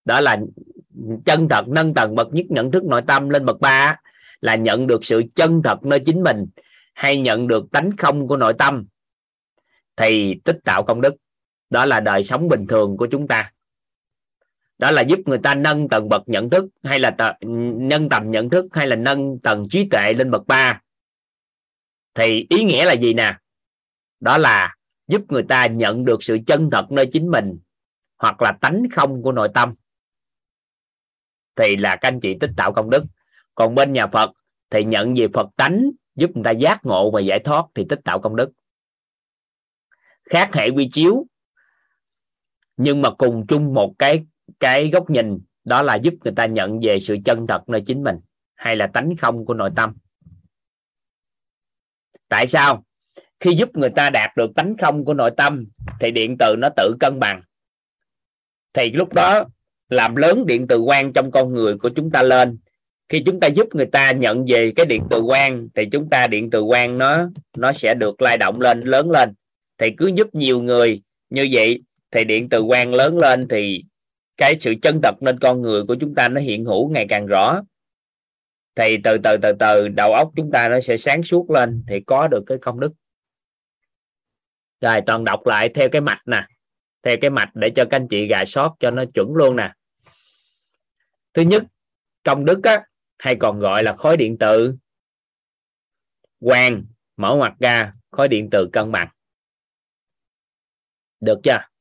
Đó 0.04 0.20
là 0.20 0.40
chân 1.24 1.48
thật 1.48 1.68
nâng 1.68 1.94
tầng 1.94 2.14
bậc 2.14 2.28
nhất 2.32 2.46
nhận 2.48 2.70
thức 2.70 2.84
nội 2.84 3.02
tâm 3.06 3.28
lên 3.28 3.44
bậc 3.44 3.60
ba 3.60 4.00
là 4.40 4.54
nhận 4.54 4.86
được 4.86 5.04
sự 5.04 5.22
chân 5.34 5.62
thật 5.64 5.84
nơi 5.84 6.00
chính 6.06 6.22
mình 6.22 6.46
hay 6.94 7.18
nhận 7.18 7.46
được 7.46 7.70
tánh 7.72 7.90
không 7.98 8.28
của 8.28 8.36
nội 8.36 8.54
tâm. 8.58 8.86
Thì 9.96 10.40
tích 10.44 10.58
tạo 10.64 10.82
công 10.82 11.00
đức 11.00 11.14
đó 11.72 11.86
là 11.86 12.00
đời 12.00 12.22
sống 12.22 12.48
bình 12.48 12.66
thường 12.66 12.96
của 12.96 13.06
chúng 13.10 13.28
ta. 13.28 13.52
Đó 14.78 14.90
là 14.90 15.02
giúp 15.02 15.18
người 15.26 15.38
ta 15.38 15.54
nâng 15.54 15.88
tầng 15.88 16.08
bậc 16.08 16.22
nhận 16.26 16.50
thức 16.50 16.64
hay 16.82 16.98
là 16.98 17.10
tờ, 17.10 17.32
nâng 17.78 18.08
tầm 18.08 18.30
nhận 18.30 18.50
thức 18.50 18.66
hay 18.72 18.86
là 18.86 18.96
nâng 18.96 19.38
tầng 19.38 19.64
trí 19.70 19.88
tuệ 19.88 20.12
lên 20.12 20.30
bậc 20.30 20.46
ba. 20.46 20.80
Thì 22.14 22.46
ý 22.48 22.64
nghĩa 22.64 22.84
là 22.84 22.92
gì 22.92 23.14
nè? 23.14 23.38
Đó 24.20 24.38
là 24.38 24.76
giúp 25.08 25.22
người 25.28 25.42
ta 25.42 25.66
nhận 25.66 26.04
được 26.04 26.22
sự 26.22 26.38
chân 26.46 26.70
thật 26.70 26.90
nơi 26.90 27.06
chính 27.12 27.30
mình 27.30 27.58
hoặc 28.18 28.42
là 28.42 28.52
tánh 28.60 28.82
không 28.92 29.22
của 29.22 29.32
nội 29.32 29.48
tâm. 29.54 29.74
Thì 31.56 31.76
là 31.76 31.96
các 31.96 32.08
anh 32.08 32.20
chị 32.20 32.36
tích 32.40 32.50
tạo 32.56 32.72
công 32.72 32.90
đức. 32.90 33.04
Còn 33.54 33.74
bên 33.74 33.92
nhà 33.92 34.06
Phật 34.06 34.30
thì 34.70 34.84
nhận 34.84 35.14
về 35.14 35.28
Phật 35.34 35.46
tánh 35.56 35.90
giúp 36.14 36.30
người 36.34 36.44
ta 36.44 36.50
giác 36.50 36.86
ngộ 36.86 37.10
và 37.10 37.20
giải 37.20 37.40
thoát 37.44 37.66
thì 37.74 37.86
tích 37.88 38.00
tạo 38.04 38.20
công 38.20 38.36
đức. 38.36 38.50
Khác 40.30 40.50
hệ 40.54 40.68
quy 40.68 40.88
chiếu 40.92 41.26
nhưng 42.76 43.02
mà 43.02 43.10
cùng 43.10 43.46
chung 43.46 43.74
một 43.74 43.94
cái 43.98 44.24
cái 44.60 44.90
góc 44.92 45.10
nhìn, 45.10 45.38
đó 45.64 45.82
là 45.82 45.94
giúp 45.94 46.14
người 46.24 46.32
ta 46.36 46.46
nhận 46.46 46.80
về 46.82 47.00
sự 47.00 47.16
chân 47.24 47.46
thật 47.46 47.68
nơi 47.68 47.82
chính 47.86 48.02
mình, 48.04 48.16
hay 48.54 48.76
là 48.76 48.86
tánh 48.86 49.16
không 49.16 49.44
của 49.44 49.54
nội 49.54 49.70
tâm. 49.76 49.94
Tại 52.28 52.46
sao? 52.46 52.84
Khi 53.40 53.54
giúp 53.54 53.76
người 53.76 53.90
ta 53.90 54.10
đạt 54.10 54.30
được 54.36 54.50
tánh 54.56 54.76
không 54.76 55.04
của 55.04 55.14
nội 55.14 55.30
tâm, 55.36 55.64
thì 56.00 56.10
điện 56.10 56.36
từ 56.38 56.56
nó 56.58 56.68
tự 56.76 56.96
cân 57.00 57.20
bằng. 57.20 57.42
Thì 58.72 58.90
lúc 58.90 59.14
đó, 59.14 59.44
làm 59.88 60.16
lớn 60.16 60.46
điện 60.46 60.66
từ 60.68 60.78
quan 60.78 61.12
trong 61.12 61.30
con 61.30 61.52
người 61.52 61.78
của 61.78 61.88
chúng 61.88 62.10
ta 62.10 62.22
lên. 62.22 62.58
Khi 63.08 63.22
chúng 63.26 63.40
ta 63.40 63.46
giúp 63.46 63.74
người 63.74 63.86
ta 63.86 64.12
nhận 64.12 64.44
về 64.48 64.72
cái 64.76 64.86
điện 64.86 65.02
từ 65.10 65.20
quan, 65.20 65.68
thì 65.74 65.86
chúng 65.92 66.10
ta 66.10 66.26
điện 66.26 66.50
từ 66.50 66.62
quan 66.62 66.98
nó 66.98 67.28
nó 67.56 67.72
sẽ 67.72 67.94
được 67.94 68.22
lay 68.22 68.38
động 68.38 68.60
lên, 68.60 68.80
lớn 68.80 69.10
lên. 69.10 69.32
Thì 69.78 69.90
cứ 69.96 70.06
giúp 70.06 70.34
nhiều 70.34 70.62
người 70.62 71.02
như 71.30 71.48
vậy 71.52 71.82
thì 72.12 72.24
điện 72.24 72.48
từ 72.48 72.62
quan 72.62 72.94
lớn 72.94 73.18
lên 73.18 73.48
thì 73.48 73.84
cái 74.36 74.56
sự 74.60 74.74
chân 74.82 75.00
thật 75.02 75.14
nên 75.20 75.38
con 75.38 75.62
người 75.62 75.84
của 75.88 75.96
chúng 76.00 76.14
ta 76.14 76.28
nó 76.28 76.40
hiện 76.40 76.64
hữu 76.64 76.90
ngày 76.90 77.06
càng 77.08 77.26
rõ. 77.26 77.62
Thì 78.74 78.96
từ 79.04 79.18
từ 79.24 79.36
từ 79.42 79.52
từ 79.58 79.88
đầu 79.88 80.12
óc 80.12 80.32
chúng 80.36 80.50
ta 80.50 80.68
nó 80.68 80.80
sẽ 80.80 80.96
sáng 80.96 81.22
suốt 81.22 81.50
lên 81.50 81.84
thì 81.88 82.00
có 82.06 82.28
được 82.28 82.42
cái 82.46 82.58
công 82.58 82.80
đức. 82.80 82.92
Rồi 84.80 85.00
toàn 85.06 85.24
đọc 85.24 85.46
lại 85.46 85.68
theo 85.68 85.88
cái 85.88 86.00
mạch 86.00 86.22
nè 86.26 86.46
theo 87.02 87.16
cái 87.20 87.30
mạch 87.30 87.50
để 87.54 87.70
cho 87.76 87.84
các 87.84 87.96
anh 87.96 88.08
chị 88.08 88.26
gà 88.26 88.44
sót 88.44 88.76
cho 88.80 88.90
nó 88.90 89.04
chuẩn 89.14 89.34
luôn 89.34 89.56
nè. 89.56 89.72
Thứ 91.34 91.42
nhất 91.42 91.64
công 92.22 92.44
đức 92.44 92.60
á, 92.62 92.86
hay 93.18 93.36
còn 93.36 93.60
gọi 93.60 93.82
là 93.82 93.92
khối 93.92 94.16
điện 94.16 94.38
tử. 94.38 94.74
Quang 96.40 96.84
mở 97.16 97.34
ngoặt 97.36 97.52
ra 97.60 97.92
khối 98.10 98.28
điện 98.28 98.50
tử 98.50 98.68
cân 98.72 98.92
bằng. 98.92 99.08
Được 101.20 101.40
chưa? 101.44 101.71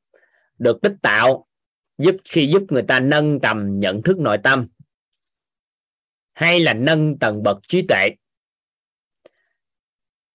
Được 0.61 0.81
tích 0.81 0.95
tạo, 1.01 1.47
giúp 1.97 2.15
khi 2.23 2.47
giúp 2.47 2.63
người 2.69 2.83
ta 2.87 2.99
nâng 2.99 3.39
tầm 3.39 3.79
nhận 3.79 4.01
thức 4.01 4.19
nội 4.19 4.37
tâm, 4.43 4.67
hay 6.33 6.59
là 6.59 6.73
nâng 6.73 7.19
tầng 7.19 7.43
bậc 7.43 7.57
trí 7.67 7.81
tuệ. 7.87 8.09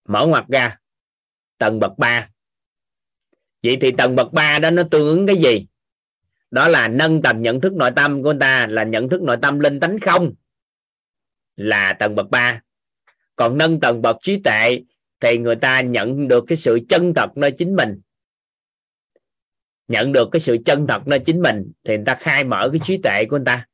Mở 0.09 0.27
ngoặt 0.27 0.45
ra, 0.49 0.79
tầng 1.59 1.81
bậc 1.81 1.93
3 1.99 2.31
vậy 3.63 3.77
thì 3.81 3.91
tầng 3.99 4.17
bậc 4.17 4.33
3 4.33 4.59
đó 4.59 4.71
nó 4.71 4.83
tương 4.91 5.09
ứng 5.09 5.27
cái 5.27 5.37
gì? 5.37 5.67
Đó 6.51 6.69
là 6.69 6.89
nâng 6.89 7.23
tầm 7.23 7.43
nhận 7.43 7.61
thức 7.61 7.73
nội 7.73 7.91
tâm 7.97 8.23
của 8.23 8.31
người 8.31 8.41
ta 8.41 8.67
là 8.67 8.85
nhận 8.85 9.09
thức 9.09 9.23
nội 9.23 9.37
tâm 9.43 9.59
lên 9.59 9.81
tánh 9.81 9.99
không? 10.01 10.35
Là 11.57 11.93
tầng 11.93 12.15
bậc 12.15 12.31
3 12.31 12.63
còn 13.37 13.59
nâng 13.59 13.81
tầng 13.81 14.03
bậc 14.03 14.17
trí 14.21 14.41
tuệ 14.45 14.81
thì 15.21 15.39
người 15.39 15.57
ta 15.57 15.81
nhận 15.81 16.29
được 16.29 16.45
cái 16.47 16.57
sự 16.57 16.79
chân 16.89 17.15
thật 17.15 17.37
nơi 17.37 17.53
chính 17.57 17.77
mình 17.77 18.01
nhận 19.89 20.13
được 20.13 20.29
cái 20.33 20.41
sự 20.41 20.57
chân 20.65 20.87
thật 20.87 21.07
nơi 21.07 21.19
chính 21.19 21.43
mình 21.43 21.73
thì 21.85 21.97
người 21.97 22.05
ta 22.07 22.15
khai 22.15 22.45
mở 22.45 22.69
cái 22.73 22.81
trí 22.85 22.99
tuệ 22.99 23.25
của 23.25 23.37
người 23.37 23.45
ta. 23.45 23.67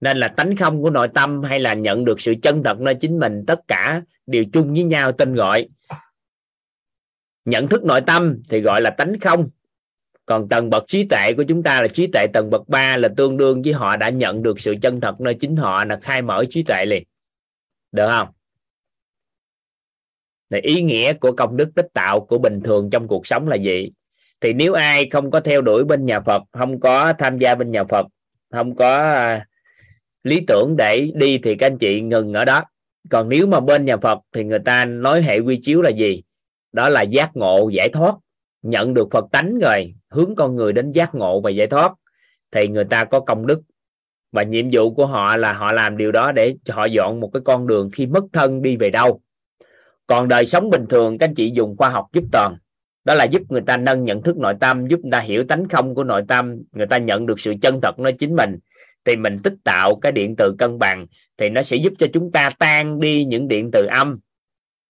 Nên 0.00 0.18
là 0.18 0.28
tánh 0.28 0.56
không 0.56 0.82
của 0.82 0.90
nội 0.90 1.08
tâm 1.14 1.42
hay 1.42 1.60
là 1.60 1.74
nhận 1.74 2.04
được 2.04 2.20
sự 2.20 2.34
chân 2.42 2.62
thật 2.62 2.80
nơi 2.80 2.94
chính 2.94 3.18
mình, 3.18 3.44
tất 3.46 3.60
cả 3.68 4.02
đều 4.26 4.44
chung 4.52 4.74
với 4.74 4.82
nhau, 4.82 5.12
tên 5.12 5.34
gọi. 5.34 5.68
Nhận 7.44 7.68
thức 7.68 7.84
nội 7.84 8.00
tâm 8.06 8.42
thì 8.48 8.60
gọi 8.60 8.80
là 8.80 8.90
tánh 8.90 9.20
không. 9.20 9.48
Còn 10.26 10.48
tầng 10.48 10.70
bậc 10.70 10.84
trí 10.86 11.04
tuệ 11.04 11.32
của 11.36 11.42
chúng 11.48 11.62
ta 11.62 11.82
là 11.82 11.88
trí 11.88 12.06
tuệ 12.06 12.26
tầng 12.32 12.50
bậc 12.50 12.68
3 12.68 12.96
là 12.96 13.08
tương 13.16 13.36
đương 13.36 13.62
với 13.62 13.72
họ 13.72 13.96
đã 13.96 14.10
nhận 14.10 14.42
được 14.42 14.60
sự 14.60 14.74
chân 14.82 15.00
thật 15.00 15.20
nơi 15.20 15.34
chính 15.40 15.56
họ, 15.56 15.84
là 15.84 15.98
khai 16.02 16.22
mở 16.22 16.44
trí 16.50 16.62
tuệ 16.62 16.84
liền. 16.84 17.02
Được 17.92 18.08
không? 18.10 18.28
Thì 20.50 20.60
ý 20.60 20.82
nghĩa 20.82 21.12
của 21.12 21.32
công 21.32 21.56
đức 21.56 21.70
tích 21.74 21.86
tạo 21.92 22.20
của 22.20 22.38
bình 22.38 22.60
thường 22.64 22.90
trong 22.90 23.08
cuộc 23.08 23.26
sống 23.26 23.48
là 23.48 23.56
gì? 23.56 23.92
Thì 24.42 24.52
nếu 24.52 24.72
ai 24.72 25.08
không 25.10 25.30
có 25.30 25.40
theo 25.40 25.60
đuổi 25.60 25.84
bên 25.84 26.06
nhà 26.06 26.20
Phật, 26.20 26.42
không 26.52 26.80
có 26.80 27.12
tham 27.18 27.38
gia 27.38 27.54
bên 27.54 27.70
nhà 27.70 27.84
Phật, 27.84 28.06
không 28.50 28.76
có 28.76 28.98
à, 28.98 29.46
lý 30.22 30.40
tưởng 30.46 30.74
để 30.76 31.10
đi 31.14 31.38
thì 31.38 31.54
các 31.54 31.66
anh 31.66 31.78
chị 31.78 32.00
ngừng 32.00 32.32
ở 32.32 32.44
đó. 32.44 32.64
Còn 33.10 33.28
nếu 33.28 33.46
mà 33.46 33.60
bên 33.60 33.84
nhà 33.84 33.96
Phật 33.96 34.18
thì 34.32 34.44
người 34.44 34.58
ta 34.58 34.84
nói 34.84 35.22
hệ 35.22 35.38
quy 35.38 35.60
chiếu 35.62 35.82
là 35.82 35.90
gì? 35.90 36.22
Đó 36.72 36.88
là 36.88 37.02
giác 37.02 37.36
ngộ, 37.36 37.68
giải 37.68 37.88
thoát. 37.88 38.14
Nhận 38.62 38.94
được 38.94 39.08
Phật 39.10 39.24
tánh 39.32 39.58
rồi, 39.58 39.94
hướng 40.10 40.34
con 40.34 40.56
người 40.56 40.72
đến 40.72 40.92
giác 40.92 41.14
ngộ 41.14 41.40
và 41.40 41.50
giải 41.50 41.66
thoát, 41.66 41.92
thì 42.50 42.68
người 42.68 42.84
ta 42.84 43.04
có 43.04 43.20
công 43.20 43.46
đức. 43.46 43.60
Và 44.32 44.42
nhiệm 44.42 44.66
vụ 44.72 44.94
của 44.94 45.06
họ 45.06 45.36
là 45.36 45.52
họ 45.52 45.72
làm 45.72 45.96
điều 45.96 46.12
đó 46.12 46.32
để 46.32 46.54
họ 46.68 46.84
dọn 46.84 47.20
một 47.20 47.30
cái 47.32 47.42
con 47.44 47.66
đường 47.66 47.90
khi 47.92 48.06
mất 48.06 48.24
thân 48.32 48.62
đi 48.62 48.76
về 48.76 48.90
đâu. 48.90 49.20
Còn 50.06 50.28
đời 50.28 50.46
sống 50.46 50.70
bình 50.70 50.86
thường, 50.88 51.18
các 51.18 51.26
anh 51.26 51.34
chị 51.34 51.50
dùng 51.54 51.76
khoa 51.76 51.88
học 51.88 52.06
giúp 52.12 52.24
toàn 52.32 52.56
đó 53.04 53.14
là 53.14 53.24
giúp 53.24 53.42
người 53.48 53.62
ta 53.66 53.76
nâng 53.76 54.04
nhận 54.04 54.22
thức 54.22 54.36
nội 54.36 54.54
tâm, 54.60 54.86
giúp 54.86 55.00
người 55.02 55.12
ta 55.12 55.20
hiểu 55.20 55.44
tánh 55.44 55.68
không 55.68 55.94
của 55.94 56.04
nội 56.04 56.22
tâm, 56.28 56.62
người 56.72 56.86
ta 56.86 56.98
nhận 56.98 57.26
được 57.26 57.40
sự 57.40 57.54
chân 57.62 57.80
thật 57.80 57.98
nơi 57.98 58.12
chính 58.12 58.36
mình. 58.36 58.58
Thì 59.04 59.16
mình 59.16 59.38
tích 59.42 59.54
tạo 59.64 59.94
cái 59.94 60.12
điện 60.12 60.34
từ 60.38 60.54
cân 60.58 60.78
bằng 60.78 61.06
thì 61.38 61.48
nó 61.48 61.62
sẽ 61.62 61.76
giúp 61.76 61.92
cho 61.98 62.06
chúng 62.12 62.32
ta 62.32 62.50
tan 62.58 63.00
đi 63.00 63.24
những 63.24 63.48
điện 63.48 63.70
từ 63.70 63.86
âm. 63.86 64.18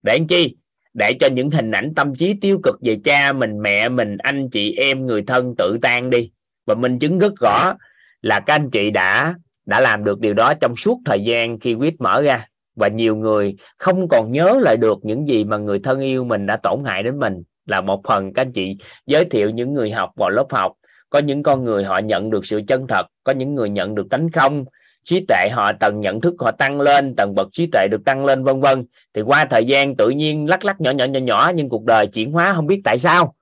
Để 0.02 0.12
anh 0.12 0.26
chi? 0.26 0.56
Để 0.94 1.12
cho 1.20 1.26
những 1.26 1.50
hình 1.50 1.70
ảnh 1.70 1.94
tâm 1.94 2.14
trí 2.14 2.34
tiêu 2.34 2.60
cực 2.62 2.78
về 2.82 2.98
cha 3.04 3.32
mình, 3.32 3.62
mẹ 3.62 3.88
mình, 3.88 4.16
anh 4.18 4.50
chị 4.50 4.74
em, 4.76 5.06
người 5.06 5.22
thân 5.26 5.54
tự 5.58 5.78
tan 5.82 6.10
đi. 6.10 6.30
Và 6.66 6.74
minh 6.74 6.98
chứng 6.98 7.18
rất 7.18 7.32
rõ 7.40 7.74
là 8.22 8.40
các 8.40 8.54
anh 8.54 8.70
chị 8.70 8.90
đã 8.90 9.34
đã 9.66 9.80
làm 9.80 10.04
được 10.04 10.20
điều 10.20 10.34
đó 10.34 10.54
trong 10.54 10.76
suốt 10.76 10.98
thời 11.04 11.20
gian 11.20 11.58
khi 11.58 11.74
quyết 11.74 12.00
mở 12.00 12.22
ra. 12.22 12.46
Và 12.76 12.88
nhiều 12.88 13.16
người 13.16 13.56
không 13.78 14.08
còn 14.08 14.32
nhớ 14.32 14.58
lại 14.62 14.76
được 14.76 14.98
những 15.02 15.28
gì 15.28 15.44
mà 15.44 15.56
người 15.56 15.78
thân 15.78 16.00
yêu 16.00 16.24
mình 16.24 16.46
đã 16.46 16.56
tổn 16.56 16.84
hại 16.84 17.02
đến 17.02 17.18
mình 17.18 17.42
là 17.66 17.80
một 17.80 18.00
phần 18.04 18.32
các 18.32 18.42
anh 18.42 18.52
chị 18.52 18.76
giới 19.06 19.24
thiệu 19.24 19.50
những 19.50 19.74
người 19.74 19.90
học 19.90 20.10
vào 20.16 20.30
lớp 20.30 20.46
học. 20.50 20.72
Có 21.10 21.18
những 21.18 21.42
con 21.42 21.64
người 21.64 21.84
họ 21.84 21.98
nhận 21.98 22.30
được 22.30 22.46
sự 22.46 22.60
chân 22.66 22.86
thật, 22.86 23.06
có 23.24 23.32
những 23.32 23.54
người 23.54 23.70
nhận 23.70 23.94
được 23.94 24.06
tánh 24.10 24.30
không, 24.30 24.64
trí 25.04 25.24
tuệ 25.28 25.48
họ 25.52 25.72
tầng 25.72 26.00
nhận 26.00 26.20
thức 26.20 26.34
họ 26.38 26.50
tăng 26.50 26.80
lên, 26.80 27.14
tầng 27.16 27.34
bậc 27.34 27.48
trí 27.52 27.66
tuệ 27.66 27.88
được 27.90 28.04
tăng 28.04 28.24
lên, 28.24 28.44
vân 28.44 28.60
vân. 28.60 28.84
Thì 29.14 29.22
qua 29.22 29.44
thời 29.44 29.64
gian 29.64 29.96
tự 29.96 30.10
nhiên 30.10 30.48
lắc 30.48 30.64
lắc 30.64 30.80
nhỏ 30.80 30.90
nhỏ 30.90 31.04
nhỏ 31.04 31.20
nhỏ, 31.20 31.52
nhưng 31.54 31.68
cuộc 31.68 31.84
đời 31.84 32.06
chuyển 32.06 32.32
hóa 32.32 32.52
không 32.52 32.66
biết 32.66 32.80
tại 32.84 32.98
sao. 32.98 33.34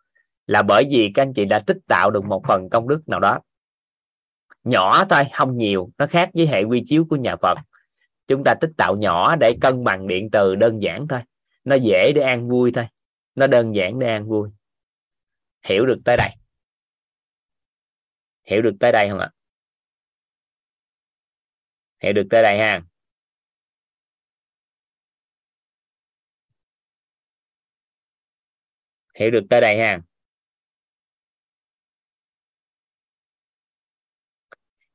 Là 0.47 0.63
bởi 0.63 0.85
vì 0.91 1.11
các 1.15 1.23
anh 1.23 1.33
chị 1.33 1.45
đã 1.45 1.59
tích 1.59 1.79
tạo 1.89 2.11
được 2.11 2.25
một 2.25 2.43
phần 2.49 2.71
công 2.71 2.89
đức 2.89 3.09
nào 3.09 3.21
đó. 3.21 3.41
Nhỏ 4.65 5.05
thôi, 5.05 5.23
không 5.33 5.57
nhiều, 5.57 5.91
nó 5.99 6.07
khác 6.07 6.31
với 6.35 6.47
hệ 6.47 6.63
quy 6.63 6.83
chiếu 6.87 7.05
của 7.11 7.17
nhà 7.17 7.37
Phật. 7.37 7.59
Chúng 8.29 8.45
ta 8.45 8.55
tích 8.55 8.71
tạo 8.77 8.97
nhỏ 8.97 9.37
để 9.37 9.55
cân 9.61 9.85
bằng 9.85 10.07
điện 10.07 10.31
từ 10.31 10.55
đơn 10.55 10.83
giản 10.83 11.09
thôi. 11.09 11.21
Nó 11.65 11.77
dễ 11.77 12.13
để 12.13 12.23
an 12.23 12.49
vui 12.49 12.73
thôi 12.73 12.85
nó 13.35 13.47
đơn 13.47 13.75
giản 13.75 13.99
để 13.99 14.09
an 14.09 14.29
vui. 14.29 14.51
Hiểu 15.65 15.87
được 15.87 15.99
tới 16.05 16.17
đây. 16.17 16.31
Hiểu 18.45 18.63
được 18.63 18.75
tới 18.81 18.93
đây 18.93 19.09
không 19.09 19.19
ạ? 19.19 19.31
Hiểu 22.03 22.13
được 22.13 22.27
tới 22.31 22.43
đây 22.43 22.59
ha. 22.59 22.83
Hiểu 29.15 29.31
được 29.31 29.47
tới 29.51 29.61
đây 29.61 29.79
ha. 29.79 30.01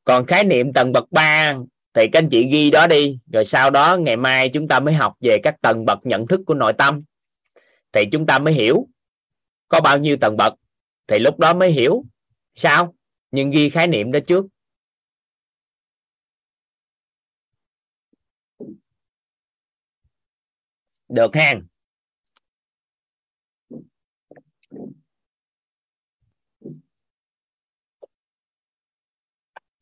Còn 0.04 0.26
khái 0.26 0.44
niệm 0.44 0.74
tầng 0.74 0.92
bậc 0.92 1.12
3 1.12 1.54
thì 1.94 2.08
các 2.12 2.20
anh 2.20 2.30
chị 2.32 2.48
ghi 2.52 2.72
đó 2.72 2.88
đi, 2.88 3.20
rồi 3.34 3.46
sau 3.46 3.70
đó 3.70 3.98
ngày 4.00 4.18
mai 4.18 4.50
chúng 4.54 4.68
ta 4.68 4.80
mới 4.80 4.94
học 4.94 5.14
về 5.20 5.40
các 5.44 5.56
tầng 5.62 5.86
bậc 5.86 6.00
nhận 6.04 6.28
thức 6.28 6.42
của 6.46 6.54
nội 6.54 6.74
tâm 6.78 7.04
thì 7.96 8.06
chúng 8.12 8.26
ta 8.26 8.40
mới 8.40 8.54
hiểu 8.54 8.88
có 9.68 9.82
bao 9.82 9.98
nhiêu 9.98 10.18
tầng 10.22 10.38
bậc. 10.38 10.54
Thì 11.08 11.20
lúc 11.20 11.40
đó 11.40 11.54
mới 11.54 11.72
hiểu 11.72 12.04
sao? 12.54 12.96
Nhưng 13.32 13.52
ghi 13.52 13.70
khái 13.70 13.88
niệm 13.88 14.12
đó 14.12 14.20
trước. 14.28 14.46
Được 21.08 21.32
ha? 21.34 21.54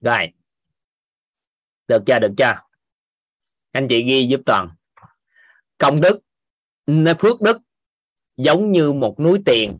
Rồi. 0.01 0.33
Được 1.87 2.03
chưa 2.05 2.19
được 2.19 2.33
chưa? 2.37 2.53
Anh 3.71 3.87
chị 3.89 4.03
ghi 4.03 4.27
giúp 4.29 4.41
toàn. 4.45 4.69
Công 5.77 5.95
đức, 6.01 6.19
phước 7.19 7.41
đức 7.41 7.57
giống 8.43 8.71
như 8.71 8.91
một 8.93 9.15
núi 9.19 9.39
tiền. 9.45 9.77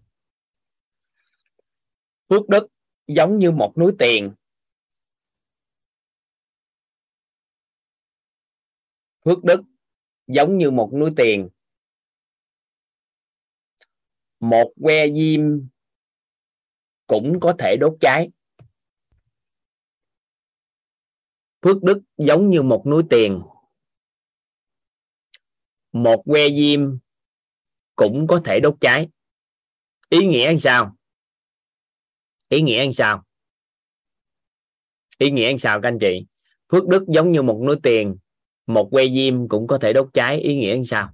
Phước 2.29 2.49
đức 2.49 2.67
giống 3.07 3.37
như 3.37 3.51
một 3.51 3.73
núi 3.77 3.91
tiền. 3.99 4.33
Phước 9.25 9.43
đức 9.43 9.61
giống 10.27 10.57
như 10.57 10.71
một 10.71 10.89
núi 10.93 11.13
tiền. 11.17 11.49
Một 14.39 14.73
que 14.83 15.07
diêm 15.15 15.41
cũng 17.07 17.39
có 17.41 17.55
thể 17.59 17.75
đốt 17.79 17.97
cháy. 17.99 18.29
Phước 21.61 21.83
đức 21.83 22.01
giống 22.17 22.49
như 22.49 22.61
một 22.61 22.83
núi 22.87 23.03
tiền. 23.09 23.41
Một 25.91 26.23
que 26.25 26.47
diêm 26.55 26.97
cũng 27.95 28.27
có 28.27 28.41
thể 28.45 28.59
đốt 28.59 28.75
cháy. 28.81 29.07
Ý 30.09 30.25
nghĩa 30.25 30.45
anh 30.45 30.59
sao? 30.59 30.95
Ý 32.49 32.61
nghĩa 32.61 32.79
anh 32.79 32.93
sao? 32.93 33.23
Ý 35.17 35.31
nghĩa 35.31 35.45
anh 35.45 35.57
sao 35.57 35.81
các 35.81 35.87
anh 35.87 35.99
chị? 35.99 36.25
Phước 36.71 36.87
đức 36.87 37.03
giống 37.07 37.31
như 37.31 37.41
một 37.41 37.61
núi 37.65 37.75
tiền, 37.83 38.17
một 38.67 38.89
que 38.91 39.03
diêm 39.13 39.47
cũng 39.47 39.67
có 39.67 39.77
thể 39.77 39.93
đốt 39.93 40.09
cháy. 40.13 40.39
Ý 40.39 40.55
nghĩa 40.55 40.71
anh 40.71 40.85
sao? 40.85 41.13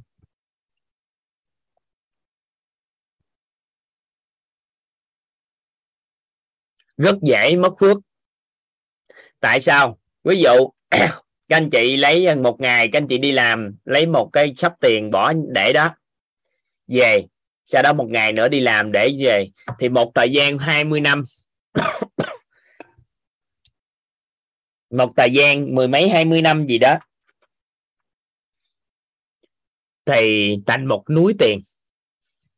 Rất 6.97 7.15
dễ 7.21 7.55
mất 7.55 7.73
phước. 7.79 7.97
Tại 9.39 9.61
sao? 9.61 9.99
Ví 10.23 10.41
dụ, 10.41 10.69
các 10.89 11.23
anh 11.49 11.69
chị 11.69 11.97
lấy 11.97 12.35
một 12.35 12.61
ngày, 12.61 12.89
các 12.91 13.01
anh 13.01 13.07
chị 13.07 13.17
đi 13.17 13.31
làm, 13.31 13.75
lấy 13.85 14.05
một 14.05 14.29
cái 14.33 14.53
sắp 14.55 14.73
tiền 14.79 15.11
bỏ 15.11 15.33
để 15.33 15.73
đó 15.73 15.95
về. 16.89 17.25
Sau 17.65 17.83
đó 17.83 17.93
một 17.93 18.07
ngày 18.09 18.33
nữa 18.33 18.49
đi 18.49 18.59
làm 18.59 18.91
để 18.91 19.15
về. 19.19 19.49
Thì 19.79 19.89
một 19.89 20.11
thời 20.15 20.31
gian 20.31 20.57
20 20.57 21.01
năm. 21.01 21.23
Một 24.89 25.13
thời 25.17 25.29
gian 25.33 25.75
mười 25.75 25.87
mấy 25.87 26.09
hai 26.09 26.25
mươi 26.25 26.41
năm 26.41 26.65
gì 26.65 26.77
đó. 26.77 26.97
Thì 30.05 30.55
thành 30.65 30.85
một 30.85 31.03
núi 31.09 31.35
tiền. 31.39 31.61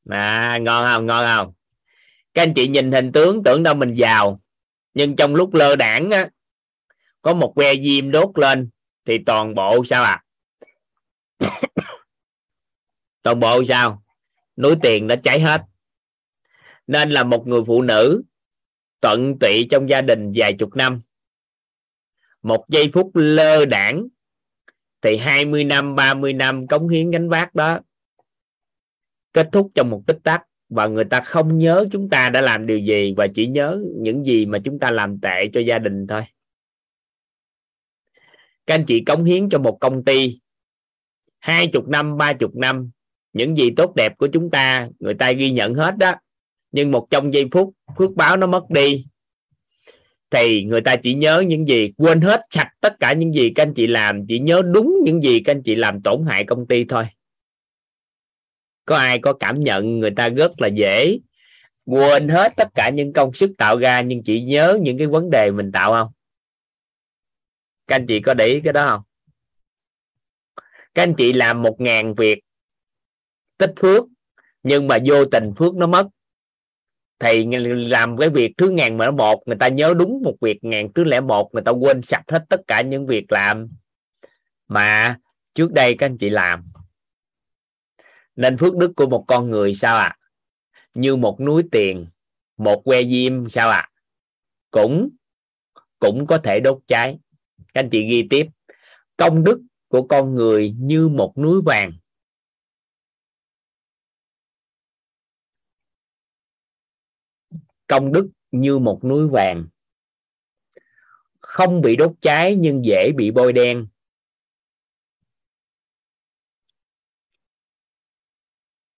À 0.10 0.58
ngon 0.62 0.86
không 0.88 1.06
ngon 1.06 1.26
không? 1.26 1.54
Các 2.34 2.42
anh 2.42 2.54
chị 2.54 2.68
nhìn 2.68 2.92
hình 2.92 3.12
tướng, 3.12 3.44
tưởng 3.44 3.64
đâu 3.64 3.76
mình 3.76 3.94
giàu. 3.94 4.42
Nhưng 4.94 5.16
trong 5.16 5.36
lúc 5.36 5.54
lơ 5.54 5.76
đảng 5.76 6.12
á, 6.12 6.30
có 7.22 7.34
một 7.34 7.54
que 7.56 7.74
diêm 7.76 8.12
đốt 8.12 8.30
lên, 8.36 8.70
thì 9.06 9.18
toàn 9.26 9.56
bộ 9.56 9.86
sao 9.86 10.04
à? 10.04 10.24
Toàn 13.22 13.40
bộ 13.40 13.64
sao? 13.64 14.04
Núi 14.58 14.76
tiền 14.82 15.08
đã 15.08 15.16
cháy 15.16 15.40
hết. 15.40 15.62
Nên 16.88 17.10
là 17.10 17.24
một 17.24 17.48
người 17.48 17.62
phụ 17.68 17.82
nữ 17.82 18.24
tận 19.00 19.40
tụy 19.40 19.68
trong 19.70 19.90
gia 19.90 20.02
đình 20.02 20.32
vài 20.36 20.54
chục 20.54 20.76
năm. 20.76 21.02
Một 22.42 22.66
giây 22.70 22.90
phút 22.94 23.12
lơ 23.14 23.66
đảng, 23.66 24.08
thì 25.02 25.18
20 25.18 25.64
năm 25.64 25.96
30 25.96 26.34
năm 26.34 26.68
cống 26.68 26.88
hiến 26.88 27.12
gánh 27.12 27.30
vác 27.30 27.56
đó 27.56 27.80
kết 29.34 29.50
thúc 29.52 29.72
trong 29.76 29.90
một 29.90 30.04
tích 30.08 30.20
tắc. 30.24 30.44
Và 30.70 30.88
người 30.88 31.06
ta 31.06 31.22
không 31.22 31.58
nhớ 31.58 31.86
chúng 31.92 32.10
ta 32.10 32.30
đã 32.30 32.42
làm 32.42 32.68
điều 32.68 32.78
gì, 32.80 33.14
và 33.18 33.28
chỉ 33.36 33.48
nhớ 33.48 33.84
những 33.96 34.24
gì 34.24 34.46
mà 34.46 34.60
chúng 34.64 34.80
ta 34.80 34.92
làm 34.92 35.22
tệ 35.22 35.50
cho 35.54 35.62
gia 35.62 35.80
đình 35.80 36.08
thôi. 36.08 36.22
Các 38.66 38.76
anh 38.76 38.86
chị 38.88 39.04
cống 39.06 39.24
hiến 39.24 39.50
cho 39.50 39.60
một 39.60 39.78
công 39.82 40.06
ty 40.06 40.40
hai 41.40 41.68
chục 41.68 41.88
năm, 41.88 42.18
ba 42.18 42.34
chục 42.34 42.56
năm 42.56 42.92
những 43.34 43.58
gì 43.58 43.70
tốt 43.76 43.96
đẹp 43.96 44.18
của 44.18 44.28
chúng 44.28 44.50
ta, 44.50 44.88
người 45.00 45.14
ta 45.14 45.32
ghi 45.32 45.52
nhận 45.52 45.74
hết 45.74 45.98
đó. 45.98 46.12
Nhưng 46.72 46.92
một 46.92 47.08
trong 47.10 47.34
giây 47.34 47.46
phút 47.52 47.74
phước 47.98 48.12
báo 48.16 48.38
nó 48.38 48.48
mất 48.48 48.70
đi. 48.70 49.06
Thì 50.30 50.64
người 50.64 50.82
ta 50.82 50.96
chỉ 50.96 51.16
nhớ 51.16 51.44
những 51.48 51.68
gì, 51.68 51.92
quên 51.98 52.22
hết 52.22 52.42
sạch 52.50 52.70
tất 52.80 53.00
cả 53.00 53.14
những 53.14 53.34
gì 53.34 53.52
các 53.56 53.64
anh 53.64 53.74
chị 53.74 53.88
làm, 53.88 54.28
chỉ 54.28 54.40
nhớ 54.40 54.62
đúng 54.66 54.98
những 55.04 55.22
gì 55.22 55.40
các 55.46 55.52
anh 55.52 55.64
chị 55.64 55.76
làm 55.76 56.02
tổn 56.02 56.26
hại 56.28 56.44
công 56.44 56.68
ty 56.68 56.86
thôi. 56.86 57.06
Có 58.86 58.96
ai 58.96 59.20
có 59.20 59.34
cảm 59.34 59.60
nhận 59.60 60.00
người 60.00 60.12
ta 60.12 60.30
rất 60.30 60.62
là 60.62 60.68
dễ 60.68 61.20
quên 61.86 62.28
hết 62.30 62.54
tất 62.58 62.68
cả 62.76 62.90
những 62.90 63.14
công 63.14 63.34
sức 63.34 63.52
tạo 63.58 63.78
ra, 63.78 64.02
nhưng 64.02 64.24
chỉ 64.24 64.42
nhớ 64.44 64.80
những 64.82 64.98
cái 64.98 65.08
vấn 65.08 65.30
đề 65.30 65.52
mình 65.52 65.72
tạo 65.72 65.92
không? 65.92 66.12
Các 67.88 67.96
anh 67.96 68.06
chị 68.08 68.20
có 68.20 68.34
để 68.34 68.46
ý 68.46 68.62
cái 68.64 68.74
đó 68.74 68.88
không? 68.90 69.02
Các 70.94 71.04
anh 71.04 71.14
chị 71.18 71.34
làm 71.34 71.62
một 71.62 71.82
ngàn 71.82 72.16
việc 72.16 72.40
tích 73.62 73.74
phước, 73.80 74.06
nhưng 74.64 74.88
mà 74.88 74.98
vô 75.06 75.26
tình 75.26 75.54
phước 75.58 75.76
nó 75.76 75.88
mất 75.88 76.08
thì 77.20 77.46
làm 77.76 78.18
cái 78.18 78.30
việc 78.30 78.52
thứ 78.58 78.70
ngàn 78.70 78.98
mà 78.98 79.06
nó 79.06 79.12
một 79.12 79.44
người 79.46 79.58
ta 79.60 79.68
nhớ 79.68 79.94
đúng 80.00 80.22
một 80.24 80.36
việc 80.42 80.64
ngàn 80.64 80.94
thứ 80.94 81.04
lẻ 81.04 81.20
một 81.20 81.50
người 81.54 81.64
ta 81.64 81.72
quên 81.72 82.02
sạch 82.02 82.24
hết 82.28 82.46
tất 82.50 82.62
cả 82.68 82.82
những 82.82 83.08
việc 83.08 83.32
làm 83.32 83.70
mà 84.68 85.20
trước 85.54 85.72
đây 85.72 85.96
các 85.98 86.06
anh 86.06 86.18
chị 86.18 86.30
làm 86.30 86.64
nên 88.36 88.58
phước 88.58 88.76
đức 88.76 88.92
của 88.96 89.06
một 89.06 89.26
con 89.28 89.50
người 89.50 89.74
sao 89.74 89.98
ạ 89.98 90.18
à? 90.18 90.18
như 90.94 91.16
một 91.16 91.40
núi 91.40 91.64
tiền, 91.72 92.08
một 92.58 92.82
que 92.86 93.04
diêm 93.04 93.50
sao 93.50 93.70
ạ 93.70 93.78
à? 93.78 93.92
cũng 94.72 95.10
cũng 96.00 96.28
có 96.28 96.38
thể 96.38 96.60
đốt 96.60 96.80
cháy 96.88 97.18
các 97.58 97.82
anh 97.82 97.90
chị 97.90 98.08
ghi 98.10 98.28
tiếp 98.30 98.48
công 99.18 99.44
đức 99.44 99.62
của 99.88 100.02
con 100.08 100.36
người 100.36 100.76
như 100.80 101.10
một 101.10 101.38
núi 101.38 101.62
vàng 101.66 101.92
công 107.92 108.12
đức 108.12 108.30
như 108.52 108.80
một 108.80 109.04
núi 109.04 109.28
vàng. 109.28 109.68
Không 111.40 111.82
bị 111.82 111.96
đốt 111.96 112.12
cháy 112.22 112.56
nhưng 112.56 112.86
dễ 112.86 113.12
bị 113.12 113.32
bôi 113.32 113.54
đen. 113.54 113.88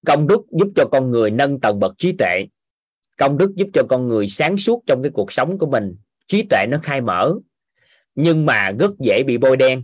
Công 0.06 0.28
đức 0.28 0.42
giúp 0.52 0.68
cho 0.76 0.90
con 0.92 1.12
người 1.12 1.32
nâng 1.32 1.60
tầng 1.60 1.80
bậc 1.80 1.94
trí 1.98 2.16
tuệ. 2.20 2.48
Công 3.18 3.38
đức 3.38 3.52
giúp 3.56 3.68
cho 3.74 3.84
con 3.90 4.08
người 4.08 4.28
sáng 4.28 4.58
suốt 4.58 4.84
trong 4.88 5.04
cái 5.04 5.12
cuộc 5.14 5.32
sống 5.32 5.58
của 5.58 5.70
mình. 5.70 5.96
Trí 6.28 6.44
tuệ 6.50 6.66
nó 6.70 6.78
khai 6.84 7.02
mở, 7.02 7.34
nhưng 8.16 8.46
mà 8.46 8.72
rất 8.80 8.92
dễ 9.00 9.24
bị 9.24 9.38
bôi 9.38 9.58
đen. 9.58 9.84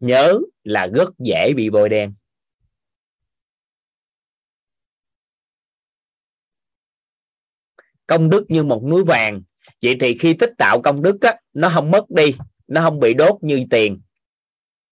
Nhớ 0.00 0.38
là 0.64 0.86
rất 0.86 1.08
dễ 1.18 1.52
bị 1.56 1.70
bôi 1.70 1.88
đen. 1.88 2.14
Công 8.12 8.30
đức 8.30 8.44
như 8.48 8.62
một 8.62 8.84
núi 8.84 9.04
vàng. 9.04 9.42
Vậy 9.82 9.96
thì 10.00 10.18
khi 10.18 10.34
tích 10.34 10.50
tạo 10.58 10.82
công 10.82 11.02
đức 11.02 11.20
á, 11.20 11.36
nó 11.52 11.70
không 11.74 11.90
mất 11.90 12.10
đi 12.10 12.34
nó 12.66 12.80
không 12.80 13.00
bị 13.00 13.14
đốt 13.14 13.38
như 13.42 13.64
tiền. 13.70 14.00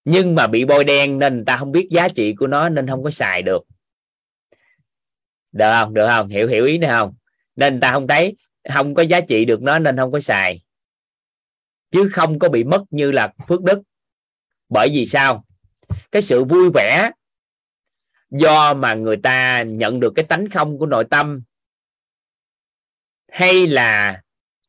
Nhưng 0.05 0.35
mà 0.35 0.47
bị 0.47 0.65
bôi 0.65 0.83
đen 0.83 1.19
nên 1.19 1.35
người 1.35 1.43
ta 1.45 1.57
không 1.57 1.71
biết 1.71 1.87
giá 1.91 2.07
trị 2.07 2.33
của 2.35 2.47
nó 2.47 2.69
nên 2.69 2.87
không 2.87 3.03
có 3.03 3.11
xài 3.11 3.41
được. 3.41 3.63
Được 5.51 5.71
không? 5.71 5.93
Được 5.93 6.07
không? 6.07 6.27
Hiểu 6.27 6.47
hiểu 6.47 6.65
ý 6.65 6.77
này 6.77 6.89
không? 6.89 7.13
Nên 7.55 7.73
người 7.73 7.81
ta 7.81 7.91
không 7.91 8.07
thấy 8.07 8.35
không 8.73 8.93
có 8.93 9.03
giá 9.03 9.21
trị 9.21 9.45
được 9.45 9.61
nó 9.61 9.79
nên 9.79 9.97
không 9.97 10.11
có 10.11 10.19
xài. 10.19 10.61
Chứ 11.91 12.09
không 12.11 12.39
có 12.39 12.49
bị 12.49 12.63
mất 12.63 12.81
như 12.89 13.11
là 13.11 13.33
phước 13.47 13.63
đức. 13.63 13.81
Bởi 14.69 14.89
vì 14.89 15.05
sao? 15.05 15.45
Cái 16.11 16.21
sự 16.21 16.43
vui 16.43 16.69
vẻ 16.73 17.11
do 18.31 18.73
mà 18.73 18.93
người 18.93 19.17
ta 19.17 19.63
nhận 19.63 19.99
được 19.99 20.13
cái 20.15 20.25
tánh 20.25 20.49
không 20.49 20.79
của 20.79 20.85
nội 20.85 21.03
tâm 21.09 21.43
hay 23.31 23.67
là 23.67 24.21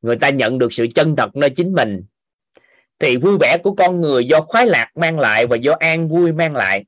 người 0.02 0.16
ta 0.16 0.31
nhận 0.31 0.58
được 0.58 0.73
sự 0.73 0.86
chân 0.94 1.16
thật 1.16 1.36
nơi 1.36 1.50
chính 1.50 1.74
mình 1.74 2.02
thì 2.99 3.16
vui 3.16 3.39
vẻ 3.41 3.58
của 3.62 3.74
con 3.74 4.00
người 4.00 4.26
do 4.26 4.41
khoái 4.41 4.66
lạc 4.66 4.86
mang 4.94 5.18
lại 5.18 5.47
và 5.47 5.57
do 5.57 5.73
an 5.81 6.08
vui 6.08 6.32
mang 6.32 6.57
lại. 6.57 6.84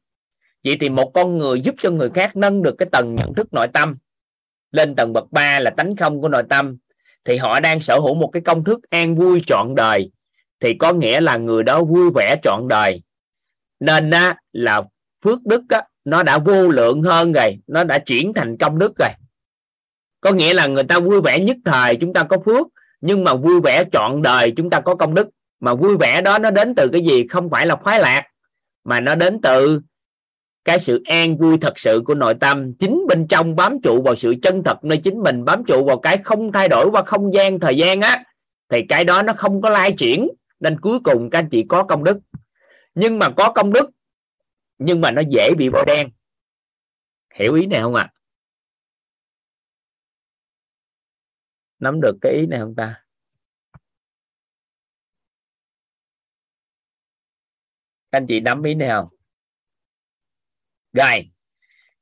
Vậy 0.64 0.76
thì 0.80 0.88
một 0.88 1.10
con 1.14 1.38
người 1.38 1.60
giúp 1.60 1.74
cho 1.78 1.90
người 1.90 2.10
khác 2.14 2.36
nâng 2.36 2.62
được 2.62 2.74
cái 2.78 2.88
tầng 2.92 3.14
nhận 3.14 3.34
thức 3.34 3.52
nội 3.52 3.68
tâm 3.72 3.96
lên 4.72 4.94
tầng 4.94 5.12
bậc 5.12 5.32
3 5.32 5.60
là 5.60 5.70
tánh 5.70 5.96
không 5.96 6.20
của 6.20 6.28
nội 6.28 6.42
tâm 6.48 6.76
thì 7.24 7.36
họ 7.36 7.60
đang 7.60 7.80
sở 7.80 7.98
hữu 7.98 8.14
một 8.14 8.30
cái 8.32 8.42
công 8.42 8.64
thức 8.64 8.80
an 8.90 9.14
vui 9.14 9.42
trọn 9.46 9.74
đời 9.74 10.10
thì 10.60 10.74
có 10.74 10.92
nghĩa 10.92 11.20
là 11.20 11.36
người 11.36 11.62
đó 11.62 11.84
vui 11.84 12.10
vẻ 12.14 12.36
trọn 12.42 12.68
đời. 12.68 13.02
Nên 13.80 14.10
á, 14.10 14.36
là 14.52 14.82
phước 15.24 15.38
đức 15.44 15.62
á, 15.68 15.82
nó 16.04 16.22
đã 16.22 16.38
vô 16.38 16.68
lượng 16.68 17.02
hơn 17.02 17.32
rồi 17.32 17.58
nó 17.66 17.84
đã 17.84 17.98
chuyển 17.98 18.32
thành 18.34 18.56
công 18.56 18.78
đức 18.78 18.92
rồi 18.98 19.10
có 20.24 20.32
nghĩa 20.32 20.54
là 20.54 20.66
người 20.66 20.84
ta 20.84 21.00
vui 21.00 21.20
vẻ 21.20 21.38
nhất 21.38 21.56
thời 21.64 21.96
chúng 21.96 22.12
ta 22.12 22.22
có 22.22 22.36
phước, 22.44 22.66
nhưng 23.00 23.24
mà 23.24 23.34
vui 23.34 23.60
vẻ 23.60 23.84
trọn 23.92 24.22
đời 24.22 24.52
chúng 24.56 24.70
ta 24.70 24.80
có 24.80 24.94
công 24.94 25.14
đức. 25.14 25.28
Mà 25.60 25.74
vui 25.74 25.96
vẻ 25.96 26.20
đó 26.20 26.38
nó 26.38 26.50
đến 26.50 26.74
từ 26.74 26.88
cái 26.92 27.00
gì? 27.00 27.26
Không 27.28 27.50
phải 27.50 27.66
là 27.66 27.76
khoái 27.76 28.00
lạc, 28.00 28.22
mà 28.84 29.00
nó 29.00 29.14
đến 29.14 29.40
từ 29.42 29.80
cái 30.64 30.78
sự 30.78 31.02
an 31.04 31.36
vui 31.36 31.58
thật 31.60 31.78
sự 31.78 32.02
của 32.06 32.14
nội 32.14 32.34
tâm. 32.40 32.74
Chính 32.74 33.04
bên 33.08 33.26
trong 33.28 33.56
bám 33.56 33.80
trụ 33.82 34.02
vào 34.02 34.14
sự 34.14 34.34
chân 34.42 34.62
thật 34.64 34.84
nơi 34.84 34.98
chính 34.98 35.22
mình, 35.22 35.44
bám 35.44 35.64
trụ 35.64 35.84
vào 35.84 35.98
cái 35.98 36.18
không 36.18 36.52
thay 36.52 36.68
đổi 36.68 36.90
qua 36.90 37.02
không 37.02 37.34
gian, 37.34 37.60
thời 37.60 37.76
gian 37.76 38.00
á, 38.00 38.24
thì 38.68 38.82
cái 38.88 39.04
đó 39.04 39.22
nó 39.22 39.32
không 39.32 39.62
có 39.62 39.68
lai 39.68 39.92
chuyển. 39.92 40.28
Nên 40.60 40.80
cuối 40.80 41.00
cùng 41.00 41.30
các 41.30 41.38
anh 41.38 41.48
chị 41.48 41.64
có 41.68 41.82
công 41.84 42.04
đức. 42.04 42.18
Nhưng 42.94 43.18
mà 43.18 43.28
có 43.30 43.52
công 43.52 43.72
đức, 43.72 43.90
nhưng 44.78 45.00
mà 45.00 45.10
nó 45.10 45.22
dễ 45.28 45.50
bị 45.58 45.68
bôi 45.70 45.84
đen. 45.86 46.08
Hiểu 47.34 47.54
ý 47.54 47.66
này 47.66 47.80
không 47.80 47.94
ạ? 47.94 48.10
à? 48.10 48.14
Nắm 51.78 52.00
được 52.00 52.16
cái 52.20 52.32
ý 52.32 52.46
này 52.46 52.60
không 52.60 52.74
ta? 52.74 53.00
Anh 58.10 58.26
chị 58.26 58.40
nắm 58.40 58.62
ý 58.62 58.74
này 58.74 58.88
không? 58.88 59.08
Rồi. 60.92 61.30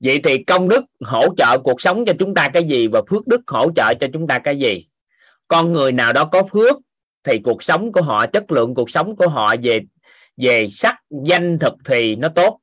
Vậy 0.01 0.21
thì 0.25 0.45
công 0.45 0.69
đức 0.69 0.85
hỗ 1.01 1.35
trợ 1.37 1.59
cuộc 1.65 1.81
sống 1.81 2.05
cho 2.07 2.13
chúng 2.19 2.35
ta 2.35 2.49
cái 2.53 2.65
gì 2.65 2.89
và 2.89 3.03
phước 3.11 3.27
đức 3.27 3.41
hỗ 3.47 3.73
trợ 3.77 3.95
cho 4.01 4.07
chúng 4.13 4.27
ta 4.27 4.39
cái 4.39 4.59
gì? 4.59 4.89
Con 5.49 5.73
người 5.73 5.93
nào 5.93 6.13
đó 6.13 6.29
có 6.33 6.43
phước 6.53 6.77
thì 7.25 7.39
cuộc 7.45 7.63
sống 7.63 7.93
của 7.93 8.03
họ, 8.03 8.27
chất 8.27 8.53
lượng 8.53 8.75
cuộc 8.75 8.91
sống 8.91 9.17
của 9.17 9.29
họ 9.29 9.55
về 9.63 9.81
về 10.37 10.69
sắc 10.71 11.03
danh 11.25 11.59
thực 11.59 11.75
thì 11.85 12.17
nó 12.17 12.29
tốt, 12.29 12.61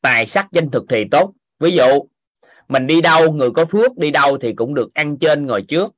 tài 0.00 0.26
sắc 0.26 0.46
danh 0.52 0.70
thực 0.70 0.84
thì 0.88 1.04
tốt. 1.10 1.32
Ví 1.60 1.70
dụ, 1.70 2.08
mình 2.68 2.86
đi 2.86 3.00
đâu, 3.00 3.32
người 3.32 3.50
có 3.50 3.64
phước 3.64 3.96
đi 3.96 4.10
đâu 4.10 4.38
thì 4.38 4.52
cũng 4.52 4.74
được 4.74 4.94
ăn 4.94 5.18
trên 5.18 5.46
ngồi 5.46 5.64
trước 5.68 5.95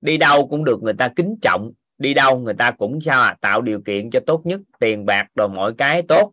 đi 0.00 0.16
đâu 0.16 0.48
cũng 0.48 0.64
được 0.64 0.82
người 0.82 0.94
ta 0.94 1.08
kính 1.16 1.36
trọng, 1.42 1.72
đi 1.98 2.14
đâu 2.14 2.38
người 2.38 2.54
ta 2.54 2.70
cũng 2.70 3.00
sao 3.00 3.22
à 3.22 3.36
tạo 3.40 3.62
điều 3.62 3.80
kiện 3.80 4.10
cho 4.10 4.20
tốt 4.26 4.40
nhất, 4.44 4.60
tiền 4.80 5.06
bạc 5.06 5.26
đồ 5.34 5.48
mọi 5.48 5.74
cái 5.78 6.02
tốt. 6.08 6.32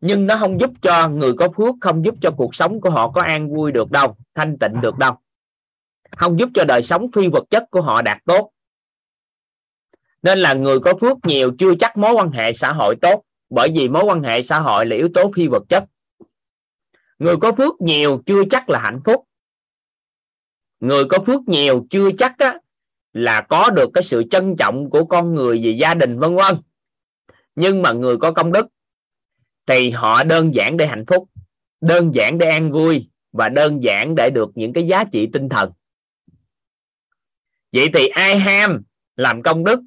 Nhưng 0.00 0.26
nó 0.26 0.36
không 0.36 0.60
giúp 0.60 0.70
cho 0.82 1.08
người 1.08 1.32
có 1.32 1.48
phước, 1.56 1.74
không 1.80 2.04
giúp 2.04 2.14
cho 2.20 2.30
cuộc 2.30 2.54
sống 2.54 2.80
của 2.80 2.90
họ 2.90 3.10
có 3.10 3.22
an 3.22 3.54
vui 3.54 3.72
được 3.72 3.90
đâu, 3.90 4.16
thanh 4.34 4.58
tịnh 4.58 4.80
được 4.80 4.98
đâu. 4.98 5.12
Không 6.16 6.38
giúp 6.38 6.48
cho 6.54 6.64
đời 6.64 6.82
sống 6.82 7.10
phi 7.12 7.28
vật 7.28 7.44
chất 7.50 7.64
của 7.70 7.80
họ 7.80 8.02
đạt 8.02 8.18
tốt. 8.26 8.50
Nên 10.22 10.38
là 10.38 10.54
người 10.54 10.80
có 10.80 10.92
phước 11.00 11.18
nhiều 11.26 11.52
chưa 11.58 11.74
chắc 11.74 11.96
mối 11.96 12.12
quan 12.12 12.30
hệ 12.30 12.52
xã 12.52 12.72
hội 12.72 12.96
tốt, 13.02 13.22
bởi 13.50 13.68
vì 13.74 13.88
mối 13.88 14.04
quan 14.04 14.22
hệ 14.22 14.42
xã 14.42 14.60
hội 14.60 14.86
là 14.86 14.96
yếu 14.96 15.08
tố 15.14 15.30
phi 15.36 15.48
vật 15.48 15.62
chất. 15.68 15.84
Người 17.18 17.36
có 17.36 17.52
phước 17.52 17.80
nhiều 17.80 18.22
chưa 18.26 18.44
chắc 18.50 18.70
là 18.70 18.78
hạnh 18.78 19.00
phúc 19.04 19.24
người 20.80 21.04
có 21.04 21.18
phước 21.26 21.48
nhiều 21.48 21.86
chưa 21.90 22.10
chắc 22.18 22.38
á, 22.38 22.58
là 23.12 23.40
có 23.40 23.70
được 23.70 23.90
cái 23.94 24.02
sự 24.02 24.24
trân 24.30 24.56
trọng 24.56 24.90
của 24.90 25.04
con 25.04 25.34
người 25.34 25.60
về 25.64 25.70
gia 25.70 25.94
đình 25.94 26.18
vân 26.18 26.36
vân. 26.36 26.56
Nhưng 27.54 27.82
mà 27.82 27.92
người 27.92 28.16
có 28.16 28.32
công 28.32 28.52
đức 28.52 28.66
thì 29.66 29.90
họ 29.90 30.24
đơn 30.24 30.54
giản 30.54 30.76
để 30.76 30.86
hạnh 30.86 31.04
phúc 31.06 31.28
đơn 31.80 32.14
giản 32.14 32.38
để 32.38 32.46
an 32.46 32.72
vui 32.72 33.08
và 33.32 33.48
đơn 33.48 33.82
giản 33.82 34.14
để 34.14 34.30
được 34.30 34.50
những 34.54 34.72
cái 34.72 34.86
giá 34.86 35.04
trị 35.04 35.28
tinh 35.32 35.48
thần. 35.48 35.72
Vậy 37.72 37.88
thì 37.94 38.06
ai 38.06 38.38
ham 38.38 38.82
làm 39.16 39.42
công 39.42 39.64
đức 39.64 39.80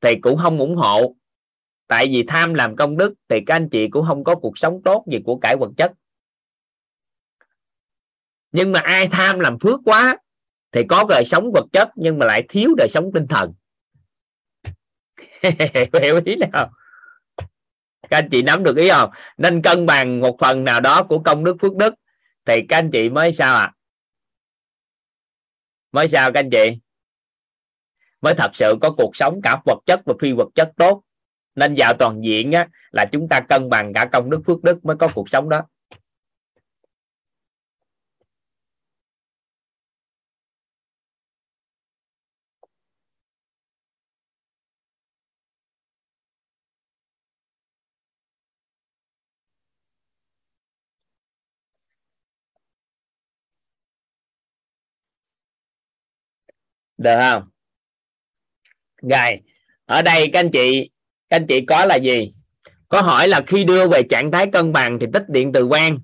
thì 0.00 0.14
cũng 0.22 0.36
không 0.36 0.58
ủng 0.58 0.76
hộ. 0.76 1.16
Tại 1.86 2.06
vì 2.06 2.24
tham 2.28 2.54
làm 2.54 2.76
công 2.76 2.96
đức 2.96 3.14
thì 3.28 3.36
các 3.46 3.56
anh 3.56 3.68
chị 3.68 3.88
cũng 3.88 4.06
không 4.06 4.24
có 4.24 4.34
cuộc 4.34 4.58
sống 4.58 4.80
tốt 4.84 5.04
gì 5.10 5.18
của 5.24 5.38
cải 5.38 5.56
vật 5.56 5.70
chất 5.76 5.92
nhưng 8.52 8.72
mà 8.72 8.80
ai 8.80 9.08
tham 9.08 9.40
làm 9.40 9.58
phước 9.58 9.80
quá 9.84 10.16
thì 10.72 10.82
có 10.88 11.04
đời 11.08 11.24
sống 11.24 11.52
vật 11.52 11.64
chất 11.72 11.88
nhưng 11.96 12.18
mà 12.18 12.26
lại 12.26 12.44
thiếu 12.48 12.70
đời 12.76 12.88
sống 12.88 13.10
tinh 13.14 13.26
thần. 13.26 13.52
Hiểu 16.02 16.20
ý 16.24 16.36
nào? 16.36 16.70
Các 18.10 18.18
anh 18.18 18.28
chị 18.30 18.42
nắm 18.42 18.62
được 18.62 18.76
ý 18.76 18.90
không? 18.90 19.10
Nên 19.36 19.62
cân 19.62 19.86
bằng 19.86 20.20
một 20.20 20.36
phần 20.40 20.64
nào 20.64 20.80
đó 20.80 21.02
của 21.02 21.18
công 21.18 21.44
đức 21.44 21.56
phước 21.60 21.76
đức 21.76 21.94
thì 22.44 22.60
các 22.68 22.78
anh 22.78 22.90
chị 22.90 23.08
mới 23.08 23.32
sao 23.32 23.56
ạ? 23.56 23.62
À? 23.62 23.72
mới 25.92 26.08
sao 26.08 26.32
các 26.32 26.40
anh 26.40 26.50
chị? 26.50 26.78
Mới 28.20 28.34
thật 28.34 28.50
sự 28.54 28.74
có 28.80 28.90
cuộc 28.96 29.16
sống 29.16 29.40
cả 29.42 29.62
vật 29.64 29.78
chất 29.86 30.00
và 30.04 30.14
phi 30.20 30.32
vật 30.32 30.48
chất 30.54 30.72
tốt. 30.76 31.02
Nên 31.54 31.74
vào 31.76 31.94
toàn 31.94 32.24
diện 32.24 32.52
á, 32.52 32.68
là 32.90 33.04
chúng 33.12 33.28
ta 33.28 33.40
cân 33.48 33.68
bằng 33.68 33.92
cả 33.92 34.08
công 34.12 34.30
đức 34.30 34.40
phước 34.46 34.62
đức 34.62 34.84
mới 34.84 34.96
có 34.96 35.08
cuộc 35.14 35.28
sống 35.28 35.48
đó. 35.48 35.62
Được 57.02 57.18
không? 57.20 57.42
Rồi, 59.02 59.40
ở 59.84 60.02
đây 60.02 60.30
các 60.32 60.40
anh 60.40 60.50
chị, 60.50 60.90
các 61.28 61.36
anh 61.36 61.46
chị 61.46 61.64
có 61.66 61.84
là 61.84 61.96
gì? 61.96 62.32
Có 62.88 63.00
hỏi 63.00 63.28
là 63.28 63.40
khi 63.46 63.64
đưa 63.64 63.88
về 63.88 64.02
trạng 64.02 64.30
thái 64.30 64.46
cân 64.52 64.72
bằng 64.72 64.98
thì 64.98 65.06
tích 65.12 65.28
điện 65.28 65.52
từ 65.52 65.64
quan 65.64 65.98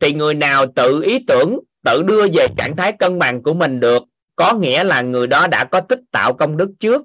thì 0.00 0.12
người 0.12 0.34
nào 0.34 0.66
tự 0.66 1.02
ý 1.02 1.24
tưởng, 1.26 1.58
tự 1.84 2.02
đưa 2.02 2.26
về 2.32 2.46
trạng 2.56 2.76
thái 2.76 2.92
cân 2.92 3.18
bằng 3.18 3.42
của 3.42 3.54
mình 3.54 3.80
được, 3.80 4.02
có 4.36 4.54
nghĩa 4.54 4.84
là 4.84 5.00
người 5.00 5.26
đó 5.26 5.46
đã 5.46 5.64
có 5.64 5.80
tích 5.80 6.00
tạo 6.10 6.34
công 6.34 6.56
đức 6.56 6.72
trước. 6.80 7.04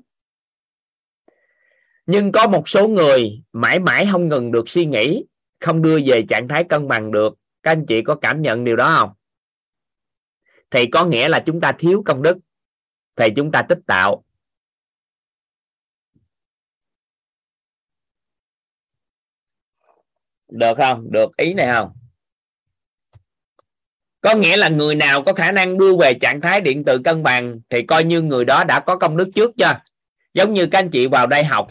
Nhưng 2.05 2.31
có 2.31 2.47
một 2.47 2.69
số 2.69 2.87
người 2.87 3.41
mãi 3.53 3.79
mãi 3.79 4.07
không 4.11 4.29
ngừng 4.29 4.51
được 4.51 4.69
suy 4.69 4.85
nghĩ, 4.85 5.25
không 5.59 5.81
đưa 5.81 5.99
về 6.05 6.23
trạng 6.29 6.47
thái 6.47 6.63
cân 6.63 6.87
bằng 6.87 7.11
được. 7.11 7.33
Các 7.63 7.71
anh 7.71 7.85
chị 7.85 8.01
có 8.01 8.15
cảm 8.15 8.41
nhận 8.41 8.63
điều 8.63 8.75
đó 8.75 8.95
không? 8.99 9.09
Thì 10.71 10.85
có 10.85 11.05
nghĩa 11.05 11.29
là 11.29 11.43
chúng 11.45 11.61
ta 11.61 11.71
thiếu 11.71 12.03
công 12.05 12.21
đức 12.21 12.37
thì 13.15 13.27
chúng 13.35 13.51
ta 13.51 13.61
tích 13.69 13.79
tạo. 13.87 14.23
Được 20.49 20.77
không? 20.77 21.11
Được. 21.11 21.37
Ý 21.37 21.53
này 21.53 21.67
không? 21.73 21.91
Có 24.21 24.35
nghĩa 24.35 24.57
là 24.57 24.69
người 24.69 24.95
nào 24.95 25.23
có 25.23 25.33
khả 25.33 25.51
năng 25.51 25.77
đưa 25.77 25.97
về 25.97 26.13
trạng 26.13 26.41
thái 26.41 26.61
điện 26.61 26.83
tử 26.83 27.01
cân 27.03 27.23
bằng 27.23 27.59
thì 27.69 27.81
coi 27.85 28.03
như 28.03 28.21
người 28.21 28.45
đó 28.45 28.63
đã 28.63 28.79
có 28.79 28.97
công 28.97 29.17
đức 29.17 29.29
trước 29.35 29.51
chưa? 29.57 29.73
Giống 30.33 30.53
như 30.53 30.67
các 30.67 30.79
anh 30.79 30.89
chị 30.89 31.07
vào 31.07 31.27
đây 31.27 31.43
học. 31.43 31.67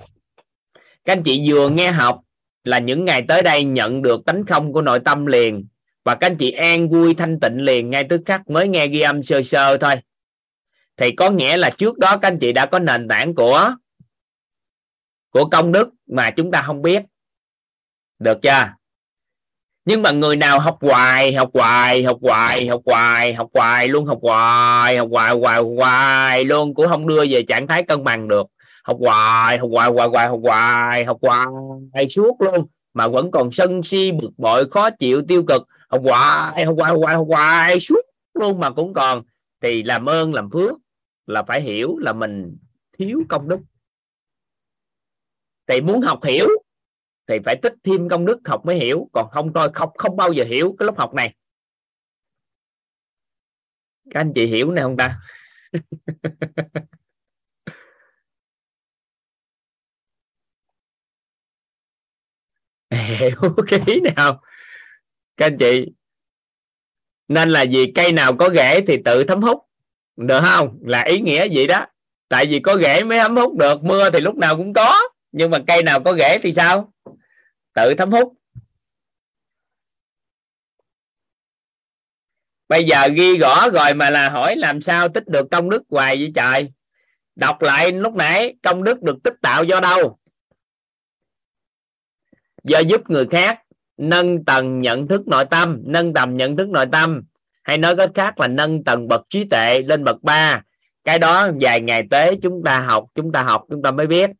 Các 1.04 1.12
anh 1.12 1.22
chị 1.22 1.50
vừa 1.50 1.68
nghe 1.68 1.90
học 1.90 2.20
là 2.64 2.78
những 2.78 3.04
ngày 3.04 3.22
tới 3.28 3.42
đây 3.42 3.64
nhận 3.64 4.02
được 4.02 4.24
tánh 4.26 4.46
không 4.46 4.72
của 4.72 4.82
nội 4.82 5.00
tâm 5.04 5.26
liền. 5.26 5.66
Và 6.04 6.14
các 6.14 6.26
anh 6.26 6.36
chị 6.36 6.50
an 6.50 6.88
vui 6.88 7.14
thanh 7.14 7.40
tịnh 7.40 7.56
liền 7.56 7.90
ngay 7.90 8.04
tức 8.08 8.20
khắc 8.26 8.50
mới 8.50 8.68
nghe 8.68 8.86
ghi 8.86 9.00
âm 9.00 9.22
sơ 9.22 9.42
sơ 9.42 9.76
thôi 9.76 9.94
thì 11.00 11.10
có 11.10 11.30
nghĩa 11.30 11.56
là 11.56 11.70
trước 11.70 11.98
đó 11.98 12.16
các 12.16 12.28
anh 12.28 12.38
chị 12.38 12.52
đã 12.52 12.66
có 12.66 12.78
nền 12.78 13.08
tảng 13.08 13.34
của 13.34 13.74
của 15.30 15.44
công 15.44 15.72
đức 15.72 15.90
mà 16.06 16.30
chúng 16.30 16.50
ta 16.50 16.62
không 16.62 16.82
biết 16.82 17.02
được 18.18 18.38
chưa 18.42 18.64
nhưng 19.84 20.02
mà 20.02 20.10
người 20.10 20.36
nào 20.36 20.58
học 20.58 20.78
hoài 20.80 21.32
học 21.32 21.50
hoài 21.52 22.04
học 22.04 22.18
hoài 22.22 22.66
học 22.66 22.80
hoài 22.86 23.34
học 23.34 23.48
hoài 23.54 23.88
luôn 23.88 24.06
học 24.06 24.18
hoài 24.22 24.96
học 24.96 25.08
hoài 25.10 25.34
hoài 25.34 25.60
hoài 25.76 26.44
luôn 26.44 26.74
cũng 26.74 26.88
không 26.88 27.08
đưa 27.08 27.24
về 27.30 27.42
trạng 27.48 27.66
thái 27.66 27.82
cân 27.82 28.04
bằng 28.04 28.28
được 28.28 28.46
học 28.84 28.96
hoài 29.00 29.58
học 29.58 29.68
hoài 29.72 29.90
hoài 29.90 30.08
hoài 30.08 30.28
học 30.28 30.40
hoài 30.42 31.04
học 31.04 31.18
hoài 31.22 32.08
suốt 32.10 32.40
luôn 32.40 32.66
mà 32.94 33.08
vẫn 33.08 33.30
còn 33.30 33.52
sân 33.52 33.82
si 33.82 34.12
bực 34.12 34.30
bội 34.36 34.70
khó 34.70 34.90
chịu 34.90 35.22
tiêu 35.28 35.42
cực 35.42 35.66
học 35.88 36.00
hoài 36.04 36.64
học 36.64 36.74
hoài 36.78 36.90
học 36.90 36.98
hoài 37.02 37.16
học 37.16 37.26
hoài 37.28 37.80
suốt 37.80 38.00
luôn 38.34 38.60
mà 38.60 38.70
cũng 38.70 38.94
còn 38.94 39.22
thì 39.62 39.82
làm 39.82 40.08
ơn 40.08 40.34
làm 40.34 40.50
phước 40.50 40.72
là 41.26 41.42
phải 41.42 41.62
hiểu 41.62 41.98
là 41.98 42.12
mình 42.12 42.56
thiếu 42.92 43.22
công 43.28 43.48
đức. 43.48 43.60
Thì 45.66 45.80
muốn 45.80 46.00
học 46.00 46.24
hiểu 46.24 46.48
thì 47.26 47.38
phải 47.44 47.56
tích 47.62 47.74
thêm 47.84 48.08
công 48.08 48.26
đức 48.26 48.40
học 48.44 48.66
mới 48.66 48.76
hiểu. 48.76 49.08
Còn 49.12 49.30
không 49.32 49.52
thôi, 49.54 49.70
không 49.74 49.90
không 49.94 50.16
bao 50.16 50.32
giờ 50.32 50.44
hiểu 50.44 50.76
cái 50.78 50.86
lớp 50.86 50.94
học 50.96 51.14
này. 51.14 51.34
Các 54.10 54.20
anh 54.20 54.32
chị 54.34 54.46
hiểu 54.46 54.70
này 54.70 54.82
không 54.82 54.96
ta? 54.96 55.18
Hiểu 62.90 63.54
cái 63.68 63.80
ý 63.86 64.00
này 64.00 64.12
không 64.16 64.36
các 65.40 65.46
anh 65.46 65.58
chị, 65.58 65.86
nên 67.28 67.50
là 67.50 67.62
gì 67.62 67.92
cây 67.94 68.12
nào 68.12 68.36
có 68.36 68.50
rễ 68.56 68.80
thì 68.86 68.96
tự 69.04 69.24
thấm 69.24 69.42
hút 69.42 69.58
được 70.16 70.40
không? 70.44 70.78
Là 70.82 71.02
ý 71.02 71.20
nghĩa 71.20 71.48
gì 71.48 71.66
đó. 71.66 71.86
Tại 72.28 72.46
vì 72.46 72.60
có 72.60 72.76
rễ 72.76 73.04
mới 73.04 73.18
thấm 73.18 73.36
hút 73.36 73.56
được, 73.58 73.84
mưa 73.84 74.10
thì 74.10 74.20
lúc 74.20 74.36
nào 74.36 74.56
cũng 74.56 74.72
có. 74.72 75.00
Nhưng 75.32 75.50
mà 75.50 75.58
cây 75.66 75.82
nào 75.82 76.00
có 76.04 76.16
rễ 76.18 76.38
thì 76.38 76.52
sao? 76.52 76.92
Tự 77.74 77.94
thấm 77.98 78.10
hút. 78.10 78.34
Bây 82.68 82.84
giờ 82.84 83.08
ghi 83.08 83.38
rõ 83.38 83.68
rồi 83.70 83.94
mà 83.94 84.10
là 84.10 84.28
hỏi 84.28 84.56
làm 84.56 84.80
sao 84.80 85.08
tích 85.08 85.28
được 85.28 85.46
công 85.50 85.70
đức 85.70 85.82
hoài 85.88 86.16
vậy 86.16 86.32
trời? 86.34 86.72
Đọc 87.36 87.62
lại 87.62 87.92
lúc 87.92 88.14
nãy, 88.14 88.54
công 88.62 88.84
đức 88.84 89.02
được 89.02 89.16
tích 89.24 89.34
tạo 89.42 89.64
do 89.64 89.80
đâu? 89.80 90.18
Do 92.62 92.78
giúp 92.78 93.10
người 93.10 93.26
khác 93.30 93.62
nâng 93.96 94.44
tầng 94.44 94.80
nhận 94.80 95.08
thức 95.08 95.28
nội 95.28 95.44
tâm, 95.50 95.78
nâng 95.84 96.14
tầm 96.14 96.36
nhận 96.36 96.56
thức 96.56 96.68
nội 96.68 96.86
tâm 96.92 97.22
hay 97.70 97.78
nói 97.78 97.96
cách 97.96 98.10
khác 98.14 98.40
là 98.40 98.48
nâng 98.48 98.84
tầng 98.84 99.08
bậc 99.08 99.20
trí 99.28 99.44
tuệ 99.44 99.82
lên 99.82 100.04
bậc 100.04 100.22
3 100.22 100.62
cái 101.04 101.18
đó 101.18 101.50
vài 101.60 101.80
ngày 101.80 102.06
tới 102.10 102.38
chúng 102.42 102.62
ta 102.64 102.80
học, 102.80 103.06
chúng 103.14 103.32
ta 103.32 103.42
học, 103.42 103.66
chúng 103.70 103.82
ta 103.82 103.90
mới 103.90 104.06
biết. 104.06 104.30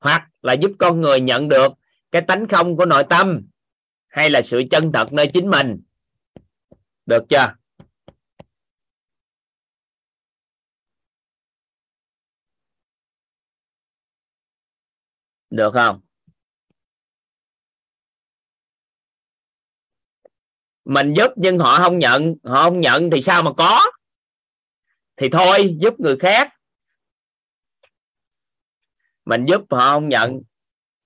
Hoặc 0.00 0.28
là 0.42 0.52
giúp 0.52 0.72
con 0.78 1.00
người 1.00 1.20
nhận 1.20 1.48
được 1.48 1.72
cái 2.10 2.22
tánh 2.22 2.48
không 2.48 2.76
của 2.76 2.86
nội 2.86 3.04
tâm, 3.10 3.48
hay 4.08 4.30
là 4.30 4.42
sự 4.42 4.62
chân 4.70 4.92
thật 4.92 5.12
nơi 5.12 5.30
chính 5.32 5.50
mình. 5.50 5.80
Được 7.06 7.24
chưa? 7.28 7.54
Được 15.50 15.70
không? 15.74 16.00
Mình 20.90 21.14
giúp 21.16 21.30
nhưng 21.36 21.58
họ 21.58 21.78
không 21.78 21.98
nhận. 21.98 22.34
Họ 22.44 22.62
không 22.62 22.80
nhận 22.80 23.10
thì 23.10 23.20
sao 23.20 23.42
mà 23.42 23.52
có? 23.52 23.80
Thì 25.16 25.28
thôi, 25.28 25.76
giúp 25.80 26.00
người 26.00 26.16
khác. 26.16 26.52
Mình 29.24 29.44
giúp 29.48 29.60
họ 29.70 29.90
không 29.90 30.08
nhận 30.08 30.40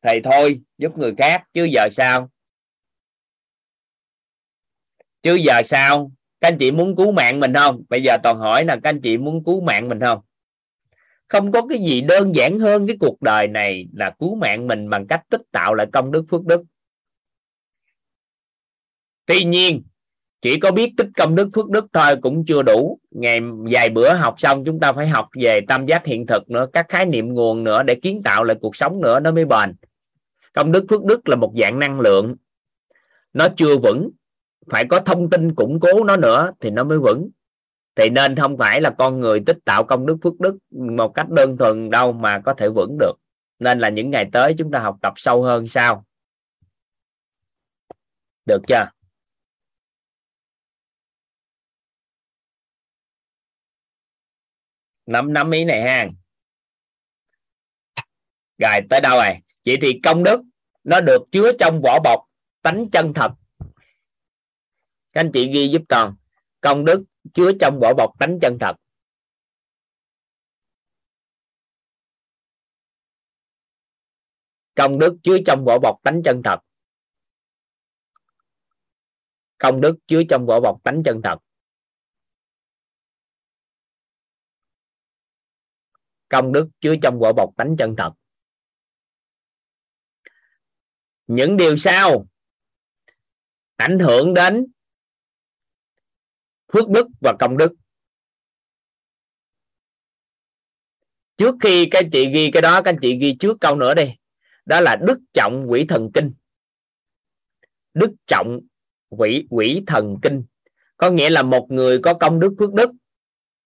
thì 0.03 0.21
thôi, 0.25 0.61
giúp 0.79 0.99
người 0.99 1.15
khác. 1.19 1.43
Chứ 1.55 1.65
giờ 1.65 1.89
sao? 1.91 2.31
Chứ 5.23 5.35
giờ 5.35 5.63
sao? 5.65 6.13
Các 6.41 6.49
anh 6.49 6.59
chị 6.59 6.71
muốn 6.71 6.97
cứu 6.97 7.13
mạng 7.13 7.41
mình 7.41 7.55
không? 7.55 7.83
Bây 7.89 8.03
giờ 8.03 8.17
toàn 8.23 8.39
hỏi 8.39 8.65
là 8.65 8.75
các 8.83 8.91
anh 8.91 9.01
chị 9.01 9.17
muốn 9.17 9.45
cứu 9.45 9.61
mạng 9.61 9.89
mình 9.89 10.01
không? 10.01 10.21
Không 11.29 11.53
có 11.53 11.67
cái 11.67 11.79
gì 11.79 12.01
đơn 12.01 12.35
giản 12.35 12.59
hơn 12.59 12.87
cái 12.87 12.97
cuộc 13.01 13.23
đời 13.23 13.49
này 13.49 13.87
là 13.93 14.11
cứu 14.19 14.35
mạng 14.35 14.67
mình 14.67 14.91
bằng 14.91 15.07
cách 15.07 15.23
tích 15.29 15.43
tạo 15.53 15.75
lại 15.75 15.87
công 15.93 16.13
đức 16.13 16.25
phước 16.31 16.45
đức 16.45 16.63
tuy 19.27 19.45
nhiên, 19.45 19.83
chỉ 20.41 20.61
có 20.61 20.71
biết 20.71 20.93
tích 20.97 21.09
công 21.17 21.35
đức, 21.35 21.49
phước 21.55 21.71
đức 21.71 21.87
thôi 21.93 22.17
cũng 22.23 22.45
chưa 22.45 22.63
đủ. 22.63 22.99
Ngày, 23.11 23.41
vài 23.71 23.91
bữa 23.91 24.15
học 24.15 24.35
xong, 24.39 24.65
chúng 24.65 24.81
ta 24.81 24.93
phải 24.93 25.09
học 25.09 25.29
về 25.43 25.61
tam 25.69 25.87
giác 25.87 26.07
hiện 26.07 26.27
thực 26.27 26.51
nữa, 26.51 26.67
các 26.73 26.87
khái 26.89 27.07
niệm 27.07 27.35
nguồn 27.35 27.65
nữa 27.65 27.83
để 27.83 27.95
kiến 27.95 28.23
tạo 28.25 28.45
lại 28.45 28.57
cuộc 28.61 28.77
sống 28.77 29.01
nữa, 29.01 29.21
nó 29.21 29.33
mới 29.33 29.45
bền. 29.45 29.75
Công 30.53 30.73
đức, 30.73 30.85
phước 30.91 31.05
đức 31.05 31.29
là 31.29 31.37
một 31.37 31.53
dạng 31.61 31.79
năng 31.79 32.01
lượng. 32.01 32.37
Nó 33.33 33.49
chưa 33.57 33.77
vững, 33.77 34.11
phải 34.71 34.85
có 34.85 35.01
thông 35.01 35.31
tin 35.31 35.55
củng 35.55 35.81
cố 35.81 36.05
nó 36.05 36.17
nữa 36.17 36.53
thì 36.61 36.71
nó 36.71 36.85
mới 36.85 36.99
vững. 36.99 37.31
Thì 37.97 38.11
nên 38.11 38.37
không 38.37 38.57
phải 38.59 38.81
là 38.81 38.91
con 38.91 39.21
người 39.21 39.41
tích 39.47 39.59
tạo 39.65 39.85
công 39.85 40.07
đức, 40.07 40.17
phước 40.23 40.41
đức 40.41 40.59
một 40.71 41.09
cách 41.09 41.31
đơn 41.31 41.57
thuần 41.57 41.91
đâu 41.91 42.13
mà 42.13 42.41
có 42.45 42.55
thể 42.55 42.69
vững 42.69 42.97
được. 42.99 43.13
Nên 43.59 43.79
là 43.79 43.89
những 43.89 44.11
ngày 44.11 44.29
tới 44.33 44.55
chúng 44.59 44.71
ta 44.71 44.79
học 44.79 44.97
tập 45.03 45.13
sâu 45.17 45.43
hơn 45.43 45.69
sao? 45.69 46.05
Được 48.47 48.63
chưa? 48.69 48.85
Nắm 55.07 55.33
nắm 55.33 55.51
ý 55.51 55.65
này 55.65 55.83
ha. 55.83 56.09
Rồi, 58.59 58.81
tới 58.91 59.01
đâu 59.01 59.17
rồi? 59.17 59.39
Vậy 59.65 59.77
thì 59.81 60.01
công 60.03 60.25
đức, 60.25 60.41
nó 60.85 61.01
được 61.01 61.23
chứa 61.33 61.53
trong 61.59 61.81
vỏ 61.83 62.01
bọc, 62.05 62.21
tánh 62.63 62.91
chân 62.93 63.13
thật. 63.15 63.33
Các 65.13 65.21
anh 65.21 65.31
chị 65.33 65.51
ghi 65.55 65.69
giúp 65.73 65.83
toàn 65.89 66.15
công 66.61 66.85
đức 66.85 67.05
chứa 67.35 67.53
trong 67.61 67.79
vỏ 67.81 67.95
bọc, 67.95 68.13
tánh 68.19 68.39
chân 68.43 68.59
thật. 68.61 68.77
Công 74.75 74.99
đức 74.99 75.17
chứa 75.23 75.39
trong 75.47 75.65
vỏ 75.65 75.79
bọc, 75.79 76.01
tánh 76.03 76.23
chân 76.25 76.43
thật. 76.45 76.59
Công 79.59 79.81
đức 79.81 79.97
chứa 80.07 80.23
trong 80.29 80.47
vỏ 80.47 80.61
bọc, 80.61 80.83
tánh 80.85 81.03
chân 81.05 81.21
thật. 81.25 81.37
Công 86.29 86.53
đức 86.53 86.69
chứa 86.81 86.95
trong 87.03 87.19
vỏ 87.19 87.33
bọc 87.33 87.51
tánh 87.57 87.77
chân 87.79 87.95
thật. 87.97 88.13
Những 91.27 91.57
điều 91.57 91.77
sau 91.77 92.27
ảnh 93.77 93.99
hưởng 93.99 94.35
đến 94.35 94.67
phước 96.73 96.91
đức 96.91 97.07
và 97.21 97.37
công 97.39 97.57
đức. 97.57 97.73
Trước 101.37 101.55
khi 101.61 101.89
các 101.91 102.05
chị 102.13 102.31
ghi 102.33 102.51
cái 102.51 102.63
đó, 102.63 102.83
các 102.83 102.91
anh 102.91 102.99
chị 103.03 103.19
ghi 103.19 103.37
trước 103.41 103.57
câu 103.61 103.77
nữa 103.77 103.95
đi. 103.95 104.15
Đó 104.65 104.81
là 104.81 104.97
đức 104.97 105.19
trọng 105.33 105.67
quỷ 105.69 105.87
thần 105.89 106.11
kinh. 106.15 106.33
Đức 107.95 108.11
trọng 108.27 108.61
quỷ 109.09 109.47
quỷ 109.51 109.83
thần 109.87 110.17
kinh. 110.23 110.45
Có 110.97 111.11
nghĩa 111.11 111.31
là 111.31 111.43
một 111.43 111.67
người 111.71 112.01
có 112.03 112.15
công 112.15 112.41
đức, 112.41 112.55
phước 112.59 112.73
đức 112.73 112.91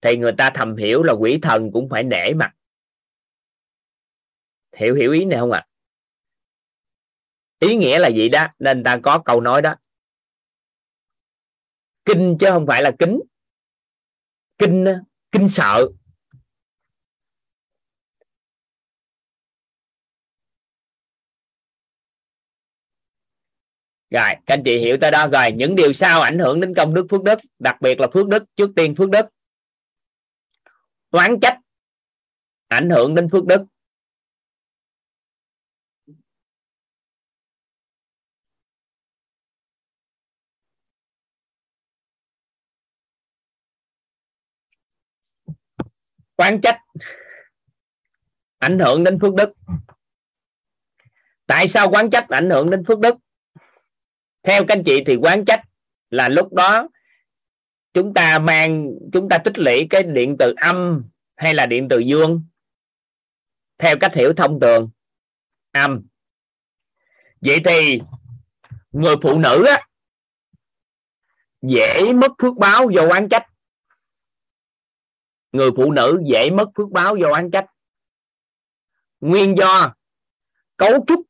thì 0.00 0.16
người 0.16 0.32
ta 0.38 0.50
thầm 0.54 0.76
hiểu 0.76 1.02
là 1.02 1.12
quỷ 1.12 1.38
thần 1.42 1.72
cũng 1.72 1.88
phải 1.88 2.02
nể 2.02 2.34
mặt. 2.34 2.54
Hiểu 4.76 4.94
hiểu 4.94 5.12
ý 5.12 5.24
này 5.24 5.38
không 5.38 5.52
ạ? 5.52 5.58
À? 5.58 5.68
ý 7.58 7.76
nghĩa 7.76 7.98
là 7.98 8.08
gì 8.08 8.28
đó, 8.28 8.46
nên 8.58 8.84
ta 8.84 8.98
có 9.02 9.18
câu 9.18 9.40
nói 9.40 9.62
đó. 9.62 9.74
Kinh 12.04 12.36
chứ 12.40 12.46
không 12.50 12.66
phải 12.66 12.82
là 12.82 12.90
kính. 12.98 13.20
Kinh 14.58 14.84
kinh 15.32 15.48
sợ. 15.48 15.88
Rồi, 24.10 24.34
các 24.46 24.54
anh 24.54 24.62
chị 24.64 24.78
hiểu 24.78 24.96
tới 25.00 25.10
đó 25.10 25.28
rồi. 25.32 25.52
Những 25.52 25.76
điều 25.76 25.92
sau 25.92 26.20
ảnh 26.20 26.38
hưởng 26.38 26.60
đến 26.60 26.74
công 26.74 26.94
đức 26.94 27.06
phước 27.10 27.22
đức, 27.22 27.38
đặc 27.58 27.76
biệt 27.80 28.00
là 28.00 28.08
phước 28.12 28.28
đức, 28.28 28.44
trước 28.56 28.70
tiên 28.76 28.94
phước 28.96 29.10
đức 29.10 29.26
oán 31.10 31.40
trách, 31.42 31.60
ảnh 32.68 32.90
hưởng 32.90 33.14
đến 33.14 33.28
phước 33.32 33.44
đức. 33.46 33.64
Quán 46.36 46.60
trách, 46.62 46.80
ảnh 48.58 48.78
hưởng 48.78 49.04
đến 49.04 49.18
phước 49.20 49.34
đức. 49.34 49.52
Tại 51.46 51.68
sao 51.68 51.90
quán 51.90 52.10
trách 52.10 52.28
ảnh 52.28 52.50
hưởng 52.50 52.70
đến 52.70 52.84
phước 52.84 52.98
đức? 52.98 53.16
Theo 54.42 54.64
các 54.68 54.76
anh 54.76 54.82
chị 54.84 55.02
thì 55.06 55.16
quán 55.16 55.44
trách 55.44 55.60
là 56.10 56.28
lúc 56.28 56.52
đó 56.52 56.88
chúng 57.98 58.14
ta 58.14 58.38
mang 58.38 58.90
chúng 59.12 59.28
ta 59.28 59.38
tích 59.38 59.58
lũy 59.58 59.86
cái 59.90 60.02
điện 60.02 60.36
từ 60.38 60.54
âm 60.56 61.04
hay 61.36 61.54
là 61.54 61.66
điện 61.66 61.86
từ 61.90 61.98
dương 61.98 62.42
theo 63.78 63.96
cách 64.00 64.14
hiểu 64.14 64.32
thông 64.36 64.60
thường. 64.60 64.90
Âm. 65.72 66.06
Vậy 67.40 67.58
thì 67.64 68.00
người 68.90 69.16
phụ 69.22 69.38
nữ 69.38 69.64
á, 69.68 69.86
dễ 71.62 72.12
mất 72.12 72.32
phước 72.38 72.56
báo 72.56 72.90
do 72.90 73.08
oán 73.08 73.28
trách. 73.28 73.46
Người 75.52 75.70
phụ 75.76 75.92
nữ 75.92 76.22
dễ 76.26 76.50
mất 76.50 76.68
phước 76.76 76.90
báo 76.90 77.16
do 77.16 77.28
oán 77.28 77.50
trách. 77.50 77.66
Nguyên 79.20 79.54
do 79.58 79.94
cấu 80.76 81.04
trúc 81.06 81.26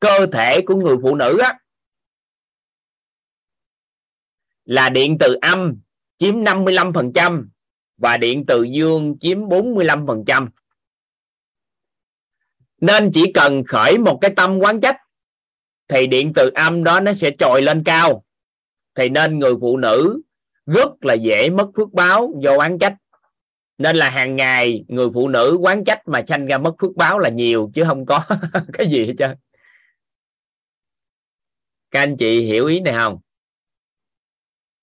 cơ 0.00 0.26
thể 0.32 0.60
của 0.66 0.76
người 0.76 0.96
phụ 1.02 1.14
nữ 1.14 1.38
á, 1.38 1.58
là 4.64 4.90
điện 4.90 5.16
từ 5.20 5.38
âm 5.42 5.80
chiếm 6.18 6.34
55% 6.34 7.46
và 7.96 8.16
điện 8.16 8.44
từ 8.46 8.62
dương 8.62 9.16
chiếm 9.20 9.38
45%. 9.38 10.48
Nên 12.80 13.10
chỉ 13.14 13.32
cần 13.32 13.64
khởi 13.64 13.98
một 13.98 14.18
cái 14.20 14.32
tâm 14.36 14.58
quán 14.58 14.80
trách, 14.80 14.96
thì 15.88 16.06
điện 16.06 16.32
từ 16.34 16.50
âm 16.54 16.84
đó 16.84 17.00
nó 17.00 17.12
sẽ 17.12 17.30
trồi 17.38 17.62
lên 17.62 17.84
cao. 17.84 18.24
Thì 18.94 19.08
nên 19.08 19.38
người 19.38 19.54
phụ 19.60 19.76
nữ 19.76 20.22
rất 20.66 20.90
là 21.00 21.14
dễ 21.14 21.50
mất 21.50 21.68
phước 21.76 21.92
báo 21.92 22.34
do 22.42 22.56
quán 22.56 22.78
trách 22.78 22.94
nên 23.78 23.96
là 23.96 24.10
hàng 24.10 24.36
ngày 24.36 24.84
người 24.88 25.08
phụ 25.14 25.28
nữ 25.28 25.58
quán 25.60 25.84
trách 25.84 26.08
mà 26.08 26.22
sanh 26.26 26.46
ra 26.46 26.58
mất 26.58 26.74
phước 26.80 26.96
báo 26.96 27.18
là 27.18 27.28
nhiều, 27.28 27.70
chứ 27.74 27.84
không 27.86 28.06
có 28.06 28.24
cái 28.72 28.90
gì 28.90 29.06
hết 29.06 29.14
trơn 29.18 29.36
các 31.90 32.00
anh 32.00 32.16
chị 32.16 32.40
hiểu 32.40 32.66
ý 32.66 32.80
này 32.80 32.94
không 32.94 33.18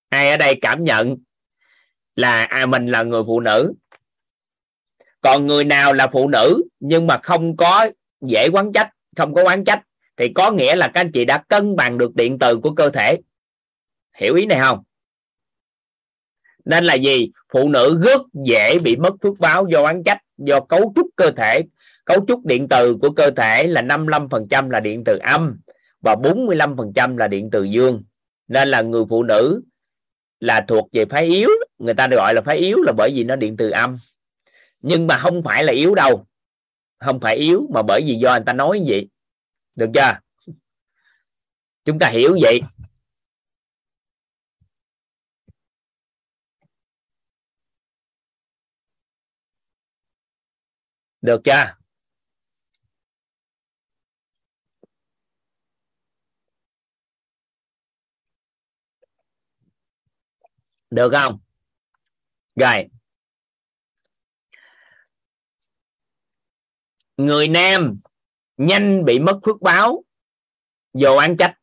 ai 0.10 0.32
ở 0.32 0.38
đây 0.38 0.60
cảm 0.62 0.80
nhận 0.84 1.18
là 2.16 2.44
à 2.44 2.66
mình 2.66 2.86
là 2.86 3.04
người 3.04 3.24
phụ 3.28 3.40
nữ. 3.40 3.74
Còn 5.22 5.48
người 5.48 5.64
nào 5.64 5.94
là 5.94 6.08
phụ 6.08 6.28
nữ 6.28 6.64
nhưng 6.80 7.08
mà 7.08 7.18
không 7.24 7.58
có 7.58 7.90
dễ 8.22 8.50
quán 8.50 8.72
trách, 8.74 8.90
không 9.18 9.34
có 9.34 9.44
quán 9.44 9.64
trách, 9.64 9.84
thì 10.18 10.34
có 10.36 10.52
nghĩa 10.52 10.76
là 10.76 10.88
các 10.88 11.02
anh 11.02 11.12
chị 11.12 11.26
đã 11.26 11.44
cân 11.48 11.76
bằng 11.76 11.98
được 11.98 12.16
điện 12.16 12.40
từ 12.40 12.58
của 12.58 12.72
cơ 12.72 12.90
thể. 12.90 13.18
Hiểu 14.18 14.36
ý 14.36 14.46
này 14.46 14.60
không? 14.62 14.84
Nên 16.66 16.86
là 16.86 16.94
gì? 16.94 17.32
Phụ 17.54 17.70
nữ 17.70 18.02
rất 18.04 18.22
dễ 18.46 18.80
bị 18.80 18.96
mất 18.96 19.14
phước 19.22 19.40
báo 19.40 19.68
do 19.68 19.82
quán 19.82 20.04
trách, 20.04 20.22
do 20.38 20.60
cấu 20.60 20.94
trúc 20.96 21.08
cơ 21.16 21.32
thể. 21.32 21.62
Cấu 22.06 22.26
trúc 22.28 22.46
điện 22.46 22.68
từ 22.70 22.98
của 23.02 23.12
cơ 23.12 23.32
thể 23.32 23.68
là 23.68 23.82
55% 23.82 24.70
là 24.70 24.80
điện 24.80 25.04
từ 25.04 25.18
âm 25.18 25.58
và 26.02 26.16
45% 26.16 27.18
là 27.18 27.28
điện 27.28 27.50
từ 27.52 27.64
dương. 27.64 28.04
Nên 28.48 28.70
là 28.70 28.82
người 28.82 29.04
phụ 29.10 29.24
nữ 29.24 29.62
là 30.40 30.66
thuộc 30.68 30.90
về 30.92 31.06
phái 31.06 31.26
yếu. 31.26 31.50
Người 31.78 31.94
ta 31.94 32.08
gọi 32.12 32.34
là 32.34 32.42
phái 32.42 32.58
yếu 32.58 32.78
là 32.82 32.94
bởi 32.98 33.12
vì 33.16 33.24
nó 33.24 33.36
điện 33.36 33.58
từ 33.58 33.70
âm. 33.70 34.00
Nhưng 34.82 35.08
mà 35.08 35.18
không 35.18 35.44
phải 35.44 35.64
là 35.64 35.74
yếu 35.74 35.96
đâu. 35.96 36.26
Không 37.00 37.20
phải 37.20 37.36
yếu 37.36 37.68
mà 37.74 37.82
bởi 37.82 38.02
vì 38.06 38.16
do 38.16 38.32
người 38.32 38.44
ta 38.46 38.54
nói 38.54 38.80
như 38.80 38.86
vậy. 38.88 39.08
Được 39.76 39.90
chưa? 39.94 40.20
Chúng 41.86 42.00
ta 42.00 42.10
hiểu 42.10 42.38
vậy. 42.42 42.62
Được 51.22 51.42
chưa? 51.44 51.85
Được 60.96 61.12
không? 61.14 61.40
Rồi. 62.56 62.90
Người 67.18 67.48
nam 67.48 68.00
nhanh 68.58 69.06
bị 69.06 69.20
mất 69.20 69.40
phước 69.46 69.62
báo. 69.62 70.04
Do 70.94 71.16
án 71.16 71.38
trách. 71.38 71.58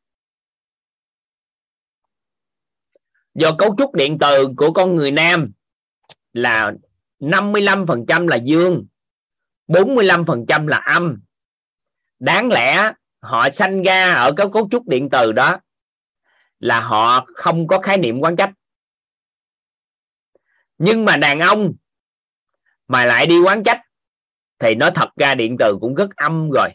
Do 3.35 3.55
cấu 3.59 3.75
trúc 3.79 3.95
điện 3.95 4.19
từ 4.21 4.49
của 4.57 4.73
con 4.73 4.97
người 4.97 5.11
nam 5.11 5.53
là 6.33 6.73
55% 7.21 8.29
là 8.29 8.37
dương 8.37 8.87
45% 9.69 10.67
là 10.67 10.77
âm. 10.77 11.23
Đáng 12.19 12.49
lẽ 12.49 12.93
họ 13.21 13.51
sanh 13.51 13.83
ra 13.83 14.13
ở 14.13 14.33
cái 14.37 14.47
cấu 14.53 14.69
trúc 14.71 14.89
điện 14.89 15.09
từ 15.13 15.33
đó 15.33 15.61
là 16.61 16.81
họ 16.81 17.27
không 17.35 17.67
có 17.67 17.79
khái 17.79 17.99
niệm 17.99 18.21
quán 18.21 18.37
trách 18.37 18.51
nhưng 20.85 21.05
mà 21.05 21.17
đàn 21.17 21.41
ông 21.41 21.73
mà 22.89 23.07
lại 23.07 23.27
đi 23.27 23.41
quán 23.41 23.63
trách 23.63 23.81
thì 24.59 24.75
nó 24.75 24.91
thật 24.91 25.09
ra 25.17 25.35
điện 25.35 25.57
từ 25.59 25.79
cũng 25.81 25.95
rất 25.95 26.17
âm 26.17 26.51
rồi. 26.51 26.69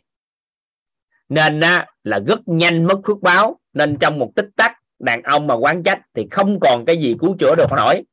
Nên 1.30 1.60
á, 1.60 1.86
là 2.04 2.20
rất 2.28 2.40
nhanh 2.46 2.84
mất 2.84 3.00
phước 3.06 3.22
báo. 3.22 3.60
Nên 3.74 3.98
trong 3.98 4.20
một 4.20 4.32
tích 4.36 4.50
tắc 4.56 4.72
đàn 5.00 5.22
ông 5.22 5.48
mà 5.48 5.54
quán 5.56 5.84
trách 5.84 6.00
thì 6.14 6.28
không 6.32 6.60
còn 6.62 6.86
cái 6.86 6.98
gì 6.98 7.16
cứu 7.20 7.36
chữa 7.40 7.56
được 7.56 7.72
nổi. 7.76 8.04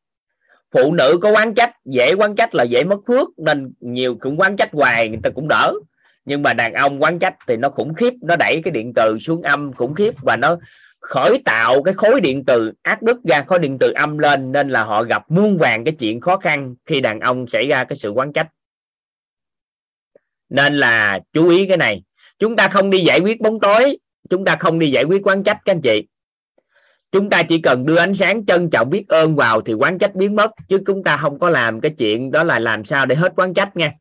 Phụ 0.70 0.92
nữ 0.92 1.18
có 1.22 1.30
quán 1.30 1.54
trách 1.54 1.70
dễ 1.84 2.14
quán 2.14 2.34
trách 2.36 2.54
là 2.54 2.64
dễ 2.64 2.84
mất 2.84 2.98
phước. 3.06 3.28
Nên 3.36 3.72
nhiều 3.80 4.16
cũng 4.20 4.40
quán 4.40 4.56
trách 4.56 4.70
hoài 4.72 5.08
người 5.08 5.20
ta 5.22 5.30
cũng 5.30 5.48
đỡ. 5.48 5.74
Nhưng 6.24 6.42
mà 6.42 6.54
đàn 6.54 6.72
ông 6.72 7.02
quán 7.02 7.18
trách 7.18 7.34
thì 7.46 7.56
nó 7.56 7.70
khủng 7.70 7.94
khiếp 7.94 8.12
nó 8.22 8.36
đẩy 8.36 8.60
cái 8.64 8.72
điện 8.72 8.92
từ 8.94 9.18
xuống 9.18 9.42
âm 9.42 9.72
khủng 9.72 9.94
khiếp 9.94 10.14
và 10.22 10.36
nó 10.36 10.56
khởi 11.04 11.42
tạo 11.44 11.82
cái 11.82 11.94
khối 11.94 12.20
điện 12.20 12.44
từ 12.46 12.72
ác 12.82 13.02
đức 13.02 13.24
ra 13.24 13.44
khối 13.46 13.58
điện 13.58 13.76
từ 13.80 13.92
âm 13.96 14.18
lên 14.18 14.52
nên 14.52 14.68
là 14.68 14.84
họ 14.84 15.02
gặp 15.02 15.30
muôn 15.30 15.58
vàng 15.58 15.84
cái 15.84 15.94
chuyện 15.98 16.20
khó 16.20 16.36
khăn 16.36 16.74
khi 16.86 17.00
đàn 17.00 17.20
ông 17.20 17.46
xảy 17.46 17.66
ra 17.66 17.84
cái 17.84 17.96
sự 17.96 18.10
quán 18.10 18.32
trách. 18.32 18.48
Nên 20.48 20.76
là 20.76 21.20
chú 21.32 21.48
ý 21.48 21.66
cái 21.66 21.76
này, 21.76 22.02
chúng 22.38 22.56
ta 22.56 22.68
không 22.68 22.90
đi 22.90 22.98
giải 22.98 23.20
quyết 23.20 23.40
bóng 23.40 23.60
tối, 23.60 23.98
chúng 24.30 24.44
ta 24.44 24.56
không 24.56 24.78
đi 24.78 24.90
giải 24.90 25.04
quyết 25.04 25.26
quán 25.26 25.44
trách 25.44 25.58
các 25.64 25.72
anh 25.72 25.80
chị. 25.80 26.02
Chúng 27.12 27.30
ta 27.30 27.42
chỉ 27.42 27.60
cần 27.60 27.86
đưa 27.86 27.96
ánh 27.96 28.14
sáng 28.14 28.46
trân 28.46 28.70
trọng 28.70 28.90
biết 28.90 29.08
ơn 29.08 29.36
vào 29.36 29.60
thì 29.60 29.72
quán 29.74 29.98
trách 29.98 30.14
biến 30.14 30.36
mất, 30.36 30.50
chứ 30.68 30.80
chúng 30.86 31.04
ta 31.04 31.16
không 31.16 31.38
có 31.38 31.50
làm 31.50 31.80
cái 31.80 31.94
chuyện 31.98 32.30
đó 32.30 32.42
là 32.42 32.58
làm 32.58 32.84
sao 32.84 33.06
để 33.06 33.14
hết 33.14 33.32
quán 33.36 33.54
trách 33.54 33.76
nha. 33.76 33.92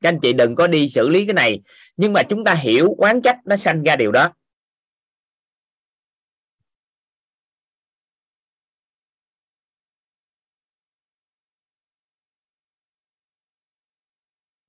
Các 0.00 0.08
anh 0.08 0.20
chị 0.20 0.32
đừng 0.32 0.54
có 0.54 0.66
đi 0.66 0.88
xử 0.88 1.08
lý 1.08 1.26
cái 1.26 1.34
này, 1.34 1.60
nhưng 1.96 2.12
mà 2.12 2.22
chúng 2.22 2.44
ta 2.44 2.54
hiểu 2.54 2.94
quán 2.98 3.22
trách 3.22 3.36
nó 3.44 3.56
sanh 3.56 3.82
ra 3.82 3.96
điều 3.96 4.12
đó. 4.12 4.32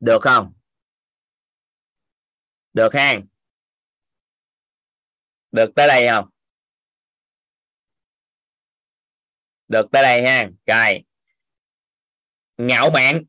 Được 0.03 0.19
không? 0.21 0.53
Được 2.73 2.93
hang 2.93 3.25
được 5.53 5.69
tới 5.75 5.87
đây 5.87 6.07
không? 6.09 6.29
Được 9.67 9.85
tới 9.91 10.03
đây 10.03 10.23
ha 10.23 10.49
rồi. 10.65 11.03
Ngạo 12.57 12.89
mạn. 12.89 13.23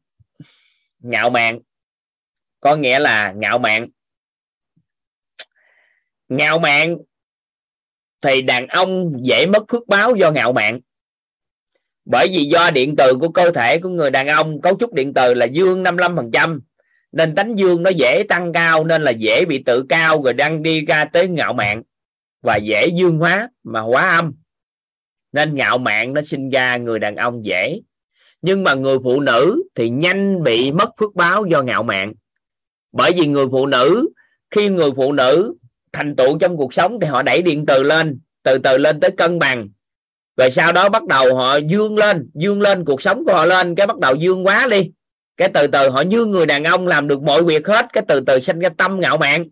Ngạo 0.98 1.30
mạn. 1.30 1.58
Có 2.60 2.76
nghĩa 2.76 2.98
là 2.98 3.32
ngạo 3.36 3.58
mạn. 3.58 3.88
Ngạo 6.28 6.58
mạn 6.58 6.96
thì 8.20 8.42
đàn 8.42 8.66
ông 8.66 9.12
dễ 9.24 9.46
mất 9.46 9.64
phước 9.68 9.86
báo 9.88 10.16
do 10.16 10.30
ngạo 10.30 10.52
mạn 10.52 10.80
bởi 12.05 12.28
vì 12.28 12.44
do 12.44 12.70
điện 12.70 12.97
từ 12.97 13.15
của 13.20 13.28
cơ 13.28 13.50
thể 13.50 13.78
của 13.78 13.89
người 13.89 14.10
đàn 14.10 14.28
ông 14.28 14.60
cấu 14.60 14.76
trúc 14.81 14.92
điện 14.94 15.15
từ 15.15 15.34
là 15.34 15.47
dương 15.47 15.83
55% 15.83 16.60
nên 17.12 17.34
tánh 17.34 17.58
dương 17.58 17.83
nó 17.83 17.91
dễ 17.91 18.24
tăng 18.28 18.52
cao 18.52 18.84
nên 18.84 19.02
là 19.02 19.10
dễ 19.10 19.44
bị 19.44 19.62
tự 19.62 19.83
cao 19.89 20.23
rồi 20.23 20.33
đang 20.33 20.62
đi 20.62 20.84
ra 20.84 21.05
tới 21.05 21.28
ngạo 21.28 21.52
mạn 21.52 21.83
và 22.44 22.57
dễ 22.57 22.86
dương 22.86 23.18
hóa 23.18 23.49
mà 23.62 23.81
hóa 23.81 24.16
âm. 24.16 24.34
Nên 25.33 25.55
ngạo 25.55 25.78
mạn 25.78 26.12
nó 26.12 26.23
sinh 26.23 26.50
ra 26.50 26.76
người 26.76 26.99
đàn 26.99 27.16
ông 27.16 27.44
dễ. 27.44 27.81
Nhưng 28.42 28.65
mà 28.65 28.74
người 28.74 28.99
phụ 29.05 29.20
nữ 29.20 29.62
thì 29.74 29.91
nhanh 29.91 30.42
bị 30.42 30.73
mất 30.73 30.89
phước 30.99 31.15
báo 31.15 31.44
do 31.47 31.62
ngạo 31.62 31.83
mạn. 31.83 32.15
Bởi 32.92 33.12
vì 33.16 33.26
người 33.26 33.47
phụ 33.50 33.66
nữ, 33.66 34.08
khi 34.50 34.68
người 34.68 34.91
phụ 34.97 35.12
nữ 35.12 35.55
thành 35.92 36.16
tựu 36.16 36.39
trong 36.39 36.57
cuộc 36.57 36.74
sống 36.74 36.99
thì 37.00 37.07
họ 37.07 37.23
đẩy 37.23 37.42
điện 37.42 37.66
từ 37.66 37.83
lên, 37.83 38.20
từ 38.42 38.58
từ 38.58 38.78
lên 38.78 39.00
tới 39.00 39.10
cân 39.10 39.39
bằng 39.39 39.68
rồi 40.36 40.50
sau 40.50 40.72
đó 40.72 40.88
bắt 40.88 41.06
đầu 41.06 41.36
họ 41.36 41.56
dương 41.56 41.96
lên 41.96 42.30
dương 42.34 42.60
lên 42.60 42.84
cuộc 42.84 43.02
sống 43.02 43.24
của 43.24 43.32
họ 43.32 43.44
lên, 43.44 43.74
cái 43.74 43.86
bắt 43.86 43.98
đầu 43.98 44.14
dương 44.14 44.46
quá 44.46 44.66
đi. 44.70 44.90
Cái 45.36 45.50
từ 45.54 45.66
từ 45.66 45.88
họ 45.88 46.00
như 46.00 46.24
người 46.24 46.46
đàn 46.46 46.64
ông 46.64 46.86
làm 46.86 47.08
được 47.08 47.22
mọi 47.22 47.42
việc 47.42 47.66
hết, 47.66 47.86
cái 47.92 48.04
từ 48.08 48.20
từ 48.20 48.40
sinh 48.40 48.58
ra 48.58 48.68
tâm 48.78 49.00
ngạo 49.00 49.18
mạn. 49.18 49.44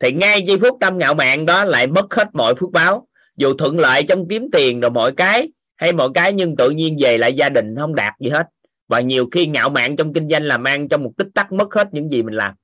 Thì 0.00 0.12
ngay 0.12 0.42
giây 0.42 0.58
phút 0.58 0.76
tâm 0.80 0.98
ngạo 0.98 1.14
mạn 1.14 1.46
đó 1.46 1.64
lại 1.64 1.86
mất 1.86 2.14
hết 2.14 2.28
mọi 2.32 2.54
phước 2.54 2.70
báo. 2.70 3.06
Dù 3.36 3.54
thuận 3.54 3.78
lợi 3.78 4.02
trong 4.08 4.28
kiếm 4.28 4.48
tiền 4.52 4.80
rồi 4.80 4.90
mọi 4.90 5.12
cái, 5.12 5.48
hay 5.76 5.92
mọi 5.92 6.08
cái 6.14 6.32
nhưng 6.32 6.56
tự 6.56 6.70
nhiên 6.70 6.96
về 7.00 7.18
lại 7.18 7.34
gia 7.34 7.48
đình 7.48 7.76
không 7.76 7.94
đạt 7.94 8.14
gì 8.20 8.30
hết. 8.30 8.46
Và 8.88 9.00
nhiều 9.00 9.28
khi 9.32 9.46
ngạo 9.46 9.70
mạn 9.70 9.96
trong 9.96 10.12
kinh 10.12 10.28
doanh 10.28 10.42
làm 10.42 10.64
ăn 10.64 10.88
trong 10.88 11.02
một 11.02 11.12
tích 11.16 11.28
tắc 11.34 11.52
mất 11.52 11.74
hết 11.74 11.88
những 11.92 12.12
gì 12.12 12.22
mình 12.22 12.34
làm. 12.34 12.54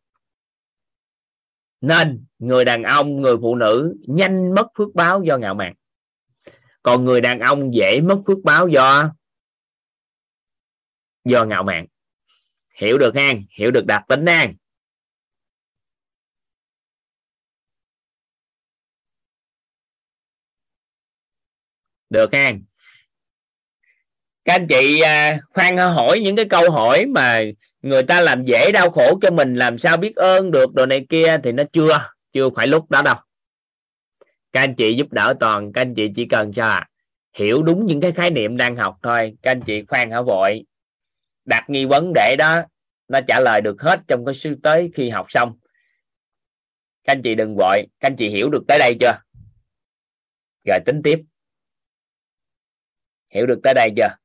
Nên 1.80 2.24
người 2.38 2.64
đàn 2.64 2.82
ông, 2.82 3.20
người 3.20 3.36
phụ 3.42 3.54
nữ 3.54 3.96
nhanh 4.06 4.54
mất 4.54 4.66
phước 4.78 4.94
báo 4.94 5.22
do 5.22 5.36
ngạo 5.36 5.54
mạn 5.54 5.74
còn 6.84 7.04
người 7.04 7.20
đàn 7.20 7.40
ông 7.40 7.74
dễ 7.74 8.00
mất 8.00 8.18
phước 8.26 8.38
báo 8.44 8.68
do? 8.68 9.14
Do 11.24 11.44
ngạo 11.44 11.62
mạn. 11.62 11.86
Hiểu 12.74 12.98
được 12.98 13.14
ha 13.14 13.32
hiểu 13.58 13.70
được 13.70 13.86
đặc 13.86 14.02
tính 14.08 14.26
ha 14.26 14.46
được 22.10 22.32
ha 22.32 22.52
các 24.44 24.54
anh 24.54 24.66
chị 24.68 25.00
à, 25.00 25.38
khoan 25.50 25.76
hỏi 25.76 26.20
những 26.20 26.36
cái 26.36 26.44
câu 26.44 26.70
hỏi 26.70 27.06
mà 27.06 27.40
người 27.82 28.02
ta 28.02 28.20
làm 28.20 28.44
dễ 28.44 28.72
đau 28.72 28.90
khổ 28.90 29.18
cho 29.22 29.30
mình, 29.30 29.54
làm 29.54 29.78
sao 29.78 29.96
biết 29.96 30.16
ơn 30.16 30.50
được 30.50 30.74
đồ 30.74 30.86
này 30.86 31.06
kia 31.08 31.38
thì 31.44 31.52
nó 31.52 31.62
chưa 31.72 32.10
chưa 32.32 32.50
phải 32.56 32.66
lúc 32.66 32.90
đó 32.90 33.02
đâu 33.02 33.14
các 34.54 34.60
anh 34.60 34.74
chị 34.74 34.96
giúp 34.96 35.12
đỡ 35.12 35.34
toàn, 35.40 35.72
các 35.72 35.80
anh 35.80 35.94
chị 35.94 36.10
chỉ 36.14 36.26
cần 36.26 36.52
cho 36.52 36.64
à, 36.66 36.88
hiểu 37.32 37.62
đúng 37.62 37.86
những 37.86 38.00
cái 38.00 38.12
khái 38.12 38.30
niệm 38.30 38.56
đang 38.56 38.76
học 38.76 38.98
thôi. 39.02 39.36
Các 39.42 39.50
anh 39.50 39.60
chị 39.66 39.84
khoan 39.88 40.10
hả 40.10 40.22
vội? 40.22 40.64
Đặt 41.44 41.64
nghi 41.68 41.84
vấn 41.84 42.12
để 42.14 42.36
đó, 42.38 42.62
nó 43.08 43.20
trả 43.26 43.40
lời 43.40 43.60
được 43.60 43.76
hết 43.80 44.00
trong 44.08 44.24
cái 44.24 44.34
sư 44.34 44.56
tới 44.62 44.90
khi 44.94 45.08
học 45.08 45.26
xong. 45.28 45.58
Các 47.04 47.12
anh 47.12 47.22
chị 47.22 47.34
đừng 47.34 47.56
vội. 47.56 47.86
Các 48.00 48.08
anh 48.08 48.16
chị 48.16 48.28
hiểu 48.28 48.50
được 48.50 48.64
tới 48.68 48.78
đây 48.78 48.96
chưa? 49.00 49.18
Rồi, 50.64 50.78
tính 50.86 51.00
tiếp. 51.04 51.18
Hiểu 53.30 53.46
được 53.46 53.60
tới 53.62 53.74
đây 53.74 53.90
chưa? 53.96 54.16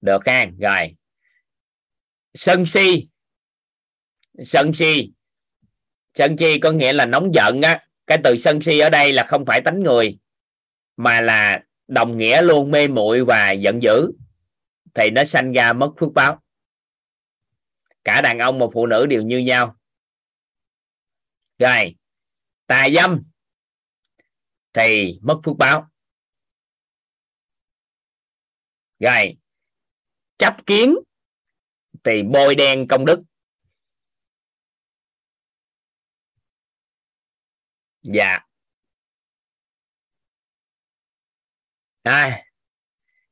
Được 0.00 0.26
ha, 0.26 0.46
rồi. 0.60 0.96
Sân 2.34 2.66
si. 2.66 3.08
Sân 4.44 4.72
si 4.72 5.12
sân 6.14 6.36
si 6.38 6.58
có 6.58 6.72
nghĩa 6.72 6.92
là 6.92 7.06
nóng 7.06 7.34
giận 7.34 7.62
á. 7.62 7.86
Cái 8.06 8.18
từ 8.24 8.36
sân 8.36 8.60
si 8.60 8.78
ở 8.78 8.90
đây 8.90 9.12
là 9.12 9.26
không 9.28 9.44
phải 9.46 9.60
tánh 9.60 9.82
người, 9.82 10.18
mà 10.96 11.20
là 11.20 11.64
đồng 11.88 12.18
nghĩa 12.18 12.42
luôn 12.42 12.70
mê 12.70 12.88
muội 12.88 13.24
và 13.24 13.50
giận 13.50 13.82
dữ. 13.82 14.12
Thì 14.94 15.10
nó 15.10 15.24
sanh 15.24 15.52
ra 15.52 15.72
mất 15.72 15.90
phước 15.98 16.12
báo. 16.12 16.42
Cả 18.04 18.20
đàn 18.22 18.38
ông 18.38 18.58
và 18.58 18.66
phụ 18.72 18.86
nữ 18.86 19.06
đều 19.06 19.22
như 19.22 19.38
nhau. 19.38 19.76
Rồi, 21.58 21.96
tà 22.66 22.88
dâm 22.94 23.22
thì 24.72 25.18
mất 25.22 25.40
phước 25.44 25.56
báo. 25.56 25.90
Rồi, 28.98 29.36
chấp 30.38 30.66
kiến 30.66 30.96
thì 32.04 32.22
bôi 32.22 32.54
đen 32.54 32.88
công 32.88 33.04
đức. 33.04 33.22
Dạ. 38.02 38.38
À, 42.02 42.42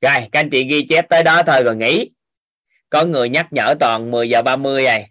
rồi 0.00 0.28
các 0.32 0.40
anh 0.40 0.50
chị 0.50 0.64
ghi 0.64 0.86
chép 0.88 1.08
tới 1.08 1.22
đó 1.22 1.42
thôi 1.46 1.62
rồi 1.64 1.76
nghỉ. 1.76 2.10
Có 2.90 3.04
người 3.04 3.28
nhắc 3.28 3.46
nhở 3.50 3.74
toàn 3.80 4.10
10 4.10 4.28
giờ 4.28 4.42
30 4.42 4.84
rồi. 4.84 5.04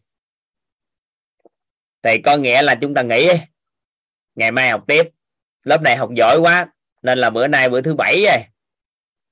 Thì 2.01 2.21
có 2.21 2.37
nghĩa 2.37 2.61
là 2.61 2.75
chúng 2.81 2.93
ta 2.93 3.01
nghỉ 3.01 3.29
ngày 4.35 4.51
mai 4.51 4.69
học 4.69 4.83
tiếp. 4.87 5.03
Lớp 5.63 5.81
này 5.81 5.97
học 5.97 6.09
giỏi 6.17 6.39
quá 6.39 6.73
nên 7.01 7.19
là 7.19 7.29
bữa 7.29 7.47
nay 7.47 7.69
bữa 7.69 7.81
thứ 7.81 7.95
bảy 7.95 8.23
rồi. 8.25 8.43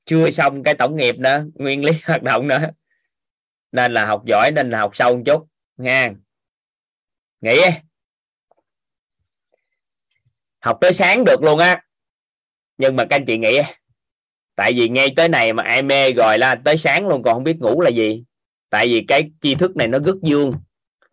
Chưa 0.06 0.32
xong 0.32 0.64
cái 0.64 0.74
tổng 0.74 0.95
nghiệp 0.95 1.16
nữa 1.18 1.45
nguyên 1.54 1.86
lý 1.86 1.92
hoạt 2.06 2.24
động 2.24 2.48
nữa. 2.48 2.70
Nên 3.72 3.94
là 3.94 4.06
học 4.06 4.24
giỏi 4.26 4.52
nên 4.56 4.70
là 4.70 4.80
học 4.80 4.95
sâu 4.95 5.16
một 5.16 5.24
chút 5.26 5.48
nha 5.78 6.12
nghỉ 7.42 7.62
học 10.66 10.77
tới 10.82 10.94
sáng 10.94 11.24
được 11.26 11.44
luôn 11.44 11.60
á. 11.60 11.82
Nhưng 12.77 12.95
mà 12.95 13.06
các 13.06 13.16
anh 13.16 13.26
chị 13.26 13.38
nghĩ 13.38 13.61
tại 14.56 14.74
vì 14.74 14.90
ngay 14.90 15.14
tới 15.16 15.30
này 15.30 15.53
mà 15.53 15.64
ai 15.64 15.82
mê 15.84 16.14
rồi 16.14 16.38
là 16.38 16.56
tới 16.56 16.77
sáng 16.77 17.08
luôn, 17.08 17.24
còn 17.24 17.34
không 17.34 17.44
biết 17.44 17.58
ngủ 17.60 17.82
là 17.82 17.90
gì. 17.90 18.24
Tại 18.69 18.88
vì 18.88 19.06
cái 19.08 19.32
tri 19.42 19.56
thức 19.56 19.76
này 19.76 19.88
nó 19.88 20.00
rất 20.00 20.16
dương. 20.22 20.53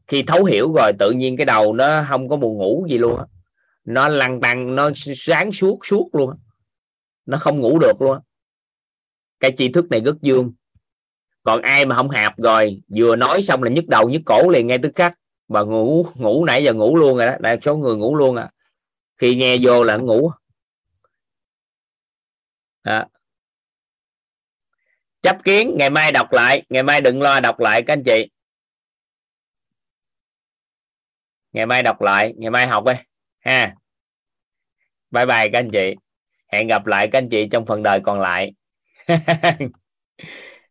Khi 0.07 0.23
thấu 0.23 0.45
hiểu 0.45 0.73
rồi 0.73 0.93
tự 0.99 1.11
nhiên 1.11 1.37
cái 1.37 1.47
đầu 1.47 1.73
nó 1.73 2.05
không 2.09 2.29
có 2.29 2.37
buồn 2.37 2.59
ngủ 2.59 2.87
gì 2.91 2.99
luôn 2.99 3.19
á. 3.19 3.25
Nó 3.85 4.09
lăn 4.09 4.41
tăng 4.41 4.75
nó 4.75 4.91
sáng 4.95 5.53
suốt 5.53 5.87
suốt 5.87 6.09
luôn 6.13 6.31
á. 6.31 6.37
nó 7.27 7.39
không 7.39 7.61
ngủ 7.61 7.79
được 7.79 8.03
luôn 8.03 8.13
á. 8.13 8.19
cái 9.41 9.53
tri 9.57 9.69
thức 9.69 9.91
này 9.91 10.01
rất 10.01 10.17
dương. 10.23 10.53
Còn 11.43 11.63
ai 11.63 11.87
mà 11.87 11.97
không 11.97 12.11
hạp 12.11 12.39
rồi, 12.39 12.83
vừa 12.97 13.17
nói 13.17 13.43
xong 13.43 13.63
là 13.63 13.71
nhức 13.71 13.87
đầu 13.89 14.09
nhức 14.09 14.23
cổ 14.27 14.49
liền 14.49 14.67
ngay 14.67 14.79
tức 14.79 14.93
khắc. 14.95 15.15
Và 15.49 15.63
ngủ 15.63 16.07
ngủ 16.15 16.45
nãy 16.45 16.65
giờ 16.65 16.73
ngủ 16.73 16.97
luôn 16.97 17.17
rồi 17.17 17.27
đó. 17.27 17.33
Đa 17.41 17.57
số 17.63 17.77
người 17.77 17.97
ngủ 17.97 18.17
luôn 18.17 18.37
à 18.37 18.51
khi 19.23 19.35
nghe 19.35 19.57
vô 19.63 19.85
là 19.85 19.97
ngủ 19.97 20.31
đó. 22.85 23.05
chấp 25.23 25.37
kiến 25.45 25.75
ngày 25.79 25.91
mai 25.91 26.13
đọc 26.13 26.33
lại 26.33 26.63
ngày 26.69 26.83
mai 26.83 27.01
đừng 27.01 27.23
lo 27.23 27.41
đọc 27.41 27.61
lại 27.61 27.83
các 27.83 27.93
anh 27.93 28.03
chị 28.05 28.31
ngày 31.53 31.67
mai 31.67 31.83
đọc 31.83 32.01
lại 32.03 32.35
ngày 32.37 32.51
mai 32.51 32.67
học 32.67 32.85
đi 32.87 32.93
ha 33.41 33.75
bye 35.11 35.27
bye 35.27 35.49
các 35.53 35.59
anh 35.59 35.71
chị 35.73 35.95
hẹn 36.53 36.67
gặp 36.67 36.87
lại 36.87 37.09
các 37.13 37.19
anh 37.19 37.29
chị 37.29 37.49
trong 37.51 37.67
phần 37.67 37.83
đời 37.83 38.01
còn 38.05 38.21
lại 38.21 38.53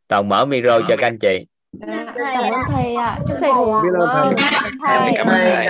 toàn 0.08 0.30
mở 0.30 0.46
micro 0.46 0.80
cho 0.88 0.96
các 1.00 1.08
anh 1.08 1.20
chị 1.20 1.46
Cảm 1.82 2.54
ơn 2.54 2.64
thầy 2.68 2.96
ạ. 2.96 3.20
Chúc 3.28 3.38
thầy 3.40 3.54
ngủ 3.54 3.82
thầy. 3.82 3.92
ngon. 4.08 4.36
Cảm 5.16 5.28
ơn 5.28 5.42
thầy. 5.44 5.68